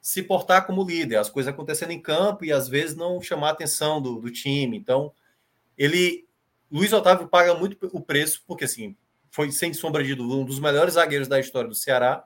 se 0.00 0.22
portar 0.22 0.66
como 0.66 0.84
líder, 0.84 1.16
as 1.16 1.28
coisas 1.28 1.52
acontecendo 1.52 1.90
em 1.90 2.00
campo 2.00 2.44
e 2.44 2.52
às 2.52 2.68
vezes 2.68 2.96
não 2.96 3.20
chamar 3.20 3.48
a 3.48 3.52
atenção 3.52 4.00
do, 4.00 4.20
do 4.20 4.30
time. 4.30 4.76
Então, 4.76 5.12
ele. 5.76 6.25
Luiz 6.70 6.92
Otávio 6.92 7.28
paga 7.28 7.54
muito 7.54 7.78
o 7.92 8.00
preço, 8.00 8.42
porque 8.46 8.64
assim, 8.64 8.96
foi 9.30 9.50
sem 9.52 9.72
sombra 9.72 10.02
de 10.02 10.14
dúvida 10.14 10.36
um 10.36 10.44
dos 10.44 10.58
melhores 10.58 10.94
zagueiros 10.94 11.28
da 11.28 11.38
história 11.38 11.68
do 11.68 11.74
Ceará, 11.74 12.24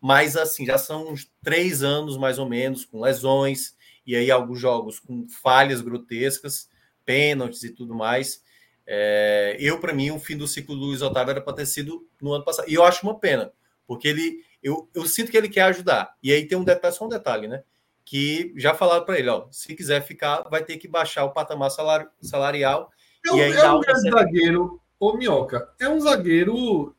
mas 0.00 0.36
assim, 0.36 0.66
já 0.66 0.78
são 0.78 1.10
uns 1.10 1.30
três 1.42 1.82
anos 1.82 2.16
mais 2.16 2.38
ou 2.38 2.48
menos, 2.48 2.84
com 2.84 3.00
lesões, 3.00 3.74
e 4.06 4.14
aí 4.14 4.30
alguns 4.30 4.60
jogos 4.60 5.00
com 5.00 5.26
falhas 5.28 5.80
grotescas, 5.80 6.68
pênaltis 7.04 7.62
e 7.62 7.70
tudo 7.70 7.94
mais. 7.94 8.42
É, 8.86 9.56
eu, 9.58 9.80
para 9.80 9.94
mim, 9.94 10.10
o 10.10 10.18
fim 10.18 10.36
do 10.36 10.46
ciclo 10.46 10.74
do 10.74 10.84
Luiz 10.84 11.02
Otávio 11.02 11.32
era 11.32 11.40
para 11.40 11.54
ter 11.54 11.66
sido 11.66 12.06
no 12.20 12.32
ano 12.32 12.44
passado. 12.44 12.68
E 12.68 12.74
eu 12.74 12.84
acho 12.84 13.06
uma 13.06 13.18
pena, 13.18 13.52
porque 13.86 14.08
ele, 14.08 14.44
eu, 14.62 14.88
eu 14.94 15.06
sinto 15.06 15.30
que 15.30 15.36
ele 15.36 15.48
quer 15.48 15.62
ajudar. 15.62 16.14
E 16.22 16.32
aí 16.32 16.46
tem 16.46 16.58
um 16.58 16.64
detalhe, 16.64 16.94
só 16.94 17.06
um 17.06 17.08
detalhe, 17.08 17.48
né? 17.48 17.62
Que 18.04 18.52
já 18.56 18.74
falaram 18.74 19.04
para 19.04 19.18
ele, 19.18 19.30
ó, 19.30 19.48
se 19.50 19.74
quiser 19.74 20.02
ficar, 20.02 20.42
vai 20.50 20.62
ter 20.62 20.76
que 20.76 20.86
baixar 20.86 21.24
o 21.24 21.32
patamar 21.32 21.70
salar, 21.70 22.10
salarial. 22.20 22.90
É 23.26 23.32
um, 23.32 23.40
é 23.40 23.72
um 23.72 23.80
grande 23.80 24.10
zagueiro, 24.10 24.80
ô 25.00 25.16
Minhoca, 25.16 25.70
é 25.80 25.88
um 25.88 26.00
zagueiro 26.00 26.94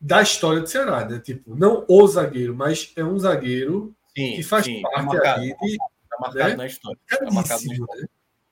da 0.00 0.22
história 0.22 0.60
do 0.60 0.66
Ceará, 0.66 1.04
né? 1.04 1.18
Tipo, 1.18 1.54
não 1.54 1.84
o 1.88 2.06
zagueiro, 2.06 2.54
mas 2.54 2.92
é 2.96 3.04
um 3.04 3.18
zagueiro 3.18 3.94
sim, 4.16 4.36
que 4.36 4.42
faz 4.42 4.64
sim, 4.64 4.82
parte 4.82 4.96
tá 4.96 5.02
marcado, 5.02 5.40
ali 5.40 5.56
de. 5.60 5.76
Tá 5.76 6.16
marcado 6.20 6.50
né? 6.50 6.56
na 6.56 6.66
história. 6.66 6.98
Tá 7.08 7.30
marcado 7.32 7.64
na 7.64 7.72
história. 7.72 8.02
Né? 8.02 8.08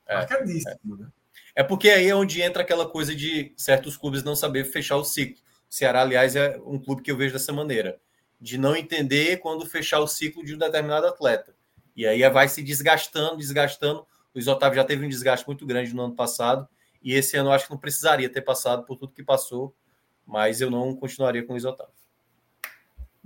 É, 0.07 0.17
Marcadíssimo, 0.17 0.97
é. 0.97 1.03
né? 1.03 1.09
É 1.57 1.63
porque 1.63 1.89
aí 1.89 2.09
é 2.09 2.15
onde 2.15 2.43
entra 2.43 2.63
aquela 2.63 2.89
coisa 2.89 3.15
de 3.15 3.53
certos 3.57 3.97
clubes 3.97 4.23
não 4.23 4.35
saber 4.35 4.65
fechar 4.65 4.97
o 4.97 5.05
ciclo. 5.05 5.43
O 5.71 5.75
Ceará, 5.75 6.03
aliás, 6.03 6.35
é 6.37 6.61
um 6.65 6.79
clube 6.79 7.03
que 7.03 7.11
eu 7.11 7.17
vejo 7.17 7.33
dessa 7.33 7.53
maneira, 7.53 7.99
de 8.41 8.59
não 8.59 8.75
entender 8.75 9.39
quando 9.39 9.65
fechar 9.65 10.01
o 10.01 10.07
ciclo 10.07 10.45
de 10.45 10.55
um 10.55 10.59
determinado 10.59 11.07
atleta. 11.07 11.55
E 11.97 12.07
aí 12.07 12.29
vai 12.29 12.49
se 12.49 12.63
desgastando, 12.63 13.37
desgastando. 13.37 14.05
O 14.35 14.39
Luiz 14.39 14.49
Otávio 14.49 14.77
já 14.77 14.85
teve 14.85 15.07
um 15.07 15.09
desgaste 15.09 15.47
muito 15.47 15.65
grande 15.65 15.95
no 15.95 16.03
ano 16.03 16.15
passado, 16.15 16.69
e 17.03 17.15
esse 17.15 17.37
ano 17.37 17.51
eu 17.51 17.53
acho 17.53 17.67
que 17.67 17.71
não 17.71 17.79
precisaria 17.79 18.29
ter 18.29 18.43
passado 18.43 18.85
por 18.85 18.97
tudo 18.97 19.13
que 19.13 19.23
passou 19.23 19.75
mas 20.27 20.61
eu 20.61 20.71
não 20.71 20.95
continuaria 20.95 21.43
com 21.43 21.53
o 21.53 21.53
Luiz 21.53 21.65
Otávio. 21.65 21.93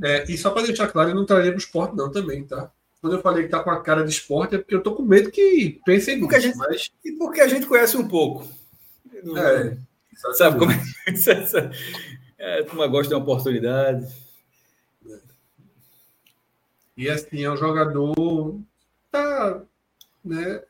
É, 0.02 0.24
e 0.30 0.38
só 0.38 0.50
para 0.50 0.66
deixar 0.66 0.88
claro, 0.88 1.10
eu 1.10 1.14
não 1.14 1.26
traria 1.26 1.50
para 1.50 1.56
o 1.56 1.60
esporte, 1.60 1.96
não, 1.96 2.10
também, 2.10 2.44
tá? 2.44 2.70
Quando 3.00 3.16
eu 3.16 3.22
falei 3.22 3.44
que 3.44 3.50
tá 3.50 3.62
com 3.62 3.70
a 3.70 3.80
cara 3.80 4.04
de 4.04 4.10
esporte, 4.10 4.54
é 4.54 4.58
porque 4.58 4.74
eu 4.74 4.82
tô 4.82 4.94
com 4.94 5.02
medo 5.02 5.30
que 5.30 5.80
pensem 5.84 6.16
nisso. 6.16 6.28
Porque 6.28 6.40
gente, 6.40 6.56
mas... 6.56 6.90
E 7.04 7.12
porque 7.12 7.40
a 7.40 7.48
gente 7.48 7.66
conhece 7.66 7.96
um 7.96 8.06
pouco. 8.06 8.48
É, 9.36 9.76
sabe 10.34 10.58
como 10.58 10.72
é? 10.72 10.76
é, 12.38 12.62
turma 12.64 12.86
gosta 12.86 13.08
de 13.08 13.14
uma 13.14 13.22
oportunidade. 13.22 14.06
E 16.96 17.08
assim, 17.08 17.44
é 17.44 17.50
um 17.50 17.56
jogador. 17.56 18.60
Tá, 19.10 19.62
né? 20.24 20.62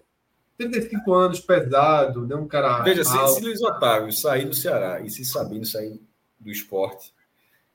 35 0.58 1.14
anos, 1.14 1.40
pesado, 1.40 2.26
né? 2.26 2.34
Um 2.34 2.48
cara. 2.48 2.82
Veja, 2.82 3.04
se, 3.04 3.28
se 3.34 3.40
Luiz 3.40 3.62
Otávio 3.62 4.12
sair 4.12 4.44
do 4.44 4.54
Ceará 4.54 5.00
e 5.00 5.08
se 5.08 5.24
Sabino 5.24 5.64
sair 5.64 6.02
do 6.38 6.50
esporte, 6.50 7.14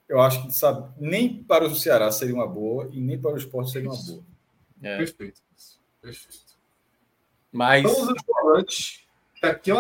eu 0.07 0.19
acho 0.19 0.43
que 0.43 0.51
sabe, 0.51 0.91
nem 0.99 1.41
para 1.43 1.65
o 1.65 1.75
Ceará 1.75 2.11
seria 2.11 2.35
uma 2.35 2.47
boa 2.47 2.89
e 2.91 2.99
nem 2.99 3.19
para 3.19 3.31
o 3.31 3.37
esporte 3.37 3.71
seria 3.71 3.89
uma 3.89 4.03
boa. 4.03 4.23
É. 4.81 4.97
Perfeito. 4.97 5.41
Perfeito. 6.01 6.53
Mas. 7.49 7.83
Vamos 7.83 8.09
aos 8.09 8.21
volantes. 8.27 9.03
Aqui, 9.41 9.71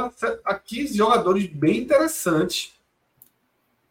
aqui 0.45 0.87
jogadores 0.87 1.45
bem 1.47 1.79
interessantes. 1.79 2.73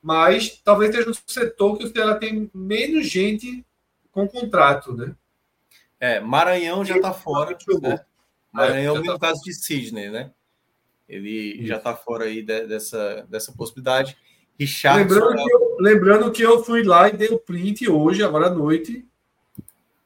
Mas 0.02 0.60
talvez 0.65 0.94
seja 0.94 1.10
um 1.10 1.15
setor 1.15 1.78
que 1.78 1.84
o 1.84 1.92
Ceará 1.92 2.16
tem 2.16 2.50
menos 2.52 3.07
gente 3.07 3.65
com 4.10 4.26
contrato, 4.26 4.94
né? 4.94 5.15
É, 6.00 6.18
Maranhão 6.18 6.84
já 6.84 6.97
está 6.97 7.12
fora. 7.12 7.57
Né? 7.81 8.05
Maranhão 8.52 8.97
é, 8.97 8.98
o 8.98 9.02
mesmo 9.02 9.18
tá... 9.18 9.28
caso 9.28 9.42
de 9.42 9.55
Sidney, 9.55 10.10
né? 10.10 10.31
Ele 11.08 11.55
Isso. 11.56 11.66
já 11.66 11.76
está 11.76 11.97
fora 11.97 12.24
aí 12.24 12.42
de, 12.42 12.66
dessa, 12.66 13.26
dessa 13.28 13.52
possibilidade. 13.52 14.16
Richard. 14.58 15.02
Lembrando, 15.02 15.36
que 15.36 15.52
eu, 15.52 15.76
lembrando 15.78 16.32
que 16.32 16.42
eu 16.42 16.64
fui 16.64 16.82
lá 16.82 17.08
e 17.08 17.16
dei 17.16 17.28
o 17.28 17.39
print 17.39 17.89
hoje, 17.89 18.22
agora 18.22 18.47
à 18.47 18.50
noite, 18.50 19.06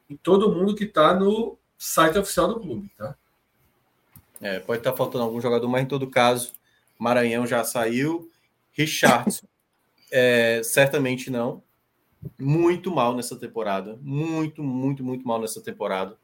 em 0.09 0.15
todo 0.15 0.51
mundo 0.53 0.75
que 0.75 0.85
está 0.85 1.13
no 1.13 1.57
site 1.77 2.17
oficial 2.17 2.47
do 2.47 2.59
clube, 2.59 2.89
tá? 2.97 3.15
É, 4.39 4.59
pode 4.59 4.79
estar 4.79 4.91
tá 4.91 4.97
faltando 4.97 5.23
algum 5.23 5.41
jogador, 5.41 5.67
mas 5.67 5.83
em 5.83 5.87
todo 5.87 6.09
caso, 6.09 6.53
Maranhão 6.97 7.45
já 7.45 7.63
saiu. 7.63 8.29
Richardson, 8.71 9.47
é, 10.11 10.61
certamente 10.63 11.29
não. 11.29 11.63
Muito 12.39 12.91
mal 12.91 13.15
nessa 13.15 13.35
temporada. 13.35 13.97
Muito, 14.01 14.63
muito, 14.63 15.03
muito 15.03 15.27
mal 15.27 15.39
nessa 15.39 15.61
temporada. 15.61 16.17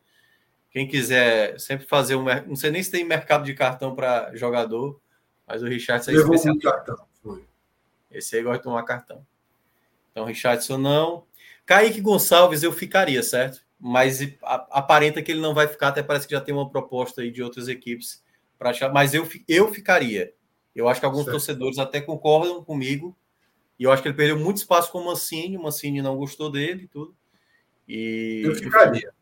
Quem 0.74 0.88
quiser 0.88 1.60
sempre 1.60 1.86
fazer 1.86 2.16
um. 2.16 2.26
Não 2.48 2.56
sei 2.56 2.72
nem 2.72 2.82
se 2.82 2.90
tem 2.90 3.06
mercado 3.06 3.46
de 3.46 3.54
cartão 3.54 3.94
para 3.96 4.36
jogador, 4.36 5.00
mas 5.48 5.62
o 5.62 5.68
Richardson 5.68 6.10
é 6.10 6.16
Levou 6.16 6.34
especial. 6.34 6.58
cartão, 6.60 6.98
foi. 7.22 7.46
Esse 8.10 8.36
aí 8.36 8.44
gosta 8.44 8.58
de 8.58 8.64
tomar 8.64 8.82
cartão. 8.82 9.24
Então, 10.12 10.26
Richardson 10.26 10.80
não. 10.80 11.26
Kaique 11.64 12.02
Gonçalves 12.02 12.64
eu 12.64 12.72
ficaria, 12.72 13.22
certo? 13.22 13.62
Mas 13.80 14.20
aparenta 14.42 15.22
que 15.22 15.32
ele 15.32 15.42
não 15.42 15.54
vai 15.54 15.68
ficar, 15.68 15.90
até 15.90 16.02
parece 16.02 16.28
que 16.28 16.34
já 16.34 16.42
tem 16.42 16.56
uma 16.56 16.70
proposta 16.70 17.22
aí 17.22 17.30
de 17.30 17.44
outras 17.44 17.68
equipes 17.68 18.24
para 18.58 18.72
achar. 18.72 18.92
Mas 18.92 19.14
eu, 19.14 19.30
eu 19.48 19.72
ficaria. 19.72 20.34
Eu 20.76 20.90
acho 20.90 21.00
que 21.00 21.06
alguns 21.06 21.26
certo. 21.26 21.34
torcedores 21.34 21.78
até 21.78 22.02
concordam 22.02 22.64
comigo. 22.64 23.16
E 23.78 23.84
eu 23.84 23.92
acho 23.92 24.02
que 24.02 24.08
ele 24.08 24.18
perdeu 24.18 24.40
muito 24.40 24.58
espaço 24.58 24.92
com 24.92 25.00
o 25.00 25.06
Mancini. 25.06 25.56
O 25.56 25.62
Mancini 25.62 26.02
não 26.02 26.18
gostou 26.18 26.50
dele 26.50 26.86
e 26.86 26.88
tudo. 26.88 27.16
E 27.88 28.42
eu 28.44 28.56
ficaria. 28.56 29.14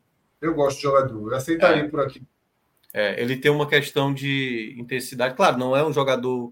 Eu 0.41 0.55
gosto 0.55 0.77
de 0.77 0.83
jogador, 0.83 1.31
eu 1.31 1.37
aceitaria 1.37 1.83
é. 1.83 1.87
por 1.87 1.99
aqui. 1.99 2.25
É, 2.93 3.21
ele 3.21 3.37
tem 3.37 3.51
uma 3.51 3.67
questão 3.67 4.13
de 4.13 4.75
intensidade. 4.77 5.35
Claro, 5.35 5.57
não 5.57 5.75
é 5.77 5.85
um 5.85 5.93
jogador, 5.93 6.51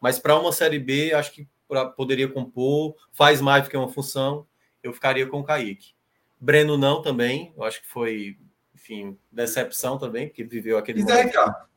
mas 0.00 0.18
para 0.18 0.38
uma 0.38 0.52
Série 0.52 0.78
B, 0.78 1.14
acho 1.14 1.32
que 1.32 1.48
pra, 1.66 1.86
poderia 1.86 2.28
compor, 2.28 2.96
faz 3.12 3.40
mais 3.40 3.64
do 3.64 3.70
que 3.70 3.76
uma 3.76 3.88
função. 3.88 4.46
Eu 4.82 4.92
ficaria 4.92 5.26
com 5.26 5.40
o 5.40 5.44
Kaique. 5.44 5.94
Breno 6.40 6.76
não 6.76 7.00
também, 7.00 7.52
eu 7.56 7.62
acho 7.64 7.80
que 7.80 7.88
foi, 7.88 8.38
enfim, 8.74 9.16
decepção 9.30 9.98
também, 9.98 10.28
porque 10.28 10.44
viveu 10.44 10.76
aquele. 10.76 11.00
E 11.00 11.04
Zé 11.04 11.22
Ricardo? 11.22 11.68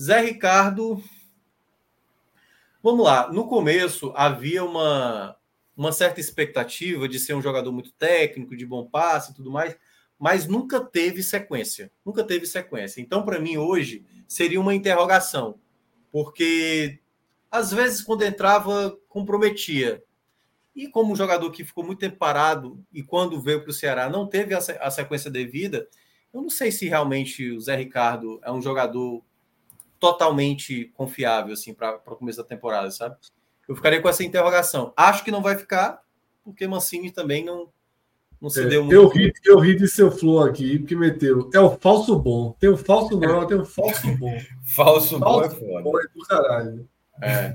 Zé 0.00 0.20
Ricardo. 0.20 1.02
Vamos 2.82 3.04
lá, 3.04 3.30
no 3.30 3.46
começo 3.48 4.12
havia 4.16 4.64
uma, 4.64 5.36
uma 5.76 5.92
certa 5.92 6.20
expectativa 6.20 7.08
de 7.08 7.18
ser 7.18 7.34
um 7.34 7.42
jogador 7.42 7.72
muito 7.72 7.92
técnico, 7.92 8.56
de 8.56 8.64
bom 8.64 8.86
passe 8.86 9.32
e 9.32 9.34
tudo 9.34 9.50
mais 9.50 9.76
mas 10.18 10.46
nunca 10.46 10.80
teve 10.80 11.22
sequência. 11.22 11.90
Nunca 12.04 12.24
teve 12.24 12.46
sequência. 12.46 13.00
Então, 13.00 13.24
para 13.24 13.38
mim, 13.38 13.56
hoje, 13.56 14.04
seria 14.26 14.60
uma 14.60 14.74
interrogação, 14.74 15.58
porque 16.10 17.00
às 17.50 17.72
vezes, 17.72 18.02
quando 18.02 18.22
entrava, 18.22 18.96
comprometia. 19.08 20.02
E 20.74 20.86
como 20.88 21.12
um 21.12 21.16
jogador 21.16 21.50
que 21.50 21.64
ficou 21.64 21.82
muito 21.82 21.98
tempo 21.98 22.16
parado 22.16 22.84
e 22.92 23.02
quando 23.02 23.40
veio 23.40 23.62
para 23.62 23.70
o 23.70 23.74
Ceará 23.74 24.08
não 24.08 24.28
teve 24.28 24.54
a 24.54 24.90
sequência 24.90 25.30
devida, 25.30 25.88
eu 26.32 26.42
não 26.42 26.50
sei 26.50 26.70
se 26.70 26.86
realmente 26.86 27.50
o 27.50 27.60
Zé 27.60 27.74
Ricardo 27.74 28.38
é 28.44 28.52
um 28.52 28.62
jogador 28.62 29.24
totalmente 29.98 30.84
confiável 30.94 31.54
assim 31.54 31.74
para 31.74 31.96
o 31.96 32.16
começo 32.16 32.38
da 32.38 32.44
temporada, 32.44 32.90
sabe? 32.90 33.16
Eu 33.66 33.74
ficaria 33.74 34.00
com 34.00 34.08
essa 34.08 34.22
interrogação. 34.22 34.92
Acho 34.96 35.24
que 35.24 35.30
não 35.30 35.42
vai 35.42 35.56
ficar, 35.56 36.00
porque 36.44 36.66
Mancini 36.66 37.10
também 37.10 37.44
não, 37.44 37.72
não 38.40 38.48
se 38.50 38.62
É, 38.62 38.66
deu 38.66 38.82
muito. 38.84 38.94
eu, 38.94 39.08
ri, 39.08 39.32
eu 39.44 39.58
ri 39.58 39.74
de 39.76 39.88
seu 39.88 40.10
flow 40.10 40.40
aqui, 40.44 40.78
porque 40.78 40.94
meteu. 40.96 41.50
É 41.52 41.60
o 41.60 41.76
falso 41.76 42.18
bom. 42.18 42.54
Tem 42.60 42.68
o 42.70 42.76
falso 42.76 43.16
bom, 43.18 43.46
tem 43.46 43.56
o 43.58 43.64
falso 43.64 44.16
bom. 44.16 44.36
Falso 44.62 45.18
bom 45.18 45.42
é 45.42 45.48
Falso 45.48 45.56
foda. 45.60 45.82
bom 45.82 45.98
é 45.98 46.02
do 46.14 46.20
caralho. 46.26 46.88
É. 47.22 47.54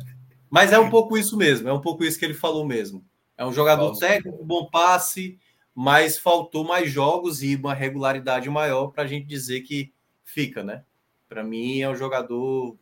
Mas 0.49 0.71
é 0.73 0.79
um 0.79 0.89
pouco 0.89 1.17
isso 1.17 1.37
mesmo, 1.37 1.69
é 1.69 1.73
um 1.73 1.79
pouco 1.81 2.03
isso 2.03 2.17
que 2.19 2.25
ele 2.25 2.33
falou 2.33 2.65
mesmo. 2.65 3.03
É 3.37 3.45
um 3.45 3.53
jogador 3.53 3.85
Falso. 3.85 3.99
técnico, 4.01 4.43
bom 4.43 4.65
passe, 4.69 5.37
mas 5.75 6.17
faltou 6.17 6.63
mais 6.63 6.91
jogos 6.91 7.41
e 7.43 7.55
uma 7.55 7.73
regularidade 7.73 8.49
maior 8.49 8.87
para 8.87 9.03
a 9.03 9.07
gente 9.07 9.25
dizer 9.25 9.61
que 9.61 9.91
fica, 10.23 10.63
né? 10.63 10.83
Para 11.29 11.43
mim 11.43 11.81
é 11.81 11.89
um 11.89 11.95
jogador 11.95 12.75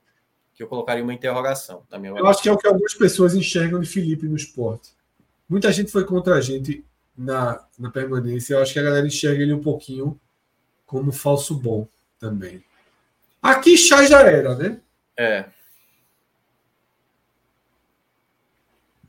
que 0.54 0.64
eu 0.64 0.68
colocaria 0.68 1.04
uma 1.04 1.14
interrogação. 1.14 1.84
Na 1.90 1.98
minha 2.00 2.12
Eu 2.18 2.28
acho 2.28 2.42
que 2.42 2.50
é 2.50 2.52
o 2.52 2.58
que 2.58 2.68
algumas 2.68 2.94
pessoas 2.94 3.34
enxergam 3.36 3.80
de 3.80 3.88
Felipe 3.88 4.28
no 4.28 4.36
esporte. 4.36 4.90
Muita 5.48 5.72
gente 5.72 5.92
foi 5.92 6.04
contra 6.06 6.36
a 6.36 6.42
gente 6.42 6.84
na, 7.18 7.66
na 7.78 7.90
permanência. 7.90 8.54
Eu 8.54 8.62
acho 8.62 8.74
que 8.74 8.80
a 8.80 8.84
galera 8.84 9.06
enxerga 9.06 9.42
ele 9.42 9.54
um 9.54 9.62
pouquinho 9.62 10.20
como 10.86 11.12
falso 11.12 11.56
bom 11.56 11.88
também. 12.20 12.64
Aqui 13.42 13.78
Chá 13.78 14.04
já 14.06 14.22
era, 14.22 14.56
né? 14.56 14.80
É. 15.18 15.46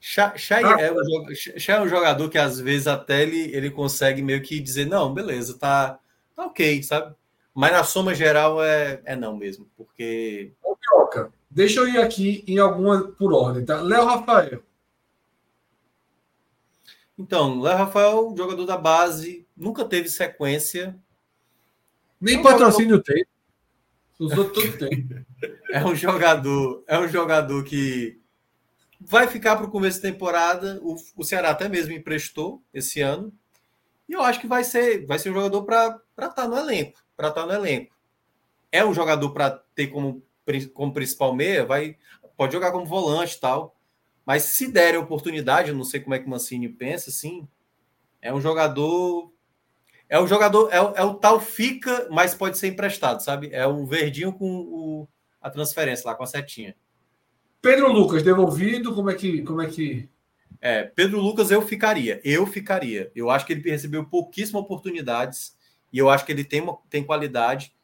Chá, 0.00 0.36
Chá 0.36 0.56
Ah, 0.56 0.80
é, 0.80 0.90
um, 0.90 1.34
Chá 1.34 1.74
é 1.74 1.80
um 1.80 1.88
jogador 1.88 2.28
que 2.28 2.38
às 2.38 2.58
vezes 2.58 2.86
até 2.86 3.22
ele, 3.22 3.54
ele 3.54 3.70
consegue 3.70 4.22
meio 4.22 4.42
que 4.42 4.58
dizer, 4.58 4.86
não, 4.86 5.14
beleza, 5.14 5.56
tá, 5.58 5.98
tá 6.34 6.46
ok, 6.46 6.82
sabe? 6.82 7.14
Mas 7.54 7.72
na 7.72 7.84
soma 7.84 8.14
geral 8.14 8.62
é, 8.64 9.00
é 9.04 9.14
não 9.14 9.36
mesmo, 9.36 9.68
porque 9.76 10.52
Minhoca, 10.64 11.32
deixa 11.50 11.80
eu 11.80 11.88
ir 11.88 11.98
aqui 11.98 12.42
em 12.48 12.58
alguma 12.58 13.12
por 13.12 13.32
ordem, 13.32 13.64
tá? 13.64 13.80
Léo 13.80 14.04
Rafael. 14.04 14.62
Então, 17.22 17.60
Léo 17.60 17.76
Rafael, 17.78 18.34
jogador 18.36 18.66
da 18.66 18.76
base, 18.76 19.46
nunca 19.56 19.84
teve 19.84 20.08
sequência. 20.08 20.98
Nem 22.20 22.36
Não, 22.36 22.42
patrocínio 22.42 23.00
tem. 23.00 23.24
Os 24.18 24.36
outros 24.36 24.64
todos 24.64 24.76
têm. 24.76 25.08
É 25.70 25.84
um 25.84 25.94
jogador, 25.94 26.82
é 26.86 26.98
um 26.98 27.08
jogador 27.08 27.62
que 27.64 28.20
vai 29.00 29.28
ficar 29.28 29.56
para 29.56 29.66
o 29.66 29.70
começo 29.70 30.02
da 30.02 30.10
temporada. 30.10 30.80
O, 30.82 30.96
o 31.16 31.24
Ceará 31.24 31.50
até 31.50 31.68
mesmo 31.68 31.92
emprestou 31.92 32.60
esse 32.74 33.00
ano. 33.00 33.32
E 34.08 34.12
eu 34.12 34.22
acho 34.22 34.40
que 34.40 34.46
vai 34.48 34.64
ser, 34.64 35.06
vai 35.06 35.18
ser 35.18 35.30
um 35.30 35.34
jogador 35.34 35.62
para 35.62 36.00
estar 36.18 36.48
no 36.48 36.58
elenco, 36.58 37.00
para 37.16 37.28
estar 37.28 37.46
no 37.46 37.52
elenco. 37.52 37.94
É 38.70 38.84
um 38.84 38.92
jogador 38.92 39.30
para 39.30 39.62
ter 39.76 39.86
como, 39.86 40.22
como 40.74 40.92
principal 40.92 41.34
meia, 41.34 41.64
vai 41.64 41.96
pode 42.36 42.52
jogar 42.52 42.72
como 42.72 42.84
volante 42.84 43.36
e 43.36 43.40
tal. 43.40 43.76
Mas 44.24 44.44
se 44.44 44.70
der 44.70 44.94
a 44.94 45.00
oportunidade, 45.00 45.70
eu 45.70 45.76
não 45.76 45.84
sei 45.84 46.00
como 46.00 46.14
é 46.14 46.18
que 46.18 46.26
o 46.26 46.30
Mancini 46.30 46.68
pensa, 46.68 47.10
assim, 47.10 47.46
é 48.20 48.32
um 48.32 48.40
jogador 48.40 49.32
é 50.12 50.18
o 50.18 50.26
jogador, 50.26 50.68
é 50.70 50.78
o, 50.78 50.94
é 50.94 51.02
o 51.02 51.14
tal 51.14 51.40
fica, 51.40 52.06
mas 52.10 52.34
pode 52.34 52.58
ser 52.58 52.68
emprestado, 52.68 53.22
sabe? 53.22 53.48
É 53.50 53.66
o 53.66 53.86
verdinho 53.86 54.30
com 54.30 54.60
o, 54.60 55.08
a 55.40 55.48
transferência 55.48 56.06
lá, 56.06 56.14
com 56.14 56.22
a 56.22 56.26
setinha. 56.26 56.76
Pedro 57.62 57.90
Lucas, 57.90 58.22
devolvido, 58.22 58.94
como 58.94 59.08
é 59.08 59.14
que. 59.14 59.40
Como 59.40 59.62
é 59.62 59.68
que... 59.68 60.10
É, 60.60 60.82
Pedro 60.82 61.18
Lucas 61.18 61.50
eu 61.50 61.62
ficaria, 61.62 62.20
eu 62.22 62.46
ficaria. 62.46 63.10
Eu 63.14 63.30
acho 63.30 63.46
que 63.46 63.54
ele 63.54 63.70
recebeu 63.70 64.04
pouquíssimas 64.04 64.62
oportunidades 64.62 65.56
e 65.90 65.96
eu 65.96 66.10
acho 66.10 66.26
que 66.26 66.32
ele 66.32 66.44
tem, 66.44 66.60
uma, 66.60 66.76
tem 66.90 67.02
qualidade, 67.02 67.74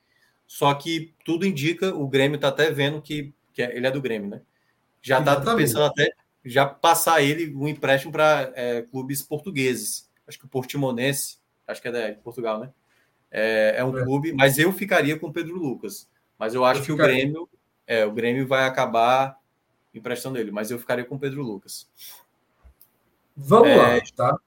só 0.47 0.75
que 0.75 1.15
tudo 1.25 1.47
indica, 1.47 1.94
o 1.94 2.07
Grêmio 2.07 2.39
tá 2.39 2.49
até 2.49 2.70
vendo 2.70 3.00
que, 3.00 3.33
que 3.55 3.62
é- 3.62 3.75
ele 3.75 3.86
é 3.86 3.91
do 3.91 4.02
Grêmio, 4.02 4.28
né? 4.28 4.42
Já 5.00 5.23
tá 5.23 5.33
Exatamente. 5.33 5.65
pensando 5.65 5.84
até 5.86 6.12
já 6.44 6.65
passar 6.67 7.23
ele 7.23 7.55
um 7.55 7.67
empréstimo 7.68 8.12
para 8.12 8.52
clubes 8.91 9.23
portugueses. 9.23 10.08
Acho 10.26 10.39
que 10.39 10.44
o 10.44 10.49
Portimonense, 10.49 11.39
acho 11.67 11.81
que 11.83 11.89
é 11.89 11.92
da- 11.92 12.10
de 12.10 12.18
Portugal, 12.20 12.60
né? 12.60 12.70
É, 13.31 13.75
é 13.78 13.84
um 13.84 13.97
É. 13.99 14.02
clube, 14.05 14.33
mas 14.33 14.58
eu 14.58 14.73
ficaria 14.73 15.18
com 15.18 15.28
o 15.28 15.33
Pedro 15.33 15.57
Lucas. 15.57 16.08
Mas 16.39 16.55
eu 16.55 16.65
acho 16.65 16.81
Eu 16.81 16.84
que 16.86 16.92
o 16.92 16.94
ficaria. 16.97 17.17
Grêmio, 17.17 17.49
é, 17.86 18.05
o 18.07 18.12
Grêmio 18.12 18.47
vai 18.47 18.65
acabar 18.67 19.36
emprestando 19.94 20.39
ele, 20.39 20.50
mas 20.50 20.70
eu 20.70 20.78
ficaria 20.78 21.05
com 21.05 21.17
o 21.17 21.18
Pedro 21.18 21.42
Lucas. 21.42 21.89
Vamos 23.36 23.68
É. 23.68 23.76
lá, 23.76 24.00
tá? 24.17 24.39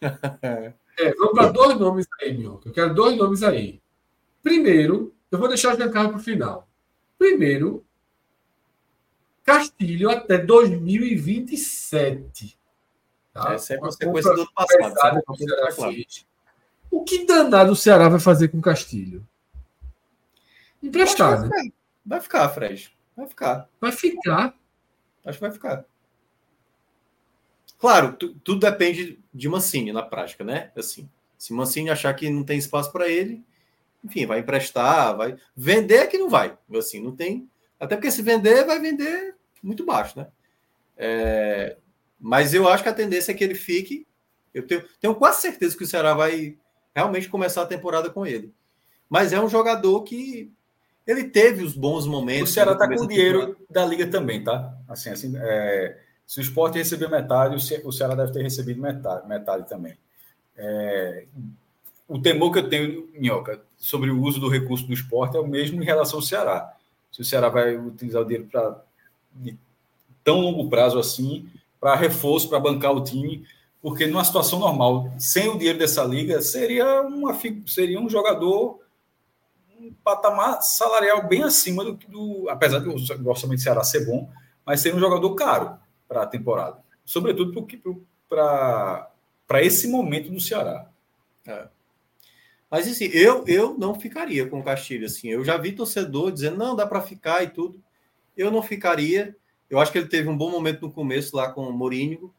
É, 1.00 1.14
vamos 1.14 1.32
para 1.34 1.52
dois 1.52 1.78
nomes 1.78 2.06
aí, 2.20 2.36
Minhoca. 2.36 2.68
Eu 2.68 2.72
quero 2.72 2.92
dois 2.92 3.16
nomes 3.16 3.44
aí. 3.44 3.80
Primeiro, 4.42 5.14
eu 5.30 5.38
vou 5.38 5.46
deixar 5.48 5.72
o 5.72 5.76
Giancarlo 5.76 6.10
para 6.10 6.18
o 6.18 6.22
final. 6.22 6.68
Primeiro, 7.16 7.84
Castilho 9.52 10.10
até 10.10 10.38
2027. 10.38 12.58
Tá? 13.32 13.54
É 13.54 13.58
sempre 13.58 13.82
Uma 13.84 13.88
a 13.88 13.92
sequência 13.92 14.34
do 14.34 14.40
ano 14.42 14.52
passado. 14.52 15.22
que 15.22 15.30
o 15.30 15.32
uma 15.32 15.36
Ceará 15.36 15.72
compra 15.72 15.92
fez. 15.92 16.26
O 16.90 17.04
que 17.04 17.24
danado 17.24 17.72
o 17.72 17.76
Ceará 17.76 18.08
vai 18.08 18.20
fazer 18.20 18.48
com 18.48 18.58
o 18.58 18.62
Castilho? 18.62 19.26
Que 20.80 20.90
vai 20.90 21.06
ficar. 21.06 21.48
Vai 22.04 22.20
ficar, 22.20 22.48
Fred. 22.50 22.92
Vai 23.16 23.26
ficar. 23.26 23.68
Vai 23.80 23.92
ficar. 23.92 24.54
Acho 25.24 25.38
que 25.38 25.42
vai 25.42 25.52
ficar. 25.52 25.84
Claro, 27.78 28.12
tu- 28.14 28.34
tudo 28.42 28.60
depende 28.60 29.18
de 29.32 29.48
Mancini 29.48 29.92
na 29.92 30.02
prática, 30.02 30.42
né? 30.44 30.72
Assim, 30.76 31.08
se 31.36 31.52
Mancini 31.52 31.90
achar 31.90 32.12
que 32.14 32.28
não 32.28 32.42
tem 32.44 32.58
espaço 32.58 32.90
para 32.90 33.08
ele, 33.08 33.44
enfim, 34.04 34.26
vai 34.26 34.40
emprestar, 34.40 35.16
vai 35.16 35.36
vender 35.56 35.96
é 35.96 36.06
que 36.06 36.18
não 36.18 36.28
vai. 36.28 36.56
Assim, 36.76 37.00
não 37.00 37.14
tem. 37.14 37.48
Até 37.78 37.94
porque 37.96 38.10
se 38.10 38.22
vender, 38.22 38.64
vai 38.64 38.80
vender 38.80 39.36
muito 39.62 39.84
baixo, 39.84 40.18
né? 40.18 40.26
É, 40.96 41.76
mas 42.18 42.52
eu 42.52 42.68
acho 42.68 42.82
que 42.82 42.88
a 42.88 42.94
tendência 42.94 43.32
é 43.32 43.34
que 43.34 43.44
ele 43.44 43.54
fique. 43.54 44.06
Eu 44.52 44.66
tenho, 44.66 44.84
tenho 45.00 45.14
quase 45.14 45.40
certeza 45.40 45.76
que 45.76 45.84
o 45.84 45.86
Ceará 45.86 46.14
vai 46.14 46.56
realmente 46.94 47.28
começar 47.28 47.62
a 47.62 47.66
temporada 47.66 48.10
com 48.10 48.26
ele. 48.26 48.52
Mas 49.08 49.32
é 49.32 49.40
um 49.40 49.48
jogador 49.48 50.02
que 50.02 50.52
ele 51.06 51.24
teve 51.24 51.62
os 51.64 51.74
bons 51.74 52.06
O 52.06 52.10
momentos. 52.10 52.52
Ceará 52.52 52.72
no 52.72 52.76
está 52.76 52.88
com 52.88 53.02
da 53.02 53.06
dinheiro 53.06 53.56
da 53.70 53.86
liga 53.86 54.06
também, 54.06 54.42
tá? 54.42 54.76
Assim, 54.88 55.10
assim, 55.10 55.32
é, 55.36 55.98
se 56.26 56.40
o 56.40 56.42
Sport 56.42 56.74
receber 56.74 57.08
metade, 57.08 57.54
o 57.54 57.88
o 57.88 57.92
Ceará 57.92 58.14
deve 58.14 58.32
ter 58.32 58.42
recebido 58.42 58.80
metade, 58.80 59.26
metade 59.26 59.68
também. 59.68 59.96
É, 60.56 61.24
o 62.06 62.20
temor 62.20 62.52
que 62.52 62.58
eu 62.58 62.68
tenho, 62.68 63.08
Minhoca, 63.14 63.62
sobre 63.76 64.10
o 64.10 64.20
uso 64.20 64.40
do 64.40 64.48
recurso 64.48 64.86
do 64.86 64.92
esporte 64.92 65.36
é 65.36 65.40
o 65.40 65.46
mesmo 65.46 65.82
em 65.82 65.86
relação 65.86 66.18
ao 66.18 66.22
Ceará. 66.22 66.74
Se 67.12 67.22
o 67.22 67.24
Ceará 67.24 67.48
vai 67.48 67.76
utilizar 67.76 68.22
o 68.22 68.24
dinheiro 68.24 68.48
para 68.50 68.82
de 69.38 69.58
tão 70.24 70.40
longo 70.40 70.68
prazo 70.68 70.98
assim, 70.98 71.48
para 71.80 71.94
reforço, 71.94 72.48
para 72.48 72.60
bancar 72.60 72.92
o 72.92 73.02
time, 73.02 73.46
porque 73.80 74.06
numa 74.06 74.24
situação 74.24 74.58
normal, 74.58 75.10
sem 75.18 75.48
o 75.48 75.56
dinheiro 75.56 75.78
dessa 75.78 76.04
liga, 76.04 76.42
seria, 76.42 77.02
uma, 77.02 77.36
seria 77.66 78.00
um 78.00 78.08
jogador 78.08 78.80
um 79.80 79.92
patamar 80.02 80.60
salarial 80.60 81.28
bem 81.28 81.44
acima 81.44 81.84
do, 81.84 81.92
do 81.92 82.48
apesar 82.48 82.80
do 82.80 82.92
orçamento 83.28 83.58
do 83.58 83.62
Ceará 83.62 83.84
ser 83.84 84.04
bom, 84.04 84.28
mas 84.66 84.80
ser 84.80 84.94
um 84.94 84.98
jogador 84.98 85.34
caro 85.34 85.78
para 86.08 86.22
a 86.22 86.26
temporada, 86.26 86.78
sobretudo 87.04 87.64
para 88.28 89.08
esse 89.62 89.86
momento 89.86 90.30
do 90.30 90.40
Ceará. 90.40 90.90
Mas 92.70 92.86
assim, 92.86 93.06
eu, 93.06 93.44
eu 93.46 93.76
não 93.78 93.98
ficaria 93.98 94.46
com 94.46 94.60
o 94.60 94.62
Castilho. 94.62 95.06
Assim, 95.06 95.28
eu 95.28 95.42
já 95.42 95.56
vi 95.56 95.72
torcedor 95.72 96.30
dizendo 96.30 96.58
não 96.58 96.76
dá 96.76 96.86
para 96.86 97.00
ficar 97.00 97.42
e 97.42 97.48
tudo. 97.48 97.82
Eu 98.38 98.50
não 98.50 98.62
ficaria. 98.62 99.36
Eu 99.68 99.78
acho 99.78 99.92
que 99.92 99.98
ele 99.98 100.08
teve 100.08 100.28
um 100.28 100.36
bom 100.36 100.50
momento 100.50 100.82
no 100.82 100.92
começo 100.92 101.36
lá 101.36 101.50
com 101.50 101.68
o 101.68 101.72
Mourinho. 101.72 102.32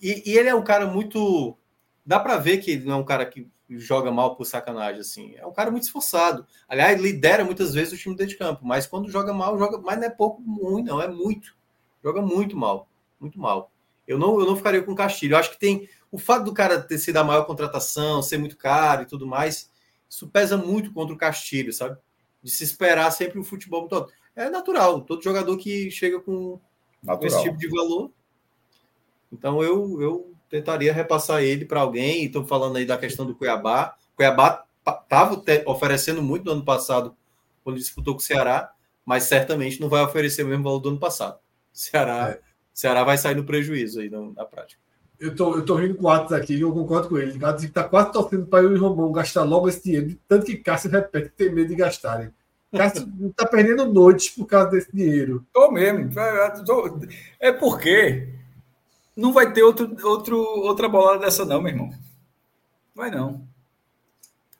E, 0.00 0.30
e 0.30 0.36
ele 0.36 0.48
é 0.48 0.54
um 0.54 0.62
cara 0.62 0.86
muito. 0.86 1.56
Dá 2.04 2.18
para 2.18 2.36
ver 2.36 2.58
que 2.58 2.72
ele 2.72 2.84
não 2.84 2.94
é 2.94 2.96
um 2.96 3.04
cara 3.04 3.24
que 3.24 3.48
joga 3.70 4.10
mal 4.10 4.36
por 4.36 4.44
sacanagem. 4.44 5.00
assim. 5.00 5.34
É 5.36 5.46
um 5.46 5.52
cara 5.52 5.70
muito 5.70 5.84
esforçado. 5.84 6.46
Aliás, 6.68 7.00
lidera 7.00 7.44
muitas 7.44 7.72
vezes 7.72 7.92
o 7.92 7.96
time 7.96 8.16
dentro 8.16 8.32
de 8.32 8.38
campo. 8.38 8.66
Mas 8.66 8.86
quando 8.86 9.10
joga 9.10 9.32
mal, 9.32 9.58
joga. 9.58 9.78
Mas 9.78 9.98
não 9.98 10.04
é 10.04 10.10
pouco 10.10 10.42
ruim, 10.42 10.82
não. 10.82 11.00
É 11.00 11.08
muito. 11.08 11.56
Joga 12.02 12.20
muito 12.20 12.56
mal. 12.56 12.88
Muito 13.20 13.38
mal. 13.38 13.70
Eu 14.06 14.18
não, 14.18 14.40
eu 14.40 14.46
não 14.46 14.56
ficaria 14.56 14.82
com 14.82 14.92
o 14.92 14.96
Castilho. 14.96 15.34
Eu 15.34 15.38
acho 15.38 15.50
que 15.50 15.58
tem 15.58 15.88
o 16.10 16.18
fato 16.18 16.44
do 16.44 16.54
cara 16.54 16.80
ter 16.80 16.98
sido 16.98 17.18
a 17.18 17.24
maior 17.24 17.44
contratação, 17.44 18.22
ser 18.22 18.38
muito 18.38 18.56
caro 18.56 19.02
e 19.02 19.06
tudo 19.06 19.26
mais, 19.26 19.70
isso 20.08 20.26
pesa 20.28 20.56
muito 20.56 20.92
contra 20.92 21.14
o 21.14 21.18
Castilho, 21.18 21.72
sabe? 21.72 21.98
De 22.42 22.50
se 22.50 22.64
esperar 22.64 23.10
sempre 23.10 23.38
o 23.38 23.44
futebol 23.44 23.80
muito 23.80 23.94
alto. 23.94 24.12
É 24.34 24.48
natural, 24.48 25.00
todo 25.00 25.22
jogador 25.22 25.56
que 25.56 25.90
chega 25.90 26.20
com, 26.20 26.60
com 27.04 27.26
esse 27.26 27.42
tipo 27.42 27.56
de 27.56 27.68
valor. 27.68 28.10
Então 29.32 29.62
eu, 29.62 30.00
eu 30.00 30.32
tentaria 30.48 30.92
repassar 30.92 31.42
ele 31.42 31.64
para 31.64 31.80
alguém. 31.80 32.24
Estou 32.24 32.44
falando 32.44 32.76
aí 32.76 32.86
da 32.86 32.96
questão 32.96 33.26
do 33.26 33.34
Cuiabá. 33.34 33.96
Cuiabá 34.16 34.64
estava 34.86 35.42
oferecendo 35.66 36.22
muito 36.22 36.44
no 36.46 36.52
ano 36.52 36.64
passado, 36.64 37.14
quando 37.62 37.76
disputou 37.78 38.14
com 38.14 38.20
o 38.20 38.24
Ceará, 38.24 38.72
mas 39.04 39.24
certamente 39.24 39.80
não 39.80 39.88
vai 39.88 40.02
oferecer 40.02 40.44
o 40.44 40.48
mesmo 40.48 40.64
valor 40.64 40.78
do 40.78 40.88
ano 40.90 40.98
passado. 40.98 41.38
Ceará, 41.72 42.30
É. 42.30 42.40
Ceará 42.72 43.04
vai 43.04 43.18
sair 43.18 43.34
no 43.34 43.44
prejuízo 43.44 44.00
aí 44.00 44.08
na, 44.08 44.20
na 44.20 44.44
prática. 44.44 44.80
eu 45.18 45.34
tô, 45.34 45.56
eu 45.56 45.64
tô 45.64 45.74
rindo 45.74 45.96
com 45.96 46.04
o 46.04 46.08
Atos 46.08 46.32
aqui, 46.32 46.60
eu 46.60 46.72
concordo 46.72 47.08
com 47.08 47.18
ele. 47.18 47.36
O 47.36 47.46
Atos 47.46 47.64
está 47.64 47.84
quase 47.84 48.12
torcendo 48.12 48.46
para 48.46 48.62
eu 48.62 48.72
e 48.72 48.78
o 48.78 48.80
Romão 48.80 49.10
gastar 49.10 49.42
logo 49.42 49.68
esse 49.68 49.82
dinheiro, 49.82 50.16
tanto 50.28 50.46
que 50.46 50.56
Cássio 50.56 50.90
repete 50.90 51.30
tem 51.30 51.52
medo 51.52 51.68
de 51.68 51.74
gastarem. 51.74 52.32
Cássio 52.70 53.08
está 53.30 53.46
perdendo 53.46 53.86
noites 53.86 54.30
por 54.30 54.46
causa 54.46 54.70
desse 54.70 54.94
dinheiro. 54.94 55.46
Tô 55.52 55.70
mesmo. 55.70 56.10
É 57.40 57.50
porque 57.50 58.28
não 59.16 59.32
vai 59.32 59.52
ter 59.52 59.62
outro, 59.62 59.96
outro, 60.06 60.38
outra 60.38 60.88
bolada 60.88 61.20
dessa, 61.20 61.44
não, 61.44 61.62
meu 61.62 61.72
irmão. 61.72 61.90
Vai 62.94 63.10
não. 63.10 63.46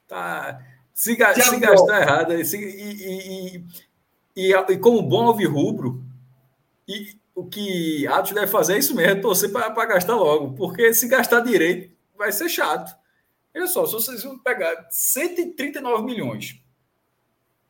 Tá. 0.06 0.60
Se, 0.94 1.14
se, 1.14 1.42
se 1.42 1.60
gastar 1.60 2.00
errado, 2.00 2.44
se, 2.44 2.56
e, 2.56 3.64
e, 4.36 4.50
e, 4.50 4.52
e, 4.52 4.78
como 4.78 5.02
bom 5.02 5.26
alvirrubro, 5.26 6.02
e 6.88 7.14
o 7.34 7.44
que 7.46 8.06
Atos 8.08 8.32
deve 8.32 8.48
fazer 8.48 8.74
é 8.74 8.78
isso 8.78 8.96
mesmo, 8.96 9.20
torcer 9.20 9.52
para 9.52 9.86
gastar 9.86 10.16
logo, 10.16 10.54
porque 10.54 10.92
se 10.92 11.06
gastar 11.06 11.40
direito 11.40 11.94
vai 12.16 12.32
ser 12.32 12.48
chato. 12.48 12.96
Olha 13.54 13.66
só, 13.68 13.86
se 13.86 13.92
vocês 13.92 14.24
vão 14.24 14.38
pegar 14.38 14.88
139 14.90 16.04
milhões 16.04 16.60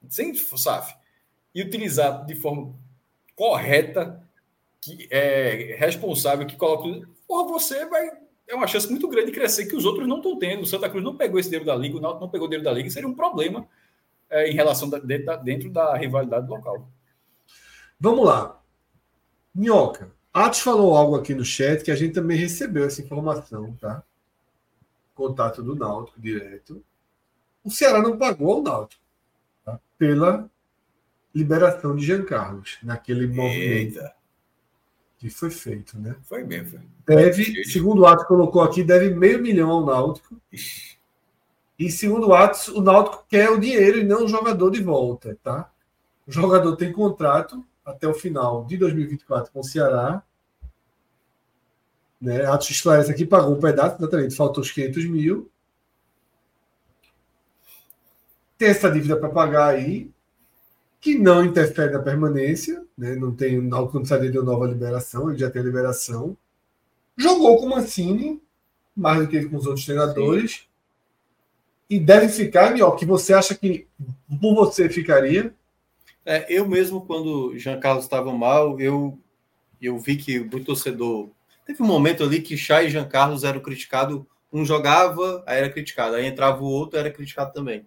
sem 0.08 0.34
SAF 0.34 0.94
e 1.54 1.62
utilizar 1.62 2.24
de 2.26 2.34
forma 2.34 2.74
correta, 3.34 4.22
que 4.80 5.08
é 5.10 5.76
responsável, 5.78 6.46
que 6.46 6.56
coloca. 6.56 7.06
Porra, 7.26 7.48
você 7.48 7.86
vai. 7.86 8.10
É 8.46 8.54
uma 8.54 8.66
chance 8.66 8.88
muito 8.88 9.08
grande 9.08 9.26
de 9.26 9.32
crescer 9.32 9.66
que 9.66 9.76
os 9.76 9.84
outros 9.84 10.08
não 10.08 10.16
estão 10.18 10.38
tendo. 10.38 10.62
O 10.62 10.66
Santa 10.66 10.88
Cruz 10.88 11.04
não 11.04 11.16
pegou 11.16 11.38
esse 11.38 11.48
dinheiro 11.48 11.66
da 11.66 11.76
Liga, 11.76 11.98
o 11.98 12.00
Náutico 12.00 12.24
não 12.24 12.30
pegou 12.30 12.46
o 12.46 12.50
dinheiro 12.50 12.64
da 12.64 12.72
Liga, 12.72 12.88
seria 12.88 13.08
um 13.08 13.14
problema 13.14 13.68
é, 14.30 14.50
em 14.50 14.54
relação 14.54 14.88
da, 14.88 14.98
dentro, 14.98 15.26
da, 15.26 15.36
dentro 15.36 15.70
da 15.70 15.96
rivalidade 15.96 16.48
local. 16.48 16.88
Vamos 18.00 18.24
lá. 18.24 18.62
Minhoca, 19.54 20.12
Atos 20.32 20.60
falou 20.60 20.96
algo 20.96 21.16
aqui 21.16 21.34
no 21.34 21.44
chat 21.44 21.82
que 21.82 21.90
a 21.90 21.96
gente 21.96 22.14
também 22.14 22.36
recebeu 22.36 22.84
essa 22.84 23.02
informação, 23.02 23.74
tá? 23.74 24.02
Contato 25.14 25.62
do 25.62 25.74
Náutico 25.74 26.20
direto. 26.20 26.82
O 27.64 27.70
Ceará 27.70 28.00
não 28.00 28.16
pagou 28.16 28.54
ao 28.54 28.62
Náutico? 28.62 29.02
Pela 29.98 30.48
liberação 31.34 31.94
de 31.94 32.04
Jean 32.04 32.24
Carlos 32.24 32.78
naquele 32.82 33.24
Eita. 33.24 33.34
movimento 33.34 34.18
que 35.18 35.28
foi 35.28 35.50
feito, 35.50 35.98
né? 35.98 36.14
Foi 36.22 36.44
mesmo. 36.44 36.80
Deve, 37.04 37.64
segundo 37.64 38.02
o 38.02 38.06
Atos 38.06 38.26
colocou 38.26 38.62
aqui, 38.62 38.84
deve 38.84 39.10
meio 39.10 39.42
milhão 39.42 39.70
ao 39.70 39.84
Náutico. 39.84 40.40
E 41.78 41.90
segundo 41.90 42.28
o 42.28 42.34
Atos, 42.34 42.68
o 42.68 42.80
Náutico 42.80 43.24
quer 43.28 43.50
o 43.50 43.58
dinheiro 43.58 43.98
e 43.98 44.04
não 44.04 44.24
o 44.24 44.28
jogador 44.28 44.70
de 44.70 44.82
volta, 44.82 45.36
tá? 45.42 45.70
O 46.26 46.30
jogador 46.32 46.76
tem 46.76 46.92
contrato 46.92 47.64
até 47.84 48.06
o 48.06 48.14
final 48.14 48.64
de 48.64 48.76
2024 48.76 49.52
com 49.52 49.60
o 49.60 49.64
Ceará. 49.64 50.22
Né? 52.20 52.44
Atos 52.46 52.70
esclarece 52.70 53.10
aqui, 53.10 53.26
pagou 53.26 53.56
um 53.56 53.60
pedaço, 53.60 53.96
exatamente, 53.96 54.36
faltou 54.36 54.62
os 54.62 54.70
500 54.70 55.04
mil. 55.06 55.50
Tem 58.58 58.68
essa 58.68 58.90
dívida 58.90 59.16
para 59.16 59.28
pagar 59.28 59.68
aí, 59.68 60.10
que 61.00 61.16
não 61.16 61.44
interfere 61.44 61.92
na 61.92 62.00
permanência, 62.00 62.84
né? 62.96 63.14
não 63.14 63.32
tem 63.32 63.60
precisaria 63.90 64.30
de 64.30 64.38
nova 64.38 64.66
liberação, 64.66 65.30
ele 65.30 65.38
já 65.38 65.48
tem 65.48 65.62
liberação. 65.62 66.36
Jogou 67.16 67.58
com 67.58 67.66
o 67.66 67.70
Mancini, 67.70 68.42
mais 68.96 69.20
do 69.20 69.28
que 69.28 69.44
com 69.44 69.56
os 69.56 69.66
outros 69.66 69.86
treinadores. 69.86 70.52
Sim. 70.52 70.68
E 71.88 71.98
deve 71.98 72.28
ficar, 72.28 72.72
melhor 72.72 72.96
que 72.96 73.06
você 73.06 73.32
acha 73.32 73.54
que 73.54 73.86
por 74.40 74.54
você 74.54 74.90
ficaria? 74.90 75.54
É, 76.26 76.46
eu 76.52 76.68
mesmo, 76.68 77.00
quando 77.06 77.56
Jean 77.56 77.80
Carlos 77.80 78.04
estava 78.04 78.30
mal, 78.32 78.78
eu, 78.78 79.18
eu 79.80 79.98
vi 79.98 80.16
que 80.16 80.38
o 80.40 80.64
torcedor. 80.64 81.30
Teve 81.64 81.82
um 81.82 81.86
momento 81.86 82.22
ali 82.22 82.42
que 82.42 82.58
Chay 82.58 82.86
e 82.86 82.90
Jean 82.90 83.08
Carlos 83.08 83.44
eram 83.44 83.60
criticados. 83.60 84.20
Um 84.52 84.64
jogava, 84.64 85.42
aí 85.46 85.58
era 85.58 85.70
criticado. 85.70 86.16
Aí 86.16 86.26
entrava 86.26 86.62
o 86.62 86.66
outro, 86.66 86.98
era 86.98 87.10
criticado 87.10 87.52
também. 87.52 87.86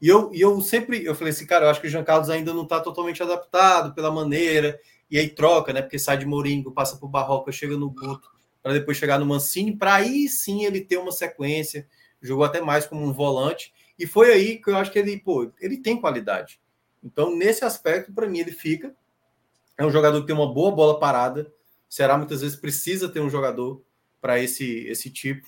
E 0.00 0.08
eu, 0.08 0.32
e 0.32 0.40
eu 0.40 0.60
sempre 0.60 1.04
eu 1.04 1.14
falei 1.14 1.32
assim, 1.32 1.46
cara, 1.46 1.66
eu 1.66 1.70
acho 1.70 1.80
que 1.80 1.86
o 1.86 1.90
Jean 1.90 2.04
Carlos 2.04 2.30
ainda 2.30 2.54
não 2.54 2.62
está 2.62 2.80
totalmente 2.80 3.22
adaptado 3.22 3.94
pela 3.94 4.10
maneira. 4.10 4.80
E 5.10 5.18
aí 5.18 5.28
troca, 5.28 5.72
né? 5.72 5.82
Porque 5.82 5.98
sai 5.98 6.16
de 6.16 6.24
Moringo, 6.24 6.72
passa 6.72 6.96
por 6.96 7.08
Barroca, 7.08 7.52
chega 7.52 7.76
no 7.76 7.90
Guto, 7.90 8.30
para 8.62 8.72
depois 8.72 8.96
chegar 8.96 9.18
no 9.18 9.26
Mancini, 9.26 9.76
para 9.76 9.94
aí 9.94 10.28
sim 10.28 10.64
ele 10.64 10.80
ter 10.80 10.96
uma 10.96 11.12
sequência. 11.12 11.86
Jogou 12.22 12.44
até 12.44 12.60
mais 12.60 12.86
como 12.86 13.04
um 13.04 13.12
volante. 13.12 13.72
E 13.98 14.06
foi 14.06 14.32
aí 14.32 14.56
que 14.56 14.70
eu 14.70 14.76
acho 14.76 14.90
que 14.90 14.98
ele, 14.98 15.18
pô, 15.18 15.50
ele 15.60 15.76
tem 15.76 16.00
qualidade. 16.00 16.60
Então, 17.02 17.34
nesse 17.36 17.64
aspecto, 17.64 18.12
para 18.12 18.26
mim, 18.26 18.38
ele 18.38 18.52
fica. 18.52 18.94
É 19.76 19.84
um 19.84 19.90
jogador 19.90 20.20
que 20.20 20.26
tem 20.26 20.36
uma 20.36 20.52
boa 20.52 20.70
bola 20.70 20.98
parada. 20.98 21.52
O 21.88 21.94
Ceará 21.94 22.16
muitas 22.16 22.40
vezes 22.42 22.56
precisa 22.56 23.08
ter 23.08 23.20
um 23.20 23.30
jogador 23.30 23.82
para 24.20 24.38
esse, 24.38 24.86
esse 24.86 25.10
tipo. 25.10 25.46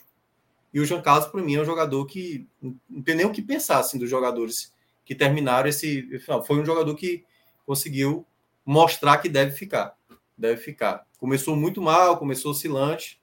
E 0.72 0.80
o 0.80 0.84
João 0.84 1.02
Carlos, 1.02 1.26
para 1.26 1.42
mim, 1.42 1.54
é 1.54 1.60
um 1.60 1.64
jogador 1.64 2.06
que 2.06 2.48
não 2.88 3.02
tem 3.02 3.14
nem 3.14 3.26
o 3.26 3.32
que 3.32 3.42
pensar 3.42 3.78
assim, 3.78 3.98
dos 3.98 4.08
jogadores 4.08 4.72
que 5.04 5.14
terminaram 5.14 5.68
esse. 5.68 6.08
Foi 6.46 6.60
um 6.60 6.64
jogador 6.64 6.94
que 6.94 7.24
conseguiu 7.66 8.26
mostrar 8.64 9.18
que 9.18 9.28
deve 9.28 9.52
ficar. 9.52 9.96
Deve 10.36 10.60
ficar. 10.60 11.06
Começou 11.18 11.54
muito 11.54 11.82
mal, 11.82 12.16
começou 12.16 12.52
oscilante, 12.52 13.20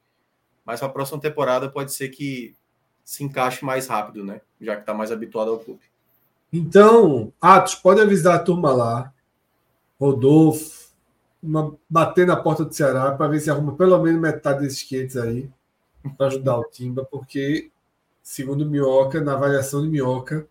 mas 0.64 0.80
para 0.80 0.90
a 0.90 0.92
próxima 0.92 1.19
temporada 1.19 1.69
pode 1.69 1.94
ser 1.94 2.10
que 2.10 2.56
se 3.03 3.24
encaixe 3.24 3.66
mais 3.66 3.88
rápido, 3.88 4.24
né? 4.24 4.42
Já 4.61 4.76
que 4.76 4.82
está 4.82 4.94
mais 4.94 5.11
habituado 5.11 5.50
ao 5.50 5.60
clube. 5.60 5.82
Então, 6.53 7.34
Atos, 7.42 7.76
pode 7.76 8.02
avisar 8.02 8.36
a 8.36 8.40
turma 8.40 8.72
lá, 8.72 9.14
Rodolfo, 10.00 10.90
uma, 11.42 11.76
bater 11.90 12.28
na 12.28 12.36
porta 12.36 12.66
do 12.66 12.74
Ceará 12.74 13.11
para 13.11 13.28
ver 13.28 13.40
se 13.40 13.50
arruma 13.50 13.76
pelo 13.76 13.98
menos 14.02 14.22
metade 14.22 14.61
desses 14.61 14.84
500 14.84 15.18
aí, 15.18 15.50
para 16.18 16.28
ajudar 16.28 16.58
o 16.58 16.66
Timba, 16.66 17.06
porque, 17.06 17.72
segundo 18.22 18.66
Minhoca, 18.66 19.22
na 19.22 19.34
avaliação 19.34 19.82
de 19.82 19.90
Minhoca, 19.90 20.48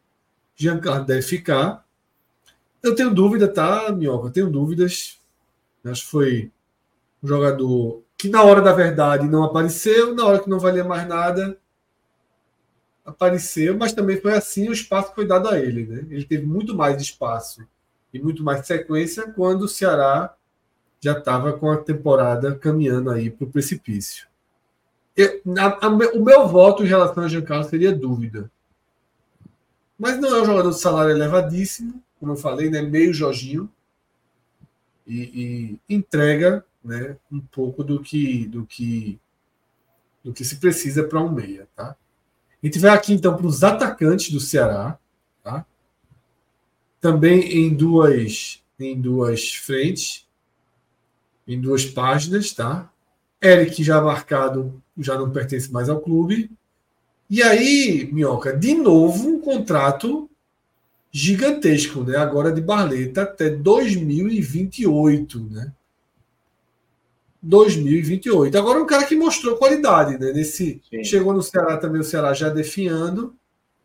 Giancarlo 0.54 1.04
deve 1.04 1.22
ficar. 1.22 1.84
Eu 2.82 2.94
tenho 2.94 3.14
dúvida, 3.14 3.48
tá, 3.48 3.90
Minhoca? 3.92 4.28
Eu 4.28 4.32
tenho 4.32 4.50
dúvidas. 4.50 5.20
Acho 5.84 6.02
que 6.02 6.10
foi 6.10 6.52
um 7.22 7.28
jogador 7.28 8.02
que, 8.16 8.28
na 8.28 8.42
hora 8.42 8.60
da 8.60 8.72
verdade, 8.72 9.28
não 9.28 9.44
apareceu, 9.44 10.14
na 10.14 10.26
hora 10.26 10.40
que 10.40 10.50
não 10.50 10.58
valia 10.58 10.84
mais 10.84 11.06
nada, 11.06 11.58
apareceu, 13.04 13.76
mas 13.76 13.92
também 13.92 14.20
foi 14.20 14.34
assim 14.34 14.68
o 14.68 14.72
espaço 14.72 15.14
foi 15.14 15.26
dado 15.26 15.48
a 15.48 15.58
ele. 15.58 15.86
Né? 15.86 16.06
Ele 16.10 16.24
teve 16.24 16.46
muito 16.46 16.74
mais 16.74 17.00
espaço 17.00 17.66
e 18.12 18.20
muito 18.20 18.42
mais 18.42 18.66
sequência 18.66 19.32
quando 19.32 19.62
o 19.62 19.68
Ceará 19.68 20.34
já 21.00 21.12
estava 21.12 21.52
com 21.52 21.70
a 21.70 21.76
temporada 21.76 22.56
caminhando 22.56 23.10
aí 23.10 23.30
para 23.30 23.44
o 23.44 23.50
precipício. 23.50 24.26
A, 25.58 25.86
a, 25.86 25.88
o 25.88 26.24
meu 26.24 26.46
voto 26.46 26.84
em 26.84 26.86
relação 26.86 27.24
a 27.24 27.28
Giancarlo 27.28 27.64
seria 27.64 27.92
dúvida. 27.92 28.50
Mas 29.98 30.18
não 30.20 30.36
é 30.36 30.42
um 30.42 30.44
jogador 30.44 30.70
de 30.70 30.78
salário 30.78 31.10
elevadíssimo, 31.10 32.02
como 32.20 32.32
eu 32.32 32.36
falei, 32.36 32.70
né? 32.70 32.82
meio 32.82 33.12
Jorginho. 33.12 33.70
E, 35.06 35.80
e 35.88 35.94
entrega 35.94 36.64
né, 36.84 37.16
um 37.32 37.40
pouco 37.40 37.82
do 37.82 38.00
que, 38.00 38.46
do 38.46 38.66
que, 38.66 39.18
do 40.22 40.32
que 40.32 40.44
se 40.44 40.56
precisa 40.56 41.02
para 41.02 41.20
um 41.20 41.32
meia. 41.32 41.66
Tá? 41.74 41.96
A 42.62 42.66
gente 42.66 42.78
vai 42.78 42.90
aqui 42.90 43.14
então 43.14 43.36
para 43.36 43.46
os 43.46 43.64
atacantes 43.64 44.30
do 44.30 44.38
Ceará, 44.38 44.98
tá? 45.42 45.64
Também 47.00 47.40
em 47.40 47.74
duas 47.74 48.62
em 48.78 49.00
duas 49.00 49.54
frentes, 49.54 50.26
em 51.46 51.60
duas 51.60 51.84
páginas, 51.84 52.52
tá? 52.52 52.90
Eric 53.42 53.82
já 53.82 54.00
marcado, 54.00 54.82
já 54.98 55.16
não 55.16 55.30
pertence 55.30 55.72
mais 55.72 55.88
ao 55.88 56.00
clube. 56.00 56.50
E 57.30 57.42
aí, 57.42 58.08
Minhoca, 58.12 58.56
de 58.56 58.74
novo 58.74 59.28
um 59.28 59.40
contrato 59.40 60.28
gigantesco, 61.10 62.02
né? 62.02 62.16
Agora 62.16 62.52
de 62.52 62.60
Barleta 62.60 63.22
até 63.22 63.50
2028, 63.50 65.40
né? 65.50 65.72
2028. 67.42 68.56
Agora 68.58 68.82
um 68.82 68.86
cara 68.86 69.04
que 69.04 69.16
mostrou 69.16 69.56
qualidade, 69.56 70.18
né? 70.18 70.32
Nesse 70.32 70.80
Sim. 70.88 71.04
chegou 71.04 71.32
no 71.32 71.42
Ceará 71.42 71.76
também 71.76 72.00
o 72.00 72.04
Ceará 72.04 72.32
já 72.34 72.48
definhando, 72.48 73.34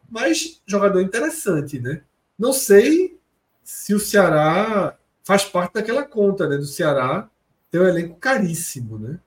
mas 0.10 0.62
jogador 0.66 1.02
interessante, 1.02 1.80
né? 1.80 2.02
Não 2.38 2.52
sei 2.52 3.18
se 3.64 3.94
o 3.94 4.00
Ceará 4.00 4.98
faz 5.24 5.46
parte 5.46 5.74
daquela 5.74 6.04
conta, 6.04 6.48
né? 6.48 6.58
Do 6.58 6.66
Ceará 6.66 7.30
ter 7.70 7.80
um 7.80 7.88
elenco 7.88 8.16
caríssimo, 8.16 8.98
né? 8.98 9.20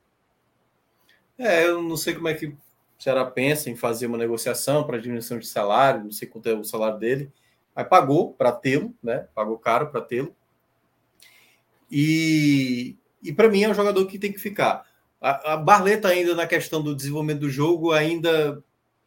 É, 1.38 1.66
eu 1.66 1.82
não 1.82 1.96
sei 1.96 2.14
como 2.14 2.28
é 2.28 2.34
que 2.34 2.46
o 2.46 2.58
Ceará 2.98 3.24
pensa 3.24 3.68
em 3.68 3.76
fazer 3.76 4.06
uma 4.06 4.18
negociação 4.18 4.84
para 4.84 4.98
diminuição 4.98 5.38
de 5.38 5.46
salário, 5.46 6.04
não 6.04 6.12
sei 6.12 6.26
quanto 6.28 6.48
é 6.48 6.54
o 6.54 6.64
salário 6.64 6.98
dele, 6.98 7.32
mas 7.74 7.86
pagou 7.88 8.32
para 8.32 8.52
tê-lo, 8.52 8.94
né? 9.02 9.28
Pagou 9.34 9.58
caro 9.58 9.90
para 9.90 10.00
tê-lo. 10.00 10.34
E 11.90 12.96
e 13.22 13.32
para 13.32 13.48
mim 13.48 13.62
é 13.62 13.68
um 13.68 13.74
jogador 13.74 14.06
que 14.06 14.18
tem 14.18 14.32
que 14.32 14.38
ficar. 14.38 14.86
A, 15.20 15.54
a 15.54 15.56
Barleta 15.56 16.08
ainda 16.08 16.34
na 16.34 16.46
questão 16.46 16.80
do 16.82 16.94
desenvolvimento 16.94 17.40
do 17.40 17.50
jogo 17.50 17.92
ainda 17.92 18.62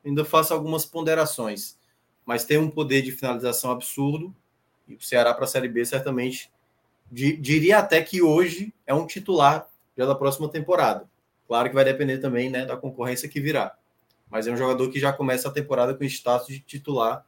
ainda 0.06 0.25
faço 0.25 0.53
algumas 0.53 0.85
ponderações, 0.85 1.77
mas 2.25 2.45
tem 2.45 2.58
um 2.58 2.69
poder 2.69 3.01
de 3.01 3.11
finalização 3.11 3.72
absurdo 3.72 4.35
e 4.88 4.95
o 4.95 5.01
Ceará 5.01 5.33
para 5.33 5.45
a 5.45 5.48
Série 5.48 5.67
B 5.67 5.85
certamente 5.85 6.51
di, 7.11 7.35
diria 7.38 7.80
até 7.80 8.01
que 8.01 8.22
hoje 8.22 8.74
é 8.85 8.93
um 8.93 9.06
titular 9.06 9.67
já 9.98 10.06
da 10.06 10.16
próxima 10.16 10.49
temporada. 10.49 11.08
Claro 11.49 11.67
que 11.67 11.73
vai 11.73 11.83
depender 11.83 12.19
também 12.19 12.47
né, 12.47 12.63
da 12.63 12.77
concorrência 12.77 13.27
que 13.27 13.41
virá. 13.41 13.75
Mas 14.29 14.45
é 14.45 14.51
um 14.51 14.55
jogador 14.55 14.87
que 14.91 14.99
já 14.99 15.11
começa 15.11 15.49
a 15.49 15.51
temporada 15.51 15.95
com 15.95 16.03
status 16.03 16.47
de 16.47 16.59
titular, 16.59 17.25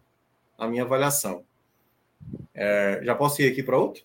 na 0.60 0.68
minha 0.68 0.84
avaliação. 0.84 1.44
É, 2.54 3.02
já 3.04 3.16
posso 3.16 3.42
ir 3.42 3.52
aqui 3.52 3.64
para 3.64 3.80
outro? 3.80 4.04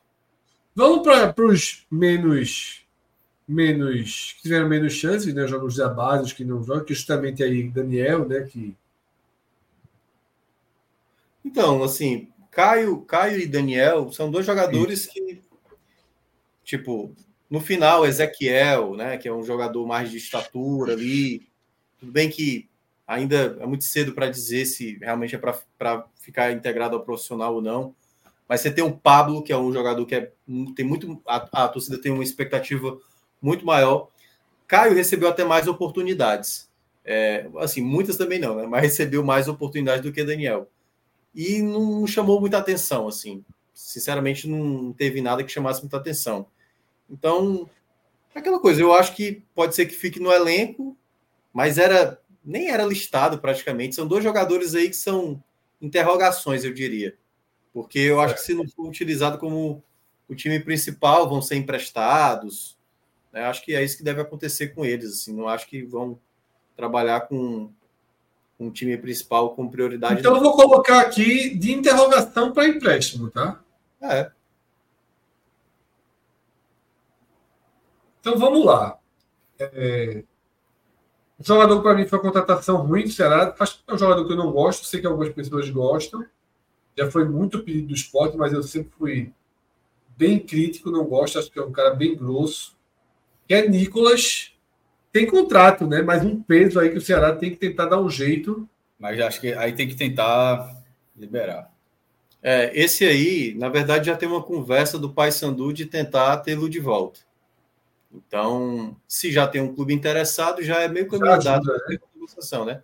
Vamos 0.74 1.02
para 1.02 1.34
os 1.44 1.86
menos 1.90 2.82
menos 3.46 4.32
que 4.36 4.42
tiveram 4.42 4.68
menos 4.68 4.94
chances, 4.94 5.32
né? 5.34 5.46
Jogos 5.46 5.76
da 5.76 5.88
base, 5.88 6.24
os 6.24 6.32
que 6.32 6.46
não 6.46 6.62
jogam, 6.62 6.84
que 6.84 6.94
justamente 6.94 7.42
aí 7.42 7.68
Daniel, 7.68 8.26
né? 8.26 8.40
Que 8.40 8.74
então, 11.44 11.84
assim, 11.84 12.28
Caio, 12.50 13.02
Caio 13.02 13.38
e 13.38 13.46
Daniel 13.46 14.10
são 14.10 14.30
dois 14.30 14.46
jogadores 14.46 15.02
Sim. 15.02 15.12
que, 15.12 15.42
tipo, 16.64 17.14
no 17.48 17.60
final, 17.60 18.06
Ezequiel, 18.06 18.94
né? 18.94 19.16
Que 19.16 19.28
é 19.28 19.32
um 19.32 19.44
jogador 19.44 19.86
mais 19.86 20.10
de 20.10 20.16
estatura 20.16 20.92
ali. 20.92 21.48
Tudo 21.98 22.12
bem 22.12 22.28
que 22.28 22.68
ainda 23.06 23.56
é 23.60 23.66
muito 23.66 23.84
cedo 23.84 24.12
para 24.12 24.28
dizer 24.28 24.64
se 24.66 24.98
realmente 24.98 25.34
é 25.34 25.38
para 25.38 26.06
ficar 26.20 26.52
integrado 26.52 26.96
ao 26.96 27.04
profissional 27.04 27.54
ou 27.54 27.62
não. 27.62 27.94
Mas 28.48 28.60
você 28.60 28.70
tem 28.70 28.84
o 28.84 28.96
Pablo, 28.96 29.42
que 29.42 29.52
é 29.52 29.58
um 29.58 29.72
jogador 29.72 30.04
que 30.06 30.14
é, 30.14 30.32
tem 30.74 30.84
muito. 30.84 31.20
A, 31.26 31.64
a 31.64 31.68
torcida 31.68 32.00
tem 32.00 32.12
uma 32.12 32.22
expectativa 32.22 32.98
muito 33.40 33.64
maior. 33.64 34.08
Caio 34.66 34.94
recebeu 34.94 35.28
até 35.28 35.44
mais 35.44 35.68
oportunidades. 35.68 36.68
É, 37.04 37.48
assim, 37.58 37.80
muitas 37.80 38.16
também 38.16 38.38
não, 38.38 38.56
né? 38.56 38.66
Mas 38.66 38.82
recebeu 38.82 39.24
mais 39.24 39.46
oportunidades 39.46 40.02
do 40.02 40.12
que 40.12 40.24
Daniel. 40.24 40.68
E 41.34 41.62
não 41.62 42.06
chamou 42.06 42.40
muita 42.40 42.58
atenção, 42.58 43.06
assim. 43.06 43.44
Sinceramente, 43.72 44.48
não 44.48 44.92
teve 44.92 45.20
nada 45.20 45.44
que 45.44 45.52
chamasse 45.52 45.82
muita 45.82 45.98
atenção. 45.98 46.46
Então, 47.10 47.68
é 48.34 48.38
aquela 48.38 48.60
coisa, 48.60 48.80
eu 48.80 48.92
acho 48.92 49.14
que 49.14 49.42
pode 49.54 49.74
ser 49.74 49.86
que 49.86 49.94
fique 49.94 50.20
no 50.20 50.32
elenco, 50.32 50.96
mas 51.52 51.78
era 51.78 52.20
nem 52.44 52.70
era 52.70 52.84
listado 52.84 53.38
praticamente. 53.38 53.94
São 53.94 54.06
dois 54.06 54.22
jogadores 54.22 54.74
aí 54.74 54.88
que 54.88 54.96
são 54.96 55.42
interrogações, 55.80 56.64
eu 56.64 56.72
diria. 56.72 57.16
Porque 57.72 57.98
eu 57.98 58.20
acho 58.20 58.34
que 58.34 58.40
se 58.40 58.54
não 58.54 58.66
for 58.68 58.88
utilizado 58.88 59.36
como 59.38 59.82
o 60.28 60.34
time 60.34 60.58
principal, 60.60 61.28
vão 61.28 61.42
ser 61.42 61.56
emprestados, 61.56 62.78
né? 63.32 63.44
Acho 63.44 63.64
que 63.64 63.74
é 63.74 63.84
isso 63.84 63.98
que 63.98 64.04
deve 64.04 64.20
acontecer 64.20 64.68
com 64.68 64.84
eles. 64.84 65.12
Assim, 65.12 65.34
não 65.34 65.48
acho 65.48 65.66
que 65.66 65.82
vão 65.82 66.18
trabalhar 66.76 67.22
com 67.22 67.70
um 68.58 68.70
time 68.70 68.96
principal 68.96 69.54
com 69.54 69.68
prioridade. 69.68 70.20
Então 70.20 70.34
eu 70.34 70.42
vou 70.42 70.54
colocar 70.54 71.00
aqui 71.00 71.56
de 71.56 71.72
interrogação 71.72 72.52
para 72.52 72.66
empréstimo, 72.66 73.30
tá? 73.30 73.60
É. 74.00 74.30
Então 78.26 78.36
vamos 78.36 78.64
lá. 78.64 78.98
É... 79.60 80.24
O 81.38 81.44
jogador 81.44 81.80
para 81.80 81.94
mim 81.94 82.08
foi 82.08 82.18
uma 82.18 82.24
contratação 82.24 82.78
ruim 82.78 83.04
do 83.04 83.10
Ceará. 83.10 83.54
É 83.86 83.94
um 83.94 83.98
jogador 83.98 84.26
que 84.26 84.32
eu 84.32 84.36
não 84.36 84.50
gosto, 84.50 84.84
sei 84.84 85.00
que 85.00 85.06
algumas 85.06 85.28
pessoas 85.28 85.70
gostam. 85.70 86.26
Já 86.98 87.08
foi 87.08 87.24
muito 87.24 87.62
pedido 87.62 87.88
do 87.88 87.94
esporte, 87.94 88.36
mas 88.36 88.52
eu 88.52 88.64
sempre 88.64 88.90
fui 88.98 89.32
bem 90.16 90.40
crítico, 90.40 90.90
não 90.90 91.04
gosto, 91.04 91.38
acho 91.38 91.52
que 91.52 91.58
é 91.58 91.62
um 91.62 91.70
cara 91.70 91.94
bem 91.94 92.16
grosso 92.16 92.74
que 93.46 93.54
é 93.54 93.68
Nicolas. 93.68 94.52
Tem 95.12 95.24
contrato, 95.24 95.86
né? 95.86 96.02
Mas 96.02 96.24
um 96.24 96.42
peso 96.42 96.80
aí 96.80 96.90
que 96.90 96.98
o 96.98 97.00
Ceará 97.00 97.32
tem 97.32 97.50
que 97.50 97.56
tentar 97.56 97.86
dar 97.86 98.00
um 98.00 98.10
jeito. 98.10 98.68
Mas 98.98 99.20
acho 99.20 99.40
que 99.40 99.52
aí 99.52 99.72
tem 99.72 99.86
que 99.86 99.94
tentar 99.94 100.74
liberar. 101.16 101.70
É, 102.42 102.72
esse 102.74 103.04
aí, 103.04 103.54
na 103.56 103.68
verdade, 103.68 104.06
já 104.06 104.16
tem 104.16 104.28
uma 104.28 104.42
conversa 104.42 104.98
do 104.98 105.10
Pai 105.10 105.30
Sandu 105.30 105.72
de 105.72 105.86
tentar 105.86 106.38
tê-lo 106.38 106.68
de 106.68 106.80
volta. 106.80 107.20
Então, 108.16 108.96
se 109.06 109.30
já 109.30 109.46
tem 109.46 109.60
um 109.60 109.74
clube 109.74 109.92
interessado, 109.92 110.62
já 110.62 110.80
é 110.80 110.88
meio 110.88 111.08
caminho 111.08 111.38
dado 111.42 111.66
né? 111.66 111.98
negociação, 112.14 112.64
né? 112.64 112.82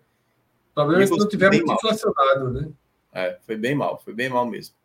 O 0.71 0.73
problema 0.75 1.03
é 1.03 1.07
não 1.07 1.27
tiver 1.27 1.49
muito 1.49 1.65
mal. 1.65 1.75
inflacionado, 1.75 2.51
né? 2.51 2.69
É, 3.11 3.37
foi 3.45 3.55
bem 3.55 3.75
mal, 3.75 3.99
foi 4.03 4.13
bem 4.13 4.29
mal 4.29 4.45
mesmo. 4.45 4.75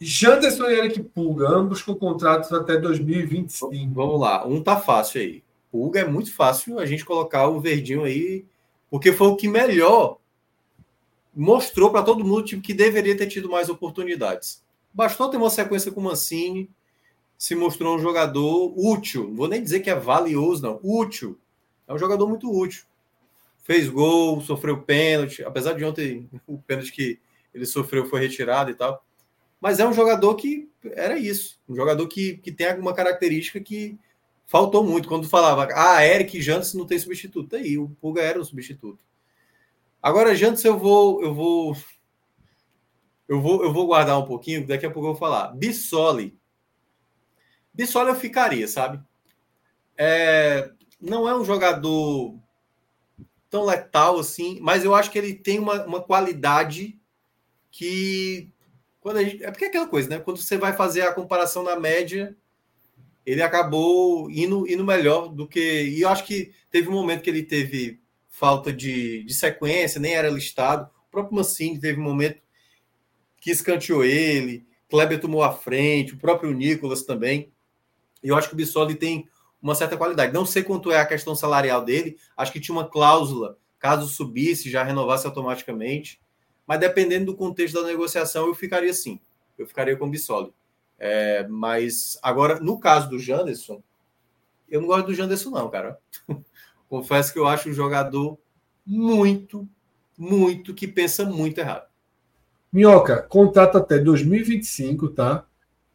Janderson 0.00 0.64
e 0.64 0.78
Eric 0.78 1.02
Pulga, 1.02 1.48
ambos 1.48 1.82
com 1.82 1.94
contratos 1.94 2.50
até 2.52 2.78
2025. 2.78 3.92
Vamos 3.92 4.18
lá, 4.18 4.46
um 4.46 4.62
tá 4.62 4.78
fácil 4.78 5.20
aí. 5.20 5.44
Pulga 5.70 6.00
é 6.00 6.04
muito 6.04 6.32
fácil 6.34 6.78
a 6.78 6.86
gente 6.86 7.04
colocar 7.04 7.48
o 7.48 7.60
verdinho 7.60 8.04
aí, 8.04 8.46
porque 8.90 9.12
foi 9.12 9.28
o 9.28 9.36
que 9.36 9.46
melhor 9.46 10.18
mostrou 11.34 11.90
para 11.90 12.02
todo 12.02 12.24
mundo 12.24 12.60
que 12.60 12.74
deveria 12.74 13.16
ter 13.16 13.26
tido 13.26 13.50
mais 13.50 13.68
oportunidades. 13.68 14.64
Bastou 14.92 15.28
ter 15.28 15.36
uma 15.36 15.50
sequência 15.50 15.92
com 15.92 16.00
o 16.00 16.04
Mancini, 16.04 16.68
se 17.38 17.54
mostrou 17.54 17.96
um 17.96 17.98
jogador 17.98 18.72
útil. 18.76 19.34
Vou 19.34 19.48
nem 19.48 19.62
dizer 19.62 19.80
que 19.80 19.90
é 19.90 19.94
valioso, 19.94 20.62
não. 20.62 20.80
Útil. 20.82 21.38
É 21.88 21.94
um 21.94 21.98
jogador 21.98 22.28
muito 22.28 22.50
útil. 22.50 22.84
Fez 23.62 23.88
gol, 23.88 24.40
sofreu 24.40 24.82
pênalti, 24.82 25.42
apesar 25.42 25.74
de 25.74 25.84
ontem 25.84 26.28
o 26.46 26.58
pênalti 26.58 26.92
que 26.92 27.18
ele 27.54 27.66
sofreu 27.66 28.06
foi 28.06 28.20
retirado 28.20 28.70
e 28.70 28.74
tal. 28.74 29.04
Mas 29.60 29.78
é 29.78 29.86
um 29.86 29.92
jogador 29.92 30.34
que 30.36 30.68
era 30.84 31.18
isso. 31.18 31.60
Um 31.68 31.74
jogador 31.74 32.06
que, 32.08 32.38
que 32.38 32.50
tem 32.50 32.68
alguma 32.68 32.94
característica 32.94 33.60
que 33.60 33.98
faltou 34.46 34.82
muito. 34.82 35.08
Quando 35.08 35.28
falava, 35.28 35.68
ah, 35.74 36.04
Eric 36.04 36.40
Jantes 36.40 36.74
não 36.74 36.86
tem 36.86 36.98
substituto. 36.98 37.56
Aí, 37.56 37.78
o 37.78 37.88
Pulga 38.00 38.22
era 38.22 38.40
o 38.40 38.44
substituto. 38.44 38.98
Agora, 40.02 40.34
Jantes, 40.34 40.64
eu 40.64 40.78
vou, 40.78 41.22
eu 41.22 41.34
vou. 41.34 41.76
Eu 43.30 43.40
vou, 43.40 43.62
eu 43.62 43.72
vou 43.72 43.86
guardar 43.86 44.18
um 44.18 44.26
pouquinho, 44.26 44.66
daqui 44.66 44.84
a 44.84 44.90
pouco 44.90 45.06
eu 45.06 45.12
vou 45.12 45.20
falar. 45.20 45.54
Bissoli. 45.54 46.36
Bissoli 47.72 48.08
eu 48.08 48.16
ficaria, 48.16 48.66
sabe? 48.66 49.00
É, 49.96 50.68
não 51.00 51.28
é 51.28 51.38
um 51.38 51.44
jogador 51.44 52.34
tão 53.48 53.64
letal 53.64 54.18
assim, 54.18 54.58
mas 54.60 54.84
eu 54.84 54.96
acho 54.96 55.12
que 55.12 55.18
ele 55.18 55.32
tem 55.32 55.60
uma, 55.60 55.86
uma 55.86 56.00
qualidade 56.02 56.98
que 57.70 58.52
quando 59.00 59.18
a 59.18 59.22
gente, 59.22 59.44
é 59.44 59.50
porque 59.52 59.66
é 59.66 59.68
aquela 59.68 59.86
coisa, 59.86 60.08
né? 60.08 60.18
Quando 60.18 60.38
você 60.38 60.58
vai 60.58 60.72
fazer 60.72 61.02
a 61.02 61.14
comparação 61.14 61.62
na 61.62 61.78
média, 61.78 62.36
ele 63.24 63.42
acabou 63.42 64.28
indo, 64.28 64.66
indo 64.68 64.84
melhor 64.84 65.28
do 65.28 65.46
que. 65.46 65.84
E 65.84 66.00
eu 66.00 66.08
acho 66.08 66.24
que 66.24 66.52
teve 66.68 66.88
um 66.88 66.94
momento 66.94 67.22
que 67.22 67.30
ele 67.30 67.44
teve 67.44 68.00
falta 68.26 68.72
de, 68.72 69.22
de 69.22 69.34
sequência, 69.34 70.00
nem 70.00 70.14
era 70.14 70.28
listado. 70.28 70.90
O 71.06 71.10
próprio 71.12 71.36
Mancini 71.36 71.78
teve 71.78 72.00
um 72.00 72.02
momento 72.02 72.40
que 73.40 73.50
escanteou 73.50 74.04
ele, 74.04 74.66
Kleber 74.88 75.20
tomou 75.20 75.42
a 75.42 75.52
frente, 75.52 76.14
o 76.14 76.18
próprio 76.18 76.52
Nicolas 76.52 77.02
também. 77.02 77.50
E 78.22 78.28
eu 78.28 78.36
acho 78.36 78.48
que 78.48 78.54
o 78.54 78.56
Bissoli 78.56 78.94
tem 78.94 79.28
uma 79.62 79.74
certa 79.74 79.96
qualidade. 79.96 80.32
Não 80.32 80.44
sei 80.44 80.62
quanto 80.62 80.92
é 80.92 80.98
a 81.00 81.06
questão 81.06 81.34
salarial 81.34 81.84
dele, 81.84 82.18
acho 82.36 82.52
que 82.52 82.60
tinha 82.60 82.74
uma 82.74 82.88
cláusula, 82.88 83.56
caso 83.78 84.06
subisse, 84.08 84.70
já 84.70 84.82
renovasse 84.82 85.26
automaticamente. 85.26 86.20
Mas 86.66 86.80
dependendo 86.80 87.26
do 87.26 87.36
contexto 87.36 87.80
da 87.80 87.86
negociação, 87.86 88.46
eu 88.46 88.54
ficaria 88.54 88.90
assim. 88.90 89.20
Eu 89.58 89.66
ficaria 89.66 89.96
com 89.96 90.06
o 90.06 90.10
Bissoli. 90.10 90.52
É, 90.98 91.46
mas 91.48 92.18
agora, 92.22 92.60
no 92.60 92.78
caso 92.78 93.08
do 93.08 93.18
Janderson, 93.18 93.82
eu 94.68 94.80
não 94.80 94.88
gosto 94.88 95.06
do 95.06 95.14
Janderson, 95.14 95.50
não, 95.50 95.70
cara. 95.70 95.98
Confesso 96.88 97.32
que 97.32 97.38
eu 97.38 97.46
acho 97.46 97.68
um 97.68 97.72
jogador 97.72 98.38
muito, 98.84 99.68
muito, 100.18 100.74
que 100.74 100.86
pensa 100.86 101.24
muito 101.24 101.58
errado. 101.58 101.89
Minhoca, 102.72 103.22
contrato 103.22 103.78
até 103.78 103.98
2025, 103.98 105.08
tá? 105.08 105.44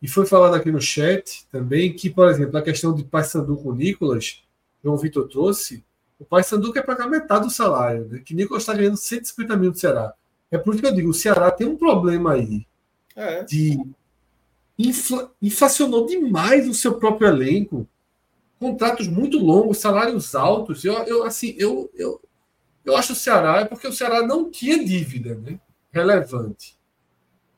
E 0.02 0.08
foi 0.08 0.26
falado 0.26 0.56
aqui 0.56 0.72
no 0.72 0.82
chat 0.82 1.48
também 1.52 1.94
que, 1.94 2.10
por 2.10 2.30
exemplo, 2.30 2.58
a 2.58 2.62
questão 2.62 2.94
de 2.94 3.04
Paysandu 3.04 3.58
com 3.58 3.70
o 3.70 3.76
Nicolas, 3.76 4.44
João 4.84 4.98
Vitor 4.98 5.28
trouxe, 5.28 5.84
o 6.20 6.26
Paysandu 6.26 6.72
quer 6.72 6.84
pagar 6.84 7.08
metade 7.08 7.46
do 7.46 7.52
salário, 7.52 8.06
né? 8.06 8.22
que 8.24 8.34
Nicolas 8.34 8.64
está 8.64 8.74
ganhando 8.74 8.98
150 8.98 9.58
mil 9.58 9.72
do 9.72 9.80
Ceará. 9.80 10.14
É 10.52 10.58
por 10.58 10.74
isso 10.74 10.84
que 10.84 10.88
eu 10.88 10.94
digo, 10.94 11.10
o 11.10 11.14
Ceará 11.14 11.50
tem 11.50 11.68
um 11.68 11.78
problema 11.78 12.34
aí 12.34 12.66
é. 13.16 13.44
de 13.44 13.80
infla, 14.78 15.32
inflacionou 15.42 16.06
demais 16.06 16.68
o 16.68 16.74
seu 16.74 16.96
próprio 17.00 17.28
elenco, 17.28 17.88
contratos 18.60 19.08
muito 19.08 19.38
longos, 19.38 19.80
salários 19.80 20.36
altos. 20.36 20.86
Eu, 20.86 20.94
eu 21.04 21.24
assim, 21.24 21.56
eu, 21.58 21.90
eu, 21.96 22.22
eu 22.84 22.96
acho 22.96 23.14
o 23.14 23.16
Ceará 23.16 23.62
é 23.62 23.66
porque 23.66 23.88
o 23.88 23.94
Ceará 23.94 24.26
não 24.26 24.50
tinha 24.50 24.84
dívida, 24.84 25.36
né? 25.36 25.60
Relevante. 25.96 26.78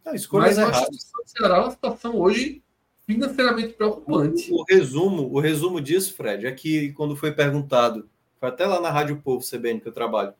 Não, 0.05 0.13
Mas 0.13 0.57
eu 0.59 0.67
acho 0.67 0.85
que 0.85 0.95
o 0.95 1.25
Ceará 1.25 1.57
é 1.57 1.59
uma 1.61 1.71
situação 1.71 2.15
hoje 2.15 2.61
financeiramente 3.07 3.73
preocupante. 3.73 4.51
O, 4.51 4.61
o, 4.61 4.63
resumo, 4.63 5.33
o 5.33 5.39
resumo 5.39 5.81
disso, 5.81 6.13
Fred, 6.13 6.45
é 6.45 6.51
que 6.51 6.93
quando 6.93 7.15
foi 7.15 7.31
perguntado, 7.31 8.07
foi 8.39 8.49
até 8.49 8.67
lá 8.67 8.79
na 8.79 8.91
Rádio 8.91 9.19
Povo 9.23 9.43
CBN 9.43 9.81
que 9.81 9.87
eu 9.87 9.91
trabalho, 9.91 10.35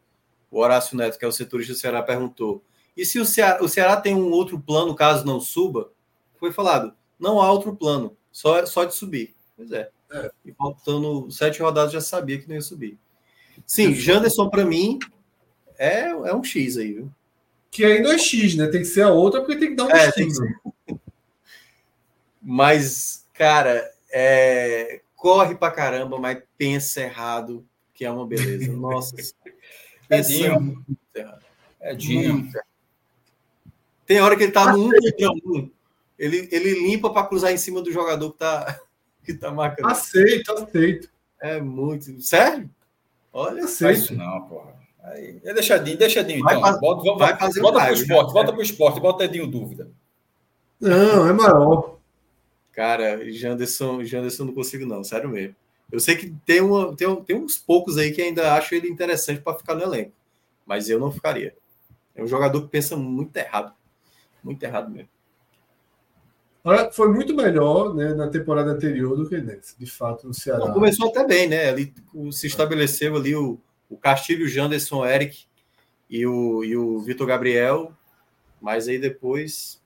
o 0.51 0.59
Horácio 0.59 0.95
Neto, 0.95 1.17
que 1.17 1.26
é 1.26 1.27
o 1.27 1.32
setorista 1.32 1.74
do 1.74 1.80
Ceará, 1.80 2.03
perguntou: 2.03 2.64
e 2.95 3.03
se 3.03 3.19
o 3.19 3.26
Ceará, 3.26 3.64
o 3.64 3.67
Ceará 3.67 4.00
tem 4.00 4.14
um 4.14 4.30
outro 4.30 4.59
plano 4.59 4.93
caso 4.93 5.26
não 5.26 5.40
suba? 5.40 5.92
Foi 6.40 6.51
falado: 6.51 6.93
não 7.19 7.42
há 7.42 7.51
outro 7.51 7.76
plano, 7.76 8.16
só, 8.32 8.64
só 8.67 8.85
de 8.85 8.93
subir. 8.93 9.34
Pois 9.56 9.72
é. 9.72 9.90
é. 10.11 10.32
E 10.45 10.53
faltando 10.53 11.32
sete 11.32 11.64
rodadas 11.64 11.92
já 11.92 12.01
sabia 12.01 12.40
que 12.40 12.48
não 12.48 12.53
ia 12.53 12.61
subir. 12.61 13.00
Sim, 13.66 13.92
Janderson, 13.95 14.50
para 14.50 14.64
mim, 14.64 15.00
é, 15.80 16.09
é 16.09 16.35
um 16.35 16.43
X 16.43 16.77
aí, 16.77 16.93
viu? 16.93 17.11
Que 17.77 17.85
ainda 17.85 18.15
é 18.15 18.17
X, 18.17 18.56
né? 18.56 18.65
Tem 18.65 18.81
que 18.81 18.88
ser 18.88 19.03
a 19.03 19.11
outra 19.11 19.39
porque 19.39 19.56
tem 19.56 19.69
que 19.69 19.75
dar 19.75 19.83
um 19.83 19.91
é, 19.91 20.11
X. 20.11 20.39
Mas, 22.41 23.27
cara, 23.35 23.88
é, 24.11 25.01
corre 25.15 25.53
pra 25.53 25.69
caramba, 25.69 26.17
mas 26.17 26.41
pensa 26.57 27.01
errado, 27.01 27.64
que 27.93 28.03
é 28.03 28.09
uma 28.09 28.25
beleza. 28.25 28.73
Nossa. 28.73 29.15
Edinho. 30.09 30.83
Edinho. 31.80 32.49
Tem 34.07 34.22
hora 34.22 34.35
que 34.35 34.45
ele 34.45 34.51
tá 34.51 34.73
no 34.73 34.88
1 34.88 34.89
contra 34.89 35.31
1. 35.31 35.72
Ele, 36.17 36.49
ele 36.51 36.73
limpa 36.80 37.11
para 37.14 37.27
cruzar 37.27 37.53
em 37.53 37.57
cima 37.57 37.80
do 37.80 37.91
jogador 37.91 38.31
que 38.31 38.39
tá, 38.39 38.80
que 39.23 39.33
tá 39.35 39.51
marcando. 39.51 39.88
Aceito, 39.88 40.51
aceito. 40.51 41.11
É 41.39 41.61
muito. 41.61 42.19
Sério? 42.23 42.67
Olha, 43.31 43.65
aceito. 43.65 43.99
Isso 43.99 44.15
não, 44.15 44.47
porra. 44.47 44.73
Aí, 45.08 45.40
é 45.44 45.53
deixadinho, 45.53 45.98
deixadinho, 45.98 46.44
vai 46.44 46.56
então. 46.56 46.66
Fazer, 46.66 46.80
volta, 46.80 47.18
vai 47.18 47.38
fazer 47.38 47.61
volta 47.61 47.86
pro 47.86 47.94
esporte, 47.94 48.34
volta 48.34 48.53
pro 48.53 48.61
esporte, 48.61 49.00
bota 49.00 49.24
Edinho 49.24 49.48
dúvida. 49.48 49.90
Não, 50.80 51.27
é 51.27 51.34
maior. 51.34 51.98
Cara, 52.74 53.32
Janderson, 53.32 54.03
Janderson 54.03 54.45
não 54.45 54.53
consigo, 54.53 54.86
não, 54.86 55.03
sério 55.03 55.30
mesmo. 55.30 55.56
Eu 55.92 56.00
sei 56.00 56.18
que 56.18 56.30
tem, 56.45 56.61
uma, 56.61 56.95
tem, 56.95 57.16
tem 57.24 57.36
uns 57.36 57.58
poucos 57.58 57.98
aí 57.98 58.11
que 58.11 58.22
ainda 58.22 58.53
acho 58.53 58.76
ele 58.76 58.90
interessante 58.90 59.42
para 59.42 59.58
ficar 59.58 59.74
no 59.76 59.84
elenco, 59.84 60.11
mas 60.66 60.90
eu 60.90 61.00
não 61.00 61.11
ficaria. 61.11 61.56
É 62.14 62.22
um 62.22 62.27
jogador 62.27 62.61
que 62.61 62.68
pensa 62.68 62.98
muito 62.98 63.36
errado. 63.38 63.74
Muito 64.44 64.61
errado 64.61 64.92
mesmo. 64.92 65.10
Foi 66.92 67.08
muito 67.08 67.34
melhor 67.34 67.95
né, 67.95 68.14
na 68.14 68.27
temporada 68.27 68.72
anterior 68.72 69.16
do 69.16 69.30
que 69.30 69.38
nessa, 69.38 69.74
de 69.80 69.86
fato, 69.86 70.27
no 70.27 70.34
Ceará. 70.34 70.66
Não, 70.66 70.74
começou 70.74 71.08
até 71.08 71.26
bem, 71.26 71.48
né? 71.48 71.69
Ali 71.69 71.94
se 72.32 72.48
estabeleceu 72.48 73.16
ali 73.16 73.34
o, 73.34 73.58
o 73.90 73.98
Castilho, 73.98 74.48
Janderson, 74.48 75.06
Eric 75.06 75.45
e 76.09 76.25
o, 76.25 76.64
e 76.64 76.75
o 76.75 76.98
Vitor 76.99 77.27
Gabriel, 77.27 77.93
mas 78.61 78.88
aí 78.88 78.98
depois 78.98 79.82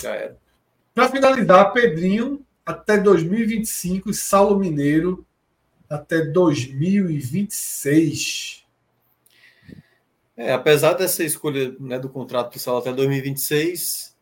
já 0.00 0.14
era. 0.14 0.38
Para 0.94 1.08
finalizar, 1.08 1.72
Pedrinho 1.72 2.44
até 2.64 2.96
2025 2.98 4.10
e 4.10 4.14
Saulo 4.14 4.56
Mineiro 4.58 5.26
até 5.88 6.24
2026. 6.24 8.64
É, 10.36 10.52
apesar 10.52 10.94
dessa 10.94 11.22
escolha 11.22 11.76
né, 11.78 11.96
do 11.98 12.08
contrato 12.08 12.54
do 12.54 12.58
Saulo 12.58 12.80
até 12.80 12.92
2026, 12.92 14.16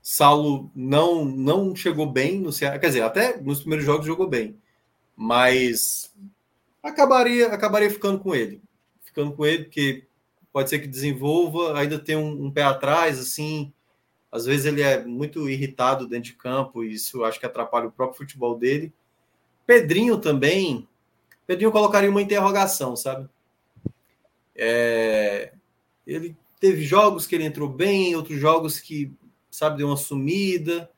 Saulo 0.00 0.70
não 0.74 1.22
não 1.24 1.76
chegou 1.76 2.10
bem 2.10 2.40
no 2.40 2.52
Ceará. 2.52 2.78
Quer 2.78 2.86
dizer, 2.86 3.02
até 3.02 3.38
nos 3.40 3.60
primeiros 3.60 3.84
jogos 3.84 4.06
jogou 4.06 4.26
bem, 4.28 4.56
mas 5.16 6.14
acabaria 6.82 7.48
acabaria 7.48 7.90
ficando 7.90 8.18
com 8.18 8.34
ele, 8.34 8.62
ficando 9.02 9.32
com 9.32 9.44
ele 9.44 9.64
porque 9.64 10.04
pode 10.52 10.70
ser 10.70 10.78
que 10.78 10.88
desenvolva, 10.88 11.78
ainda 11.78 11.98
tem 11.98 12.16
um, 12.16 12.46
um 12.46 12.50
pé 12.50 12.62
atrás, 12.62 13.18
assim, 13.18 13.72
às 14.30 14.44
vezes 14.44 14.66
ele 14.66 14.82
é 14.82 15.04
muito 15.04 15.48
irritado 15.48 16.06
dentro 16.06 16.30
de 16.30 16.36
campo, 16.36 16.84
e 16.84 16.92
isso 16.92 17.24
acho 17.24 17.40
que 17.40 17.46
atrapalha 17.46 17.88
o 17.88 17.92
próprio 17.92 18.18
futebol 18.18 18.56
dele. 18.56 18.92
Pedrinho 19.66 20.18
também. 20.18 20.86
Pedrinho 21.46 21.72
colocaria 21.72 22.10
uma 22.10 22.22
interrogação, 22.22 22.96
sabe? 22.96 23.28
É, 24.54 25.52
ele 26.06 26.36
teve 26.60 26.82
jogos 26.82 27.26
que 27.26 27.34
ele 27.34 27.44
entrou 27.44 27.68
bem, 27.68 28.16
outros 28.16 28.38
jogos 28.38 28.80
que, 28.80 29.12
sabe, 29.50 29.78
deu 29.78 29.86
uma 29.86 29.96
sumida. 29.96 30.90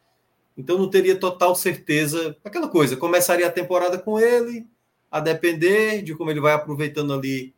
Então 0.56 0.78
não 0.78 0.88
teria 0.88 1.16
total 1.16 1.54
certeza. 1.54 2.36
Aquela 2.44 2.68
coisa, 2.68 2.96
começaria 2.96 3.46
a 3.46 3.52
temporada 3.52 3.98
com 3.98 4.18
ele, 4.18 4.66
a 5.10 5.20
depender 5.20 6.02
de 6.02 6.14
como 6.14 6.30
ele 6.30 6.40
vai 6.40 6.52
aproveitando 6.52 7.12
ali 7.12 7.54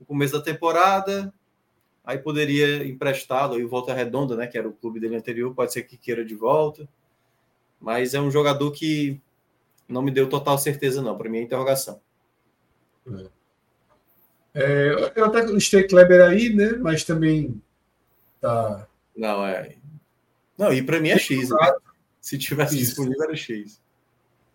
o 0.00 0.04
começo 0.04 0.32
da 0.32 0.40
temporada 0.42 1.32
aí 2.04 2.18
poderia 2.18 2.84
emprestá-lo 2.84 3.58
e 3.58 3.64
Volta 3.64 3.94
Redonda, 3.94 4.36
né, 4.36 4.46
que 4.46 4.58
era 4.58 4.68
o 4.68 4.72
clube 4.72 4.98
dele 4.98 5.16
anterior, 5.16 5.54
pode 5.54 5.72
ser 5.72 5.82
que 5.82 5.96
queira 5.96 6.24
de 6.24 6.34
volta. 6.34 6.88
Mas 7.80 8.14
é 8.14 8.20
um 8.20 8.30
jogador 8.30 8.70
que 8.72 9.20
não 9.88 10.02
me 10.02 10.10
deu 10.10 10.28
total 10.28 10.56
certeza, 10.58 11.02
não. 11.02 11.16
Para 11.16 11.28
mim 11.28 11.38
é 11.38 11.42
interrogação. 11.42 12.00
É. 13.06 13.26
É, 14.54 15.12
eu 15.16 15.24
até 15.24 15.44
listei 15.46 15.84
Kleber 15.84 16.22
aí, 16.22 16.54
né? 16.54 16.72
Mas 16.74 17.04
também 17.04 17.60
tá. 18.40 18.86
Não, 19.16 19.44
é. 19.44 19.76
Não, 20.56 20.72
e 20.72 20.82
para 20.82 21.00
mim 21.00 21.08
é 21.08 21.18
X. 21.18 21.50
Né? 21.50 21.56
Se 22.20 22.38
tivesse 22.38 22.76
isso. 22.76 22.86
disponível, 22.86 23.24
era 23.24 23.34
X. 23.34 23.80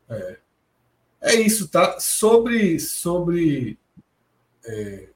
É. 0.09 0.37
é 1.21 1.35
isso, 1.35 1.67
tá? 1.67 1.99
Sobre. 1.99 2.79
sobre 2.79 3.77
é, 4.65 5.09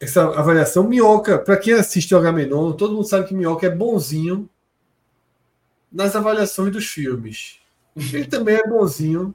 essa 0.00 0.24
avaliação. 0.24 0.84
Minhoca, 0.84 1.38
para 1.38 1.56
quem 1.56 1.74
assiste 1.74 2.14
o 2.14 2.18
Agamenon, 2.18 2.72
todo 2.72 2.94
mundo 2.94 3.06
sabe 3.06 3.28
que 3.28 3.34
Minhoca 3.34 3.66
é 3.66 3.70
bonzinho 3.70 4.48
nas 5.92 6.16
avaliações 6.16 6.72
dos 6.72 6.86
filmes. 6.86 7.60
Ele 7.96 8.24
também 8.24 8.56
é 8.56 8.66
bonzinho 8.66 9.34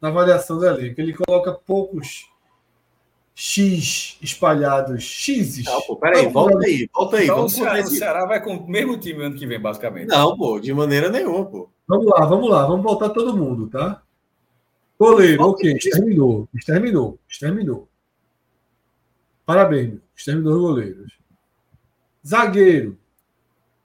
na 0.00 0.08
avaliação 0.08 0.58
da 0.58 0.72
lei, 0.72 0.94
que 0.94 1.00
ele 1.00 1.14
coloca 1.14 1.52
poucos 1.52 2.28
X 3.34 4.18
espalhados, 4.20 5.02
X. 5.04 5.64
Não, 5.64 5.80
pô, 5.82 5.96
peraí, 5.96 6.26
volta 6.26 6.66
aí, 6.66 6.88
volta 6.92 7.16
aí. 7.18 7.24
Então, 7.24 7.36
vamos 7.36 7.52
o, 7.52 7.56
Ceará, 7.56 7.80
o 7.80 7.86
Ceará 7.86 8.26
vai 8.26 8.42
com 8.42 8.56
o 8.56 8.68
mesmo 8.68 8.98
time 8.98 9.24
ano 9.24 9.36
que 9.36 9.46
vem, 9.46 9.60
basicamente. 9.60 10.08
Não, 10.08 10.36
pô, 10.36 10.58
de 10.58 10.72
maneira 10.74 11.08
nenhuma, 11.08 11.44
pô. 11.44 11.68
Vamos 11.86 12.06
lá, 12.06 12.24
vamos 12.24 12.50
lá, 12.50 12.66
vamos 12.66 12.82
voltar 12.82 13.10
todo 13.10 13.36
mundo, 13.36 13.68
tá? 13.68 14.02
Goleiro, 15.00 15.42
ok, 15.44 15.72
exterminou, 15.72 16.46
exterminou, 16.54 17.18
exterminou. 17.26 17.88
Parabéns, 19.46 19.98
exterminou 20.14 20.52
os 20.52 20.60
goleiros. 20.60 21.18
Zagueiro. 22.24 22.98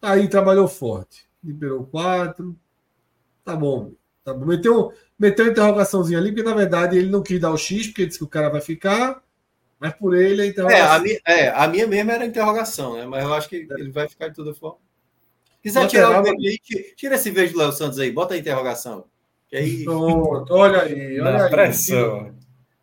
Aí 0.01 0.27
trabalhou 0.27 0.67
forte. 0.67 1.25
Liberou 1.41 1.85
quatro. 1.85 2.53
Tá 3.45 3.55
bom. 3.55 3.93
Tá 4.25 4.33
bom. 4.33 4.45
Meteu, 4.45 4.91
meteu 5.17 5.45
uma 5.45 5.51
interrogaçãozinha 5.51 6.19
ali, 6.19 6.33
porque 6.33 6.43
na 6.43 6.53
verdade 6.53 6.97
ele 6.97 7.09
não 7.09 7.23
quis 7.23 7.39
dar 7.39 7.51
o 7.51 7.57
X, 7.57 7.87
porque 7.87 8.05
disse 8.05 8.19
que 8.19 8.25
o 8.25 8.29
cara 8.29 8.49
vai 8.49 8.59
ficar. 8.59 9.23
Mas 9.79 9.93
por 9.93 10.13
ele 10.17 10.41
a 10.41 10.45
interrogação. 10.45 10.85
É, 10.85 10.89
a 10.89 10.99
minha, 10.99 11.19
é, 11.25 11.47
a 11.49 11.67
minha 11.69 11.87
mesmo 11.87 12.11
era 12.11 12.25
interrogação, 12.25 12.97
né? 12.97 13.05
Mas 13.05 13.23
eu 13.23 13.33
acho 13.33 13.47
que 13.47 13.55
ele 13.55 13.89
vai 13.89 14.09
ficar 14.09 14.27
de 14.27 14.35
toda 14.35 14.53
forma. 14.53 14.79
Quiser 15.63 15.87
tirar 15.87 16.21
o 16.21 16.27
aí, 16.27 16.59
tira 16.97 17.15
esse 17.15 17.31
verde 17.31 17.53
do 17.53 17.59
Léo 17.59 17.71
Santos 17.71 17.99
aí, 17.99 18.11
bota 18.11 18.33
a 18.33 18.37
interrogação. 18.37 19.05
Que 19.47 19.57
aí... 19.57 19.83
Pronto, 19.83 20.53
olha 20.53 20.83
aí, 20.83 21.19
olha 21.19 21.43
aí. 21.45 21.49
Pressão. 21.49 22.35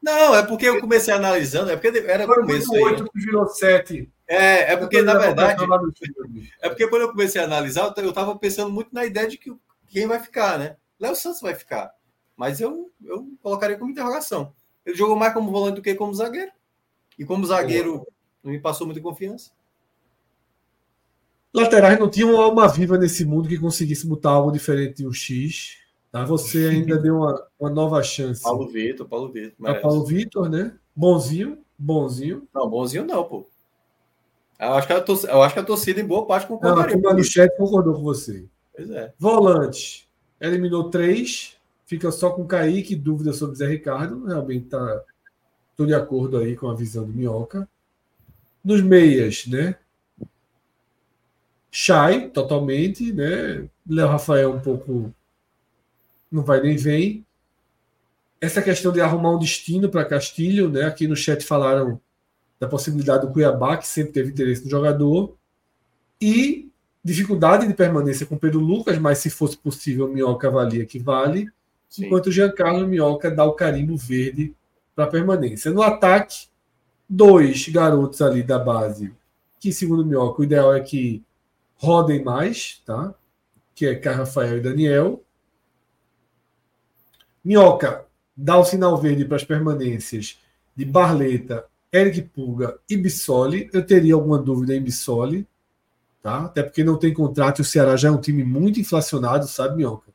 Não, 0.03 0.35
é 0.35 0.45
porque 0.45 0.67
eu 0.67 0.81
comecei 0.81 1.15
analisando, 1.15 1.71
é 1.71 1.77
porque 1.77 1.99
era 1.99 2.27
Foi 2.27 2.37
começo 2.37 2.75
aí. 2.75 2.83
8 2.83 3.05
que 3.05 3.21
virou 3.21 3.47
7. 3.47 4.11
É, 4.27 4.73
é 4.73 4.77
porque, 4.77 5.01
na 5.01 5.15
verdade. 5.15 5.65
É 6.61 6.69
porque 6.69 6.89
quando 6.89 7.03
eu 7.03 7.11
comecei 7.11 7.41
a 7.41 7.45
analisar, 7.45 7.93
eu 7.97 8.09
estava 8.09 8.37
pensando 8.37 8.71
muito 8.71 8.93
na 8.93 9.05
ideia 9.05 9.29
de 9.29 9.39
que 9.39 9.55
quem 9.87 10.07
vai 10.07 10.19
ficar, 10.19 10.59
né? 10.59 10.77
Léo 10.99 11.15
Santos 11.15 11.41
vai 11.41 11.55
ficar. 11.55 11.93
Mas 12.37 12.61
eu, 12.61 12.91
eu 13.05 13.29
colocaria 13.41 13.79
como 13.79 13.91
interrogação. 13.91 14.53
Ele 14.85 14.97
jogou 14.97 15.15
mais 15.15 15.33
como 15.33 15.53
volante 15.53 15.77
do 15.77 15.83
que 15.83 15.95
como 15.95 16.15
zagueiro. 16.15 16.51
E 17.19 17.25
como 17.25 17.47
zagueiro, 17.47 18.05
não 18.43 18.51
me 18.51 18.59
passou 18.59 18.87
muita 18.87 19.01
confiança. 19.01 19.51
Laterais 21.55 21.99
não 21.99 22.09
tinham 22.09 22.33
uma 22.33 22.45
alma 22.45 22.67
viva 22.67 22.97
nesse 22.97 23.25
mundo 23.25 23.49
que 23.49 23.59
conseguisse 23.59 24.07
botar 24.07 24.31
algo 24.31 24.51
diferente 24.51 24.97
de 24.97 25.07
um 25.07 25.13
X. 25.13 25.82
Tá? 26.13 26.27
Você 26.27 26.69
ainda 26.69 26.99
deu 26.99 27.17
uma, 27.17 27.43
uma 27.59 27.71
nova 27.71 28.03
chance. 28.03 28.43
Paulo 28.43 28.69
Vitor, 28.69 29.09
Paulo 29.09 29.33
Vitor. 29.33 29.55
Mas... 29.59 29.81
Paulo 29.81 30.05
Vitor, 30.05 30.49
né? 30.51 30.77
Bonzinho, 30.95 31.59
bonzinho. 31.79 32.47
Não, 32.55 32.69
bonzinho 32.69 33.07
não, 33.07 33.25
pô. 33.25 33.47
Eu 34.61 34.75
acho 34.75 34.87
que 34.87 34.93
a 34.93 35.01
torcida, 35.01 35.33
eu 35.33 35.43
acho 35.43 35.55
que 35.55 35.61
a 35.61 35.65
torcida 35.65 36.01
em 36.03 36.07
boa 36.07 36.27
parte 36.27 36.47
concordaria. 36.47 36.97
Não, 36.97 37.15
no 37.15 37.25
chat 37.25 37.57
concordou 37.57 37.95
com 37.95 38.03
você. 38.03 38.45
Pois 38.77 38.91
é. 38.91 39.13
Volante. 39.19 40.07
Eliminou 40.39 40.91
três. 40.91 41.57
Fica 41.87 42.13
só 42.13 42.31
com 42.31 42.47
Kaique. 42.47 42.95
Dúvida 42.95 43.33
sobre 43.33 43.57
Zé 43.57 43.67
Ricardo. 43.67 44.27
Realmente 44.27 44.67
tá. 44.67 45.03
Estou 45.71 45.87
de 45.87 45.95
acordo 45.95 46.37
aí 46.37 46.55
com 46.55 46.69
a 46.69 46.75
visão 46.75 47.05
do 47.05 47.13
Minhoca. 47.13 47.67
Nos 48.63 48.83
meias, 48.83 49.47
né? 49.47 49.77
Chay, 51.71 52.29
totalmente, 52.29 53.13
né? 53.15 53.67
Léo 53.89 54.09
Rafael 54.09 54.53
um 54.53 54.61
pouco 54.61 55.13
não 56.33 56.43
vai 56.43 56.61
nem 56.61 56.77
vem. 56.77 57.25
Essa 58.41 58.63
questão 58.63 58.93
de 58.93 59.01
arrumar 59.01 59.31
um 59.31 59.39
destino 59.39 59.89
para 59.89 60.05
Castilho, 60.05 60.69
né? 60.69 60.85
Aqui 60.85 61.07
no 61.07 61.15
chat 61.15 61.45
falaram 61.45 62.01
da 62.59 62.67
possibilidade 62.67 63.27
do 63.27 63.33
Cuiabá, 63.33 63.77
que 63.77 63.87
sempre 63.87 64.13
teve 64.13 64.31
interesse 64.31 64.65
no 64.65 64.71
jogador. 64.71 65.37
E 66.21 66.71
dificuldade 67.05 67.67
de 67.67 67.75
permanência 67.75 68.25
com 68.25 68.37
Pedro 68.37 68.61
Lucas, 68.61 68.99
mas 68.99 69.19
se 69.19 69.31
fosse 69.31 69.57
possível, 69.57 70.09
Minhoca 70.09 70.49
avalia 70.49 70.87
que 70.87 70.99
vale. 70.99 71.49
Sim. 71.89 72.07
Enquanto 72.07 72.29
o 72.29 72.33
Giancarlo 72.33 72.87
Minhoca 72.87 73.31
dá 73.31 73.45
o 73.45 73.53
carimbo 73.53 73.97
verde 73.97 74.55
para 74.95 75.07
permanência. 75.07 75.71
No 75.71 75.83
ataque, 75.83 76.47
dois 77.09 77.69
garotos 77.69 78.23
ali 78.23 78.43
da 78.43 78.59
base, 78.59 79.13
que 79.61 79.73
segundo 79.73 80.05
Minhoca, 80.05 80.41
o 80.41 80.45
ideal 80.45 80.75
é 80.75 80.81
que 80.81 81.23
rodem 81.75 82.23
mais, 82.23 82.81
tá? 82.87 83.15
Que 83.75 83.87
é 83.87 83.95
Carlos 83.95 84.29
Rafael 84.29 84.59
e 84.59 84.61
Daniel. 84.61 85.23
Minhoca 87.45 88.07
dá 88.37 88.57
o 88.59 88.65
sinal 88.65 88.97
verde 88.97 89.25
para 89.25 89.37
as 89.37 89.45
permanências 89.45 90.39
de 90.75 90.85
Barleta, 90.85 91.67
Eric 91.93 92.23
Pulga 92.23 92.79
e 92.89 92.97
Bissoli. 92.97 93.69
Eu 93.73 93.85
teria 93.85 94.15
alguma 94.15 94.39
dúvida 94.39 94.75
em 94.75 94.83
Bissoli, 94.83 95.47
tá? 96.23 96.45
Até 96.45 96.63
porque 96.63 96.83
não 96.83 96.97
tem 96.97 97.13
contrato 97.13 97.59
e 97.59 97.63
o 97.63 97.65
Ceará 97.65 97.97
já 97.97 98.09
é 98.09 98.11
um 98.11 98.21
time 98.21 98.43
muito 98.45 98.81
inflacionado, 98.81 99.47
sabe, 99.47 99.77
Minhoca? 99.77 100.13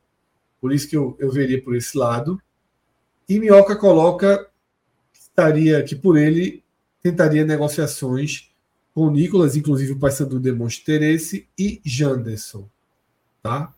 Por 0.60 0.72
isso 0.72 0.88
que 0.88 0.96
eu, 0.96 1.16
eu 1.18 1.30
veria 1.30 1.62
por 1.62 1.76
esse 1.76 1.96
lado. 1.96 2.40
E 3.28 3.38
Minhoca 3.38 3.76
coloca 3.76 4.48
que 5.12 5.20
estaria 5.20 5.82
que 5.84 5.94
por 5.94 6.16
ele 6.16 6.64
tentaria 7.00 7.44
negociações 7.44 8.50
com 8.92 9.02
o 9.02 9.10
Nicolas, 9.10 9.54
inclusive 9.54 9.92
o 9.92 9.98
Paysandu 9.98 10.40
demonstra 10.40 10.94
interesse, 10.94 11.48
e 11.56 11.80
Janderson. 11.84 12.68
Tá? 13.40 13.72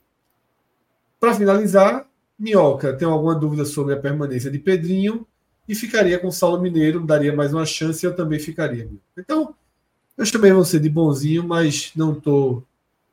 Para 1.18 1.34
finalizar, 1.34 2.09
Minhoca 2.40 2.94
tem 2.94 3.06
alguma 3.06 3.34
dúvida 3.34 3.66
sobre 3.66 3.92
a 3.92 3.98
permanência 3.98 4.50
de 4.50 4.58
Pedrinho 4.58 5.26
e 5.68 5.74
ficaria 5.74 6.18
com 6.18 6.28
o 6.28 6.32
Saulo 6.32 6.62
Mineiro, 6.62 7.04
daria 7.04 7.36
mais 7.36 7.52
uma 7.52 7.66
chance 7.66 8.04
e 8.04 8.08
eu 8.08 8.16
também 8.16 8.38
ficaria. 8.40 8.88
Então, 9.16 9.54
eu 10.16 10.24
chamei 10.24 10.50
você 10.50 10.80
de 10.80 10.88
bonzinho, 10.88 11.46
mas 11.46 11.92
não 11.94 12.14
estou 12.14 12.64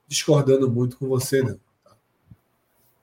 discordando 0.08 0.72
muito 0.72 0.98
com 0.98 1.10
você, 1.10 1.42
não. 1.42 1.60
Tá? 1.84 1.92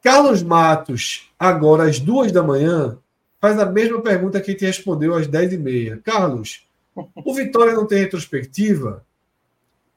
Carlos 0.03 0.43
Matos, 0.43 1.31
agora 1.39 1.85
às 1.85 2.01
duas 2.01 2.33
da 2.33 2.43
manhã, 2.43 2.97
faz 3.39 3.59
a 3.59 3.67
mesma 3.67 4.01
pergunta 4.01 4.41
que 4.41 4.55
te 4.55 4.65
respondeu 4.65 5.15
às 5.15 5.27
dez 5.27 5.53
e 5.53 5.59
meia. 5.59 6.01
Carlos, 6.03 6.67
o 6.97 7.35
Vitória 7.35 7.75
não 7.75 7.87
tem 7.87 7.99
retrospectiva? 7.99 9.05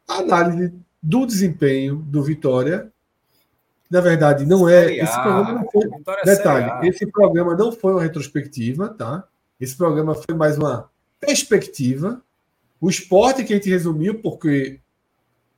A 0.05 0.15
análise 0.15 0.73
do 1.01 1.25
desempenho 1.25 1.95
do 1.95 2.21
Vitória 2.21 2.91
na 3.89 4.01
verdade, 4.01 4.45
não 4.45 4.67
é. 4.67 4.95
Esse 4.95 5.21
programa 5.21 5.53
não 5.53 5.71
foi. 5.71 5.89
Detalhe, 6.25 6.89
esse 6.89 7.05
programa 7.07 7.55
não 7.55 7.71
foi 7.71 7.93
uma 7.93 8.01
retrospectiva, 8.01 8.89
tá? 8.89 9.23
Esse 9.59 9.75
programa 9.75 10.13
foi 10.13 10.35
mais 10.35 10.57
uma 10.57 10.89
perspectiva. 11.19 12.21
O 12.79 12.89
esporte 12.89 13.43
que 13.43 13.53
a 13.53 13.55
gente 13.55 13.69
resumiu, 13.69 14.21
porque 14.21 14.79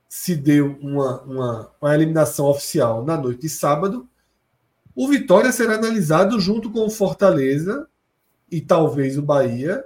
se 0.07 0.35
deu 0.35 0.77
uma, 0.81 1.21
uma, 1.21 1.71
uma 1.79 1.95
eliminação 1.95 2.47
oficial 2.47 3.05
na 3.05 3.15
noite 3.15 3.41
de 3.41 3.49
sábado. 3.49 4.07
O 4.95 5.07
Vitória 5.07 5.51
será 5.51 5.75
analisado 5.75 6.39
junto 6.39 6.71
com 6.71 6.85
o 6.85 6.89
Fortaleza 6.89 7.87
e 8.51 8.59
talvez 8.59 9.17
o 9.17 9.21
Bahia 9.21 9.85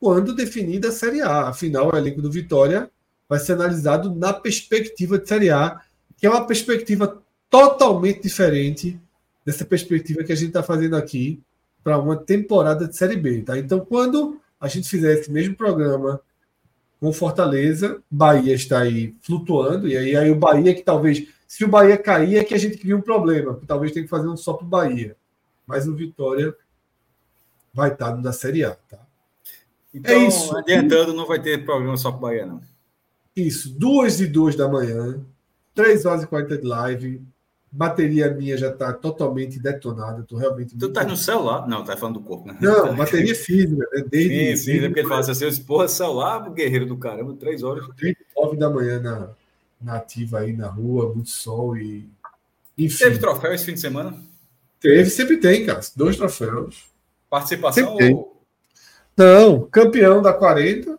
quando 0.00 0.34
definida 0.34 0.88
a 0.88 0.92
Série 0.92 1.20
A. 1.20 1.48
Afinal, 1.48 1.92
o 1.92 1.96
elenco 1.96 2.20
do 2.20 2.30
Vitória 2.30 2.90
vai 3.28 3.38
ser 3.38 3.52
analisado 3.52 4.14
na 4.14 4.32
perspectiva 4.32 5.18
de 5.18 5.28
Série 5.28 5.50
A, 5.50 5.80
que 6.16 6.26
é 6.26 6.30
uma 6.30 6.46
perspectiva 6.46 7.22
totalmente 7.50 8.22
diferente 8.22 9.00
dessa 9.44 9.64
perspectiva 9.64 10.22
que 10.22 10.32
a 10.32 10.36
gente 10.36 10.48
está 10.48 10.62
fazendo 10.62 10.96
aqui 10.96 11.42
para 11.82 11.98
uma 11.98 12.16
temporada 12.16 12.86
de 12.86 12.96
Série 12.96 13.16
B. 13.16 13.42
Tá? 13.42 13.58
Então, 13.58 13.80
quando 13.80 14.40
a 14.60 14.68
gente 14.68 14.88
fizer 14.88 15.14
esse 15.14 15.30
mesmo 15.30 15.56
programa 15.56 16.20
com 17.00 17.12
Fortaleza, 17.12 18.02
Bahia 18.10 18.54
está 18.54 18.80
aí 18.80 19.14
flutuando, 19.22 19.88
e 19.88 19.96
aí, 19.96 20.16
aí 20.16 20.30
o 20.30 20.34
Bahia 20.34 20.74
que 20.74 20.82
talvez, 20.82 21.28
se 21.46 21.64
o 21.64 21.68
Bahia 21.68 21.96
cair, 21.96 22.36
é 22.36 22.44
que 22.44 22.54
a 22.54 22.58
gente 22.58 22.76
cria 22.76 22.96
um 22.96 23.00
problema, 23.00 23.54
porque 23.54 23.66
talvez 23.66 23.92
tenha 23.92 24.04
que 24.04 24.10
fazer 24.10 24.28
um 24.28 24.36
só 24.36 24.52
para 24.52 24.66
o 24.66 24.68
Bahia. 24.68 25.16
Mas 25.66 25.86
o 25.86 25.94
Vitória 25.94 26.54
vai 27.72 27.92
estar 27.92 28.16
na 28.16 28.32
Série 28.32 28.64
A. 28.64 28.74
Tá? 28.74 28.98
Então, 29.94 30.14
é 30.14 30.26
isso. 30.26 30.56
adiantando, 30.56 31.14
não 31.14 31.26
vai 31.26 31.40
ter 31.40 31.64
problema 31.64 31.96
só 31.96 32.10
para 32.10 32.18
o 32.18 32.22
Bahia, 32.22 32.46
não. 32.46 32.60
Isso, 33.34 33.70
duas 33.70 34.20
e 34.20 34.26
duas 34.26 34.56
da 34.56 34.68
manhã, 34.68 35.24
três 35.74 36.04
horas 36.04 36.24
e 36.24 36.26
quarenta 36.26 36.58
de 36.58 36.66
live, 36.66 37.22
Bateria 37.70 38.30
minha 38.30 38.56
já 38.56 38.70
está 38.70 38.92
totalmente 38.94 39.58
detonada. 39.58 40.22
Tô 40.22 40.36
realmente. 40.36 40.76
Tu 40.76 40.88
tá 40.88 41.04
no 41.04 41.16
celular? 41.16 41.68
Não, 41.68 41.84
tá 41.84 41.96
falando 41.96 42.14
do 42.14 42.24
corpo, 42.24 42.48
né? 42.48 42.56
Não, 42.60 42.96
bateria 42.96 43.34
física, 43.34 43.86
né? 43.92 44.04
Desde. 44.10 44.56
Sim, 44.56 44.64
sim, 44.64 44.78
é 44.78 44.86
porque 44.86 45.00
ele 45.00 45.08
fala 45.08 45.20
assim: 45.20 45.62
porra, 45.64 45.86
celular, 45.86 46.50
guerreiro 46.50 46.86
do 46.86 46.96
caramba, 46.96 47.34
três 47.34 47.62
horas. 47.62 47.84
Nove 48.34 48.56
da 48.56 48.70
manhã 48.70 49.00
na, 49.00 49.30
na 49.80 49.96
ativa 49.96 50.40
aí 50.40 50.54
na 50.54 50.68
rua, 50.68 51.12
muito 51.14 51.28
sol 51.28 51.76
e. 51.76 52.08
Enfim. 52.76 53.04
Teve 53.04 53.18
troféu 53.18 53.52
esse 53.52 53.66
fim 53.66 53.74
de 53.74 53.80
semana? 53.80 54.16
Teve, 54.80 55.10
sempre 55.10 55.36
tem, 55.36 55.66
cara. 55.66 55.80
Dois 55.94 56.16
troféus. 56.16 56.86
Participação 57.28 57.96
ou... 58.00 58.42
Não, 59.16 59.62
campeão 59.62 60.22
da 60.22 60.32
40, 60.32 60.98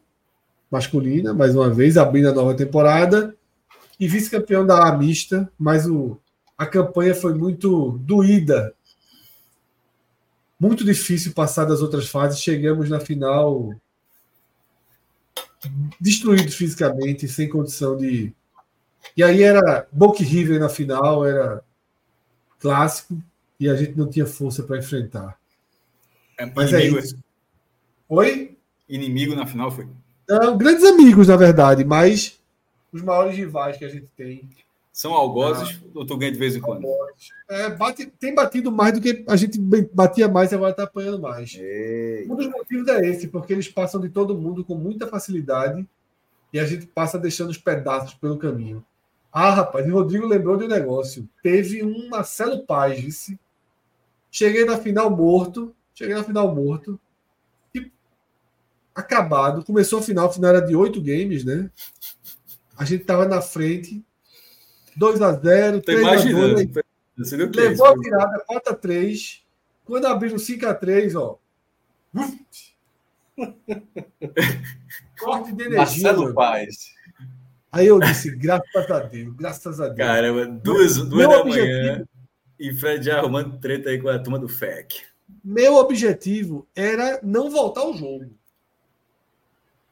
masculina, 0.70 1.34
mais 1.34 1.56
uma 1.56 1.70
vez, 1.70 1.98
abrindo 1.98 2.30
a 2.30 2.34
nova 2.34 2.54
temporada. 2.54 3.34
E 4.00 4.08
vice-campeão 4.08 4.66
da 4.66 4.88
A 4.88 4.98
mista, 4.98 5.50
mas 5.58 5.86
o 5.88 6.18
a 6.60 6.66
campanha 6.66 7.16
foi 7.16 7.34
muito 7.34 7.98
doída. 8.00 8.76
Muito 10.60 10.84
difícil 10.84 11.32
passar 11.32 11.64
das 11.64 11.82
outras 11.82 12.10
fases. 12.10 12.42
Chegamos 12.42 12.90
na 12.90 13.00
final 13.00 13.74
destruídos 16.00 16.56
fisicamente, 16.56 17.30
sem 17.30 17.48
condição 17.48 17.96
de. 17.96 18.34
E 19.16 19.24
aí 19.24 19.42
era 19.42 19.88
Boca 19.90 20.22
River 20.22 20.60
na 20.60 20.68
final, 20.68 21.26
era 21.26 21.64
clássico, 22.60 23.18
e 23.58 23.70
a 23.70 23.76
gente 23.76 23.98
não 23.98 24.10
tinha 24.10 24.26
força 24.26 24.62
para 24.62 24.80
enfrentar. 24.80 25.40
É, 26.38 26.46
Mas 26.46 26.74
é 26.74 26.84
isso. 26.84 27.18
Oi? 28.10 28.58
Inimigo 28.90 29.34
na 29.34 29.46
final 29.46 29.72
foi? 29.72 29.88
Não, 30.28 30.58
grandes 30.58 30.84
amigos, 30.84 31.30
na 31.30 31.38
verdade, 31.38 31.86
mas 31.86 32.38
os 32.92 33.02
maiores 33.02 33.38
rivais 33.38 33.78
que 33.78 33.86
a 33.86 33.90
gente 33.90 34.08
tem. 34.18 34.50
São 35.00 35.14
algozes 35.14 35.80
ah, 35.82 35.88
ou 35.96 36.06
tu 36.06 36.18
ganha 36.18 36.34
de 36.34 36.38
vez 36.38 36.58
em 36.58 36.60
quando? 36.60 36.86
É, 37.50 37.70
bate, 37.70 38.08
tem 38.20 38.36
batido 38.36 38.70
mais 38.70 38.94
do 38.94 39.00
que 39.00 39.24
a 39.30 39.38
gente 39.38 39.58
batia 39.94 40.28
mais 40.28 40.52
e 40.52 40.56
agora 40.56 40.72
está 40.72 40.84
apanhando 40.84 41.22
mais. 41.22 41.56
Ei. 41.58 42.28
Um 42.30 42.36
dos 42.36 42.48
motivos 42.48 42.86
é 42.90 43.08
esse, 43.08 43.30
porque 43.30 43.54
eles 43.54 43.70
passam 43.70 44.02
de 44.02 44.10
todo 44.10 44.38
mundo 44.38 44.62
com 44.62 44.76
muita 44.76 45.08
facilidade 45.08 45.88
e 46.52 46.60
a 46.60 46.66
gente 46.66 46.86
passa 46.86 47.18
deixando 47.18 47.50
os 47.50 47.58
pedaços 47.58 48.14
pelo 48.16 48.38
caminho. 48.38 48.86
Ah, 49.32 49.52
rapaz, 49.52 49.88
o 49.88 49.94
Rodrigo 49.94 50.28
lembrou 50.28 50.58
de 50.58 50.66
um 50.66 50.68
negócio. 50.68 51.30
Teve 51.42 51.82
um 51.82 52.10
Marcelo 52.10 52.66
Paz, 52.66 53.00
disse. 53.00 53.40
Cheguei 54.30 54.66
na 54.66 54.78
final 54.78 55.10
morto. 55.10 55.74
Cheguei 55.96 56.14
na 56.14 56.26
final 56.26 56.54
morto. 56.54 57.00
E 57.74 57.90
acabado. 58.94 59.64
Começou 59.64 60.00
a 60.00 60.04
final, 60.04 60.28
a 60.28 60.34
final 60.34 60.50
era 60.50 60.68
de 60.68 60.76
oito 60.76 61.02
games, 61.02 61.46
né? 61.46 61.72
A 62.78 62.84
gente 62.84 63.06
tava 63.06 63.26
na 63.26 63.40
frente 63.40 64.04
2 65.00 65.22
a 65.22 65.34
0 65.34 65.82
3 65.82 66.06
a 66.06 66.16
2 66.16 67.32
Levou 67.56 67.88
a 67.88 67.96
virada 67.96 68.44
4 68.46 68.74
a 68.74 68.76
3 68.76 69.44
Quando 69.86 70.06
abriram 70.06 70.38
5 70.38 70.68
a 70.68 70.74
3 70.74 71.16
ó. 71.16 71.40
Corte 75.20 75.54
de 75.54 75.64
energia. 75.64 75.78
Marcelo 75.78 76.34
Paz. 76.34 76.94
Aí 77.72 77.88
eu 77.88 78.00
disse, 78.00 78.36
graças 78.36 78.92
a 78.92 79.00
Deus, 79.00 79.36
graças 79.36 79.80
a 79.80 79.86
Deus. 79.86 79.98
Caramba, 79.98 80.46
duas, 80.48 80.98
duas 80.98 81.30
da 81.30 81.46
manhã 81.46 82.06
e 82.60 82.74
Fred 82.74 83.06
já 83.06 83.20
arrumando 83.20 83.58
treta 83.60 83.90
aí 83.90 84.02
com 84.02 84.10
a 84.10 84.20
turma 84.20 84.38
do 84.38 84.50
FEC. 84.50 85.02
Meu 85.44 85.76
objetivo 85.76 86.68
era 86.76 87.20
não 87.24 87.50
voltar 87.50 87.82
ao 87.82 87.96
jogo. 87.96 88.30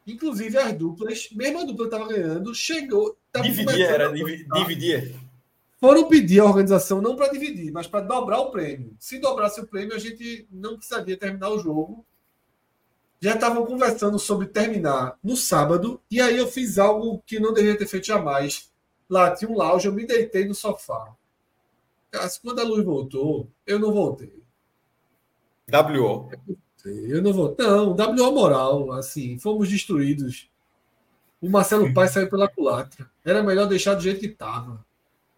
Inclusive 0.05 0.57
as 0.57 0.73
duplas, 0.73 1.29
mesmo 1.31 1.59
a 1.59 1.63
dupla 1.63 1.85
estava 1.85 2.07
ganhando, 2.07 2.53
chegou. 2.53 3.16
Dividia, 3.41 3.87
era 3.87 4.11
dividir. 4.11 5.15
Foram 5.79 6.07
pedir 6.09 6.39
a 6.39 6.45
organização 6.45 7.01
não 7.01 7.15
para 7.15 7.31
dividir, 7.31 7.71
mas 7.71 7.85
para 7.85 8.03
dobrar 8.03 8.39
o 8.39 8.49
prêmio. 8.49 8.95
Se 8.99 9.19
dobrasse 9.19 9.61
o 9.61 9.67
prêmio, 9.67 9.95
a 9.95 9.99
gente 9.99 10.47
não 10.51 10.75
precisaria 10.75 11.15
terminar 11.15 11.49
o 11.49 11.59
jogo. 11.59 12.03
Já 13.19 13.35
estavam 13.35 13.65
conversando 13.65 14.17
sobre 14.17 14.47
terminar 14.47 15.17
no 15.23 15.35
sábado, 15.35 16.01
e 16.09 16.19
aí 16.19 16.37
eu 16.37 16.47
fiz 16.47 16.77
algo 16.79 17.21
que 17.25 17.39
não 17.39 17.53
deveria 17.53 17.77
ter 17.77 17.87
feito 17.87 18.07
jamais. 18.07 18.71
Lá 19.09 19.31
tinha 19.35 19.49
um 19.49 19.55
lounge, 19.55 19.87
eu 19.87 19.93
me 19.93 20.05
deitei 20.05 20.45
no 20.45 20.55
sofá. 20.55 21.15
Quando 22.43 22.59
a 22.59 22.63
luz 22.63 22.83
voltou, 22.83 23.47
eu 23.65 23.77
não 23.79 23.91
voltei. 23.91 24.33
WO. 25.71 26.31
Eu 26.85 27.21
não 27.21 27.33
vou. 27.33 27.55
Não, 27.57 27.95
WO 27.95 28.31
moral, 28.31 28.91
assim, 28.93 29.37
fomos 29.37 29.69
destruídos. 29.69 30.49
O 31.41 31.49
Marcelo 31.49 31.93
Paes 31.93 32.11
saiu 32.11 32.29
pela 32.29 32.47
culatra. 32.47 33.09
Era 33.27 33.43
melhor 33.43 33.67
deixar 33.67 33.93
do 33.93 34.01
jeito 34.01 34.21
que 34.21 34.27
estava. 34.27 34.85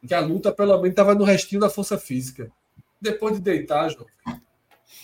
Que 0.07 0.13
a 0.13 0.19
luta, 0.19 0.51
pelo 0.51 0.75
menos, 0.75 0.89
estava 0.89 1.15
no 1.15 1.23
restinho 1.23 1.59
da 1.59 1.71
força 1.71 1.97
física. 1.97 2.51
Depois 3.01 3.33
de 3.35 3.41
deitar, 3.41 3.89
João, 3.89 4.05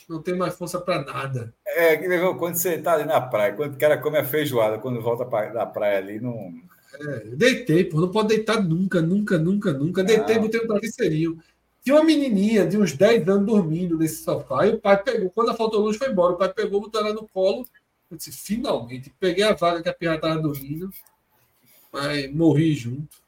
não 0.08 0.22
tem 0.22 0.36
mais 0.36 0.56
força 0.56 0.80
para 0.80 1.04
nada. 1.04 1.52
É, 1.66 1.98
quando 2.38 2.56
você 2.56 2.76
está 2.76 2.94
ali 2.94 3.06
na 3.06 3.20
praia, 3.20 3.54
quando 3.54 3.74
o 3.74 3.78
cara 3.80 3.98
come 3.98 4.20
a 4.20 4.24
feijoada, 4.24 4.78
quando 4.78 5.02
volta 5.02 5.26
pra, 5.26 5.48
da 5.48 5.66
praia 5.66 5.98
ali, 5.98 6.20
não. 6.20 6.54
É, 7.00 7.20
deitei, 7.36 7.86
pô, 7.86 8.00
não 8.00 8.12
pode 8.12 8.28
deitar 8.28 8.64
nunca, 8.64 9.02
nunca, 9.02 9.40
nunca, 9.40 9.74
nunca. 9.74 10.04
Deitei, 10.04 10.38
botei 10.38 10.62
um 10.62 10.68
travesseirinho. 10.68 11.40
Tinha 11.84 11.96
uma 11.96 12.04
menininha 12.04 12.68
de 12.68 12.78
uns 12.78 12.94
10 12.94 13.28
anos 13.28 13.48
dormindo 13.48 13.98
nesse 13.98 14.24
sofá. 14.24 14.68
E 14.68 14.76
o 14.76 14.80
pai 14.80 15.02
pegou, 15.02 15.32
quando 15.32 15.50
a 15.50 15.56
faltou 15.56 15.82
luz, 15.82 15.98
foi 15.98 16.12
embora. 16.12 16.34
O 16.34 16.38
pai 16.38 16.54
pegou, 16.54 16.82
botou 16.82 17.02
ela 17.02 17.14
no 17.14 17.28
colo. 17.28 17.66
Eu 18.12 18.18
disse, 18.18 18.32
finalmente, 18.32 19.12
peguei 19.20 19.44
a 19.44 19.54
vaga 19.54 19.82
que 19.82 19.90
a 19.90 19.94
pirra 19.94 20.16
estava 20.16 20.40
dormindo. 20.40 20.92
Mas 21.96 22.30
morri 22.34 22.74
junto. 22.74 23.24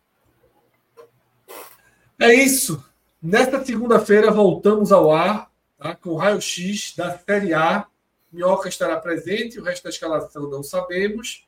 É 2.19 2.33
isso. 2.33 2.83
Nesta 3.21 3.63
segunda-feira 3.63 4.29
voltamos 4.29 4.91
ao 4.91 5.09
ar 5.09 5.49
tá? 5.77 5.95
com 5.95 6.09
o 6.09 6.17
raio-x 6.17 6.93
da 6.93 7.17
Série 7.17 7.53
A. 7.53 7.87
Minhoca 8.29 8.67
estará 8.67 8.97
presente, 8.99 9.57
o 9.57 9.63
resto 9.63 9.85
da 9.85 9.89
escalação 9.89 10.49
não 10.49 10.61
sabemos. 10.63 11.47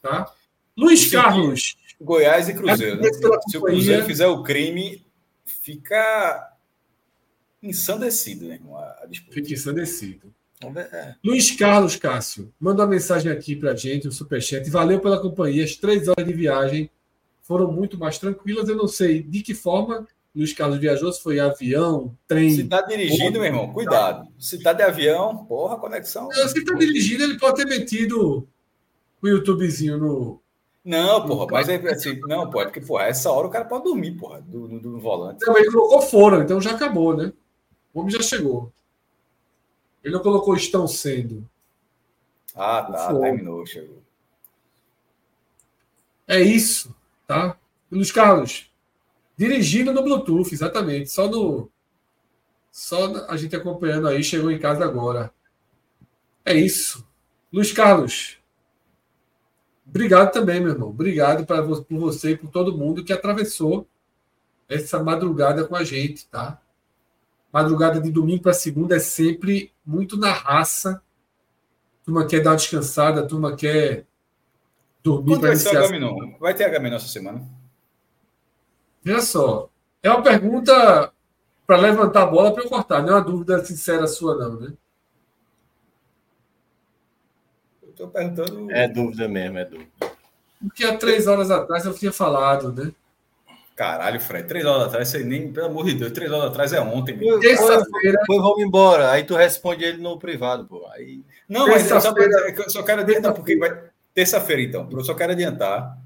Tá? 0.00 0.32
Luiz 0.74 1.10
Carlos. 1.10 1.76
Goiás 2.00 2.48
e 2.48 2.54
Cruzeiro. 2.54 2.98
Né? 2.98 3.10
Se 3.12 3.58
o 3.58 3.60
Cruzeiro 3.60 4.06
fizer 4.06 4.26
o 4.26 4.42
crime, 4.42 5.06
fica 5.44 6.50
ensandecido, 7.62 8.46
né, 8.46 8.58
a 9.02 9.06
disputa. 9.06 9.34
Fica 9.34 9.52
ensandecido. 9.52 10.34
É. 10.76 11.14
Luiz 11.24 11.50
Carlos 11.50 11.96
Cássio, 11.96 12.52
manda 12.58 12.82
uma 12.82 12.88
mensagem 12.88 13.30
aqui 13.30 13.56
pra 13.56 13.74
gente, 13.74 14.08
um 14.08 14.12
superchat. 14.12 14.68
Valeu 14.70 15.00
pela 15.00 15.20
companhia. 15.20 15.64
As 15.64 15.76
três 15.76 16.08
horas 16.08 16.24
de 16.24 16.32
viagem 16.32 16.90
foram 17.42 17.70
muito 17.70 17.98
mais 17.98 18.18
tranquilas. 18.18 18.68
Eu 18.68 18.76
não 18.76 18.88
sei 18.88 19.22
de 19.22 19.42
que 19.42 19.54
forma 19.54 20.06
Luiz 20.34 20.52
Carlos 20.52 20.78
viajou, 20.78 21.12
se 21.12 21.22
foi 21.22 21.38
avião, 21.38 22.16
trem. 22.26 22.50
Se 22.50 22.64
tá 22.64 22.82
dirigindo, 22.82 23.38
meu 23.38 23.44
irmão, 23.44 23.72
cuidado. 23.72 24.26
Se 24.36 24.60
tá 24.60 24.72
de 24.72 24.82
avião, 24.82 25.44
porra, 25.44 25.76
conexão. 25.76 26.28
Se 26.32 26.58
está 26.58 26.74
dirigindo, 26.74 27.22
ele 27.22 27.38
pode 27.38 27.56
ter 27.56 27.66
metido 27.66 28.48
o 29.22 29.28
YouTubezinho 29.28 29.96
no. 29.96 30.40
Não, 30.84 31.24
porra, 31.26 31.46
mas 31.50 31.68
é 31.68 31.76
assim, 31.76 32.20
não, 32.26 32.50
pode, 32.50 32.70
porque, 32.70 32.84
porra, 32.84 33.04
essa 33.04 33.30
hora 33.30 33.46
o 33.46 33.50
cara 33.50 33.64
pode 33.64 33.84
dormir, 33.84 34.12
porra, 34.12 34.42
do, 34.42 34.68
do, 34.68 34.80
do 34.80 34.98
volante. 34.98 35.38
Também 35.38 35.70
colocou 35.70 36.02
fora, 36.02 36.42
então 36.42 36.60
já 36.60 36.72
acabou, 36.72 37.16
né? 37.16 37.32
O 37.94 38.00
homem 38.00 38.12
já 38.12 38.20
chegou. 38.20 38.70
Ele 40.04 40.14
não 40.14 40.22
colocou 40.22 40.54
estão 40.54 40.86
sendo. 40.86 41.48
Ah, 42.54 42.82
tá, 42.82 43.08
Foi. 43.08 43.20
terminou, 43.22 43.64
chegou. 43.64 44.02
É 46.28 46.40
isso, 46.40 46.94
tá? 47.26 47.58
Luiz 47.90 48.12
Carlos, 48.12 48.70
dirigindo 49.36 49.92
no 49.92 50.02
Bluetooth, 50.02 50.52
exatamente. 50.52 51.10
Só 51.10 51.28
no. 51.28 51.70
Só 52.70 53.26
a 53.28 53.36
gente 53.36 53.56
acompanhando 53.56 54.08
aí, 54.08 54.22
chegou 54.22 54.50
em 54.50 54.58
casa 54.58 54.84
agora. 54.84 55.32
É 56.44 56.54
isso. 56.54 57.06
Luiz 57.52 57.72
Carlos, 57.72 58.38
obrigado 59.86 60.32
também, 60.32 60.60
meu 60.60 60.72
irmão. 60.72 60.90
Obrigado 60.90 61.46
pra, 61.46 61.62
por 61.62 61.98
você 61.98 62.32
e 62.32 62.36
por 62.36 62.50
todo 62.50 62.76
mundo 62.76 63.04
que 63.04 63.12
atravessou 63.12 63.86
essa 64.68 65.02
madrugada 65.02 65.64
com 65.66 65.76
a 65.76 65.84
gente, 65.84 66.26
tá? 66.26 66.60
Madrugada 67.52 68.00
de 68.00 68.10
domingo 68.10 68.42
para 68.42 68.52
segunda 68.52 68.96
é 68.96 68.98
sempre 68.98 69.73
muito 69.84 70.16
na 70.16 70.32
raça. 70.32 71.02
A 72.00 72.04
turma 72.04 72.26
quer 72.26 72.40
dar 72.40 72.50
uma 72.50 72.56
descansada, 72.56 73.20
a 73.20 73.26
turma 73.26 73.56
quer 73.56 74.06
dormir 75.02 75.38
para 75.38 75.48
vai 75.48 75.50
iniciar. 75.52 75.78
Agamenon? 75.78 76.38
Vai 76.38 76.54
ter 76.54 76.64
Agamenon 76.64 76.96
essa 76.96 77.08
semana? 77.08 77.46
Veja 79.02 79.20
só, 79.20 79.68
é 80.02 80.10
uma 80.10 80.22
pergunta 80.22 81.12
para 81.66 81.76
levantar 81.76 82.22
a 82.22 82.26
bola 82.26 82.52
para 82.52 82.62
eu 82.62 82.68
cortar, 82.68 83.02
não 83.02 83.10
é 83.10 83.12
uma 83.12 83.24
dúvida 83.24 83.64
sincera 83.64 84.06
sua, 84.06 84.36
não, 84.36 84.60
né? 84.60 84.72
Eu 87.82 87.92
tô 87.92 88.08
perguntando. 88.08 88.70
É 88.70 88.88
dúvida 88.88 89.28
mesmo, 89.28 89.58
é 89.58 89.64
dúvida. 89.64 89.90
Porque 90.60 90.84
há 90.84 90.96
três 90.96 91.26
horas 91.26 91.50
atrás 91.50 91.84
eu 91.84 91.94
tinha 91.94 92.12
falado, 92.12 92.72
né? 92.72 92.92
Caralho, 93.74 94.20
Fred, 94.20 94.46
três 94.46 94.64
horas 94.64 94.86
atrás, 94.86 95.08
você 95.08 95.24
nem, 95.24 95.52
pelo 95.52 95.66
amor 95.66 95.84
de 95.86 95.94
Deus, 95.94 96.12
três 96.12 96.30
horas 96.30 96.50
atrás 96.50 96.72
é 96.72 96.80
ontem. 96.80 97.18
Terça-feira, 97.40 98.20
Depois 98.20 98.40
vamos 98.40 98.62
embora. 98.62 99.10
Aí 99.10 99.24
tu 99.24 99.34
responde 99.34 99.84
ele 99.84 99.98
no 99.98 100.16
privado, 100.16 100.64
pô. 100.66 100.86
Aí 100.92 101.22
Não, 101.48 101.66
mas 101.66 101.90
eu 101.90 102.00
só, 102.00 102.14
eu 102.16 102.70
só 102.70 102.82
quero 102.84 103.00
adiantar, 103.00 103.34
porque 103.34 103.56
vai. 103.56 103.82
Terça-feira, 104.14 104.62
então. 104.62 104.88
Eu 104.92 105.04
só 105.04 105.12
quero 105.12 105.32
adiantar 105.32 105.98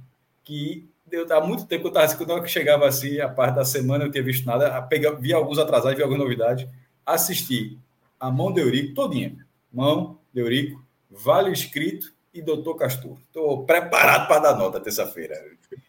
que 0.42 0.88
eu, 1.12 1.26
há 1.30 1.40
muito 1.42 1.66
tempo 1.66 1.88
eu 1.88 1.88
estava 1.88 2.14
quando 2.16 2.30
eu 2.30 2.46
chegava 2.46 2.88
assim, 2.88 3.20
a 3.20 3.28
parte 3.28 3.56
da 3.56 3.64
semana 3.66 4.04
eu 4.04 4.06
não 4.06 4.12
tinha 4.12 4.24
visto 4.24 4.46
nada, 4.46 4.74
a 4.74 4.80
pegar, 4.80 5.12
vi 5.12 5.34
alguns 5.34 5.58
atrasados, 5.58 5.96
vi 5.96 6.02
algumas 6.02 6.22
novidades, 6.22 6.66
assisti 7.04 7.78
a 8.18 8.30
Mão 8.30 8.50
de 8.52 8.60
Eurico 8.60 8.94
todinha. 8.94 9.36
Mão 9.70 10.18
de 10.32 10.40
Eurico, 10.40 10.82
Vale 11.10 11.52
Escrito 11.52 12.12
e 12.32 12.40
Doutor 12.40 12.76
Castor. 12.76 13.18
Estou 13.26 13.64
preparado 13.64 14.26
para 14.26 14.40
dar 14.40 14.56
nota 14.56 14.80
terça-feira. 14.80 15.34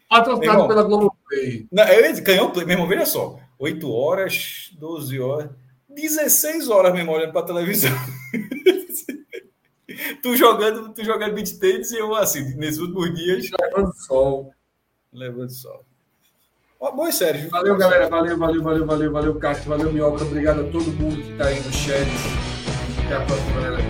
Patrocinado 0.10 0.68
pela 0.68 0.84
Globoplay. 0.84 1.68
Não, 1.72 1.84
eu 1.88 2.24
ganhou, 2.24 2.52
meu 2.54 2.70
irmão, 2.70 2.88
veja 2.88 3.06
só. 3.06 3.40
8 3.60 3.92
horas, 3.92 4.72
12 4.80 5.20
horas, 5.20 5.52
16 5.88 6.70
horas 6.70 6.94
mesmo 6.94 7.12
olhando 7.12 7.32
para 7.32 7.42
a 7.42 7.46
televisão. 7.46 7.92
tu 10.24 10.36
jogando, 10.36 10.94
tu 10.94 11.04
jogando 11.04 11.36
beat 11.36 11.60
tênis 11.60 11.92
e 11.92 11.98
eu 11.98 12.16
assim, 12.16 12.56
nesses 12.56 12.80
últimos 12.80 13.14
dias, 13.14 13.50
Levando 13.62 13.94
sol. 13.94 14.54
levando 15.14 15.52
sol. 15.52 15.86
Ó, 16.80 16.92
Boa, 16.92 17.12
Sérgio. 17.12 17.50
Valeu, 17.50 17.76
galera. 17.76 18.08
Valeu, 18.08 18.38
valeu, 18.38 18.64
valeu, 18.64 18.86
valeu, 18.86 19.12
valeu, 19.12 19.36
Castro. 19.36 19.70
Valeu, 19.70 19.92
Minhoca. 19.92 20.24
Obrigado 20.24 20.62
a 20.62 20.72
todo 20.72 20.90
mundo 20.94 21.22
que 21.22 21.32
está 21.34 21.48
aí 21.48 21.60
no 21.60 21.74
chat. 21.74 22.08
Até 23.06 23.16
a 23.16 23.26
próxima, 23.26 23.62
galera. 23.62 23.89